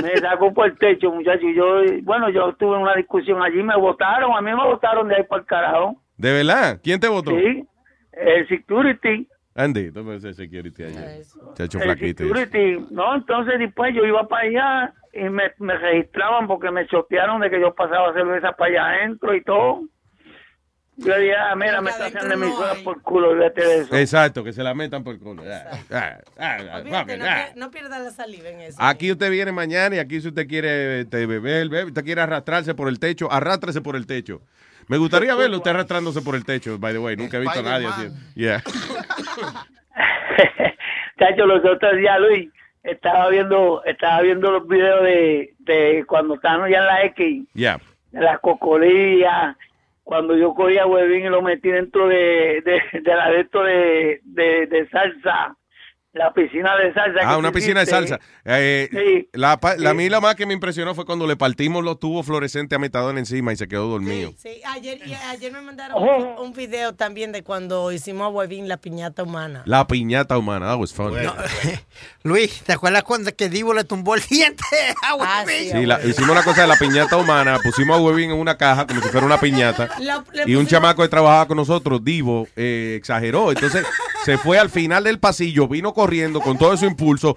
me 0.00 0.16
sacó 0.18 0.54
por 0.54 0.66
el 0.66 0.78
techo, 0.78 1.10
muchacho. 1.10 1.42
Yo, 1.56 1.82
bueno, 2.02 2.28
yo 2.30 2.54
tuve 2.54 2.76
una 2.78 2.94
discusión 2.94 3.42
allí, 3.42 3.62
me 3.64 3.76
votaron, 3.76 4.30
a 4.36 4.40
mí 4.40 4.50
me 4.52 4.64
votaron 4.64 5.08
de 5.08 5.16
ahí 5.16 5.22
para 5.24 5.40
el 5.40 5.46
carajo. 5.46 5.96
¿De 6.16 6.32
verdad? 6.32 6.78
¿Quién 6.84 7.00
te 7.00 7.08
votó? 7.08 7.32
Sí, 7.32 7.64
el 8.12 8.46
security. 8.46 9.26
Andy, 9.54 9.92
toma 9.92 10.14
ese 10.16 10.34
security 10.34 10.82
allá. 10.84 11.18
Chacho 11.54 11.78
El 11.78 11.84
flaquito. 11.84 12.24
security, 12.24 12.86
no, 12.90 13.14
entonces 13.14 13.58
después 13.58 13.94
yo 13.94 14.04
iba 14.04 14.26
para 14.26 14.48
allá 14.48 14.94
y 15.12 15.28
me, 15.28 15.44
me 15.58 15.78
registraban 15.78 16.46
porque 16.48 16.70
me 16.72 16.86
chotearon 16.88 17.40
de 17.40 17.50
que 17.50 17.60
yo 17.60 17.72
pasaba 17.74 18.12
cerveza 18.14 18.52
para 18.52 18.70
allá 18.70 18.86
adentro 19.02 19.34
y 19.34 19.42
todo. 19.44 19.82
Yo 20.96 21.16
dije, 21.18 21.34
ah, 21.34 21.56
mira, 21.56 21.80
me 21.80 21.90
está 21.90 22.06
haciendo 22.06 22.34
emisora 22.34 22.74
por 22.84 23.02
culo, 23.02 23.30
olvídate 23.30 23.64
de 23.66 23.78
eso. 23.80 23.96
Exacto, 23.96 24.44
que 24.44 24.52
se 24.52 24.62
la 24.62 24.74
metan 24.74 25.02
por 25.02 25.14
el 25.14 25.20
culo. 25.20 25.42
Ah, 25.44 25.70
ah, 25.90 26.18
ah, 26.38 26.56
Olvídate, 26.78 27.16
no, 27.18 27.24
ah. 27.24 27.36
pier- 27.36 27.54
no 27.56 27.70
pierdas 27.72 28.00
la 28.04 28.10
saliva 28.12 28.48
en 28.48 28.60
eso. 28.60 28.78
Aquí 28.80 29.10
usted 29.10 29.28
viene 29.30 29.50
mañana 29.50 29.96
y 29.96 29.98
aquí 29.98 30.20
si 30.20 30.28
usted 30.28 30.46
quiere 30.46 31.00
este, 31.00 31.26
beber, 31.26 31.68
bebe, 31.68 31.84
usted 31.86 32.04
quiere 32.04 32.20
arrastrarse 32.20 32.74
por 32.76 32.88
el 32.88 33.00
techo, 33.00 33.30
arrástrese 33.32 33.80
por 33.80 33.96
el 33.96 34.06
techo. 34.06 34.40
Me 34.88 34.96
gustaría 34.98 35.34
verlo 35.34 35.56
usted 35.58 35.70
arrastrándose 35.70 36.20
por 36.22 36.34
el 36.34 36.44
techo, 36.44 36.78
by 36.78 36.92
the 36.92 36.98
way. 36.98 37.16
Nunca 37.16 37.36
he 37.36 37.40
visto 37.40 37.60
a 37.60 37.62
nadie 37.62 37.86
así. 37.86 38.08
Yeah. 38.34 38.62
Chacho, 41.18 41.46
los 41.46 41.64
otros 41.64 41.96
días, 41.96 42.18
Luis, 42.20 42.50
estaba 42.82 43.28
viendo, 43.30 43.82
estaba 43.84 44.20
viendo 44.22 44.50
los 44.50 44.66
videos 44.66 45.02
de, 45.02 45.54
de 45.60 46.04
cuando 46.06 46.34
estaban 46.34 46.70
ya 46.70 46.78
en 46.78 46.86
la 46.86 47.04
X, 47.04 47.44
Yeah. 47.54 47.80
de 48.10 48.20
las 48.20 48.40
cocolías, 48.40 49.56
cuando 50.02 50.36
yo 50.36 50.52
cogía 50.54 50.86
huevín 50.86 51.24
y 51.24 51.28
lo 51.28 51.40
metí 51.40 51.70
dentro 51.70 52.08
de, 52.08 52.62
de, 52.64 52.82
de 53.00 53.14
la 53.14 53.30
de 53.30 53.40
esto 53.40 53.62
de, 53.62 54.20
de, 54.24 54.66
de 54.66 54.88
salsa, 54.90 55.56
la 56.14 56.32
piscina 56.32 56.76
de 56.76 56.92
salsa. 56.94 57.20
que 57.20 57.26
Ah, 57.26 57.36
una 57.36 57.52
piscina 57.52 57.80
de 57.80 57.86
salsa. 57.86 58.20
Eh, 58.44 58.88
Sí. 58.90 59.28
la, 59.32 59.58
pa- 59.58 59.76
la, 59.76 59.90
a 59.90 59.92
Sí. 59.92 59.96
mí 59.98 60.08
lo 60.08 60.20
más 60.20 60.34
que 60.36 60.46
me 60.46 60.54
impresionó 60.54 60.94
fue 60.94 61.04
cuando 61.04 61.26
le 61.26 61.36
partimos 61.36 61.82
los 61.84 61.98
tubos 61.98 62.24
fluorescentes 62.24 62.76
a 62.76 62.78
Metadona 62.78 63.18
encima 63.18 63.52
y 63.52 63.56
se 63.56 63.66
quedó 63.68 63.88
dormido. 63.88 64.32
Sí, 64.38 64.60
ayer, 64.64 65.00
y 65.06 65.12
ayer 65.14 65.52
me 65.52 65.60
mandaron 65.60 65.96
Oh. 66.00 66.16
un, 66.40 66.46
un 66.46 66.52
video 66.52 66.94
también 66.94 67.32
de 67.32 67.42
cuando 67.42 67.90
hicimos 67.92 68.26
a 68.26 68.28
Huevín 68.28 68.68
la 68.68 68.76
piñata 68.76 69.22
humana. 69.24 69.62
La 69.66 69.86
piñata 69.86 70.38
humana, 70.38 70.66
that 70.66 70.78
was 70.78 70.92
fun. 70.94 71.14
Luis, 72.22 72.62
¿te 72.62 72.72
acuerdas 72.72 73.02
cuando 73.02 73.34
que 73.34 73.48
Divo 73.48 73.74
le 73.74 73.84
tumbó 73.84 74.14
el 74.14 74.22
diente 74.22 74.64
a 75.02 75.14
Huevín? 75.14 75.72
Sí, 75.72 75.86
la- 75.86 76.00
hicimos 76.04 76.34
la 76.34 76.42
cosa 76.42 76.62
de 76.62 76.68
la 76.68 76.76
piñata 76.76 77.16
humana, 77.16 77.58
pusimos 77.62 77.98
a 77.98 78.00
Huevín 78.00 78.30
en 78.30 78.38
una 78.38 78.56
caja 78.56 78.86
como 78.86 79.00
si 79.02 79.08
fuera 79.08 79.26
una 79.26 79.38
piñata. 79.38 79.88
La- 79.98 80.24
Y 80.46 80.54
un 80.54 80.64
pusimos- 80.64 80.66
chamaco 80.68 81.02
que 81.02 81.08
trabajaba 81.08 81.46
con 81.46 81.56
nosotros, 81.56 82.02
Divo, 82.04 82.46
eh, 82.56 82.94
exageró. 82.98 83.50
Entonces 83.50 83.84
se 84.24 84.38
fue 84.38 84.58
al 84.58 84.70
final 84.70 85.04
del 85.04 85.18
pasillo, 85.18 85.68
vino 85.68 85.92
corriendo 85.92 86.40
con 86.40 86.56
todo 86.58 86.76
su 86.76 86.84
impulso, 86.86 87.36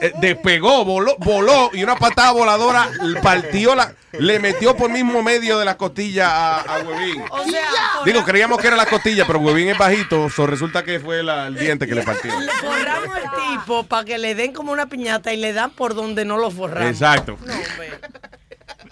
eh, 0.00 0.12
despegó, 0.20 0.84
voló, 0.84 1.16
voló 1.18 1.70
y 1.72 1.82
una 1.82 1.96
patada 1.96 2.32
voladora 2.32 2.88
partió 3.22 3.74
la, 3.74 3.92
le 4.12 4.38
metió 4.38 4.76
por 4.76 4.90
mismo 4.90 5.22
medio 5.22 5.58
de 5.58 5.64
la 5.64 5.76
costilla 5.76 6.30
a, 6.30 6.60
a 6.60 6.78
Huevín. 6.80 7.22
O 7.30 7.44
sea, 7.44 7.60
Digo, 8.04 8.24
creíamos 8.24 8.58
que 8.58 8.68
era 8.68 8.76
la 8.76 8.86
costilla, 8.86 9.26
pero 9.26 9.38
Huevín 9.40 9.68
es 9.68 9.78
bajito, 9.78 10.30
so 10.30 10.46
resulta 10.46 10.82
que 10.84 11.00
fue 11.00 11.22
la- 11.22 11.46
el 11.48 11.56
diente 11.56 11.86
que 11.86 11.94
le 11.94 12.02
partió. 12.02 12.38
le 12.40 12.50
forramos 12.52 13.16
el 13.16 13.58
tipo 13.58 13.84
para 13.84 14.04
que 14.04 14.18
le 14.18 14.34
den 14.34 14.52
como 14.52 14.72
una 14.72 14.86
piñata 14.86 15.32
y 15.32 15.36
le 15.36 15.52
dan 15.52 15.70
por 15.70 15.94
donde 15.94 16.24
no 16.24 16.38
lo 16.38 16.50
forramos. 16.50 16.90
Exacto. 16.90 17.36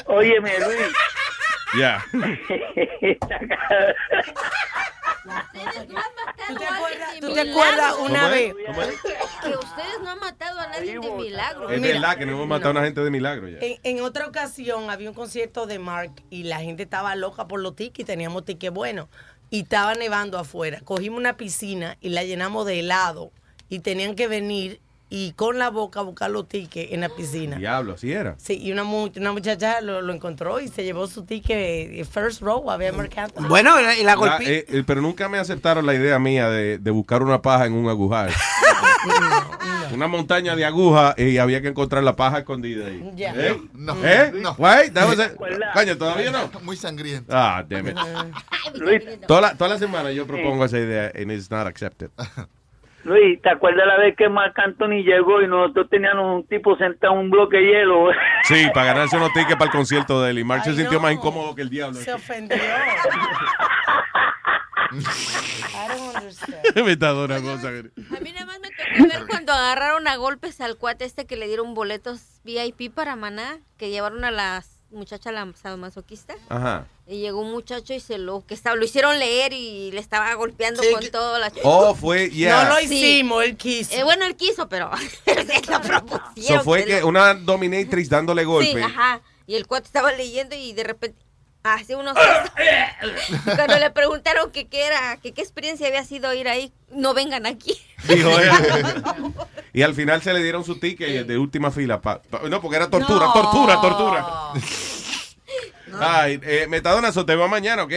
Óyeme, 0.07 0.53
Luis. 0.61 0.79
Ya. 1.79 2.05
¿Tú 5.23 6.55
te 6.57 6.65
acuerdas, 6.65 7.21
tú 7.21 7.35
te 7.35 7.41
acuerdas 7.41 7.95
una 7.99 8.29
vez? 8.29 8.55
Que 8.55 9.57
ustedes 9.57 10.01
no 10.03 10.11
han 10.11 10.19
matado 10.19 10.59
a 10.61 10.67
nadie 10.69 10.99
de 10.99 11.11
milagro. 11.11 11.71
Es 11.71 11.81
verdad 11.81 12.17
que 12.17 12.27
no 12.27 12.33
hemos 12.33 12.49
matado 12.49 12.71
a 12.71 12.73
una 12.73 12.85
gente 12.85 13.01
de 13.03 13.11
milagro 13.11 13.49
ya. 13.49 13.59
En, 13.61 13.79
en 13.83 14.01
otra 14.03 14.27
ocasión 14.27 14.91
había 14.91 15.09
un 15.09 15.15
concierto 15.15 15.67
de 15.67 15.79
Mark 15.79 16.13
y 16.31 16.45
la 16.45 16.61
gente 16.61 16.85
estaba 16.85 17.15
loca 17.17 17.47
por 17.47 17.61
los 17.61 17.77
tickets, 17.77 18.07
teníamos 18.07 18.45
tickets 18.45 18.73
buenos 18.73 19.09
y 19.51 19.63
estaba 19.63 19.95
nevando 19.95 20.39
afuera. 20.39 20.81
Cogimos 20.83 21.19
una 21.19 21.37
piscina 21.37 21.97
y 22.01 22.11
la 22.11 22.25
llenamos 22.25 22.67
de 22.67 22.81
helado 22.81 23.33
y 23.69 23.81
tenían 23.81 24.15
que 24.15 24.29
venir 24.29 24.81
y 25.11 25.33
con 25.33 25.59
la 25.59 25.69
boca 25.71 26.01
buscar 26.03 26.31
los 26.31 26.49
tickets 26.49 26.93
en 26.93 27.01
la 27.01 27.09
piscina. 27.11 27.57
Diablo, 27.57 27.95
así 27.95 28.13
era. 28.13 28.37
Sí, 28.39 28.57
y 28.63 28.73
una, 28.73 28.85
mu- 28.85 29.11
una 29.17 29.33
muchacha 29.33 29.81
lo, 29.81 30.01
lo 30.01 30.13
encontró 30.15 30.61
y 30.61 30.69
se 30.69 30.85
llevó 30.85 31.07
su 31.09 31.25
ticket 31.25 31.57
eh, 31.59 32.07
first 32.11 32.41
row, 32.41 32.71
había 32.71 32.93
Mark 32.93 33.11
Anthony. 33.17 33.49
La- 34.27 34.39
eh, 34.51 34.65
eh, 34.69 34.85
pero 34.87 35.03
nunca 35.03 35.29
me 35.29 35.39
aceptaron 35.39 35.85
la 35.85 35.95
idea 35.95 36.19
mía 36.19 36.49
de, 36.49 36.79
de 36.79 36.91
buscar 36.91 37.23
una 37.23 37.43
paja 37.43 37.67
en 37.67 37.73
un 37.75 37.89
agujar. 37.89 38.31
Una 39.93 40.07
montaña 40.07 40.55
de 40.55 40.65
agujas 40.65 41.19
y 41.19 41.39
había 41.39 41.61
que 41.61 41.69
encontrar 41.69 42.03
la 42.05 42.15
paja 42.15 42.39
escondida 42.39 42.87
ahí. 42.87 43.11
Ya. 43.17 43.35
¿Eh? 43.35 43.61
No, 43.75 43.97
¿Eh? 44.05 44.31
no. 44.35 44.55
Wait, 44.59 44.93
that 44.93 45.09
was 45.09 45.19
it. 45.19 45.35
Coño, 45.75 45.97
¿todavía 45.99 46.31
no? 46.31 46.51
Muy 46.63 46.77
sangriento. 46.77 47.33
Ah, 47.35 47.65
damn 47.69 47.89
it. 47.89 47.97
Toda 49.27 49.41
la, 49.41 49.55
toda 49.57 49.71
la 49.71 49.79
semana 49.79 50.13
yo 50.13 50.27
propongo 50.27 50.65
esa 50.65 50.79
idea 50.79 51.11
and 51.15 51.33
it's 51.33 51.51
not 51.51 51.67
accepted. 51.67 52.11
Luis, 53.05 53.41
¿te 53.41 53.51
acuerdas 53.51 53.87
la 53.87 53.97
vez 53.97 54.15
que 54.17 54.29
Marc 54.29 54.59
Anthony 54.59 55.03
llegó 55.03 55.41
y 55.41 55.49
nosotros 55.49 55.89
teníamos 55.91 56.37
un 56.37 56.47
tipo 56.47 56.77
sentado 56.77 57.15
en 57.15 57.21
un 57.21 57.31
bloque 57.31 57.57
de 57.57 57.65
hielo? 57.65 58.11
Sí, 58.45 58.67
para 58.75 58.87
ganarse 58.87 59.17
unos 59.17 59.33
tickets 59.33 59.55
para 59.55 59.67
el 59.67 59.71
concierto 59.71 60.21
de 60.23 60.31
él. 60.31 60.41
Y 60.41 60.45
Mark 60.45 60.65
se 60.65 60.75
sintió 60.75 61.01
más 61.01 61.13
incómodo 61.13 61.55
que 61.55 61.63
el 61.63 61.71
diablo. 61.71 61.99
Se 62.01 62.13
ofendió. 62.13 62.57
Me 66.85 66.93
está 66.93 67.15
una 67.15 67.41
cosa. 67.41 67.69
A 67.69 68.21
mí 68.21 68.33
nada 68.33 68.47
más 68.47 68.61
me 68.61 68.71
tocó 68.71 69.09
ver 69.09 69.27
cuando 69.29 69.53
agarraron 69.53 70.07
a 70.09 70.17
golpes 70.17 70.61
al 70.61 70.77
cuate 70.77 71.05
este 71.05 71.27
que 71.27 71.37
le 71.37 71.47
dieron 71.47 71.75
boletos 71.75 72.41
VIP 72.45 72.93
para 72.93 73.17
Maná, 73.17 73.59
que 73.77 73.91
llevaron 73.91 74.25
a 74.25 74.31
la 74.31 74.63
muchacha 74.91 75.31
la 75.33 75.53
sadomasoquista. 75.61 76.35
Ajá. 76.49 76.87
Y 77.07 77.19
llegó 77.21 77.41
un 77.41 77.51
muchacho 77.51 77.93
y 77.95 78.01
se 78.01 78.19
lo 78.19 78.45
que 78.47 78.55
estaba, 78.55 78.77
lo 78.77 78.85
hicieron 78.85 79.19
leer 79.19 79.53
y 79.53 79.91
le 79.93 80.01
estaba 80.01 80.33
golpeando 80.35 80.83
con 80.93 81.09
todo 81.11 81.39
la 81.39 81.53
Oh, 81.65 81.95
fue, 81.95 82.31
yeah. 82.31 82.65
No 82.65 82.71
lo 82.71 82.77
Sí. 82.81 82.85
hicimos, 82.95 83.45
él 83.45 83.57
quiso. 83.57 83.95
Eh, 83.95 84.05
bueno, 84.05 84.25
él 84.27 84.37
quiso, 84.37 84.69
pero 84.69 84.91
lo 85.71 85.81
propusieron. 85.81 86.65
Fue 86.65 86.85
que 86.85 87.01
lo- 87.01 87.09
una 87.09 87.35
dominatrix 87.35 88.09
dándole 88.09 88.45
golpe. 88.45 88.73
Sí, 88.73 88.79
ajá. 88.81 89.21
Y 89.47 89.57
el 89.57 89.67
cuate 89.67 89.87
estaba 89.87 90.13
leyendo 90.13 90.55
y 90.55 90.73
de 90.73 90.85
repente 90.85 91.19
hace 91.63 91.97
unos. 91.97 92.17
Cuando 93.57 93.79
le 93.79 93.91
preguntaron 93.91 94.51
que 94.51 94.69
qué 94.69 94.87
era, 94.87 95.17
que 95.23 95.33
qué 95.33 95.41
experiencia 95.43 95.87
había 95.89 96.05
sido 96.05 96.33
ir 96.35 96.49
ahí, 96.49 96.73
no 96.91 97.15
vengan 97.15 97.47
aquí. 97.47 97.77
Dijo 98.09 98.31
él. 98.39 98.51
Y 99.73 99.83
al 99.83 99.95
final 99.95 100.21
se 100.21 100.33
le 100.33 100.43
dieron 100.43 100.65
su 100.65 100.81
ticket 100.81 101.27
de 101.29 101.39
última 101.39 101.71
fila. 101.71 102.01
pa- 102.01 102.21
pa- 102.23 102.41
no, 102.49 102.61
porque 102.61 102.77
era 102.77 102.91
tortura, 102.91 103.27
No. 103.27 103.33
tortura, 103.33 103.81
tortura. 103.81 104.27
Ay, 106.01 106.41
eh, 106.43 106.67
Metadona, 106.69 107.09
eso 107.09 107.25
te 107.25 107.37
va 107.37 107.47
mañana, 107.49 107.85
¿ok? 107.85 107.93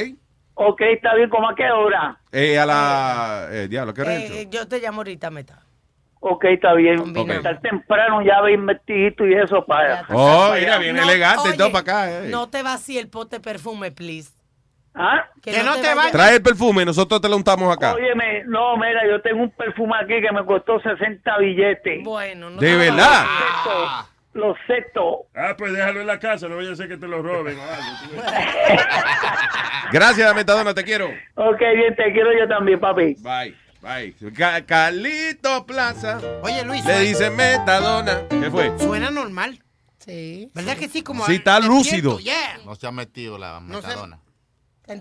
ok, 0.56 0.82
está 0.82 1.16
bien, 1.16 1.30
¿cómo 1.32 1.50
a 1.50 1.56
qué 1.56 1.64
hora? 1.72 2.20
Eh, 2.32 2.60
a 2.60 2.66
la... 2.68 3.48
Eh, 3.52 3.68
diablo, 3.68 3.92
¿qué 3.94 4.02
hora 4.02 4.16
Eh, 4.16 4.42
eh, 4.42 4.48
yo 4.52 4.68
te 4.68 4.80
llamo 4.80 5.00
ahorita, 5.00 5.32
Meta. 5.32 5.64
Ok, 6.26 6.46
está 6.46 6.74
bien. 6.74 7.00
Ok. 7.18 7.30
Estar 7.30 7.60
temprano 7.60 8.22
ya 8.22 8.40
ve 8.40 8.56
vestidito 8.56 9.28
y 9.28 9.34
eso 9.34 9.66
para... 9.66 10.06
Oh, 10.10 10.48
para 10.52 10.60
mira, 10.60 10.76
allá. 10.76 10.78
bien 10.80 10.98
elegante 10.98 11.50
y 11.54 11.58
todo 11.58 11.70
para 11.70 11.82
acá. 11.82 12.12
eh. 12.26 12.30
No 12.30 12.50
te 12.50 12.64
vacíe 12.64 12.98
el 13.02 13.10
pote 13.10 13.36
de 13.36 13.40
perfume, 13.42 13.92
please. 13.92 14.32
¿Ah? 14.96 15.28
Que, 15.42 15.52
no, 15.64 15.74
te, 15.82 15.94
vayas. 15.94 16.12
Trae 16.14 16.36
el 16.36 16.42
perfume, 16.42 16.86
nosotros 16.86 17.20
te 17.20 17.28
lo 17.28 17.36
untamos 17.36 17.76
acá. 17.76 17.94
Óyeme, 17.96 18.44
no, 18.46 18.78
mira, 18.78 19.02
yo 19.10 19.20
tengo 19.22 19.42
un 19.44 19.52
perfume 19.52 19.96
aquí 20.02 20.22
que 20.22 20.32
me 20.32 20.46
costó 20.46 20.80
60 20.80 21.38
billetes. 21.40 22.04
Bueno, 22.06 22.50
no 22.52 22.62
¿De 22.62 22.68
te 22.70 22.78
verdad? 22.78 23.26
vayas. 23.26 24.10
Los 24.34 24.56
setos. 24.66 25.26
Ah, 25.36 25.56
pues 25.58 25.74
déjalo 25.74 26.02
en 26.02 26.08
la 26.08 26.20
casa, 26.20 26.48
no 26.48 26.56
vaya 26.56 26.72
a 26.72 26.76
ser 26.76 26.88
que 26.88 26.98
te 26.98 27.08
lo 27.08 27.22
roben. 27.22 27.56
Gracias, 29.92 30.36
Metadona, 30.36 30.74
te 30.74 30.84
quiero. 30.84 31.08
Ok, 31.36 31.60
bien, 31.76 31.96
te 31.96 32.12
quiero 32.14 32.32
yo 32.38 32.48
también, 32.48 32.80
papi. 32.80 33.16
Bye, 33.20 33.56
bye. 33.84 34.16
Ca- 34.34 34.66
Carlito 34.66 35.66
Plaza. 35.66 36.20
Oye, 36.42 36.64
Luis. 36.64 36.84
Le 36.86 37.00
dice 37.02 37.30
Metadona. 37.30 38.28
¿Qué 38.30 38.50
fue? 38.50 38.78
Suena 38.80 39.12
normal. 39.12 39.62
Sí. 40.00 40.50
¿Verdad 40.54 40.76
que 40.78 40.90
sí? 40.90 41.02
Como 41.02 41.26
Sí, 41.26 41.36
está 41.36 41.60
lúcido. 41.60 42.20
yeah. 42.20 42.60
No 42.66 42.76
se 42.76 42.88
ha 42.88 42.92
metido 42.92 43.38
la 43.38 43.60
No 43.60 43.76
metadona. 43.76 44.20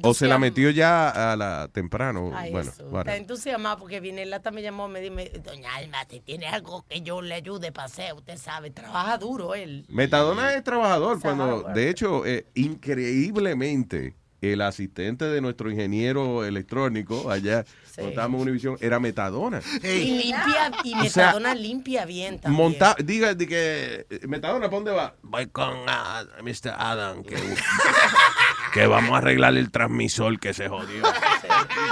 O 0.02 0.14
se 0.14 0.28
la 0.28 0.38
metió 0.38 0.70
ya 0.70 1.32
a 1.32 1.34
la 1.34 1.68
temprano. 1.72 2.30
Ay, 2.36 2.52
bueno, 2.52 2.70
eso. 2.70 2.84
whatever. 2.84 3.00
Está 3.08 3.16
entusiasmado 3.16 3.78
porque 3.78 3.98
viene 3.98 4.24
lata 4.26 4.52
me 4.52 4.62
llamó, 4.62 4.86
me 4.86 5.00
dijo, 5.00 5.16
doña 5.42 5.74
Alma, 5.74 5.98
si 6.08 6.20
tiene 6.20 6.46
algo 6.46 6.84
que 6.88 7.00
yo 7.02 7.20
le 7.20 7.34
ayude, 7.34 7.72
paseo, 7.72 8.14
usted 8.14 8.36
sabe, 8.38 8.70
trabaja 8.70 9.18
duro 9.18 9.56
él. 9.56 9.84
Metadona 9.88 10.54
es 10.54 10.62
trabajador 10.62 11.20
cuando, 11.20 11.62
de 11.74 11.90
hecho, 11.90 12.24
eh, 12.24 12.46
increíblemente, 12.54 14.14
el 14.40 14.60
asistente 14.60 15.24
de 15.24 15.40
nuestro 15.40 15.68
ingeniero 15.70 16.44
electrónico 16.44 17.28
allá, 17.30 17.64
cuando 17.94 18.10
estábamos 18.10 18.38
en 18.38 18.42
Univision, 18.42 18.76
era 18.80 18.98
Metadona. 18.98 19.60
Y 19.82 20.22
limpia, 20.22 20.72
y 20.84 20.94
O 20.94 21.10
sea, 21.10 21.26
Metadona 21.26 21.54
limpia 21.54 22.04
bien 22.04 22.38
también. 22.38 22.62
Monta, 22.62 22.96
diga 22.98 23.34
de 23.34 23.46
que 23.46 24.06
eh, 24.08 24.20
Metadona, 24.26 24.66
¿para 24.66 24.76
dónde 24.76 24.90
va? 24.92 25.14
Voy 25.22 25.46
con 25.46 25.74
ah, 25.86 26.24
Mr. 26.42 26.74
Adam, 26.76 27.22
que, 27.22 27.36
que 28.72 28.86
vamos 28.86 29.12
a 29.12 29.18
arreglar 29.18 29.56
el 29.56 29.70
transmisor 29.70 30.38
que 30.40 30.54
se 30.54 30.68
jodió. 30.68 31.02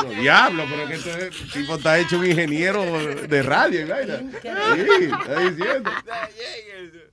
Digo, 0.00 0.14
Diablo, 0.20 0.64
pero 0.70 0.88
que 0.88 0.94
este 0.94 1.30
tipo 1.52 1.76
está 1.76 1.98
hecho 1.98 2.18
un 2.18 2.26
ingeniero 2.26 2.82
de 2.82 3.42
radio, 3.42 3.80
y 3.80 3.84
vaina. 3.84 4.18
Sí, 4.18 5.04
está 5.04 5.40
diciendo. 5.50 5.90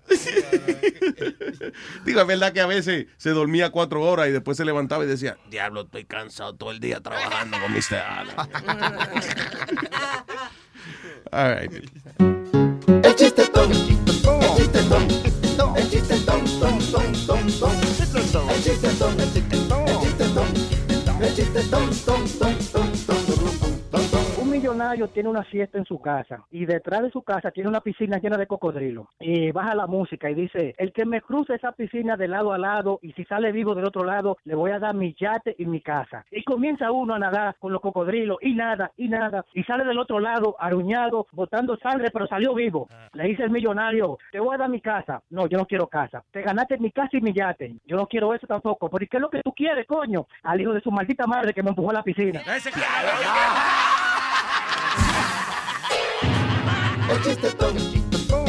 Digo, 2.05 2.21
es 2.21 2.27
verdad 2.27 2.53
que 2.53 2.61
a 2.61 2.65
veces 2.65 3.07
se 3.17 3.31
dormía 3.31 3.71
cuatro 3.71 4.01
horas 4.01 4.27
y 4.27 4.31
después 4.31 4.55
se 4.57 4.65
levantaba 4.65 5.03
y 5.03 5.07
decía, 5.07 5.37
diablo, 5.49 5.81
estoy 5.81 6.05
cansado 6.05 6.55
todo 6.55 6.71
el 6.71 6.79
día 6.79 7.01
trabajando 7.01 7.57
con 7.59 7.73
Mr. 7.73 7.97
Adam. 7.97 8.47
All 11.33 11.49
right. 11.49 11.71
El 13.03 13.15
chiste 13.15 13.47
ton, 13.51 13.71
el 13.71 13.87
chiste 13.87 14.13
ton, 14.21 14.39
el 15.75 15.89
chiste 15.89 16.15
ton, 16.25 16.45
ton, 16.59 16.77
ton, 16.91 17.13
ton, 17.25 17.47
ton. 17.59 17.73
El 17.75 17.87
chiste 17.95 18.21
ton, 18.31 18.49
el 18.49 18.61
chiste 18.63 18.89
ton, 18.99 19.19
el 19.19 19.31
chiste 19.33 20.25
ton, 20.35 20.47
el 21.21 21.35
chiste 21.35 21.61
ton, 21.69 21.89
ton, 22.05 22.21
ton, 22.39 22.56
millonario 24.67 25.07
tiene 25.07 25.29
una 25.29 25.43
fiesta 25.43 25.77
en 25.77 25.85
su 25.85 26.01
casa 26.01 26.45
y 26.51 26.65
detrás 26.65 27.01
de 27.01 27.09
su 27.09 27.21
casa 27.21 27.51
tiene 27.51 27.69
una 27.69 27.79
piscina 27.79 28.17
llena 28.17 28.35
de 28.35 28.47
cocodrilos. 28.47 29.07
Y 29.17 29.49
baja 29.51 29.73
la 29.75 29.87
música 29.87 30.29
y 30.29 30.35
dice, 30.35 30.75
el 30.77 30.91
que 30.91 31.05
me 31.05 31.21
cruce 31.21 31.55
esa 31.55 31.71
piscina 31.71 32.17
de 32.17 32.27
lado 32.27 32.51
a 32.51 32.57
lado 32.57 32.99
y 33.01 33.13
si 33.13 33.23
sale 33.23 33.53
vivo 33.53 33.75
del 33.75 33.85
otro 33.85 34.03
lado, 34.03 34.37
le 34.43 34.55
voy 34.55 34.71
a 34.71 34.79
dar 34.79 34.93
mi 34.93 35.13
yate 35.13 35.55
y 35.57 35.65
mi 35.65 35.79
casa. 35.79 36.25
Y 36.31 36.43
comienza 36.43 36.91
uno 36.91 37.13
a 37.13 37.19
nadar 37.19 37.55
con 37.59 37.71
los 37.71 37.79
cocodrilos 37.81 38.39
y 38.41 38.55
nada, 38.55 38.91
y 38.97 39.07
nada. 39.07 39.45
Y 39.53 39.63
sale 39.63 39.85
del 39.85 39.99
otro 39.99 40.19
lado, 40.19 40.57
aruñado, 40.59 41.27
botando 41.31 41.77
sangre, 41.77 42.09
pero 42.11 42.27
salió 42.27 42.53
vivo. 42.53 42.89
Le 43.13 43.23
dice 43.23 43.43
el 43.43 43.51
millonario, 43.51 44.17
te 44.33 44.41
voy 44.41 44.55
a 44.55 44.57
dar 44.57 44.69
mi 44.69 44.81
casa. 44.81 45.21
No, 45.29 45.47
yo 45.47 45.57
no 45.57 45.65
quiero 45.65 45.87
casa. 45.87 46.25
Te 46.31 46.41
ganaste 46.41 46.77
mi 46.77 46.91
casa 46.91 47.15
y 47.15 47.21
mi 47.21 47.31
yate. 47.31 47.75
Yo 47.85 47.95
no 47.95 48.05
quiero 48.07 48.33
eso 48.33 48.45
tampoco. 48.47 48.89
¿Por 48.89 49.07
qué 49.07 49.15
es 49.15 49.21
lo 49.21 49.29
que 49.29 49.41
tú 49.41 49.53
quieres, 49.53 49.87
coño? 49.87 50.27
Al 50.43 50.59
hijo 50.59 50.73
de 50.73 50.81
su 50.81 50.91
maldita 50.91 51.25
madre 51.25 51.53
que 51.53 51.63
me 51.63 51.69
empujó 51.69 51.91
a 51.91 51.93
la 51.93 52.03
piscina. 52.03 52.41
El 57.09 57.23
chiste 57.23 57.49
ton, 57.51 57.77
el 57.77 57.91
chiste 57.91 58.17
ton, 58.27 58.47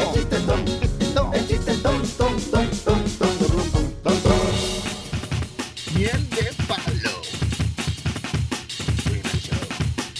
el 1.33 1.47
chiste 1.47 1.73
ton, 1.81 2.01
ton, 2.17 2.37
ton, 2.51 2.69
ton, 2.83 3.03
ton, 3.17 3.37
ton, 3.47 3.93
ton, 4.03 4.21
ton. 4.21 4.51
Miel 5.95 6.29
de 6.29 6.53
palo. 6.67 7.13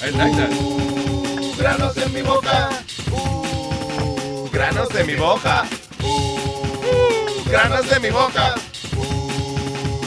Está, 0.01 0.23
ahí 0.23 0.31
está. 0.31 0.49
Uh, 0.55 1.55
granos 1.57 1.97
en 1.97 2.13
mi 2.13 2.21
boca. 2.21 2.69
Uh, 3.11 4.49
granos 4.51 4.89
de 4.89 5.03
mi 5.03 5.15
boca. 5.15 5.65
Uh, 6.01 7.49
granos 7.49 7.89
de 7.89 7.99
mi 7.99 8.09
boca. 8.09 8.55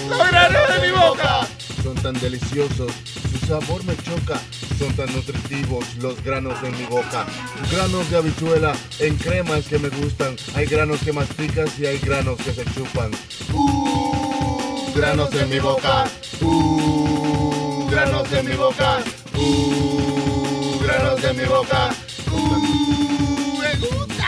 Los 0.09 0.31
granos 0.31 0.69
de 0.69 0.81
mi 0.87 0.91
boca. 0.93 1.52
Son 1.83 1.95
tan 1.97 2.15
deliciosos, 2.21 2.93
su 3.31 3.47
sabor 3.47 3.83
me 3.85 3.97
choca. 3.97 4.41
Son 4.79 4.93
tan 4.95 5.13
nutritivos 5.13 5.85
los 5.97 6.23
granos 6.23 6.55
en 6.63 6.77
mi 6.79 6.85
boca. 6.85 7.27
Granos 7.73 8.09
de 8.09 8.17
habichuela 8.17 8.73
en 9.01 9.17
crema 9.17 9.59
es 9.59 9.67
que 9.67 9.79
me 9.79 9.89
gustan. 9.89 10.37
Hay 10.55 10.67
granos 10.67 11.01
que 11.01 11.13
masticas 11.13 11.77
y 11.81 11.87
hay 11.87 11.99
granos 11.99 12.39
que 12.39 12.53
se 12.53 12.65
chupan. 12.67 13.11
Uh, 13.53 14.93
granos 14.95 15.35
en 15.35 15.51
mi 15.51 15.59
boca. 15.59 16.05
Uh, 16.41 17.89
granos 17.91 18.33
en 18.33 18.49
mi 18.49 18.55
boca. 18.55 18.99
Uh, 19.37 20.79
granos 20.85 21.25
en 21.25 21.37
mi 21.37 21.45
boca. 21.45 21.91
Uh, 22.31 23.59
me 23.59 23.75
gusta. 23.77 24.27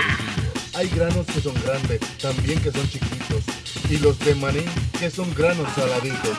Hay 0.74 0.88
granos 0.88 1.24
que 1.26 1.40
son 1.40 1.54
grandes, 1.64 2.00
también 2.20 2.60
que 2.60 2.72
son 2.72 2.88
chiquitos. 2.88 3.53
Y 3.90 3.98
los 3.98 4.18
de 4.20 4.34
maní 4.34 4.64
que 4.98 5.10
son 5.10 5.32
granos 5.34 5.68
saladitos. 5.74 6.36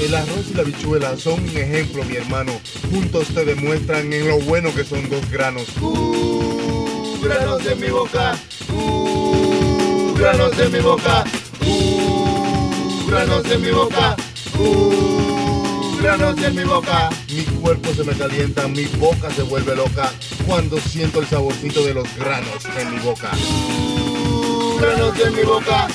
El 0.00 0.14
arroz 0.14 0.46
y 0.50 0.54
la 0.54 0.62
habichuela 0.62 1.16
son 1.16 1.42
un 1.42 1.56
ejemplo, 1.56 2.04
mi 2.04 2.16
hermano. 2.16 2.52
Juntos 2.90 3.28
te 3.28 3.44
demuestran 3.44 4.12
en 4.12 4.28
lo 4.28 4.38
bueno 4.40 4.74
que 4.74 4.84
son 4.84 5.08
dos 5.08 5.28
granos. 5.30 5.66
Uh, 5.80 7.20
granos 7.22 7.64
en 7.66 7.80
mi 7.80 7.88
boca. 7.88 8.36
Uh, 8.72 10.14
granos 10.14 10.58
en 10.58 10.72
mi 10.72 10.80
boca. 10.80 11.24
Uh, 11.66 13.06
granos 13.08 13.44
en 13.50 13.62
mi 13.62 13.70
boca. 13.70 14.16
Uh, 14.58 15.96
granos 16.00 16.42
en 16.42 16.54
mi 16.54 16.64
boca. 16.64 17.10
Mi 17.30 17.42
cuerpo 17.60 17.94
se 17.94 18.04
me 18.04 18.12
calienta, 18.12 18.68
mi 18.68 18.84
boca 18.84 19.30
se 19.30 19.42
vuelve 19.42 19.74
loca 19.76 20.12
cuando 20.46 20.78
siento 20.78 21.20
el 21.20 21.26
saborcito 21.26 21.84
de 21.84 21.94
los 21.94 22.08
granos 22.16 22.64
en 22.76 22.94
mi 22.94 22.98
boca. 23.00 23.30
Uh, 23.32 24.78
granos 24.80 25.18
en 25.20 25.34
mi 25.34 25.42
boca. 25.42 25.88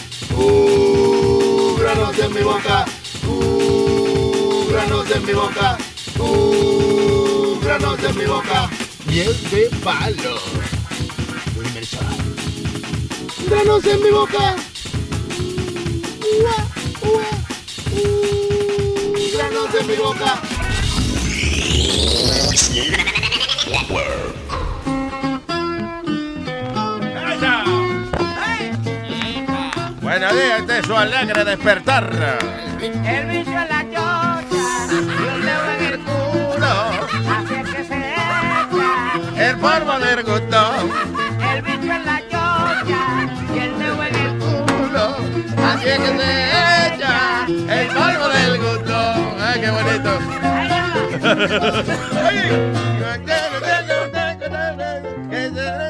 Granos 1.80 2.20
en 2.20 2.34
mi 2.34 2.42
boca. 2.42 2.86
Granos 4.70 5.12
en 5.12 5.26
mi 5.26 5.34
boca. 5.34 5.78
Granos 7.62 8.04
en 8.04 8.18
mi 8.18 8.26
boca. 8.26 8.70
Miel 9.06 9.50
de 9.52 9.70
palo. 9.84 10.40
Granos 13.50 13.86
en 13.86 14.02
mi 14.02 14.10
boca. 14.10 14.56
Granos 19.34 19.76
en 19.76 19.88
mi 19.88 19.96
boca. 19.96 20.42
Buenos 30.14 30.34
días, 30.34 30.60
este 30.60 30.78
es 30.78 30.86
su 30.86 30.96
alegre 30.96 31.44
despertar. 31.44 32.08
El 32.80 33.26
bicho 33.30 33.50
en 33.50 33.68
la 33.68 33.84
chocha 33.90 34.44
y 34.92 34.96
el 34.96 35.42
dedo 35.42 35.66
en 35.74 35.86
el 35.86 36.00
culo. 36.02 36.72
Así 37.34 37.54
es 37.56 37.68
que 37.74 37.84
se 37.84 37.98
echa. 37.98 39.50
El 39.50 39.58
polvo 39.58 39.98
del 39.98 40.22
gustón. 40.22 40.92
El 41.52 41.62
bicho 41.64 41.94
en 41.94 42.06
la 42.06 42.20
chocha 42.30 43.02
y 43.56 43.58
el 43.58 43.80
dedo 43.80 44.04
en 44.04 44.16
el 44.16 44.38
culo. 44.38 45.06
Así 45.66 45.88
es 45.90 45.98
que 45.98 46.08
se 46.08 46.30
echa 46.94 47.48
el 47.48 47.88
polvo 47.88 48.28
del 48.30 48.58
gustón. 48.60 49.42
Ay, 49.42 49.62
qué 49.62 49.72
bonito. 49.72 50.12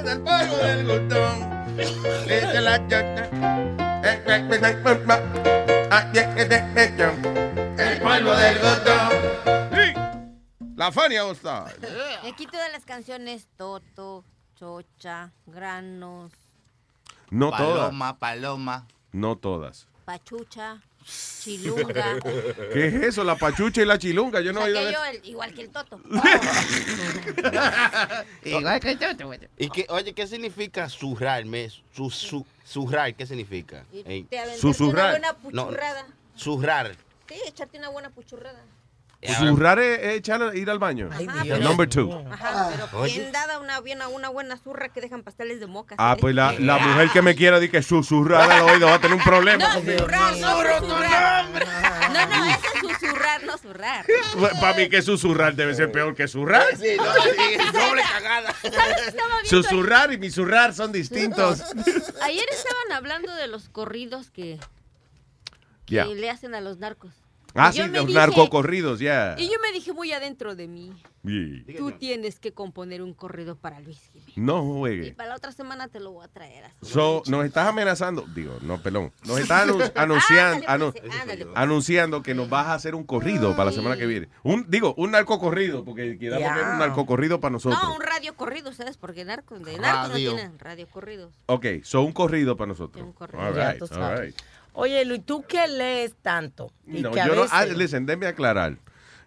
El 0.08 0.20
polvo 0.22 0.58
del 0.64 0.82
gustón. 0.88 1.36
Es 2.30 2.54
de 2.54 2.62
la 2.62 2.88
chocha. 2.88 3.13
El 4.64 4.78
polvo 8.02 8.34
del 8.36 8.60
gustón. 8.60 9.10
La 10.78 10.90
Fania 10.92 11.26
All 11.26 11.34
Star. 11.36 11.76
Y 12.24 12.28
aquí 12.30 12.48
todas 12.48 12.72
las 12.72 12.86
canciones, 12.86 13.48
Toto, 13.58 14.24
Chocha, 14.56 15.32
Granos, 15.48 16.32
No 17.30 17.50
todas. 17.52 17.88
Paloma, 17.90 18.18
paloma. 18.20 18.88
No 19.12 19.36
todas. 19.38 19.88
Pachucha, 20.06 20.82
Chilunga. 21.44 22.20
¿Qué 22.72 22.88
es 22.88 22.94
eso? 22.96 23.26
La 23.26 23.36
pachucha 23.36 23.82
y 23.82 23.86
la 23.86 23.98
chilunga. 23.98 24.40
Yo 24.40 24.54
no 24.54 24.62
he 24.62 24.64
oído 24.72 24.80
de 24.82 24.88
Aquello, 24.96 25.06
el- 25.06 25.26
igual 25.30 25.54
que 25.54 25.62
el 25.64 25.70
Toto. 25.72 26.00
Igual 28.46 28.80
que 28.80 28.96
yo. 28.96 29.08
¿Y 29.58 29.70
qué, 29.70 29.86
oye, 29.90 30.14
qué 30.14 30.26
significa 30.26 30.88
zurrarme? 30.90 31.70
Su, 31.94 32.10
su, 32.10 32.46
zurrar, 32.66 33.14
¿qué 33.16 33.26
significa? 33.26 33.84
Ey. 34.06 34.24
Te 34.24 34.38
aventaste 34.40 34.62
Susurrar. 34.62 35.20
una 35.20 35.32
buena 35.34 35.52
No, 35.52 35.66
puchurrada. 35.68 36.06
zurrar. 36.36 36.96
Sí, 37.28 37.36
echarte 37.48 37.78
una 37.78 37.90
buena 37.90 38.10
puchurrada. 38.10 38.60
Susurrar 39.26 39.80
es, 39.80 40.00
es 40.00 40.14
echar, 40.16 40.54
ir 40.54 40.70
al 40.70 40.80
baño. 40.80 41.10
Pero- 41.44 41.58
Number 41.60 41.88
two. 41.88 42.12
Ajá, 42.30 42.72
pero 42.92 43.04
bien 43.04 43.32
dada 43.32 43.60
una, 43.60 43.80
bien, 43.80 44.00
una 44.14 44.28
buena 44.28 44.58
zurra 44.58 44.90
que 44.90 45.00
dejan 45.00 45.24
pasteles 45.24 45.62
de 45.62 45.68
moca. 45.68 45.96
Ah, 45.98 46.16
¿sí? 46.16 46.22
pues 46.22 46.36
la, 46.36 46.52
la 46.60 46.78
mujer 46.78 47.10
que 47.10 47.22
me 47.22 47.34
quiera 47.34 47.58
decir 47.58 47.72
que 47.72 47.82
susurrar 47.82 48.52
al 48.52 48.64
oído 48.64 48.88
va 48.88 48.96
a 48.96 49.00
tener 49.00 49.16
un 49.16 49.24
problema. 49.24 49.64
No, 49.66 49.74
zurrar, 49.82 50.36
no 50.38 50.80
susurrar. 50.82 51.46
No, 52.12 52.26
no, 52.28 52.46
ese 52.46 52.68
es 52.76 52.83
susurrar, 53.24 53.44
no 53.44 53.58
zurrar. 53.58 54.06
Para 54.60 54.78
mí 54.78 54.90
que 54.90 55.02
susurrar 55.02 55.56
debe 55.56 55.74
ser 55.74 55.92
peor 55.92 56.16
que 56.16 56.28
zurrar. 56.28 56.66
Sí, 56.78 56.96
no, 56.98 57.14
sí, 57.14 57.72
doble 57.72 58.02
cagada. 58.02 58.56
Susurrar 59.44 60.12
y 60.14 60.18
misurrar 60.18 60.74
son 60.74 60.92
distintos. 60.92 61.62
Ayer 62.22 62.46
estaban 62.52 62.92
hablando 62.92 63.34
de 63.36 63.48
los 63.48 63.70
corridos 63.70 64.30
que, 64.30 64.60
le 65.88 66.30
hacen 66.30 66.56
a 66.56 66.62
los 66.62 66.78
narcos. 66.78 67.14
Ah, 67.56 67.70
Y 67.74 67.78
yo 67.78 67.84
sí, 67.86 67.90
me 67.92 67.98
los 68.00 68.08
dije- 68.08 68.18
narcocorridos, 68.20 69.00
ya. 69.00 69.36
Y 69.38 69.46
yo 69.46 69.60
me 69.62 69.72
dije 69.72 69.94
muy 69.94 70.12
adentro 70.12 70.56
de 70.56 70.68
mí, 70.68 70.92
Sí. 71.24 71.64
tú 71.78 71.92
tienes 71.92 72.40
que 72.40 72.52
componer 72.52 73.02
un 73.04 73.14
corrido 73.14 73.56
para 73.56 73.80
Luis 73.80 74.00
Jiménez. 74.12 74.38
No 74.38 74.64
Y 74.64 74.80
juegue. 74.80 75.14
para 75.14 75.30
la 75.30 75.36
otra 75.36 75.52
semana 75.52 75.88
te 75.88 76.00
lo 76.00 76.12
voy 76.12 76.26
a 76.26 76.28
traer. 76.30 76.66
así. 76.66 76.76
So, 76.82 77.22
nos 77.28 77.46
estás 77.46 77.68
amenazando, 77.68 78.26
digo, 78.34 78.58
no, 78.62 78.82
perdón, 78.82 79.12
nos 79.26 79.40
estás 79.40 79.68
anu- 79.68 79.92
anunciando, 79.96 80.66
anu- 80.68 80.94
Ándale, 81.22 81.46
pues. 81.46 81.56
anunciando 81.58 82.24
que 82.24 82.34
nos 82.34 82.50
vas 82.50 82.68
a 82.68 82.74
hacer 82.74 82.96
un 82.96 83.04
corrido 83.04 83.52
para 83.52 83.66
la 83.66 83.72
semana 83.72 83.98
que 83.98 84.08
viene. 84.08 84.30
Un, 84.42 84.66
digo, 84.68 84.96
un 84.98 85.12
narcocorrido, 85.12 85.86
porque 85.86 86.18
quedamos 86.18 86.44
era 86.58 86.74
un 86.74 86.80
narcocorrido 86.80 87.40
para 87.40 87.52
nosotros. 87.52 87.82
No, 87.84 87.96
un 87.96 88.02
radio 88.02 88.36
corrido, 88.36 88.74
¿sabes? 88.74 88.98
Porque 88.98 89.26
narcos, 89.26 89.64
de 89.64 89.78
narcos 89.78 90.10
no 90.10 90.16
tienen 90.16 90.58
radio 90.58 90.88
corridos. 90.88 91.34
Ok, 91.46 91.66
so 91.84 92.02
un 92.02 92.14
corrido 92.14 92.58
para 92.58 92.70
nosotros. 92.70 93.06
All 93.20 93.54
right, 93.54 93.78
tú 93.78 93.86
all 94.00 94.20
right. 94.20 94.36
Oye, 94.74 95.06
Luis, 95.06 95.22
¿tú 95.26 95.44
qué 95.48 95.68
lees 95.68 96.16
tanto? 96.22 96.72
Y 96.88 97.02
No, 97.02 97.12
que 97.12 97.22
a 97.22 97.28
yo 97.28 97.36
no, 97.36 97.42
veces... 97.44 97.56
ah, 97.56 97.66
listen, 97.66 98.06
déjeme 98.06 98.28
aclarar. 98.28 98.78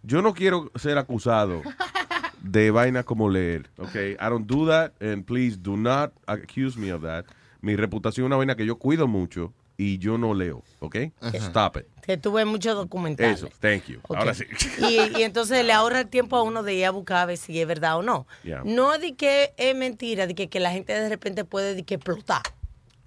Yo 0.03 0.23
no 0.23 0.35
quiero 0.35 0.71
ser 0.77 0.99
acusado 0.99 1.63
de 2.43 2.71
vainas 2.71 3.05
como 3.05 3.29
leer. 3.29 3.69
Ok, 3.79 3.95
I 3.95 4.17
don't 4.29 4.47
do 4.47 4.67
that 4.69 4.93
and 5.01 5.25
please 5.25 5.57
do 5.61 5.77
not 5.77 6.13
accuse 6.27 6.79
me 6.79 6.93
of 6.93 7.03
that. 7.03 7.25
Mi 7.61 7.75
reputación 7.77 8.25
es 8.25 8.27
una 8.27 8.37
vaina 8.37 8.55
que 8.57 8.67
yo 8.67 8.77
cuido 8.77 9.07
mucho 9.09 9.53
y 9.79 9.99
yo 9.99 10.17
no 10.19 10.33
leo. 10.35 10.63
Ok, 10.81 10.97
stop 11.35 11.79
it. 11.79 11.87
que 12.03 12.17
tú 12.17 12.33
ves 12.33 12.47
muchos 12.47 12.75
documentales. 12.77 13.39
Eso, 13.39 13.49
thank 13.61 13.87
you. 13.87 14.01
Ahora 14.09 14.33
sí. 14.35 14.45
Y, 14.79 15.19
y 15.19 15.23
entonces 15.25 15.65
le 15.65 15.73
ahorra 15.73 16.01
el 16.03 16.09
tiempo 16.09 16.37
a 16.37 16.43
uno 16.43 16.63
de 16.63 16.75
ir 16.75 16.87
a 16.87 16.91
buscar 16.91 17.19
a 17.19 17.27
ver 17.27 17.37
si 17.37 17.61
es 17.61 17.67
verdad 17.67 17.99
o 17.99 18.03
no. 18.03 18.27
Yeah. 18.45 18.63
No 18.65 18.95
es 18.95 19.01
de 19.01 19.15
que 19.17 19.53
es 19.57 19.75
mentira, 19.77 20.27
de 20.27 20.35
que, 20.35 20.49
que 20.49 20.61
la 20.61 20.71
gente 20.71 20.93
de 20.93 21.09
repente 21.09 21.45
puede 21.45 21.75
de 21.75 21.83
que 21.83 21.95
explotar. 21.95 22.43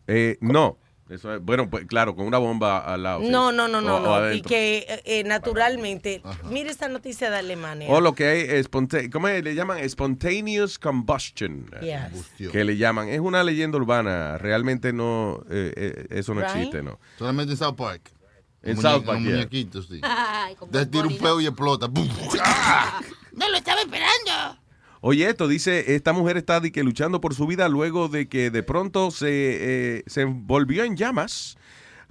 Eh, 0.07 0.37
no, 0.41 0.77
eso 1.09 1.33
es, 1.35 1.41
bueno, 1.41 1.69
pues 1.69 1.85
claro, 1.85 2.15
con 2.15 2.25
una 2.27 2.37
bomba 2.37 2.79
al 2.79 3.03
lado. 3.03 3.21
sí. 3.21 3.29
No, 3.29 3.51
no, 3.51 3.67
no, 3.67 3.81
no, 3.81 3.95
O- 3.97 4.03
o 4.17 4.19
no. 4.21 4.31
Y 4.33 4.41
que 4.41 4.85
eh, 4.87 5.01
eh, 5.05 5.23
naturalmente, 5.23 6.21
mire 6.45 6.69
esta 6.69 6.87
noticia 6.87 7.29
de 7.29 7.37
Alemania. 7.37 7.87
O 7.89 7.99
lo 8.01 8.13
que 8.13 8.27
hay 8.27 8.41
es 8.41 8.69
¿cómo 9.11 9.27
es? 9.27 9.43
le 9.43 9.55
llaman? 9.55 9.87
Spontaneous 9.89 10.77
combustion. 10.79 11.69
Yes. 11.81 12.49
Que 12.51 12.63
le 12.63 12.77
llaman. 12.77 13.09
Es 13.09 13.19
una 13.19 13.43
leyenda 13.43 13.77
urbana. 13.77 14.37
Realmente 14.37 14.93
no, 14.93 15.43
eh, 15.49 15.73
eh, 15.75 16.07
eso 16.11 16.33
no 16.33 16.41
Right. 16.41 16.51
existe, 16.55 16.83
¿no? 16.83 16.99
Solamente 17.17 17.53
en 17.53 17.57
South 17.57 17.75
Park. 17.75 18.11
En 18.61 18.75
South 18.75 19.05
Park, 19.05 19.19
yeah. 19.21 19.31
muñequitos, 19.31 19.87
sí. 19.87 19.99
Ay, 20.03 20.55
un 20.61 21.17
peo 21.17 21.39
y 21.41 21.47
explota. 21.47 21.87
¡Bum! 21.89 22.07
No 23.33 23.49
lo 23.49 23.57
estaba 23.57 23.81
esperando. 23.81 24.58
Oye, 25.01 25.29
esto 25.29 25.47
dice, 25.47 25.95
esta 25.95 26.11
mujer 26.13 26.35
está 26.37 26.59
de 26.59 26.71
que 26.71 26.83
luchando 26.83 27.21
por 27.21 27.33
su 27.33 27.47
vida 27.47 27.69
luego 27.69 28.09
de 28.09 28.27
que 28.27 28.51
de 28.51 28.63
pronto 28.63 29.11
se, 29.11 29.27
eh, 29.99 30.03
se 30.07 30.21
envolvió 30.21 30.83
en 30.83 30.97
llamas 30.97 31.57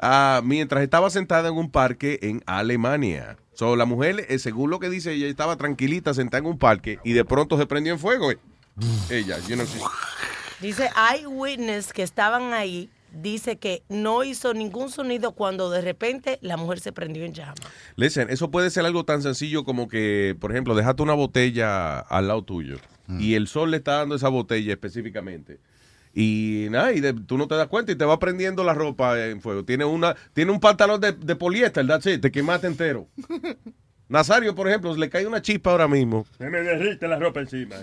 ah, 0.00 0.40
mientras 0.42 0.82
estaba 0.82 1.10
sentada 1.10 1.48
en 1.48 1.56
un 1.56 1.70
parque 1.70 2.18
en 2.22 2.42
Alemania. 2.46 3.36
So, 3.52 3.76
la 3.76 3.84
mujer, 3.84 4.24
eh, 4.28 4.38
según 4.38 4.70
lo 4.70 4.78
que 4.78 4.88
dice, 4.88 5.12
ella 5.12 5.26
estaba 5.26 5.56
tranquilita 5.56 6.14
sentada 6.14 6.38
en 6.38 6.46
un 6.46 6.58
parque 6.58 6.98
y 7.04 7.12
de 7.12 7.24
pronto 7.24 7.58
se 7.58 7.66
prendió 7.66 7.92
en 7.92 7.98
fuego. 7.98 8.30
eh. 8.30 8.38
Ella, 9.10 9.38
you 9.48 9.56
know, 9.56 9.66
she- 9.66 9.80
Dice, 10.60 10.88
hay 10.96 11.26
witness 11.26 11.92
que 11.92 12.02
estaban 12.02 12.52
ahí, 12.52 12.88
dice 13.20 13.56
que 13.58 13.82
no 13.88 14.24
hizo 14.24 14.54
ningún 14.54 14.90
sonido 14.90 15.32
cuando 15.32 15.70
de 15.70 15.80
repente 15.80 16.38
la 16.42 16.56
mujer 16.56 16.80
se 16.80 16.92
prendió 16.92 17.24
en 17.24 17.34
llamas. 17.34 17.56
Listen, 17.96 18.30
eso 18.30 18.50
puede 18.50 18.70
ser 18.70 18.84
algo 18.86 19.04
tan 19.04 19.22
sencillo 19.22 19.64
como 19.64 19.88
que, 19.88 20.36
por 20.40 20.50
ejemplo, 20.52 20.74
dejaste 20.74 21.02
una 21.02 21.14
botella 21.14 21.98
al 21.98 22.28
lado 22.28 22.42
tuyo 22.42 22.76
y 23.18 23.34
el 23.34 23.48
sol 23.48 23.70
le 23.70 23.78
está 23.78 23.92
dando 23.98 24.14
esa 24.16 24.28
botella 24.28 24.72
específicamente. 24.72 25.60
Y 26.14 26.66
nada, 26.70 26.92
y 26.92 27.00
de- 27.00 27.12
tú 27.14 27.38
no 27.38 27.48
te 27.48 27.54
das 27.54 27.68
cuenta 27.68 27.92
y 27.92 27.96
te 27.96 28.04
va 28.04 28.18
prendiendo 28.18 28.64
la 28.64 28.74
ropa 28.74 29.18
en 29.26 29.40
fuego. 29.40 29.64
Tiene 29.64 29.84
una, 29.84 30.14
tiene 30.34 30.50
un 30.52 30.60
pantalón 30.60 31.00
de, 31.00 31.12
de 31.12 31.36
poliéster, 31.36 31.86
that's 31.86 32.06
it, 32.06 32.20
te 32.20 32.30
quemaste 32.30 32.66
entero. 32.66 33.08
Nazario, 34.08 34.54
por 34.54 34.68
ejemplo, 34.68 34.94
le 34.96 35.10
cae 35.10 35.26
una 35.26 35.42
chispa 35.42 35.70
ahora 35.72 35.86
mismo. 35.88 36.26
Se 36.38 36.48
me 36.48 36.60
derrite 36.60 37.06
la 37.06 37.18
ropa 37.18 37.40
encima. 37.40 37.76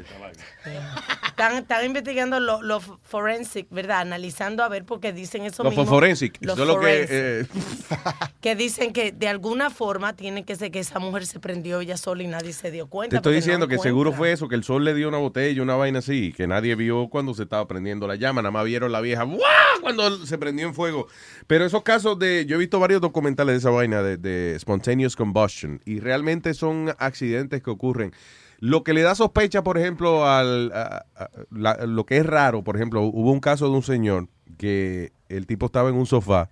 Están, 1.27 1.57
están 1.57 1.85
investigando 1.85 2.39
los 2.39 2.63
lo 2.63 2.79
forensic, 2.79 3.67
¿verdad? 3.69 3.99
Analizando 3.99 4.63
a 4.63 4.69
ver 4.69 4.85
porque 4.85 5.11
dicen 5.11 5.43
eso 5.43 5.63
Los 5.63 5.71
mismo. 5.71 5.85
forensic, 5.85 6.37
Los 6.41 6.53
eso 6.57 6.63
es 6.63 6.67
lo 6.67 6.79
que... 6.79 7.07
forensic. 7.07 7.09
eh, 7.11 8.31
que 8.41 8.55
dicen 8.55 8.93
que 8.93 9.11
de 9.11 9.27
alguna 9.27 9.69
forma 9.69 10.13
tiene 10.13 10.45
que 10.45 10.55
ser 10.55 10.71
que 10.71 10.79
esa 10.79 10.99
mujer 10.99 11.25
se 11.25 11.39
prendió 11.39 11.81
ella 11.81 11.97
sola 11.97 12.23
y 12.23 12.27
nadie 12.27 12.53
se 12.53 12.71
dio 12.71 12.87
cuenta. 12.87 13.11
te 13.11 13.17
estoy 13.17 13.33
no 13.33 13.35
diciendo 13.35 13.67
que 13.67 13.77
seguro 13.79 14.13
fue 14.13 14.31
eso, 14.31 14.47
que 14.47 14.55
el 14.55 14.63
sol 14.63 14.85
le 14.85 14.93
dio 14.93 15.09
una 15.09 15.17
botella, 15.17 15.61
una 15.61 15.75
vaina 15.75 15.99
así, 15.99 16.31
que 16.31 16.47
nadie 16.47 16.73
vio 16.75 17.09
cuando 17.09 17.33
se 17.33 17.43
estaba 17.43 17.67
prendiendo 17.67 18.07
la 18.07 18.15
llama, 18.15 18.41
nada 18.41 18.51
más 18.51 18.63
vieron 18.65 18.91
la 18.93 19.01
vieja 19.01 19.23
¡guau! 19.23 19.41
cuando 19.81 20.25
se 20.25 20.37
prendió 20.37 20.65
en 20.67 20.73
fuego. 20.73 21.07
Pero 21.47 21.65
esos 21.65 21.83
casos 21.83 22.17
de, 22.17 22.45
yo 22.47 22.55
he 22.55 22.59
visto 22.59 22.79
varios 22.79 23.01
documentales 23.01 23.53
de 23.55 23.57
esa 23.59 23.69
vaina 23.71 24.01
de, 24.01 24.15
de 24.17 24.57
spontaneous 24.57 25.15
combustion 25.17 25.81
y 25.85 25.99
realmente 25.99 26.14
son 26.53 26.93
accidentes 26.99 27.61
que 27.61 27.69
ocurren. 27.69 28.13
Lo 28.59 28.83
que 28.83 28.93
le 28.93 29.01
da 29.01 29.15
sospecha, 29.15 29.63
por 29.63 29.77
ejemplo, 29.77 30.25
al 30.27 30.71
a- 30.73 31.05
a- 31.15 31.29
la- 31.51 31.85
lo 31.85 32.05
que 32.05 32.17
es 32.17 32.25
raro, 32.25 32.63
por 32.63 32.75
ejemplo, 32.77 33.01
hubo 33.01 33.31
un 33.31 33.39
caso 33.41 33.65
de 33.65 33.71
un 33.75 33.83
señor 33.83 34.27
que 34.57 35.11
el 35.29 35.45
tipo 35.45 35.65
estaba 35.65 35.89
en 35.89 35.95
un 35.95 36.05
sofá 36.05 36.49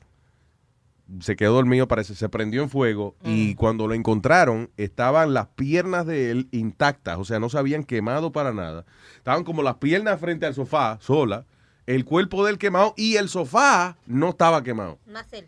se 1.19 1.35
quedó 1.35 1.53
dormido, 1.55 1.87
parece, 1.87 2.15
se 2.15 2.29
prendió 2.29 2.63
en 2.63 2.69
fuego 2.69 3.15
y 3.23 3.55
cuando 3.55 3.87
lo 3.87 3.93
encontraron 3.93 4.69
estaban 4.77 5.33
las 5.33 5.47
piernas 5.47 6.05
de 6.05 6.31
él 6.31 6.47
intactas, 6.51 7.19
o 7.19 7.25
sea, 7.25 7.39
no 7.39 7.49
se 7.49 7.57
habían 7.57 7.83
quemado 7.83 8.31
para 8.31 8.53
nada. 8.53 8.85
Estaban 9.17 9.43
como 9.43 9.61
las 9.63 9.75
piernas 9.75 10.19
frente 10.19 10.45
al 10.45 10.55
sofá, 10.55 10.97
sola, 11.01 11.45
el 11.85 12.05
cuerpo 12.05 12.45
de 12.45 12.51
él 12.53 12.57
quemado 12.57 12.93
y 12.97 13.17
el 13.17 13.27
sofá 13.29 13.97
no 14.07 14.29
estaba 14.29 14.63
quemado. 14.63 14.97
Más 15.05 15.31
él. 15.33 15.45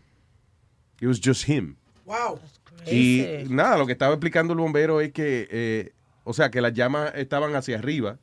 It 1.00 1.08
was 1.08 1.20
just 1.24 1.48
him. 1.48 1.76
Wow. 2.04 2.38
Y 2.90 3.44
nada, 3.48 3.76
lo 3.76 3.86
que 3.86 3.92
estaba 3.92 4.14
explicando 4.14 4.52
el 4.52 4.60
bombero 4.60 5.00
es 5.00 5.12
que, 5.12 5.48
eh, 5.50 5.92
o 6.24 6.32
sea, 6.32 6.50
que 6.50 6.60
las 6.60 6.72
llamas 6.72 7.12
estaban 7.14 7.54
hacia 7.54 7.78
arriba 7.78 8.18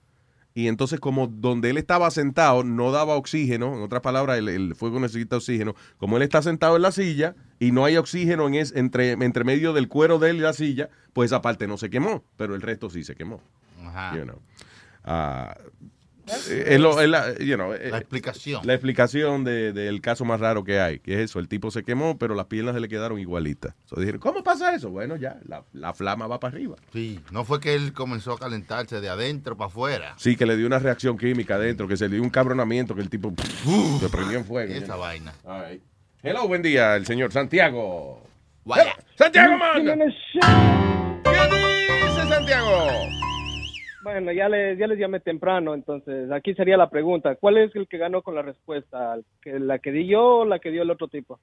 y 0.56 0.67
entonces 0.67 1.00
como 1.00 1.27
donde 1.27 1.72
él 1.72 1.77
estaba 1.77 2.09
sentado 2.11 2.64
no 2.64 2.92
daba 2.92 3.16
oxígeno, 3.16 3.75
en 3.75 3.82
otras 3.82 4.01
palabras, 4.01 4.38
el, 4.38 4.50
el 4.50 4.75
fuego 4.75 5.00
necesita 5.00 5.38
oxígeno, 5.38 5.75
como 5.98 6.17
él 6.17 6.24
está 6.24 6.42
sentado 6.42 6.75
en 6.75 6.83
la 6.83 6.92
silla 6.92 7.35
y 7.59 7.72
no 7.72 7.85
hay 7.85 7.98
oxígeno 7.98 8.48
en 8.48 8.56
es, 8.56 8.74
entre, 8.75 9.11
entre 9.11 9.43
medio 9.43 9.74
del 9.74 9.88
cuero 9.88 10.19
de 10.19 10.30
él 10.30 10.38
y 10.38 10.42
la 10.42 10.53
silla, 10.53 10.90
pues 11.14 11.32
esa 11.32 11.42
parte 11.42 11.67
no 11.67 11.77
se 11.77 11.90
quemó, 11.90 12.24
pero 12.38 12.56
el 12.56 12.61
resto 12.61 12.90
sí 12.90 13.03
se 13.03 13.16
quemó. 13.16 13.42
Ajá. 13.83 14.16
You 14.16 14.24
know. 14.24 14.40
Ah, 15.03 15.58
eh, 16.50 16.64
es 16.69 16.80
lo- 16.80 17.00
es 17.02 17.10
la, 17.10 17.38
you 17.40 17.56
know, 17.56 17.74
eh, 17.74 17.90
La 17.92 17.98
explicación. 17.98 18.66
La 18.66 18.74
explicación 18.74 19.43
de- 19.43 19.74
del 19.74 20.02
caso 20.02 20.24
más 20.26 20.40
raro 20.40 20.64
que 20.64 20.80
hay, 20.80 21.00
que 21.00 21.14
es 21.16 21.19
eso, 21.19 21.40
el 21.40 21.48
tipo 21.48 21.69
se 21.72 21.84
quemó, 21.84 22.18
pero 22.18 22.35
las 22.35 22.45
piernas 22.45 22.74
se 22.76 22.80
le 22.82 22.88
quedaron 22.88 23.19
igualitas. 23.19 23.76
So 23.85 24.00
dijeron, 24.00 24.19
¿cómo 24.22 24.43
pasa 24.43 24.74
eso? 24.76 24.90
Bueno, 24.90 25.16
ya, 25.18 25.38
la, 25.48 25.64
la 25.74 25.93
flama 25.93 26.27
va 26.27 26.40
para 26.40 26.53
arriba. 26.56 26.76
Sí, 26.93 27.19
no 27.32 27.43
fue 27.45 27.60
que 27.60 27.74
él 27.76 27.93
comenzó 27.93 28.34
a 28.34 28.40
calentarse 28.40 29.02
de 29.02 29.10
adentro 29.10 29.58
para 29.58 29.68
afuera. 29.68 30.14
Sí, 30.18 30.35
que 30.35 30.45
le 30.45 30.56
dio 30.58 30.68
una 30.68 30.80
reacción 30.80 31.18
química 31.18 31.56
adentro, 31.56 31.88
que 31.88 31.98
se 31.98 32.08
le 32.08 32.16
dio 32.16 32.24
un 32.24 32.30
cabronamiento, 32.30 32.95
que 32.95 33.02
el 33.02 33.10
tipo 33.10 33.34
se 34.00 34.10
prendió 34.10 34.38
en 34.38 34.45
fuego. 34.45 34.74
Esa 34.74 34.95
vaina. 34.95 35.34
All 35.43 35.66
right. 35.69 35.82
Hello, 36.22 36.48
buen 36.48 36.61
día, 36.61 36.95
el 36.95 37.06
señor 37.06 37.32
Santiago. 37.34 38.24
Hello, 38.66 38.92
Santiago, 39.18 39.58
man. 39.58 39.85
¿Qué 39.85 41.34
dice 42.06 42.27
Santiago? 42.30 43.23
Bueno, 44.03 44.33
ya 44.33 44.49
les, 44.49 44.77
ya 44.77 44.85
les 44.88 44.99
llamé 44.99 45.22
temprano, 45.22 45.73
entonces 45.73 46.30
aquí 46.32 46.53
sería 46.56 46.75
la 46.75 46.90
pregunta. 46.90 47.35
¿Cuál 47.35 47.57
es 47.57 47.73
el 47.75 47.88
que 47.88 47.98
ganó 47.98 48.22
con 48.22 48.35
la 48.35 48.41
respuesta? 48.41 49.14
¿El 49.15 49.25
que- 49.41 49.59
¿La 49.59 49.80
que 49.80 49.91
di 49.91 50.07
yo 50.07 50.40
o 50.40 50.45
la 50.45 50.59
que 50.59 50.72
dio 50.72 50.82
el 50.82 50.91
otro 50.91 51.07
tipo? 51.07 51.40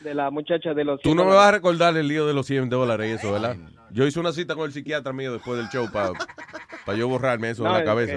De 0.00 0.12
la 0.14 0.30
muchacha 0.30 0.74
de 0.74 0.82
los... 0.84 1.00
Tú 1.00 1.14
no 1.14 1.24
me 1.24 1.30
vas 1.34 1.48
a 1.48 1.52
recordar 1.52 1.96
el 1.96 2.08
lío 2.08 2.26
de 2.26 2.34
los 2.34 2.46
100 2.46 2.68
dólares 2.68 3.08
y 3.08 3.12
eso, 3.12 3.32
¿verdad? 3.32 3.56
Yo 3.92 4.04
hice 4.04 4.18
una 4.18 4.32
cita 4.32 4.56
con 4.56 4.64
el 4.66 4.72
psiquiatra 4.72 5.12
mío 5.12 5.32
después 5.32 5.58
del 5.58 5.68
show 5.68 5.86
para 5.92 6.98
yo 6.98 7.06
borrarme 7.08 7.50
eso 7.50 7.62
No, 7.62 7.68
de 7.68 7.74
la 7.74 7.80
es 7.80 7.84
cabeza. 7.86 8.16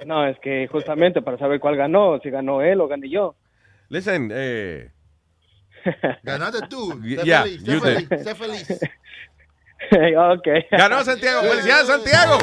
que- 0.00 0.06
no, 0.06 0.26
es 0.26 0.36
que 0.40 0.66
justamente 0.66 1.22
para 1.22 1.38
saber 1.38 1.60
cuál 1.60 1.76
ganó, 1.76 2.18
si 2.20 2.30
ganó 2.30 2.60
él 2.62 2.80
o 2.80 2.88
gané 2.88 3.08
yo. 3.08 3.36
Listen, 3.88 4.30
eh... 4.32 4.90
Ganaste 6.24 6.66
tú. 6.68 7.00
Sé 7.02 7.24
Yeah, 7.24 7.42
feliz, 7.44 7.62
sé 7.62 7.80
feliz, 7.80 8.08
sé 8.24 8.34
feliz. 8.34 8.80
ok. 9.90 10.48
Ganó 10.70 11.02
Santiago. 11.04 11.42
¡Felicidades, 11.42 11.86
Santiago! 11.86 12.38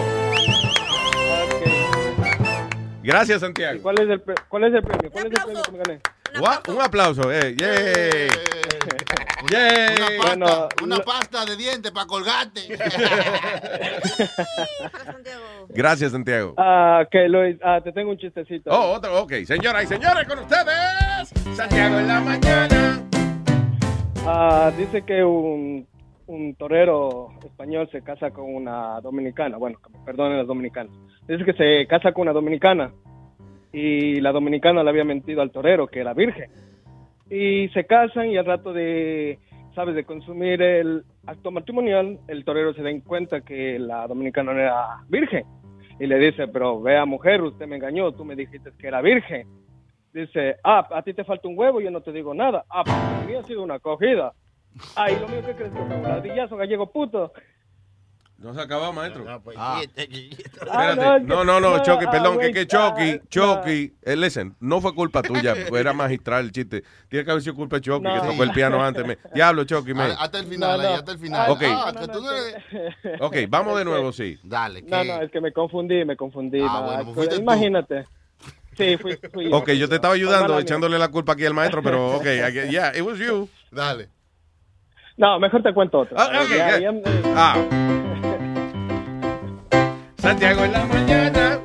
Gracias, 3.04 3.40
Santiago. 3.42 3.80
¿Cuál 3.82 4.02
es 4.02 4.10
el, 4.10 4.22
pre- 4.22 4.36
cuál 4.50 4.64
es 4.66 4.74
el 4.74 4.84
premio? 4.84 5.12
¿Cuál 5.12 5.28
es 5.28 5.32
el 5.32 5.44
premio 5.44 5.62
que 5.64 5.72
me 5.72 5.78
gané? 5.78 6.00
Un 6.68 6.82
aplauso. 6.82 7.32
Eh, 7.32 7.56
yay. 7.58 8.28
Yay. 9.50 9.96
Una 10.36 10.46
pasta, 10.46 10.84
una 10.84 10.98
pasta 11.00 11.46
de 11.46 11.56
dientes 11.56 11.92
para 11.92 12.06
colgarte. 12.06 12.62
Gracias, 15.70 16.12
Santiago. 16.12 16.54
Ah, 16.58 17.04
ok, 17.06 17.16
Luis, 17.30 17.56
ah, 17.64 17.80
te 17.82 17.92
tengo 17.94 18.12
un 18.12 18.18
chistecito. 18.18 18.70
Oh, 18.72 18.94
otro, 18.96 19.22
ok. 19.22 19.34
Señoras 19.46 19.84
y 19.86 19.88
señores, 19.88 20.28
con 20.28 20.40
ustedes, 20.40 21.30
Santiago 21.56 22.00
en 22.00 22.08
la 22.08 22.20
mañana. 22.20 23.02
Ah, 24.26 24.72
dice 24.78 25.02
que 25.04 25.24
un, 25.24 25.88
un 26.28 26.56
torero 26.56 27.30
español 27.44 27.90
se 27.92 28.02
casa 28.02 28.32
con 28.32 28.54
una 28.54 29.02
dominicana. 29.02 29.58
Bueno, 29.58 29.80
que 29.80 29.98
perdonen 30.06 30.38
los 30.38 30.48
dominicanos. 30.48 30.94
Dice 31.28 31.44
que 31.44 31.54
se 31.54 31.88
casa 31.88 32.12
con 32.12 32.24
una 32.24 32.34
dominicana 32.34 32.92
y 33.72 34.20
la 34.22 34.32
dominicana 34.32 34.84
le 34.84 34.90
había 34.90 35.04
mentido 35.04 35.42
al 35.42 35.52
torero 35.52 35.88
que 35.88 36.00
era 36.00 36.14
virgen. 36.14 36.52
Y 37.30 37.70
se 37.70 37.86
casan 37.86 38.30
y 38.30 38.38
al 38.38 38.46
rato 38.46 38.72
de 38.72 39.40
sabes, 39.78 39.94
de 39.94 40.06
consumir 40.06 40.60
el 40.60 41.04
acto 41.28 41.52
matrimonial, 41.52 42.18
el 42.28 42.44
torero 42.44 42.74
se 42.74 42.82
da 42.82 42.90
en 42.90 43.02
cuenta 43.02 43.42
que 43.42 43.78
la 43.78 44.08
dominicana 44.08 44.52
no 44.52 44.60
era 44.60 45.04
virgen. 45.08 45.46
Y 46.00 46.08
le 46.08 46.18
dice, 46.18 46.48
pero 46.48 46.82
vea 46.82 47.06
mujer, 47.06 47.44
usted 47.44 47.68
me 47.68 47.76
engañó, 47.76 48.12
tú 48.12 48.26
me 48.26 48.36
dijiste 48.36 48.72
que 48.80 48.88
era 48.88 49.02
virgen. 49.02 49.48
Dice, 50.12 50.56
ah, 50.64 50.88
a 50.90 51.04
ti 51.04 51.14
te 51.14 51.24
falta 51.24 51.48
un 51.48 51.58
huevo, 51.58 51.80
yo 51.80 51.92
no 51.92 52.02
te 52.02 52.12
digo 52.12 52.34
nada. 52.34 52.66
Ah, 52.72 52.84
pues 52.84 53.38
ha 53.38 53.44
sido 53.44 53.62
una 53.62 53.76
acogida. 53.76 54.34
Ah, 54.96 55.12
y 55.12 55.20
lo 55.20 55.28
mío 55.28 55.42
que 55.46 55.56
que 55.56 55.64
un 55.66 56.04
ladillazo 56.04 56.58
gallego 56.58 56.92
puto. 56.92 57.32
No 58.40 58.54
se 58.54 58.62
acabó, 58.62 58.94
maestro. 58.94 59.26
Ah, 59.58 59.82
Espérate. 59.96 61.22
No, 61.26 61.44
no, 61.44 61.60
no, 61.60 61.60
no, 61.60 61.82
Chucky, 61.82 62.06
ah, 62.08 62.12
perdón, 62.12 62.34
que 62.34 62.52
güey, 62.52 62.54
que 62.54 62.68
Chucky, 62.68 63.12
ah, 63.20 63.22
Chucky, 63.30 63.96
eh, 64.04 64.16
listen, 64.16 64.56
no 64.60 64.80
fue 64.80 64.94
culpa 64.94 65.24
tuya, 65.24 65.56
era 65.76 65.92
magistral 65.94 66.46
el 66.46 66.52
chiste. 66.52 66.84
Tiene 67.10 67.26
que 67.26 67.32
haber 67.32 67.42
sido 67.42 67.56
culpa 67.56 67.78
de 67.78 67.82
Chucky, 67.82 68.04
No. 68.04 68.14
que 68.22 68.28
tocó 68.28 68.44
el 68.44 68.52
piano 68.52 68.84
antes. 68.84 69.08
me- 69.08 69.18
Diablo, 69.34 69.64
Chucky, 69.64 69.96
me. 69.96 70.04
Hasta 70.04 70.38
el 70.38 70.46
final, 70.46 70.78
No, 70.78 70.84
no. 70.84 70.90
ahí, 70.90 70.94
hasta 70.96 71.12
el 71.14 71.18
final. 71.18 71.50
Ok. 71.50 71.62
Ah, 71.66 71.92
No, 71.96 72.00
que 72.02 72.08
no, 72.08 72.14
tú 72.14 72.22
no, 72.22 72.32
no 72.32 72.38
es 72.38 72.56
eres- 72.72 73.22
Ok, 73.22 73.36
vamos 73.50 73.78
de 73.80 73.86
nuevo, 73.90 74.12
sí. 74.12 74.38
Dale, 74.44 74.84
No, 74.84 75.04
no, 75.04 75.22
es 75.24 75.32
que 75.32 75.42
me 75.42 75.52
confundí, 75.52 76.06
me 76.06 76.16
confundí. 76.16 76.60
Ah, 76.62 76.66
no, 76.74 76.82
bueno, 76.84 76.94
pues 76.96 77.06
pues, 77.06 77.16
fuiste 77.16 77.36
tú. 77.38 77.42
imagínate. 77.42 78.06
Sí, 78.78 78.98
fui, 78.98 79.18
fui 79.34 79.52
Ok, 79.52 79.72
yo 79.72 79.90
te 79.90 79.96
estaba 79.96 80.14
ayudando, 80.14 80.60
echándole 80.60 81.00
la 81.00 81.08
culpa 81.10 81.34
aquí 81.34 81.44
al 81.44 81.56
maestro, 81.56 81.82
pero 81.82 82.18
ok, 82.18 82.26
I 82.26 82.52
get- 82.54 82.70
yeah, 82.70 82.96
it 82.96 83.02
was 83.02 83.18
you. 83.18 83.50
Dale. 83.72 84.10
No, 85.18 85.40
mejor 85.40 85.64
te 85.64 85.74
cuento 85.74 86.00
otra. 86.00 86.18
Ah, 86.20 86.42
ok, 86.44 86.50
Ya- 86.50 86.80
ya. 86.80 86.80
ya- 86.80 86.90
eh, 86.92 87.04
Ah. 87.36 87.56
Santiago 90.18 90.64
en 90.66 90.72
la 90.72 90.86
mañana. 90.86 91.60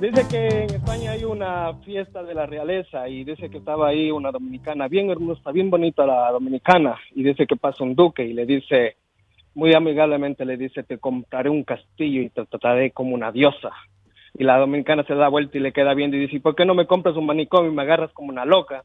Dice 0.00 0.26
que 0.28 0.48
en 0.64 0.70
España 0.74 1.12
hay 1.12 1.24
una 1.24 1.72
fiesta 1.84 2.22
de 2.22 2.34
la 2.34 2.44
realeza 2.44 3.08
y 3.08 3.24
dice 3.24 3.48
que 3.48 3.56
estaba 3.58 3.88
ahí 3.88 4.10
una 4.10 4.30
dominicana, 4.30 4.86
bien 4.88 5.08
hermosa, 5.10 5.50
bien 5.50 5.70
bonita 5.70 6.04
la 6.04 6.30
dominicana, 6.30 6.96
y 7.14 7.22
dice 7.22 7.46
que 7.46 7.56
pasa 7.56 7.82
un 7.84 7.94
duque 7.94 8.22
y 8.22 8.34
le 8.34 8.44
dice, 8.44 8.96
muy 9.54 9.72
amigablemente 9.72 10.44
le 10.44 10.58
dice, 10.58 10.82
te 10.82 10.98
compraré 10.98 11.48
un 11.48 11.64
castillo 11.64 12.20
y 12.20 12.28
te 12.28 12.44
trataré 12.44 12.90
como 12.90 13.14
una 13.14 13.32
diosa. 13.32 13.70
Y 14.36 14.44
la 14.44 14.58
dominicana 14.58 15.04
se 15.04 15.14
da 15.14 15.28
vuelta 15.28 15.56
y 15.56 15.60
le 15.60 15.72
queda 15.72 15.94
viendo 15.94 16.16
y 16.16 16.20
dice, 16.20 16.36
"¿Y 16.36 16.40
¿por 16.40 16.54
qué 16.56 16.66
no 16.66 16.74
me 16.74 16.86
compras 16.86 17.16
un 17.16 17.24
manicomio 17.24 17.70
y 17.70 17.74
me 17.74 17.82
agarras 17.82 18.12
como 18.12 18.28
una 18.30 18.44
loca? 18.44 18.82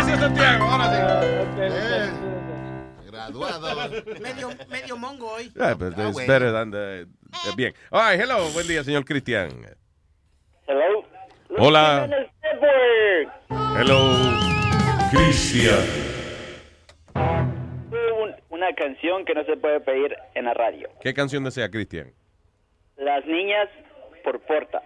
Gracias, 0.00 0.20
Santiago. 0.20 0.64
Ahora 0.64 1.20
Eh, 1.58 2.10
Graduado. 3.04 3.90
medio, 4.18 4.48
medio 4.70 4.96
mongo 4.96 5.30
hoy. 5.32 5.50
Yeah, 5.54 5.74
but 5.74 5.92
it's 5.98 6.26
better 6.26 6.50
than 6.52 6.70
the- 6.70 7.02
eh, 7.02 7.52
bien. 7.54 7.74
All 7.90 8.00
right, 8.10 8.18
hello, 8.18 8.48
buen 8.54 8.66
día, 8.66 8.82
señor 8.82 9.04
Cristian. 9.04 9.50
Hello. 10.66 11.04
Hola. 11.58 12.06
Network. 12.06 13.30
Hello, 13.78 14.14
Cristian. 15.10 15.84
Un- 17.14 18.34
Una 18.48 18.72
canción 18.74 19.26
que 19.26 19.34
no 19.34 19.44
se 19.44 19.58
puede 19.58 19.80
pedir 19.80 20.16
en 20.34 20.46
la 20.46 20.54
radio. 20.54 20.88
¿Qué 21.02 21.12
canción 21.12 21.44
desea, 21.44 21.70
Cristian? 21.70 22.10
Las 22.96 23.26
niñas 23.26 23.68
por 24.24 24.40
porta. 24.40 24.80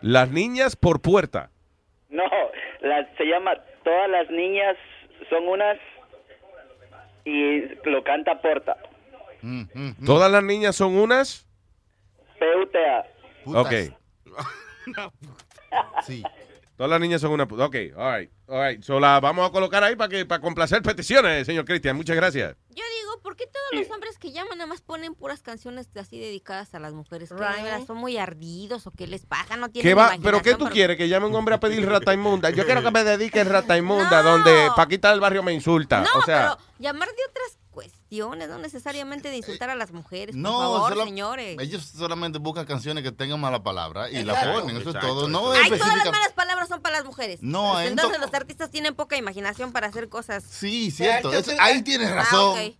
Las 0.00 0.28
niñas 0.30 0.74
por 0.74 1.00
puerta. 1.00 1.50
No, 2.14 2.22
las, 2.80 3.06
se 3.18 3.24
llama 3.24 3.52
Todas 3.82 4.08
las 4.08 4.30
niñas 4.30 4.76
son 5.28 5.46
unas 5.48 5.76
y 7.24 7.60
lo 7.88 8.02
canta 8.04 8.40
Porta. 8.40 8.76
Todas 10.06 10.30
las 10.32 10.42
niñas 10.42 10.74
son 10.76 10.96
unas. 10.96 11.46
P-U-T-A. 12.38 13.04
Ok. 13.46 13.72
Sí. 16.06 16.22
Todas 16.76 16.90
las 16.90 17.00
niñas 17.00 17.20
son 17.20 17.32
una. 17.32 17.46
pu- 17.48 17.60
Ok, 17.60 17.96
all 17.98 18.18
right, 18.20 18.30
all 18.48 18.68
right. 18.68 18.82
So 18.82 19.00
la 19.00 19.18
vamos 19.20 19.48
a 19.48 19.52
colocar 19.52 19.82
ahí 19.82 19.96
para 19.96 20.08
que 20.08 20.24
para 20.26 20.40
complacer 20.40 20.82
peticiones, 20.82 21.46
señor 21.46 21.64
Cristian. 21.64 21.96
Muchas 21.96 22.16
gracias. 22.16 22.56
Yo 22.70 22.82
digo, 23.14 23.22
¿por 23.22 23.36
qué 23.36 23.44
todos 23.46 23.82
los 23.82 23.90
hombres 23.94 24.18
que 24.18 24.32
llaman 24.32 24.58
nada 24.58 24.66
más 24.68 24.80
ponen 24.80 25.14
puras 25.14 25.42
canciones 25.42 25.88
así 25.96 26.18
dedicadas 26.18 26.74
a 26.74 26.78
las 26.78 26.92
mujeres? 26.92 27.28
Que 27.30 27.34
de 27.36 27.46
Right. 27.48 27.62
veras 27.62 27.86
son 27.86 27.96
muy 27.96 28.16
ardidos 28.16 28.86
o 28.86 28.90
qué 28.90 29.06
les 29.06 29.26
pasa, 29.26 29.56
no 29.56 29.68
tienen 29.70 29.88
¿Qué 29.90 29.94
va? 29.94 30.16
¿Pero 30.22 30.42
qué 30.42 30.54
tú 30.54 30.66
quieres? 30.68 30.96
¿Que 30.96 31.08
llame 31.08 31.26
un 31.26 31.34
hombre 31.34 31.54
a 31.54 31.60
pedir 31.60 31.86
rata 31.88 32.12
inmunda? 32.14 32.50
Yo 32.50 32.64
quiero 32.64 32.82
que 32.82 32.90
me 32.90 33.04
dediquen 33.04 33.48
rata 33.48 33.76
inmunda, 33.76 34.22
donde 34.22 34.70
Paquita 34.76 35.10
del 35.10 35.20
barrio 35.20 35.42
me 35.42 35.52
insulta. 35.52 36.00
No, 36.00 36.18
o 36.18 36.22
sea, 36.22 36.56
pero 36.56 36.68
llamar 36.78 37.08
de 37.08 37.14
otras 37.28 37.58
cuestiones, 37.70 38.48
no 38.48 38.58
necesariamente 38.58 39.30
de 39.30 39.36
insultar 39.38 39.68
a 39.68 39.74
las 39.74 39.90
mujeres, 39.90 40.34
por 40.36 40.42
No, 40.42 40.58
favor, 40.60 40.92
solo- 40.92 41.04
señores. 41.06 41.56
ellos 41.60 41.82
solamente 41.84 42.38
buscan 42.38 42.66
canciones 42.66 43.02
que 43.02 43.10
tengan 43.10 43.40
mala 43.40 43.64
palabra 43.64 44.08
y 44.10 44.22
la 44.22 44.34
Exacto. 44.34 44.60
ponen, 44.60 44.76
eso 44.76 44.90
es 44.90 44.98
todo. 45.00 45.28
No 45.28 45.50
Ay, 45.50 45.64
todas 45.64 45.70
las 45.70 45.80
específica- 45.80 46.10
malas 46.12 46.32
palabras 46.34 46.68
son 46.68 46.80
para 46.82 46.96
las 46.98 47.04
mujeres. 47.04 47.40
No, 47.42 47.72
Pues 47.72 47.86
en 47.86 47.92
entonces 47.92 48.20
to- 48.20 48.26
los 48.26 48.34
artistas 48.34 48.70
tienen 48.70 48.94
poca 48.94 49.16
imaginación 49.16 49.72
para 49.72 49.88
hacer 49.88 50.08
cosas. 50.08 50.44
Sí, 50.48 50.92
cierto. 50.92 51.32
eso- 51.32 51.50
ahí 51.58 51.82
tienes 51.82 52.10
Ah, 52.10 52.14
razón. 52.14 52.58
ok. 52.58 52.74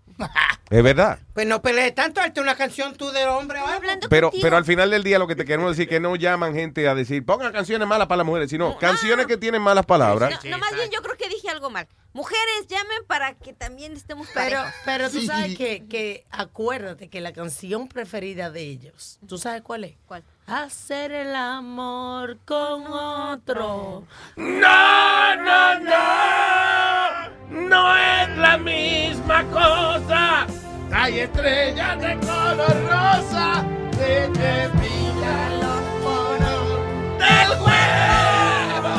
Es 0.70 0.82
verdad. 0.82 1.18
Pues 1.34 1.46
no 1.46 1.60
pelees 1.62 1.94
tanto, 1.94 2.20
hazte 2.20 2.40
una 2.40 2.54
canción 2.56 2.94
tú 2.94 3.10
del 3.10 3.28
hombre 3.28 3.60
o 3.60 3.66
algo. 3.66 3.82
Pero, 4.08 4.30
pero 4.40 4.56
al 4.56 4.64
final 4.64 4.90
del 4.90 5.02
día 5.02 5.18
lo 5.18 5.26
que 5.26 5.36
te 5.36 5.44
queremos 5.44 5.76
decir 5.76 5.88
que 5.88 6.00
no 6.00 6.16
llaman 6.16 6.54
gente 6.54 6.88
a 6.88 6.94
decir 6.94 7.24
pongan 7.24 7.52
canciones 7.52 7.86
malas 7.86 8.06
para 8.06 8.18
las 8.18 8.26
mujeres, 8.26 8.50
sino 8.50 8.78
canciones 8.78 9.26
que 9.26 9.36
tienen 9.36 9.62
malas 9.62 9.86
palabras. 9.86 10.38
No, 10.44 10.50
no, 10.50 10.58
más 10.58 10.74
bien 10.74 10.90
yo 10.90 11.02
creo 11.02 11.16
que 11.16 11.28
dije 11.28 11.48
algo 11.48 11.70
mal. 11.70 11.88
Mujeres, 12.12 12.66
llamen 12.68 13.04
para 13.08 13.34
que 13.34 13.52
también 13.52 13.92
estemos 13.92 14.28
Pero, 14.32 14.56
parejos. 14.58 14.74
pero 14.84 15.10
tú 15.10 15.20
sabes 15.22 15.56
que, 15.58 15.84
que 15.88 16.24
acuérdate 16.30 17.08
que 17.08 17.20
la 17.20 17.32
canción 17.32 17.88
preferida 17.88 18.50
de 18.50 18.62
ellos, 18.62 19.18
¿tú 19.26 19.36
sabes 19.36 19.62
cuál 19.62 19.84
es? 19.84 19.94
¿Cuál? 20.06 20.22
Hacer 20.46 21.10
el 21.10 21.34
amor 21.34 22.36
con 22.44 22.86
otro. 22.86 24.04
No, 24.36 25.36
no, 25.36 25.78
no. 25.80 27.30
No 27.48 27.96
es 27.96 28.36
la 28.36 28.58
misma 28.58 29.44
cosa. 29.44 30.46
Hay 30.92 31.20
estrellas 31.20 31.98
de 31.98 32.18
color 32.18 32.76
rosa 32.90 33.64
que 33.92 34.28
te 34.34 34.68
brillan 34.68 35.60
los 35.60 35.80
poros 36.04 36.78
del 37.18 37.50
huevo. 37.62 38.96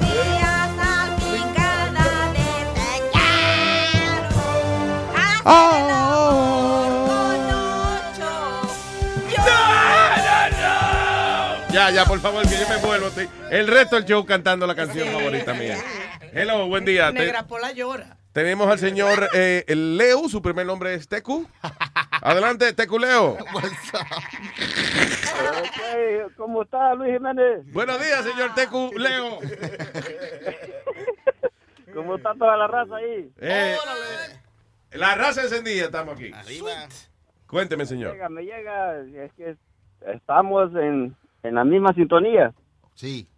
Días 0.00 0.70
Ya, 11.88 11.94
ya, 11.94 12.04
por 12.04 12.20
favor, 12.20 12.42
que 12.46 12.54
yo 12.54 12.68
me 12.68 12.76
vuelvo. 12.86 13.08
te- 13.10 13.28
El 13.50 13.66
resto 13.66 13.96
del 13.96 14.04
show 14.04 14.22
cantando 14.26 14.66
la 14.66 14.74
canción 14.74 15.08
favorita 15.08 15.54
mía. 15.54 15.76
Hello, 16.34 16.66
buen 16.68 16.84
día. 16.84 17.06
Te- 17.06 17.14
Negra 17.20 17.46
Pola 17.46 17.72
llora. 17.72 18.18
tenemos 18.32 18.68
al 18.70 18.78
señor 18.78 19.26
eh, 19.34 19.64
el 19.68 19.96
Leo, 19.96 20.28
su 20.28 20.42
primer 20.42 20.66
nombre 20.66 20.92
es 20.94 21.08
Tecu. 21.08 21.48
Adelante, 22.20 22.74
Tecu 22.74 22.98
Leo. 22.98 23.38
¿Cómo 26.36 26.62
está 26.62 26.94
Luis 26.94 27.14
Jiménez? 27.14 27.72
Buenos 27.72 27.98
días, 28.04 28.22
señor 28.22 28.54
Tecu 28.54 28.90
Leo. 28.94 29.38
¿Cómo 31.94 32.16
está 32.16 32.34
toda 32.34 32.56
la 32.58 32.66
raza 32.66 32.96
ahí? 32.96 33.30
Eh, 33.40 33.76
la 34.92 35.14
raza 35.14 35.42
encendida, 35.42 35.86
estamos 35.86 36.16
aquí. 36.16 36.30
Cuénteme, 37.46 37.84
Me 37.84 37.88
señor. 37.88 38.12
llega, 38.12 38.28
me 38.28 38.42
llega, 38.42 39.00
es 39.00 39.32
que 39.32 39.56
estamos 40.12 40.70
en, 40.76 41.16
en 41.42 41.54
la 41.54 41.64
misma 41.64 41.92
sintonía. 41.94 42.52
Sí. 42.94 43.28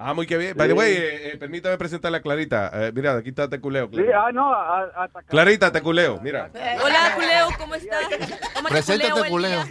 Ah, 0.00 0.14
muy 0.14 0.26
que 0.28 0.36
bien. 0.38 0.56
By 0.56 0.68
the 0.68 0.74
way, 0.74 0.92
eh, 0.92 1.32
eh, 1.32 1.36
permítame 1.38 1.76
presentarle 1.76 2.18
a 2.18 2.22
Clarita. 2.22 2.70
Eh, 2.72 2.92
mira, 2.94 3.16
aquí 3.16 3.30
está 3.30 3.48
Teculeo. 3.48 3.86
Sí, 3.86 3.96
Clarita, 3.96 4.26
ah, 4.26 4.32
no, 4.32 4.52
a- 4.54 4.84
hasta 4.84 5.18
acá. 5.18 5.28
Clarita 5.28 5.72
Teculeo, 5.72 6.20
mira. 6.20 6.50
Hola, 6.84 7.14
Culeo, 7.16 7.48
¿cómo 7.58 7.74
estás? 7.74 8.06
¿Cómo 8.54 8.68
te 8.68 8.74
Preséntate, 8.74 9.28
culeo 9.28 9.62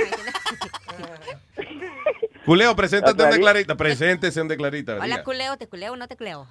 Culeo. 2.46 2.76
preséntate 2.76 3.22
donde 3.24 3.40
Clarita. 3.40 3.76
Preséntese 3.76 4.40
donde 4.40 4.58
Clarita. 4.58 4.96
Hola, 4.96 5.06
diga. 5.06 5.24
culeo, 5.24 5.58
te 5.58 5.68
culeo, 5.68 5.96
no 5.96 6.08
te 6.08 6.18
culeo. 6.18 6.46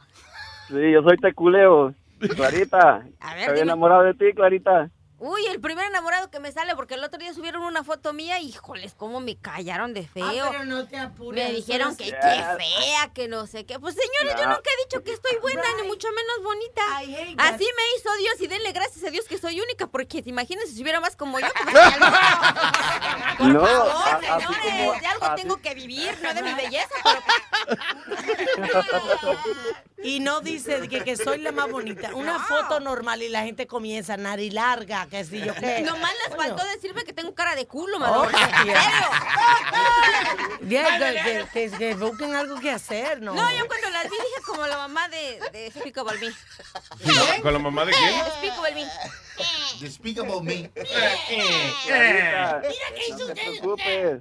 Sí, 0.69 0.93
yo 0.93 1.03
soy 1.03 1.17
Teculeo. 1.19 1.95
Clarita, 2.35 3.03
A 3.21 3.31
ver, 3.35 3.41
estoy 3.41 3.55
dime. 3.57 3.61
enamorado 3.65 4.03
de 4.05 4.15
ti, 4.15 4.33
Clarita. 4.35 4.89
Uy, 5.19 5.47
el 5.47 5.63
primer 5.63 5.87
enamorado 5.87 6.31
que 6.31 6.41
me 6.41 6.53
sale, 6.53 6.77
porque 6.77 6.93
el 6.93 7.03
otro 7.03 7.19
día 7.19 7.33
subieron 7.33 7.63
una 7.63 7.83
foto 7.83 8.13
mía 8.13 8.39
y, 8.39 8.49
híjoles, 8.51 8.93
cómo 8.95 9.19
me 9.21 9.39
callaron 9.39 9.95
de 9.95 10.07
feo. 10.07 10.27
Ah, 10.45 10.49
pero 10.51 10.65
no 10.67 10.87
te 10.87 10.99
apures. 10.99 11.43
Me 11.43 11.55
dijeron 11.55 11.97
que 11.97 12.05
qué 12.11 12.45
fea, 12.59 13.11
que 13.15 13.27
no 13.27 13.47
sé 13.47 13.65
qué. 13.65 13.79
Pues 13.79 13.95
señores, 13.95 14.39
yo 14.39 14.47
nunca 14.47 14.61
he 14.71 14.85
dicho 14.85 15.03
que 15.03 15.15
estoy 15.15 15.37
buena, 15.41 15.63
ni 15.81 15.89
mucho 15.89 16.09
menos 16.13 16.43
bonita. 16.45 16.83
Así 17.49 17.65
me 17.65 17.97
hizo 17.99 18.15
Dios 18.19 18.35
y 18.41 18.47
denle 18.47 18.73
gracias 18.73 19.03
a 19.07 19.11
Dios 19.11 19.25
que 19.27 19.39
soy 19.39 19.59
única, 19.59 19.87
porque 19.87 20.23
imagínense 20.27 20.75
si 20.75 20.83
hubiera 20.83 21.01
más 21.01 21.17
como 21.17 21.41
yo. 21.41 21.47
pues, 21.63 21.75
Por 23.39 23.47
No, 23.49 23.67
favor, 23.67 23.93
a- 23.97 24.21
señores, 24.21 24.59
como- 24.61 24.93
de 25.01 25.07
algo 25.07 25.25
así- 25.25 25.43
tengo 25.43 25.57
que 25.63 25.75
vivir, 25.75 26.19
no 26.23 26.35
de 26.35 26.43
mi 26.43 26.53
belleza, 26.53 26.95
pero... 27.03 27.23
y 30.07 30.21
no 30.21 30.41
dice 30.41 30.89
que, 30.89 31.03
que 31.03 31.17
soy 31.17 31.39
la 31.39 31.53
más 31.53 31.71
bonita. 31.71 32.15
Una 32.15 32.39
foto 32.39 32.81
normal 32.81 33.23
y 33.23 33.29
la 33.29 33.43
gente 33.43 33.67
comienza 33.67 34.17
nariz 34.17 34.53
larga, 34.53 35.07
que 35.09 35.25
si 35.25 35.41
yo 35.41 35.55
qué. 35.55 35.81
Nomás 35.83 36.13
les 36.27 36.37
faltó 36.37 36.65
decirme 36.67 37.05
que 37.05 37.13
tengo 37.13 37.35
cara 37.35 37.55
de 37.57 37.67
culo, 37.67 37.97
Oh, 37.97 38.01
madre. 38.01 38.39
Ya, 40.63 40.99
que, 40.99 41.23
que- 41.53 41.71
que- 41.71 41.77
que 41.79 41.95
busquen 41.95 42.35
algo 42.35 42.59
que 42.61 42.71
hacer, 42.71 43.21
¿no? 43.21 43.35
No, 43.35 43.51
yo 43.53 43.67
cuando 43.67 43.91
las 43.91 44.05
vi 44.05 44.11
dije 44.11 44.43
como 44.47 44.67
la 44.67 44.77
mamá 44.79 45.09
de, 45.09 45.41
de 45.53 45.71
Despicable 45.71 46.19
Me. 46.19 47.41
¿Con 47.43 47.53
la 47.53 47.59
mamá 47.59 47.85
de 47.85 47.93
quién? 47.93 48.25
Despicable 48.25 48.75
Me. 48.75 48.87
Despicable 49.81 50.41
Me. 50.43 50.71
Mira 51.87 52.63
que 52.95 53.09
hizo 53.09 53.19
No 53.19 53.35
te 53.35 53.35
preocupes. 53.35 54.21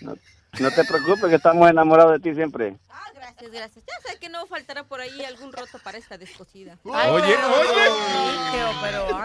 No, 0.00 0.14
no 0.58 0.70
te 0.70 0.84
preocupes 0.84 1.24
que 1.30 1.36
estamos 1.36 1.70
enamorados 1.70 2.12
de 2.12 2.18
ti 2.20 2.34
siempre. 2.34 2.76
Ah, 3.32 3.40
gracias, 3.40 3.52
gracias. 3.52 3.84
Ya 3.86 4.10
sé 4.10 4.18
que 4.18 4.28
no 4.28 4.46
faltará 4.46 4.84
por 4.84 5.00
ahí 5.00 5.24
algún 5.24 5.52
roto 5.52 5.78
para 5.82 5.98
esta 5.98 6.18
descosida. 6.18 6.78
Ay, 6.92 7.10
Oye, 7.10 7.34
pero- 7.34 7.48
oye. 7.48 7.90
pero 8.82 9.08
No, 9.08 9.18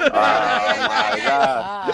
no, 1.88 1.94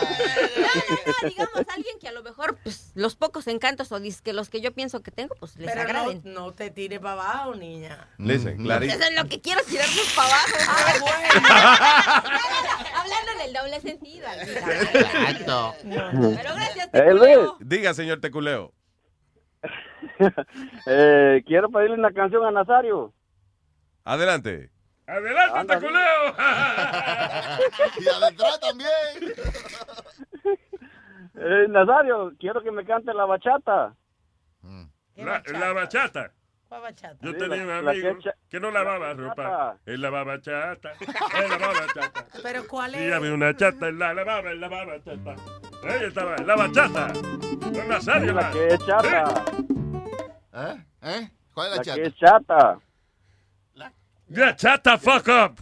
no, 1.23 1.29
digamos 1.29 1.55
alguien 1.75 1.99
que 1.99 2.07
a 2.07 2.11
lo 2.11 2.23
mejor 2.23 2.57
pues, 2.63 2.91
los 2.95 3.15
pocos 3.15 3.47
encantos 3.47 3.91
o 3.91 3.99
que 4.23 4.33
los 4.33 4.49
que 4.49 4.61
yo 4.61 4.73
pienso 4.73 5.01
que 5.01 5.11
tengo, 5.11 5.35
pues 5.39 5.55
les 5.57 5.67
Pero 5.71 5.83
no, 5.83 5.89
agraden. 5.89 6.21
no 6.25 6.51
te 6.53 6.69
tires 6.71 6.99
para 6.99 7.13
abajo, 7.13 7.55
niña. 7.55 8.07
Listen, 8.17 8.57
Clarita. 8.63 8.93
Eso 8.95 9.03
es 9.05 9.15
lo 9.21 9.27
que 9.29 9.41
quiero 9.41 9.61
tirarnos 9.63 10.13
para 10.15 10.27
abajo. 10.29 11.05
Hablando 12.95 13.31
en 13.33 13.41
el 13.41 13.53
doble 13.53 13.81
sentido. 13.81 14.27
Exacto. 14.31 15.75
Pero 15.83 16.55
gracias, 16.55 16.89
Eh, 16.93 17.13
Luis, 17.13 17.37
Diga, 17.59 17.93
señor 17.93 18.19
Teculeo. 18.21 18.73
eh, 20.87 21.43
quiero 21.45 21.69
pedirle 21.69 21.95
una 21.97 22.11
canción 22.11 22.45
a 22.45 22.51
Nazario. 22.51 23.13
Adelante. 24.05 24.69
Adelante. 25.07 25.75
Teculeo. 25.75 26.35
y 27.99 28.07
adentro 28.07 28.47
también. 28.61 29.33
Eh, 31.35 31.65
Nazario, 31.67 32.31
quiero 32.39 32.61
que 32.61 32.69
me 32.71 32.85
cante 32.85 33.11
la 33.11 33.25
bachata. 33.25 33.95
La, 35.15 35.41
la 35.51 35.73
bachata. 35.73 36.31
¿Cuál 36.69 36.81
bachata? 36.83 37.17
Yo 37.21 37.31
Sí, 37.31 37.37
tenía 37.39 37.65
la- 37.65 37.79
un 37.79 37.85
la 37.85 37.91
amigo 37.91 38.17
que 38.19 38.31
que 38.49 38.59
no 38.59 38.69
lavaba 38.69 39.07
la 39.07 39.13
ropa. 39.15 39.77
Él 39.87 39.99
lavaba 40.01 40.39
chata. 40.39 40.91
Él 41.01 41.49
lavaba 41.49 41.87
chata. 41.91 42.25
Pero 42.43 42.67
¿cuál 42.67 42.91
Sí, 42.93 42.97
es? 43.03 43.13
había 43.13 43.33
una 43.33 43.55
chata, 43.55 43.87
él 43.87 43.97
la 43.97 44.13
lavaba, 44.13 44.51
él 44.51 44.61
lavaba 44.61 45.03
chata. 45.03 45.35
Ahí 45.83 46.03
estaba, 46.05 46.37
la 46.37 46.55
bachata. 46.55 47.07
Con 47.61 47.87
Nazario. 47.89 48.33
La 48.33 48.51
que 48.51 48.67
es 48.67 48.85
chata. 48.85 49.23
¿Eh? 49.23 49.72
¿Eh? 50.53 51.29
¿Cuál 51.53 51.67
es 51.67 51.71
la, 51.71 51.77
La 51.77 51.83
chata? 51.83 51.95
que 51.95 52.01
es 52.07 52.15
chata. 52.15 52.79
Ya, 54.27 54.55
chata, 54.55 54.97
fuck 54.97 55.27
up. 55.27 55.59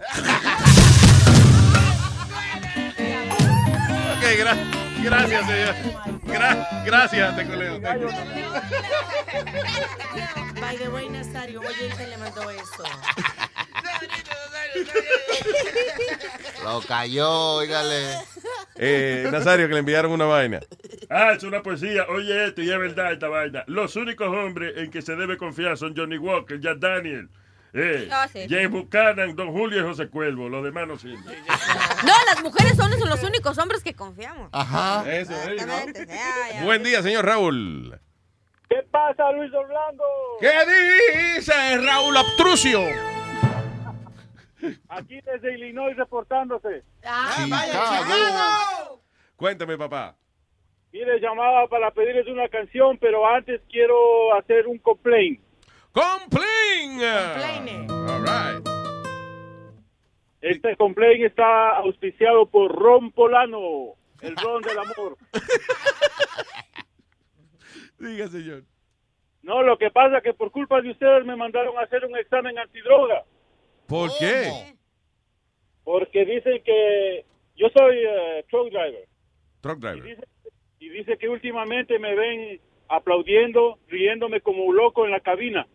Ok, 4.12 4.24
gra- 4.38 4.58
gracias, 5.04 5.46
señor. 5.48 5.76
Gra- 6.26 6.84
gracias. 6.86 7.36
Thank 7.36 7.50
you. 8.02 8.10
By 10.62 10.78
the 10.78 10.90
way, 10.90 11.10
Nazario, 11.10 11.60
oye, 11.62 11.90
te 11.98 12.08
le 12.08 12.18
mandó 12.18 12.50
eso. 12.52 12.84
Lo 16.64 16.82
cayó, 16.82 17.30
óigale. 17.56 18.16
Eh, 18.76 19.28
Nazario, 19.32 19.68
que 19.68 19.74
le 19.74 19.80
enviaron 19.80 20.12
una 20.12 20.26
vaina. 20.26 20.60
Ah, 21.10 21.34
es 21.36 21.44
una 21.44 21.62
poesía. 21.62 22.06
Oye 22.10 22.46
esto, 22.48 22.62
y 22.62 22.72
es 22.72 22.78
verdad 22.80 23.12
esta 23.14 23.28
vaina. 23.28 23.64
Los 23.68 23.96
únicos 23.96 24.28
hombres 24.28 24.74
en 24.78 24.90
que 24.92 25.02
se 25.02 25.16
debe 25.16 25.38
confiar 25.38 25.78
son 25.78 25.96
Johnny 25.96 26.18
Walker, 26.18 26.60
Jack 26.60 26.78
Daniel, 26.80 27.30
eh, 27.74 28.08
Ah, 28.12 28.28
sí. 28.32 28.46
James 28.50 28.70
Buchanan, 28.72 29.36
Don 29.36 29.52
Julio 29.52 29.80
y 29.80 29.84
José 29.84 30.08
Cuervo. 30.10 30.50
Los 30.50 30.64
demás 30.64 30.88
no 30.88 30.98
sirven. 30.98 31.24
No, 32.06 32.14
las 32.28 32.42
mujeres 32.44 32.76
son 32.76 32.92
los 32.92 33.24
únicos 33.24 33.58
hombres 33.58 33.84
que 33.84 33.94
confiamos. 33.94 34.50
Ajá. 34.52 35.04
Eso, 35.12 35.32
eh, 35.34 35.38
¿no? 35.46 35.52
Exactamente, 35.52 36.06
ya, 36.08 36.54
ya. 36.54 36.64
Buen 36.64 36.84
día, 36.84 37.02
señor 37.02 37.26
Raúl. 37.26 38.00
¿Qué 38.70 38.78
pasa, 38.90 39.32
Luis 39.34 39.52
Orlando? 39.54 40.04
¿Qué 40.40 41.36
dice 41.38 41.78
Raúl 41.78 42.16
Obtrucio? 42.16 42.82
Aquí 44.90 45.22
desde 45.22 45.54
Illinois 45.56 45.96
reportándose. 45.96 46.84
Chicago. 47.02 49.02
Cuéntame, 49.36 49.78
papá. 49.78 50.16
Mire, 50.92 51.20
llamaba 51.20 51.68
para 51.68 51.92
pedirles 51.92 52.28
una 52.28 52.50
canción, 52.50 52.98
pero 52.98 53.26
antes 53.28 53.62
quiero 53.70 54.34
hacer 54.36 54.68
un 54.68 54.78
complaint. 54.80 55.40
¡Complain! 55.94 57.02
All 57.90 58.22
right. 58.24 58.68
Este 60.42 60.76
complaint 60.76 61.24
está 61.24 61.78
auspiciado 61.78 62.46
por 62.48 62.76
Ron 62.76 63.12
Polano, 63.12 63.94
el 64.22 64.36
ron 64.44 64.62
del 64.64 64.80
amor. 64.80 65.18
Diga, 68.00 68.28
señor. 68.28 68.64
No, 69.44 69.62
lo 69.64 69.78
que 69.78 69.92
pasa 69.92 70.18
es 70.18 70.24
que 70.24 70.34
por 70.34 70.52
culpa 70.52 70.82
de 70.82 70.92
ustedes 70.92 71.26
me 71.26 71.36
mandaron 71.36 71.78
a 71.78 71.82
hacer 71.82 72.06
un 72.06 72.18
examen 72.18 72.58
antidroga. 72.58 73.24
¿Por 73.92 74.10
qué? 74.18 74.76
Porque 75.84 76.26
dicen 76.26 76.64
que 76.64 77.26
yo 77.56 77.68
soy 77.76 77.98
eh, 78.00 78.46
truck 78.50 78.70
driver. 78.72 79.08
Truck 79.62 79.80
driver. 79.80 80.04
Dice- 80.04 80.28
y 80.80 80.90
dice 80.90 81.18
que 81.18 81.30
últimamente 81.30 82.00
me 82.00 82.16
ven 82.16 82.60
aplaudiendo, 82.90 83.78
riéndome 83.88 84.42
como 84.42 84.64
un 84.64 84.76
loco 84.76 85.06
en 85.06 85.12
la 85.12 85.20
cabina. 85.20 85.68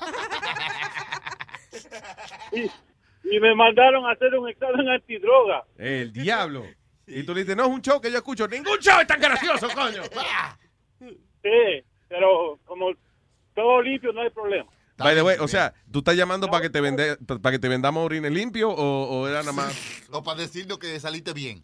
y, 2.52 2.62
y 3.36 3.40
me 3.40 3.54
mandaron 3.54 4.06
a 4.06 4.12
hacer 4.12 4.34
un 4.38 4.48
examen 4.48 4.88
antidroga. 4.88 5.64
El 5.76 6.12
diablo. 6.12 6.64
Y 7.10 7.22
tú 7.22 7.32
le 7.32 7.40
dices, 7.40 7.56
no 7.56 7.62
es 7.64 7.70
un 7.70 7.80
show 7.80 7.98
que 8.02 8.10
yo 8.10 8.18
escucho. 8.18 8.46
Ningún 8.46 8.76
show 8.80 9.00
es 9.00 9.06
tan 9.06 9.18
gracioso, 9.18 9.66
coño. 9.74 10.02
Sí, 11.42 11.82
pero 12.08 12.58
como 12.66 12.90
todo 13.54 13.80
limpio 13.80 14.12
no 14.12 14.20
hay 14.20 14.28
problema. 14.28 14.70
By 14.98 15.14
the 15.14 15.22
way, 15.22 15.36
o 15.40 15.48
sea, 15.48 15.72
¿tú 15.90 16.00
estás 16.00 16.16
llamando 16.16 16.48
para 16.48 16.62
que 16.62 16.70
te 16.70 16.80
vende, 16.80 17.16
para 17.16 17.52
que 17.52 17.58
te 17.58 17.68
vendamos 17.68 18.04
orines 18.04 18.32
limpios 18.32 18.72
o, 18.76 19.04
o 19.10 19.28
era 19.28 19.40
nada 19.40 19.52
más? 19.52 19.74
O 20.10 20.22
para 20.22 20.40
decirnos 20.40 20.78
que 20.78 20.98
saliste 21.00 21.32
bien. 21.32 21.62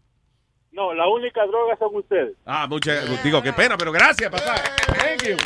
No, 0.70 0.92
la 0.92 1.06
única 1.08 1.46
droga 1.46 1.76
son 1.78 1.94
ustedes. 1.94 2.36
Ah, 2.44 2.66
muchas, 2.68 3.22
digo, 3.22 3.40
qué 3.42 3.52
pena, 3.52 3.76
pero 3.78 3.92
gracias, 3.92 4.28
papá. 4.30 4.56
Thank 4.86 5.22
you. 5.22 5.36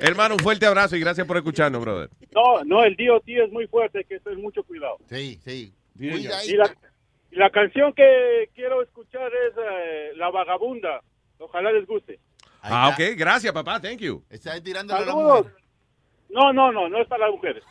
Hermano, 0.00 0.34
un 0.34 0.40
fuerte 0.40 0.66
abrazo 0.66 0.94
y 0.94 1.00
gracias 1.00 1.26
por 1.26 1.36
escucharnos, 1.38 1.80
brother. 1.80 2.10
No, 2.34 2.62
no, 2.64 2.84
el 2.84 2.94
DOT 2.96 3.24
es 3.26 3.50
muy 3.50 3.66
fuerte, 3.66 3.98
hay 3.98 4.04
que 4.04 4.20
tener 4.20 4.38
mucho 4.38 4.62
cuidado. 4.62 4.98
Sí, 5.08 5.40
sí. 5.42 5.72
Y 5.98 6.22
la, 6.22 6.44
y 6.44 7.36
la 7.36 7.50
canción 7.50 7.92
que 7.94 8.50
quiero 8.54 8.82
escuchar 8.82 9.30
es 9.48 9.54
eh, 9.56 10.10
La 10.16 10.30
Vagabunda. 10.30 11.00
Ojalá 11.38 11.72
les 11.72 11.86
guste. 11.86 12.20
Ah, 12.60 12.90
ok, 12.90 13.16
gracias, 13.16 13.52
papá, 13.52 13.80
thank 13.80 13.98
you. 13.98 14.22
Está 14.30 14.60
tirándole 14.62 15.02
a 15.02 15.06
la 15.06 15.12
Saludos. 15.12 15.46
mujer. 15.46 15.61
No, 16.32 16.52
no, 16.52 16.72
no, 16.72 16.88
no 16.88 16.98
es 17.00 17.06
para 17.08 17.26
las 17.26 17.34
mujeres. 17.34 17.62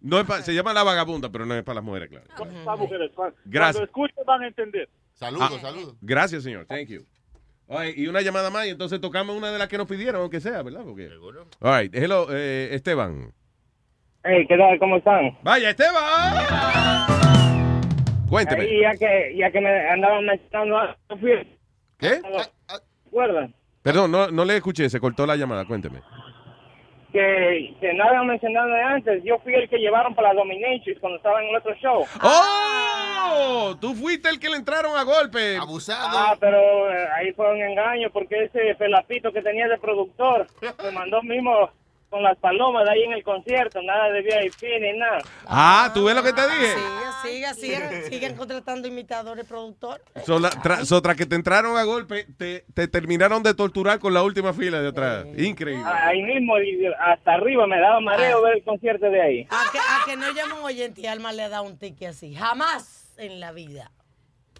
No 0.00 0.20
es 0.20 0.26
pa- 0.26 0.42
se 0.42 0.54
llama 0.54 0.72
la 0.72 0.82
vagabunda, 0.82 1.30
pero 1.30 1.46
no 1.46 1.54
es 1.54 1.62
para 1.64 1.76
las 1.76 1.84
mujeres, 1.84 2.08
claro. 2.10 2.26
No 2.38 2.44
es 2.44 2.64
para 2.64 2.76
mujeres. 2.76 3.10
Gracias. 3.44 3.76
Cuando 3.76 3.84
escuchen 3.84 4.24
van 4.26 4.42
a 4.42 4.46
entender. 4.48 4.88
Saludos, 5.14 5.50
Ah, 5.56 5.60
saludos. 5.60 5.94
Gracias, 6.00 6.42
señor. 6.42 6.66
Thank 6.66 6.88
you. 6.88 7.04
Oye, 7.66 7.94
y 7.96 8.06
una 8.08 8.20
llamada 8.20 8.50
más 8.50 8.66
y 8.66 8.70
entonces 8.70 9.00
tocamos 9.00 9.34
una 9.36 9.50
de 9.50 9.58
las 9.58 9.68
que 9.68 9.78
nos 9.78 9.86
pidieron, 9.88 10.20
aunque 10.20 10.40
sea, 10.40 10.62
¿verdad? 10.62 10.82
Porque... 10.84 11.08
Seguro. 11.08 11.46
All 11.60 11.80
right. 11.82 11.94
Hello, 11.94 12.26
eh, 12.30 12.68
Esteban. 12.72 13.32
Hey, 14.22 14.44
¿qué 14.48 14.56
tal? 14.58 14.78
¿Cómo 14.78 14.96
están? 14.98 15.38
Vaya, 15.42 15.70
Esteban. 15.70 17.06
Cuénteme. 18.28 18.62
Ahí, 18.62 18.80
ya 18.82 18.92
que, 18.96 19.34
ya 19.36 19.50
que 19.50 19.60
me 19.60 19.88
andaban 19.90 20.24
mencionando, 20.26 20.76
¿Qué? 21.98 22.20
¿Recuerdan? 23.06 23.54
Perdón, 23.82 24.10
no, 24.10 24.28
no 24.30 24.44
le 24.44 24.56
escuché, 24.56 24.88
se 24.90 24.98
cortó 25.00 25.26
la 25.26 25.36
llamada, 25.36 25.64
cuénteme. 25.66 26.00
Que, 27.14 27.72
que 27.80 27.94
no 27.94 28.02
habían 28.02 28.26
mencionado 28.26 28.74
antes, 28.74 29.22
yo 29.22 29.38
fui 29.38 29.54
el 29.54 29.68
que 29.68 29.78
llevaron 29.78 30.16
para 30.16 30.32
la 30.32 30.40
Dominatrix 30.40 30.98
cuando 30.98 31.18
estaba 31.18 31.40
en 31.40 31.48
el 31.48 31.54
otro 31.54 31.72
show. 31.76 32.04
¡Oh! 32.20 33.76
Tú 33.80 33.94
fuiste 33.94 34.28
el 34.28 34.40
que 34.40 34.48
le 34.48 34.56
entraron 34.56 34.96
a 34.96 35.04
golpe. 35.04 35.56
Abusado. 35.56 36.08
Ah, 36.10 36.36
pero 36.40 36.90
eh, 36.90 37.06
ahí 37.14 37.32
fue 37.34 37.52
un 37.52 37.62
engaño 37.62 38.10
porque 38.10 38.46
ese 38.46 38.74
felapito 38.74 39.32
que 39.32 39.42
tenía 39.42 39.68
de 39.68 39.78
productor 39.78 40.48
me 40.82 40.90
mandó 40.90 41.22
mismo 41.22 41.70
con 42.14 42.22
las 42.22 42.38
palomas 42.38 42.84
de 42.84 42.92
ahí 42.92 43.02
en 43.02 43.12
el 43.12 43.24
concierto, 43.24 43.82
nada 43.82 44.08
de 44.10 44.22
VIP 44.22 44.62
ni 44.80 44.96
nada. 44.96 45.18
Ah, 45.48 45.90
¿tú 45.92 46.04
ves 46.04 46.14
lo 46.14 46.22
que 46.22 46.32
te 46.32 46.42
dije? 46.42 46.74
Sigan, 47.24 47.54
sigan, 47.56 48.02
sigan 48.08 48.36
contratando 48.36 48.86
imitadores, 48.86 49.44
productor. 49.44 50.00
So, 50.24 50.38
la- 50.38 50.50
tra- 50.50 50.84
so, 50.84 51.02
tras 51.02 51.16
que 51.16 51.26
te 51.26 51.34
entraron 51.34 51.76
a 51.76 51.82
golpe, 51.82 52.24
te, 52.38 52.64
te 52.72 52.86
terminaron 52.86 53.42
de 53.42 53.52
torturar 53.54 53.98
con 53.98 54.14
la 54.14 54.22
última 54.22 54.52
fila 54.52 54.80
de 54.80 54.90
atrás. 54.90 55.26
Increíble. 55.36 55.82
Ahí 55.84 56.22
mismo, 56.22 56.54
hasta 57.00 57.32
arriba, 57.32 57.66
me 57.66 57.80
daba 57.80 57.98
mareo 57.98 58.42
ver 58.42 58.58
el 58.58 58.62
concierto 58.62 59.06
de 59.06 59.20
ahí. 59.20 59.48
A 59.50 59.64
que, 59.72 59.78
a 59.78 60.04
que 60.06 60.16
no 60.16 60.30
llama 60.32 60.54
un 60.60 60.64
oyente 60.66 61.00
y 61.00 61.06
Alma 61.08 61.32
le 61.32 61.48
da 61.48 61.62
un 61.62 61.76
tique 61.80 62.06
así. 62.06 62.32
Jamás 62.32 63.12
en 63.18 63.40
la 63.40 63.50
vida. 63.50 63.90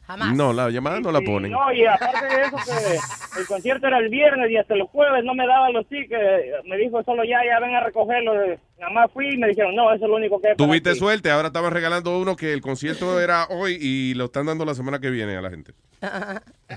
Jamás. 0.06 0.34
No, 0.36 0.52
la 0.52 0.68
llamada 0.70 1.00
no 1.00 1.10
la 1.10 1.20
ponen. 1.22 1.50
No, 1.50 1.72
y 1.72 1.86
aparte 1.86 2.26
de 2.26 2.42
eso, 2.42 2.56
que 2.56 3.40
el 3.40 3.46
concierto 3.46 3.86
era 3.86 3.98
el 3.98 4.10
viernes 4.10 4.50
y 4.50 4.56
hasta 4.58 4.74
los 4.76 4.88
jueves 4.90 5.24
no 5.24 5.34
me 5.34 5.46
daban 5.46 5.72
los 5.72 5.86
tickets. 5.88 6.20
Me 6.66 6.76
dijo 6.76 7.02
solo 7.04 7.24
ya, 7.24 7.38
ya 7.44 7.58
ven 7.60 7.74
a 7.74 7.80
recogerlo. 7.82 8.32
Nada 8.78 8.92
más 8.92 9.10
fui 9.12 9.30
y 9.32 9.38
me 9.38 9.48
dijeron, 9.48 9.74
no, 9.74 9.92
eso 9.94 10.04
es 10.04 10.10
lo 10.10 10.16
único 10.16 10.40
que 10.42 10.54
Tuviste 10.56 10.92
ti". 10.92 10.98
suerte, 10.98 11.30
ahora 11.30 11.46
estaban 11.48 11.72
regalando 11.72 12.18
uno 12.18 12.36
que 12.36 12.52
el 12.52 12.60
concierto 12.60 13.18
era 13.20 13.46
hoy 13.48 13.78
y 13.80 14.12
lo 14.14 14.26
están 14.26 14.44
dando 14.46 14.64
la 14.66 14.74
semana 14.74 14.98
que 14.98 15.08
viene 15.10 15.36
a 15.36 15.40
la 15.40 15.48
gente. 15.50 15.72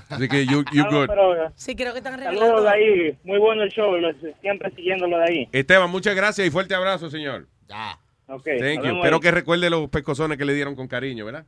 Así 0.08 0.26
que 0.28 0.46
you, 0.46 0.64
you 0.72 0.84
good. 0.90 1.06
pero, 1.08 1.52
Sí, 1.54 1.74
creo 1.76 1.92
que 1.92 1.98
están 1.98 2.18
saludos 2.18 2.40
regalando. 2.40 2.62
de 2.62 2.70
ahí. 2.70 3.18
Muy 3.24 3.38
bueno 3.38 3.62
el 3.62 3.70
show. 3.70 3.92
siempre 4.40 4.70
siguiéndolo 4.74 5.18
de 5.18 5.24
ahí. 5.24 5.48
Esteban, 5.52 5.90
muchas 5.90 6.14
gracias 6.16 6.46
y 6.46 6.50
fuerte 6.50 6.74
abrazo, 6.74 7.10
señor. 7.10 7.46
Ya. 7.68 7.98
Ok. 8.28 8.44
Thank 8.58 8.84
you. 8.84 8.96
Espero 8.96 9.16
ahí. 9.16 9.20
que 9.20 9.30
recuerde 9.30 9.68
los 9.70 9.88
pescozones 9.90 10.38
que 10.38 10.44
le 10.46 10.54
dieron 10.54 10.74
con 10.74 10.88
cariño, 10.88 11.24
¿verdad? 11.26 11.44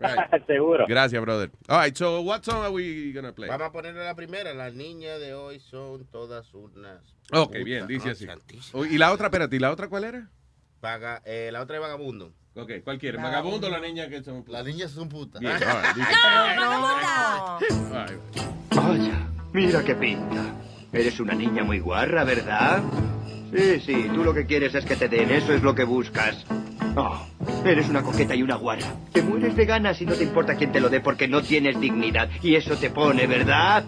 Right. 0.00 0.44
Seguro. 0.46 0.86
Gracias, 0.88 1.20
brother. 1.22 1.50
All 1.68 1.78
right, 1.84 1.96
so 1.96 2.20
what 2.22 2.42
song 2.44 2.62
are 2.64 2.70
we 2.72 3.12
gonna 3.12 3.32
play? 3.32 3.48
Vamos 3.48 3.68
a 3.68 3.72
ponerle 3.72 4.04
la 4.04 4.14
primera. 4.14 4.54
Las 4.54 4.74
niñas 4.74 5.20
de 5.20 5.34
hoy 5.34 5.60
son 5.60 6.06
todas 6.06 6.52
unas. 6.54 7.00
Ok, 7.32 7.48
putas. 7.48 7.64
bien, 7.64 7.86
dice 7.86 8.10
así. 8.10 8.26
Oh, 8.72 8.84
¿Y 8.84 8.98
la 8.98 9.12
otra, 9.12 9.26
espérate, 9.26 9.56
¿y 9.56 9.58
la 9.58 9.70
otra 9.70 9.88
cuál 9.88 10.04
era? 10.04 10.28
Vaga- 10.80 11.22
eh, 11.24 11.50
la 11.52 11.60
otra 11.60 11.76
es 11.76 11.82
vagabundo. 11.82 12.32
Ok, 12.56 12.72
¿cuál 12.82 12.98
quiere? 12.98 13.18
¿Vagabundo 13.18 13.68
o 13.68 13.70
la 13.70 13.78
niña 13.80 14.08
que 14.08 14.22
son 14.24 14.44
Las 14.48 14.64
niñas 14.64 14.90
son 14.90 15.08
putas. 15.08 15.40
Bien, 15.40 15.52
all 15.52 15.60
right, 15.60 15.94
dice- 15.94 16.10
all 17.92 18.08
right. 18.08 18.20
Vaya, 18.74 19.28
mira 19.52 19.84
qué 19.84 19.94
pinta. 19.94 20.54
Eres 20.92 21.20
una 21.20 21.34
niña 21.34 21.62
muy 21.62 21.78
guarra, 21.78 22.24
¿verdad? 22.24 22.82
Sí, 23.54 23.80
sí, 23.80 24.10
tú 24.14 24.24
lo 24.24 24.32
que 24.34 24.46
quieres 24.46 24.74
es 24.74 24.84
que 24.84 24.96
te 24.96 25.08
den, 25.08 25.30
eso 25.30 25.52
es 25.52 25.62
lo 25.62 25.74
que 25.74 25.84
buscas. 25.84 26.44
Oh, 26.96 27.26
eres 27.64 27.88
una 27.88 28.02
coqueta 28.02 28.34
y 28.34 28.42
una 28.42 28.56
guarra. 28.56 28.86
Te 29.12 29.22
mueres 29.22 29.54
de 29.56 29.64
ganas 29.64 30.00
y 30.00 30.06
no 30.06 30.14
te 30.14 30.24
importa 30.24 30.56
quién 30.56 30.72
te 30.72 30.80
lo 30.80 30.88
dé 30.88 31.00
porque 31.00 31.28
no 31.28 31.42
tienes 31.42 31.80
dignidad. 31.80 32.28
Y 32.42 32.56
eso 32.56 32.76
te 32.76 32.90
pone, 32.90 33.26
¿verdad? 33.26 33.84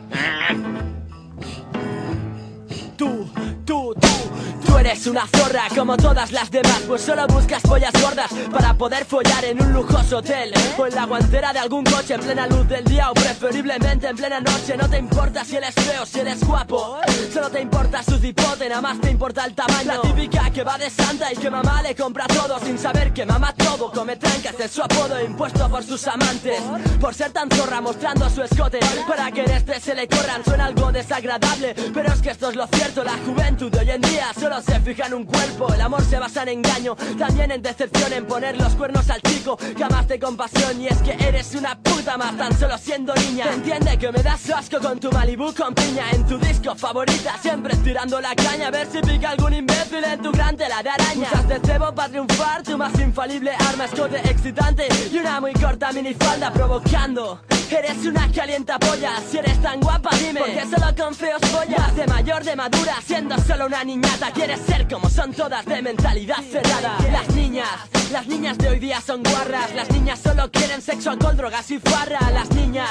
Eres 4.82 5.06
una 5.06 5.28
zorra 5.28 5.68
como 5.76 5.96
todas 5.96 6.32
las 6.32 6.50
demás, 6.50 6.82
pues 6.88 7.02
solo 7.02 7.24
buscas 7.28 7.62
pollas 7.62 7.92
gordas 8.02 8.32
para 8.50 8.74
poder 8.74 9.04
follar 9.04 9.44
en 9.44 9.62
un 9.62 9.72
lujoso 9.72 10.18
hotel 10.18 10.52
o 10.76 10.86
en 10.86 10.94
la 10.96 11.06
guantera 11.06 11.52
de 11.52 11.60
algún 11.60 11.84
coche 11.84 12.14
en 12.14 12.20
plena 12.20 12.48
luz 12.48 12.66
del 12.66 12.84
día 12.84 13.08
o 13.10 13.14
preferiblemente 13.14 14.08
en 14.08 14.16
plena 14.16 14.40
noche. 14.40 14.76
No 14.76 14.90
te 14.90 14.98
importa 14.98 15.44
si 15.44 15.56
eres 15.56 15.74
feo, 15.74 16.04
si 16.04 16.18
eres 16.18 16.44
guapo, 16.44 16.98
solo 17.32 17.48
te 17.48 17.60
importa 17.60 18.02
su 18.02 18.18
cipote, 18.18 18.68
nada 18.68 18.80
más 18.80 19.00
te 19.00 19.10
importa 19.10 19.44
el 19.44 19.54
tamaño. 19.54 19.84
La 19.84 20.00
típica 20.00 20.50
que 20.50 20.64
va 20.64 20.76
de 20.76 20.90
santa 20.90 21.32
y 21.32 21.36
que 21.36 21.48
mamá 21.48 21.80
le 21.82 21.94
compra 21.94 22.26
todo 22.26 22.58
sin 22.58 22.76
saber 22.76 23.12
que 23.12 23.24
mamá 23.24 23.54
todo 23.54 23.92
come 23.92 24.16
trancas 24.16 24.58
es 24.58 24.70
su 24.72 24.82
apodo 24.82 25.22
impuesto 25.24 25.68
por 25.68 25.84
sus 25.84 26.04
amantes. 26.08 26.60
Por 27.00 27.14
ser 27.14 27.30
tan 27.30 27.48
zorra 27.50 27.80
mostrando 27.80 28.28
su 28.30 28.42
escote 28.42 28.80
para 29.06 29.30
que 29.30 29.44
en 29.44 29.50
este 29.52 29.78
se 29.78 29.94
le 29.94 30.08
corran 30.08 30.44
suena 30.44 30.66
algo 30.66 30.90
desagradable, 30.90 31.72
pero 31.94 32.12
es 32.12 32.20
que 32.20 32.30
esto 32.30 32.50
es 32.50 32.56
lo 32.56 32.66
cierto. 32.66 33.04
La 33.04 33.16
juventud 33.24 33.70
de 33.70 33.78
hoy 33.78 33.90
en 33.90 34.00
día 34.00 34.32
solo 34.38 34.60
se 34.60 34.71
fija 34.80 35.06
en 35.06 35.14
un 35.14 35.24
cuerpo. 35.24 35.72
El 35.72 35.80
amor 35.80 36.02
se 36.02 36.18
basa 36.18 36.42
en 36.42 36.48
engaño, 36.48 36.96
también 37.18 37.50
en 37.50 37.62
decepción, 37.62 38.12
en 38.12 38.26
poner 38.26 38.56
los 38.56 38.74
cuernos 38.74 39.08
al 39.10 39.20
chico. 39.22 39.58
Jamás 39.78 40.08
de 40.08 40.18
compasión 40.18 40.80
y 40.80 40.88
es 40.88 40.98
que 41.02 41.12
eres 41.12 41.54
una 41.54 41.78
puta 41.78 42.16
más 42.16 42.36
tan 42.36 42.56
solo 42.58 42.76
siendo 42.78 43.14
niña. 43.14 43.46
Entiende 43.52 43.98
que 43.98 44.12
me 44.12 44.22
das 44.22 44.48
asco 44.50 44.78
con 44.80 44.98
tu 44.98 45.10
Malibu 45.10 45.54
con 45.54 45.74
piña 45.74 46.10
en 46.12 46.26
tu 46.26 46.38
disco 46.38 46.74
favorita, 46.74 47.36
siempre 47.40 47.74
estirando 47.74 48.20
la 48.20 48.34
caña 48.34 48.68
a 48.68 48.70
ver 48.70 48.86
si 48.90 49.00
pica 49.00 49.30
algún 49.30 49.54
imbécil 49.54 50.04
en 50.04 50.22
tu 50.22 50.32
gran 50.32 50.56
tela 50.56 50.82
de 50.82 50.90
araña. 50.90 51.28
Usas 51.32 51.48
de 51.48 51.60
cebo 51.60 51.94
para 51.94 52.08
triunfar, 52.08 52.62
tu 52.62 52.76
más 52.78 52.98
infalible 52.98 53.52
arma 53.68 53.84
escote 53.84 54.18
excitante 54.18 54.88
y 55.12 55.18
una 55.18 55.40
muy 55.40 55.52
corta 55.54 55.92
minifalda 55.92 56.52
provocando. 56.52 57.40
Eres 57.72 58.04
una 58.04 58.30
calienta 58.30 58.78
polla, 58.78 59.12
si 59.30 59.38
eres 59.38 59.60
tan 59.62 59.80
guapa 59.80 60.10
dime 60.18 60.40
Porque 60.40 60.62
solo 60.66 60.94
con 60.94 61.14
feos 61.14 61.40
follas 61.40 61.96
De 61.96 62.06
mayor, 62.06 62.44
de 62.44 62.54
madura, 62.54 62.96
siendo 63.02 63.38
solo 63.38 63.64
una 63.64 63.82
niñata 63.82 64.30
Quieres 64.30 64.61
ser 64.62 64.88
como 64.88 65.08
son 65.10 65.32
todas 65.32 65.64
de 65.66 65.82
mentalidad 65.82 66.42
cerrada. 66.50 66.96
Las 67.10 67.28
niñas, 67.34 67.68
las 68.12 68.26
niñas 68.26 68.58
de 68.58 68.68
hoy 68.68 68.78
día 68.78 69.00
son 69.00 69.22
guarras. 69.22 69.74
Las 69.74 69.90
niñas 69.90 70.20
solo 70.22 70.50
quieren 70.50 70.80
sexo, 70.80 71.10
alcohol, 71.10 71.36
drogas 71.36 71.70
y 71.70 71.78
farra. 71.78 72.30
Las 72.30 72.50
niñas 72.50 72.88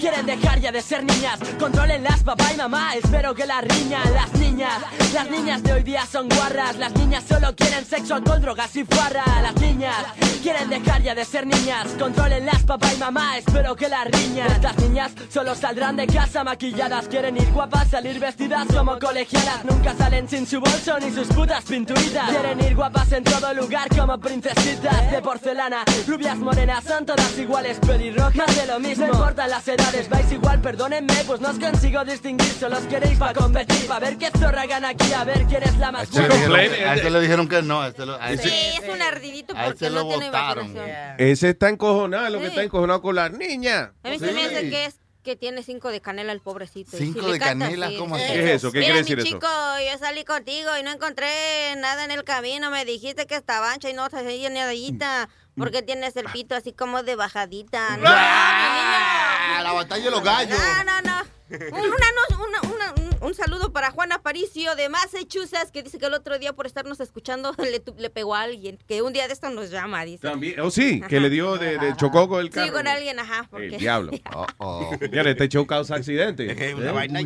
quieren 0.00 0.26
dejar 0.26 0.60
ya 0.60 0.72
de 0.72 0.82
ser 0.82 1.04
niñas. 1.04 1.38
Controlenlas 1.58 2.22
papá 2.22 2.52
y 2.52 2.56
mamá, 2.56 2.94
espero 2.94 3.34
que 3.34 3.46
las 3.46 3.64
riñan 3.64 4.12
Las 4.12 4.32
niñas, 4.34 4.82
las 5.12 5.30
niñas 5.30 5.62
de 5.62 5.72
hoy 5.72 5.82
día 5.82 6.06
son 6.06 6.28
guarras. 6.28 6.76
Las 6.76 6.94
niñas 6.94 7.24
solo 7.28 7.54
quieren 7.56 7.84
sexo, 7.84 8.14
alcohol, 8.14 8.40
drogas 8.40 8.74
y 8.76 8.84
farra. 8.84 9.24
Las 9.42 9.54
niñas 9.56 10.04
quieren 10.42 10.68
dejar 10.68 11.02
ya 11.02 11.14
de 11.14 11.24
ser 11.24 11.46
niñas. 11.46 11.88
Controlenlas 11.98 12.62
papá 12.64 12.92
y 12.92 12.98
mamá, 12.98 13.38
espero 13.38 13.74
que 13.76 13.88
las 13.88 14.06
riñan 14.06 14.50
Estas 14.50 14.76
niñas 14.78 15.12
solo 15.30 15.54
saldrán 15.54 15.96
de 15.96 16.06
casa 16.06 16.44
maquilladas. 16.44 17.08
Quieren 17.08 17.36
ir 17.36 17.50
guapas, 17.52 17.90
salir 17.90 18.20
vestidas 18.20 18.66
como 18.66 18.98
colegialas. 18.98 19.64
Nunca 19.64 19.94
salen 19.94 20.28
sin 20.28 20.46
su 20.46 20.60
bolso 20.60 20.98
ni 21.04 21.12
sus 21.12 21.28
putas 21.28 21.64
pinturitas 21.64 22.30
Quieren 22.30 22.60
ir 22.60 22.74
guapas 22.74 23.12
en 23.12 23.24
todo 23.24 23.52
lugar 23.54 23.88
como 23.88 24.18
princesitas 24.18 25.10
De 25.10 25.20
porcelana, 25.22 25.84
rubias 26.06 26.36
morenas 26.36 26.84
son 26.84 27.04
todas 27.06 27.38
iguales 27.38 27.78
Pelirrojas 27.86 28.34
más 28.36 28.56
de 28.56 28.66
lo 28.66 28.80
mismo, 28.80 29.06
no 29.06 29.12
importan 29.12 29.50
las 29.50 29.66
edades 29.68 30.08
Vais 30.08 30.30
igual, 30.32 30.60
perdónenme, 30.60 31.14
pues 31.26 31.40
no 31.40 31.50
os 31.50 31.58
consigo 31.58 32.04
distinguir 32.04 32.48
Solo 32.52 32.78
os 32.78 32.84
queréis 32.84 33.18
para 33.18 33.34
competir, 33.34 33.86
para 33.86 34.06
ver 34.06 34.18
qué 34.18 34.30
zorra 34.38 34.66
gana 34.66 34.90
aquí 34.90 35.12
A 35.12 35.24
ver 35.24 35.44
quién 35.44 35.62
es 35.62 35.76
la 35.78 35.92
más 35.92 36.02
A 36.16 36.22
este 36.22 36.28
dijeron- 36.28 36.54
a 36.54 36.94
este 36.94 37.10
le 37.10 37.20
dijeron 37.20 37.48
que 37.48 37.62
no. 37.62 37.80
A 37.82 37.88
este 37.88 38.06
lo, 38.06 38.20
a 38.20 38.30
este- 38.32 38.48
Sí, 38.48 38.54
es 38.82 38.88
un 38.94 39.02
ardidito 39.02 39.54
a 39.56 39.64
porque 39.64 39.84
este 39.84 39.90
no 39.90 40.02
lo 40.02 40.08
tiene 40.08 40.26
votaron. 40.26 40.70
imaginación. 40.70 41.14
Ese 41.18 41.48
está 41.50 41.68
encojonado, 41.68 42.30
lo 42.30 42.38
que 42.38 42.44
Sí. 42.44 42.50
está 42.50 42.62
encojonado 42.62 43.02
con 43.02 43.14
las 43.14 43.32
niñas. 43.32 43.90
A 44.02 44.08
mí 44.08 44.18
se 44.18 44.32
me 44.32 44.44
hace 44.44 44.70
que 44.70 44.86
es 44.86 44.94
que 45.24 45.34
tiene 45.36 45.62
cinco 45.64 45.88
de 45.88 46.00
canela 46.00 46.30
el 46.32 46.40
pobrecito. 46.40 46.96
¿Cinco 46.96 47.24
si 47.26 47.32
de 47.32 47.38
canta 47.40 47.64
canela? 47.64 47.90
¿Cómo? 47.98 48.14
¿Qué 48.16 48.44
es 48.44 48.50
eso? 48.56 48.70
¿Qué 48.70 48.78
Mira, 48.80 48.92
quiere 48.94 49.02
mi 49.02 49.08
decir 49.16 49.18
eso? 49.20 49.38
chico, 49.38 49.48
yo 49.90 49.98
salí 49.98 50.24
contigo 50.24 50.70
y 50.78 50.82
no 50.84 50.92
encontré 50.92 51.74
nada 51.78 52.04
en 52.04 52.10
el 52.12 52.22
camino. 52.24 52.70
Me 52.70 52.84
dijiste 52.84 53.26
que 53.26 53.34
estaba 53.34 53.72
ancha 53.72 53.88
y 53.90 53.94
no 53.94 54.08
te 54.10 54.22
ni 54.22 54.48
nadita. 54.50 55.28
¿Por 55.56 55.70
qué 55.70 55.82
tienes 55.82 56.14
el 56.16 56.26
pito 56.26 56.54
así 56.54 56.72
como 56.72 57.02
de 57.02 57.16
bajadita? 57.16 57.96
No, 57.96 58.04
¡Ah! 58.08 59.60
La 59.62 59.72
batalla 59.72 60.04
de 60.04 60.10
los 60.10 60.22
gallos. 60.22 60.58
no, 60.58 60.84
no. 60.84 61.00
no. 61.02 61.24
Un, 61.48 61.84
una- 61.86 62.62
una- 62.62 62.92
una- 62.92 62.92
un- 63.24 63.34
saludo 63.34 63.72
para 63.72 63.90
Juan 63.90 64.12
Aparicio 64.12 64.74
de 64.76 64.88
Massachusetts 64.88 65.70
que 65.72 65.82
dice 65.82 65.98
que 65.98 66.06
el 66.06 66.14
otro 66.14 66.38
día 66.38 66.52
por 66.52 66.66
estarnos 66.66 67.00
escuchando 67.00 67.52
le, 67.58 67.82
le 67.96 68.10
pegó 68.10 68.34
a 68.34 68.42
alguien. 68.42 68.78
Que 68.86 69.02
un 69.02 69.12
día 69.12 69.26
de 69.26 69.32
esto 69.32 69.50
nos 69.50 69.70
llama, 69.70 70.04
dice. 70.04 70.28
También, 70.28 70.60
oh 70.60 70.70
sí, 70.70 71.00
que 71.08 71.20
le 71.20 71.30
dio 71.30 71.56
de, 71.56 71.78
de 71.78 71.96
chocó 71.96 72.28
con 72.28 72.40
el 72.40 72.50
carro. 72.50 72.66
Sí, 72.66 72.72
con 72.72 72.86
alguien, 72.86 73.18
ajá. 73.18 73.46
Porque... 73.50 73.66
El 73.66 73.78
diablo. 73.78 74.12
Mira, 75.10 75.30
este 75.30 75.48
show 75.48 75.66
causa 75.66 75.96
accidente. 75.96 76.74
Una 76.74 76.92
vaina 76.92 77.20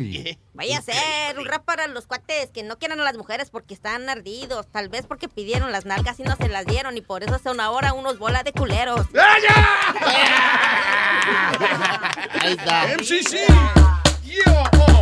Vaya 0.53 0.79
a 0.79 0.81
ser 0.81 1.39
un 1.39 1.45
rap 1.45 1.63
para 1.63 1.87
los 1.87 2.05
cuates 2.05 2.49
que 2.51 2.63
no 2.63 2.77
quieran 2.77 2.99
a 2.99 3.03
las 3.03 3.15
mujeres 3.15 3.49
porque 3.49 3.73
están 3.73 4.09
ardidos. 4.09 4.67
Tal 4.69 4.89
vez 4.89 5.05
porque 5.07 5.29
pidieron 5.29 5.71
las 5.71 5.85
nalgas 5.85 6.19
y 6.19 6.23
no 6.23 6.35
se 6.35 6.49
las 6.49 6.65
dieron 6.65 6.97
y 6.97 7.01
por 7.01 7.23
eso 7.23 7.39
son 7.41 7.59
ahora 7.61 7.93
unos 7.93 8.19
bola 8.19 8.43
de 8.43 8.51
culeros. 8.51 9.05
Ahí 12.41 12.53
está. 12.53 12.87
MCC. 12.97 13.47
Yo, 14.25 14.98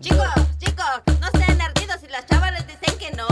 Chicos, 0.00 0.26
chicos, 0.58 1.02
no 1.20 1.28
sean 1.38 1.60
ardidos 1.60 2.02
y 2.02 2.08
las 2.08 2.26
chavas 2.26 2.50
les 2.52 2.66
dicen 2.66 2.98
que 2.98 3.12
no. 3.12 3.28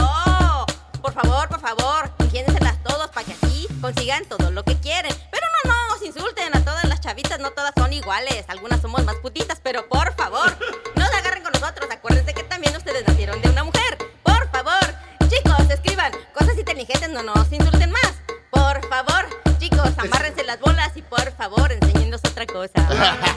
Por 1.01 1.11
favor, 1.11 1.49
por 1.49 1.59
favor, 1.59 2.09
ingénselas 2.19 2.81
todos 2.81 3.09
para 3.09 3.25
que 3.25 3.33
así 3.33 3.67
consigan 3.81 4.23
todo 4.25 4.49
lo 4.51 4.63
que 4.63 4.77
quieren. 4.77 5.13
Pero 5.31 5.45
no, 5.65 5.71
no, 5.71 5.97
se 5.99 6.05
insulten 6.05 6.55
a 6.55 6.63
todas 6.63 6.85
las 6.85 7.01
chavitas, 7.01 7.39
no 7.39 7.51
todas 7.51 7.73
son 7.75 7.91
iguales. 7.91 8.45
Algunas 8.47 8.79
somos 8.81 9.03
más 9.03 9.17
putitas, 9.17 9.59
pero 9.61 9.89
por 9.89 10.15
favor, 10.15 10.57
no 10.95 11.05
se 11.05 11.15
agarren 11.17 11.43
con 11.43 11.51
nosotros. 11.51 11.89
Acuérdense 11.91 12.33
que 12.33 12.43
también 12.43 12.73
ustedes 12.77 13.05
nacieron 13.05 13.41
de 13.41 13.49
una 13.49 13.65
mujer. 13.65 13.97
Por 14.23 14.49
favor, 14.51 14.95
chicos, 15.27 15.69
escriban 15.69 16.13
cosas 16.33 16.57
inteligentes, 16.57 17.09
no 17.09 17.21
nos 17.21 17.51
insulten 17.51 17.91
más. 17.91 18.13
Por 18.49 18.87
favor, 18.87 19.27
chicos, 19.59 19.91
amárrense 19.97 20.45
las 20.45 20.61
bolas 20.61 20.95
y 20.95 21.01
por 21.01 21.33
favor, 21.33 21.69
enséñenos 21.69 22.21
otra 22.23 22.45
cosa. 22.45 22.71
otra 22.87 23.35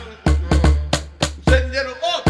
cosa. 2.01 2.30